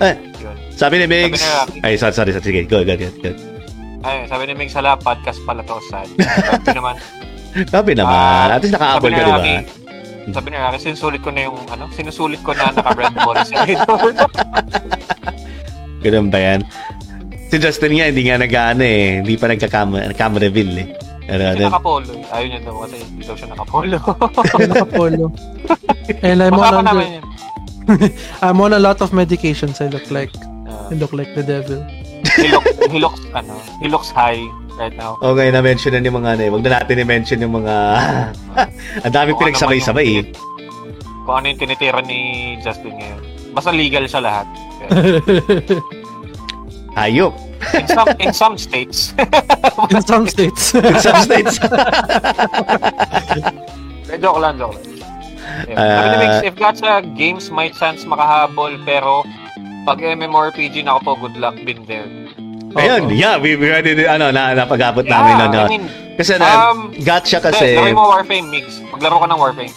Eh, 0.00 0.16
Yun. 0.38 0.56
sabi 0.72 0.98
ni 0.98 1.06
Migs. 1.06 1.44
Ay, 1.82 1.94
sorry, 1.94 2.14
sorry, 2.14 2.32
sorry. 2.32 2.40
Sige, 2.42 2.60
go, 2.64 2.80
go, 2.80 2.96
go. 2.96 3.08
go. 3.20 3.30
Ay, 4.00 4.24
sabi 4.24 4.48
ni 4.48 4.56
Mig 4.56 4.72
Sala, 4.72 4.96
podcast 4.96 5.36
pala 5.44 5.60
to, 5.60 5.76
sad. 5.92 6.08
Sabi 6.64 6.72
naman, 6.72 6.96
Sabi 7.68 7.92
naman. 7.92 8.16
Ah, 8.16 8.56
At 8.56 8.64
least 8.64 8.72
sabi 8.72 9.12
ka, 9.12 9.20
di 9.20 9.28
ba? 9.28 9.44
Sabi 10.30 10.48
ni 10.48 10.56
Rocky, 10.56 10.78
sinusulit 10.80 11.20
ko 11.20 11.28
na 11.28 11.40
yung, 11.44 11.58
ano, 11.68 11.84
sinusulit 11.90 12.40
ko 12.40 12.54
na 12.54 12.70
naka-red 12.72 13.12
ball 13.12 13.36
si 13.42 13.52
Idol. 13.52 14.14
Ganun 16.00 16.28
ba 16.28 16.38
yan? 16.38 16.60
Si 17.50 17.56
Justin 17.58 17.98
nga, 17.98 18.06
hindi 18.08 18.22
nga 18.24 18.38
nag-ano 18.38 18.82
eh. 18.82 19.20
Hindi 19.20 19.34
pa 19.34 19.50
nagka-camera 19.50 20.14
camera 20.14 20.46
reveal 20.46 20.72
eh. 20.78 20.88
Ano, 21.30 21.42
Kasi 21.46 21.58
ano. 21.58 21.62
nakapolo. 21.70 22.12
Ayaw 22.30 22.46
niya 22.46 22.60
daw 22.62 22.74
kasi 22.82 22.96
hindi 22.98 23.22
daw 23.22 23.36
siya 23.36 23.48
nakapolo. 23.50 23.96
Nakapolo. 24.66 25.24
And 26.26 26.38
I'm 26.42 26.54
on, 26.54 26.74
yun. 26.86 27.22
I'm 28.44 28.58
on 28.58 28.72
a 28.72 28.82
lot 28.82 28.98
of 29.00 29.10
medications. 29.10 29.78
I 29.78 29.88
look 29.88 30.08
like 30.10 30.30
Uh, 30.70 30.86
I 30.86 30.94
look 30.94 31.10
like 31.10 31.34
the 31.34 31.42
devil. 31.42 31.82
he, 32.38 32.46
look, 32.46 32.62
he 32.94 32.98
looks, 33.02 33.18
ano, 33.34 33.58
he 33.82 33.90
looks 33.90 34.06
high 34.14 34.38
right 34.78 34.94
now. 34.94 35.18
Okay, 35.18 35.50
na-mention 35.50 35.90
na 35.90 35.98
ni 35.98 36.06
mga 36.06 36.38
ano 36.38 36.42
eh. 36.46 36.48
Huwag 36.48 36.62
na 36.62 36.78
natin 36.78 37.02
i-mention 37.02 37.42
yung 37.42 37.58
mga... 37.58 37.74
Ang 39.04 39.10
dami 39.10 39.34
ano 39.34 39.38
pinagsabay-sabay 39.42 40.06
eh. 40.14 40.24
Kung 41.26 41.42
ano 41.42 41.50
yung 41.50 41.58
tinitira 41.58 41.98
ni 42.06 42.18
Justin 42.62 42.94
ngayon. 42.94 43.20
Basta 43.50 43.74
legal 43.74 44.06
siya 44.06 44.22
lahat. 44.22 44.46
Hayop. 46.98 47.34
In 47.74 47.86
some, 47.86 48.08
in 48.18 48.32
some 48.32 48.58
states. 48.58 49.14
In 49.90 50.02
some 50.02 50.26
states. 50.26 50.74
In 50.74 50.98
some 50.98 51.22
states. 51.22 51.58
Eh, 54.10 54.18
joke 54.22 54.40
lang, 54.40 54.58
joke 54.58 54.74
lang. 54.74 54.84
Yeah. 55.68 55.76
Ah. 55.76 56.08
Ni 56.08 56.16
Mix, 56.24 56.32
if 56.46 56.54
gacha 56.56 57.04
games 57.16 57.50
might 57.52 57.76
chance 57.76 58.04
makahabol, 58.08 58.80
pero 58.88 59.24
pag 59.84 60.00
MMORPG 60.00 60.84
na 60.84 60.96
ako 60.96 61.00
po, 61.04 61.12
good 61.28 61.36
luck, 61.36 61.56
been 61.62 61.84
there. 61.84 62.08
Ayun, 62.70 63.10
yeah, 63.10 63.34
we, 63.36 63.58
we 63.58 63.66
already, 63.68 64.06
ano, 64.06 64.30
na, 64.30 64.54
napag-abot 64.54 65.02
Yeah, 65.02 65.18
namin 65.18 65.34
ano. 65.42 65.60
I 65.66 65.68
mean, 65.68 65.84
Kasi 66.14 66.38
na, 66.38 66.70
um, 66.70 66.94
gotcha 67.02 67.42
Kasi, 67.42 67.74
kasi, 67.74 67.80
Laro 67.80 67.96
mo 67.96 68.14
Warframe 68.14 68.46
Mix. 68.46 68.78
Maglaro 68.94 69.18
ka 69.24 69.26
ng 69.26 69.40
Warframe. 69.40 69.74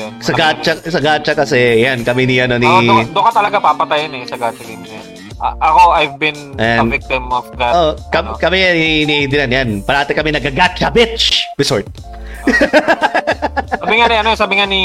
Yun. 0.00 0.12
sa 0.18 0.32
gotcha, 0.32 0.72
sa 0.80 0.98
gotcha 0.98 1.32
kasi, 1.34 1.58
yan, 1.80 2.00
kami 2.00 2.24
ni, 2.24 2.36
ano, 2.38 2.56
ni, 2.56 2.64
Oh, 2.64 2.80
doon, 2.80 3.04
doon 3.10 3.24
ka 3.26 3.32
talaga 3.34 3.56
papatayin 3.58 4.12
eh 4.12 4.24
sa 4.24 4.34
gacha 4.34 4.60
game 4.60 4.80
na 4.80 4.96
yan. 4.96 5.06
A- 5.36 5.56
ako, 5.58 5.82
I've 5.92 6.16
been 6.16 6.36
a 6.56 6.80
And- 6.80 6.88
victim 6.88 7.28
of 7.28 7.48
that. 7.56 7.72
oh, 7.72 7.92
kam, 8.08 8.28
ano. 8.28 8.36
kami 8.36 8.60
ni, 8.72 8.86
ni 9.04 9.16
Dylan, 9.24 9.48
yan, 9.48 9.68
parati 9.80 10.12
kami 10.12 10.30
nag-gotcha, 10.30 10.88
bitch! 10.88 11.44
Resort. 11.56 11.84
Sabi 13.80 13.94
nga 13.96 14.06
ni, 14.06 14.16
ano, 14.16 14.30
sabi 14.34 14.54
nga 14.56 14.66
ni, 14.66 14.82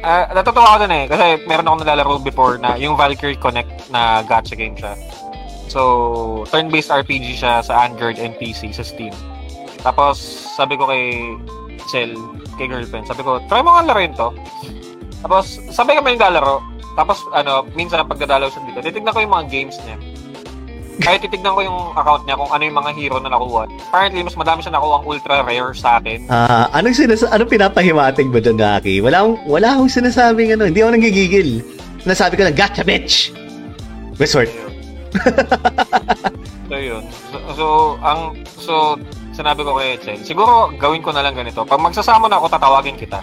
ah, 0.00 0.28
natutuwa 0.30 0.74
ako 0.74 0.78
dun 0.84 0.94
eh. 0.94 1.04
Kasi 1.06 1.24
meron 1.44 1.66
akong 1.66 1.82
nalalaro 1.82 2.16
before 2.18 2.56
na 2.56 2.76
yung 2.76 2.94
Valkyrie 2.94 3.36
Connect 3.36 3.88
na 3.88 4.22
gacha 4.22 4.54
game 4.54 4.76
siya. 4.76 4.94
So, 5.68 6.44
turn-based 6.48 6.88
RPG 6.88 7.36
siya 7.36 7.60
sa 7.60 7.84
Android 7.84 8.16
and 8.16 8.32
PC 8.36 8.72
sa 8.72 8.80
Steam. 8.80 9.12
Tapos, 9.78 10.16
sabi 10.54 10.76
ko 10.76 10.88
kay 10.88 11.18
Chel, 11.86 12.12
kay 12.58 12.66
girlfriend, 12.66 13.06
sabi 13.06 13.22
ko, 13.22 13.38
try 13.46 13.62
mo 13.62 13.76
nga 13.78 13.86
laruin 13.86 14.12
to. 14.18 14.34
Tapos, 15.22 15.62
sabay 15.70 15.98
kami 15.98 16.18
yung 16.18 16.22
lalaro. 16.22 16.62
Tapos, 16.98 17.22
ano, 17.30 17.62
minsan 17.78 18.02
pagdadalaw 18.06 18.50
siya 18.50 18.62
dito, 18.66 18.78
titignan 18.82 19.14
ko 19.14 19.22
yung 19.22 19.34
mga 19.34 19.46
games 19.46 19.76
niya. 19.86 19.96
Kahit 20.98 21.22
titignan 21.22 21.54
ko 21.54 21.62
yung 21.62 21.78
account 21.94 22.26
niya 22.26 22.34
kung 22.34 22.50
ano 22.50 22.62
yung 22.66 22.78
mga 22.82 22.90
hero 22.98 23.16
na 23.22 23.30
nakuha. 23.30 23.70
Apparently, 23.86 24.26
mas 24.26 24.34
madami 24.34 24.66
siya 24.66 24.74
nakuha 24.74 24.94
ang 24.98 25.06
ultra 25.06 25.46
rare 25.46 25.70
sa 25.70 26.02
akin. 26.02 26.26
Ah, 26.26 26.66
anong 26.74 26.98
sinas 26.98 27.22
anong 27.22 27.50
pinapahimatig 27.54 28.26
mo 28.26 28.42
doon, 28.42 28.58
Naki? 28.58 28.98
Wala 28.98 29.22
akong, 29.22 29.38
wala 29.46 29.78
akong 29.78 29.90
sinasabing 29.94 30.58
ano, 30.58 30.66
hindi 30.66 30.82
ako 30.82 30.90
nanggigigil. 30.98 31.62
Nasabi 32.02 32.34
ko 32.34 32.50
lang, 32.50 32.58
gotcha, 32.58 32.82
bitch! 32.82 33.30
Resort. 34.18 34.50
so, 36.66 36.74
yun. 36.74 37.04
So, 37.30 37.36
so, 37.54 37.66
ang, 38.02 38.20
so, 38.58 38.74
sinabi 39.38 39.62
ko 39.62 39.78
kay 39.78 39.94
Chen, 40.02 40.18
siguro 40.26 40.74
gawin 40.74 40.98
ko 40.98 41.14
na 41.14 41.22
lang 41.22 41.38
ganito. 41.38 41.62
Pag 41.62 41.78
magsasamon 41.78 42.34
ako, 42.34 42.50
tatawagin 42.50 42.98
kita. 42.98 43.22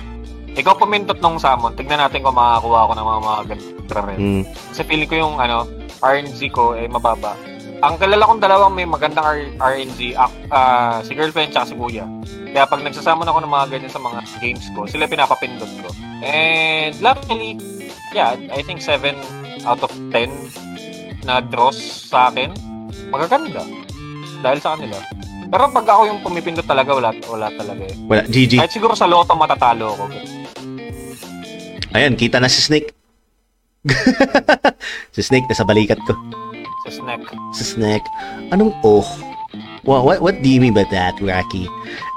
Ikaw 0.55 0.79
pumindot 0.79 1.19
nung 1.19 1.35
summon, 1.35 1.75
tignan 1.75 1.99
natin 1.99 2.23
kung 2.23 2.39
makakuha 2.39 2.87
ako 2.87 2.91
ng 2.95 3.05
mga 3.05 3.19
mga 3.19 3.41
ganito. 3.51 3.71
Mm. 4.15 4.43
Kasi 4.71 4.81
feeling 4.87 5.09
ko 5.11 5.15
yung 5.19 5.35
ano, 5.35 5.67
RNG 5.99 6.39
ko 6.55 6.71
eh 6.79 6.87
mababa. 6.87 7.35
Ang 7.83 7.99
kalala 7.99 8.23
kong 8.23 8.39
dalawang 8.39 8.71
may 8.71 8.87
magandang 8.87 9.27
R- 9.27 9.51
RNG, 9.59 10.15
ah, 10.15 10.31
ah, 10.49 10.97
si 11.03 11.11
girlfriend 11.11 11.51
tsaka 11.51 11.69
si 11.69 11.75
kuya. 11.75 12.07
Kaya 12.55 12.63
pag 12.71 12.81
nagsasamon 12.87 13.27
ako 13.27 13.43
ng 13.43 13.51
mga 13.51 13.65
ganyan 13.75 13.91
sa 13.91 13.99
mga 13.99 14.19
games 14.39 14.65
ko, 14.71 14.87
sila 14.87 15.11
pinapapindot 15.11 15.67
ko. 15.83 15.91
And 16.23 16.95
luckily, 17.03 17.59
yeah, 18.15 18.39
I 18.55 18.63
think 18.63 18.79
7 18.79 19.19
out 19.67 19.83
of 19.83 19.91
10 19.91 21.27
na 21.27 21.43
draws 21.43 21.75
sa 22.07 22.31
akin, 22.31 22.55
magaganda. 23.11 23.67
Dahil 24.39 24.59
sa 24.63 24.79
kanila. 24.79 25.24
Pero 25.49 25.61
pag 25.69 25.85
ako 25.85 26.01
yung 26.09 26.19
pumipindot 26.25 26.65
talaga, 26.65 26.95
wala, 26.95 27.09
wala 27.29 27.47
talaga 27.53 27.83
eh. 27.85 27.95
Wala, 28.09 28.21
GG. 28.25 28.59
Kahit 28.59 28.73
siguro 28.73 28.93
sa 28.97 29.05
loto 29.05 29.37
matatalo 29.37 29.93
ako. 29.93 30.03
Ayan, 31.95 32.17
kita 32.19 32.43
na 32.43 32.51
si 32.51 32.59
Snake. 32.59 32.91
si 35.15 35.21
Snake, 35.21 35.47
nasa 35.47 35.63
balikat 35.63 36.01
ko. 36.03 36.17
Sa 36.85 37.01
snack. 37.01 37.21
Si 37.55 37.63
Snake. 37.63 38.05
Anong 38.53 38.75
oh? 38.85 39.05
What, 39.85 40.05
what, 40.05 40.19
what 40.21 40.35
do 40.41 40.49
you 40.49 40.59
mean 40.61 40.73
by 40.73 40.85
that, 40.89 41.17
Rocky? 41.21 41.69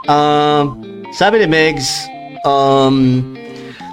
Um, 0.09 1.05
sabi 1.13 1.45
ni 1.45 1.47
Megs, 1.47 2.09
um, 2.45 3.23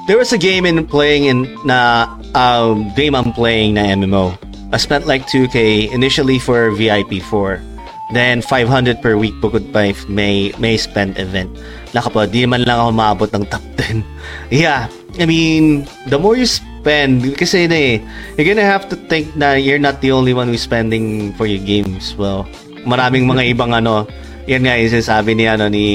there 0.08 0.18
was 0.18 0.32
a 0.32 0.40
game 0.40 0.66
in 0.66 0.80
playing 0.88 1.28
in 1.28 1.44
na 1.68 2.08
um, 2.34 2.92
game 2.96 3.16
I'm 3.16 3.36
playing 3.36 3.76
na 3.76 3.84
MMO. 3.96 4.40
I 4.72 4.78
spent 4.78 5.08
like 5.08 5.28
2k 5.28 5.92
initially 5.92 6.40
for 6.40 6.72
VIP 6.72 7.22
4. 7.22 7.75
Then 8.14 8.46
500 8.46 9.02
per 9.02 9.18
week 9.18 9.34
bukod 9.42 9.74
pa 9.74 9.90
if 9.90 10.06
may 10.06 10.54
may 10.62 10.78
spend 10.78 11.18
event. 11.18 11.50
Naka 11.98 12.14
po, 12.14 12.22
di 12.30 12.46
man 12.46 12.62
lang 12.62 12.78
ako 12.78 12.92
maabot 12.94 13.30
ng 13.34 13.46
top 13.50 13.66
10. 13.82 14.06
yeah, 14.54 14.86
I 15.18 15.26
mean, 15.26 15.90
the 16.12 16.22
more 16.22 16.38
you 16.38 16.46
spend, 16.46 17.26
kasi 17.34 17.66
na 17.66 17.78
eh, 17.78 17.96
you're 18.38 18.46
gonna 18.46 18.68
have 18.68 18.86
to 18.94 18.96
think 19.10 19.34
na 19.34 19.58
you're 19.58 19.82
not 19.82 20.06
the 20.06 20.14
only 20.14 20.38
one 20.38 20.54
who's 20.54 20.62
spending 20.62 21.34
for 21.34 21.50
your 21.50 21.62
games. 21.64 22.14
Well, 22.14 22.46
maraming 22.86 23.26
mga 23.26 23.58
ibang 23.58 23.74
ano, 23.74 24.06
yan 24.46 24.70
nga 24.70 24.78
yung 24.78 24.92
sinasabi 24.94 25.34
ni, 25.34 25.50
ano, 25.50 25.66
ni, 25.66 25.88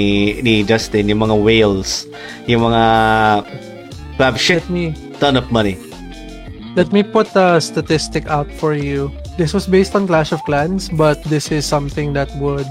ni 0.42 0.66
Justin, 0.66 1.06
yung 1.06 1.22
mga 1.22 1.36
whales, 1.38 2.10
yung 2.50 2.66
mga 2.66 2.82
have 4.18 4.36
shit 4.36 4.66
me 4.68 4.92
ton 5.16 5.38
of 5.38 5.48
money. 5.48 5.80
let 6.76 6.92
me 6.92 7.02
put 7.02 7.26
a 7.34 7.60
statistic 7.60 8.26
out 8.26 8.50
for 8.52 8.74
you. 8.74 9.10
This 9.40 9.56
was 9.56 9.64
based 9.64 9.96
on 9.96 10.04
Clash 10.04 10.36
of 10.36 10.44
Clans, 10.44 10.92
but 10.92 11.16
this 11.24 11.48
is 11.48 11.64
something 11.64 12.12
that 12.12 12.28
would 12.36 12.68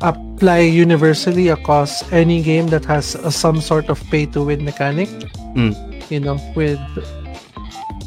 apply 0.00 0.64
universally 0.64 1.52
across 1.52 2.00
any 2.10 2.40
game 2.40 2.68
that 2.68 2.86
has 2.86 3.16
a, 3.16 3.30
some 3.30 3.60
sort 3.60 3.92
of 3.92 4.00
pay 4.08 4.24
to 4.32 4.40
win 4.40 4.64
mechanic. 4.64 5.12
Mm. 5.52 5.76
You 6.08 6.20
know, 6.20 6.40
with 6.56 6.80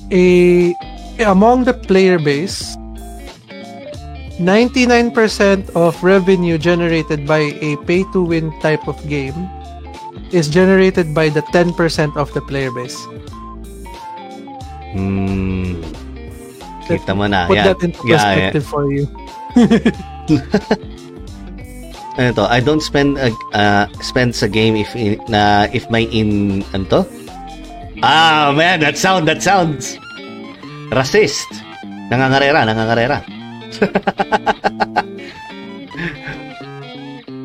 a 0.10 0.74
among 1.22 1.70
the 1.70 1.74
player 1.78 2.18
base, 2.18 2.74
99% 4.42 5.70
of 5.78 5.94
revenue 6.02 6.58
generated 6.58 7.28
by 7.30 7.54
a 7.62 7.78
pay 7.86 8.10
to 8.10 8.26
win 8.26 8.50
type 8.66 8.90
of 8.90 8.98
game 9.06 9.38
is 10.34 10.50
generated 10.50 11.14
by 11.14 11.30
the 11.30 11.46
10% 11.54 12.18
of 12.18 12.34
the 12.34 12.42
player 12.42 12.74
base. 12.74 12.98
Hmm. 14.98 16.00
Kita 16.90 17.14
mo 17.14 17.30
na. 17.30 17.46
Put 17.46 17.62
Yeah. 17.62 17.70
that 17.70 17.78
into 17.86 18.02
Yeah, 18.02 18.18
yeah. 18.18 18.50
perspective 18.50 18.66
for 18.66 18.90
you. 18.90 19.06
ano 22.18 22.34
to, 22.34 22.44
I 22.50 22.58
don't 22.60 22.82
spend 22.82 23.18
a, 23.22 23.30
uh, 23.54 23.86
spend 24.02 24.34
sa 24.36 24.48
game 24.50 24.74
if 24.76 24.90
in, 24.98 25.22
na 25.30 25.70
if 25.72 25.86
may 25.94 26.04
in 26.10 26.64
ano 26.74 26.86
to? 26.90 27.06
Ah, 28.02 28.50
man, 28.56 28.80
that 28.82 28.98
sound, 28.98 29.28
that 29.28 29.44
sounds 29.44 30.00
racist. 30.90 31.46
Nangangarera, 32.10 32.66
nangangarera. 32.66 33.22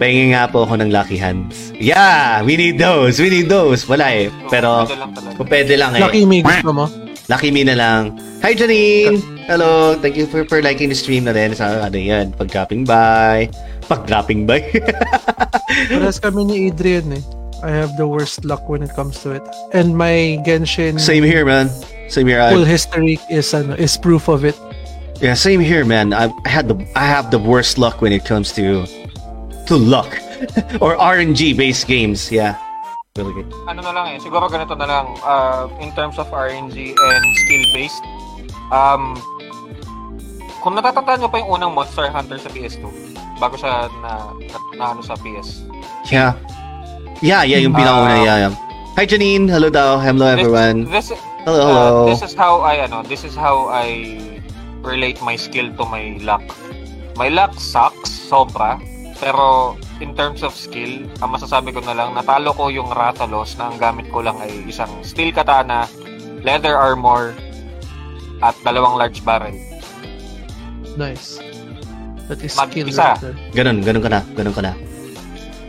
Pengen 0.01 0.35
nga 0.35 0.51
po 0.51 0.66
ako 0.66 0.75
ng 0.83 0.91
lucky 0.91 1.15
hands. 1.21 1.71
Yeah, 1.79 2.43
we 2.43 2.57
need 2.59 2.83
those. 2.83 3.23
We 3.23 3.31
need 3.31 3.47
those. 3.47 3.87
Wala 3.87 4.11
eh. 4.11 4.27
Pero 4.51 4.91
kung 5.39 5.47
pwede 5.47 5.79
lang 5.79 5.95
eh. 5.95 6.03
Lucky 6.03 6.27
gusto 6.43 6.73
mo? 6.75 6.91
Lucky 7.28 7.51
me 7.51 7.64
na 7.64 7.72
lang. 7.72 8.20
Hi, 8.44 8.52
Janine! 8.52 9.16
Hello! 9.48 9.96
Thank 9.96 10.16
you 10.16 10.28
for, 10.28 10.44
for 10.44 10.60
liking 10.60 10.92
the 10.92 10.94
stream 10.94 11.24
na 11.24 11.32
rin 11.32 11.56
sa 11.56 11.88
ano 11.88 11.96
yan. 11.96 12.36
Pag-dropping 12.36 12.84
by. 12.84 13.48
Pag-dropping 13.88 14.44
by. 14.44 14.60
Parehas 15.88 16.20
kami 16.20 16.44
ni 16.44 16.56
Adrian 16.68 17.16
eh. 17.16 17.24
I 17.64 17.72
have 17.72 17.96
the 17.96 18.05
worst 18.05 18.44
luck 18.44 18.68
when 18.68 18.84
it 18.84 18.92
comes 18.92 19.24
to 19.24 19.32
it. 19.32 19.44
And 19.72 19.96
my 19.96 20.36
Genshin 20.44 21.01
Same 21.01 21.24
here, 21.24 21.48
man. 21.48 21.72
Same 22.12 22.28
here. 22.28 22.44
full 22.52 22.68
history 22.68 23.16
is 23.32 23.56
ano, 23.56 23.72
is 23.80 23.96
proof 23.96 24.28
of 24.28 24.44
it. 24.44 24.56
yeah, 25.24 25.32
same 25.32 25.60
here, 25.60 25.84
man. 25.84 26.12
I, 26.12 26.28
I 26.44 26.48
had 26.48 26.68
the 26.68 26.76
I 26.92 27.09
have 27.09 27.30
the 27.30 27.40
worst 27.40 27.78
luck 27.78 28.05
when 28.05 28.12
it 28.12 28.28
comes 28.28 28.52
to 28.60 28.84
to 29.64 29.74
luck 29.76 30.12
or 30.84 30.96
RNG 31.01 31.56
based 31.56 31.88
games. 31.88 32.28
Yeah, 32.28 32.60
really 33.15 33.47
ano 33.70 33.78
na 33.78 33.95
lang 33.95 34.07
eh, 34.11 34.19
siguro 34.19 34.51
ganito 34.51 34.74
na 34.74 34.91
lang, 34.91 35.07
uh, 35.23 35.70
in 35.78 35.95
terms 35.95 36.19
of 36.19 36.27
RNG 36.35 36.99
and 36.99 37.24
skill-based, 37.47 38.03
um, 38.74 39.15
kung 40.59 40.74
natatandaan 40.74 41.23
nyo 41.23 41.31
pa 41.31 41.39
yung 41.39 41.55
unang 41.55 41.78
Monster 41.78 42.11
Hunter 42.11 42.43
sa 42.43 42.51
PS2, 42.51 42.91
bago 43.39 43.55
siya 43.55 43.86
na, 44.03 44.35
na, 44.43 44.59
na 44.74 44.85
ano 44.91 44.99
sa 44.99 45.15
PS. 45.23 45.62
Yeah, 46.11 46.35
yeah, 47.23 47.47
yeah. 47.47 47.62
Yung 47.62 47.70
pinakauna, 47.70 48.19
Ah. 48.19 48.27
yeah, 48.27 48.36
yeah. 48.51 48.55
Hi, 48.99 49.07
Janine. 49.07 49.47
Hello, 49.47 49.70
daw. 49.70 50.03
Hello, 50.03 50.27
everyone. 50.27 50.91
This, 50.91 51.15
this, 51.15 51.19
Hello, 51.47 51.63
uh, 51.63 51.71
hello. 51.71 52.11
this 52.11 52.19
is 52.19 52.35
how 52.35 52.66
I, 52.66 52.82
ano, 52.82 53.06
this 53.06 53.22
is 53.22 53.38
how 53.38 53.71
I 53.71 54.19
relate 54.82 55.22
my 55.22 55.38
skill 55.38 55.71
to 55.79 55.87
my 55.87 56.19
luck. 56.19 56.43
My 57.14 57.30
luck 57.30 57.55
sucks, 57.63 58.11
sobra, 58.11 58.82
pero 59.18 59.74
in 59.98 60.12
terms 60.12 60.43
of 60.43 60.52
skill, 60.52 61.06
ang 61.20 61.30
masasabi 61.30 61.70
ko 61.70 61.80
na 61.80 61.94
lang, 61.94 62.14
natalo 62.14 62.51
ko 62.52 62.68
yung 62.68 62.90
Rathalos 62.90 63.54
na 63.56 63.70
ang 63.70 63.78
gamit 63.78 64.10
ko 64.10 64.20
lang 64.20 64.36
ay 64.38 64.66
isang 64.66 64.90
steel 65.01 65.30
katana, 65.30 65.86
leather 66.43 66.74
armor, 66.74 67.32
at 68.43 68.54
dalawang 68.62 68.98
large 68.98 69.22
barrel. 69.22 69.54
Nice. 70.94 71.38
That 72.26 72.40
is 72.40 72.56
Mag- 72.56 72.70
skill 72.72 72.88
isa. 72.88 73.14
right 73.14 73.20
there. 73.20 73.36
Ganun, 73.52 73.82
ganun 73.82 74.02
ka 74.02 74.10
na. 74.10 74.20
Ganun 74.32 74.54
ka 74.54 74.62
na. 74.64 74.72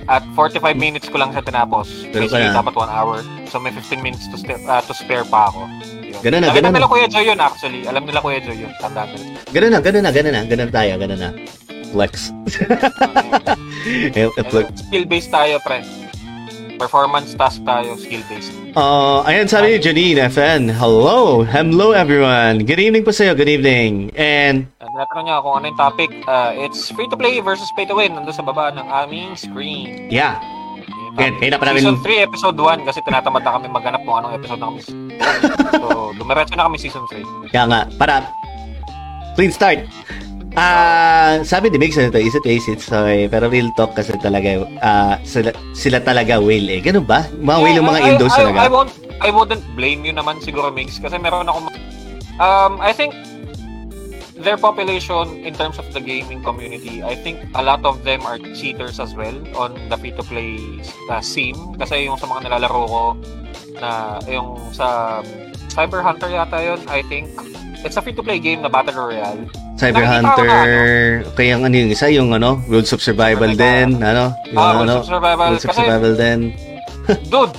At 0.06 0.22
45 0.38 0.78
minutes 0.78 1.10
ko 1.10 1.18
lang 1.18 1.34
siya 1.34 1.42
tinapos. 1.42 1.90
Pero 2.14 2.30
Basically, 2.30 2.54
dapat 2.54 2.78
1 2.78 2.94
hour. 2.94 3.18
So, 3.50 3.58
may 3.58 3.74
15 3.74 4.06
minutes 4.06 4.30
to, 4.30 4.38
spare, 4.38 4.62
to 4.62 4.94
spare 4.94 5.26
pa 5.26 5.50
ako. 5.50 5.66
Yun. 5.98 6.22
Ganun 6.22 6.40
na, 6.46 6.54
Alam 6.54 6.58
ganun 6.62 6.72
nila. 6.78 6.88
Kuya 6.88 7.08
Joy 7.10 7.26
yun, 7.26 7.40
actually. 7.42 7.82
Alam 7.90 8.06
nila 8.06 8.22
Kuya 8.22 8.38
Joy 8.38 8.54
yun. 8.54 8.72
Tandaan 8.78 9.10
nila. 9.12 9.42
Ganun 9.50 9.72
na, 9.74 9.80
ganun 9.82 10.04
na, 10.06 10.12
ganun 10.14 10.34
na. 10.34 10.42
Ganun 10.46 10.70
tayo, 10.70 10.94
ganun 11.02 11.20
na. 11.20 11.30
Flex. 11.96 12.28
Flex. 14.46 14.68
Skill-based 14.84 15.32
tayo, 15.32 15.64
pre. 15.64 15.80
Performance 16.76 17.32
task 17.34 17.64
tayo, 17.64 17.96
skill-based. 17.96 18.52
Uh, 18.76 19.24
ayan 19.24 19.48
sabi 19.48 19.72
ni 19.72 19.80
Janine 19.80 20.28
FN. 20.28 20.68
Hello! 20.68 21.40
Hello 21.42 21.96
everyone! 21.96 22.68
Good 22.68 22.84
evening 22.84 23.08
po 23.08 23.16
sa'yo. 23.16 23.32
Good 23.32 23.48
evening. 23.50 24.12
And 24.14 24.68
Uh, 24.76 24.92
Tinatanong 24.92 25.24
niya 25.24 25.40
kung 25.40 25.56
ano 25.56 25.66
yung 25.66 25.80
topic. 25.80 26.12
Uh, 26.28 26.52
it's 26.58 26.92
free-to-play 26.92 27.40
versus 27.40 27.72
pay-to-win. 27.74 28.12
Nandun 28.12 28.36
sa 28.36 28.44
baba 28.44 28.76
ng 28.76 28.84
aming 28.84 29.40
screen. 29.40 30.12
yeah, 30.12 30.36
Yung 31.08 31.16
Yan, 31.16 31.34
kaya 31.40 31.50
na 31.50 31.58
pa 31.58 31.72
namin- 31.72 31.88
Season 31.88 32.00
3, 32.04 32.28
episode 32.28 32.58
1 32.60 32.84
kasi 32.84 33.00
tinatamad 33.02 33.40
na 33.40 33.56
kami 33.56 33.72
maghanap 33.72 34.04
kung 34.04 34.20
anong 34.20 34.36
episode 34.36 34.60
na 34.60 34.68
kami. 34.68 34.80
so, 35.80 35.88
dumiretso 36.14 36.60
na 36.60 36.68
kami 36.68 36.76
season 36.76 37.08
3. 37.08 37.24
kaya 37.56 37.64
nga, 37.66 37.82
para 37.96 38.28
clean 39.34 39.48
start. 39.50 39.80
Ah, 40.56 41.44
sabi 41.44 41.68
ni 41.68 41.76
Mix 41.76 42.00
ano 42.00 42.16
to, 42.16 42.20
is 42.20 42.36
it? 42.40 42.80
Sorry, 42.80 43.28
pero 43.28 43.52
real 43.52 43.76
talk 43.76 43.92
kasi 43.92 44.16
talaga, 44.24 44.64
ah, 44.80 45.20
sila, 45.28 45.52
sila 45.76 46.00
talaga 46.00 46.40
whale 46.40 46.80
eh. 46.80 46.82
Ganun 46.82 47.04
ba? 47.04 47.28
Mga 47.36 47.60
whale 47.60 47.76
yung 47.76 47.90
mga 47.92 48.02
I- 48.02 48.08
Indos 48.16 48.32
I, 48.32 48.36
I, 48.36 48.40
talaga. 48.40 48.60
I, 48.64 48.70
won't, 48.72 48.92
I 49.20 49.30
wouldn't 49.36 49.66
blame 49.76 50.08
you 50.08 50.16
naman 50.16 50.40
siguro, 50.40 50.72
Migs, 50.72 50.96
kasi 50.96 51.20
meron 51.20 51.52
ako, 51.52 51.76
um, 52.40 52.80
I 52.80 52.96
think, 52.96 53.12
their 54.36 54.56
population 54.56 55.44
in 55.44 55.56
terms 55.56 55.80
of 55.80 55.92
the 55.92 56.00
gaming 56.00 56.44
community, 56.44 57.04
I 57.04 57.16
think 57.20 57.40
a 57.56 57.64
lot 57.64 57.84
of 57.84 58.04
them 58.08 58.24
are 58.24 58.40
cheaters 58.56 59.00
as 59.00 59.16
well 59.16 59.36
on 59.56 59.76
the 59.92 59.98
free-to-play 60.00 60.56
uh, 61.12 61.20
scene. 61.20 61.76
Kasi 61.76 62.08
yung 62.08 62.16
sa 62.16 62.32
mga 62.32 62.48
nilalaro 62.48 62.84
ko, 62.88 63.04
na 63.80 64.20
yung 64.32 64.56
sa 64.72 65.20
Cyber 65.68 66.02
Hunter 66.02 66.30
yata 66.30 66.58
yun, 66.60 66.80
I 66.88 67.02
think. 67.04 67.30
It's 67.82 67.96
a 67.96 68.02
free-to-play 68.02 68.40
game 68.40 68.62
na 68.62 68.68
Battle 68.68 68.98
Royale. 69.00 69.46
Cyber 69.76 70.02
Nakikita 70.02 70.16
Hunter, 70.24 70.46
na, 70.46 70.56
ano? 70.56 71.36
kaya 71.36 71.54
ano 71.56 71.76
yung 71.76 71.92
isa, 71.92 72.08
yung 72.08 72.30
ano, 72.32 72.64
Rules 72.66 72.90
of 72.90 73.00
Survival 73.00 73.52
din, 73.52 74.00
ano, 74.00 74.32
yung 74.46 74.56
Ah, 74.56 74.72
Rules 74.74 74.84
ano, 74.84 74.94
of 74.98 75.06
Survival. 75.06 75.48
Rules 75.52 75.62
of 75.62 75.70
Kasi- 75.70 75.82
Survival 75.82 76.14
din. 76.16 76.40
Dude, 77.32 77.56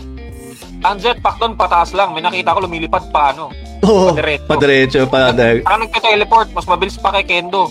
ang 0.83 0.97
jetpack 0.97 1.36
doon 1.36 1.55
pataas 1.55 1.93
lang. 1.93 2.10
May 2.10 2.20
nakita 2.20 2.51
ko 2.51 2.60
lumilipad 2.60 3.05
pa, 3.10 3.31
ano. 3.31 3.52
Oo, 3.83 4.10
Padiretso. 4.10 4.49
padiretso, 4.49 4.99
padiretso. 5.07 5.62
Parang 5.62 5.83
nagka-teleport. 5.85 6.49
Mas 6.51 6.67
mabilis 6.67 6.97
pa 6.97 7.12
kay 7.12 7.25
Kendo. 7.25 7.68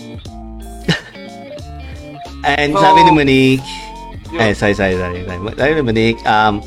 And 2.46 2.72
So, 2.72 2.80
sabi 2.80 3.00
ni 3.02 3.12
Monique, 3.12 3.66
Yun. 4.30 4.40
eh, 4.40 4.52
sorry, 4.54 4.72
sorry, 4.72 4.94
sorry. 4.94 5.20
sorry. 5.20 5.40
Sabi 5.52 5.70
ni 5.74 5.82
Monique, 5.82 6.20
um, 6.24 6.62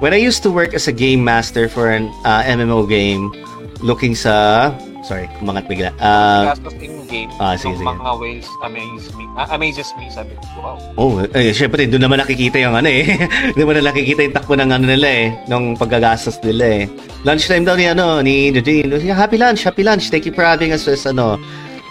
when 0.00 0.12
I 0.12 0.20
used 0.20 0.42
to 0.42 0.50
work 0.50 0.74
as 0.74 0.88
a 0.88 0.92
game 0.92 1.22
master 1.22 1.68
for 1.68 1.92
an 1.92 2.08
uh, 2.24 2.42
MMO 2.42 2.88
game, 2.88 3.30
looking 3.84 4.16
sa, 4.16 4.72
sorry, 5.04 5.28
kumangat 5.38 5.68
bigla. 5.68 5.92
Uh, 6.00 6.56
in-game. 6.80 7.30
ah, 7.38 7.54
sige, 7.54 7.76
sige. 7.76 7.86
mga 7.86 8.14
ways 8.18 8.48
amaze 8.64 9.08
me. 9.14 9.24
ah, 9.36 9.46
amazes 9.54 9.88
me, 10.00 10.08
sabi 10.10 10.32
ko. 10.36 10.44
Wow. 10.60 10.76
oh, 10.96 11.12
eh, 11.36 11.52
syempre, 11.52 11.84
doon 11.86 12.08
naman 12.08 12.18
nakikita 12.20 12.58
yung 12.58 12.74
ano 12.74 12.88
eh. 12.88 13.04
doon 13.54 13.60
naman 13.68 13.84
nakikita 13.84 14.20
yung 14.24 14.34
takbo 14.34 14.56
ng 14.56 14.70
ano 14.72 14.84
nila 14.88 15.08
eh, 15.08 15.26
ng 15.46 15.76
paggagastos 15.76 16.40
nila 16.42 16.64
eh. 16.64 16.82
Lunchtime 17.22 17.64
daw 17.68 17.76
ni 17.76 17.86
ano, 17.86 18.24
ni 18.24 18.50
Eugene. 18.50 18.96
Happy 19.12 19.36
lunch, 19.36 19.62
happy 19.62 19.84
lunch. 19.84 20.08
Thank 20.08 20.24
you 20.24 20.34
for 20.34 20.42
having 20.42 20.72
us 20.72 20.88
as 20.88 21.04
ano, 21.04 21.36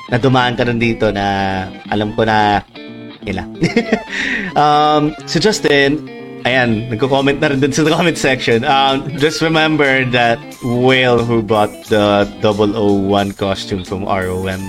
na 0.10 0.18
dumaan 0.18 0.58
ka 0.58 0.66
rin 0.66 0.82
dito 0.82 1.14
na 1.14 1.70
alam 1.94 2.18
ko 2.18 2.26
na 2.26 2.66
ila. 3.30 3.46
um, 4.62 5.14
so 5.30 5.38
Justin, 5.38 6.19
ayan, 6.46 6.90
nagko-comment 6.90 7.40
na 7.40 7.48
rin 7.50 7.60
dun 7.60 7.72
sa 7.72 7.84
comment 7.88 8.16
section. 8.18 8.64
Um, 8.64 9.10
just 9.18 9.42
remember 9.42 10.06
that 10.12 10.40
whale 10.64 11.20
who 11.24 11.42
bought 11.42 11.72
the 11.88 12.28
001 12.42 13.34
costume 13.34 13.84
from 13.84 14.06
ROM. 14.06 14.62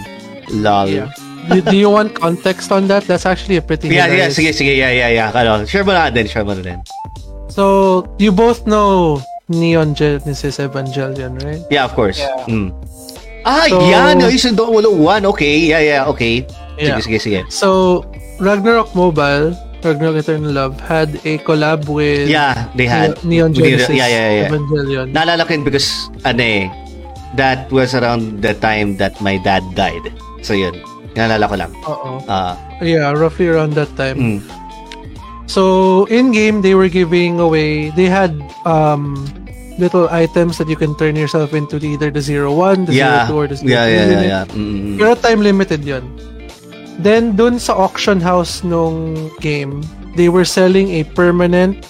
Lol. 0.51 0.89
Yeah. 0.89 1.09
do, 1.49 1.61
do 1.63 1.77
you 1.77 1.91
want 1.91 2.15
context 2.15 2.71
on 2.73 2.87
that? 2.89 3.07
That's 3.07 3.25
actually 3.25 3.57
a 3.57 3.63
pretty 3.63 3.89
Yeah, 3.89 4.07
yeah, 4.07 4.27
hilarious- 4.31 4.37
sige, 4.37 4.51
sige, 4.53 4.75
yeah, 4.77 4.91
yeah, 4.91 5.09
yeah. 5.09 5.29
Ano, 5.31 5.65
share 5.65 5.85
mo 5.85 5.93
na 5.93 6.11
din, 6.11 6.27
share 6.27 6.45
mo 6.45 6.55
na 6.55 6.63
din. 6.63 6.83
So, 7.49 8.07
you 8.19 8.31
both 8.31 8.67
know 8.67 9.23
Neon 9.49 9.95
Genesis 9.95 10.59
Evangelion, 10.59 11.39
right? 11.43 11.63
Yeah, 11.71 11.85
of 11.87 11.95
course. 11.95 12.19
Yeah. 12.19 12.47
Mm. 12.47 12.71
Ah, 13.43 13.67
So- 13.67 13.81
yan! 13.83 14.21
Yung 14.21 14.31
isang 14.31 14.55
001. 14.55 15.25
Okay, 15.35 15.71
yeah, 15.71 15.81
yeah, 15.81 16.03
okay. 16.11 16.45
Sige, 16.77 16.87
Yeah. 16.87 17.01
sige, 17.01 17.19
sige. 17.19 17.41
So, 17.49 18.03
Ragnarok 18.39 18.95
Mobile, 18.95 19.55
Ragnarok 19.85 20.17
Eternal 20.23 20.53
Love, 20.53 20.75
had 20.81 21.17
a 21.25 21.39
collab 21.43 21.89
with 21.89 22.29
Yeah, 22.29 22.69
they 22.77 22.87
had. 22.87 23.17
Neon 23.25 23.53
Genesis 23.55 23.89
Yeah, 23.91 24.09
yeah, 24.09 24.29
yeah. 24.31 24.49
Evangelion. 24.49 25.13
Naalala 25.13 25.47
ko 25.47 25.55
yun 25.57 25.65
because, 25.65 25.89
ano 26.25 26.43
eh, 26.43 26.69
that 27.37 27.71
was 27.73 27.95
around 27.95 28.43
the 28.43 28.55
time 28.55 28.97
that 28.99 29.17
my 29.21 29.39
dad 29.41 29.63
died. 29.75 30.13
So, 30.43 30.53
yun. 30.53 30.77
Naalala 31.17 31.45
ko 31.49 31.55
lang. 31.57 31.73
Oo. 31.89 32.23
Ah, 32.29 32.55
Yeah, 32.81 33.13
roughly 33.13 33.49
around 33.49 33.75
that 33.77 33.91
time. 33.97 34.17
mm. 34.17 34.41
So 35.51 36.07
in 36.07 36.31
game 36.31 36.63
they 36.63 36.79
were 36.79 36.87
giving 36.87 37.43
away 37.43 37.91
they 37.99 38.07
had 38.07 38.31
um 38.63 39.19
little 39.83 40.07
items 40.07 40.57
that 40.63 40.69
you 40.71 40.77
can 40.79 40.95
turn 40.95 41.17
yourself 41.19 41.51
into 41.53 41.83
either 41.83 42.07
the 42.15 42.23
zero 42.23 42.55
one, 42.55 42.87
the 42.87 42.95
Yeah. 42.95 43.27
or 43.27 43.51
the 43.51 43.59
zero 43.59 43.67
Yeah, 43.75 43.85
three 43.85 43.97
yeah, 43.99 44.07
yeah, 44.07 44.23
yeah. 44.23 44.45
Mm-mm. 44.55 44.95
Pero 44.95 45.19
time 45.19 45.43
limited 45.43 45.83
yon. 45.83 46.07
Then 47.01 47.37
dun 47.37 47.59
sa 47.59 47.75
auction 47.75 48.21
house 48.21 48.61
nung 48.61 49.33
game, 49.41 49.81
they 50.17 50.29
were 50.29 50.45
selling 50.45 50.93
a 51.01 51.05
permanent 51.17 51.87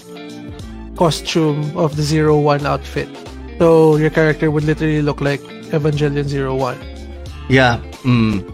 costume 0.94 1.66
of 1.74 1.96
the 1.96 2.02
zero 2.02 2.38
one 2.38 2.62
outfit. 2.66 3.08
So 3.58 3.96
your 3.96 4.10
character 4.10 4.50
would 4.50 4.64
literally 4.64 5.02
look 5.02 5.20
like 5.20 5.42
Evangelion 5.70 6.26
Zero 6.26 6.54
One. 6.54 6.78
Yeah. 7.48 7.82
Mm. 8.06 8.46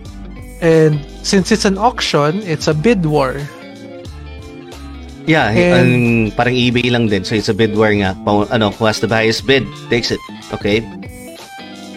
And 0.61 1.05
since 1.23 1.53
it's 1.53 1.65
an 1.65 1.77
auction, 1.77 2.41
it's 2.45 2.69
a 2.69 2.75
bid 2.75 3.05
war. 3.05 3.37
Yeah, 5.27 5.51
And- 5.51 5.75
ang 5.75 5.93
parang 6.39 6.55
eBay 6.55 6.87
lang 6.91 7.11
din. 7.11 7.27
So, 7.27 7.35
it's 7.35 7.51
a 7.51 7.57
bid 7.57 7.75
war 7.75 7.91
nga. 7.91 8.15
Pa, 8.23 8.47
ano, 8.47 8.71
who 8.71 8.87
has 8.87 9.03
the 9.03 9.11
highest 9.11 9.43
bid 9.43 9.67
takes 9.91 10.15
it. 10.15 10.23
Okay? 10.55 10.87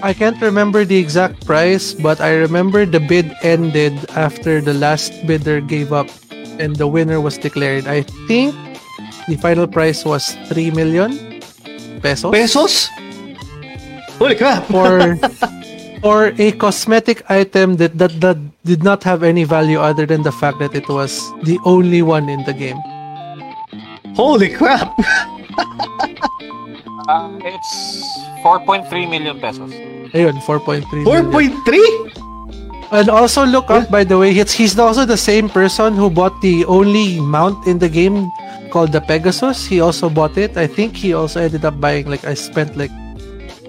I 0.01 0.13
can't 0.13 0.39
remember 0.41 0.85
the 0.85 0.97
exact 0.97 1.45
price, 1.45 1.93
but 1.93 2.21
I 2.21 2.35
remember 2.35 2.85
the 2.85 2.99
bid 2.99 3.35
ended 3.43 3.93
after 4.15 4.61
the 4.61 4.73
last 4.73 5.11
bidder 5.27 5.59
gave 5.59 5.91
up 5.91 6.07
and 6.31 6.75
the 6.75 6.87
winner 6.87 7.19
was 7.19 7.37
declared. 7.37 7.87
I 7.87 8.03
think 8.27 8.55
the 9.27 9.35
final 9.35 9.67
price 9.67 10.05
was 10.05 10.35
3 10.47 10.71
million 10.71 11.41
pesos 11.99 12.31
Pesos? 12.31 12.87
Holy 14.17 14.35
crap! 14.35 14.65
for 14.67 15.19
for 16.01 16.31
a 16.39 16.51
cosmetic 16.55 17.23
item 17.29 17.75
that, 17.75 17.97
that 17.97 18.15
that 18.23 18.37
did 18.63 18.83
not 18.83 19.03
have 19.03 19.23
any 19.23 19.43
value 19.43 19.79
other 19.79 20.05
than 20.05 20.23
the 20.23 20.31
fact 20.31 20.59
that 20.59 20.75
it 20.75 20.87
was 20.87 21.19
the 21.43 21.59
only 21.65 22.01
one 22.01 22.29
in 22.29 22.43
the 22.43 22.53
game. 22.53 22.79
Holy 24.15 24.47
crap! 24.47 24.95
Ah, 27.07 27.31
it's 27.43 28.28
4.3 28.43 29.09
million 29.09 29.39
pesos. 29.39 29.71
Ayun, 30.13 30.37
4.3 30.41 31.05
million. 31.05 31.31
4.3? 31.31 32.29
And 32.91 33.09
also 33.09 33.45
look 33.45 33.69
up, 33.69 33.91
by 33.91 34.03
the 34.03 34.17
way, 34.17 34.33
he's, 34.33 34.51
he's 34.51 34.77
also 34.79 35.05
the 35.05 35.17
same 35.17 35.47
person 35.47 35.93
who 35.93 36.09
bought 36.09 36.33
the 36.41 36.65
only 36.65 37.19
mount 37.19 37.67
in 37.67 37.77
the 37.77 37.89
game 37.89 38.31
called 38.71 38.91
the 38.91 39.01
Pegasus. 39.01 39.67
He 39.67 39.79
also 39.79 40.09
bought 40.09 40.37
it. 40.37 40.57
I 40.57 40.65
think 40.65 40.97
he 40.97 41.13
also 41.13 41.41
ended 41.41 41.65
up 41.65 41.79
buying, 41.79 42.09
like, 42.09 42.25
I 42.25 42.33
spent, 42.33 42.75
like, 42.75 42.89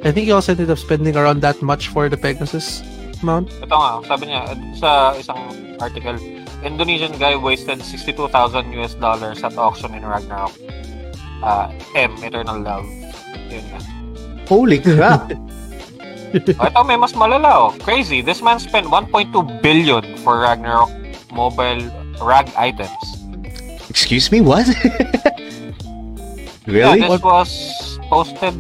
I 0.05 0.13
think 0.13 0.25
he 0.25 0.33
also 0.33 0.53
ended 0.53 0.71
up 0.71 0.79
spending 0.79 1.17
around 1.17 1.41
that 1.43 1.61
much 1.61 1.89
for 1.89 2.09
the 2.09 2.17
Pegasus 2.17 2.81
mount. 3.23 3.53
Ito 3.61 3.77
nga, 3.77 3.93
sabi 4.09 4.33
niya, 4.33 4.57
sa 4.81 5.13
isang 5.13 5.37
article, 5.77 6.17
Indonesian 6.65 7.13
guy 7.21 7.37
wasted 7.37 7.85
62,000 7.85 8.73
US 8.81 8.95
dollars 8.97 9.45
at 9.45 9.57
auction 9.61 9.93
in 9.93 10.05
Ragnarok. 10.05 10.57
Uh, 11.45 11.73
M, 11.97 12.17
Eternal 12.25 12.61
Love. 12.61 12.89
Yun 13.53 13.65
nga. 13.69 14.00
Holy 14.51 14.83
crap! 14.83 15.31
Oh, 15.31 16.67
ito 16.67 16.81
may 16.83 16.99
mas 16.99 17.15
malala 17.15 17.71
oh. 17.71 17.71
Crazy. 17.79 18.19
This 18.19 18.43
man 18.43 18.59
spent 18.59 18.91
1.2 18.91 19.31
billion 19.63 20.03
for 20.27 20.43
Ragnarok 20.43 20.91
mobile 21.31 21.87
rag 22.19 22.51
items. 22.59 22.99
Excuse 23.87 24.35
me, 24.35 24.43
what? 24.43 24.67
Yeah, 26.69 26.95
really? 26.95 27.09
this 27.09 27.23
was 27.25 27.51
posted 28.07 28.55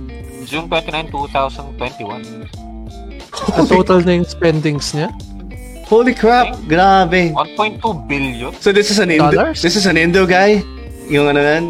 June 0.49 0.67
29, 0.67 1.13
2021. 1.15 2.49
Ang 3.55 3.67
total 3.71 4.03
na 4.03 4.13
yung 4.19 4.27
spendings 4.27 4.91
niya. 4.97 5.15
Holy 5.87 6.17
crap! 6.17 6.59
Grabe! 6.67 7.31
1.2 7.31 7.79
billion? 8.11 8.51
So 8.59 8.73
this 8.73 8.91
is 8.91 8.99
an 8.99 9.15
Indo, 9.15 9.31
Dollars? 9.31 9.63
this 9.63 9.77
is 9.77 9.87
an 9.87 9.95
Indo 9.95 10.27
guy? 10.27 10.65
Yung 11.07 11.29
ano 11.31 11.39
nan? 11.39 11.65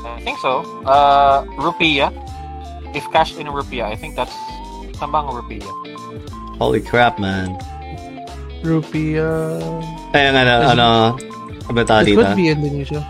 I 0.00 0.20
think 0.24 0.38
so. 0.40 0.64
Uh, 0.88 1.44
rupiah. 1.60 2.08
If 2.94 3.02
cashed 3.10 3.36
in 3.42 3.50
rupiah, 3.50 3.90
I 3.90 3.98
think 3.98 4.14
that's 4.14 4.34
tambang 5.02 5.26
rupiah. 5.30 5.66
Holy 6.58 6.80
crap, 6.80 7.18
man. 7.18 7.58
Rupiah. 8.62 9.58
Ay, 10.14 10.30
ang 10.30 10.36
ano, 10.38 10.54
ano, 10.70 10.86
ano 11.68 11.78
tawag 11.82 12.06
It 12.06 12.14
dito? 12.14 12.22
could 12.22 12.38
be 12.38 12.48
Indonesia. 12.48 13.02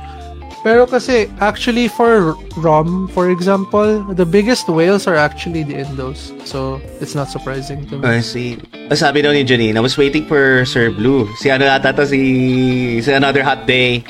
Pero 0.65 0.89
kasi, 0.89 1.29
actually, 1.45 1.93
for 1.93 2.33
ROM, 2.57 3.05
for 3.13 3.29
example, 3.29 4.01
the 4.17 4.25
biggest 4.25 4.65
whales 4.65 5.05
are 5.05 5.15
actually 5.15 5.61
the 5.61 5.77
Indos. 5.77 6.33
So, 6.49 6.81
it's 7.05 7.13
not 7.13 7.29
surprising 7.29 7.85
to 7.93 8.01
me. 8.01 8.09
I 8.09 8.25
see. 8.25 8.57
Sabi 8.97 9.21
daw 9.21 9.37
ni 9.37 9.45
Janine, 9.45 9.77
I 9.77 9.85
was 9.85 10.01
waiting 10.01 10.25
for 10.25 10.65
Sir 10.65 10.89
Blue. 10.89 11.29
Si 11.37 11.53
ano 11.53 11.69
ata 11.69 11.93
to, 11.93 12.09
si, 12.09 13.05
si 13.05 13.13
Another 13.13 13.45
Hot 13.45 13.69
Day 13.69 14.01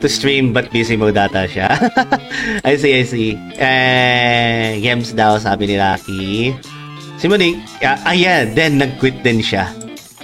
to 0.00 0.08
stream 0.08 0.50
but 0.56 0.72
busy 0.72 0.96
mode 0.96 1.14
data 1.14 1.44
siya. 1.44 1.68
I 2.68 2.74
see, 2.80 2.92
I 2.96 3.04
see. 3.04 3.36
Eh, 3.60 4.80
games 4.80 5.12
daw, 5.12 5.36
sabi 5.36 5.68
ni 5.68 5.76
Rocky. 5.76 6.56
Si 7.20 7.28
Monique, 7.28 7.60
ah, 7.84 8.00
ah, 8.08 8.16
yeah, 8.16 8.48
then 8.48 8.80
nag-quit 8.80 9.20
din 9.20 9.44
siya. 9.44 9.68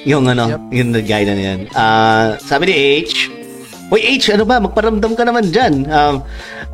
Yung 0.08 0.32
ano, 0.32 0.48
Yep. 0.48 0.62
yung 0.72 0.90
guy 1.05 1.22
na 1.28 1.34
yan. 1.36 1.60
Ah, 1.76 2.40
sabi 2.40 2.72
ni 2.72 2.74
H, 3.05 3.36
Uy, 3.86 4.02
H, 4.02 4.34
ano 4.34 4.42
ba? 4.42 4.58
Magparamdam 4.58 5.14
ka 5.14 5.22
naman 5.22 5.46
dyan. 5.55 5.86
Um, 5.86 6.18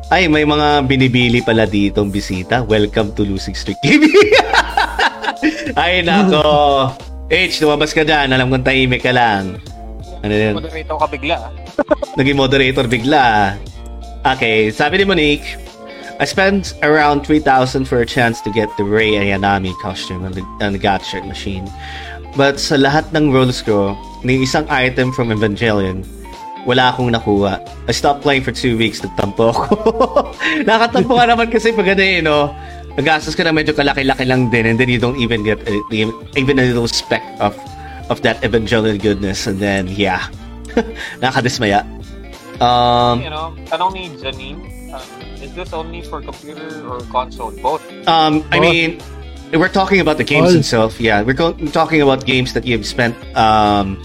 ay, 0.09 0.25
may 0.25 0.49
mga 0.49 0.89
binibili 0.89 1.45
pala 1.45 1.69
ditong 1.69 2.09
bisita. 2.09 2.65
Welcome 2.65 3.13
to 3.13 3.21
Losing 3.21 3.53
Streak 3.53 3.77
TV. 3.85 4.09
ay, 5.77 6.01
nako. 6.01 6.89
H, 7.29 7.61
lumabas 7.61 7.93
ka 7.93 8.01
dyan. 8.01 8.33
Alam 8.33 8.49
kong 8.49 8.65
tahimik 8.65 9.05
ka 9.05 9.13
lang. 9.13 9.61
Ano 10.23 10.33
yun? 10.33 10.53
Moderator 10.55 10.95
ka 10.95 11.07
bigla. 11.11 11.35
ah. 11.35 11.51
Naging 12.19 12.37
moderator 12.39 12.85
bigla. 12.87 13.59
Okay, 14.23 14.71
sabi 14.71 15.03
ni 15.03 15.05
Monique, 15.05 15.47
I 16.19 16.25
spent 16.25 16.79
around 16.79 17.27
3,000 17.27 17.83
for 17.83 17.99
a 17.99 18.07
chance 18.07 18.39
to 18.47 18.49
get 18.55 18.71
the 18.79 18.87
Rei 18.87 19.19
Ayanami 19.19 19.75
costume 19.83 20.23
on 20.23 20.31
the, 20.31 20.43
on 20.63 20.71
the 20.71 20.79
Gatshirt 20.79 21.27
machine. 21.27 21.67
But 22.39 22.55
sa 22.57 22.79
lahat 22.79 23.11
ng 23.11 23.35
roles 23.35 23.59
ko, 23.59 23.99
ni 24.23 24.47
isang 24.47 24.63
item 24.71 25.11
from 25.11 25.27
Evangelion, 25.27 26.07
wala 26.63 26.95
akong 26.95 27.11
nakuha. 27.11 27.59
I 27.59 27.91
stopped 27.91 28.23
playing 28.23 28.47
for 28.47 28.55
two 28.55 28.79
weeks, 28.79 29.03
nagtampo 29.03 29.51
ako. 29.51 29.63
Nakatampo 30.69 31.19
ka 31.19 31.25
naman 31.27 31.51
kasi 31.51 31.75
pag 31.75 31.91
ano 31.91 32.03
eh, 32.03 32.23
no? 32.23 32.55
Nagastos 32.95 33.35
ka 33.35 33.43
na 33.43 33.51
medyo 33.51 33.75
kalaki-laki 33.75 34.23
lang 34.23 34.47
din 34.47 34.69
and 34.69 34.77
then 34.79 34.87
you 34.87 35.01
don't 35.01 35.17
even 35.19 35.43
get 35.43 35.59
uh, 35.67 35.81
even 36.37 36.61
a 36.61 36.63
little 36.63 36.87
speck 36.87 37.25
of 37.41 37.51
of 38.09 38.21
that 38.23 38.41
Evangelion 38.41 39.01
goodness 39.01 39.47
and 39.47 39.59
then 39.59 39.87
yeah. 39.87 40.27
Nakadismaya. 41.21 41.83
Um, 42.61 43.21
You 43.21 43.29
know, 43.29 43.53
tanong 43.69 43.93
ni 43.93 44.09
Janine, 44.21 44.61
uh, 44.93 45.01
is 45.43 45.53
this 45.53 45.73
only 45.73 46.01
for 46.01 46.21
computer 46.21 46.85
or 46.87 47.01
console? 47.11 47.51
Both. 47.51 47.81
Um, 48.07 48.43
I 48.51 48.57
Oh. 48.57 48.61
mean, 48.61 49.01
we're 49.53 49.69
talking 49.73 49.99
about 49.99 50.17
the 50.17 50.23
games 50.23 50.53
All. 50.53 50.59
itself. 50.59 50.99
Yeah, 51.01 51.21
we're 51.21 51.37
go- 51.37 51.53
talking 51.73 52.01
about 52.01 52.25
games 52.25 52.53
that 52.53 52.65
you've 52.65 52.85
spent 52.85 53.15
um, 53.37 53.97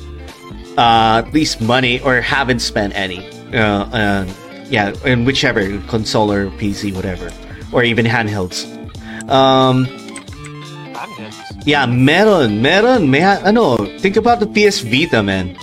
uh, 0.77 1.23
at 1.25 1.33
least 1.33 1.61
money 1.61 2.01
or 2.01 2.21
haven't 2.21 2.61
spent 2.61 2.95
any. 2.97 3.25
Uh, 3.53 3.85
uh, 3.93 4.25
yeah, 4.69 4.93
in 5.05 5.25
whichever 5.25 5.65
console 5.89 6.29
or 6.31 6.51
PC, 6.61 6.93
whatever, 6.93 7.33
or 7.73 7.83
even 7.85 8.05
handhelds. 8.05 8.69
Um, 9.29 9.87
Handhelds. 9.87 10.08
Yeah, 11.65 11.87
meron, 11.87 12.61
meron. 12.63 13.11
May 13.11 13.21
ha- 13.21 13.43
ano? 13.45 13.77
Think 13.99 14.17
about 14.17 14.41
the 14.41 14.47
PS 14.47 14.81
Vita, 14.81 15.23
man. 15.23 15.57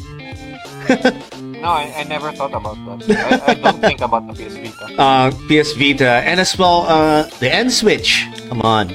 No, 1.66 1.72
I, 1.74 1.90
I 1.98 2.04
never 2.06 2.30
thought 2.32 2.54
about 2.54 2.78
that. 2.86 3.42
I, 3.42 3.52
I 3.52 3.54
don't 3.58 3.82
think 3.82 4.00
about 4.02 4.28
the 4.30 4.34
PS 4.38 4.54
Vita. 4.54 4.86
Uh, 5.02 5.32
PS 5.50 5.74
Vita, 5.74 6.22
and 6.22 6.40
as 6.40 6.54
well, 6.62 6.86
uh, 6.86 7.26
the 7.42 7.50
N 7.50 7.72
Switch. 7.74 8.22
Come 8.50 8.62
on. 8.62 8.94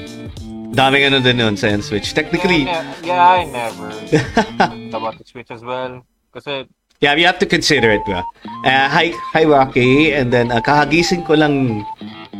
Daming 0.70 1.10
ano 1.10 1.18
din 1.18 1.42
nun 1.42 1.56
sa 1.58 1.66
N 1.66 1.82
Switch. 1.82 2.14
Technically, 2.14 2.62
Yeah, 2.70 2.86
yeah, 3.02 3.26
I 3.26 3.42
never 3.42 3.90
thought 4.54 4.94
about 4.94 5.18
the 5.18 5.26
Switch 5.26 5.50
as 5.50 5.66
well. 5.66 6.06
Kasi, 6.30 6.70
Yeah, 7.02 7.18
you 7.18 7.26
have 7.26 7.42
to 7.42 7.48
consider 7.48 7.90
it, 7.90 8.04
bro. 8.06 8.22
Uh, 8.62 8.86
hi, 8.86 9.10
hi, 9.34 9.42
Rocky. 9.50 10.14
And 10.14 10.30
then, 10.30 10.52
uh, 10.54 10.60
kahagising 10.62 11.26
ko 11.26 11.34
lang, 11.34 11.82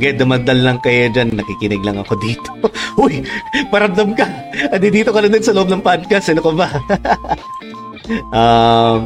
Gaya, 0.01 0.17
dumadal 0.17 0.65
lang 0.65 0.81
kayo 0.81 1.13
dyan, 1.13 1.37
nakikinig 1.37 1.85
lang 1.85 2.01
ako 2.01 2.17
dito. 2.17 2.49
Uy, 3.05 3.21
paramdam 3.69 4.17
ka. 4.17 4.25
Adi 4.73 4.89
dito 4.89 5.13
ka 5.13 5.21
na 5.21 5.29
din 5.29 5.45
sa 5.45 5.53
loob 5.53 5.69
ng 5.69 5.85
podcast. 5.85 6.33
Ano 6.33 6.41
ka 6.41 6.53
ba? 6.57 6.69
um, 8.41 8.99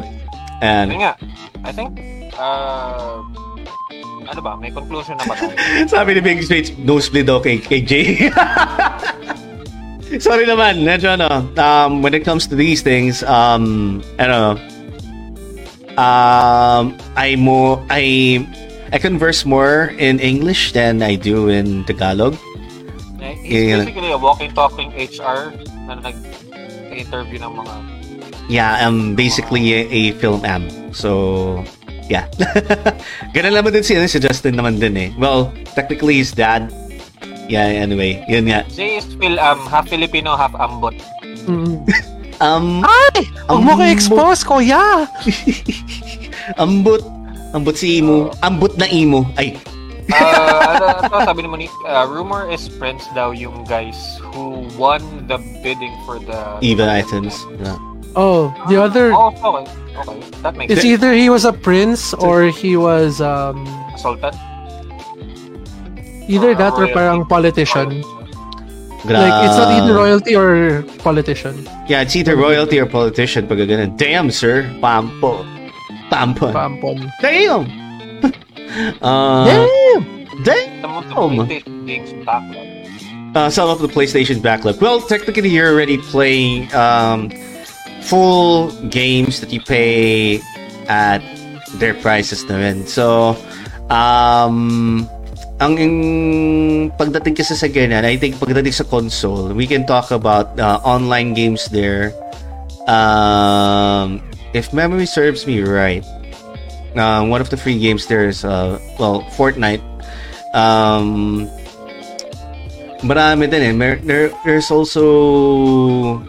and, 0.63 0.95
nga, 0.95 1.19
I 1.67 1.71
think, 1.75 1.99
uh, 2.39 3.19
ano 4.23 4.39
ba, 4.39 4.55
may 4.55 4.71
conclusion 4.71 5.19
na 5.19 5.27
ba 5.27 5.35
tayo? 5.35 5.51
sabi 5.99 6.15
ni 6.15 6.21
Big 6.23 6.39
Switch, 6.47 6.71
nosebleed 6.79 7.27
daw 7.27 7.43
kay, 7.43 7.59
kay 7.59 7.83
Jay. 7.83 8.31
Sorry 10.15 10.47
naman, 10.47 10.87
medyo 10.87 11.11
ano, 11.11 11.43
um, 11.59 11.99
when 11.99 12.15
it 12.15 12.23
comes 12.23 12.47
to 12.47 12.55
these 12.55 12.79
things, 12.79 13.19
um, 13.27 13.99
ano, 14.15 14.55
um, 15.99 16.95
I 17.19 17.35
mo, 17.35 17.83
I, 17.91 18.39
I 18.95 18.97
converse 18.97 19.43
more 19.43 19.91
in 19.99 20.23
English 20.23 20.71
than 20.71 21.03
I 21.03 21.19
do 21.19 21.51
in 21.51 21.83
Tagalog. 21.83 22.39
Yeah. 23.43 23.83
basically 23.83 24.15
a 24.15 24.17
walking-talking 24.17 24.95
HR 24.95 25.51
na 25.83 25.99
nag-interview 25.99 27.43
ng 27.43 27.53
mga 27.59 27.73
Yeah, 28.47 28.79
I'm 28.79 29.11
basically 29.19 29.73
a, 29.75 29.81
a 29.91 30.01
film 30.15 30.47
am. 30.47 30.71
So, 30.95 31.59
yeah. 32.07 32.31
Ganun 33.35 33.59
naman 33.59 33.75
din 33.75 33.83
si, 33.83 33.99
ano, 33.99 34.07
si 34.07 34.21
Justin 34.23 34.55
naman 34.55 34.79
din 34.79 34.95
eh. 34.95 35.09
Well, 35.19 35.51
technically 35.75 36.23
his 36.23 36.31
dad. 36.31 36.71
Yeah, 37.51 37.67
anyway, 37.67 38.23
yun 38.31 38.47
nga. 38.47 38.63
Jay 38.71 38.95
is 38.95 39.05
Phil, 39.19 39.35
um, 39.43 39.59
half 39.67 39.91
Filipino, 39.91 40.39
half 40.39 40.55
ambot. 40.55 40.95
Mm. 41.43 41.83
Um, 42.43 42.83
Ay! 42.83 43.31
Huwag 43.47 43.63
mo 43.63 43.79
Ambot. 43.79 43.79
ka-expose, 43.79 44.43
kuya! 44.43 45.07
ambot. 46.59 46.99
Ambot 47.55 47.73
si 47.73 47.97
Imo. 48.03 48.35
Ambot 48.43 48.75
na 48.77 48.85
Imo. 48.91 49.23
Ay, 49.39 49.55
Uh, 50.05 50.21
ano, 50.69 50.85
ano, 51.01 51.17
sabi 51.25 51.41
naman 51.41 51.65
ni, 51.65 51.67
uh, 51.89 52.05
rumor 52.05 52.45
is 52.45 52.69
friends 52.77 53.01
daw 53.17 53.33
yung 53.33 53.65
guys 53.65 53.97
who 54.21 54.61
won 54.77 55.01
the 55.25 55.41
bidding 55.65 55.89
for 56.05 56.21
the... 56.21 56.37
even 56.61 56.85
items. 56.85 57.41
Yeah. 57.57 57.73
Oh, 58.13 58.53
the 58.69 58.77
other... 58.77 59.09
Oh, 59.17 59.33
okay. 59.33 59.65
Okay. 59.97 60.17
That 60.45 60.53
makes 60.61 60.69
It's 60.77 60.85
sense. 60.85 60.93
either 61.01 61.09
he 61.17 61.33
was 61.33 61.41
a 61.41 61.49
prince 61.49 62.13
or 62.21 62.53
he 62.53 62.77
was 62.77 63.17
um 63.17 63.65
Sultan? 63.97 64.29
either 66.29 66.53
Or 66.53 66.61
that 66.61 66.77
or 66.77 66.85
parang 66.93 67.25
politician. 67.25 68.05
Gra- 69.09 69.25
Like 69.25 69.37
it's 69.49 69.57
not 69.57 69.73
either 69.73 69.93
royalty 69.97 70.37
or 70.37 70.83
politician. 71.01 71.65
Yeah, 71.89 72.05
it's 72.05 72.13
either 72.13 72.37
royalty 72.37 72.77
or 72.77 72.85
politician 72.85 73.49
pag 73.49 73.57
ganun. 73.65 73.97
Damn, 73.97 74.29
sir. 74.29 74.69
Pampo. 74.81 75.41
Pampo. 76.09 76.51
Pampon. 76.51 77.09
Damn! 77.21 77.65
uh, 79.01 79.45
Damn! 79.45 80.03
damn! 80.43 80.81
Some 80.81 80.93
of 80.97 81.05
the 81.07 81.15
Oh, 81.15 81.29
PlayStation 81.29 82.25
backlog. 82.25 82.67
uh, 83.35 83.49
some 83.49 83.69
of 83.69 83.79
the 83.79 83.87
PlayStation 83.87 84.41
backlog. 84.41 84.81
Well, 84.81 85.01
technically, 85.01 85.49
you're 85.49 85.71
already 85.71 85.97
playing 85.97 86.73
um, 86.73 87.31
full 88.03 88.71
games 88.89 89.39
that 89.41 89.51
you 89.51 89.61
pay 89.61 90.39
at 90.87 91.19
their 91.79 91.93
prices 91.95 92.43
na 92.45 92.55
rin. 92.57 92.85
So, 92.85 93.35
um, 93.89 95.03
ang 95.59 95.73
yung 95.79 95.97
pagdating 96.99 97.35
kasi 97.35 97.55
sa 97.55 97.67
ganyan, 97.67 98.03
I 98.03 98.15
think 98.19 98.35
pagdating 98.35 98.73
sa 98.75 98.83
console, 98.83 99.51
we 99.55 99.65
can 99.67 99.87
talk 99.87 100.11
about 100.11 100.59
uh, 100.59 100.79
online 100.83 101.33
games 101.33 101.65
there. 101.71 102.11
Um, 102.87 104.21
if 104.55 104.71
memory 104.71 105.05
serves 105.05 105.45
me 105.45 105.59
right, 105.59 106.03
uh, 106.95 107.27
one 107.27 107.41
of 107.41 107.49
the 107.51 107.57
free 107.57 107.77
games 107.77 108.07
there 108.07 108.23
is, 108.23 108.45
uh, 108.47 108.79
well, 108.97 109.21
Fortnite. 109.35 109.83
Um, 110.55 111.51
marami 113.03 113.51
din 113.51 113.81
eh. 113.81 113.99
There, 114.03 114.31
there's 114.45 114.71
also 114.71 116.23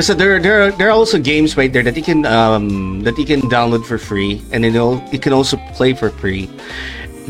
so 0.00 0.14
there, 0.14 0.40
there, 0.40 0.62
are, 0.62 0.70
there 0.72 0.88
are 0.88 0.96
also 0.96 1.18
games 1.18 1.56
right 1.56 1.72
there 1.72 1.82
that 1.82 1.96
you 1.96 2.02
can 2.02 2.26
um, 2.26 3.02
that 3.04 3.16
you 3.18 3.24
can 3.24 3.40
download 3.42 3.84
for 3.84 3.98
free, 3.98 4.42
and 4.52 4.64
then 4.64 4.74
you 4.74 5.18
can 5.18 5.32
also 5.32 5.56
play 5.72 5.92
for 5.92 6.10
free. 6.10 6.50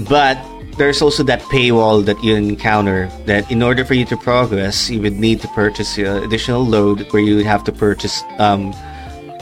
But 0.08 0.38
there's 0.78 1.02
also 1.02 1.22
that 1.24 1.42
paywall 1.52 2.04
that 2.06 2.22
you 2.22 2.34
encounter. 2.34 3.10
That 3.26 3.50
in 3.50 3.62
order 3.62 3.84
for 3.84 3.94
you 3.94 4.04
to 4.06 4.16
progress, 4.16 4.90
you 4.90 5.02
would 5.02 5.18
need 5.18 5.40
to 5.42 5.48
purchase 5.48 5.98
uh, 5.98 6.22
additional 6.24 6.64
load, 6.64 7.06
where 7.12 7.22
you 7.22 7.36
would 7.36 7.46
have 7.46 7.62
to 7.64 7.72
purchase. 7.72 8.22
Um, 8.38 8.74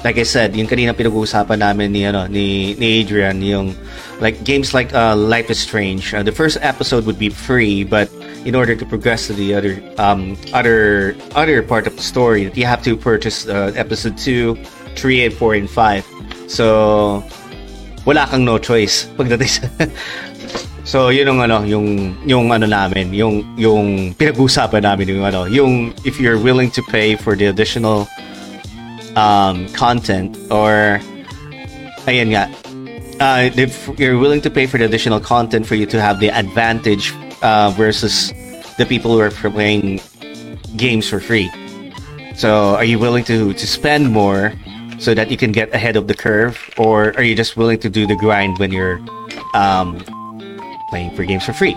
like 0.05 0.19
I 0.19 0.25
said, 0.25 0.57
yung 0.57 0.67
kanina 0.67 0.97
pinag-uusapan 0.97 1.59
namin 1.59 1.93
ni 1.93 2.05
ano 2.05 2.27
ni, 2.27 2.75
ni 2.75 3.01
Adrian, 3.01 3.43
yung 3.43 3.77
like 4.21 4.43
games 4.45 4.73
like 4.73 4.95
uh, 4.95 5.17
Life 5.17 5.51
is 5.51 5.59
Strange. 5.59 6.15
Uh, 6.15 6.23
the 6.23 6.33
first 6.33 6.59
episode 6.61 7.05
would 7.07 7.19
be 7.19 7.29
free, 7.29 7.85
but 7.85 8.09
in 8.45 8.55
order 8.55 8.75
to 8.75 8.87
progress 8.87 9.27
to 9.29 9.33
the 9.33 9.55
other 9.55 9.77
um, 9.99 10.37
other 10.53 11.17
other 11.37 11.63
part 11.63 11.87
of 11.87 11.97
the 11.97 12.03
story, 12.03 12.51
you 12.55 12.65
have 12.65 12.83
to 12.85 12.97
purchase 12.97 13.47
uh, 13.47 13.73
episode 13.77 14.17
2, 14.17 14.57
3, 14.97 15.25
and 15.25 15.35
4, 15.35 15.55
and 15.55 15.71
5. 15.71 16.07
So 16.49 17.25
wala 18.09 18.27
kang 18.27 18.49
no 18.49 18.57
choice 18.57 19.05
pagdating 19.19 19.49
sa 19.49 19.69
So, 20.81 21.13
yun 21.15 21.29
yung 21.29 21.39
ano, 21.45 21.63
yung 21.63 21.87
yung 22.27 22.51
ano 22.51 22.67
namin, 22.67 23.15
yung 23.15 23.47
yung 23.55 24.11
pinag-usapan 24.17 24.83
namin 24.83 25.13
yung 25.13 25.23
ano, 25.23 25.47
yung 25.47 25.95
if 26.03 26.19
you're 26.19 26.41
willing 26.41 26.67
to 26.73 26.83
pay 26.91 27.15
for 27.15 27.39
the 27.39 27.47
additional 27.47 28.11
um, 29.17 29.69
content 29.73 30.37
or 30.51 31.01
ayan 32.07 32.31
nga 32.33 32.47
uh, 33.21 33.51
if 33.55 33.89
you're 33.99 34.19
willing 34.19 34.41
to 34.41 34.51
pay 34.51 34.67
for 34.67 34.79
the 34.79 34.85
additional 34.85 35.21
content 35.21 35.67
for 35.67 35.75
you 35.75 35.87
to 35.87 36.01
have 36.01 36.19
the 36.21 36.31
advantage 36.31 37.13
uh, 37.43 37.71
versus 37.77 38.33
the 38.79 38.87
people 38.87 39.13
who 39.13 39.21
are 39.21 39.31
playing 39.31 40.01
games 40.77 41.09
for 41.09 41.21
free. 41.21 41.51
So 42.35 42.75
are 42.75 42.85
you 42.85 42.99
willing 42.99 43.25
to 43.25 43.53
to 43.53 43.67
spend 43.67 44.11
more 44.11 44.57
so 44.99 45.13
that 45.15 45.31
you 45.31 45.37
can 45.37 45.53
get 45.53 45.69
ahead 45.75 45.97
of 45.97 46.09
the 46.09 46.15
curve? 46.15 46.57
Or 46.79 47.13
are 47.17 47.23
you 47.23 47.37
just 47.37 47.57
willing 47.57 47.79
to 47.81 47.91
do 47.91 48.07
the 48.07 48.17
grind 48.17 48.59
when 48.59 48.73
you're 48.73 49.01
um, 49.53 50.01
playing 50.89 51.13
for 51.15 51.25
games 51.25 51.45
for 51.45 51.53
free? 51.53 51.77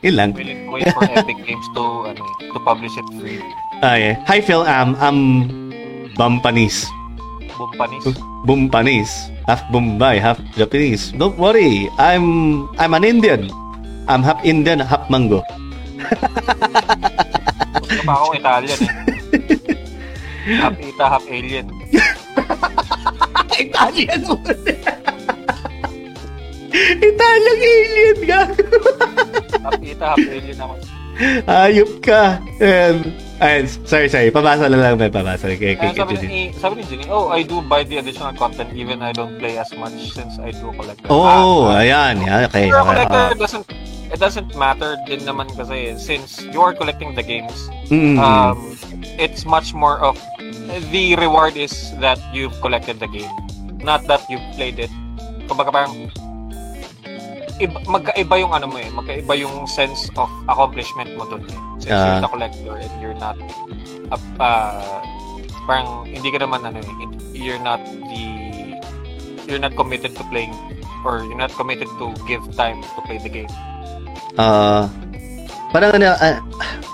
Yun 0.00 0.16
lang. 0.16 0.32
Wait 0.32 0.88
for 0.92 1.04
Epic 1.04 1.36
Games 1.44 1.66
to, 1.76 2.12
ano, 2.12 2.24
to 2.40 2.58
publish 2.64 2.92
it 2.96 3.06
free. 3.20 3.40
Ah, 3.84 3.96
yeah. 4.00 4.16
hi 4.24 4.40
Phil. 4.40 4.62
Um, 4.64 4.96
I'm 4.96 5.63
Bampanis 6.14 6.86
Bumpanis. 7.54 8.04
Bumpanis, 8.42 9.10
half 9.46 9.62
Bombay, 9.70 10.18
half 10.18 10.42
Japanese. 10.58 11.14
Don't 11.14 11.38
worry, 11.38 11.86
I'm 12.02 12.66
I'm 12.82 12.98
an 12.98 13.06
Indian. 13.06 13.46
I'm 14.10 14.26
half 14.26 14.42
Indian, 14.42 14.82
half 14.82 15.06
mango. 15.06 15.46
Gusto 17.78 18.02
pa 18.02 18.12
akong 18.18 18.34
Italian 18.36 18.78
eh. 18.82 18.92
half 20.58 20.74
Ita, 20.76 21.04
half 21.06 21.24
alien. 21.30 21.66
Italian 23.64 24.20
mo. 24.26 24.36
Italian 26.74 27.58
alien, 27.62 28.18
gago. 28.26 28.66
Kapita, 29.62 30.04
half 30.10 30.26
alien 30.26 30.58
ako. 30.58 30.74
Ayop 31.46 32.02
ka. 32.02 32.42
And, 32.58 33.14
ayun, 33.38 33.64
sorry, 33.86 34.08
sorry. 34.08 34.30
Pabasa 34.30 34.66
na 34.66 34.78
lang, 34.78 34.98
may 34.98 35.10
pabasa. 35.10 35.50
Kay, 35.54 35.78
kay, 35.78 35.94
sabi 35.94 36.14
ni, 36.22 36.40
sabi 36.54 36.80
ni 36.80 36.82
Jenny, 36.90 37.06
oh, 37.06 37.30
I 37.30 37.42
do 37.46 37.62
buy 37.62 37.84
the 37.84 37.98
additional 37.98 38.34
content 38.34 38.74
even 38.74 39.02
I 39.02 39.12
don't 39.12 39.38
play 39.38 39.58
as 39.58 39.70
much 39.78 39.94
since 40.10 40.38
I 40.42 40.50
do 40.50 40.74
collect. 40.74 41.06
Oh, 41.06 41.22
Ah, 41.70 41.82
ayan. 41.82 42.22
Yeah, 42.22 42.46
okay. 42.50 42.66
Pero 42.70 42.82
okay. 42.82 42.88
collector 43.06 43.24
ah. 43.30 43.38
doesn't 43.38 43.66
it 44.14 44.20
doesn't 44.22 44.54
matter 44.54 44.94
din 45.10 45.26
naman 45.26 45.50
kasi 45.58 45.98
since 45.98 46.38
you 46.54 46.62
are 46.62 46.70
collecting 46.70 47.18
the 47.18 47.24
games 47.24 47.66
Mm. 47.90 48.14
um 48.16 48.78
it's 49.18 49.42
much 49.44 49.74
more 49.74 49.98
of 49.98 50.14
the 50.94 51.16
reward 51.18 51.58
is 51.58 51.90
that 51.98 52.16
you've 52.30 52.54
collected 52.62 52.96
the 53.02 53.10
game 53.10 53.28
not 53.82 54.06
that 54.06 54.22
you've 54.30 54.44
played 54.54 54.78
it 54.78 54.92
kumbaga 55.50 55.68
parang 55.74 56.08
iba, 57.58 57.78
magkaiba 57.86 58.34
yung 58.40 58.52
ano 58.52 58.66
mo 58.66 58.76
eh 58.78 58.90
magkaiba 58.90 59.34
yung 59.38 59.66
sense 59.66 60.10
of 60.18 60.26
accomplishment 60.50 61.10
mo 61.14 61.22
dun 61.28 61.42
eh 61.46 61.58
since 61.78 61.94
Ah. 61.94 62.18
you're 62.18 62.22
the 62.24 62.30
collector 62.30 62.74
and 62.78 62.92
you're 62.98 63.18
not 63.18 63.36
uh, 64.10 64.18
uh, 64.42 64.98
parang 65.64 66.02
hindi 66.04 66.28
ka 66.28 66.42
naman 66.42 66.66
ano 66.66 66.78
eh 66.82 66.94
you're 67.32 67.62
not 67.62 67.78
the 68.10 68.24
you're 69.46 69.60
not 69.62 69.74
committed 69.76 70.10
to 70.16 70.22
playing 70.32 70.52
or 71.04 71.20
you're 71.24 71.38
not 71.38 71.52
committed 71.54 71.86
to 72.00 72.10
give 72.24 72.40
time 72.56 72.80
to 72.96 73.00
play 73.04 73.20
the 73.20 73.30
game 73.30 73.50
Ah, 74.34 74.90
parang 75.70 75.94
ano, 75.94 76.10
ah, 76.18 76.42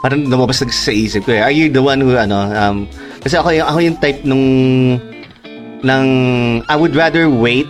parang 0.05 0.29
lumabas 0.29 0.61
na 0.61 0.69
sa 0.69 0.93
isip 0.93 1.25
ko 1.25 1.33
eh. 1.33 1.41
Are 1.41 1.49
you 1.53 1.73
the 1.73 1.81
one 1.81 2.05
who, 2.05 2.13
ano, 2.13 2.53
um, 2.53 2.85
kasi 3.25 3.41
ako 3.41 3.49
yung, 3.57 3.65
ako 3.65 3.79
yung 3.81 3.97
type 3.97 4.21
nung, 4.29 4.45
ng, 5.81 6.07
I 6.69 6.77
would 6.77 6.93
rather 6.93 7.33
wait 7.33 7.69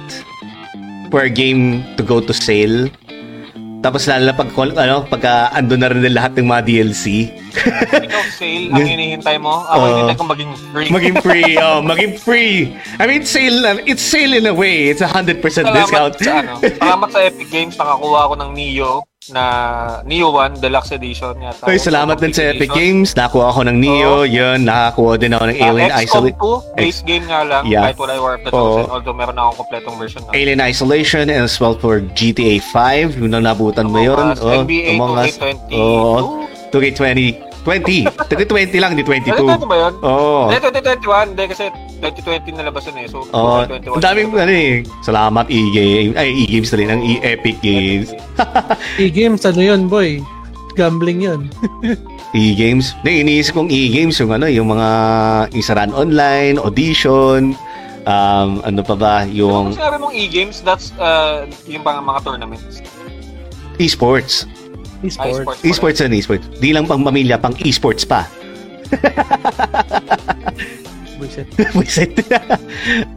a 1.18 1.28
game 1.28 1.82
to 1.98 2.06
go 2.06 2.22
to 2.22 2.30
sale. 2.30 2.86
Tapos 3.80 4.04
lalo 4.04 4.28
na 4.28 4.36
pag, 4.36 4.52
ano, 4.54 5.08
pagka 5.08 5.50
ando 5.56 5.72
na 5.74 5.88
rin 5.88 6.04
lahat 6.12 6.36
ng 6.36 6.46
mga 6.46 6.62
DLC. 6.68 7.32
Ikaw, 7.90 8.24
sale, 8.28 8.68
ang 8.70 8.84
hinihintay 8.92 9.40
mo. 9.40 9.64
Ako, 9.66 9.80
Oo. 9.80 9.88
hinihintay 9.88 10.16
ko 10.20 10.24
maging 10.28 10.52
free. 10.68 10.88
maging 10.92 11.16
free, 11.24 11.52
oh, 11.64 11.80
maging 11.80 12.12
free. 12.14 12.76
I 13.00 13.08
mean, 13.08 13.24
sale, 13.24 13.58
na- 13.64 13.82
it's 13.88 14.04
sale 14.04 14.36
in 14.36 14.44
a 14.44 14.52
way. 14.52 14.92
It's 14.92 15.00
a 15.00 15.08
100% 15.08 15.40
Salamat 15.40 15.74
discount. 15.74 16.14
sa 16.20 16.32
ano. 16.44 16.60
Salamat 16.60 17.08
sa 17.08 17.20
Epic 17.24 17.48
Games, 17.48 17.74
nakakuha 17.74 18.28
ako 18.28 18.34
ng 18.38 18.50
Neo 18.52 19.02
na 19.28 19.44
Neo 20.08 20.32
1 20.32 20.64
Deluxe 20.64 20.96
Edition 20.96 21.36
yata. 21.44 21.68
Oy, 21.68 21.76
salamat 21.76 22.16
din 22.16 22.32
sa 22.32 22.40
Epic 22.48 22.72
Games. 22.72 23.12
Nakakuha 23.12 23.52
ako 23.52 23.60
ng 23.68 23.76
Neo, 23.76 24.24
yun. 24.24 24.64
Nakakuha 24.64 25.20
din 25.20 25.36
ako 25.36 25.44
ng 25.52 25.58
Alien 25.60 25.92
Uh, 25.92 26.00
Isolation. 26.00 26.40
XCOM 26.40 26.72
2, 26.72 26.80
base 26.80 27.00
game 27.04 27.24
nga 27.28 27.40
lang, 27.44 27.62
Yeah. 27.68 27.84
kahit 27.84 28.00
wala 28.00 28.12
War 28.16 28.34
of 28.40 28.48
the. 28.48 28.50
Chosen, 28.50 28.88
although 28.88 29.12
meron 29.12 29.36
na 29.36 29.52
akong 29.52 29.68
kompletong 29.68 29.96
version 30.00 30.24
na. 30.24 30.32
Alien 30.32 30.60
Isolation 30.64 31.28
and 31.28 31.44
as 31.44 31.60
well 31.60 31.76
for 31.76 32.00
GTA 32.16 32.64
5. 32.64 33.20
Yung 33.20 33.36
nang 33.36 33.44
nabutan 33.44 33.92
mo 33.92 34.00
yun. 34.00 34.16
Among 34.16 34.32
Us, 34.32 34.64
NBA 34.64 34.88
Among 34.96 35.12
Us. 35.20 35.36
2K22. 35.36 35.72
Oo. 35.76 36.16
2K20. 36.72 37.18
20. 37.64 38.08
2020 38.28 38.82
lang, 38.82 38.92
di 38.96 39.04
22. 39.04 39.36
Ano 39.44 39.66
ba 39.68 39.76
yun? 39.76 39.94
Oo. 40.00 40.48
Hindi, 40.48 40.58
2021. 40.64 41.36
Hindi, 41.36 41.44
kasi 41.50 41.64
2020 42.00 42.56
nalabas 42.56 42.82
yun 42.88 42.96
eh. 43.00 43.06
So, 43.06 43.24
Oo. 43.28 43.64
2021. 43.68 43.96
Ang 44.00 44.04
daming, 44.04 44.28
ano 44.32 44.52
eh. 44.52 44.74
Salamat, 45.04 45.44
E-Game. 45.48 46.10
Ay, 46.16 46.28
E-Games 46.46 46.68
na 46.72 46.76
rin. 46.80 46.88
Ang 46.88 47.02
E-Epic 47.04 47.56
Games. 47.60 48.08
E-games, 49.04 49.42
ano 49.44 49.60
yun, 49.60 49.80
boy? 49.86 50.24
Gambling 50.72 51.20
yun. 51.20 51.40
E-Games. 52.32 52.96
Hindi, 53.02 53.26
iniisip 53.26 53.52
kong 53.52 53.68
E-Games 53.68 54.16
yung 54.16 54.32
ano, 54.32 54.48
yung 54.48 54.72
mga 54.72 54.88
isaran 55.52 55.92
online, 55.92 56.56
audition, 56.56 57.52
um, 58.06 58.60
ano 58.64 58.80
pa 58.80 58.94
ba, 58.96 59.14
Yung 59.28 59.72
yung 59.72 59.76
sinabi 59.76 59.96
mong 60.00 60.14
e-games, 60.14 60.62
that's 60.64 60.92
uh, 60.96 61.44
yung 61.66 61.82
pang 61.82 62.00
mga 62.00 62.20
tournaments. 62.24 62.80
esports. 63.80 64.44
E-sports. 65.02 65.62
Esports 65.62 66.00
and 66.04 66.12
esports. 66.14 66.44
Di 66.60 66.72
lang 66.72 66.86
pang 66.86 67.04
pamilya, 67.04 67.40
pang 67.40 67.54
esports 67.64 68.04
pa. 68.04 68.28
Buisit. 71.20 71.46
Buisit. 71.76 72.16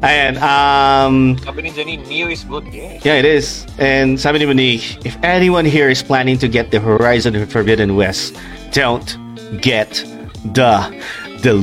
Ayan, 0.04 0.36
um, 0.44 1.40
Sabi 1.40 1.62
ni 1.64 1.72
Janine, 1.72 2.04
Neo 2.08 2.28
is 2.28 2.44
good. 2.44 2.68
Yeah. 2.68 3.00
yeah, 3.04 3.16
it 3.16 3.26
is. 3.26 3.66
And 3.80 4.20
sabi 4.20 4.40
ni 4.40 4.46
Monique, 4.46 5.00
if 5.08 5.16
anyone 5.24 5.66
here 5.66 5.90
is 5.90 6.04
planning 6.04 6.38
to 6.44 6.48
get 6.48 6.72
the 6.72 6.80
Horizon 6.80 7.34
Forbidden 7.48 7.96
West, 7.96 8.36
don't 8.76 9.08
get 9.64 10.04
the 10.52 10.84
the 11.42 11.56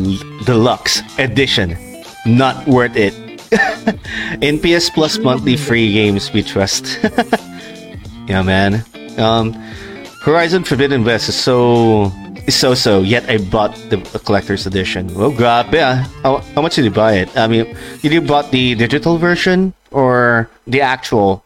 deluxe 0.49 1.05
edition. 1.21 1.77
Not 2.25 2.67
worth 2.67 2.97
it. 2.97 3.13
In 4.45 4.61
PS 4.61 4.89
Plus 4.91 5.19
monthly 5.19 5.57
free 5.57 5.93
games 5.93 6.33
we 6.33 6.43
trust. 6.43 7.01
yeah, 8.29 8.43
man. 8.43 8.85
Um, 9.19 9.53
Horizon 10.21 10.65
Forbidden 10.65 11.05
West 11.05 11.29
is 11.29 11.35
so 11.35 12.13
so 12.49 12.75
so. 12.75 13.01
Yet 13.01 13.25
I 13.29 13.39
bought 13.39 13.73
the 13.89 13.97
collector's 14.25 14.67
edition. 14.67 15.09
Well, 15.15 15.33
grab 15.33 15.73
yeah. 15.73 16.05
How, 16.23 16.45
how 16.55 16.61
much 16.61 16.77
did 16.77 16.85
you 16.85 16.91
buy 16.91 17.25
it? 17.25 17.33
I 17.37 17.47
mean, 17.49 17.65
did 18.03 18.13
you 18.13 18.21
bought 18.21 18.51
the 18.51 18.75
digital 18.75 19.17
version 19.17 19.73
or 19.91 20.51
the 20.67 20.81
actual 20.83 21.43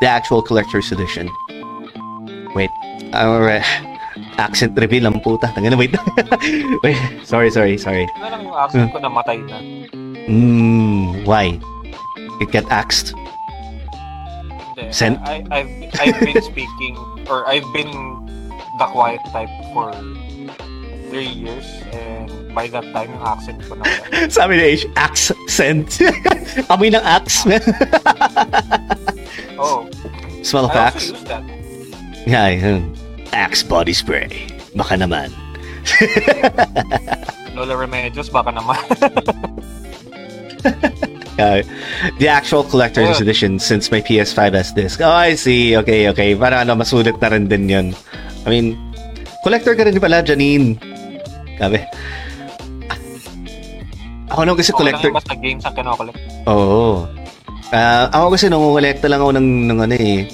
the 0.00 0.08
actual 0.08 0.40
collector's 0.40 0.90
edition? 0.92 1.28
Wait, 2.56 2.70
alright. 3.12 3.68
Accent 4.40 4.72
reveal 4.80 5.04
ang 5.06 5.20
puta. 5.20 5.52
Tangina, 5.52 5.76
wait. 5.76 5.92
wait, 6.82 6.96
sorry, 7.28 7.52
sorry, 7.52 7.76
sorry. 7.76 8.08
Yung 8.16 8.48
accent 8.56 8.92
ko 8.92 8.98
na 8.98 9.12
matay 9.12 9.44
na. 9.44 9.60
Mm, 10.24 11.28
why? 11.28 11.60
It 12.40 12.48
got 12.48 12.64
axed? 12.72 13.12
Hindi. 14.80 15.20
I, 15.28 15.44
I've, 15.52 15.70
I've 16.00 16.20
been 16.20 16.40
speaking, 16.40 16.96
or 17.30 17.46
I've 17.48 17.64
been 17.72 17.88
the 18.78 18.86
quiet 18.90 19.20
type 19.30 19.48
for 19.72 19.94
three 21.10 21.30
years, 21.30 21.64
and 21.94 22.30
by 22.54 22.66
that 22.68 22.82
time, 22.92 23.10
yung 23.14 23.22
accent 23.22 23.62
ko 23.66 23.74
na. 23.78 23.84
Sabi 24.28 24.58
ni 24.58 24.62
H, 24.74 24.86
accent. 24.98 26.02
Amoy 26.72 26.90
ng 26.90 27.02
axe. 27.02 27.46
Oh, 29.60 29.84
Smell 30.40 30.64
of 30.64 30.72
I 30.72 30.88
axe. 30.88 31.12
also 31.12 31.20
use 31.20 31.24
that. 31.28 31.44
Yeah, 32.24 32.48
yun. 32.48 32.96
Axe 33.36 33.60
body 33.62 33.92
spray. 33.92 34.48
Baka 34.72 34.96
naman. 34.96 35.28
Lola 37.52 37.76
Remedios, 37.76 38.32
baka 38.32 38.48
naman. 38.56 38.80
Uh, 41.40 41.64
the 42.20 42.28
actual 42.28 42.60
collector's 42.62 43.16
Oh. 43.16 43.24
edition 43.24 43.56
since 43.56 43.88
my 43.88 43.98
PS5 43.98 44.52
has 44.52 44.70
disc. 44.70 45.00
Oh, 45.00 45.08
I 45.08 45.32
see. 45.34 45.72
Okay, 45.80 46.12
okay. 46.12 46.36
Para 46.36 46.60
ano, 46.60 46.76
masulit 46.76 47.16
na 47.16 47.32
rin 47.32 47.48
din 47.48 47.64
yun. 47.66 47.86
I 48.44 48.48
mean, 48.52 48.76
collector 49.40 49.72
ka 49.72 49.88
rin 49.88 49.96
pala, 49.96 50.20
Janine. 50.20 50.76
Grabe. 51.56 51.88
Ako 54.30 54.46
naman 54.46 54.58
kasi 54.60 54.70
collector. 54.70 55.10
lang 55.10 55.16
yung 55.16 55.18
basta 55.18 55.34
games 55.34 55.64
ang 55.66 55.74
kinokollect. 55.74 56.18
Oo. 56.46 57.08
Ah, 57.70 58.06
ako 58.10 58.34
kasi 58.34 58.46
nung 58.46 58.62
kolekta 58.70 59.06
lang 59.10 59.20
ako 59.22 59.32
ng, 59.34 59.48
ng 59.70 59.78
ano 59.80 59.94
eh, 59.94 60.26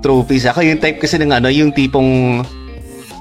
trophies. 0.00 0.44
Ako 0.44 0.60
yung 0.60 0.80
type 0.80 1.00
kasi 1.00 1.16
ng 1.16 1.32
ano, 1.32 1.48
yung 1.48 1.72
tipong 1.72 2.42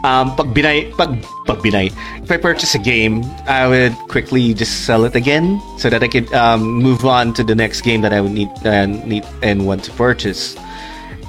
um, 0.07 0.31
pag 0.35 0.47
binay, 0.55 0.87
pag, 0.95 1.19
pag 1.43 1.59
binay, 1.59 1.91
if 2.23 2.31
I 2.31 2.37
purchase 2.37 2.73
a 2.75 2.79
game, 2.79 3.23
I 3.47 3.67
would 3.67 3.93
quickly 4.07 4.53
just 4.53 4.87
sell 4.87 5.03
it 5.03 5.15
again 5.15 5.59
so 5.77 5.89
that 5.89 6.01
I 6.01 6.07
could 6.07 6.31
um, 6.33 6.63
move 6.63 7.05
on 7.05 7.33
to 7.35 7.43
the 7.43 7.55
next 7.55 7.81
game 7.81 8.01
that 8.01 8.13
I 8.13 8.21
would 8.21 8.31
need, 8.31 8.49
uh, 8.63 8.85
need 8.85 9.27
and 9.43 9.67
want 9.67 9.83
to 9.85 9.91
purchase. 9.91 10.55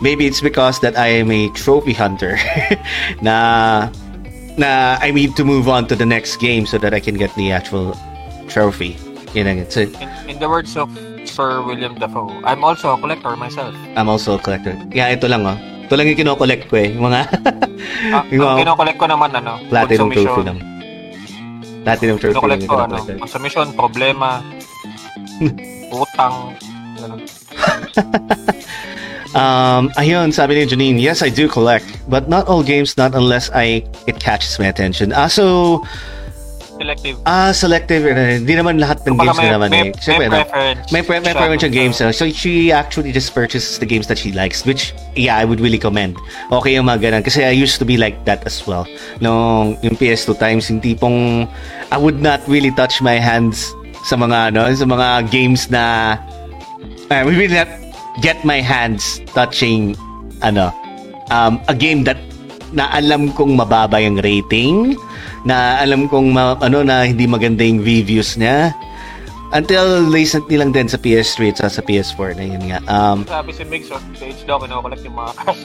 Maybe 0.00 0.26
it's 0.26 0.40
because 0.40 0.78
that 0.80 0.96
I 0.96 1.08
am 1.08 1.30
a 1.32 1.50
trophy 1.58 1.92
hunter 1.92 2.38
na 3.22 3.90
na 4.54 4.98
I 5.02 5.10
need 5.10 5.34
to 5.36 5.44
move 5.44 5.66
on 5.68 5.90
to 5.90 5.96
the 5.96 6.06
next 6.06 6.38
game 6.38 6.66
so 6.66 6.78
that 6.78 6.94
I 6.94 7.00
can 7.00 7.18
get 7.18 7.34
the 7.34 7.50
actual 7.50 7.98
trophy. 8.46 8.94
Yun 9.34 9.46
ang 9.46 9.58
it's 9.58 9.76
In, 9.76 9.90
in 10.30 10.38
the 10.38 10.48
words 10.48 10.78
of 10.78 10.88
Sir 11.26 11.60
William 11.66 11.98
Dafoe, 11.98 12.30
I'm 12.46 12.62
also 12.62 12.94
a 12.94 12.96
collector 12.96 13.34
myself. 13.34 13.74
I'm 13.98 14.08
also 14.08 14.38
a 14.38 14.40
collector. 14.40 14.78
Yeah, 14.94 15.10
ito 15.10 15.26
lang 15.26 15.44
oh. 15.44 15.58
Ito 15.88 15.96
lang 15.96 16.06
yung 16.12 16.20
kinokollect 16.20 16.68
ko 16.68 16.74
eh. 16.76 16.92
Yung 16.92 17.08
mga 17.08 17.20
Ah, 18.12 18.22
Yung 18.28 18.44
ang 18.44 18.60
mga 18.60 18.60
kinokollect 18.68 18.98
ko 19.00 19.06
naman, 19.08 19.30
ano, 19.32 19.52
platinum 19.72 20.12
trophy 20.12 20.42
lang. 20.44 20.58
Platinum 21.80 22.16
trophy 22.20 22.28
lang 22.28 22.36
Kinokollect 22.36 22.60
yung 22.60 22.68
ko, 22.68 22.76
ano, 22.76 22.94
kinokollect. 23.00 23.20
consumption, 23.24 23.66
problema, 23.72 24.28
utang, 26.04 26.34
ganun. 27.00 27.20
Um, 29.36 29.92
ayun, 30.00 30.32
sabi 30.32 30.56
ni 30.56 30.64
Janine, 30.64 30.96
yes, 30.96 31.20
I 31.20 31.28
do 31.28 31.52
collect. 31.52 31.84
But 32.08 32.32
not 32.32 32.48
all 32.48 32.64
games, 32.64 32.96
not 32.96 33.12
unless 33.12 33.52
I 33.52 33.84
it 34.08 34.16
catches 34.24 34.56
my 34.56 34.72
attention. 34.72 35.12
Ah, 35.12 35.28
so, 35.28 35.84
Selective. 36.78 37.16
ah, 37.26 37.50
selective. 37.50 38.02
eh, 38.06 38.38
Hindi 38.38 38.54
naman 38.54 38.78
lahat 38.78 39.02
ng 39.02 39.18
Kumbaga 39.18 39.34
games 39.34 39.42
na 39.42 39.50
naman 39.58 39.68
may, 39.70 39.82
eh. 39.90 39.92
Siyempre, 39.98 40.26
may 40.26 40.30
no? 40.30 40.36
preference. 40.46 40.86
May, 40.94 41.02
pre- 41.02 41.20
may 41.20 41.34
preference 41.34 41.62
yung 41.66 41.74
games. 41.74 41.96
So, 41.98 42.24
she 42.30 42.70
actually 42.70 43.10
just 43.10 43.34
purchases 43.34 43.78
the 43.82 43.86
games 43.86 44.06
that 44.06 44.18
she 44.18 44.30
likes, 44.30 44.62
which, 44.62 44.94
yeah, 45.18 45.36
I 45.36 45.44
would 45.44 45.58
really 45.58 45.78
commend. 45.78 46.14
Okay 46.54 46.78
yung 46.78 46.86
mga 46.86 47.10
ganun. 47.10 47.22
Kasi 47.26 47.42
I 47.42 47.50
used 47.50 47.82
to 47.82 47.84
be 47.84 47.98
like 47.98 48.22
that 48.24 48.46
as 48.46 48.62
well. 48.62 48.86
Nung 49.18 49.74
yung 49.82 49.98
PS2 49.98 50.38
times, 50.38 50.70
yung 50.70 50.78
tipong, 50.80 51.50
I 51.90 51.98
would 51.98 52.22
not 52.22 52.40
really 52.46 52.70
touch 52.70 53.02
my 53.02 53.18
hands 53.18 53.74
sa 54.06 54.14
mga, 54.14 54.54
ano, 54.54 54.70
sa 54.70 54.86
mga 54.86 55.30
games 55.34 55.66
na, 55.68 56.14
I 57.10 57.24
would 57.26 57.34
really 57.34 57.58
not 57.58 57.68
get 58.22 58.38
my 58.46 58.62
hands 58.62 59.18
touching, 59.34 59.98
ano, 60.46 60.70
um, 61.34 61.58
a 61.66 61.74
game 61.74 62.04
that 62.04 62.16
na 62.70 62.88
alam 62.92 63.32
kong 63.32 63.56
mababa 63.56 63.98
yung 63.98 64.20
rating, 64.20 64.96
na 65.44 65.80
alam 65.80 66.06
kong 66.06 66.32
ma- 66.32 66.60
ano 66.60 66.84
na 66.84 67.04
hindi 67.04 67.24
maganda 67.24 67.64
yung 67.64 67.80
reviews 67.80 68.36
niya. 68.36 68.72
Until 69.48 70.04
recently 70.12 70.60
lang 70.60 70.76
din 70.76 70.92
sa 70.92 71.00
PS3 71.00 71.56
at 71.56 71.72
sa 71.72 71.80
PS4 71.80 72.36
na 72.36 72.44
yun 72.44 72.60
nga. 72.68 72.84
Um, 72.84 73.24
Sabi 73.24 73.56
si 73.56 73.64
Migs, 73.64 73.88
oh, 73.88 73.96
stage 74.12 74.44
daw, 74.44 74.60
kinokollect 74.60 75.00
yung 75.08 75.16
mga 75.16 75.32
cash. 75.40 75.62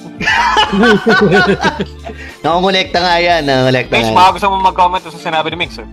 nakukolekta 2.43 2.99
nga 3.03 3.15
yan, 3.19 3.41
nakukolekta 3.43 3.91
Migs, 3.91 4.07
nga. 4.07 4.15
baka 4.15 4.29
gusto 4.39 4.47
mo 4.47 4.57
mag-comment 4.63 5.03
sa 5.03 5.11
sinabi 5.11 5.51
ni 5.51 5.57
Migs, 5.59 5.83
oh. 5.83 5.87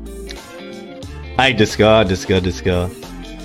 Ay, 1.34 1.50
Diyos 1.50 1.74
ko, 1.74 2.06
Diyos 2.06 2.22
ko, 2.22 2.38
Diyos 2.38 2.62
ko. 2.62 2.86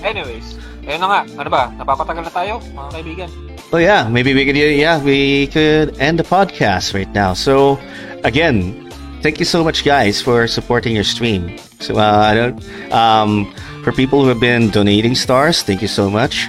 Anyways, 0.05 0.61
ayun 0.87 0.99
na 1.01 1.07
nga. 1.09 1.21
Ano 1.41 1.49
ba? 1.49 1.63
Napapatagal 1.77 2.23
na 2.25 2.33
tayo, 2.33 2.53
mga 2.73 2.89
kaibigan. 2.93 3.29
Oh 3.73 3.81
yeah, 3.81 4.07
maybe 4.07 4.33
we 4.33 4.45
could 4.45 4.55
yeah 4.55 5.01
we 5.01 5.47
could 5.49 5.97
end 5.97 6.21
the 6.21 6.27
podcast 6.27 6.93
right 6.93 7.09
now. 7.11 7.33
So 7.33 7.81
again, 8.23 8.87
thank 9.25 9.41
you 9.41 9.45
so 9.45 9.65
much 9.65 9.83
guys 9.83 10.21
for 10.21 10.45
supporting 10.47 10.93
your 10.93 11.03
stream. 11.03 11.57
So 11.81 11.97
uh, 11.97 12.29
I 12.29 12.33
don't 12.37 12.57
um 12.93 13.49
for 13.83 13.91
people 13.91 14.21
who 14.21 14.29
have 14.29 14.39
been 14.39 14.69
donating 14.69 15.15
stars, 15.17 15.61
thank 15.65 15.81
you 15.81 15.89
so 15.89 16.09
much. 16.09 16.47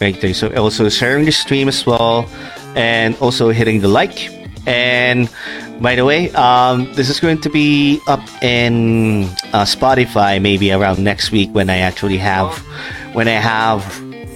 Right 0.00 0.18
there. 0.20 0.34
So 0.34 0.50
also 0.56 0.88
sharing 0.88 1.24
the 1.24 1.32
stream 1.32 1.68
as 1.68 1.86
well, 1.86 2.26
and 2.74 3.14
also 3.20 3.50
hitting 3.50 3.80
the 3.80 3.88
like. 3.88 4.32
And 4.66 5.28
by 5.78 5.94
the 5.94 6.04
way, 6.04 6.32
um, 6.32 6.90
this 6.94 7.08
is 7.08 7.20
going 7.20 7.40
to 7.44 7.50
be 7.50 8.00
up 8.08 8.24
in 8.42 9.24
uh, 9.52 9.68
Spotify 9.68 10.40
maybe 10.40 10.72
around 10.72 11.04
next 11.04 11.30
week 11.30 11.52
when 11.52 11.68
I 11.68 11.78
actually 11.84 12.16
have 12.18 12.58
when 13.14 13.30
I 13.30 13.38
have 13.38 13.82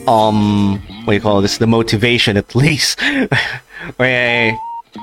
um 0.09 0.79
what 1.05 1.13
do 1.13 1.17
you 1.19 1.21
call 1.21 1.43
this 1.43 1.59
the 1.59 1.67
motivation 1.67 2.37
at 2.39 2.55
least 2.55 2.99
where 4.01 4.55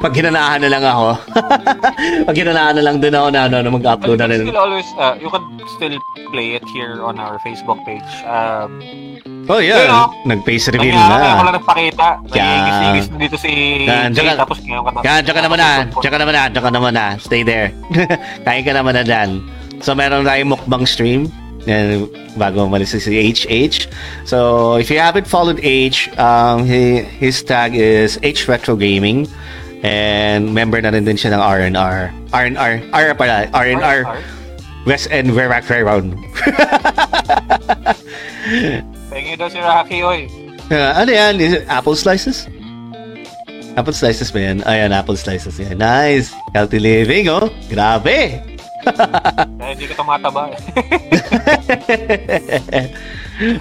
pag 0.02 0.12
hinanahan 0.18 0.60
na 0.66 0.70
lang 0.72 0.84
ako 0.84 1.08
pag 2.28 2.36
hinanahan 2.36 2.74
na 2.76 2.84
lang 2.84 2.98
din 3.00 3.14
ako 3.14 3.28
na, 3.32 3.48
ano, 3.48 3.62
na 3.62 3.70
mag-upload 3.70 4.18
na 4.18 4.28
you 4.28 4.32
rin 4.34 4.40
can 4.42 4.48
still 4.50 4.60
always, 4.66 4.88
uh, 4.98 5.14
you 5.22 5.30
can 5.30 5.44
still 5.78 5.96
play 6.34 6.58
it 6.58 6.66
here 6.74 7.00
on 7.06 7.16
our 7.22 7.38
Facebook 7.46 7.80
page. 7.88 8.04
Um, 8.28 8.82
oh 9.48 9.62
yeah 9.62 9.86
Yun, 9.86 9.92
oh. 9.94 10.08
nag-face 10.26 10.68
reveal 10.74 10.92
Nangyari, 10.98 11.16
Kaya 11.16 11.32
ko 11.32 11.38
na 11.38 11.46
lang 11.46 11.56
nagpakita. 11.62 12.08
Kaya- 12.28 12.44
Nangigis-igis 12.44 13.08
na 13.08 13.18
dito 13.22 13.38
si 13.40 13.52
Yan, 13.88 14.10
Jay, 14.12 14.26
tsaka- 14.26 14.42
tapos 14.42 14.58
ngayon 14.66 14.84
ka 14.84 14.92
na. 14.92 15.22
Tsaka 15.22 15.40
naman 15.46 15.58
na. 15.62 15.70
Tsaka 16.02 16.16
naman 16.18 16.34
na. 16.34 16.44
Tsaka 16.52 16.70
naman 16.74 16.92
na. 16.98 17.06
Stay 17.22 17.42
there. 17.46 17.70
Kain 18.46 18.64
ka 18.66 18.74
naman 18.76 18.94
na 19.00 19.04
dyan. 19.06 19.30
So, 19.80 19.94
meron 19.94 20.26
tayong 20.26 20.52
mukbang 20.58 20.84
stream. 20.84 21.30
Yan, 21.66 22.06
bago 22.38 22.70
umalis 22.70 22.94
si 22.94 23.10
HH. 23.10 23.90
So, 24.26 24.78
if 24.78 24.90
you 24.90 25.00
haven't 25.00 25.26
followed 25.26 25.60
H, 25.62 26.10
um, 26.18 26.66
he, 26.66 27.02
his 27.02 27.42
tag 27.42 27.76
is 27.76 28.20
H 28.22 28.48
Retro 28.48 28.76
Gaming. 28.76 29.28
And 29.86 30.54
member 30.54 30.82
na 30.82 30.90
rin 30.90 31.06
din 31.06 31.18
siya 31.18 31.38
ng 31.38 31.42
R&R. 31.42 32.14
R&R. 32.34 32.74
R 32.90 33.06
pala. 33.14 33.46
R&R. 33.54 34.00
West 34.86 35.10
End 35.10 35.30
Verac 35.34 35.70
Round. 35.70 36.14
Pengi 39.10 39.34
daw 39.38 39.50
si 39.50 39.58
Rocky, 39.58 40.06
oy. 40.06 40.30
Uh, 40.70 40.94
ano 40.98 41.10
yan? 41.10 41.42
Is 41.42 41.54
it 41.62 41.66
apple 41.70 41.98
slices? 41.98 42.46
Apple 43.78 43.94
slices 43.94 44.30
ba 44.32 44.40
yan? 44.42 44.62
Ayan, 44.66 44.94
apple 44.94 45.18
slices 45.18 45.58
yan. 45.58 45.78
Nice. 45.82 46.34
Healthy 46.54 46.80
living, 46.80 47.30
oh. 47.30 47.50
Grabe. 47.70 48.55
Kaya 49.60 49.72
hindi 49.74 49.86
ka 49.90 49.96
tumataba. 49.98 50.52
eh. 50.52 50.60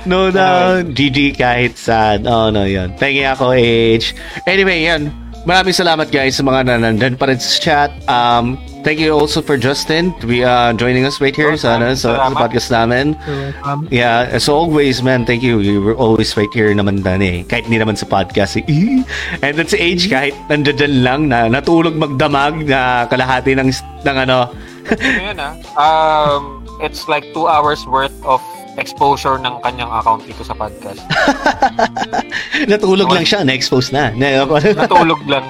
no, 0.10 0.30
no. 0.30 0.82
GG 0.84 1.38
kahit 1.38 1.74
saan. 1.80 2.26
Oh, 2.28 2.50
no, 2.50 2.64
yun. 2.64 2.92
Thank 2.96 3.18
you 3.18 3.26
ako, 3.28 3.52
H. 3.56 4.14
Anyway, 4.46 4.84
yan. 4.84 5.10
Maraming 5.44 5.76
salamat 5.76 6.08
guys 6.08 6.40
sa 6.40 6.42
mga 6.42 6.72
nanandun 6.72 7.20
pa 7.20 7.28
rin 7.28 7.36
sa 7.36 7.60
chat. 7.60 7.90
Um, 8.08 8.56
thank 8.80 8.96
you 8.96 9.12
also 9.12 9.44
for 9.44 9.60
Justin 9.60 10.16
to 10.16 10.24
be 10.24 10.40
uh, 10.40 10.72
joining 10.72 11.04
us 11.04 11.20
right 11.20 11.36
here 11.36 11.52
sa, 11.60 11.76
ano, 11.76 11.92
sa, 11.92 12.16
sa 12.16 12.32
podcast 12.32 12.72
namin. 12.72 13.12
Welcome. 13.28 13.84
Yeah, 13.92 14.24
as 14.32 14.48
always, 14.48 15.04
man, 15.04 15.28
thank 15.28 15.44
you. 15.44 15.60
You 15.60 15.84
were 15.84 16.00
always 16.00 16.32
right 16.32 16.48
here 16.56 16.72
naman 16.72 17.04
dan 17.04 17.20
eh. 17.20 17.44
Kahit 17.44 17.68
hindi 17.68 17.76
naman 17.76 18.00
sa 18.00 18.08
podcast 18.08 18.56
eh. 18.56 18.64
And 19.44 19.52
then 19.60 19.68
sa 19.68 19.76
age, 19.76 20.08
kahit 20.08 20.32
nandiyan 20.48 21.04
lang 21.04 21.28
na 21.28 21.44
natulog 21.52 21.92
magdamag 21.92 22.64
na 22.64 23.04
kalahati 23.12 23.52
ng, 23.52 23.68
ng 24.00 24.16
ano. 24.24 24.48
Ayun 24.92 25.38
ah. 25.40 25.52
Um, 25.78 26.66
it's 26.80 27.08
like 27.08 27.24
two 27.32 27.46
hours 27.48 27.86
worth 27.86 28.14
of 28.24 28.40
exposure 28.76 29.38
ng 29.38 29.54
kanyang 29.62 29.90
account 29.90 30.26
dito 30.26 30.42
sa 30.42 30.54
podcast. 30.54 31.00
natulog 32.70 33.10
lang 33.10 33.24
siya, 33.24 33.46
na-expose 33.46 33.94
na. 33.94 34.10
Na- 34.12 34.44
Natulog 34.82 35.22
lang. 35.30 35.44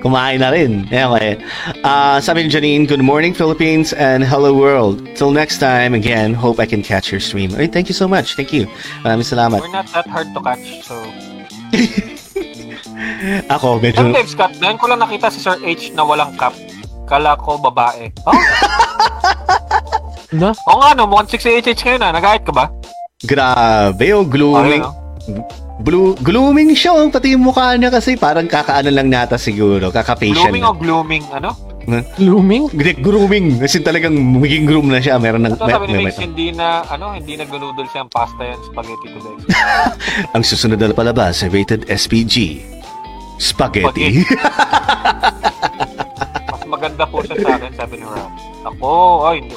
Kumain 0.00 0.40
na 0.40 0.48
rin. 0.48 0.88
Okay. 0.88 1.36
Uh, 1.84 2.16
sabi 2.24 2.44
ni 2.44 2.48
Janine, 2.48 2.88
good 2.88 3.04
morning 3.04 3.36
Philippines 3.36 3.92
and 3.92 4.24
hello 4.24 4.56
world. 4.56 5.04
Till 5.12 5.28
next 5.28 5.60
time, 5.60 5.92
again, 5.92 6.32
hope 6.32 6.56
I 6.56 6.64
can 6.64 6.80
catch 6.80 7.12
your 7.12 7.20
stream. 7.20 7.52
Ay, 7.52 7.68
thank 7.68 7.92
you 7.92 7.96
so 7.96 8.08
much. 8.08 8.32
Thank 8.32 8.48
you. 8.52 8.64
Maraming 9.04 9.28
salamat. 9.28 9.60
We're 9.60 9.68
not 9.68 9.92
that 9.92 10.08
hard 10.08 10.32
to 10.32 10.40
catch, 10.40 10.64
so... 10.88 10.96
Ako, 13.52 13.76
medyo... 13.84 14.08
Dave 14.12 14.28
Scott, 14.28 14.56
ngayon 14.56 14.78
ko 14.80 14.86
lang 14.88 15.04
nakita 15.04 15.28
si 15.28 15.40
Sir 15.44 15.60
H 15.60 15.92
na 15.92 16.00
walang 16.04 16.32
cap. 16.40 16.56
Kala 17.10 17.34
ko 17.34 17.58
babae. 17.58 18.14
Oh, 18.22 18.32
Na? 20.30 20.54
oo 20.54 20.78
nga 20.78 20.94
no, 20.94 21.10
mukhang 21.10 21.26
6 21.26 21.42
si 21.42 21.50
HH 21.58 21.82
ngayon 21.82 22.06
ah. 22.06 22.14
Nag-height 22.14 22.46
ka 22.46 22.54
ba? 22.54 22.70
Grabe, 23.26 24.14
yung 24.14 24.30
glooming. 24.30 24.86
Ayun, 24.86 25.42
Blue, 25.80 26.12
glooming 26.22 26.76
siya. 26.76 26.94
oh. 26.94 27.10
Pati 27.10 27.34
yung 27.34 27.42
mukha 27.42 27.74
niya 27.74 27.90
kasi 27.90 28.14
parang 28.14 28.46
kakaano 28.46 28.92
lang 28.92 29.10
nata 29.10 29.34
siguro. 29.34 29.90
Kaka-facial. 29.90 30.52
Blooming 30.52 30.62
o 30.62 30.72
glooming, 30.76 31.24
ano? 31.34 31.50
Looming? 32.20 32.70
Hindi, 32.70 32.92
grooming. 33.00 33.58
Kasi 33.58 33.80
talagang 33.80 34.14
maging 34.14 34.68
groom 34.68 34.92
na 34.92 35.00
siya. 35.00 35.16
Meron 35.18 35.48
ng... 35.48 35.56
Ito 35.56 35.66
sabi 35.66 35.84
ni 35.90 36.04
Mix, 36.04 36.20
hindi 36.20 36.52
na, 36.52 36.84
ano, 36.86 37.16
hindi 37.16 37.34
nag-noodle 37.34 37.88
siyang 37.90 38.12
pasta 38.12 38.44
yan, 38.44 38.60
spaghetti 38.70 39.08
today. 39.10 39.36
Ang 40.36 40.44
susunod 40.44 40.78
na 40.78 40.92
palabas 40.92 41.42
rated 41.48 41.88
SPG. 41.88 42.60
Spaghetti. 43.40 44.20
Mas 44.20 45.89
maganda 46.80 47.04
po 47.04 47.20
siya 47.20 47.36
sa 47.44 47.48
akin, 47.60 47.72
sabi 47.76 47.94
ni 48.00 48.06
Ram. 48.08 48.32
Ako, 48.64 48.88
ay 49.28 49.44
hindi. 49.44 49.56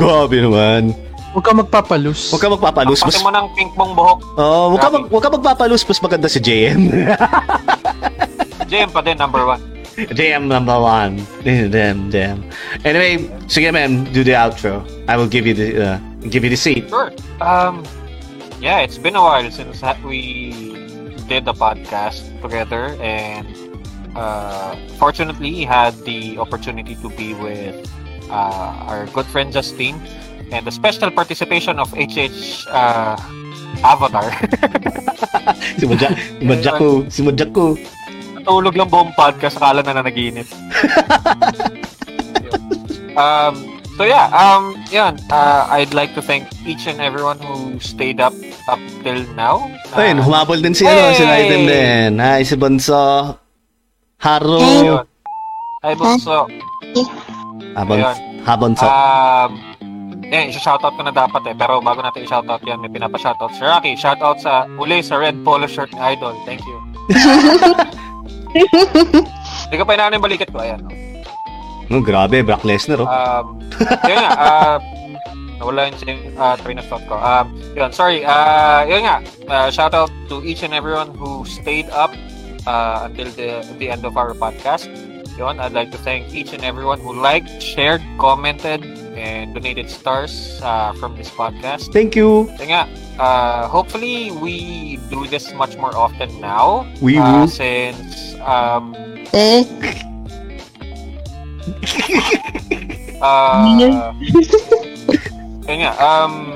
Grabe 0.00 0.36
naman. 0.40 0.96
Huwag 1.36 1.44
ka 1.44 1.52
magpapalus. 1.52 2.32
Huwag 2.32 2.40
ka 2.40 2.48
magpapalus. 2.48 3.04
Mas, 3.04 3.20
mo 3.20 3.28
ng 3.28 3.46
pink 3.52 3.76
mong 3.76 3.92
buhok. 3.92 4.20
oh, 4.40 4.72
huwag, 4.72 4.80
ka 4.80 4.88
mag, 4.88 5.04
huwag 5.12 5.22
ka 5.28 5.30
magpapalus. 5.36 5.84
Mas 5.84 6.00
maganda 6.00 6.24
si 6.24 6.40
JM. 6.40 6.88
JM 8.72 8.88
pa 8.88 9.04
din, 9.04 9.20
number 9.20 9.44
one. 9.44 9.60
JM 10.16 10.48
number 10.48 10.80
one. 10.80 11.20
Damn, 11.44 12.08
damn. 12.08 12.40
Anyway, 12.88 13.28
sige 13.44 13.68
man, 13.68 14.08
do 14.16 14.24
the 14.24 14.32
outro. 14.32 14.80
I 15.04 15.20
will 15.20 15.28
give 15.28 15.44
you 15.44 15.52
the 15.52 15.68
uh, 15.76 15.96
give 16.32 16.48
you 16.48 16.52
the 16.52 16.60
seat. 16.60 16.88
Sure. 16.88 17.12
Um, 17.44 17.84
yeah, 18.62 18.80
it's 18.80 18.96
been 18.96 19.18
a 19.18 19.20
while 19.20 19.50
since 19.50 19.82
we 20.00 20.48
did 21.28 21.44
the 21.44 21.52
podcast 21.52 22.24
together, 22.40 22.96
and 23.02 23.67
uh, 24.18 24.74
fortunately 24.98 25.54
he 25.54 25.62
had 25.62 25.94
the 26.02 26.34
opportunity 26.42 26.98
to 26.98 27.08
be 27.14 27.34
with 27.38 27.78
uh, 28.30 28.86
our 28.90 29.06
good 29.14 29.26
friend 29.30 29.54
Justine 29.54 29.96
and 30.50 30.66
the 30.66 30.72
special 30.74 31.10
participation 31.10 31.78
of 31.78 31.92
HH 31.94 32.66
uh, 32.68 33.14
Avatar. 33.84 34.26
si 35.78 35.84
Madja, 35.86 36.08
si 36.40 36.44
Madja 36.44 36.70
ko, 36.74 36.88
si 37.06 37.20
Madja 37.22 37.46
ko. 37.52 37.76
Natulog 38.34 38.74
lang 38.74 38.88
buong 38.90 39.12
podcast, 39.14 39.60
akala 39.60 39.84
na 39.84 40.00
nanaginip. 40.00 40.48
um, 43.22 43.54
so 43.94 44.02
yeah, 44.08 44.32
um, 44.32 44.72
yun, 44.90 45.20
uh, 45.30 45.68
I'd 45.68 45.92
like 45.92 46.16
to 46.16 46.22
thank 46.24 46.48
each 46.66 46.88
and 46.88 46.98
everyone 46.98 47.38
who 47.38 47.78
stayed 47.78 48.18
up 48.18 48.34
up 48.72 48.80
till 49.04 49.22
now. 49.36 49.68
Uh, 49.92 50.00
Ayun, 50.00 50.24
humabol 50.24 50.58
din 50.58 50.72
si, 50.72 50.88
ano, 50.88 51.12
si 51.12 51.24
Hey! 51.24 51.28
Raiden 51.28 51.62
din. 51.68 52.12
Hi, 52.18 52.40
si 52.42 52.56
Bonso. 52.56 53.36
Haro. 54.18 54.58
Ayun. 54.58 55.06
Hi, 55.86 55.94
Bunso. 55.94 56.50
Habon, 57.78 58.02
Ayun. 58.02 58.14
habon 58.42 58.72
sa... 58.74 58.86
Um, 59.46 59.62
eh, 60.34 60.50
isa-shoutout 60.50 60.98
ko 60.98 61.06
na 61.06 61.14
dapat 61.14 61.46
eh. 61.46 61.54
Pero 61.54 61.78
bago 61.78 62.02
natin 62.02 62.26
i-shoutout 62.26 62.58
yan, 62.66 62.82
may 62.82 62.90
pinapa-shoutout. 62.90 63.54
Si 63.54 63.62
Rocky, 63.62 63.94
shoutout 63.94 64.42
sa 64.42 64.66
uli 64.74 65.06
sa 65.06 65.22
red 65.22 65.38
polo 65.46 65.70
shirt 65.70 65.94
ni 65.94 66.02
Idol. 66.02 66.34
Thank 66.42 66.66
you. 66.66 66.82
Hindi 69.70 69.76
ko 69.78 69.86
pa 69.86 69.94
inaano 69.94 70.18
yung 70.18 70.26
balikat 70.26 70.50
ko. 70.50 70.66
Ayan. 70.66 70.82
No, 71.86 72.02
grabe, 72.02 72.42
Brock 72.42 72.66
Lesnar, 72.66 72.98
oh. 72.98 73.06
Um, 73.06 73.62
yun 74.10 74.18
nga, 74.18 74.32
uh, 74.34 74.76
nawala 75.62 75.94
yung 75.94 76.34
uh, 76.34 76.58
train 76.58 76.82
of 76.82 76.90
thought 76.90 77.06
ko. 77.06 77.14
Um, 77.14 77.54
yun, 77.78 77.94
sorry. 77.94 78.26
Uh, 78.26 78.82
yun 78.82 79.06
nga, 79.06 79.22
uh, 79.46 79.70
shout 79.70 79.94
out 79.94 80.10
to 80.26 80.42
each 80.42 80.66
and 80.66 80.74
everyone 80.74 81.14
who 81.14 81.46
stayed 81.46 81.86
up 81.94 82.10
uh, 82.68 83.08
until 83.08 83.32
the, 83.32 83.64
the 83.80 83.88
end 83.88 84.04
of 84.04 84.20
our 84.20 84.36
podcast. 84.36 84.92
Yun, 85.40 85.58
I'd 85.60 85.72
like 85.72 85.90
to 85.92 85.98
thank 85.98 86.34
each 86.34 86.52
and 86.52 86.62
everyone 86.64 87.00
who 87.00 87.14
liked, 87.14 87.62
shared, 87.62 88.02
commented, 88.18 88.84
and 89.16 89.54
donated 89.54 89.88
stars 89.88 90.60
uh, 90.62 90.92
from 91.00 91.16
this 91.16 91.30
podcast. 91.30 91.92
Thank 91.92 92.14
you. 92.14 92.50
Yun 92.60 92.68
nga, 92.68 92.82
uh, 93.16 93.68
hopefully 93.70 94.34
we 94.42 94.98
do 95.08 95.26
this 95.30 95.54
much 95.54 95.78
more 95.78 95.94
often 95.96 96.28
now. 96.42 96.84
We 97.00 97.16
uh, 97.16 97.24
will. 97.24 97.48
Since 97.48 98.34
um, 98.44 98.92
Ah, 103.18 103.66
yun 105.66 105.78
nga, 105.82 105.92
um, 105.98 106.54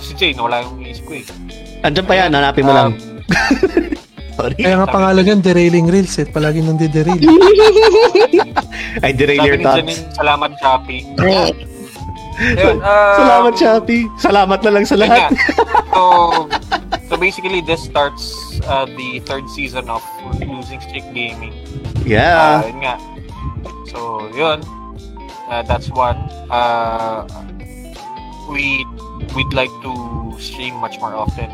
si 0.00 0.12
Jay, 0.16 0.32
nawala 0.36 0.64
yung 0.64 0.84
isip 0.84 1.04
ko 1.08 1.12
eh. 1.16 1.24
Andyan 1.84 2.04
pa 2.04 2.14
yan, 2.16 2.32
hanapin 2.34 2.64
mo 2.64 2.72
lang. 2.76 2.92
Sorry. 4.38 4.54
Kaya 4.54 4.74
nga 4.78 4.86
pangalan 4.86 5.24
yan, 5.26 5.40
Derailing 5.42 5.90
Reels 5.90 6.14
eh. 6.22 6.26
Palagi 6.30 6.62
nang 6.62 6.78
diderail. 6.78 7.18
I 9.02 9.10
derail 9.10 9.42
your 9.42 9.58
thoughts. 9.58 9.82
Janine, 9.82 10.14
salamat 10.14 10.50
Shopee. 10.62 11.02
Ay, 11.18 11.50
Ayun, 12.38 12.78
um, 12.78 13.18
Salamat, 13.18 13.52
Shopee. 13.58 14.06
Salamat 14.22 14.58
na 14.62 14.70
lang 14.70 14.84
sa 14.86 14.94
lahat. 14.94 15.34
So, 15.98 16.46
so 17.10 17.18
basically, 17.18 17.58
this 17.58 17.82
starts 17.82 18.54
uh, 18.70 18.86
the 18.86 19.18
third 19.26 19.50
season 19.50 19.90
of 19.90 19.98
Losing 20.38 20.78
Streak 20.78 21.02
Gaming. 21.10 21.50
Yeah. 22.06 22.62
Ah, 22.62 22.70
yun 22.70 22.78
nga. 22.78 22.94
So, 23.90 24.30
yun. 24.30 24.62
Uh, 25.50 25.66
that's 25.66 25.90
one. 25.90 26.14
Uh, 26.54 27.26
we 28.46 28.86
we'd 29.34 29.50
like 29.50 29.74
to 29.82 29.92
stream 30.38 30.78
much 30.78 31.02
more 31.02 31.18
often 31.18 31.50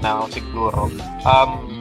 now 0.00 0.24
siguro. 0.32 0.88
Um, 1.28 1.77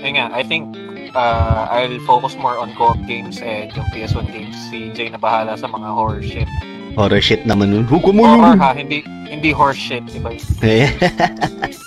yun 0.00 0.16
nga, 0.16 0.26
I 0.30 0.42
think 0.42 0.74
uh, 1.14 1.66
I'll 1.68 1.98
focus 2.04 2.36
more 2.36 2.58
on 2.58 2.74
co-op 2.74 2.98
games 3.04 3.40
and 3.40 3.70
yung 3.72 3.86
PS1 3.90 4.28
games. 4.30 4.54
Si 4.68 4.90
Jay 4.92 5.08
na 5.08 5.18
bahala 5.18 5.54
sa 5.54 5.66
mga 5.66 5.88
horror 5.88 6.20
shit. 6.20 6.48
Horror 6.94 7.20
shit 7.20 7.42
naman 7.44 7.70
nun. 7.70 7.84
Huwag 7.86 8.02
mo 8.10 8.22
Horror 8.24 8.54
nun. 8.54 8.58
ha, 8.58 8.72
hindi 8.72 9.02
hindi 9.28 9.52
horror 9.52 9.76
shit, 9.76 10.02
diba? 10.08 10.32
Eh, 10.64 10.88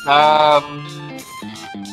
Um, 0.02 0.82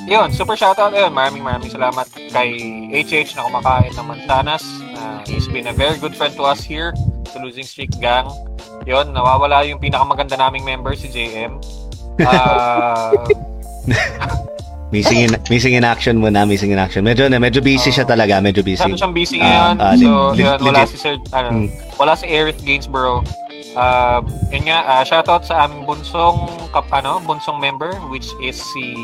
yun, 0.08 0.32
super 0.32 0.56
shoutout. 0.56 0.96
Ayun, 0.96 1.12
maraming 1.12 1.44
maraming 1.44 1.68
salamat 1.68 2.08
kay 2.32 2.56
HH 2.88 3.36
na 3.36 3.44
kumakain 3.44 3.92
ng 3.92 4.06
mansanas. 4.08 4.64
Uh, 4.96 5.20
he's 5.28 5.44
been 5.46 5.68
a 5.68 5.76
very 5.76 6.00
good 6.00 6.16
friend 6.16 6.32
to 6.32 6.42
us 6.42 6.64
here 6.64 6.96
sa 7.28 7.36
Losing 7.44 7.68
Streak 7.68 7.92
Gang. 8.00 8.24
Yun, 8.88 9.12
nawawala 9.12 9.60
yung 9.68 9.76
pinakamaganda 9.76 10.40
naming 10.40 10.64
member, 10.64 10.96
si 10.96 11.12
JM. 11.12 11.60
Uh, 12.18 13.12
missing 14.88 15.20
in 15.20 15.30
missing 15.48 15.74
in 15.74 15.84
action 15.84 16.16
muna, 16.18 16.44
missing 16.44 16.70
in 16.70 16.78
action. 16.78 17.04
Medyo 17.04 17.28
na, 17.28 17.36
medyo 17.36 17.60
busy 17.60 17.90
siya 17.90 18.04
talaga, 18.04 18.40
medyo 18.40 18.64
busy. 18.64 18.80
Masyado 18.80 18.96
siyang 18.96 19.14
busy 19.14 19.36
ngayon. 19.38 19.74
Ah, 19.76 19.84
ah, 19.84 19.94
so, 19.94 20.08
leg- 20.32 20.38
yun, 20.38 20.58
wala 20.62 20.78
legit. 20.80 20.88
si 20.88 20.96
Sir, 20.96 21.14
ano, 21.30 21.48
Hmm. 21.50 21.66
wala 21.96 22.12
si 22.14 22.24
Eric 22.26 22.56
Gainsborough. 22.62 23.20
Um, 23.72 24.22
yun 24.48 24.64
nga, 24.64 24.78
ah, 24.82 25.02
shoutout 25.04 25.44
sa 25.44 25.64
aming 25.64 25.84
bunsong, 25.84 26.40
kap, 26.72 26.88
ano, 26.90 27.20
bunsong 27.22 27.60
member, 27.60 27.92
which 28.08 28.26
is 28.40 28.56
si 28.72 28.96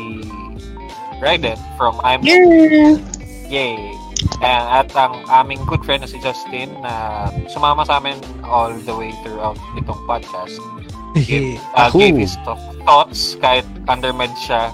Raiden 1.17 1.55
from 1.77 1.95
I'm 2.03 2.19
yeah. 2.21 2.97
Yay! 3.47 3.77
And 4.41 4.63
at 4.73 4.89
ang 4.91 5.21
aming 5.29 5.63
good 5.63 5.85
friend 5.85 6.01
na 6.01 6.09
si 6.09 6.17
Justin 6.17 6.73
na 6.81 7.27
sumama 7.47 7.85
sa 7.85 8.01
amin 8.01 8.17
all 8.43 8.73
the 8.73 8.91
way 8.91 9.13
throughout 9.21 9.55
itong 9.77 10.01
podcast. 10.03 10.57
Hehe. 11.15 11.55
Uh, 11.71 11.87
Ako. 11.87 12.01
gave 12.01 12.17
his 12.17 12.35
th- 12.43 12.57
thoughts 12.83 13.37
kahit 13.39 13.63
undermed 13.87 14.33
siya. 14.41 14.73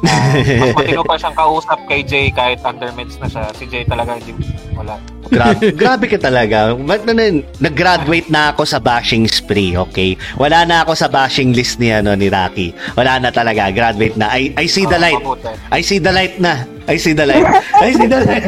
Uh, 0.10 0.32
mas 0.56 0.72
matino 0.80 1.04
pa 1.04 1.20
siyang 1.20 1.36
kausap 1.36 1.76
kay 1.84 2.00
Jay 2.00 2.32
kahit 2.32 2.64
undermeds 2.64 3.20
na 3.20 3.28
siya. 3.28 3.52
Si 3.52 3.68
Jay 3.68 3.84
talaga 3.84 4.16
hindi 4.16 4.32
wala. 4.72 4.96
grabe, 5.28 5.76
grabe 5.76 6.04
ka 6.08 6.16
talaga. 6.16 6.72
Ba't 6.72 7.04
na, 7.04 7.12
na- 7.12 7.44
nag-graduate 7.60 8.32
na 8.32 8.50
ako 8.50 8.64
sa 8.64 8.80
bashing 8.80 9.28
spree, 9.28 9.76
okay? 9.76 10.16
Wala 10.40 10.64
na 10.64 10.82
ako 10.82 10.96
sa 10.96 11.04
bashing 11.06 11.52
list 11.52 11.76
ni 11.76 11.92
ano 11.92 12.16
ni 12.16 12.32
Rocky. 12.32 12.72
Wala 12.96 13.20
na 13.20 13.28
talaga, 13.28 13.68
graduate 13.68 14.16
na. 14.16 14.32
I 14.32 14.56
I 14.56 14.64
see 14.64 14.88
the 14.88 14.96
Oo, 14.96 15.04
light. 15.04 15.20
I 15.68 15.80
see 15.84 16.00
the 16.00 16.12
light 16.16 16.40
na. 16.40 16.64
I 16.88 16.96
see 16.96 17.12
the 17.12 17.28
light. 17.28 17.44
I 17.84 17.90
see 17.92 18.08
the 18.08 18.20
light. 18.24 18.46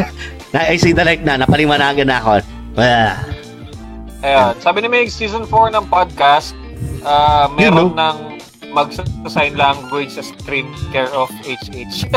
Na- 0.53 0.69
I 0.73 0.77
see 0.81 0.93
the 0.97 1.05
light 1.05 1.23
na. 1.23 1.37
Napaliwanagan 1.37 2.09
na 2.09 2.17
ako. 2.17 2.33
Ah. 2.81 3.29
Ayan. 4.23 4.57
Sabi 4.57 4.81
ni 4.81 4.89
Meg, 4.89 5.13
season 5.13 5.45
4 5.45 5.75
ng 5.77 5.85
podcast, 5.91 6.57
uh, 7.05 7.51
meron 7.53 7.93
You 7.93 7.99
ng 7.99 8.17
mag-sign 8.73 9.55
language 9.55 10.17
sa 10.17 10.25
stream 10.25 10.73
care 10.91 11.13
of 11.13 11.29
HH. 11.45 12.09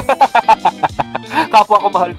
Kapwa 1.53 1.77
ko 1.84 1.90
mahal 1.92 2.14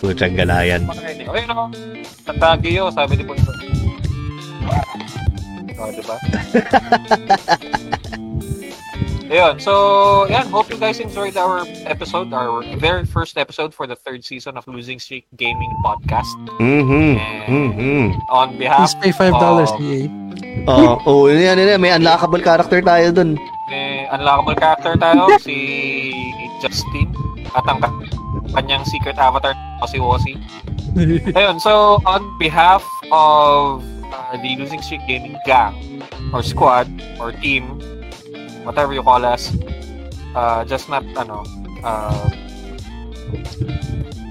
Putang 0.00 0.32
galayan. 0.32 0.88
Okay, 0.88 1.44
no? 1.44 1.68
Tatagyo, 2.24 2.88
sabi 2.88 3.20
ni 3.20 3.24
Punto. 3.28 3.52
Oh, 5.80 5.88
diba? 5.92 6.16
Ayun, 9.30 9.62
so, 9.62 10.26
yan, 10.26 10.42
hope 10.50 10.66
you 10.66 10.76
guys 10.76 10.98
enjoyed 10.98 11.38
our 11.38 11.62
episode, 11.86 12.34
our 12.34 12.66
very 12.82 13.06
first 13.06 13.38
episode 13.38 13.70
for 13.70 13.86
the 13.86 13.94
third 13.94 14.26
season 14.26 14.58
of 14.58 14.66
Losing 14.66 14.98
Streak 14.98 15.22
Gaming 15.38 15.70
Podcast. 15.86 16.34
Mhm. 16.58 17.14
Mhm. 17.46 18.18
On 18.26 18.58
behalf 18.58 18.90
Please 18.90 18.98
pay 18.98 19.12
$5 19.14 19.70
of 19.70 19.78
EA. 19.78 20.10
Oh, 20.66 20.98
oh, 21.06 21.22
yan, 21.30 21.54
yan, 21.54 21.78
yan. 21.78 21.80
may 21.80 21.94
unlockable 21.94 22.42
character 22.42 22.82
tayo 22.82 23.14
dun. 23.14 23.38
eh, 23.70 24.02
unlockable 24.10 24.58
character 24.58 24.98
tayo, 24.98 25.30
si 25.38 26.10
Justin, 26.58 27.06
at 27.54 27.62
ang 27.70 27.78
ka- 27.78 27.94
kanyang 28.58 28.82
secret 28.82 29.14
avatar, 29.14 29.54
si 29.86 30.02
Wosi. 30.02 30.34
Ayun, 31.38 31.62
so 31.62 32.02
on 32.02 32.26
behalf 32.42 32.82
of 33.14 33.78
uh, 34.10 34.34
the 34.42 34.58
Losing 34.58 34.82
Streak 34.82 35.06
Gaming 35.06 35.38
gang, 35.46 36.02
or 36.34 36.42
squad, 36.42 36.90
or 37.22 37.30
team, 37.30 37.78
whatever 38.64 38.92
you 38.92 39.02
call 39.02 39.24
us, 39.24 39.52
uh, 40.34 40.64
just 40.64 40.88
not, 40.88 41.04
ano, 41.16 41.44
uh, 41.84 42.30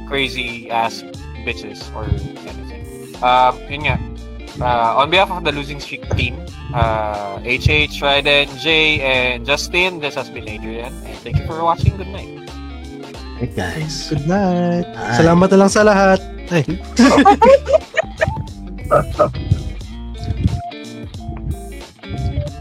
crazy 0.07 0.69
ass 0.69 1.03
bitches 1.45 1.83
or 1.95 2.05
anything. 2.49 2.83
Um, 3.23 3.53
yun 3.69 3.81
nga, 3.85 3.97
uh, 4.61 4.99
on 5.01 5.09
behalf 5.09 5.31
of 5.31 5.43
the 5.43 5.51
Losing 5.51 5.79
Streak 5.79 6.07
team, 6.15 6.35
uh, 6.73 7.39
HH, 7.43 8.01
Raiden, 8.01 8.47
Jay, 8.59 9.01
and 9.01 9.45
Justin, 9.45 9.99
this 9.99 10.15
has 10.15 10.29
been 10.29 10.47
Adrian, 10.47 10.93
and 11.05 11.17
thank 11.19 11.37
you 11.37 11.45
for 11.45 11.63
watching. 11.63 11.95
Good 11.97 12.07
night. 12.09 12.49
Hey, 13.39 13.47
guys. 13.55 14.09
Good 14.11 14.27
night. 14.27 14.83
Bye. 14.91 15.15
Salamat 15.15 15.47
na 15.47 15.57
lang 15.63 15.71
sa 15.71 15.87
lahat. 15.87 16.19
Ay. 16.51 16.65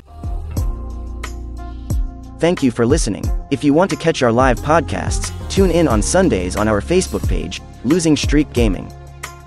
Thank 2.38 2.62
you 2.62 2.70
for 2.70 2.86
listening. 2.86 3.24
If 3.50 3.64
you 3.64 3.74
want 3.74 3.90
to 3.90 3.96
catch 3.96 4.22
our 4.22 4.30
live 4.30 4.60
podcasts, 4.60 5.32
tune 5.50 5.72
in 5.72 5.88
on 5.88 6.00
Sundays 6.00 6.54
on 6.54 6.68
our 6.68 6.80
Facebook 6.80 7.28
page, 7.28 7.60
Losing 7.84 8.16
Streak 8.16 8.52
Gaming. 8.52 8.92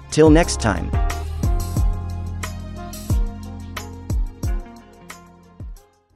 Till 0.09 0.29
next 0.29 0.59
time. 0.59 0.91